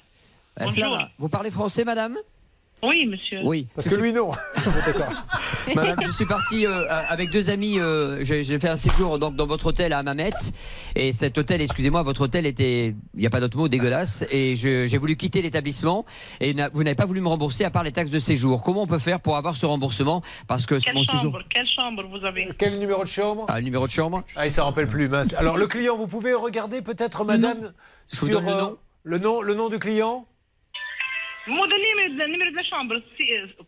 Bonjour. 0.60 0.98
Vous 1.18 1.28
parlez 1.28 1.50
français 1.50 1.84
madame? 1.84 2.16
Oui, 2.82 3.06
monsieur. 3.06 3.40
Oui. 3.42 3.66
Parce 3.74 3.88
que 3.88 3.94
lui, 3.94 4.12
non. 4.12 4.30
Madame, 5.74 5.96
je 6.06 6.10
suis 6.12 6.26
parti 6.26 6.66
euh, 6.66 6.84
avec 7.08 7.30
deux 7.30 7.48
amis. 7.50 7.78
euh, 7.80 8.22
J'ai 8.22 8.44
j'ai 8.44 8.58
fait 8.60 8.68
un 8.68 8.76
séjour 8.76 9.18
donc, 9.18 9.34
dans 9.34 9.46
votre 9.46 9.66
hôtel 9.66 9.92
à 9.94 10.02
Mamet. 10.02 10.30
Et 10.94 11.12
cet 11.12 11.38
hôtel, 11.38 11.62
excusez-moi, 11.62 12.02
votre 12.02 12.20
hôtel 12.22 12.44
était, 12.46 12.94
il 13.14 13.20
n'y 13.20 13.26
a 13.26 13.30
pas 13.30 13.40
d'autre 13.40 13.56
mot, 13.56 13.66
dégueulasse. 13.68 14.24
Et 14.30 14.56
je- 14.56 14.86
j'ai 14.86 14.98
voulu 14.98 15.16
quitter 15.16 15.40
l'établissement. 15.42 16.04
Et 16.40 16.52
n'a- 16.54 16.68
vous 16.68 16.84
n'avez 16.84 16.94
pas 16.94 17.06
voulu 17.06 17.20
me 17.22 17.28
rembourser 17.28 17.64
à 17.64 17.70
part 17.70 17.82
les 17.82 17.92
taxes 17.92 18.10
de 18.10 18.18
séjour. 18.18 18.62
Comment 18.62 18.82
on 18.82 18.86
peut 18.86 18.98
faire 18.98 19.20
pour 19.20 19.36
avoir 19.36 19.56
ce 19.56 19.64
remboursement? 19.66 20.22
Parce 20.46 20.66
que 20.66 20.74
Quelle 20.74 20.94
mon 20.94 21.04
séjour. 21.04 21.22
chambre, 21.22 21.42
quelle 21.50 21.66
chambre 21.74 22.02
vous 22.10 22.24
avez? 22.26 22.48
Quel 22.58 22.78
numéro 22.78 23.02
de 23.04 23.08
chambre? 23.08 23.46
Ah, 23.48 23.58
le 23.58 23.64
numéro 23.64 23.86
de 23.86 23.92
chambre 23.92 24.22
Ah, 24.36 24.46
il 24.46 24.52
s'en 24.52 24.64
rappelle 24.66 24.86
plus, 24.86 25.08
mince. 25.08 25.32
Alors, 25.34 25.56
le 25.56 25.66
client, 25.66 25.96
vous 25.96 26.06
pouvez 26.06 26.34
regarder 26.34 26.82
peut-être, 26.82 27.24
madame, 27.24 27.72
sur 28.06 28.38
euh, 28.38 28.42
nom. 28.42 28.76
le 29.02 29.18
nom, 29.18 29.40
le 29.40 29.54
nom 29.54 29.68
du 29.70 29.78
client? 29.78 30.26
Le 31.46 32.26
numéro 32.30 32.50
de 32.50 32.56
la 32.56 32.62
chambre. 32.64 32.94
Euh, 32.94 33.00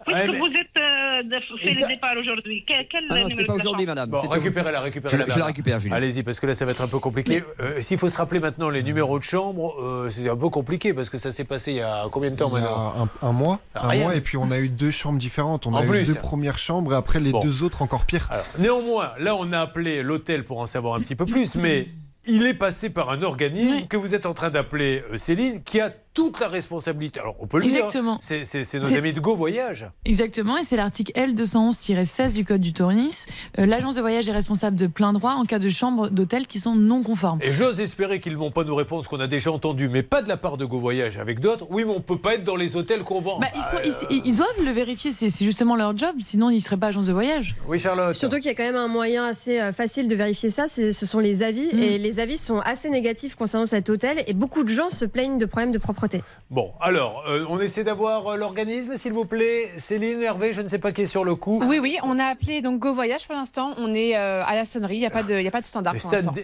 Puisque 0.04 0.08
Ouais, 0.08 0.28
mais- 0.32 0.38
vous 0.38 0.46
êtes 0.46 0.76
euh, 0.76 1.22
de- 1.22 1.58
fait 1.60 1.80
le 1.80 1.86
départ 1.88 2.10
aujourd'hui, 2.20 2.64
quel, 2.66 2.86
quel 2.88 3.04
Ah 3.10 3.14
non, 3.14 3.20
numéro 3.28 3.40
de 3.42 3.46
pas 3.46 3.54
aujourd'hui, 3.54 3.86
chambre 3.86 3.94
madame. 3.94 4.10
Bon, 4.10 4.20
C'est- 4.22 4.28
récupérez-la, 4.32 4.78
Je, 4.78 4.84
récupérez-la. 4.84 5.26
je 5.28 5.38
la 5.38 5.44
récupère, 5.44 5.80
Julien. 5.80 5.96
Allez-y, 5.96 6.22
parce 6.22 6.40
que 6.40 6.46
là, 6.46 6.54
ça 6.54 6.64
va 6.64 6.72
être 6.72 6.82
un 6.82 6.88
peu 6.88 6.98
compliqué. 6.98 7.42
Euh, 7.60 7.80
S'il 7.82 7.98
faut 7.98 8.08
se 8.08 8.16
rappeler 8.16 8.40
maintenant 8.40 8.70
les 8.70 8.82
numéros 8.82 9.18
de 9.18 9.24
chambre, 9.24 9.74
euh, 9.80 10.10
c'est 10.10 10.28
un 10.28 10.36
peu 10.36 10.48
compliqué 10.48 10.92
parce 10.94 11.08
que 11.10 11.18
ça 11.18 11.30
s'est 11.32 11.44
passé 11.44 11.72
il 11.72 11.76
y 11.76 11.80
a 11.82 12.04
combien 12.10 12.30
de 12.30 12.36
temps 12.36 12.50
Il 12.50 12.54
y 12.54 12.56
a 12.58 12.60
maintenant 12.62 13.08
un, 13.22 13.28
un 13.28 13.32
mois, 13.32 13.60
un 13.74 13.88
Rien. 13.88 14.02
mois, 14.02 14.14
et 14.16 14.20
puis 14.20 14.36
on 14.36 14.50
a 14.50 14.58
eu 14.58 14.68
deux 14.68 14.90
chambres 14.90 15.18
différentes. 15.18 15.66
On 15.66 15.72
En 15.74 15.76
a 15.78 15.82
plus. 15.86 16.00
eu 16.02 16.04
deux 16.04 16.14
premières 16.14 16.58
chambres 16.58 16.92
et 16.94 16.96
après 16.96 17.20
les 17.20 17.30
Bon. 17.30 17.40
deux 17.40 17.62
autres 17.62 17.82
encore 17.82 18.04
pires. 18.06 18.28
Alors, 18.30 18.44
néanmoins, 18.58 19.12
là, 19.20 19.34
on 19.36 19.52
a 19.52 19.60
appelé 19.60 20.02
l'hôtel 20.02 20.44
pour 20.44 20.58
en 20.58 20.66
savoir 20.66 20.94
un 20.96 21.00
petit 21.00 21.14
peu 21.16 21.26
plus, 21.26 21.54
mais 21.54 21.88
il 22.26 22.44
est 22.46 22.54
passé 22.54 22.90
par 22.90 23.10
un 23.10 23.22
organisme 23.22 23.86
que 23.86 23.96
vous 23.96 24.14
êtes 24.14 24.26
en 24.26 24.34
train 24.34 24.50
d'appeler 24.50 25.02
euh, 25.12 25.16
Céline, 25.16 25.62
qui 25.62 25.80
a 25.80 25.90
toute 26.18 26.40
la 26.40 26.48
responsabilité. 26.48 27.20
Alors, 27.20 27.36
on 27.38 27.46
peut 27.46 27.58
le 27.58 27.64
Exactement. 27.64 28.16
dire. 28.16 28.44
C'est- 28.44 28.78
nos 28.78 28.92
amis 28.94 29.12
de 29.12 29.20
Go 29.20 29.36
Voyage. 29.36 29.86
Exactement, 30.04 30.58
et 30.58 30.64
c'est 30.64 30.76
l'article 30.76 31.12
L211-16 31.14 32.32
du 32.34 32.44
Code 32.44 32.60
du 32.60 32.72
tourisme. 32.72 33.30
Euh, 33.58 33.66
L'agence 33.66 33.94
de 33.96 34.00
voyage 34.00 34.28
est 34.28 34.32
responsable 34.32 34.76
de 34.76 34.86
plein 34.86 35.12
droit 35.12 35.32
en 35.32 35.44
cas 35.44 35.58
de 35.58 35.68
chambres 35.68 36.08
d'hôtel 36.08 36.46
qui 36.46 36.58
sont 36.58 36.74
non 36.74 37.02
conformes. 37.02 37.38
Et 37.42 37.52
j'ose 37.52 37.80
espérer 37.80 38.18
qu'ils 38.20 38.32
ne 38.32 38.38
vont 38.38 38.50
pas 38.50 38.64
nous 38.64 38.74
répondre 38.74 39.04
ce 39.04 39.08
qu'on 39.08 39.20
a 39.20 39.26
déjà 39.28 39.52
entendu, 39.52 39.88
mais 39.88 40.02
pas 40.02 40.22
de 40.22 40.28
la 40.28 40.36
part 40.36 40.56
de 40.56 40.64
Go 40.64 40.78
Voyage 40.78 41.18
avec 41.18 41.38
d'autres. 41.40 41.66
Oui, 41.70 41.84
mais 41.86 41.92
on 41.92 42.00
peut 42.00 42.18
pas 42.18 42.34
être 42.34 42.44
dans 42.44 42.56
les 42.56 42.76
hôtels 42.76 43.02
qu'on 43.04 43.20
vend. 43.20 43.38
Bah, 43.38 43.46
ils, 43.54 43.60
sont- 43.62 43.76
Euh, 43.76 44.06
ils- 44.10 44.22
ils 44.26 44.34
doivent 44.34 44.64
le 44.64 44.70
vérifier, 44.72 45.12
c'est 45.12 45.28
justement 45.44 45.76
leur 45.76 45.96
job, 45.96 46.16
sinon 46.20 46.50
ils 46.50 46.56
ne 46.56 46.60
seraient 46.60 46.76
pas 46.76 46.88
agence 46.88 47.06
de 47.06 47.12
voyage. 47.12 47.54
Oui, 47.68 47.78
Charlotte. 47.78 48.14
Surtout 48.16 48.36
qu'il 48.36 48.46
y 48.46 48.50
a 48.50 48.54
quand 48.54 48.64
même 48.64 48.76
un 48.76 48.88
moyen 48.88 49.24
assez 49.24 49.60
euh, 49.60 49.72
facile 49.72 50.08
de 50.08 50.14
vérifier 50.16 50.50
ça, 50.50 50.66
ce 50.68 50.90
sont 50.92 51.18
les 51.20 51.42
avis. 51.42 51.68
Mm. 51.72 51.78
Et 51.78 51.98
les 51.98 52.18
avis 52.20 52.38
sont 52.38 52.58
assez 52.60 52.90
négatifs 52.90 53.34
concernant 53.36 53.66
cet 53.66 53.88
hôtel. 53.90 54.24
Et 54.26 54.32
beaucoup 54.34 54.64
de 54.64 54.68
gens 54.68 54.90
se 54.90 55.04
plaignent 55.04 55.38
de 55.38 55.46
problèmes 55.46 55.72
de 55.72 55.78
propreté. 55.78 56.07
Bon, 56.50 56.72
alors, 56.80 57.24
euh, 57.28 57.44
on 57.48 57.60
essaie 57.60 57.84
d'avoir 57.84 58.26
euh, 58.28 58.36
l'organisme, 58.36 58.96
s'il 58.96 59.12
vous 59.12 59.24
plaît. 59.26 59.70
Céline, 59.78 60.22
Hervé, 60.22 60.52
je 60.52 60.62
ne 60.62 60.68
sais 60.68 60.78
pas 60.78 60.92
qui 60.92 61.02
est 61.02 61.06
sur 61.06 61.24
le 61.24 61.34
coup. 61.34 61.60
Oui, 61.66 61.78
oui, 61.78 61.98
on 62.02 62.18
a 62.18 62.24
appelé 62.24 62.62
donc 62.62 62.80
Go 62.80 62.92
Voyage 62.92 63.26
pour 63.26 63.34
l'instant. 63.36 63.72
On 63.78 63.94
est 63.94 64.16
euh, 64.16 64.42
à 64.44 64.54
la 64.54 64.64
sonnerie, 64.64 64.96
il 64.96 65.00
n'y 65.00 65.06
a, 65.06 65.10
pas 65.10 65.22
de- 65.22 65.34
il 65.34 65.42
y 65.44 65.48
a 65.48 65.50
pas 65.50 65.60
de 65.60 65.66
standard 65.66 65.94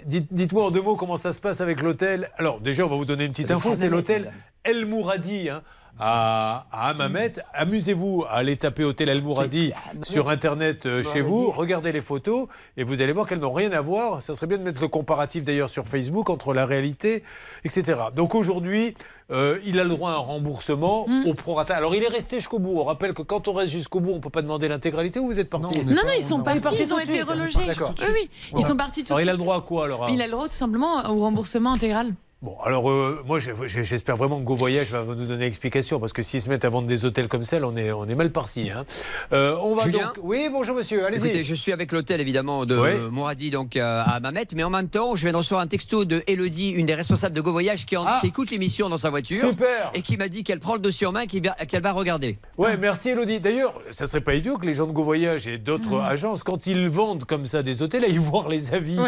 Dites-moi 0.07 0.67
en 0.67 0.71
deux 0.71 0.83
mots 0.83 0.97
comment 0.97 1.17
ça 1.17 1.33
se 1.33 1.41
passe 1.41 1.61
avec 1.61 1.81
l'hôtel. 1.81 2.31
Alors, 2.39 2.61
déjà, 2.61 2.85
on 2.85 2.89
va 2.89 2.97
vous 2.97 3.05
donner 3.05 3.25
une 3.25 3.33
petite 3.33 3.51
info. 3.51 3.75
C'est 3.75 3.89
l'hôtel 3.89 4.33
El 4.65 4.87
Mouradi. 4.87 5.49
hein, 5.49 5.63
À, 5.99 6.67
à 6.73 6.89
Hammamet. 6.91 7.35
Amusez-vous 7.53 8.25
à 8.29 8.35
aller 8.39 8.57
taper 8.57 8.83
hôtel 8.85 9.09
El 9.09 9.23
Mouradi 9.23 9.73
sur 10.03 10.29
internet 10.29 10.87
euh, 10.87 11.05
chez 11.05 11.21
vous, 11.21 11.51
regardez 11.53 11.93
les 11.93 12.01
photos 12.01 12.49
et 12.77 12.83
vous 12.83 13.01
allez 13.01 13.13
voir 13.13 13.27
qu'elles 13.27 13.39
n'ont 13.39 13.53
rien 13.53 13.71
à 13.73 13.81
voir. 13.81 14.21
Ça 14.23 14.35
serait 14.35 14.49
bien 14.49 14.59
de 14.59 14.65
mettre 14.65 14.81
le 14.81 14.89
comparatif 14.89 15.45
d'ailleurs 15.45 15.69
sur 15.69 15.87
Facebook 15.89 16.31
entre 16.31 16.53
la 16.53 16.67
réalité, 16.67 17.23
etc. 17.65 17.99
Donc 18.17 18.35
aujourd'hui, 18.35 18.95
euh, 19.31 19.59
il 19.65 19.79
a 19.79 19.85
le 19.85 19.91
droit 19.91 20.11
à 20.11 20.15
un 20.15 20.19
remboursement 20.19 21.07
Mm. 21.07 21.27
au 21.27 21.35
prorata. 21.35 21.77
Alors 21.77 21.95
il 21.95 22.03
est 22.03 22.09
resté 22.09 22.39
jusqu'au 22.39 22.59
bout. 22.59 22.75
On 22.79 22.85
rappelle 22.85 23.15
que 23.15 23.23
quand 23.23 23.47
on 23.49 23.53
reste 23.53 23.71
jusqu'au 23.73 24.01
bout, 24.01 24.11
on 24.11 24.17
ne 24.17 24.21
peut 24.21 24.31
pas 24.31 24.43
demander 24.43 24.67
l'intégralité 24.69 25.21
ou 25.21 25.27
vous 25.27 25.39
êtes 25.39 25.51
parti? 25.51 25.79
Non, 25.85 25.93
non, 25.95 26.03
ils 26.17 26.23
sont 26.23 26.43
partis, 26.43 26.61
partis 26.61 26.83
ils 26.83 26.93
ont 26.95 26.99
été 26.99 27.23
relogés. 27.23 27.67
D'accord. 27.67 27.95
Oui, 28.01 28.07
oui, 28.13 28.31
ils 28.59 28.65
sont 28.67 28.77
partis 28.77 29.05
tout 29.05 29.13
Alors 29.13 29.19
de 29.19 29.25
il 29.25 29.29
a 29.29 29.33
le 29.33 29.39
droit 29.39 29.57
à 29.57 29.61
quoi 29.61 29.85
alors 29.85 30.05
hein 30.05 30.09
Il 30.11 30.21
a 30.21 30.27
le 30.27 30.33
droit 30.33 30.49
tout 30.49 30.55
simplement 30.57 31.09
au 31.09 31.19
remboursement 31.21 31.73
intégral. 31.73 32.15
Bon, 32.45 32.59
alors 32.63 32.91
euh, 32.91 33.23
moi 33.27 33.39
j'espère 33.39 34.19
vraiment 34.19 34.39
que 34.39 34.45
Go 34.45 34.55
Voyage 34.55 34.91
va 34.91 35.03
nous 35.03 35.15
donner 35.25 35.47
explication 35.47 35.99
parce 35.99 36.13
que 36.13 36.21
s'ils 36.21 36.43
se 36.43 36.51
mettent 36.51 36.67
à 36.67 36.69
vendre 36.69 36.87
des 36.87 37.07
hôtels 37.07 37.27
comme 37.27 37.43
celle, 37.43 37.65
on 37.65 37.75
est, 37.75 37.91
on 37.91 38.07
est 38.07 38.15
mal 38.15 38.31
parti. 38.33 38.71
Hein. 38.71 38.85
Euh, 39.33 39.57
on 39.63 39.75
va 39.75 39.85
Julien 39.85 40.09
donc. 40.15 40.19
Oui, 40.23 40.51
bonjour 40.53 40.77
monsieur, 40.77 41.07
allez-y. 41.07 41.43
Je 41.43 41.55
suis 41.55 41.73
avec 41.73 41.91
l'hôtel 41.91 42.21
évidemment 42.21 42.67
de 42.67 42.77
Oui. 42.79 42.91
Mouradi 43.11 43.49
donc 43.51 43.77
euh, 43.77 44.03
à 44.05 44.21
Mamet, 44.21 44.45
mais 44.55 44.63
en 44.63 44.69
même 44.69 44.91
temps, 44.91 45.15
je 45.15 45.23
viens 45.23 45.33
de 45.33 45.39
recevoir 45.39 45.63
un 45.63 45.67
texto 45.67 46.05
de 46.05 46.23
Elodie, 46.27 46.73
une 46.73 46.85
des 46.85 46.95
responsables 46.95 47.35
de 47.35 47.41
Go 47.41 47.51
Voyage, 47.51 47.87
qui, 47.87 47.97
en- 47.97 48.05
Ah. 48.07 48.19
qui 48.21 48.27
écoute 48.27 48.51
l'émission 48.51 48.91
dans 48.91 48.99
sa 48.99 49.09
voiture, 49.09 49.49
Super. 49.49 49.91
et 49.95 50.03
qui 50.03 50.19
m'a 50.19 50.29
dit 50.29 50.45
qu'elle 50.45 50.61
prend 50.61 50.75
le 50.75 50.81
dossier 50.81 51.07
en 51.07 51.13
main, 51.13 51.25
va- 51.43 51.65
qu'elle 51.65 51.83
va 51.83 51.93
regarder. 51.93 52.37
Ouais, 52.59 52.77
merci 52.77 53.09
Elodie. 53.09 53.41
D'ailleurs, 53.41 53.73
ça 53.91 54.07
serait 54.07 54.21
pas 54.21 54.35
idiot 54.35 54.59
que 54.59 54.67
les 54.67 54.75
gens 54.75 54.87
de 54.87 54.93
Go 54.93 55.03
Voyage 55.03 55.47
et 55.47 55.57
d'autres 55.57 55.99
agences, 55.99 56.43
quand 56.43 56.67
ils 56.67 56.91
vendent 56.91 57.25
comme 57.25 57.47
ça 57.47 57.63
des 57.63 57.81
hôtels, 57.81 58.05
aillent 58.05 58.19
voir 58.19 58.51
les 58.51 58.75
avis 58.75 58.99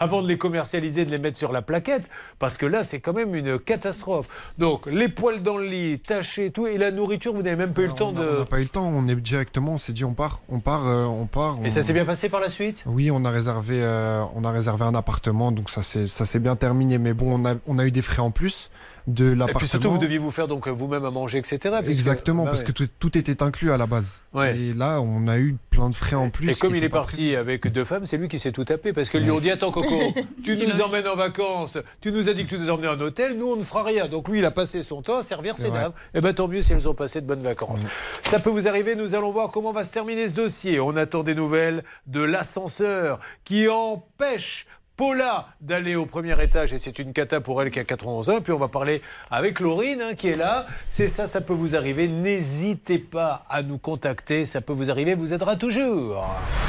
avant 0.00 0.22
de 0.22 0.26
les 0.26 0.38
commercialiser, 0.38 1.04
de 1.04 1.10
les 1.12 1.18
mettre 1.18 1.38
sur 1.38 1.52
la 1.52 1.62
plaquette, 1.62 2.10
parce 2.40 2.56
que 2.56 2.66
là, 2.66 2.79
c'est 2.84 3.00
quand 3.00 3.12
même 3.12 3.34
une 3.34 3.58
catastrophe. 3.58 4.28
Donc, 4.58 4.86
les 4.86 5.08
poils 5.08 5.42
dans 5.42 5.56
le 5.56 5.66
lit, 5.66 5.98
tachés, 6.00 6.50
tout, 6.50 6.66
et 6.66 6.78
la 6.78 6.90
nourriture, 6.90 7.32
vous 7.34 7.42
n'avez 7.42 7.56
même 7.56 7.72
pas 7.72 7.82
eu 7.82 7.86
le 7.86 7.92
temps 7.94 8.08
On 8.10 8.12
de. 8.12 8.38
n'a 8.40 8.44
pas 8.46 8.58
eu 8.60 8.62
le 8.64 8.68
temps, 8.68 8.88
on 8.88 9.06
est 9.08 9.14
directement, 9.16 9.72
on 9.74 9.78
s'est 9.78 9.92
dit 9.92 10.04
on 10.04 10.14
part, 10.14 10.40
on 10.48 10.60
part, 10.60 10.86
euh, 10.86 11.04
on 11.04 11.26
part. 11.26 11.56
Et 11.62 11.68
on- 11.68 11.70
ça 11.70 11.82
s'est 11.82 11.92
bien 11.92 12.04
passé 12.04 12.28
par 12.28 12.40
la 12.40 12.48
suite? 12.48 12.82
Oui, 12.86 13.10
on 13.10 13.24
a 13.24 13.30
réservé, 13.30 13.82
euh, 13.82 14.22
on 14.34 14.44
a 14.44 14.50
réservé 14.50 14.84
un 14.84 14.94
appartement, 14.94 15.52
donc 15.52 15.70
ça 15.70 15.82
s'est 15.82 16.08
ça 16.08 16.26
s'est 16.26 16.38
bien 16.40 16.56
terminé. 16.56 16.98
Mais 16.98 17.14
bon, 17.14 17.40
on 17.40 17.44
a, 17.44 17.54
on 17.66 17.78
a 17.78 17.84
eu 17.86 17.90
des 17.90 18.02
frais 18.02 18.20
en 18.22 18.30
plus. 18.30 18.70
De 19.06 19.24
Et 19.24 19.28
puis 19.30 19.38
l'appartement. 19.38 19.68
surtout, 19.68 19.90
vous 19.90 19.98
deviez 19.98 20.18
vous 20.18 20.30
faire 20.30 20.48
donc 20.48 20.68
vous-même 20.68 21.04
à 21.04 21.10
manger, 21.10 21.38
etc. 21.38 21.76
Exactement, 21.86 22.44
Bah 22.44 22.50
parce 22.50 22.60
ouais. 22.62 22.66
que 22.66 22.72
tout, 22.72 22.88
tout 22.98 23.16
était 23.18 23.42
inclus 23.42 23.70
à 23.72 23.76
la 23.76 23.86
base. 23.86 24.22
Ouais. 24.32 24.56
Et 24.58 24.72
là, 24.74 25.00
on 25.00 25.26
a 25.28 25.38
eu 25.38 25.56
plein 25.70 25.90
de 25.90 25.94
frais 25.94 26.16
en 26.16 26.30
plus. 26.30 26.50
Et 26.50 26.54
comme 26.54 26.74
il 26.76 26.84
est 26.84 26.88
parti 26.88 27.36
avec 27.36 27.66
deux 27.66 27.84
femmes, 27.84 28.06
c'est 28.06 28.16
lui 28.16 28.28
qui 28.28 28.38
s'est 28.38 28.52
tout 28.52 28.64
tapé. 28.64 28.92
Parce 28.92 29.08
qu'ils 29.10 29.22
lui 29.22 29.30
ont 29.30 29.40
dit 29.40 29.50
Attends, 29.50 29.70
Coco, 29.70 29.96
tu 30.44 30.56
nous 30.56 30.80
emmènes 30.80 31.08
en 31.08 31.16
vacances, 31.16 31.78
tu 32.00 32.12
nous 32.12 32.28
as 32.28 32.34
dit 32.34 32.44
que 32.44 32.50
tu 32.50 32.58
nous 32.58 32.70
emmenais 32.70 32.88
en 32.88 33.00
hôtel, 33.00 33.36
nous 33.36 33.46
on 33.52 33.56
ne 33.56 33.62
fera 33.62 33.82
rien. 33.82 34.08
Donc 34.08 34.28
lui, 34.28 34.38
il 34.38 34.44
a 34.44 34.50
passé 34.50 34.82
son 34.82 35.02
temps 35.02 35.18
à 35.18 35.22
servir 35.22 35.56
ses 35.56 35.70
dames. 35.70 35.92
Et 36.14 36.20
bien 36.20 36.32
tant 36.32 36.48
mieux 36.48 36.62
si 36.62 36.72
elles 36.72 36.88
ont 36.88 36.94
passé 36.94 37.20
de 37.20 37.26
bonnes 37.26 37.42
vacances. 37.42 37.82
Ça 38.24 38.38
peut 38.40 38.50
vous 38.50 38.68
arriver, 38.68 38.94
nous 38.96 39.14
allons 39.14 39.30
voir 39.32 39.50
comment 39.50 39.72
va 39.72 39.84
se 39.84 39.92
terminer 39.92 40.28
ce 40.28 40.34
dossier. 40.34 40.80
On 40.80 40.96
attend 40.96 41.22
des 41.22 41.34
nouvelles 41.34 41.82
de 42.06 42.20
l'ascenseur 42.20 43.18
qui 43.44 43.68
empêche. 43.68 44.66
Paula 45.00 45.46
d'aller 45.62 45.96
au 45.96 46.04
premier 46.04 46.36
étage 46.44 46.74
et 46.74 46.78
c'est 46.78 46.98
une 46.98 47.14
cata 47.14 47.40
pour 47.40 47.62
elle 47.62 47.70
qui 47.70 47.78
a 47.78 47.84
91 47.84 48.28
ans. 48.28 48.40
Puis 48.42 48.52
on 48.52 48.58
va 48.58 48.68
parler 48.68 49.00
avec 49.30 49.58
Laurine 49.58 50.02
hein, 50.02 50.14
qui 50.14 50.28
est 50.28 50.36
là. 50.36 50.66
C'est 50.90 51.08
ça, 51.08 51.26
ça 51.26 51.40
peut 51.40 51.54
vous 51.54 51.74
arriver. 51.74 52.06
N'hésitez 52.06 52.98
pas 52.98 53.46
à 53.48 53.62
nous 53.62 53.78
contacter. 53.78 54.44
Ça 54.44 54.60
peut 54.60 54.74
vous 54.74 54.90
arriver, 54.90 55.14
vous 55.14 55.32
aidera 55.32 55.56
toujours. 55.56 56.22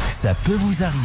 Ça 0.08 0.34
peut 0.46 0.54
vous 0.54 0.82
arriver. 0.82 1.02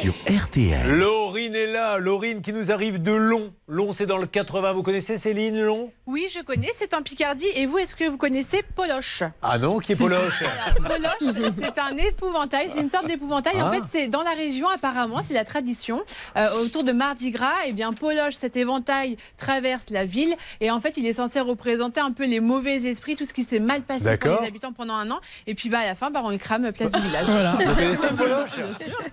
Sur 0.00 0.14
RTL. 0.28 0.98
Laurine 0.98 1.54
est 1.54 1.66
là, 1.66 1.98
Laurine 1.98 2.40
qui 2.40 2.52
nous 2.54 2.72
arrive 2.72 3.02
de 3.02 3.12
Long. 3.12 3.52
Long, 3.68 3.92
c'est 3.92 4.06
dans 4.06 4.16
le 4.16 4.26
80. 4.26 4.72
Vous 4.72 4.82
connaissez 4.82 5.18
Céline 5.18 5.60
Long 5.60 5.92
Oui, 6.06 6.26
je 6.34 6.40
connais, 6.42 6.70
c'est 6.76 6.94
en 6.94 7.02
Picardie. 7.02 7.46
Et 7.54 7.66
vous, 7.66 7.78
est-ce 7.78 7.94
que 7.94 8.04
vous 8.08 8.16
connaissez 8.16 8.62
Poloche? 8.74 9.22
Ah 9.42 9.58
non, 9.58 9.78
qui 9.78 9.92
est 9.92 9.96
Poloche 9.96 10.42
Poloche, 10.76 11.52
c'est 11.60 11.78
un 11.78 11.96
épouvantail, 11.96 12.68
c'est 12.74 12.80
une 12.80 12.90
sorte 12.90 13.06
d'épouvantail. 13.06 13.60
En 13.62 13.66
Ah. 13.66 13.72
fait, 13.72 13.82
c'est 13.90 14.08
dans 14.08 14.22
la 14.22 14.32
région, 14.32 14.68
apparemment, 14.68 15.20
c'est 15.22 15.34
la 15.34 15.44
tradition. 15.44 16.02
Euh, 16.36 16.48
autour 16.64 16.82
de 16.82 16.92
Mardi 16.92 17.30
Gras, 17.30 17.52
eh 17.66 17.72
bien, 17.72 17.92
Poloche, 17.92 18.34
cet 18.34 18.56
éventail 18.56 19.16
traverse 19.36 19.90
la 19.90 20.04
ville. 20.04 20.34
Et 20.60 20.70
en 20.70 20.80
fait, 20.80 20.96
il 20.96 21.06
est 21.06 21.12
censé 21.12 21.38
représenter 21.40 22.00
un 22.00 22.12
peu 22.12 22.24
les 22.26 22.40
mauvais 22.40 22.86
esprits, 22.86 23.16
tout 23.16 23.24
ce 23.24 23.34
qui 23.34 23.44
s'est 23.44 23.60
mal 23.60 23.82
passé 23.82 24.16
pour 24.16 24.40
les 24.40 24.46
habitants 24.48 24.72
pendant 24.72 24.94
un 24.94 25.10
an. 25.10 25.20
Et 25.46 25.54
puis, 25.54 25.68
bah, 25.68 25.80
à 25.80 25.84
la 25.86 25.94
fin, 25.94 26.10
bah, 26.10 26.22
on 26.24 26.30
le 26.30 26.38
crame 26.38 26.72
place 26.72 26.90
du 26.90 27.00
village. 27.00 27.26
Vous 27.66 27.74
connaissez 27.74 28.08
Poloche? 28.16 28.58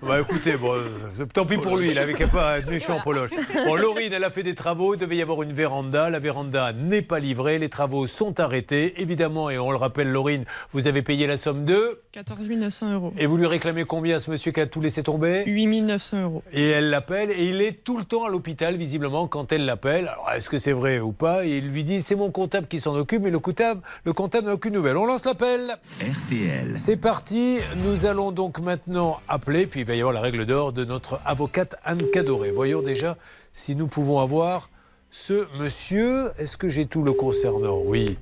Bah 0.02 0.20
écoutez, 0.20 0.56
bon, 0.56 0.77
euh, 0.78 1.26
tant 1.32 1.44
pis 1.44 1.56
pour 1.56 1.76
lui, 1.76 1.90
il 1.90 1.98
avait 1.98 2.14
qu'à 2.14 2.28
pas 2.28 2.58
être 2.58 2.70
méchant 2.70 3.00
Poloche. 3.02 3.30
Bon, 3.66 3.74
Laurine, 3.74 4.12
elle 4.12 4.24
a 4.24 4.30
fait 4.30 4.42
des 4.42 4.54
travaux, 4.54 4.94
il 4.94 4.98
devait 4.98 5.16
y 5.16 5.22
avoir 5.22 5.42
une 5.42 5.52
véranda, 5.52 6.10
la 6.10 6.18
véranda 6.18 6.72
n'est 6.72 7.02
pas 7.02 7.18
livrée, 7.18 7.58
les 7.58 7.68
travaux 7.68 8.06
sont 8.06 8.40
arrêtés, 8.40 9.00
évidemment, 9.00 9.50
et 9.50 9.58
on 9.58 9.70
le 9.70 9.76
rappelle, 9.76 10.10
Laurine, 10.10 10.44
vous 10.72 10.86
avez 10.86 11.02
payé 11.02 11.26
la 11.26 11.36
somme 11.36 11.64
de... 11.64 12.00
14 12.12 12.48
900 12.48 12.94
euros. 12.94 13.12
Et 13.18 13.26
vous 13.26 13.36
lui 13.36 13.46
réclamez 13.46 13.84
combien 13.84 14.16
à 14.16 14.20
ce 14.20 14.30
monsieur 14.30 14.52
qui 14.52 14.60
a 14.60 14.66
tout 14.66 14.80
laissé 14.80 15.02
tomber 15.02 15.44
8 15.46 15.82
900 15.82 16.22
euros. 16.22 16.42
Et 16.52 16.68
elle 16.68 16.90
l'appelle 16.90 17.30
et 17.30 17.44
il 17.48 17.60
est 17.62 17.84
tout 17.84 17.96
le 17.96 18.04
temps 18.04 18.24
à 18.24 18.28
l'hôpital, 18.28 18.76
visiblement, 18.76 19.26
quand 19.26 19.52
elle 19.52 19.64
l'appelle. 19.64 20.08
Alors, 20.08 20.30
est-ce 20.34 20.48
que 20.48 20.58
c'est 20.58 20.72
vrai 20.72 21.00
ou 21.00 21.12
pas? 21.12 21.44
Et 21.44 21.58
il 21.58 21.68
lui 21.68 21.84
dit 21.84 22.00
c'est 22.00 22.16
mon 22.16 22.30
comptable 22.30 22.66
qui 22.66 22.80
s'en 22.80 22.94
occupe, 22.94 23.22
mais 23.22 23.30
le 23.30 23.38
comptable, 23.38 23.80
le 24.04 24.12
comptable 24.12 24.46
n'a 24.46 24.54
aucune 24.54 24.74
nouvelle. 24.74 24.96
On 24.96 25.06
lance 25.06 25.24
l'appel. 25.24 25.60
RTL. 26.00 26.74
C'est 26.76 26.96
parti. 26.96 27.58
Nous 27.84 28.06
allons 28.06 28.32
donc 28.32 28.60
maintenant 28.60 29.18
appeler, 29.28 29.66
puis 29.66 29.80
il 29.80 29.86
va 29.86 29.94
y 29.94 30.00
avoir 30.00 30.12
la 30.12 30.20
règle 30.20 30.44
d'or 30.46 30.67
de 30.72 30.84
notre 30.84 31.20
avocate 31.24 31.76
Anne 31.84 32.02
Cadoré. 32.10 32.50
Voyons 32.50 32.82
déjà 32.82 33.16
si 33.52 33.74
nous 33.74 33.86
pouvons 33.86 34.20
avoir 34.20 34.70
ce 35.10 35.46
monsieur. 35.58 36.30
Est-ce 36.38 36.56
que 36.56 36.68
j'ai 36.68 36.86
tout 36.86 37.02
le 37.02 37.12
concernant? 37.12 37.78
Oui. 37.84 38.18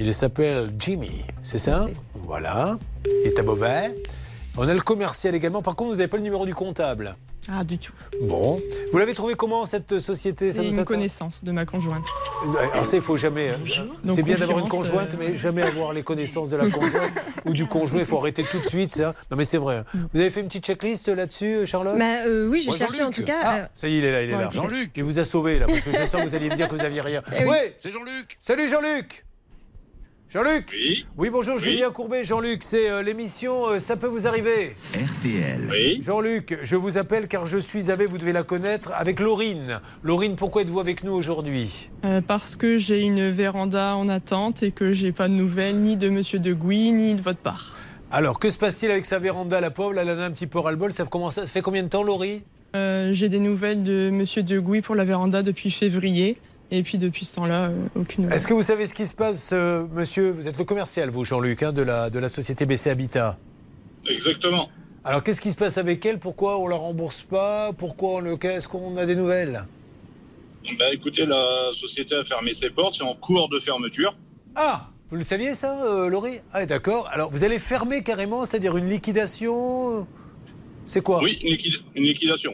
Il 0.00 0.14
s'appelle 0.14 0.72
Jimmy, 0.78 1.24
c'est 1.42 1.58
ça? 1.58 1.88
Voilà. 2.14 2.78
Il 3.04 3.26
est 3.26 3.38
à 3.38 3.42
Beauvais. 3.42 3.94
On 4.56 4.68
a 4.68 4.74
le 4.74 4.80
commercial 4.80 5.34
également. 5.34 5.62
Par 5.62 5.74
contre, 5.74 5.90
vous 5.90 5.96
n'avez 5.96 6.08
pas 6.08 6.16
le 6.16 6.22
numéro 6.22 6.46
du 6.46 6.54
comptable. 6.54 7.16
Ah, 7.50 7.64
du 7.64 7.78
tout. 7.78 7.92
Bon. 8.22 8.60
Vous 8.92 8.98
l'avez 8.98 9.14
trouvé 9.14 9.34
comment 9.34 9.64
cette 9.64 9.98
société 9.98 10.52
Ça 10.52 10.60
C'est 10.62 10.68
nous 10.68 10.76
une 10.76 10.84
connaissance 10.84 11.42
de 11.42 11.50
ma 11.50 11.64
conjointe. 11.64 12.04
Alors 12.72 12.84
ça, 12.84 12.96
il 12.96 13.02
faut 13.02 13.16
jamais. 13.16 13.50
hein. 13.50 13.58
C'est 14.14 14.22
bien 14.22 14.36
d'avoir 14.36 14.58
une 14.58 14.68
conjointe, 14.68 15.14
euh, 15.14 15.16
mais 15.18 15.34
jamais 15.34 15.62
avoir 15.62 15.92
les 15.94 16.02
connaissances 16.02 16.50
de 16.50 16.56
la 16.56 16.68
conjointe 16.68 17.10
ou 17.46 17.54
du 17.54 17.66
conjoint. 17.66 18.00
Il 18.00 18.04
faut 18.04 18.18
arrêter 18.18 18.42
tout 18.42 18.58
de 18.58 18.66
suite 18.66 18.92
ça. 18.94 19.14
Non 19.30 19.36
mais 19.36 19.44
c'est 19.46 19.56
vrai. 19.58 19.78
hein. 19.78 19.84
Vous 20.12 20.20
avez 20.20 20.30
fait 20.30 20.40
une 20.40 20.46
petite 20.48 20.66
checklist 20.66 21.08
là-dessus, 21.08 21.66
Charlotte? 21.66 21.98
Bah, 21.98 22.26
euh, 22.26 22.48
oui, 22.48 22.60
j'ai 22.60 22.70
Ouais, 22.70 22.76
cherché 22.76 22.96
en 23.02 23.10
Jean-Luc. 23.10 23.16
tout 23.16 23.24
cas. 23.24 23.40
Ah, 23.42 23.56
euh, 23.56 23.66
ça 23.74 23.88
y 23.88 23.94
est, 23.94 23.98
il 23.98 24.04
est 24.04 24.12
là, 24.12 24.22
il 24.22 24.30
est 24.30 24.32
bon, 24.34 24.38
là. 24.40 24.50
Jean-Luc. 24.52 24.90
Il 24.96 25.04
vous 25.04 25.18
a 25.18 25.24
sauvé 25.24 25.58
là, 25.58 25.66
parce 25.66 25.80
que 25.80 25.90
je 25.92 26.04
sens 26.06 26.20
que 26.22 26.28
vous 26.28 26.34
alliez 26.34 26.50
me 26.50 26.54
dire 26.56 26.68
que 26.68 26.74
vous 26.74 26.84
aviez 26.84 27.00
rien. 27.00 27.22
Eh 27.34 27.44
oui. 27.44 27.50
Oui, 27.50 27.72
C'est 27.78 27.90
Jean-Luc. 27.90 28.36
Salut 28.40 28.68
Jean-Luc. 28.68 29.24
Jean-Luc 30.30 30.76
Oui. 31.16 31.30
bonjour, 31.30 31.54
Oui. 31.56 31.62
Julien 31.62 31.90
Courbet. 31.90 32.22
Jean-Luc, 32.22 32.62
c'est 32.62 32.90
euh, 32.90 33.02
l'émission 33.02 33.66
euh, 33.66 33.78
Ça 33.78 33.96
peut 33.96 34.06
vous 34.08 34.26
arriver. 34.26 34.74
RTL. 34.92 35.66
Oui. 35.70 36.00
Jean-Luc, 36.02 36.58
je 36.62 36.76
vous 36.76 36.98
appelle 36.98 37.28
car 37.28 37.46
je 37.46 37.56
suis 37.56 37.90
avec, 37.90 38.08
vous 38.10 38.18
devez 38.18 38.32
la 38.32 38.42
connaître, 38.42 38.90
avec 38.94 39.20
Laurine. 39.20 39.80
Laurine, 40.02 40.36
pourquoi 40.36 40.60
êtes-vous 40.62 40.80
avec 40.80 41.02
nous 41.02 41.12
aujourd'hui? 41.12 41.88
Euh, 42.04 42.20
parce 42.20 42.56
que 42.56 42.76
j'ai 42.76 43.00
une 43.00 43.30
véranda 43.30 43.96
en 43.96 44.06
attente 44.10 44.62
et 44.62 44.70
que 44.70 44.92
j'ai 44.92 45.12
pas 45.12 45.28
de 45.28 45.32
nouvelles 45.34 45.76
ni 45.76 45.96
de 45.96 46.10
Monsieur 46.10 46.38
de 46.40 46.52
Gouy 46.52 46.92
ni 46.92 47.14
de 47.14 47.22
votre 47.22 47.40
part. 47.40 47.74
Alors, 48.10 48.38
que 48.38 48.50
se 48.50 48.58
passe-t-il 48.58 48.92
avec 48.92 49.06
sa 49.06 49.18
véranda, 49.18 49.62
la 49.62 49.70
pauvre? 49.70 49.98
Elle 49.98 50.10
en 50.10 50.18
a 50.18 50.24
un 50.24 50.30
petit 50.30 50.46
peu 50.46 50.58
ras-le-bol. 50.58 50.92
Ça, 50.92 51.06
fait 51.46 51.62
combien 51.62 51.82
de 51.82 51.88
temps, 51.88 52.02
Laurie? 52.02 52.42
Euh, 52.76 53.14
j'ai 53.14 53.30
des 53.30 53.38
nouvelles 53.40 53.82
de 53.82 54.10
Monsieur 54.10 54.42
de 54.42 54.58
Gouy 54.58 54.82
pour 54.82 54.94
la 54.94 55.06
véranda 55.06 55.42
depuis 55.42 55.70
février. 55.70 56.36
Et 56.70 56.82
puis 56.82 56.98
depuis 56.98 57.24
ce 57.24 57.36
temps-là, 57.36 57.68
euh, 57.68 57.86
aucune 57.94 58.24
nouvelle. 58.24 58.36
Est-ce 58.36 58.46
que 58.46 58.52
vous 58.52 58.62
savez 58.62 58.84
ce 58.86 58.94
qui 58.94 59.06
se 59.06 59.14
passe, 59.14 59.50
euh, 59.52 59.86
monsieur? 59.92 60.30
Vous 60.30 60.48
êtes 60.48 60.58
le 60.58 60.64
commercial, 60.64 61.08
vous, 61.08 61.24
Jean-Luc, 61.24 61.62
hein, 61.62 61.72
de, 61.72 61.82
la, 61.82 62.10
de 62.10 62.18
la 62.18 62.28
société 62.28 62.66
BC 62.66 62.90
Habitat. 62.90 63.38
Exactement. 64.06 64.68
Alors, 65.04 65.22
qu'est-ce 65.22 65.40
qui 65.40 65.50
se 65.50 65.56
passe 65.56 65.78
avec 65.78 66.04
elle? 66.04 66.18
Pourquoi 66.18 66.58
on 66.58 66.66
la 66.68 66.76
rembourse 66.76 67.22
pas? 67.22 67.72
Pourquoi 67.72 68.16
on 68.16 68.20
le 68.20 68.38
Est-ce 68.44 68.68
qu'on 68.68 68.96
a 68.98 69.06
des 69.06 69.16
nouvelles? 69.16 69.64
Bah 70.78 70.92
écoutez, 70.92 71.24
la 71.24 71.70
société 71.72 72.14
a 72.14 72.24
fermé 72.24 72.52
ses 72.52 72.68
portes, 72.68 72.94
c'est 72.96 73.04
en 73.04 73.14
cours 73.14 73.48
de 73.48 73.58
fermeture. 73.58 74.14
Ah 74.54 74.90
Vous 75.08 75.16
le 75.16 75.22
saviez, 75.22 75.54
ça, 75.54 75.82
euh, 75.86 76.08
Laurie? 76.08 76.40
Ah, 76.52 76.66
d'accord. 76.66 77.08
Alors, 77.10 77.30
vous 77.30 77.44
allez 77.44 77.58
fermer 77.58 78.02
carrément, 78.02 78.44
c'est-à-dire 78.44 78.76
une 78.76 78.90
liquidation? 78.90 80.06
C'est 80.86 81.00
quoi? 81.00 81.22
Oui, 81.22 81.38
une, 81.42 81.56
une 81.94 82.04
liquidation. 82.08 82.52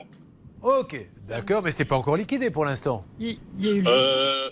Ok, 0.62 1.08
d'accord, 1.28 1.62
mais 1.62 1.70
c'est 1.70 1.84
pas 1.84 1.96
encore 1.96 2.16
liquidé 2.16 2.50
pour 2.50 2.64
l'instant. 2.64 3.04
Il 3.20 3.38
y 3.58 3.68
a 3.68 3.72
eu 3.72 3.82
le- 3.82 3.88
Euh, 3.88 4.50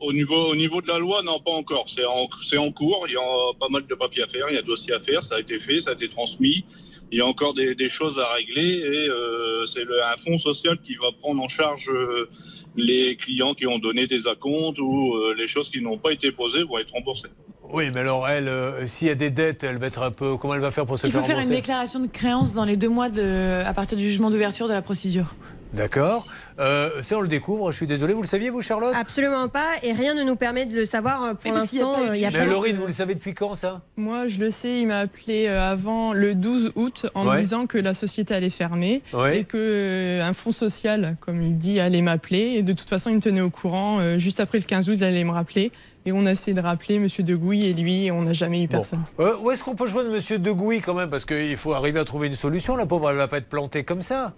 au, 0.00 0.12
niveau, 0.12 0.50
au 0.50 0.56
niveau 0.56 0.80
de 0.80 0.88
la 0.88 0.98
loi, 0.98 1.22
non, 1.22 1.40
pas 1.40 1.52
encore. 1.52 1.84
C'est 1.88 2.04
en, 2.04 2.28
c'est 2.46 2.58
en 2.58 2.70
cours, 2.72 3.06
il 3.08 3.12
y 3.14 3.16
a 3.16 3.52
pas 3.58 3.68
mal 3.68 3.86
de 3.86 3.94
papiers 3.94 4.22
à 4.24 4.26
faire, 4.26 4.46
il 4.50 4.54
y 4.54 4.58
a 4.58 4.62
dossier 4.62 4.92
à 4.94 4.98
faire, 4.98 5.22
ça 5.22 5.36
a 5.36 5.40
été 5.40 5.58
fait, 5.58 5.80
ça 5.80 5.90
a 5.90 5.94
été 5.94 6.08
transmis. 6.08 6.64
Il 7.12 7.18
y 7.18 7.20
a 7.20 7.26
encore 7.26 7.54
des, 7.54 7.76
des 7.76 7.88
choses 7.88 8.18
à 8.18 8.26
régler 8.34 8.78
et 8.78 9.08
euh, 9.08 9.64
c'est 9.64 9.84
le- 9.84 10.02
un 10.04 10.16
fonds 10.16 10.38
social 10.38 10.76
qui 10.80 10.96
va 10.96 11.12
prendre 11.18 11.40
en 11.40 11.46
charge 11.48 11.88
euh, 11.88 12.28
les 12.76 13.16
clients 13.16 13.54
qui 13.54 13.66
ont 13.66 13.78
donné 13.78 14.08
des 14.08 14.26
acomptes 14.26 14.80
ou 14.80 15.14
euh, 15.14 15.32
les 15.38 15.46
choses 15.46 15.70
qui 15.70 15.80
n'ont 15.80 15.98
pas 15.98 16.10
été 16.12 16.32
posées 16.32 16.64
vont 16.64 16.78
être 16.78 16.92
remboursées. 16.94 17.28
Oui, 17.68 17.90
mais 17.92 18.00
alors, 18.00 18.28
elle, 18.28 18.48
euh, 18.48 18.86
s'il 18.88 19.08
y 19.08 19.10
a 19.10 19.14
des 19.16 19.30
dettes, 19.30 19.62
elle 19.64 19.78
va 19.78 19.86
être 19.86 20.02
un 20.02 20.10
peu. 20.12 20.36
Comment 20.36 20.54
elle 20.54 20.60
va 20.60 20.70
faire 20.70 20.86
pour 20.86 20.98
se 20.98 21.06
Il 21.06 21.12
faut 21.12 21.18
faire 21.18 21.26
faire 21.26 21.36
une 21.36 21.42
rembourser? 21.42 21.60
déclaration 21.62 22.00
de 22.00 22.06
créance 22.08 22.54
dans 22.54 22.64
les 22.64 22.76
deux 22.76 22.88
mois 22.88 23.08
de, 23.08 23.62
à 23.64 23.72
partir 23.74 23.96
du 23.98 24.04
jugement 24.04 24.30
d'ouverture 24.30 24.68
de 24.68 24.72
la 24.72 24.82
procédure. 24.82 25.34
D'accord. 25.76 26.26
Euh, 26.58 27.02
ça, 27.02 27.18
on 27.18 27.20
le 27.20 27.28
découvre. 27.28 27.70
Je 27.70 27.76
suis 27.76 27.86
désolé. 27.86 28.14
Vous 28.14 28.22
le 28.22 28.26
saviez, 28.26 28.48
vous, 28.50 28.62
Charlotte? 28.62 28.94
Absolument 28.96 29.48
pas, 29.48 29.72
et 29.82 29.92
rien 29.92 30.14
ne 30.14 30.22
nous 30.22 30.36
permet 30.36 30.64
de 30.64 30.74
le 30.74 30.84
savoir 30.86 31.22
euh, 31.22 31.34
pour 31.34 31.46
y 31.46 31.50
a 31.50 31.58
l'instant. 31.58 31.92
pas 31.94 32.00
eu 32.00 32.04
de 32.06 32.10
euh, 32.10 32.16
il 32.16 32.20
y 32.22 32.24
a 32.24 32.30
Mais 32.30 32.38
pas- 32.38 32.46
Laurine, 32.46 32.76
vous 32.76 32.86
le 32.86 32.92
savez 32.92 33.14
depuis 33.14 33.34
quand, 33.34 33.54
ça? 33.54 33.82
Moi, 33.96 34.26
je 34.26 34.38
le 34.38 34.50
sais, 34.50 34.80
il 34.80 34.86
m'a 34.86 35.00
appelé 35.00 35.48
avant 35.48 36.12
le 36.14 36.34
12 36.34 36.72
août 36.76 37.06
en 37.14 37.26
Ouais. 37.26 37.36
me 37.36 37.40
disant 37.42 37.66
que 37.66 37.76
la 37.78 37.92
société 37.94 38.34
allait 38.34 38.50
fermer 38.50 39.02
Ouais. 39.12 39.40
et 39.40 39.44
que 39.44 40.20
un 40.22 40.32
fonds 40.32 40.52
social, 40.52 41.16
comme 41.20 41.42
il 41.42 41.58
dit, 41.58 41.78
allait 41.78 42.00
m'appeler. 42.02 42.54
Et 42.56 42.62
de 42.62 42.72
toute 42.72 42.88
façon, 42.88 43.10
il 43.10 43.16
me 43.16 43.20
tenait 43.20 43.40
au 43.42 43.50
courant. 43.50 44.00
juste 44.18 44.40
après 44.40 44.58
le 44.58 44.64
15 44.64 44.88
août, 44.88 44.94
il 44.96 45.04
allait 45.04 45.24
me 45.24 45.32
rappeler. 45.32 45.72
Et 46.08 46.12
on 46.12 46.24
a 46.24 46.30
essayé 46.32 46.54
de 46.54 46.60
rappeler 46.60 47.00
Monsieur 47.00 47.24
de 47.24 47.34
Gouy 47.34 47.66
et 47.66 47.72
lui, 47.72 48.06
et 48.06 48.12
on 48.12 48.22
n'a 48.22 48.32
jamais 48.32 48.62
eu 48.62 48.68
personne. 48.68 49.02
Euh, 49.18 49.34
où 49.40 49.50
est-ce 49.50 49.64
qu'on 49.64 49.74
peut 49.74 49.88
joindre 49.88 50.08
Monsieur 50.08 50.38
Degouy 50.38 50.80
quand 50.80 50.94
même? 50.94 51.10
Parce 51.10 51.24
qu'il 51.24 51.56
faut 51.56 51.72
arriver 51.74 51.98
à 51.98 52.04
trouver 52.04 52.28
une 52.28 52.34
solution. 52.34 52.76
La 52.76 52.86
pauvre, 52.86 53.10
elle 53.10 53.16
va 53.16 53.26
pas 53.26 53.38
être 53.38 53.48
plantée 53.48 53.82
comme 53.82 54.02
ça. 54.02 54.32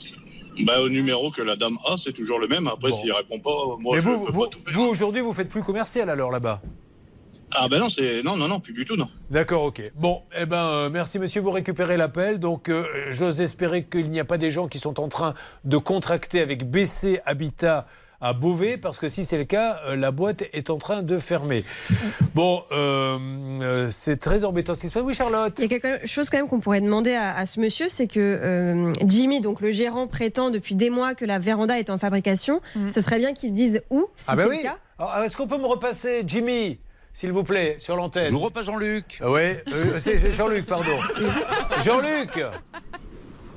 Bah, 0.65 0.81
au 0.81 0.89
numéro 0.89 1.31
que 1.31 1.43
la 1.43 1.57
dame 1.57 1.79
a, 1.87 1.97
c'est 1.97 2.13
toujours 2.13 2.39
le 2.39 2.49
même. 2.49 2.67
Après, 2.67 2.91
s'il 2.93 3.13
répond 3.13 3.39
pas, 3.39 3.77
moi, 3.79 3.97
Mais 3.97 4.03
je 4.03 4.09
vous, 4.09 4.25
peux 4.27 4.33
vous, 4.33 4.45
pas 4.45 4.49
tout 4.51 4.61
faire. 4.61 4.75
vous, 4.75 4.85
aujourd'hui, 4.87 5.21
vous 5.23 5.33
faites 5.33 5.49
plus 5.49 5.63
commercial 5.63 6.11
alors 6.11 6.31
là-bas? 6.31 6.61
Ah 7.55 7.67
ben 7.69 7.79
non, 7.81 7.89
c'est 7.89 8.23
non, 8.23 8.37
non, 8.37 8.47
non, 8.47 8.61
plus 8.61 8.75
du 8.75 8.85
tout, 8.85 8.97
non. 8.97 9.09
D'accord, 9.31 9.63
ok. 9.63 9.81
Bon, 9.95 10.23
eh 10.39 10.45
ben, 10.45 10.57
euh, 10.67 10.91
merci 10.91 11.19
monsieur, 11.19 11.41
vous 11.41 11.51
récupérez 11.51 11.97
l'appel. 11.97 12.39
Donc, 12.39 12.69
euh, 12.69 12.85
j'ose 13.11 13.41
espérer 13.41 13.85
qu'il 13.85 14.11
n'y 14.11 14.21
a 14.21 14.25
pas 14.27 14.37
des 14.37 14.51
gens 14.51 14.69
qui 14.69 14.79
sont 14.79 15.01
en 15.01 15.09
train 15.09 15.33
de 15.65 15.79
contracter 15.79 16.41
avec 16.43 16.69
BC 16.71 17.21
Habitat 17.25 17.87
à 18.21 18.33
Beauvais, 18.33 18.77
parce 18.77 18.99
que 18.99 19.09
si 19.09 19.25
c'est 19.25 19.39
le 19.39 19.45
cas, 19.45 19.81
euh, 19.87 19.95
la 19.97 20.11
boîte 20.11 20.43
est 20.53 20.71
en 20.71 20.79
train 20.79 21.03
de 21.03 21.19
fermer. 21.19 21.65
Bon, 22.35 22.63
euh, 22.73 23.17
euh, 23.63 23.89
c'est 23.91 24.17
très 24.19 24.45
embêtant 24.45 24.75
ce 24.75 24.81
qui 24.81 24.89
se 24.89 24.95
passe. 24.95 25.05
Oui, 25.05 25.15
Charlotte 25.15 25.55
Il 25.59 25.63
y 25.71 25.75
a 25.75 25.79
quelque 25.79 26.07
chose 26.07 26.29
quand 26.29 26.37
même 26.39 26.49
qu'on 26.49 26.59
pourrait 26.59 26.81
demander 26.81 27.15
à, 27.15 27.37
à 27.37 27.47
ce 27.47 27.61
monsieur, 27.61 27.89
c'est 27.89 28.09
que 28.09 28.19
euh, 28.19 28.93
Jimmy, 29.07 29.41
donc 29.41 29.61
le 29.61 29.71
gérant, 29.71 30.09
prétend 30.09 30.51
depuis 30.51 30.75
des 30.75 30.91
mois 30.91 31.15
que 31.15 31.25
la 31.25 31.39
véranda 31.39 31.79
est 31.79 31.91
en 31.91 31.99
fabrication. 31.99 32.61
Ce 32.93 33.01
serait 33.01 33.19
bien 33.21 33.35
qu'il 33.35 33.53
dise 33.53 33.83
où, 33.91 34.07
si 34.17 34.25
Ah 34.29 34.35
ben 34.35 34.43
c'est 34.45 34.49
oui. 34.49 34.57
le 34.59 34.63
cas. 34.65 34.79
Alors, 34.99 35.25
Est-ce 35.25 35.37
qu'on 35.37 35.47
peut 35.47 35.59
me 35.59 35.67
repasser 35.67 36.23
Jimmy 36.27 36.81
s'il 37.15 37.31
vous 37.33 37.45
plaît, 37.45 37.77
sur 37.79 37.95
l'antenne? 37.95 38.27
Je 38.27 38.33
vous 38.33 38.39
repasse 38.41 38.67
Jean-Luc. 38.67 39.21
Oui, 39.25 39.43
c'est 40.01 40.19
c'est 40.19 40.33
Jean-Luc, 40.33 40.67
pardon. 40.67 40.99
Jean-Luc 41.85 42.45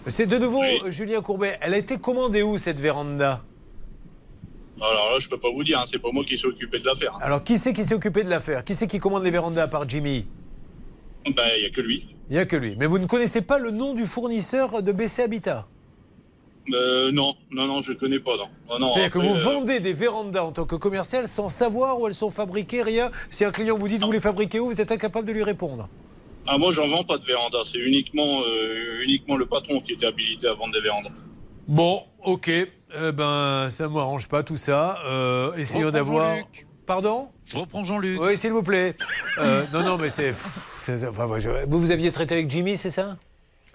C'est 0.07 0.25
de 0.27 0.37
nouveau 0.37 0.61
Julien 0.87 1.21
Courbet. 1.21 1.57
Elle 1.61 1.73
a 1.73 1.77
été 1.77 1.97
commandée 1.97 2.43
où 2.43 2.57
cette 2.59 2.79
véranda? 2.79 3.41
Alors 4.81 5.11
là, 5.13 5.19
je 5.19 5.29
peux 5.29 5.37
pas 5.37 5.51
vous 5.51 5.63
dire, 5.63 5.79
hein, 5.79 5.83
c'est 5.85 5.99
pas 5.99 6.11
moi 6.11 6.23
qui 6.23 6.35
suis 6.37 6.47
occupé 6.47 6.79
de 6.79 6.85
l'affaire. 6.85 7.13
hein. 7.15 7.19
Alors 7.21 7.43
qui 7.43 7.57
c'est 7.57 7.71
qui 7.73 7.83
s'est 7.83 7.93
occupé 7.93 8.23
de 8.23 8.29
l'affaire? 8.29 8.63
Qui 8.63 8.73
c'est 8.73 8.87
qui 8.87 8.99
commande 8.99 9.23
les 9.23 9.31
vérandas 9.31 9.63
à 9.63 9.67
part 9.67 9.87
Jimmy? 9.87 10.25
Ben, 11.25 11.43
il 11.57 11.63
y 11.63 11.65
a 11.65 11.69
que 11.69 11.81
lui. 11.81 12.07
Il 12.29 12.33
n'y 12.33 12.39
a 12.39 12.45
que 12.45 12.55
lui. 12.55 12.75
Mais 12.79 12.87
vous 12.87 12.97
ne 12.97 13.05
connaissez 13.05 13.41
pas 13.41 13.59
le 13.59 13.69
nom 13.69 13.93
du 13.93 14.05
fournisseur 14.05 14.81
de 14.81 14.91
BC 14.91 15.21
Habitat? 15.21 15.67
Euh, 16.73 17.11
non, 17.11 17.35
non, 17.51 17.67
non, 17.67 17.81
je 17.81 17.93
connais 17.93 18.19
pas, 18.19 18.37
non. 18.37 18.47
Non, 18.69 18.79
non, 18.79 18.91
C'est-à-dire 18.93 19.11
que 19.11 19.19
vous 19.19 19.35
euh, 19.35 19.43
vendez 19.43 19.79
des 19.79 19.93
vérandas 19.93 20.43
en 20.43 20.51
tant 20.51 20.65
que 20.65 20.75
commercial 20.75 21.27
sans 21.27 21.49
savoir 21.49 21.99
où 21.99 22.07
elles 22.07 22.13
sont 22.13 22.29
fabriquées, 22.29 22.81
rien. 22.81 23.11
Si 23.29 23.43
un 23.45 23.51
client 23.51 23.77
vous 23.77 23.87
dit 23.87 23.99
de 23.99 24.05
vous 24.05 24.11
les 24.11 24.19
fabriquer 24.19 24.59
où, 24.59 24.67
vous 24.67 24.81
êtes 24.81 24.91
incapable 24.91 25.27
de 25.27 25.33
lui 25.33 25.43
répondre. 25.43 25.89
Ah, 26.47 26.57
moi, 26.57 26.71
j'en 26.71 26.87
vends 26.87 27.03
pas 27.03 27.17
de 27.17 27.25
véranda. 27.25 27.59
C'est 27.65 27.77
uniquement, 27.79 28.41
euh, 28.41 29.03
uniquement 29.03 29.37
le 29.37 29.45
patron 29.45 29.79
qui 29.81 29.93
était 29.93 30.05
habilité 30.07 30.47
à 30.47 30.53
vendre 30.53 30.73
des 30.73 30.81
vérandas. 30.81 31.11
Bon, 31.67 32.03
ok. 32.23 32.49
Eh 32.93 33.11
ben, 33.11 33.67
ça 33.69 33.85
ne 33.87 33.93
m'arrange 33.93 34.27
pas 34.27 34.43
tout 34.43 34.57
ça. 34.57 34.99
Euh, 35.05 35.53
essayons 35.55 35.91
d'avoir. 35.91 36.35
Jean-Luc. 36.35 36.67
Pardon? 36.85 37.29
Je 37.45 37.57
reprends 37.57 37.83
Jean-Luc. 37.83 38.19
Oui, 38.19 38.37
s'il 38.37 38.51
vous 38.51 38.63
plaît. 38.63 38.95
Euh, 39.37 39.63
non, 39.73 39.83
non, 39.83 39.97
mais 39.97 40.09
c'est. 40.09 40.31
enfin, 41.07 41.27
Vous, 41.67 41.79
vous 41.79 41.91
aviez 41.91 42.11
traité 42.11 42.35
avec 42.35 42.49
Jimmy, 42.49 42.77
c'est 42.77 42.89
ça? 42.89 43.17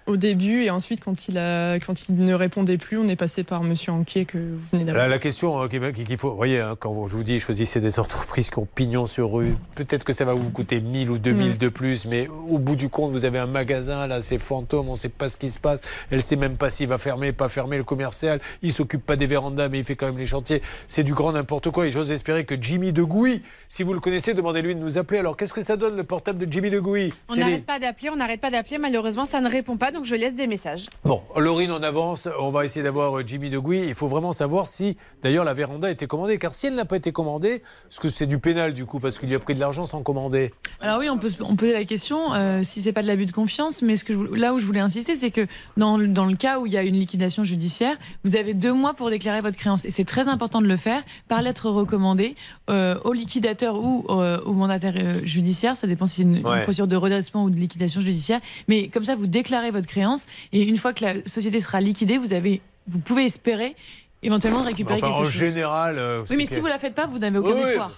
Au 0.07 0.17
début 0.17 0.63
et 0.65 0.71
ensuite 0.71 1.03
quand 1.03 1.29
il, 1.29 1.39
a, 1.39 1.77
quand 1.77 2.09
il 2.09 2.17
ne 2.17 2.35
répondait 2.35 2.79
plus, 2.79 2.99
on 2.99 3.09
est 3.09 3.17
passé 3.17 3.43
par 3.43 3.63
Monsieur 3.63 3.93
Anquier 3.93 4.25
que 4.25 4.39
vous 4.39 4.59
venez 4.73 4.85
d'avoir. 4.85 5.05
La, 5.05 5.11
la 5.11 5.19
question 5.19 5.61
hein, 5.61 5.69
qu'il 5.69 6.17
faut, 6.17 6.31
vous 6.31 6.37
voyez, 6.37 6.61
hein, 6.61 6.77
quand 6.79 7.09
je 7.09 7.17
vous 7.17 7.23
dis 7.25 7.41
choisissez 7.41 7.81
des 7.81 7.99
entreprises 7.99 8.51
qui 8.51 8.59
ont 8.59 8.69
pignon 8.75 9.07
sur 9.07 9.33
rue, 9.33 9.55
peut-être 9.75 10.05
que 10.05 10.13
ça 10.13 10.25
va 10.25 10.35
vous 10.35 10.51
coûter 10.51 10.81
1000 10.81 11.11
ou 11.11 11.19
2000 11.19 11.47
Mm. 11.47 11.57
de 11.59 11.69
plus, 11.69 12.05
mais 12.07 12.29
au 12.29 12.59
bout 12.59 12.77
du 12.77 12.89
compte, 12.89 13.13
vous 13.13 13.25
avez 13.25 13.39
un 13.39 13.47
magasin, 13.47 14.07
là, 14.07 14.21
c'est 14.21 14.39
fantôme, 14.39 14.89
on 14.89 14.93
ne 14.93 14.99
sait 14.99 15.09
pas 15.09 15.29
ce 15.29 15.37
qui 15.37 15.49
se 15.49 15.59
passe, 15.59 15.81
elle 16.11 16.19
ne 16.19 16.23
sait 16.23 16.37
même 16.37 16.57
pas 16.57 16.71
s'il 16.71 16.89
va 16.89 16.99
fermer, 16.99 17.33
pas 17.33 17.49
fermer, 17.49 17.77
le 17.77 17.85
commercial, 17.85 18.41
il 18.63 18.73
s'occupe 18.73 19.05
pas 19.05 19.17
des 19.17 19.27
vérandas, 19.27 19.69
mais 19.69 19.79
il 19.79 19.85
fait 19.85 19.97
quand 19.97 20.07
même 20.07 20.19
les 20.19 20.27
chantiers, 20.27 20.63
c'est 20.89 21.03
du 21.05 21.15
grand 21.15 21.33
n'importe 21.33 21.71
quoi, 21.71 21.87
et 21.87 21.91
j'ose 21.91 22.11
espérer 22.11 22.45
que 22.45 22.55
Jimmy 22.61 22.93
de 22.93 23.03
Gouy, 23.03 23.43
si 23.69 23.83
vous 23.83 23.93
le 23.93 24.01
connaissez, 24.01 24.35
demandez-lui 24.35 24.75
de 24.75 24.81
nous 24.81 24.99
appeler. 24.99 25.21
Alors, 25.21 25.37
qu'est-ce 25.37 25.53
que 25.55 25.61
ça 25.61 25.77
donne, 25.77 25.97
le 25.97 26.05
portable 26.05 26.45
de 26.45 26.53
Jimmy 26.53 26.71
de 26.71 26.81
Gouy? 26.81 27.13
On 27.29 27.37
n'arrête 27.37 27.67
pas 27.67 27.79
d'appeler, 27.79 28.11
on 28.11 28.17
n'arrête 28.17 28.41
pas 28.41 28.51
d'appeler. 28.51 28.79
Malheureusement, 28.79 29.27
ça 29.27 29.41
ne 29.41 29.49
répond 29.49 29.77
pas, 29.77 29.93
donc 29.97 30.05
je 30.05 30.15
laisse 30.15 30.35
des 30.37 30.47
messages. 30.47 30.87
Bon, 31.05 31.21
Laurine, 31.37 31.73
on 31.73 31.83
avance. 31.83 32.29
On 32.41 32.51
va 32.51 32.65
essayer 32.65 32.83
d'avoir 32.83 33.19
euh, 33.19 33.23
Jimmy 33.27 33.51
de 33.51 33.59
Gouy. 33.59 33.85
Il 33.89 33.95
faut 33.95 34.07
vraiment 34.07 34.33
savoir 34.33 34.69
si, 34.69 34.97
d'ailleurs, 35.23 35.45
la 35.45 35.55
véranda 35.55 35.89
a 35.89 35.91
été 35.91 36.07
commandée. 36.07 36.39
Car 36.39 36.55
si 36.55 36.67
elle 36.67 36.75
n'a 36.75 36.85
pas 36.85 36.97
été 36.97 37.13
commandée, 37.13 37.63
parce 37.85 37.99
que 37.99 38.09
c'est 38.09 38.27
du 38.27 38.39
pénal, 38.39 38.73
du 38.75 38.87
coup, 38.87 39.01
parce 39.01 39.19
qu'il 39.19 39.29
lui 39.29 39.35
a 39.35 39.39
pris 39.39 39.55
de 39.55 39.61
l'argent 39.61 39.85
sans 39.85 40.03
commander. 40.03 40.53
Alors 40.81 40.99
oui, 40.99 41.09
on 41.09 41.19
peut, 41.19 41.29
se- 41.31 41.43
on 41.43 41.51
peut 41.57 41.67
poser 41.67 41.73
la 41.73 41.85
question 41.85 42.33
euh, 42.35 42.63
si 42.63 42.81
c'est 42.81 42.93
pas 42.93 43.03
de 43.03 43.07
l'abus 43.07 43.27
de 43.27 43.33
confiance, 43.33 43.83
mais 43.83 43.97
ce 43.97 44.05
que 44.05 44.13
je 44.15 44.35
là 44.35 44.53
où 44.55 44.59
je 44.59 44.67
voulais 44.67 44.81
insister, 44.81 45.15
c'est 45.17 45.31
que 45.31 45.47
dans, 45.77 45.97
le- 45.97 46.09
dans 46.09 46.27
le 46.27 46.37
cas 46.37 46.61
où 46.61 46.67
il 46.67 46.73
y 46.73 46.77
a 46.77 46.83
une 46.83 46.95
liquidation 46.99 47.43
judiciaire, 47.45 47.97
vous 48.25 48.37
avez 48.37 48.53
deux 48.55 48.73
mois 48.73 48.95
pour 48.95 49.09
déclarer 49.11 49.41
votre 49.41 49.57
créance. 49.57 49.85
Et 49.85 49.91
c'est 49.91 50.05
très 50.05 50.29
important 50.29 50.61
de 50.61 50.67
le 50.67 50.77
faire 50.77 51.03
par 51.29 51.41
lettre 51.43 51.71
recommandée 51.71 52.37
euh, 52.71 52.99
au 53.05 53.13
liquidateur 53.13 53.77
ou 53.83 54.05
euh, 54.11 54.41
au 54.45 54.53
mandataire 54.53 54.95
judiciaire. 55.25 55.75
Ça 55.77 55.87
dépend 55.87 56.07
si 56.07 56.17
c'est 56.17 56.23
une, 56.23 56.37
une 56.37 56.43
procédure 56.63 56.87
de 56.87 56.97
redressement 56.97 57.45
ou 57.45 57.51
de 57.51 57.57
liquidation 57.57 58.01
judiciaire. 58.01 58.41
Mais 58.69 58.89
comme 58.89 59.05
ça, 59.05 59.17
vous 59.17 59.27
déclarez 59.27 59.71
votre 59.71 59.86
créance 59.87 60.27
et 60.53 60.63
une 60.63 60.77
fois 60.77 60.93
que 60.93 61.05
la 61.05 61.15
société 61.27 61.61
sera 61.61 61.81
liquidée, 61.81 62.19
vous, 62.19 62.33
avez, 62.33 62.61
vous 62.89 62.99
pouvez 62.99 63.25
espérer 63.25 63.75
éventuellement 64.23 64.63
récupérer 64.63 64.97
Enfin, 64.99 65.07
quelque 65.09 65.19
en 65.21 65.23
chose. 65.25 65.31
général. 65.33 65.99
euh, 65.99 66.25
oui, 66.31 66.37
mais 66.37 66.47
si 66.47 66.59
vous 66.59 66.67
la 66.67 66.79
faites 66.79 66.95
pas, 66.95 67.07
vous 67.07 67.19
n'avez 67.19 67.39
aucun 67.39 67.53
Oui, 67.55 67.61
espoir. 67.61 67.93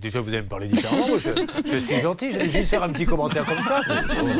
Déjà, 0.00 0.20
vous 0.20 0.28
allez 0.28 0.42
me 0.42 0.48
parler 0.48 0.66
différemment. 0.68 1.08
Moi, 1.08 1.16
je, 1.18 1.30
je 1.64 1.76
suis 1.78 2.00
gentil. 2.00 2.32
Je 2.32 2.38
vais 2.38 2.50
juste 2.50 2.66
faire 2.66 2.82
un 2.82 2.90
petit 2.90 3.06
commentaire 3.06 3.46
comme 3.46 3.62
ça. 3.62 3.80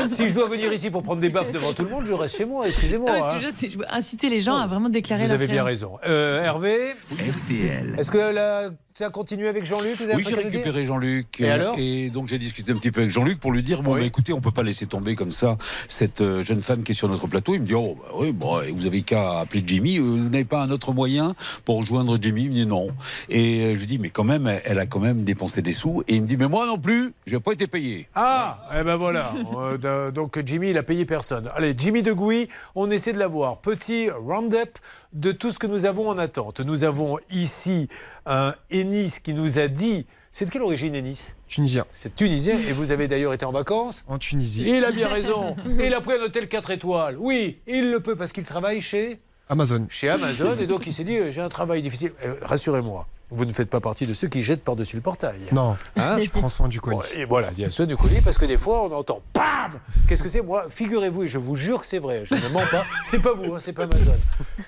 Si 0.07 0.29
je 0.29 0.35
dois 0.35 0.49
venir 0.49 0.71
ici 0.73 0.91
pour 0.91 1.03
prendre 1.03 1.21
des 1.23 1.31
baffes 1.31 1.53
devant 1.53 1.73
tout 1.73 1.85
le 1.85 1.91
monde, 1.91 2.05
je 2.05 2.13
reste 2.13 2.37
chez 2.37 2.45
moi. 2.45 2.67
Excusez-moi. 2.69 3.11
Que 3.13 3.25
hein. 3.25 3.39
je 3.41 3.47
veux 3.47 3.71
je 3.71 3.79
inciter 3.95 4.29
les 4.29 4.41
gens 4.41 4.57
à 4.57 4.67
vraiment 4.67 4.91
déclarer 4.91 5.23
Vous 5.23 5.29
leur 5.29 5.37
avez 5.37 5.47
bien 5.47 5.65
raison. 5.65 5.97
Euh, 6.07 6.43
Hervé 6.43 6.77
RTL. 7.13 7.95
Est-ce 7.99 8.11
que 8.11 8.19
la- 8.19 8.71
ça 8.97 9.11
continue 9.11 9.49
avec 9.49 9.65
Jean-Luc 9.65 9.97
Vous 9.97 10.05
avez 10.05 10.15
Oui, 10.15 10.25
j'ai 10.27 10.37
récupéré 10.37 10.87
Jean-Luc. 10.87 11.41
Et 11.41 11.51
alors 11.51 11.77
donc 12.13 12.29
j'ai 12.29 12.39
discuté 12.39 12.71
un 12.71 12.77
petit 12.77 12.93
peu 12.93 13.01
avec 13.01 13.11
Jean-Luc 13.13 13.41
pour 13.41 13.51
lui 13.51 13.61
dire 13.65 13.83
bon, 13.83 13.95
bah, 13.95 14.03
écoutez, 14.03 14.33
on 14.33 14.41
peut 14.41 14.53
pas 14.53 14.63
laisser 14.63 14.87
tomber 14.87 15.17
comme 15.17 15.33
ça 15.33 15.59
cette 15.89 16.21
euh, 16.21 16.45
jeune 16.45 16.61
femme 16.61 16.85
qui 16.85 16.93
est 16.93 16.95
sur 16.95 17.09
notre 17.09 17.27
plateau. 17.27 17.55
Il 17.57 17.63
me 17.63 17.67
dit 17.67 17.75
oh, 17.75 17.99
bah, 18.01 18.13
oui, 18.17 18.31
bon, 18.31 18.61
et 18.61 18.71
vous 18.71 18.87
avez 18.87 19.03
qu'à 19.03 19.41
appeler 19.41 19.65
Jimmy. 19.67 19.99
euh, 19.99 20.03
Vous 20.03 20.29
n'avez 20.31 20.45
pas 20.45 20.63
un 20.63 20.71
autre 20.71 20.93
moyen 20.93 21.35
pour 21.65 21.79
rejoindre 21.79 22.19
Jimmy? 22.21 22.43
Il 22.45 22.51
me 22.51 22.55
dit 22.55 22.67
non. 22.67 22.87
Et 23.29 23.63
euh, 23.63 23.75
je 23.75 23.81
lui 23.81 23.87
dis 23.87 23.99
mais 23.99 24.11
quand 24.11 24.23
même, 24.23 24.61
elle 24.65 24.79
a 24.79 24.87
quand 24.87 25.01
même 25.01 25.23
dépensé 25.23 25.61
des 25.61 25.73
sous. 25.73 26.05
Et 26.07 26.15
il 26.15 26.23
me 26.23 26.29
dit 26.29 26.37
mais 26.37 26.47
moi 26.47 26.65
non 26.65 26.79
plus, 26.79 27.15
j'ai 27.27 27.41
pas 27.41 27.51
été 27.53 27.67
payé. 27.67 28.07
Ah, 28.15 28.65
eh 28.79 28.85
ben 28.85 28.95
voilà. 28.97 29.33
Euh, 29.85 30.11
donc 30.11 30.41
Jimmy, 30.45 30.71
il 30.71 30.79
a 30.79 30.83
payé 30.83 31.05
personne. 31.05 31.49
Allez, 31.57 31.75
Jimmy 31.77 32.03
de 32.03 32.13
Gouy, 32.13 32.49
on 32.75 32.91
essaie 32.91 33.13
de 33.13 33.19
l'avoir. 33.19 33.59
Petit 33.59 34.09
round-up 34.11 34.79
de 35.15 35.33
tout 35.33 35.51
ce 35.51 35.59
que 35.59 35.67
nous 35.67 35.87
avons 35.87 36.09
en 36.09 36.19
attente. 36.19 36.61
Nous 36.61 36.85
avons 36.85 37.19
ici 37.31 37.89
un 38.27 38.55
Ennis 38.71 39.21
qui 39.23 39.33
nous 39.33 39.59
a 39.59 39.69
dit. 39.69 40.07
C'est 40.33 40.45
de 40.47 40.51
quelle 40.51 40.63
origine, 40.63 40.95
Ennis? 40.97 41.23
Tunisien. 41.47 41.87
C'est 41.93 42.17
tunisien 42.17 42.59
et 42.69 42.73
vous 42.73 42.91
avez 42.91 43.07
d'ailleurs 43.07 43.33
été 43.33 43.45
en 43.45 43.53
vacances 43.53 44.05
En 44.09 44.19
Tunisie. 44.19 44.65
Il 44.67 44.85
a 44.85 44.91
bien 44.91 45.09
raison. 45.19 45.55
Et 45.79 45.87
il 45.87 45.95
a 45.95 46.01
pris 46.01 46.15
un 46.15 46.23
hôtel 46.25 46.49
4 46.49 46.73
étoiles. 46.73 47.17
Oui, 47.19 47.61
il 47.69 47.93
le 47.93 48.01
peut 48.01 48.17
parce 48.17 48.33
qu'il 48.33 48.45
travaille 48.45 48.81
chez 48.81 49.21
Amazon. 49.49 49.87
chez 49.91 50.09
Amazon 50.09 50.57
et 50.59 50.67
donc 50.67 50.87
il 50.87 50.93
s'est 50.95 51.05
dit 51.05 51.17
euh, 51.19 51.31
j'ai 51.31 51.41
un 51.41 51.49
travail 51.49 51.83
difficile. 51.83 52.13
Euh, 52.25 52.35
Rassurez-moi, 52.43 53.07
vous 53.31 53.45
ne 53.45 53.53
faites 53.53 53.69
pas 53.71 53.81
partie 53.81 54.07
de 54.07 54.13
ceux 54.15 54.29
qui 54.29 54.43
jettent 54.43 54.65
par-dessus 54.65 54.97
le 54.97 55.03
portail. 55.03 55.39
Non, 55.53 55.77
Hein 55.97 56.17
je 56.23 56.31
prends 56.31 56.49
soin 56.49 56.69
du 56.69 56.81
colis. 56.81 56.99
Et 57.15 57.25
voilà, 57.25 57.51
il 57.53 57.61
y 57.61 57.65
a 57.65 57.71
ceux 57.71 57.87
du 57.87 57.97
colis 57.97 58.21
parce 58.23 58.39
que 58.39 58.47
des 58.47 58.59
fois 58.59 58.85
on 58.85 58.93
entend 58.93 59.21
BAM 59.35 59.81
Qu'est-ce 60.09 60.23
que 60.23 60.29
c'est 60.29 60.43
Moi, 60.43 60.67
figurez-vous, 60.71 61.25
et 61.25 61.29
je 61.29 61.39
vous 61.39 61.57
jure 61.57 61.81
que 61.81 61.87
c'est 61.87 61.99
vrai, 61.99 62.23
je 62.25 62.35
ne 62.35 62.49
mens 62.49 62.65
pas, 62.71 62.85
c'est 63.05 63.19
pas 63.21 63.35
vous, 63.35 63.55
hein, 63.55 63.59
c'est 63.61 63.73
pas 63.73 63.85
Amazon. 63.85 64.17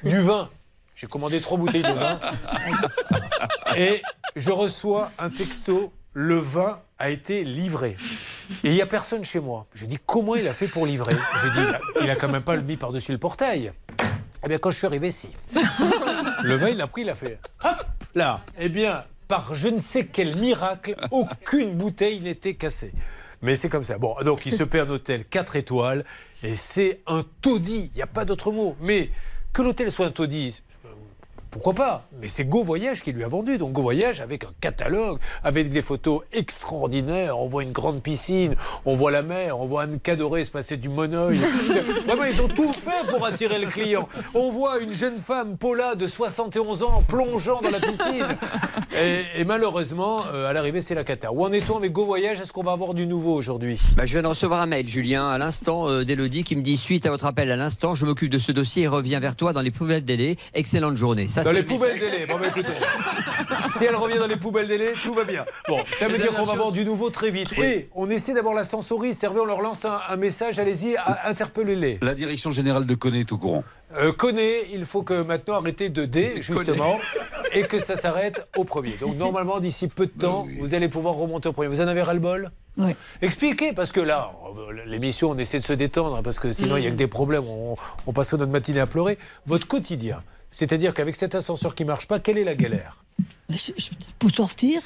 Du 0.04 0.20
vin. 0.20 0.48
J'ai 0.94 1.06
commandé 1.06 1.40
trois 1.40 1.58
bouteilles 1.58 1.82
de 1.82 1.92
vin 1.92 2.18
et 3.76 4.02
je 4.34 4.50
reçois 4.50 5.10
un 5.18 5.28
texto 5.30 5.92
le 6.14 6.36
vin 6.36 6.80
a 6.98 7.10
été 7.10 7.44
livré. 7.44 7.96
Et 8.64 8.68
il 8.70 8.74
n'y 8.74 8.80
a 8.80 8.86
personne 8.86 9.22
chez 9.22 9.38
moi. 9.40 9.66
Je 9.74 9.84
dis 9.84 9.98
comment 10.06 10.34
il 10.36 10.48
a 10.48 10.54
fait 10.54 10.68
pour 10.68 10.86
livrer? 10.86 11.14
J'ai 11.42 11.50
dit 11.50 11.58
il 11.58 11.74
a, 11.74 11.80
il 12.04 12.10
a 12.10 12.16
quand 12.16 12.28
même 12.28 12.40
pas 12.42 12.56
le 12.56 12.62
mis 12.62 12.78
par-dessus 12.78 13.12
le 13.12 13.18
portail. 13.18 13.72
Eh 14.46 14.48
bien, 14.48 14.58
quand 14.58 14.70
je 14.70 14.78
suis 14.78 14.86
arrivé, 14.86 15.10
si. 15.10 15.30
Le 16.44 16.54
vin, 16.54 16.68
il 16.68 16.76
l'a 16.76 16.86
pris, 16.86 17.02
il 17.02 17.10
a 17.10 17.16
fait 17.16 17.40
hop 17.64 17.86
là. 18.14 18.44
Eh 18.60 18.68
bien, 18.68 19.02
par 19.26 19.56
je 19.56 19.66
ne 19.66 19.76
sais 19.78 20.06
quel 20.06 20.36
miracle, 20.36 20.94
aucune 21.10 21.74
bouteille 21.76 22.20
n'était 22.20 22.54
cassée. 22.54 22.92
Mais 23.42 23.56
c'est 23.56 23.68
comme 23.68 23.82
ça. 23.82 23.98
Bon, 23.98 24.14
donc 24.24 24.46
il 24.46 24.52
se 24.52 24.62
paie 24.62 24.78
un 24.78 24.88
hôtel 24.88 25.24
4 25.24 25.56
étoiles 25.56 26.04
et 26.44 26.54
c'est 26.54 27.00
un 27.08 27.24
taudis. 27.40 27.90
Il 27.92 27.96
n'y 27.96 28.02
a 28.02 28.06
pas 28.06 28.24
d'autre 28.24 28.52
mot. 28.52 28.76
Mais 28.78 29.10
que 29.52 29.62
l'hôtel 29.62 29.90
soit 29.90 30.06
un 30.06 30.12
taudis, 30.12 30.62
pourquoi 31.50 31.74
pas? 31.74 32.08
Mais 32.20 32.28
c'est 32.28 32.44
Go 32.44 32.62
Voyage 32.62 33.02
qui 33.02 33.12
lui 33.12 33.24
a 33.24 33.28
vendu. 33.28 33.58
Donc 33.58 33.72
Go 33.72 33.82
Voyage 33.82 34.20
avec 34.20 34.44
un 34.44 34.50
catalogue, 34.60 35.18
avec 35.42 35.70
des 35.70 35.82
photos 35.82 36.22
extraordinaires. 36.32 37.38
On 37.38 37.48
voit 37.48 37.62
une 37.62 37.72
grande 37.72 38.02
piscine, 38.02 38.54
on 38.84 38.94
voit 38.94 39.10
la 39.10 39.22
mer, 39.22 39.58
on 39.58 39.66
voit 39.66 39.82
Anne 39.82 39.98
Cadoré 40.00 40.44
se 40.44 40.50
passer 40.50 40.76
du 40.76 40.88
monoeil. 40.88 41.38
Vraiment, 42.06 42.24
ils 42.24 42.40
ont 42.40 42.48
tout 42.48 42.72
fait 42.72 43.06
pour 43.10 43.24
attirer 43.24 43.58
le 43.58 43.66
client. 43.66 44.08
On 44.34 44.50
voit 44.50 44.80
une 44.80 44.94
jeune 44.94 45.18
femme, 45.18 45.56
Paula, 45.56 45.94
de 45.94 46.06
71 46.06 46.82
ans, 46.82 47.02
plongeant 47.06 47.60
dans 47.60 47.70
la 47.70 47.80
piscine. 47.80 48.36
Et, 48.98 49.22
et 49.40 49.44
malheureusement, 49.44 50.24
euh, 50.32 50.48
à 50.48 50.52
l'arrivée, 50.52 50.80
c'est 50.80 50.94
la 50.94 51.04
cata. 51.04 51.32
Où 51.32 51.44
en 51.44 51.52
est-on 51.52 51.76
avec 51.76 51.92
Go 51.92 52.04
Voyage? 52.04 52.40
Est-ce 52.40 52.52
qu'on 52.52 52.62
va 52.62 52.72
avoir 52.72 52.94
du 52.94 53.06
nouveau 53.06 53.34
aujourd'hui? 53.34 53.80
Bah, 53.96 54.04
je 54.04 54.12
viens 54.12 54.22
de 54.22 54.28
recevoir 54.28 54.60
un 54.60 54.66
mail, 54.66 54.88
Julien, 54.88 55.28
à 55.28 55.38
l'instant 55.38 55.88
euh, 55.88 56.04
d'Elodie 56.04 56.44
qui 56.44 56.56
me 56.56 56.62
dit 56.62 56.76
Suite 56.76 57.06
à 57.06 57.10
votre 57.10 57.26
appel 57.26 57.50
à 57.50 57.56
l'instant, 57.56 57.94
je 57.94 58.04
m'occupe 58.06 58.30
de 58.30 58.38
ce 58.38 58.52
dossier 58.52 58.84
et 58.84 58.88
reviens 58.88 59.20
vers 59.20 59.36
toi 59.36 59.52
dans 59.52 59.60
les 59.60 59.70
poubelles 59.70 60.04
délais. 60.04 60.36
Excellente 60.54 60.96
journée. 60.96 61.28
Ça, 61.36 61.42
Dans 61.42 61.52
les 61.52 61.60
le 61.60 61.66
poubelles 61.66 61.92
message. 61.94 62.10
délai. 62.10 62.26
Bon, 62.26 62.38
bah, 62.38 62.46
écoutez. 62.48 62.72
si 63.76 63.84
elle 63.84 63.94
revient 63.94 64.16
dans 64.18 64.26
les 64.26 64.36
poubelles 64.36 64.66
délai, 64.68 64.94
tout 65.04 65.12
va 65.12 65.24
bien. 65.24 65.44
Bon, 65.68 65.80
ça 65.98 66.08
veut 66.08 66.16
dire 66.16 66.32
qu'on 66.32 66.44
va 66.44 66.54
avoir 66.54 66.72
du 66.72 66.82
nouveau 66.84 67.10
très 67.10 67.30
vite. 67.30 67.52
Et 67.58 67.90
on 67.94 68.08
essaie 68.08 68.32
d'avoir 68.32 68.54
la 68.54 68.64
sensoriste. 68.64 69.22
Hervé, 69.22 69.40
on 69.40 69.44
leur 69.44 69.60
lance 69.60 69.84
un, 69.84 69.98
un 70.08 70.16
message. 70.16 70.58
Allez-y, 70.58 70.96
interpellez-les. 71.24 71.98
La 72.00 72.14
direction 72.14 72.50
générale 72.50 72.86
de 72.86 72.94
Coné 72.94 73.20
est 73.20 73.32
au 73.32 73.36
courant. 73.38 73.64
Euh, 73.98 74.12
connaît, 74.12 74.62
il 74.72 74.84
faut 74.86 75.02
que 75.02 75.22
maintenant 75.22 75.54
arrêter 75.60 75.90
de 75.90 76.06
D, 76.06 76.40
justement, 76.40 76.98
et 77.52 77.62
que 77.64 77.78
ça 77.78 77.96
s'arrête 77.96 78.46
au 78.56 78.64
premier. 78.64 78.92
Donc 79.00 79.16
normalement, 79.18 79.60
d'ici 79.60 79.88
peu 79.88 80.06
de 80.06 80.12
temps, 80.18 80.46
vous 80.58 80.74
allez 80.74 80.88
pouvoir 80.88 81.14
remonter 81.14 81.48
au 81.48 81.52
premier. 81.52 81.68
Vous 81.68 81.80
en 81.82 81.86
avez 81.86 82.02
ras-le-bol 82.02 82.50
Oui. 82.78 82.96
Expliquez, 83.22 83.72
parce 83.74 83.92
que 83.92 84.00
là, 84.00 84.32
l'émission, 84.86 85.30
on 85.30 85.38
essaie 85.38 85.60
de 85.60 85.64
se 85.64 85.72
détendre, 85.74 86.16
hein, 86.16 86.22
parce 86.24 86.38
que 86.38 86.52
sinon, 86.52 86.76
il 86.76 86.80
n'y 86.80 86.86
a 86.86 86.90
que 86.90 86.96
des 86.96 87.06
problèmes, 87.06 87.44
on, 87.46 87.76
on 88.06 88.12
passerait 88.12 88.38
notre 88.38 88.50
matinée 88.52 88.80
à 88.80 88.86
pleurer. 88.86 89.18
Votre 89.46 89.68
quotidien, 89.68 90.20
c'est-à-dire 90.56 90.94
qu'avec 90.94 91.14
cet 91.16 91.34
ascenseur 91.34 91.74
qui 91.74 91.82
ne 91.82 91.88
marche 91.88 92.08
pas, 92.08 92.18
quelle 92.18 92.38
est 92.38 92.44
la 92.44 92.54
galère 92.54 93.04
Mais 93.50 93.56
je- 93.58 93.72
je- 93.76 93.90
Pour 94.18 94.30
sortir, 94.30 94.80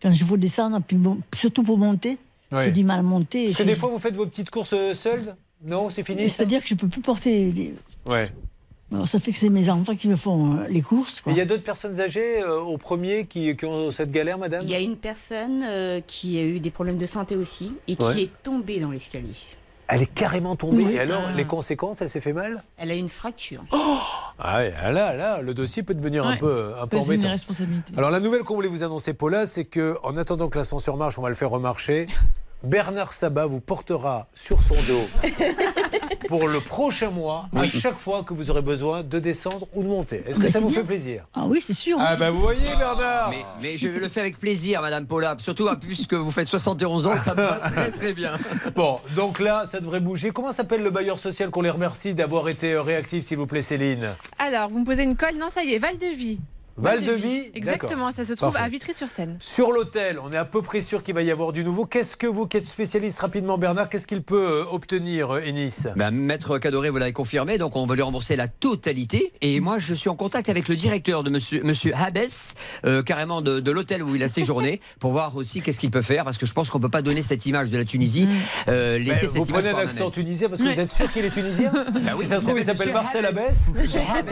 quand 0.00 0.12
je 0.12 0.24
veux 0.24 0.38
descendre, 0.38 0.80
puis 0.86 0.96
bon, 0.96 1.18
surtout 1.36 1.64
pour 1.64 1.78
monter, 1.78 2.16
j'ai 2.52 2.70
du 2.70 2.84
mal 2.84 3.00
à 3.00 3.02
monter. 3.02 3.46
Parce 3.46 3.56
que 3.56 3.62
Je- 3.64 3.68
des 3.68 3.74
fois, 3.76 3.88
vous 3.90 3.98
faites 3.98 4.14
vos 4.14 4.26
petites 4.26 4.50
courses 4.50 4.72
euh, 4.72 4.94
seules 4.94 5.34
Non, 5.64 5.90
c'est 5.90 6.02
fini 6.04 6.28
C'est-à-dire 6.28 6.62
que 6.62 6.68
je 6.68 6.74
ne 6.74 6.78
peux 6.78 6.88
plus 6.88 7.00
porter. 7.02 7.50
les- 7.52 7.74
Ouais. 8.06 8.30
Alors, 8.92 9.06
ça 9.06 9.20
fait 9.20 9.30
que 9.32 9.38
c'est 9.38 9.50
mes 9.50 9.68
enfants 9.70 9.94
qui 9.94 10.08
me 10.08 10.16
font 10.16 10.56
euh, 10.56 10.66
les 10.68 10.80
courses. 10.82 11.20
Quoi. 11.20 11.32
Il 11.32 11.38
y 11.38 11.40
a 11.40 11.44
d'autres 11.44 11.62
personnes 11.62 12.00
âgées 12.00 12.40
euh, 12.42 12.60
au 12.60 12.76
premier 12.78 13.26
qui, 13.26 13.54
qui 13.56 13.64
ont 13.64 13.90
cette 13.92 14.10
galère, 14.10 14.36
madame? 14.38 14.62
Il 14.64 14.70
y 14.70 14.74
a 14.74 14.80
une 14.80 14.96
personne 14.96 15.62
euh, 15.64 16.00
qui 16.06 16.38
a 16.38 16.42
eu 16.42 16.58
des 16.60 16.70
problèmes 16.70 16.98
de 16.98 17.06
santé 17.06 17.36
aussi 17.36 17.72
et 17.86 17.94
qui 17.96 18.02
Ouais. 18.04 18.22
est 18.22 18.30
tombée 18.42 18.80
dans 18.80 18.90
l'escalier. 18.90 19.34
Elle 19.92 20.02
est 20.02 20.06
carrément 20.14 20.56
tombée. 20.56 20.84
Oui. 20.84 20.92
Et 20.94 21.00
alors, 21.00 21.22
Ah. 21.28 21.32
les 21.36 21.44
conséquences, 21.44 22.00
elle 22.00 22.08
s'est 22.08 22.20
fait 22.20 22.32
mal? 22.32 22.62
Elle 22.76 22.90
a 22.90 22.94
une 22.94 23.08
fracture. 23.08 23.62
Ah 24.38 24.58
ouais, 24.58 24.72
là, 24.92 25.14
là, 25.14 25.42
le 25.42 25.52
dossier 25.54 25.82
peut 25.82 25.94
devenir 25.94 26.26
un 26.26 26.36
peu, 26.36 26.72
un 26.78 26.82
peu 26.86 26.96
Peut-être 26.96 27.04
une 27.06 27.12
embêtant. 27.14 27.28
responsabilité. 27.30 27.92
Alors 27.96 28.10
la 28.10 28.20
nouvelle 28.20 28.42
qu'on 28.42 28.54
voulait 28.54 28.68
vous 28.68 28.84
annoncer, 28.84 29.12
Paula, 29.14 29.46
c'est 29.46 29.64
que 29.64 29.98
en 30.02 30.16
attendant 30.16 30.48
que 30.48 30.56
l'ascenseur 30.58 30.96
marche, 30.96 31.18
on 31.18 31.22
va 31.22 31.28
le 31.28 31.34
faire 31.34 31.50
remarcher. 31.50 32.06
Bernard 32.62 33.12
Sabat 33.14 33.46
vous 33.46 33.60
portera 33.60 34.28
sur 34.34 34.62
son 34.62 34.74
dos 34.86 35.08
pour 36.30 36.46
le 36.46 36.60
prochain 36.60 37.10
mois, 37.10 37.46
à 37.56 37.66
chaque 37.66 37.98
fois 37.98 38.22
que 38.22 38.32
vous 38.32 38.52
aurez 38.52 38.62
besoin 38.62 39.02
de 39.02 39.18
descendre 39.18 39.66
ou 39.74 39.82
de 39.82 39.88
monter. 39.88 40.22
Est-ce 40.28 40.36
que 40.36 40.44
Mais 40.44 40.48
ça 40.48 40.60
vous 40.60 40.68
bien. 40.68 40.78
fait 40.78 40.86
plaisir? 40.86 41.24
Ah 41.34 41.42
oui, 41.48 41.58
c'est 41.60 41.72
sûr. 41.72 41.96
Ah 42.00 42.14
ben 42.14 42.30
vous 42.30 42.40
voyez 42.40 42.68
Bernard 42.78 43.30
Mais, 43.30 43.44
mais 43.60 43.76
je 43.76 43.88
vais 43.88 43.98
le 43.98 44.08
faire 44.08 44.22
avec 44.22 44.38
plaisir, 44.38 44.80
Madame 44.80 45.08
Paula. 45.08 45.34
Surtout, 45.40 45.66
à 45.66 45.74
plus 45.74 46.06
que 46.06 46.14
vous 46.14 46.30
faites 46.30 46.46
71 46.46 47.08
ans, 47.08 47.18
ça 47.18 47.34
me 47.34 47.42
va 47.42 47.58
très 47.72 47.90
très 47.90 48.12
bien. 48.12 48.34
Bon, 48.76 49.00
donc 49.16 49.40
là, 49.40 49.66
ça 49.66 49.80
devrait 49.80 49.98
bouger. 49.98 50.30
Comment 50.30 50.52
s'appelle 50.52 50.84
le 50.84 50.90
bailleur 50.90 51.18
social 51.18 51.50
qu'on 51.50 51.62
les 51.62 51.70
remercie 51.70 52.14
d'avoir 52.14 52.48
été 52.48 52.74
euh, 52.74 52.82
réactif, 52.82 53.24
s'il 53.24 53.36
vous 53.36 53.48
plaît, 53.48 53.62
Céline? 53.62 54.10
Alors, 54.38 54.68
vous 54.70 54.78
me 54.78 54.84
posez 54.84 55.02
une 55.02 55.16
colle 55.16 55.34
Non, 55.36 55.48
ça 55.50 55.64
y 55.64 55.74
est, 55.74 55.78
Val 55.78 55.98
de 55.98 56.14
Vie. 56.16 56.38
Val 56.76 57.04
de 57.04 57.12
Vie 57.12 57.50
Exactement, 57.54 58.10
ça 58.10 58.24
se 58.24 58.32
trouve 58.32 58.52
Parfait. 58.52 58.66
à 58.66 58.68
Vitry-sur-Seine. 58.70 59.36
Sur 59.40 59.72
l'hôtel, 59.72 60.18
on 60.18 60.32
est 60.32 60.36
à 60.36 60.44
peu 60.44 60.62
près 60.62 60.80
sûr 60.80 61.02
qu'il 61.02 61.14
va 61.14 61.22
y 61.22 61.30
avoir 61.30 61.52
du 61.52 61.62
nouveau. 61.64 61.84
Qu'est-ce 61.84 62.16
que 62.16 62.26
vous, 62.26 62.46
qui 62.46 62.56
êtes 62.56 62.66
spécialiste 62.66 63.18
rapidement, 63.20 63.58
Bernard, 63.58 63.88
qu'est-ce 63.88 64.06
qu'il 64.06 64.22
peut 64.22 64.62
euh, 64.62 64.64
obtenir, 64.72 65.30
euh, 65.34 65.40
Ennis 65.40 65.84
Ben, 65.96 66.10
Maître 66.10 66.58
Cadoré, 66.58 66.90
vous 66.90 66.96
l'avez 66.98 67.12
confirmé, 67.12 67.58
donc 67.58 67.76
on 67.76 67.84
va 67.86 67.94
lui 67.94 68.02
rembourser 68.02 68.36
la 68.36 68.48
totalité. 68.48 69.32
Et 69.42 69.60
moi, 69.60 69.78
je 69.78 69.92
suis 69.94 70.08
en 70.08 70.16
contact 70.16 70.48
avec 70.48 70.68
le 70.68 70.76
directeur 70.76 71.22
de 71.22 71.30
Monsieur, 71.30 71.62
monsieur 71.62 71.94
Habès, 71.94 72.54
euh, 72.86 73.02
carrément 73.02 73.42
de, 73.42 73.60
de 73.60 73.70
l'hôtel 73.70 74.02
où 74.02 74.14
il 74.16 74.22
a 74.22 74.28
séjourné, 74.28 74.80
pour 75.00 75.12
voir 75.12 75.36
aussi 75.36 75.60
qu'est-ce 75.60 75.80
qu'il 75.80 75.90
peut 75.90 76.02
faire, 76.02 76.24
parce 76.24 76.38
que 76.38 76.46
je 76.46 76.52
pense 76.54 76.70
qu'on 76.70 76.80
peut 76.80 76.88
pas 76.88 77.02
donner 77.02 77.22
cette 77.22 77.44
image 77.46 77.70
de 77.70 77.76
la 77.78 77.84
Tunisie, 77.84 78.26
euh, 78.68 78.98
Ben, 78.98 79.06
laisser 79.06 79.28
cette 79.28 79.36
vous 79.36 79.48
image 79.48 79.64
prenez 79.64 79.68
un 79.76 79.82
accent 79.82 80.10
tunisien 80.10 80.48
parce 80.48 80.62
que 80.62 80.72
vous 80.72 80.80
êtes 80.80 80.90
sûr 80.90 81.10
qu'il 81.12 81.24
est 81.24 81.30
tunisien 81.30 81.70
Bah 81.92 82.12
oui, 82.16 82.22
Si 82.22 82.26
ça 82.28 82.40
se 82.40 82.44
trouve, 82.46 82.58
il 82.58 82.64
s'appelle 82.64 82.92
Marcel 82.92 83.26
Habès, 83.26 83.72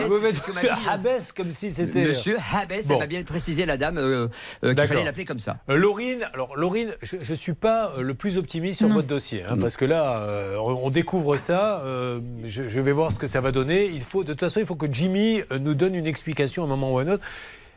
Vous 0.06 0.20
mettez. 0.20 0.68
Abbès 0.88 1.32
comme 1.32 1.50
si 1.50 1.70
c'était. 1.70 2.06
Monsieur 2.08 2.37
Habès, 2.54 2.86
Bon. 2.86 2.94
elle 2.94 3.00
m'a 3.00 3.06
bien 3.06 3.22
précisé 3.22 3.66
la 3.66 3.76
dame 3.76 3.98
euh, 3.98 4.28
euh, 4.64 4.74
qu'il 4.74 4.86
fallait 4.86 5.04
l'appeler 5.04 5.24
comme 5.24 5.38
ça. 5.38 5.58
Euh, 5.68 5.76
Laurine, 5.76 6.28
alors 6.32 6.56
Laurine, 6.56 6.94
je 7.02 7.16
ne 7.16 7.34
suis 7.36 7.54
pas 7.54 7.92
le 7.98 8.14
plus 8.14 8.38
optimiste 8.38 8.78
sur 8.78 8.88
votre 8.88 9.08
dossier, 9.08 9.44
hein, 9.44 9.56
parce 9.58 9.76
que 9.76 9.84
là, 9.84 10.20
euh, 10.22 10.56
on 10.58 10.90
découvre 10.90 11.36
ça, 11.36 11.80
euh, 11.84 12.20
je, 12.44 12.68
je 12.68 12.80
vais 12.80 12.92
voir 12.92 13.12
ce 13.12 13.18
que 13.18 13.26
ça 13.26 13.40
va 13.40 13.52
donner. 13.52 13.86
Il 13.86 14.02
faut, 14.02 14.24
de 14.24 14.32
toute 14.32 14.40
façon, 14.40 14.60
il 14.60 14.66
faut 14.66 14.74
que 14.76 14.90
Jimmy 14.90 15.42
nous 15.60 15.74
donne 15.74 15.94
une 15.94 16.06
explication 16.06 16.62
à 16.62 16.66
un 16.66 16.68
moment 16.68 16.92
ou 16.92 16.98
à 16.98 17.02
un 17.02 17.08
autre. 17.08 17.24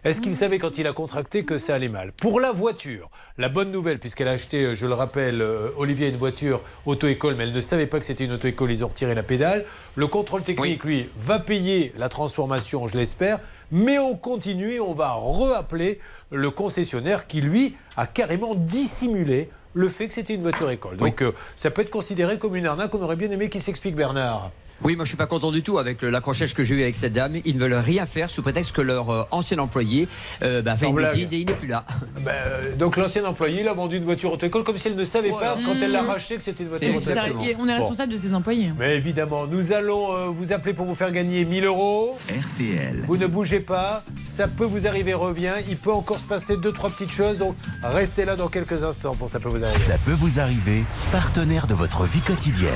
Est-ce 0.04 0.20
qu'il 0.20 0.36
savait 0.36 0.58
quand 0.58 0.80
il 0.80 0.88
a 0.88 0.94
contracté 0.94 1.46
que 1.46 1.60
ça 1.60 1.76
allait 1.76 1.88
mal 1.88 2.12
Pour 2.12 2.40
la 2.40 2.52
voiture, 2.52 3.12
la 3.38 3.50
bonne 3.50 3.70
nouvelle, 3.70 4.00
puisqu'elle 4.00 4.30
a 4.30 4.32
acheté, 4.32 4.66
euh, 4.66 4.76
je 4.76 4.88
le 4.88 4.96
rappelle, 4.96 5.44
euh, 5.44 5.70
Olivier 5.78 6.08
une 6.08 6.18
voiture 6.18 6.62
auto-école, 6.88 7.36
mais 7.36 7.44
elle 7.44 7.52
ne 7.52 7.62
savait 7.62 7.86
pas 7.86 8.00
que 8.00 8.06
c'était 8.06 8.26
une 8.26 8.32
auto-école, 8.32 8.72
ils 8.72 8.84
ont 8.84 8.88
retiré 8.88 9.14
la 9.14 9.22
pédale. 9.22 9.64
Le 9.96 10.08
contrôle 10.08 10.42
technique, 10.42 10.84
lui, 10.86 11.08
va 11.18 11.38
payer 11.38 11.94
la 12.00 12.10
transformation, 12.10 12.88
je 12.88 12.98
l'espère, 12.98 13.40
mais 13.72 14.00
on 14.00 14.16
continue 14.16 14.72
et 14.72 14.80
on 14.80 14.96
va 14.96 15.12
reappeler 15.12 16.00
le 16.32 16.50
concessionnaire 16.50 17.28
qui, 17.28 17.42
lui, 17.42 17.76
a 17.96 18.08
carrément 18.08 18.56
dissimulé 18.56 19.52
le 19.76 19.88
fait 19.88 20.08
que 20.08 20.16
c'était 20.16 20.34
une 20.34 20.42
voiture 20.42 20.72
école. 20.72 20.98
Donc 20.98 21.22
euh, 21.22 21.32
ça 21.56 21.70
peut 21.70 21.84
être 21.84 21.92
considéré 21.92 22.40
comme 22.40 22.56
une 22.56 22.66
arnaque, 22.66 22.94
on 22.96 23.04
aurait 23.04 23.16
bien 23.16 23.30
aimé 23.30 23.50
qu'il 23.50 23.62
s'explique 23.62 23.96
Bernard. 23.96 24.52
Oui, 24.84 24.96
moi 24.96 25.06
je 25.06 25.10
suis 25.10 25.18
pas 25.18 25.28
content 25.28 25.52
du 25.52 25.62
tout 25.62 25.78
avec 25.78 26.02
l'accrochage 26.02 26.56
que 26.56 26.64
j'ai 26.64 26.76
eu 26.76 26.82
avec 26.82 26.96
cette 26.96 27.14
dame. 27.14 27.34
Ils 27.46 27.56
ne 27.56 27.60
veulent 27.62 27.74
rien 27.76 28.06
faire 28.08 28.30
sous 28.30 28.42
prétexte 28.42 28.72
que 28.72 28.82
leur 28.82 29.10
euh, 29.12 29.24
ancien 29.32 29.60
employé 29.60 30.08
euh, 30.42 30.62
bah, 30.64 30.76
fait 30.76 30.88
une 30.88 30.96
blague. 30.96 31.14
bêtise 31.14 31.34
et 31.34 31.38
il 31.38 31.48
n'est 31.48 31.54
plus 31.54 31.68
là. 31.68 31.86
Ben, 32.22 32.32
euh, 32.32 32.76
donc 32.76 32.98
l'ancien 32.98 33.24
employé, 33.26 33.62
il 33.62 33.68
a 33.68 33.74
vendu 33.74 33.98
une 33.98 34.04
voiture 34.04 34.32
auto-école 34.34 34.64
comme 34.64 34.78
si 34.78 34.88
elle 34.88 34.96
ne 34.96 35.06
savait 35.06 35.30
pas 35.32 35.58
quand 35.66 35.76
elle 35.82 35.92
l'a 35.92 36.02
racheté 36.04 36.36
que 36.38 36.44
c'était 36.44 36.64
une 36.64 36.70
voiture 36.70 36.90
et 36.90 37.56
on 37.60 37.68
est 37.68 37.72
Bon. 37.72 37.78
responsable 37.80 38.12
de 38.12 38.18
ses 38.18 38.34
employés. 38.34 38.72
Mais 38.78 38.96
évidemment, 38.96 39.48
nous 39.48 39.72
allons 39.72 40.14
euh, 40.14 40.28
vous 40.28 40.52
appeler 40.52 40.74
pour 40.74 40.86
vous 40.86 40.96
faire 40.96 41.12
gagner 41.12 41.46
1000 41.46 41.66
euros. 41.66 42.18
RTL. 42.30 43.04
Vous 43.08 43.18
ne 43.18 43.28
bougez 43.28 43.60
pas, 43.60 44.04
ça 44.26 44.48
peut 44.48 44.66
vous 44.66 44.88
arriver, 44.88 45.14
revient. 45.14 45.54
Il 45.70 45.78
peut 45.78 45.92
encore 45.94 46.20
se 46.20 46.26
passer 46.26 46.58
deux, 46.58 46.72
trois 46.72 46.90
petites 46.90 47.12
choses. 47.12 47.40
Donc 47.40 47.56
restez 47.84 48.26
là 48.26 48.36
dans 48.36 48.48
quelques 48.50 48.84
instants 48.84 49.16
pour 49.16 49.30
ça 49.30 49.40
peut 49.40 49.50
vous 49.50 49.64
arriver. 49.64 49.80
Ça 49.86 49.98
peut 50.06 50.14
vous 50.20 50.40
arriver, 50.40 50.84
partenaire 51.12 51.68
de 51.68 51.74
votre 51.74 52.06
vie 52.06 52.22
quotidienne. 52.22 52.72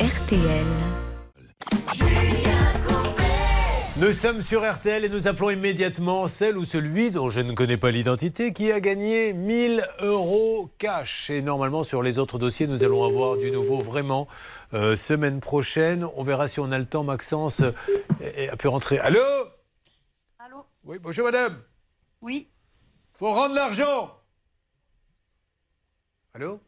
RTL. 0.00 0.64
Nous 3.98 4.12
sommes 4.12 4.40
sur 4.40 4.62
RTL 4.66 5.04
et 5.04 5.10
nous 5.10 5.28
appelons 5.28 5.50
immédiatement 5.50 6.26
celle 6.26 6.56
ou 6.56 6.64
celui 6.64 7.10
dont 7.10 7.28
je 7.28 7.40
ne 7.40 7.52
connais 7.52 7.76
pas 7.76 7.90
l'identité 7.90 8.54
qui 8.54 8.72
a 8.72 8.80
gagné 8.80 9.34
1000 9.34 9.86
euros 10.00 10.70
cash. 10.78 11.28
Et 11.28 11.42
normalement, 11.42 11.82
sur 11.82 12.02
les 12.02 12.18
autres 12.18 12.38
dossiers, 12.38 12.66
nous 12.66 12.82
allons 12.82 13.04
avoir 13.04 13.36
du 13.36 13.50
nouveau 13.50 13.80
vraiment 13.80 14.26
euh, 14.72 14.96
semaine 14.96 15.40
prochaine. 15.40 16.06
On 16.16 16.22
verra 16.22 16.48
si 16.48 16.60
on 16.60 16.72
a 16.72 16.78
le 16.78 16.86
temps. 16.86 17.04
Maxence 17.04 17.60
euh, 17.60 18.50
a 18.50 18.56
pu 18.56 18.68
rentrer. 18.68 18.98
Allô? 19.00 19.20
Allô? 20.38 20.64
Oui, 20.82 20.98
bonjour 20.98 21.26
madame. 21.26 21.62
Oui. 22.22 22.48
Faut 23.12 23.34
rendre 23.34 23.54
l'argent. 23.54 24.16
Allô? 26.32 26.58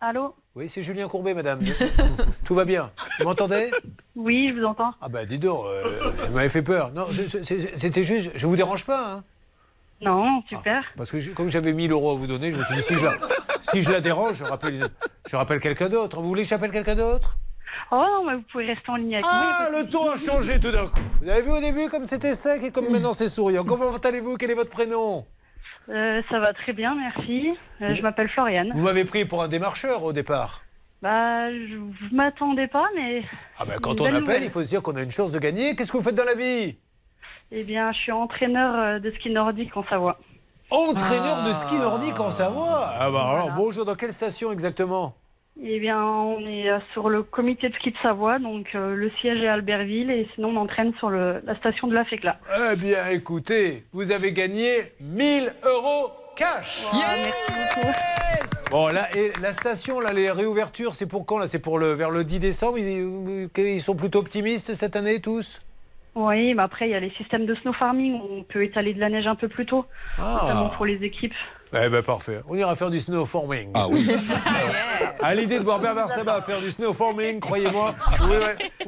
Allô? 0.00 0.36
Oui, 0.56 0.70
c'est 0.70 0.82
Julien 0.82 1.06
Courbet, 1.06 1.34
madame. 1.34 1.60
Tout 2.44 2.54
va 2.54 2.64
bien. 2.64 2.90
Vous 3.18 3.26
m'entendez? 3.26 3.70
Oui, 4.14 4.48
je 4.54 4.58
vous 4.58 4.64
entends. 4.64 4.94
Ah 5.02 5.08
ben 5.10 5.26
dis 5.26 5.38
donc, 5.38 5.66
euh, 5.66 5.82
vous 6.28 6.34
m'avez 6.34 6.48
fait 6.48 6.62
peur. 6.62 6.92
Non, 6.92 7.06
c'était 7.76 8.04
juste, 8.04 8.30
je 8.34 8.46
vous 8.46 8.56
dérange 8.56 8.86
pas, 8.86 9.06
hein? 9.12 9.24
Non, 10.00 10.42
super. 10.48 10.82
Parce 10.96 11.10
que 11.10 11.30
comme 11.34 11.50
j'avais 11.50 11.74
1000 11.74 11.92
euros 11.92 12.12
à 12.12 12.14
vous 12.14 12.26
donner, 12.26 12.52
je 12.52 12.56
me 12.56 12.62
suis 12.64 12.74
dit, 12.74 12.80
si 12.80 12.94
je 12.94 13.04
la, 13.04 13.12
si 13.60 13.82
je 13.82 13.90
la 13.90 14.00
dérange, 14.00 14.36
je 14.38 14.44
rappelle, 14.44 14.88
je 15.26 15.36
rappelle 15.36 15.60
quelqu'un 15.60 15.90
d'autre. 15.90 16.20
Vous 16.22 16.28
voulez 16.28 16.42
que 16.44 16.48
j'appelle 16.48 16.70
quelqu'un 16.70 16.94
d'autre? 16.94 17.36
Oh 17.90 17.96
non, 17.96 18.24
mais 18.24 18.36
vous 18.36 18.44
pouvez 18.50 18.64
rester 18.64 18.90
en 18.90 18.96
ligne 18.96 19.14
avec 19.16 19.26
Ah, 19.28 19.68
moi. 19.70 19.82
le 19.82 19.88
ton 19.90 20.10
a 20.10 20.16
changé 20.16 20.58
tout 20.58 20.72
d'un 20.72 20.86
coup. 20.86 21.00
Vous 21.20 21.28
avez 21.28 21.42
vu 21.42 21.50
au 21.50 21.60
début 21.60 21.90
comme 21.90 22.06
c'était 22.06 22.34
sec 22.34 22.62
et 22.62 22.70
comme 22.70 22.88
maintenant 22.90 23.12
c'est 23.12 23.28
souriant. 23.28 23.62
Comment 23.62 23.94
allez-vous? 23.94 24.36
Quel 24.38 24.50
est 24.52 24.54
votre 24.54 24.70
prénom? 24.70 25.26
Euh, 25.88 26.20
ça 26.30 26.38
va 26.40 26.52
très 26.52 26.72
bien, 26.72 26.94
merci. 26.94 27.48
Euh, 27.80 27.88
je 27.90 28.02
m'appelle 28.02 28.28
Floriane. 28.28 28.70
Vous 28.72 28.82
m'avez 28.82 29.04
pris 29.04 29.24
pour 29.24 29.42
un 29.42 29.48
démarcheur 29.48 30.02
au 30.02 30.12
départ. 30.12 30.62
Bah, 31.02 31.50
je 31.52 31.74
ne 31.76 32.16
m'attendais 32.16 32.66
pas, 32.66 32.86
mais. 32.96 33.22
Ah 33.58 33.64
ben 33.66 33.78
quand 33.80 33.92
Une 33.94 34.00
on 34.00 34.04
appelle, 34.06 34.20
nouvelle. 34.20 34.44
il 34.44 34.50
faut 34.50 34.62
se 34.62 34.68
dire 34.68 34.82
qu'on 34.82 34.96
a 34.96 35.02
une 35.02 35.10
chance 35.10 35.32
de 35.32 35.38
gagner. 35.38 35.76
Qu'est-ce 35.76 35.92
que 35.92 35.96
vous 35.98 36.02
faites 36.02 36.14
dans 36.14 36.24
la 36.24 36.34
vie? 36.34 36.76
Eh 37.52 37.62
bien, 37.64 37.92
je 37.92 37.98
suis 37.98 38.12
entraîneur 38.12 38.74
euh, 38.74 38.98
de 38.98 39.10
ski 39.12 39.30
nordique 39.30 39.76
en 39.76 39.84
Savoie. 39.84 40.18
Entraîneur 40.70 41.44
de 41.44 41.52
ski 41.52 41.76
nordique 41.76 42.18
en 42.18 42.30
Savoie? 42.30 42.90
Ah 42.98 43.08
bah 43.10 43.24
alors 43.30 43.52
bonjour, 43.52 43.84
dans 43.84 43.94
quelle 43.94 44.12
station 44.12 44.50
exactement? 44.50 45.14
Eh 45.62 45.80
bien, 45.80 46.02
on 46.04 46.40
est 46.44 46.68
euh, 46.70 46.78
sur 46.92 47.08
le 47.08 47.22
comité 47.22 47.68
de 47.70 47.74
ski 47.76 47.90
de 47.90 47.96
Savoie, 48.02 48.38
donc 48.38 48.68
euh, 48.74 48.94
le 48.94 49.10
siège 49.20 49.40
est 49.42 49.48
à 49.48 49.54
Albertville, 49.54 50.10
et 50.10 50.28
sinon 50.34 50.48
on 50.50 50.56
entraîne 50.56 50.92
sur 50.98 51.08
le- 51.08 51.40
la 51.44 51.56
station 51.56 51.88
de 51.88 51.94
la 51.94 52.04
Fécla. 52.04 52.36
Eh 52.72 52.76
bien 52.76 53.06
écoutez, 53.08 53.84
vous 53.92 54.12
avez 54.12 54.32
gagné 54.32 54.74
1000 55.00 55.50
euros 55.64 56.10
cash 56.36 56.84
merci 56.92 57.30
beaucoup. 57.48 57.88
Bon, 58.70 58.88
là, 58.88 59.06
et 59.16 59.32
la 59.40 59.52
station, 59.52 59.98
là, 60.00 60.12
les 60.12 60.30
réouvertures, 60.30 60.94
c'est 60.94 61.06
pour 61.06 61.24
quand 61.24 61.38
là? 61.38 61.46
C'est 61.46 61.60
pour 61.62 61.78
le, 61.78 61.92
vers 61.92 62.10
le 62.10 62.24
10 62.24 62.38
décembre? 62.40 62.78
Ils, 62.78 63.48
ils 63.56 63.80
sont 63.80 63.94
plutôt 63.94 64.18
optimistes 64.18 64.74
cette 64.74 64.96
année, 64.96 65.20
tous? 65.20 65.62
Oui, 66.16 66.52
mais 66.52 66.62
après, 66.62 66.88
il 66.88 66.90
y 66.90 66.94
a 66.94 67.00
les 67.00 67.10
systèmes 67.12 67.46
de 67.46 67.54
snow 67.56 67.72
farming, 67.74 68.20
on 68.30 68.42
peut 68.42 68.64
étaler 68.64 68.92
de 68.92 69.00
la 69.00 69.08
neige 69.08 69.26
un 69.26 69.36
peu 69.36 69.48
plus 69.48 69.64
tôt, 69.66 69.86
Ah. 70.18 70.40
notamment 70.42 70.68
pour 70.70 70.84
les 70.84 71.02
équipes. 71.04 71.34
Eh 71.74 71.88
ben 71.88 72.02
parfait. 72.02 72.40
On 72.48 72.54
ira 72.56 72.74
faire 72.76 72.90
du 72.90 73.00
snowforming. 73.00 73.70
Ah 73.74 73.88
oui. 73.88 74.06
À 75.20 75.34
l'idée 75.34 75.58
de 75.58 75.64
voir 75.64 75.80
Bernard 75.80 76.10
Sabat 76.10 76.40
faire 76.42 76.60
du 76.60 76.70
snowforming, 76.70 77.40
croyez-moi, 77.40 77.94
vous 78.20 78.28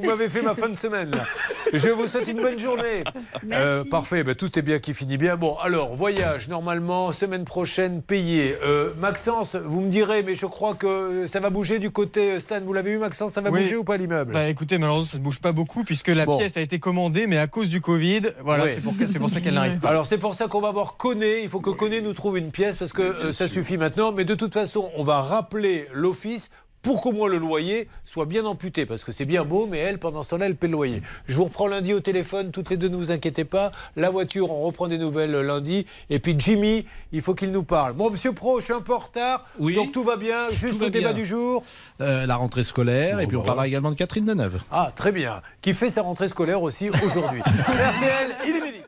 m'avez- 0.07 0.29
fait 0.29 0.43
ma 0.43 0.55
fin 0.55 0.69
de 0.69 0.77
semaine. 0.77 1.11
là. 1.11 1.25
Je 1.73 1.89
vous 1.89 2.07
souhaite 2.07 2.29
une 2.29 2.41
bonne 2.41 2.59
journée. 2.59 3.05
Euh, 3.53 3.85
parfait, 3.85 4.23
ben, 4.25 4.35
tout 4.35 4.57
est 4.59 4.63
bien 4.63 4.79
qui 4.79 4.95
finit 4.95 5.17
bien. 5.19 5.37
Bon, 5.37 5.57
alors, 5.57 5.95
voyage, 5.95 6.49
normalement, 6.49 7.13
semaine 7.13 7.45
prochaine, 7.45 8.01
payé. 8.03 8.57
Euh, 8.65 8.93
Maxence, 8.99 9.57
vous 9.57 9.81
me 9.81 9.89
direz, 9.91 10.23
mais 10.23 10.35
je 10.35 10.47
crois 10.47 10.75
que 10.75 11.27
ça 11.27 11.41
va 11.41 11.51
bouger 11.51 11.79
du 11.79 11.91
côté 11.91 12.33
euh, 12.33 12.39
Stan. 12.39 12.61
Vous 12.65 12.73
l'avez 12.73 12.93
vu, 12.93 12.99
Maxence? 12.99 13.33
Ça 13.33 13.41
va 13.41 13.51
Oui. 13.51 13.63
bouger 13.63 13.77
ou 13.77 13.85
pas 13.85 13.97
l'immeuble? 13.97 14.33
Bah 14.33 14.49
écoutez, 14.49 14.79
malheureusement, 14.79 15.05
ça 15.07 15.19
ne 15.19 15.23
bouge 15.23 15.41
pas 15.41 15.53
beaucoup 15.53 15.83
puisque 15.85 16.09
la 16.09 16.25
Bon. 16.27 16.39
pièce 16.39 16.57
a 16.57 16.61
été 16.61 16.79
commandée, 16.79 17.27
mais 17.27 17.39
à 17.39 17.47
cause 17.49 17.69
du 17.71 17.81
Covid, 17.81 18.23
voilà, 18.45 18.65
Oui. 18.65 18.71
c'est 18.75 18.81
pour, 18.83 18.95
c'est 19.07 19.19
pour 19.19 19.31
ça 19.31 19.41
qu'elle 19.41 19.55
n'arrive 19.55 19.79
pas. 19.79 19.89
Alors 19.89 20.07
c'est 20.07 20.19
pour 20.19 20.35
ça 20.35 20.47
qu'on 20.47 20.61
va 20.61 20.71
voir 20.73 20.97
Coné. 20.97 21.43
Il 21.43 21.49
faut 21.49 21.61
que 21.61 21.71
Coné 21.71 22.01
nous 22.03 22.13
trouve 22.13 22.39
une 22.39 22.51
pièce 22.51 22.68
parce 22.77 22.93
que 22.93 23.03
euh, 23.03 23.33
ça 23.33 23.49
suffit 23.49 23.77
maintenant. 23.77 24.13
Mais 24.13 24.25
de 24.25 24.35
toute 24.35 24.53
façon, 24.53 24.91
on 24.97 25.05
va 25.05 25.23
rappeler 25.23 25.87
l'office 25.93 26.51
pour 26.83 27.01
qu'au 27.01 27.13
moins 27.13 27.29
le 27.29 27.39
loyer 27.39 27.89
soit 28.05 28.27
bien 28.27 28.45
amputé. 28.45 28.87
Parce 28.87 29.05
que 29.05 29.13
c'est 29.13 29.25
bien 29.25 29.45
beau, 29.45 29.67
mais 29.67 29.79
elle, 29.79 29.99
pendant 29.99 30.23
ce 30.23 30.31
temps-là, 30.31 30.47
elle 30.47 30.57
paie 30.57 30.69
le 30.69 30.73
loyer. 30.73 31.03
Je 31.27 31.37
vous 31.37 31.45
reprends 31.45 31.67
lundi 31.67 31.93
au 31.93 32.01
téléphone. 32.01 32.51
Toutes 32.51 32.71
les 32.71 32.77
deux, 32.77 32.89
ne 32.89 32.97
vous 32.97 33.11
inquiétez 33.11 33.45
pas. 33.45 33.73
La 33.97 34.11
voiture, 34.11 34.51
on 34.51 34.63
reprend 34.63 34.87
des 34.87 34.99
nouvelles 34.99 35.33
lundi. 35.33 35.87
Et 36.11 36.19
puis 36.19 36.35
Jimmy, 36.39 36.87
il 37.13 37.21
faut 37.21 37.35
qu'il 37.35 37.51
nous 37.51 37.63
parle. 37.63 37.95
Bon, 37.95 38.11
monsieur 38.11 38.33
Pro, 38.33 38.61
je 38.61 38.67
suis 38.67 38.75
un 38.75 38.81
peu 38.81 38.95
en 38.95 38.99
retard. 38.99 39.45
Oui. 39.59 39.75
Donc 39.75 39.93
tout 39.93 40.05
va 40.05 40.17
bien. 40.17 40.49
Juste 40.51 40.81
le 40.81 40.91
débat 40.91 41.13
bien. 41.13 41.23
du 41.23 41.25
jour. 41.25 41.65
Euh, 42.01 42.27
la 42.27 42.37
rentrée 42.37 42.63
scolaire, 42.63 43.21
et 43.21 43.27
puis 43.27 43.37
on 43.37 43.43
parlera 43.43 43.67
également 43.67 43.91
de 43.91 43.97
Catherine 43.97 44.25
Deneuve. 44.25 44.61
Ah, 44.71 44.91
très 44.95 45.13
bien. 45.13 45.43
Qui 45.63 45.75
fait 45.75 45.91
sa 45.91 46.03
rentrée 46.03 46.29
scolaire 46.29 46.63
aussi 46.63 46.91
aujourd'hui. 46.91 47.41
RTL, 47.47 48.37
il 48.47 48.57
est 48.57 48.61
midi. 48.61 48.88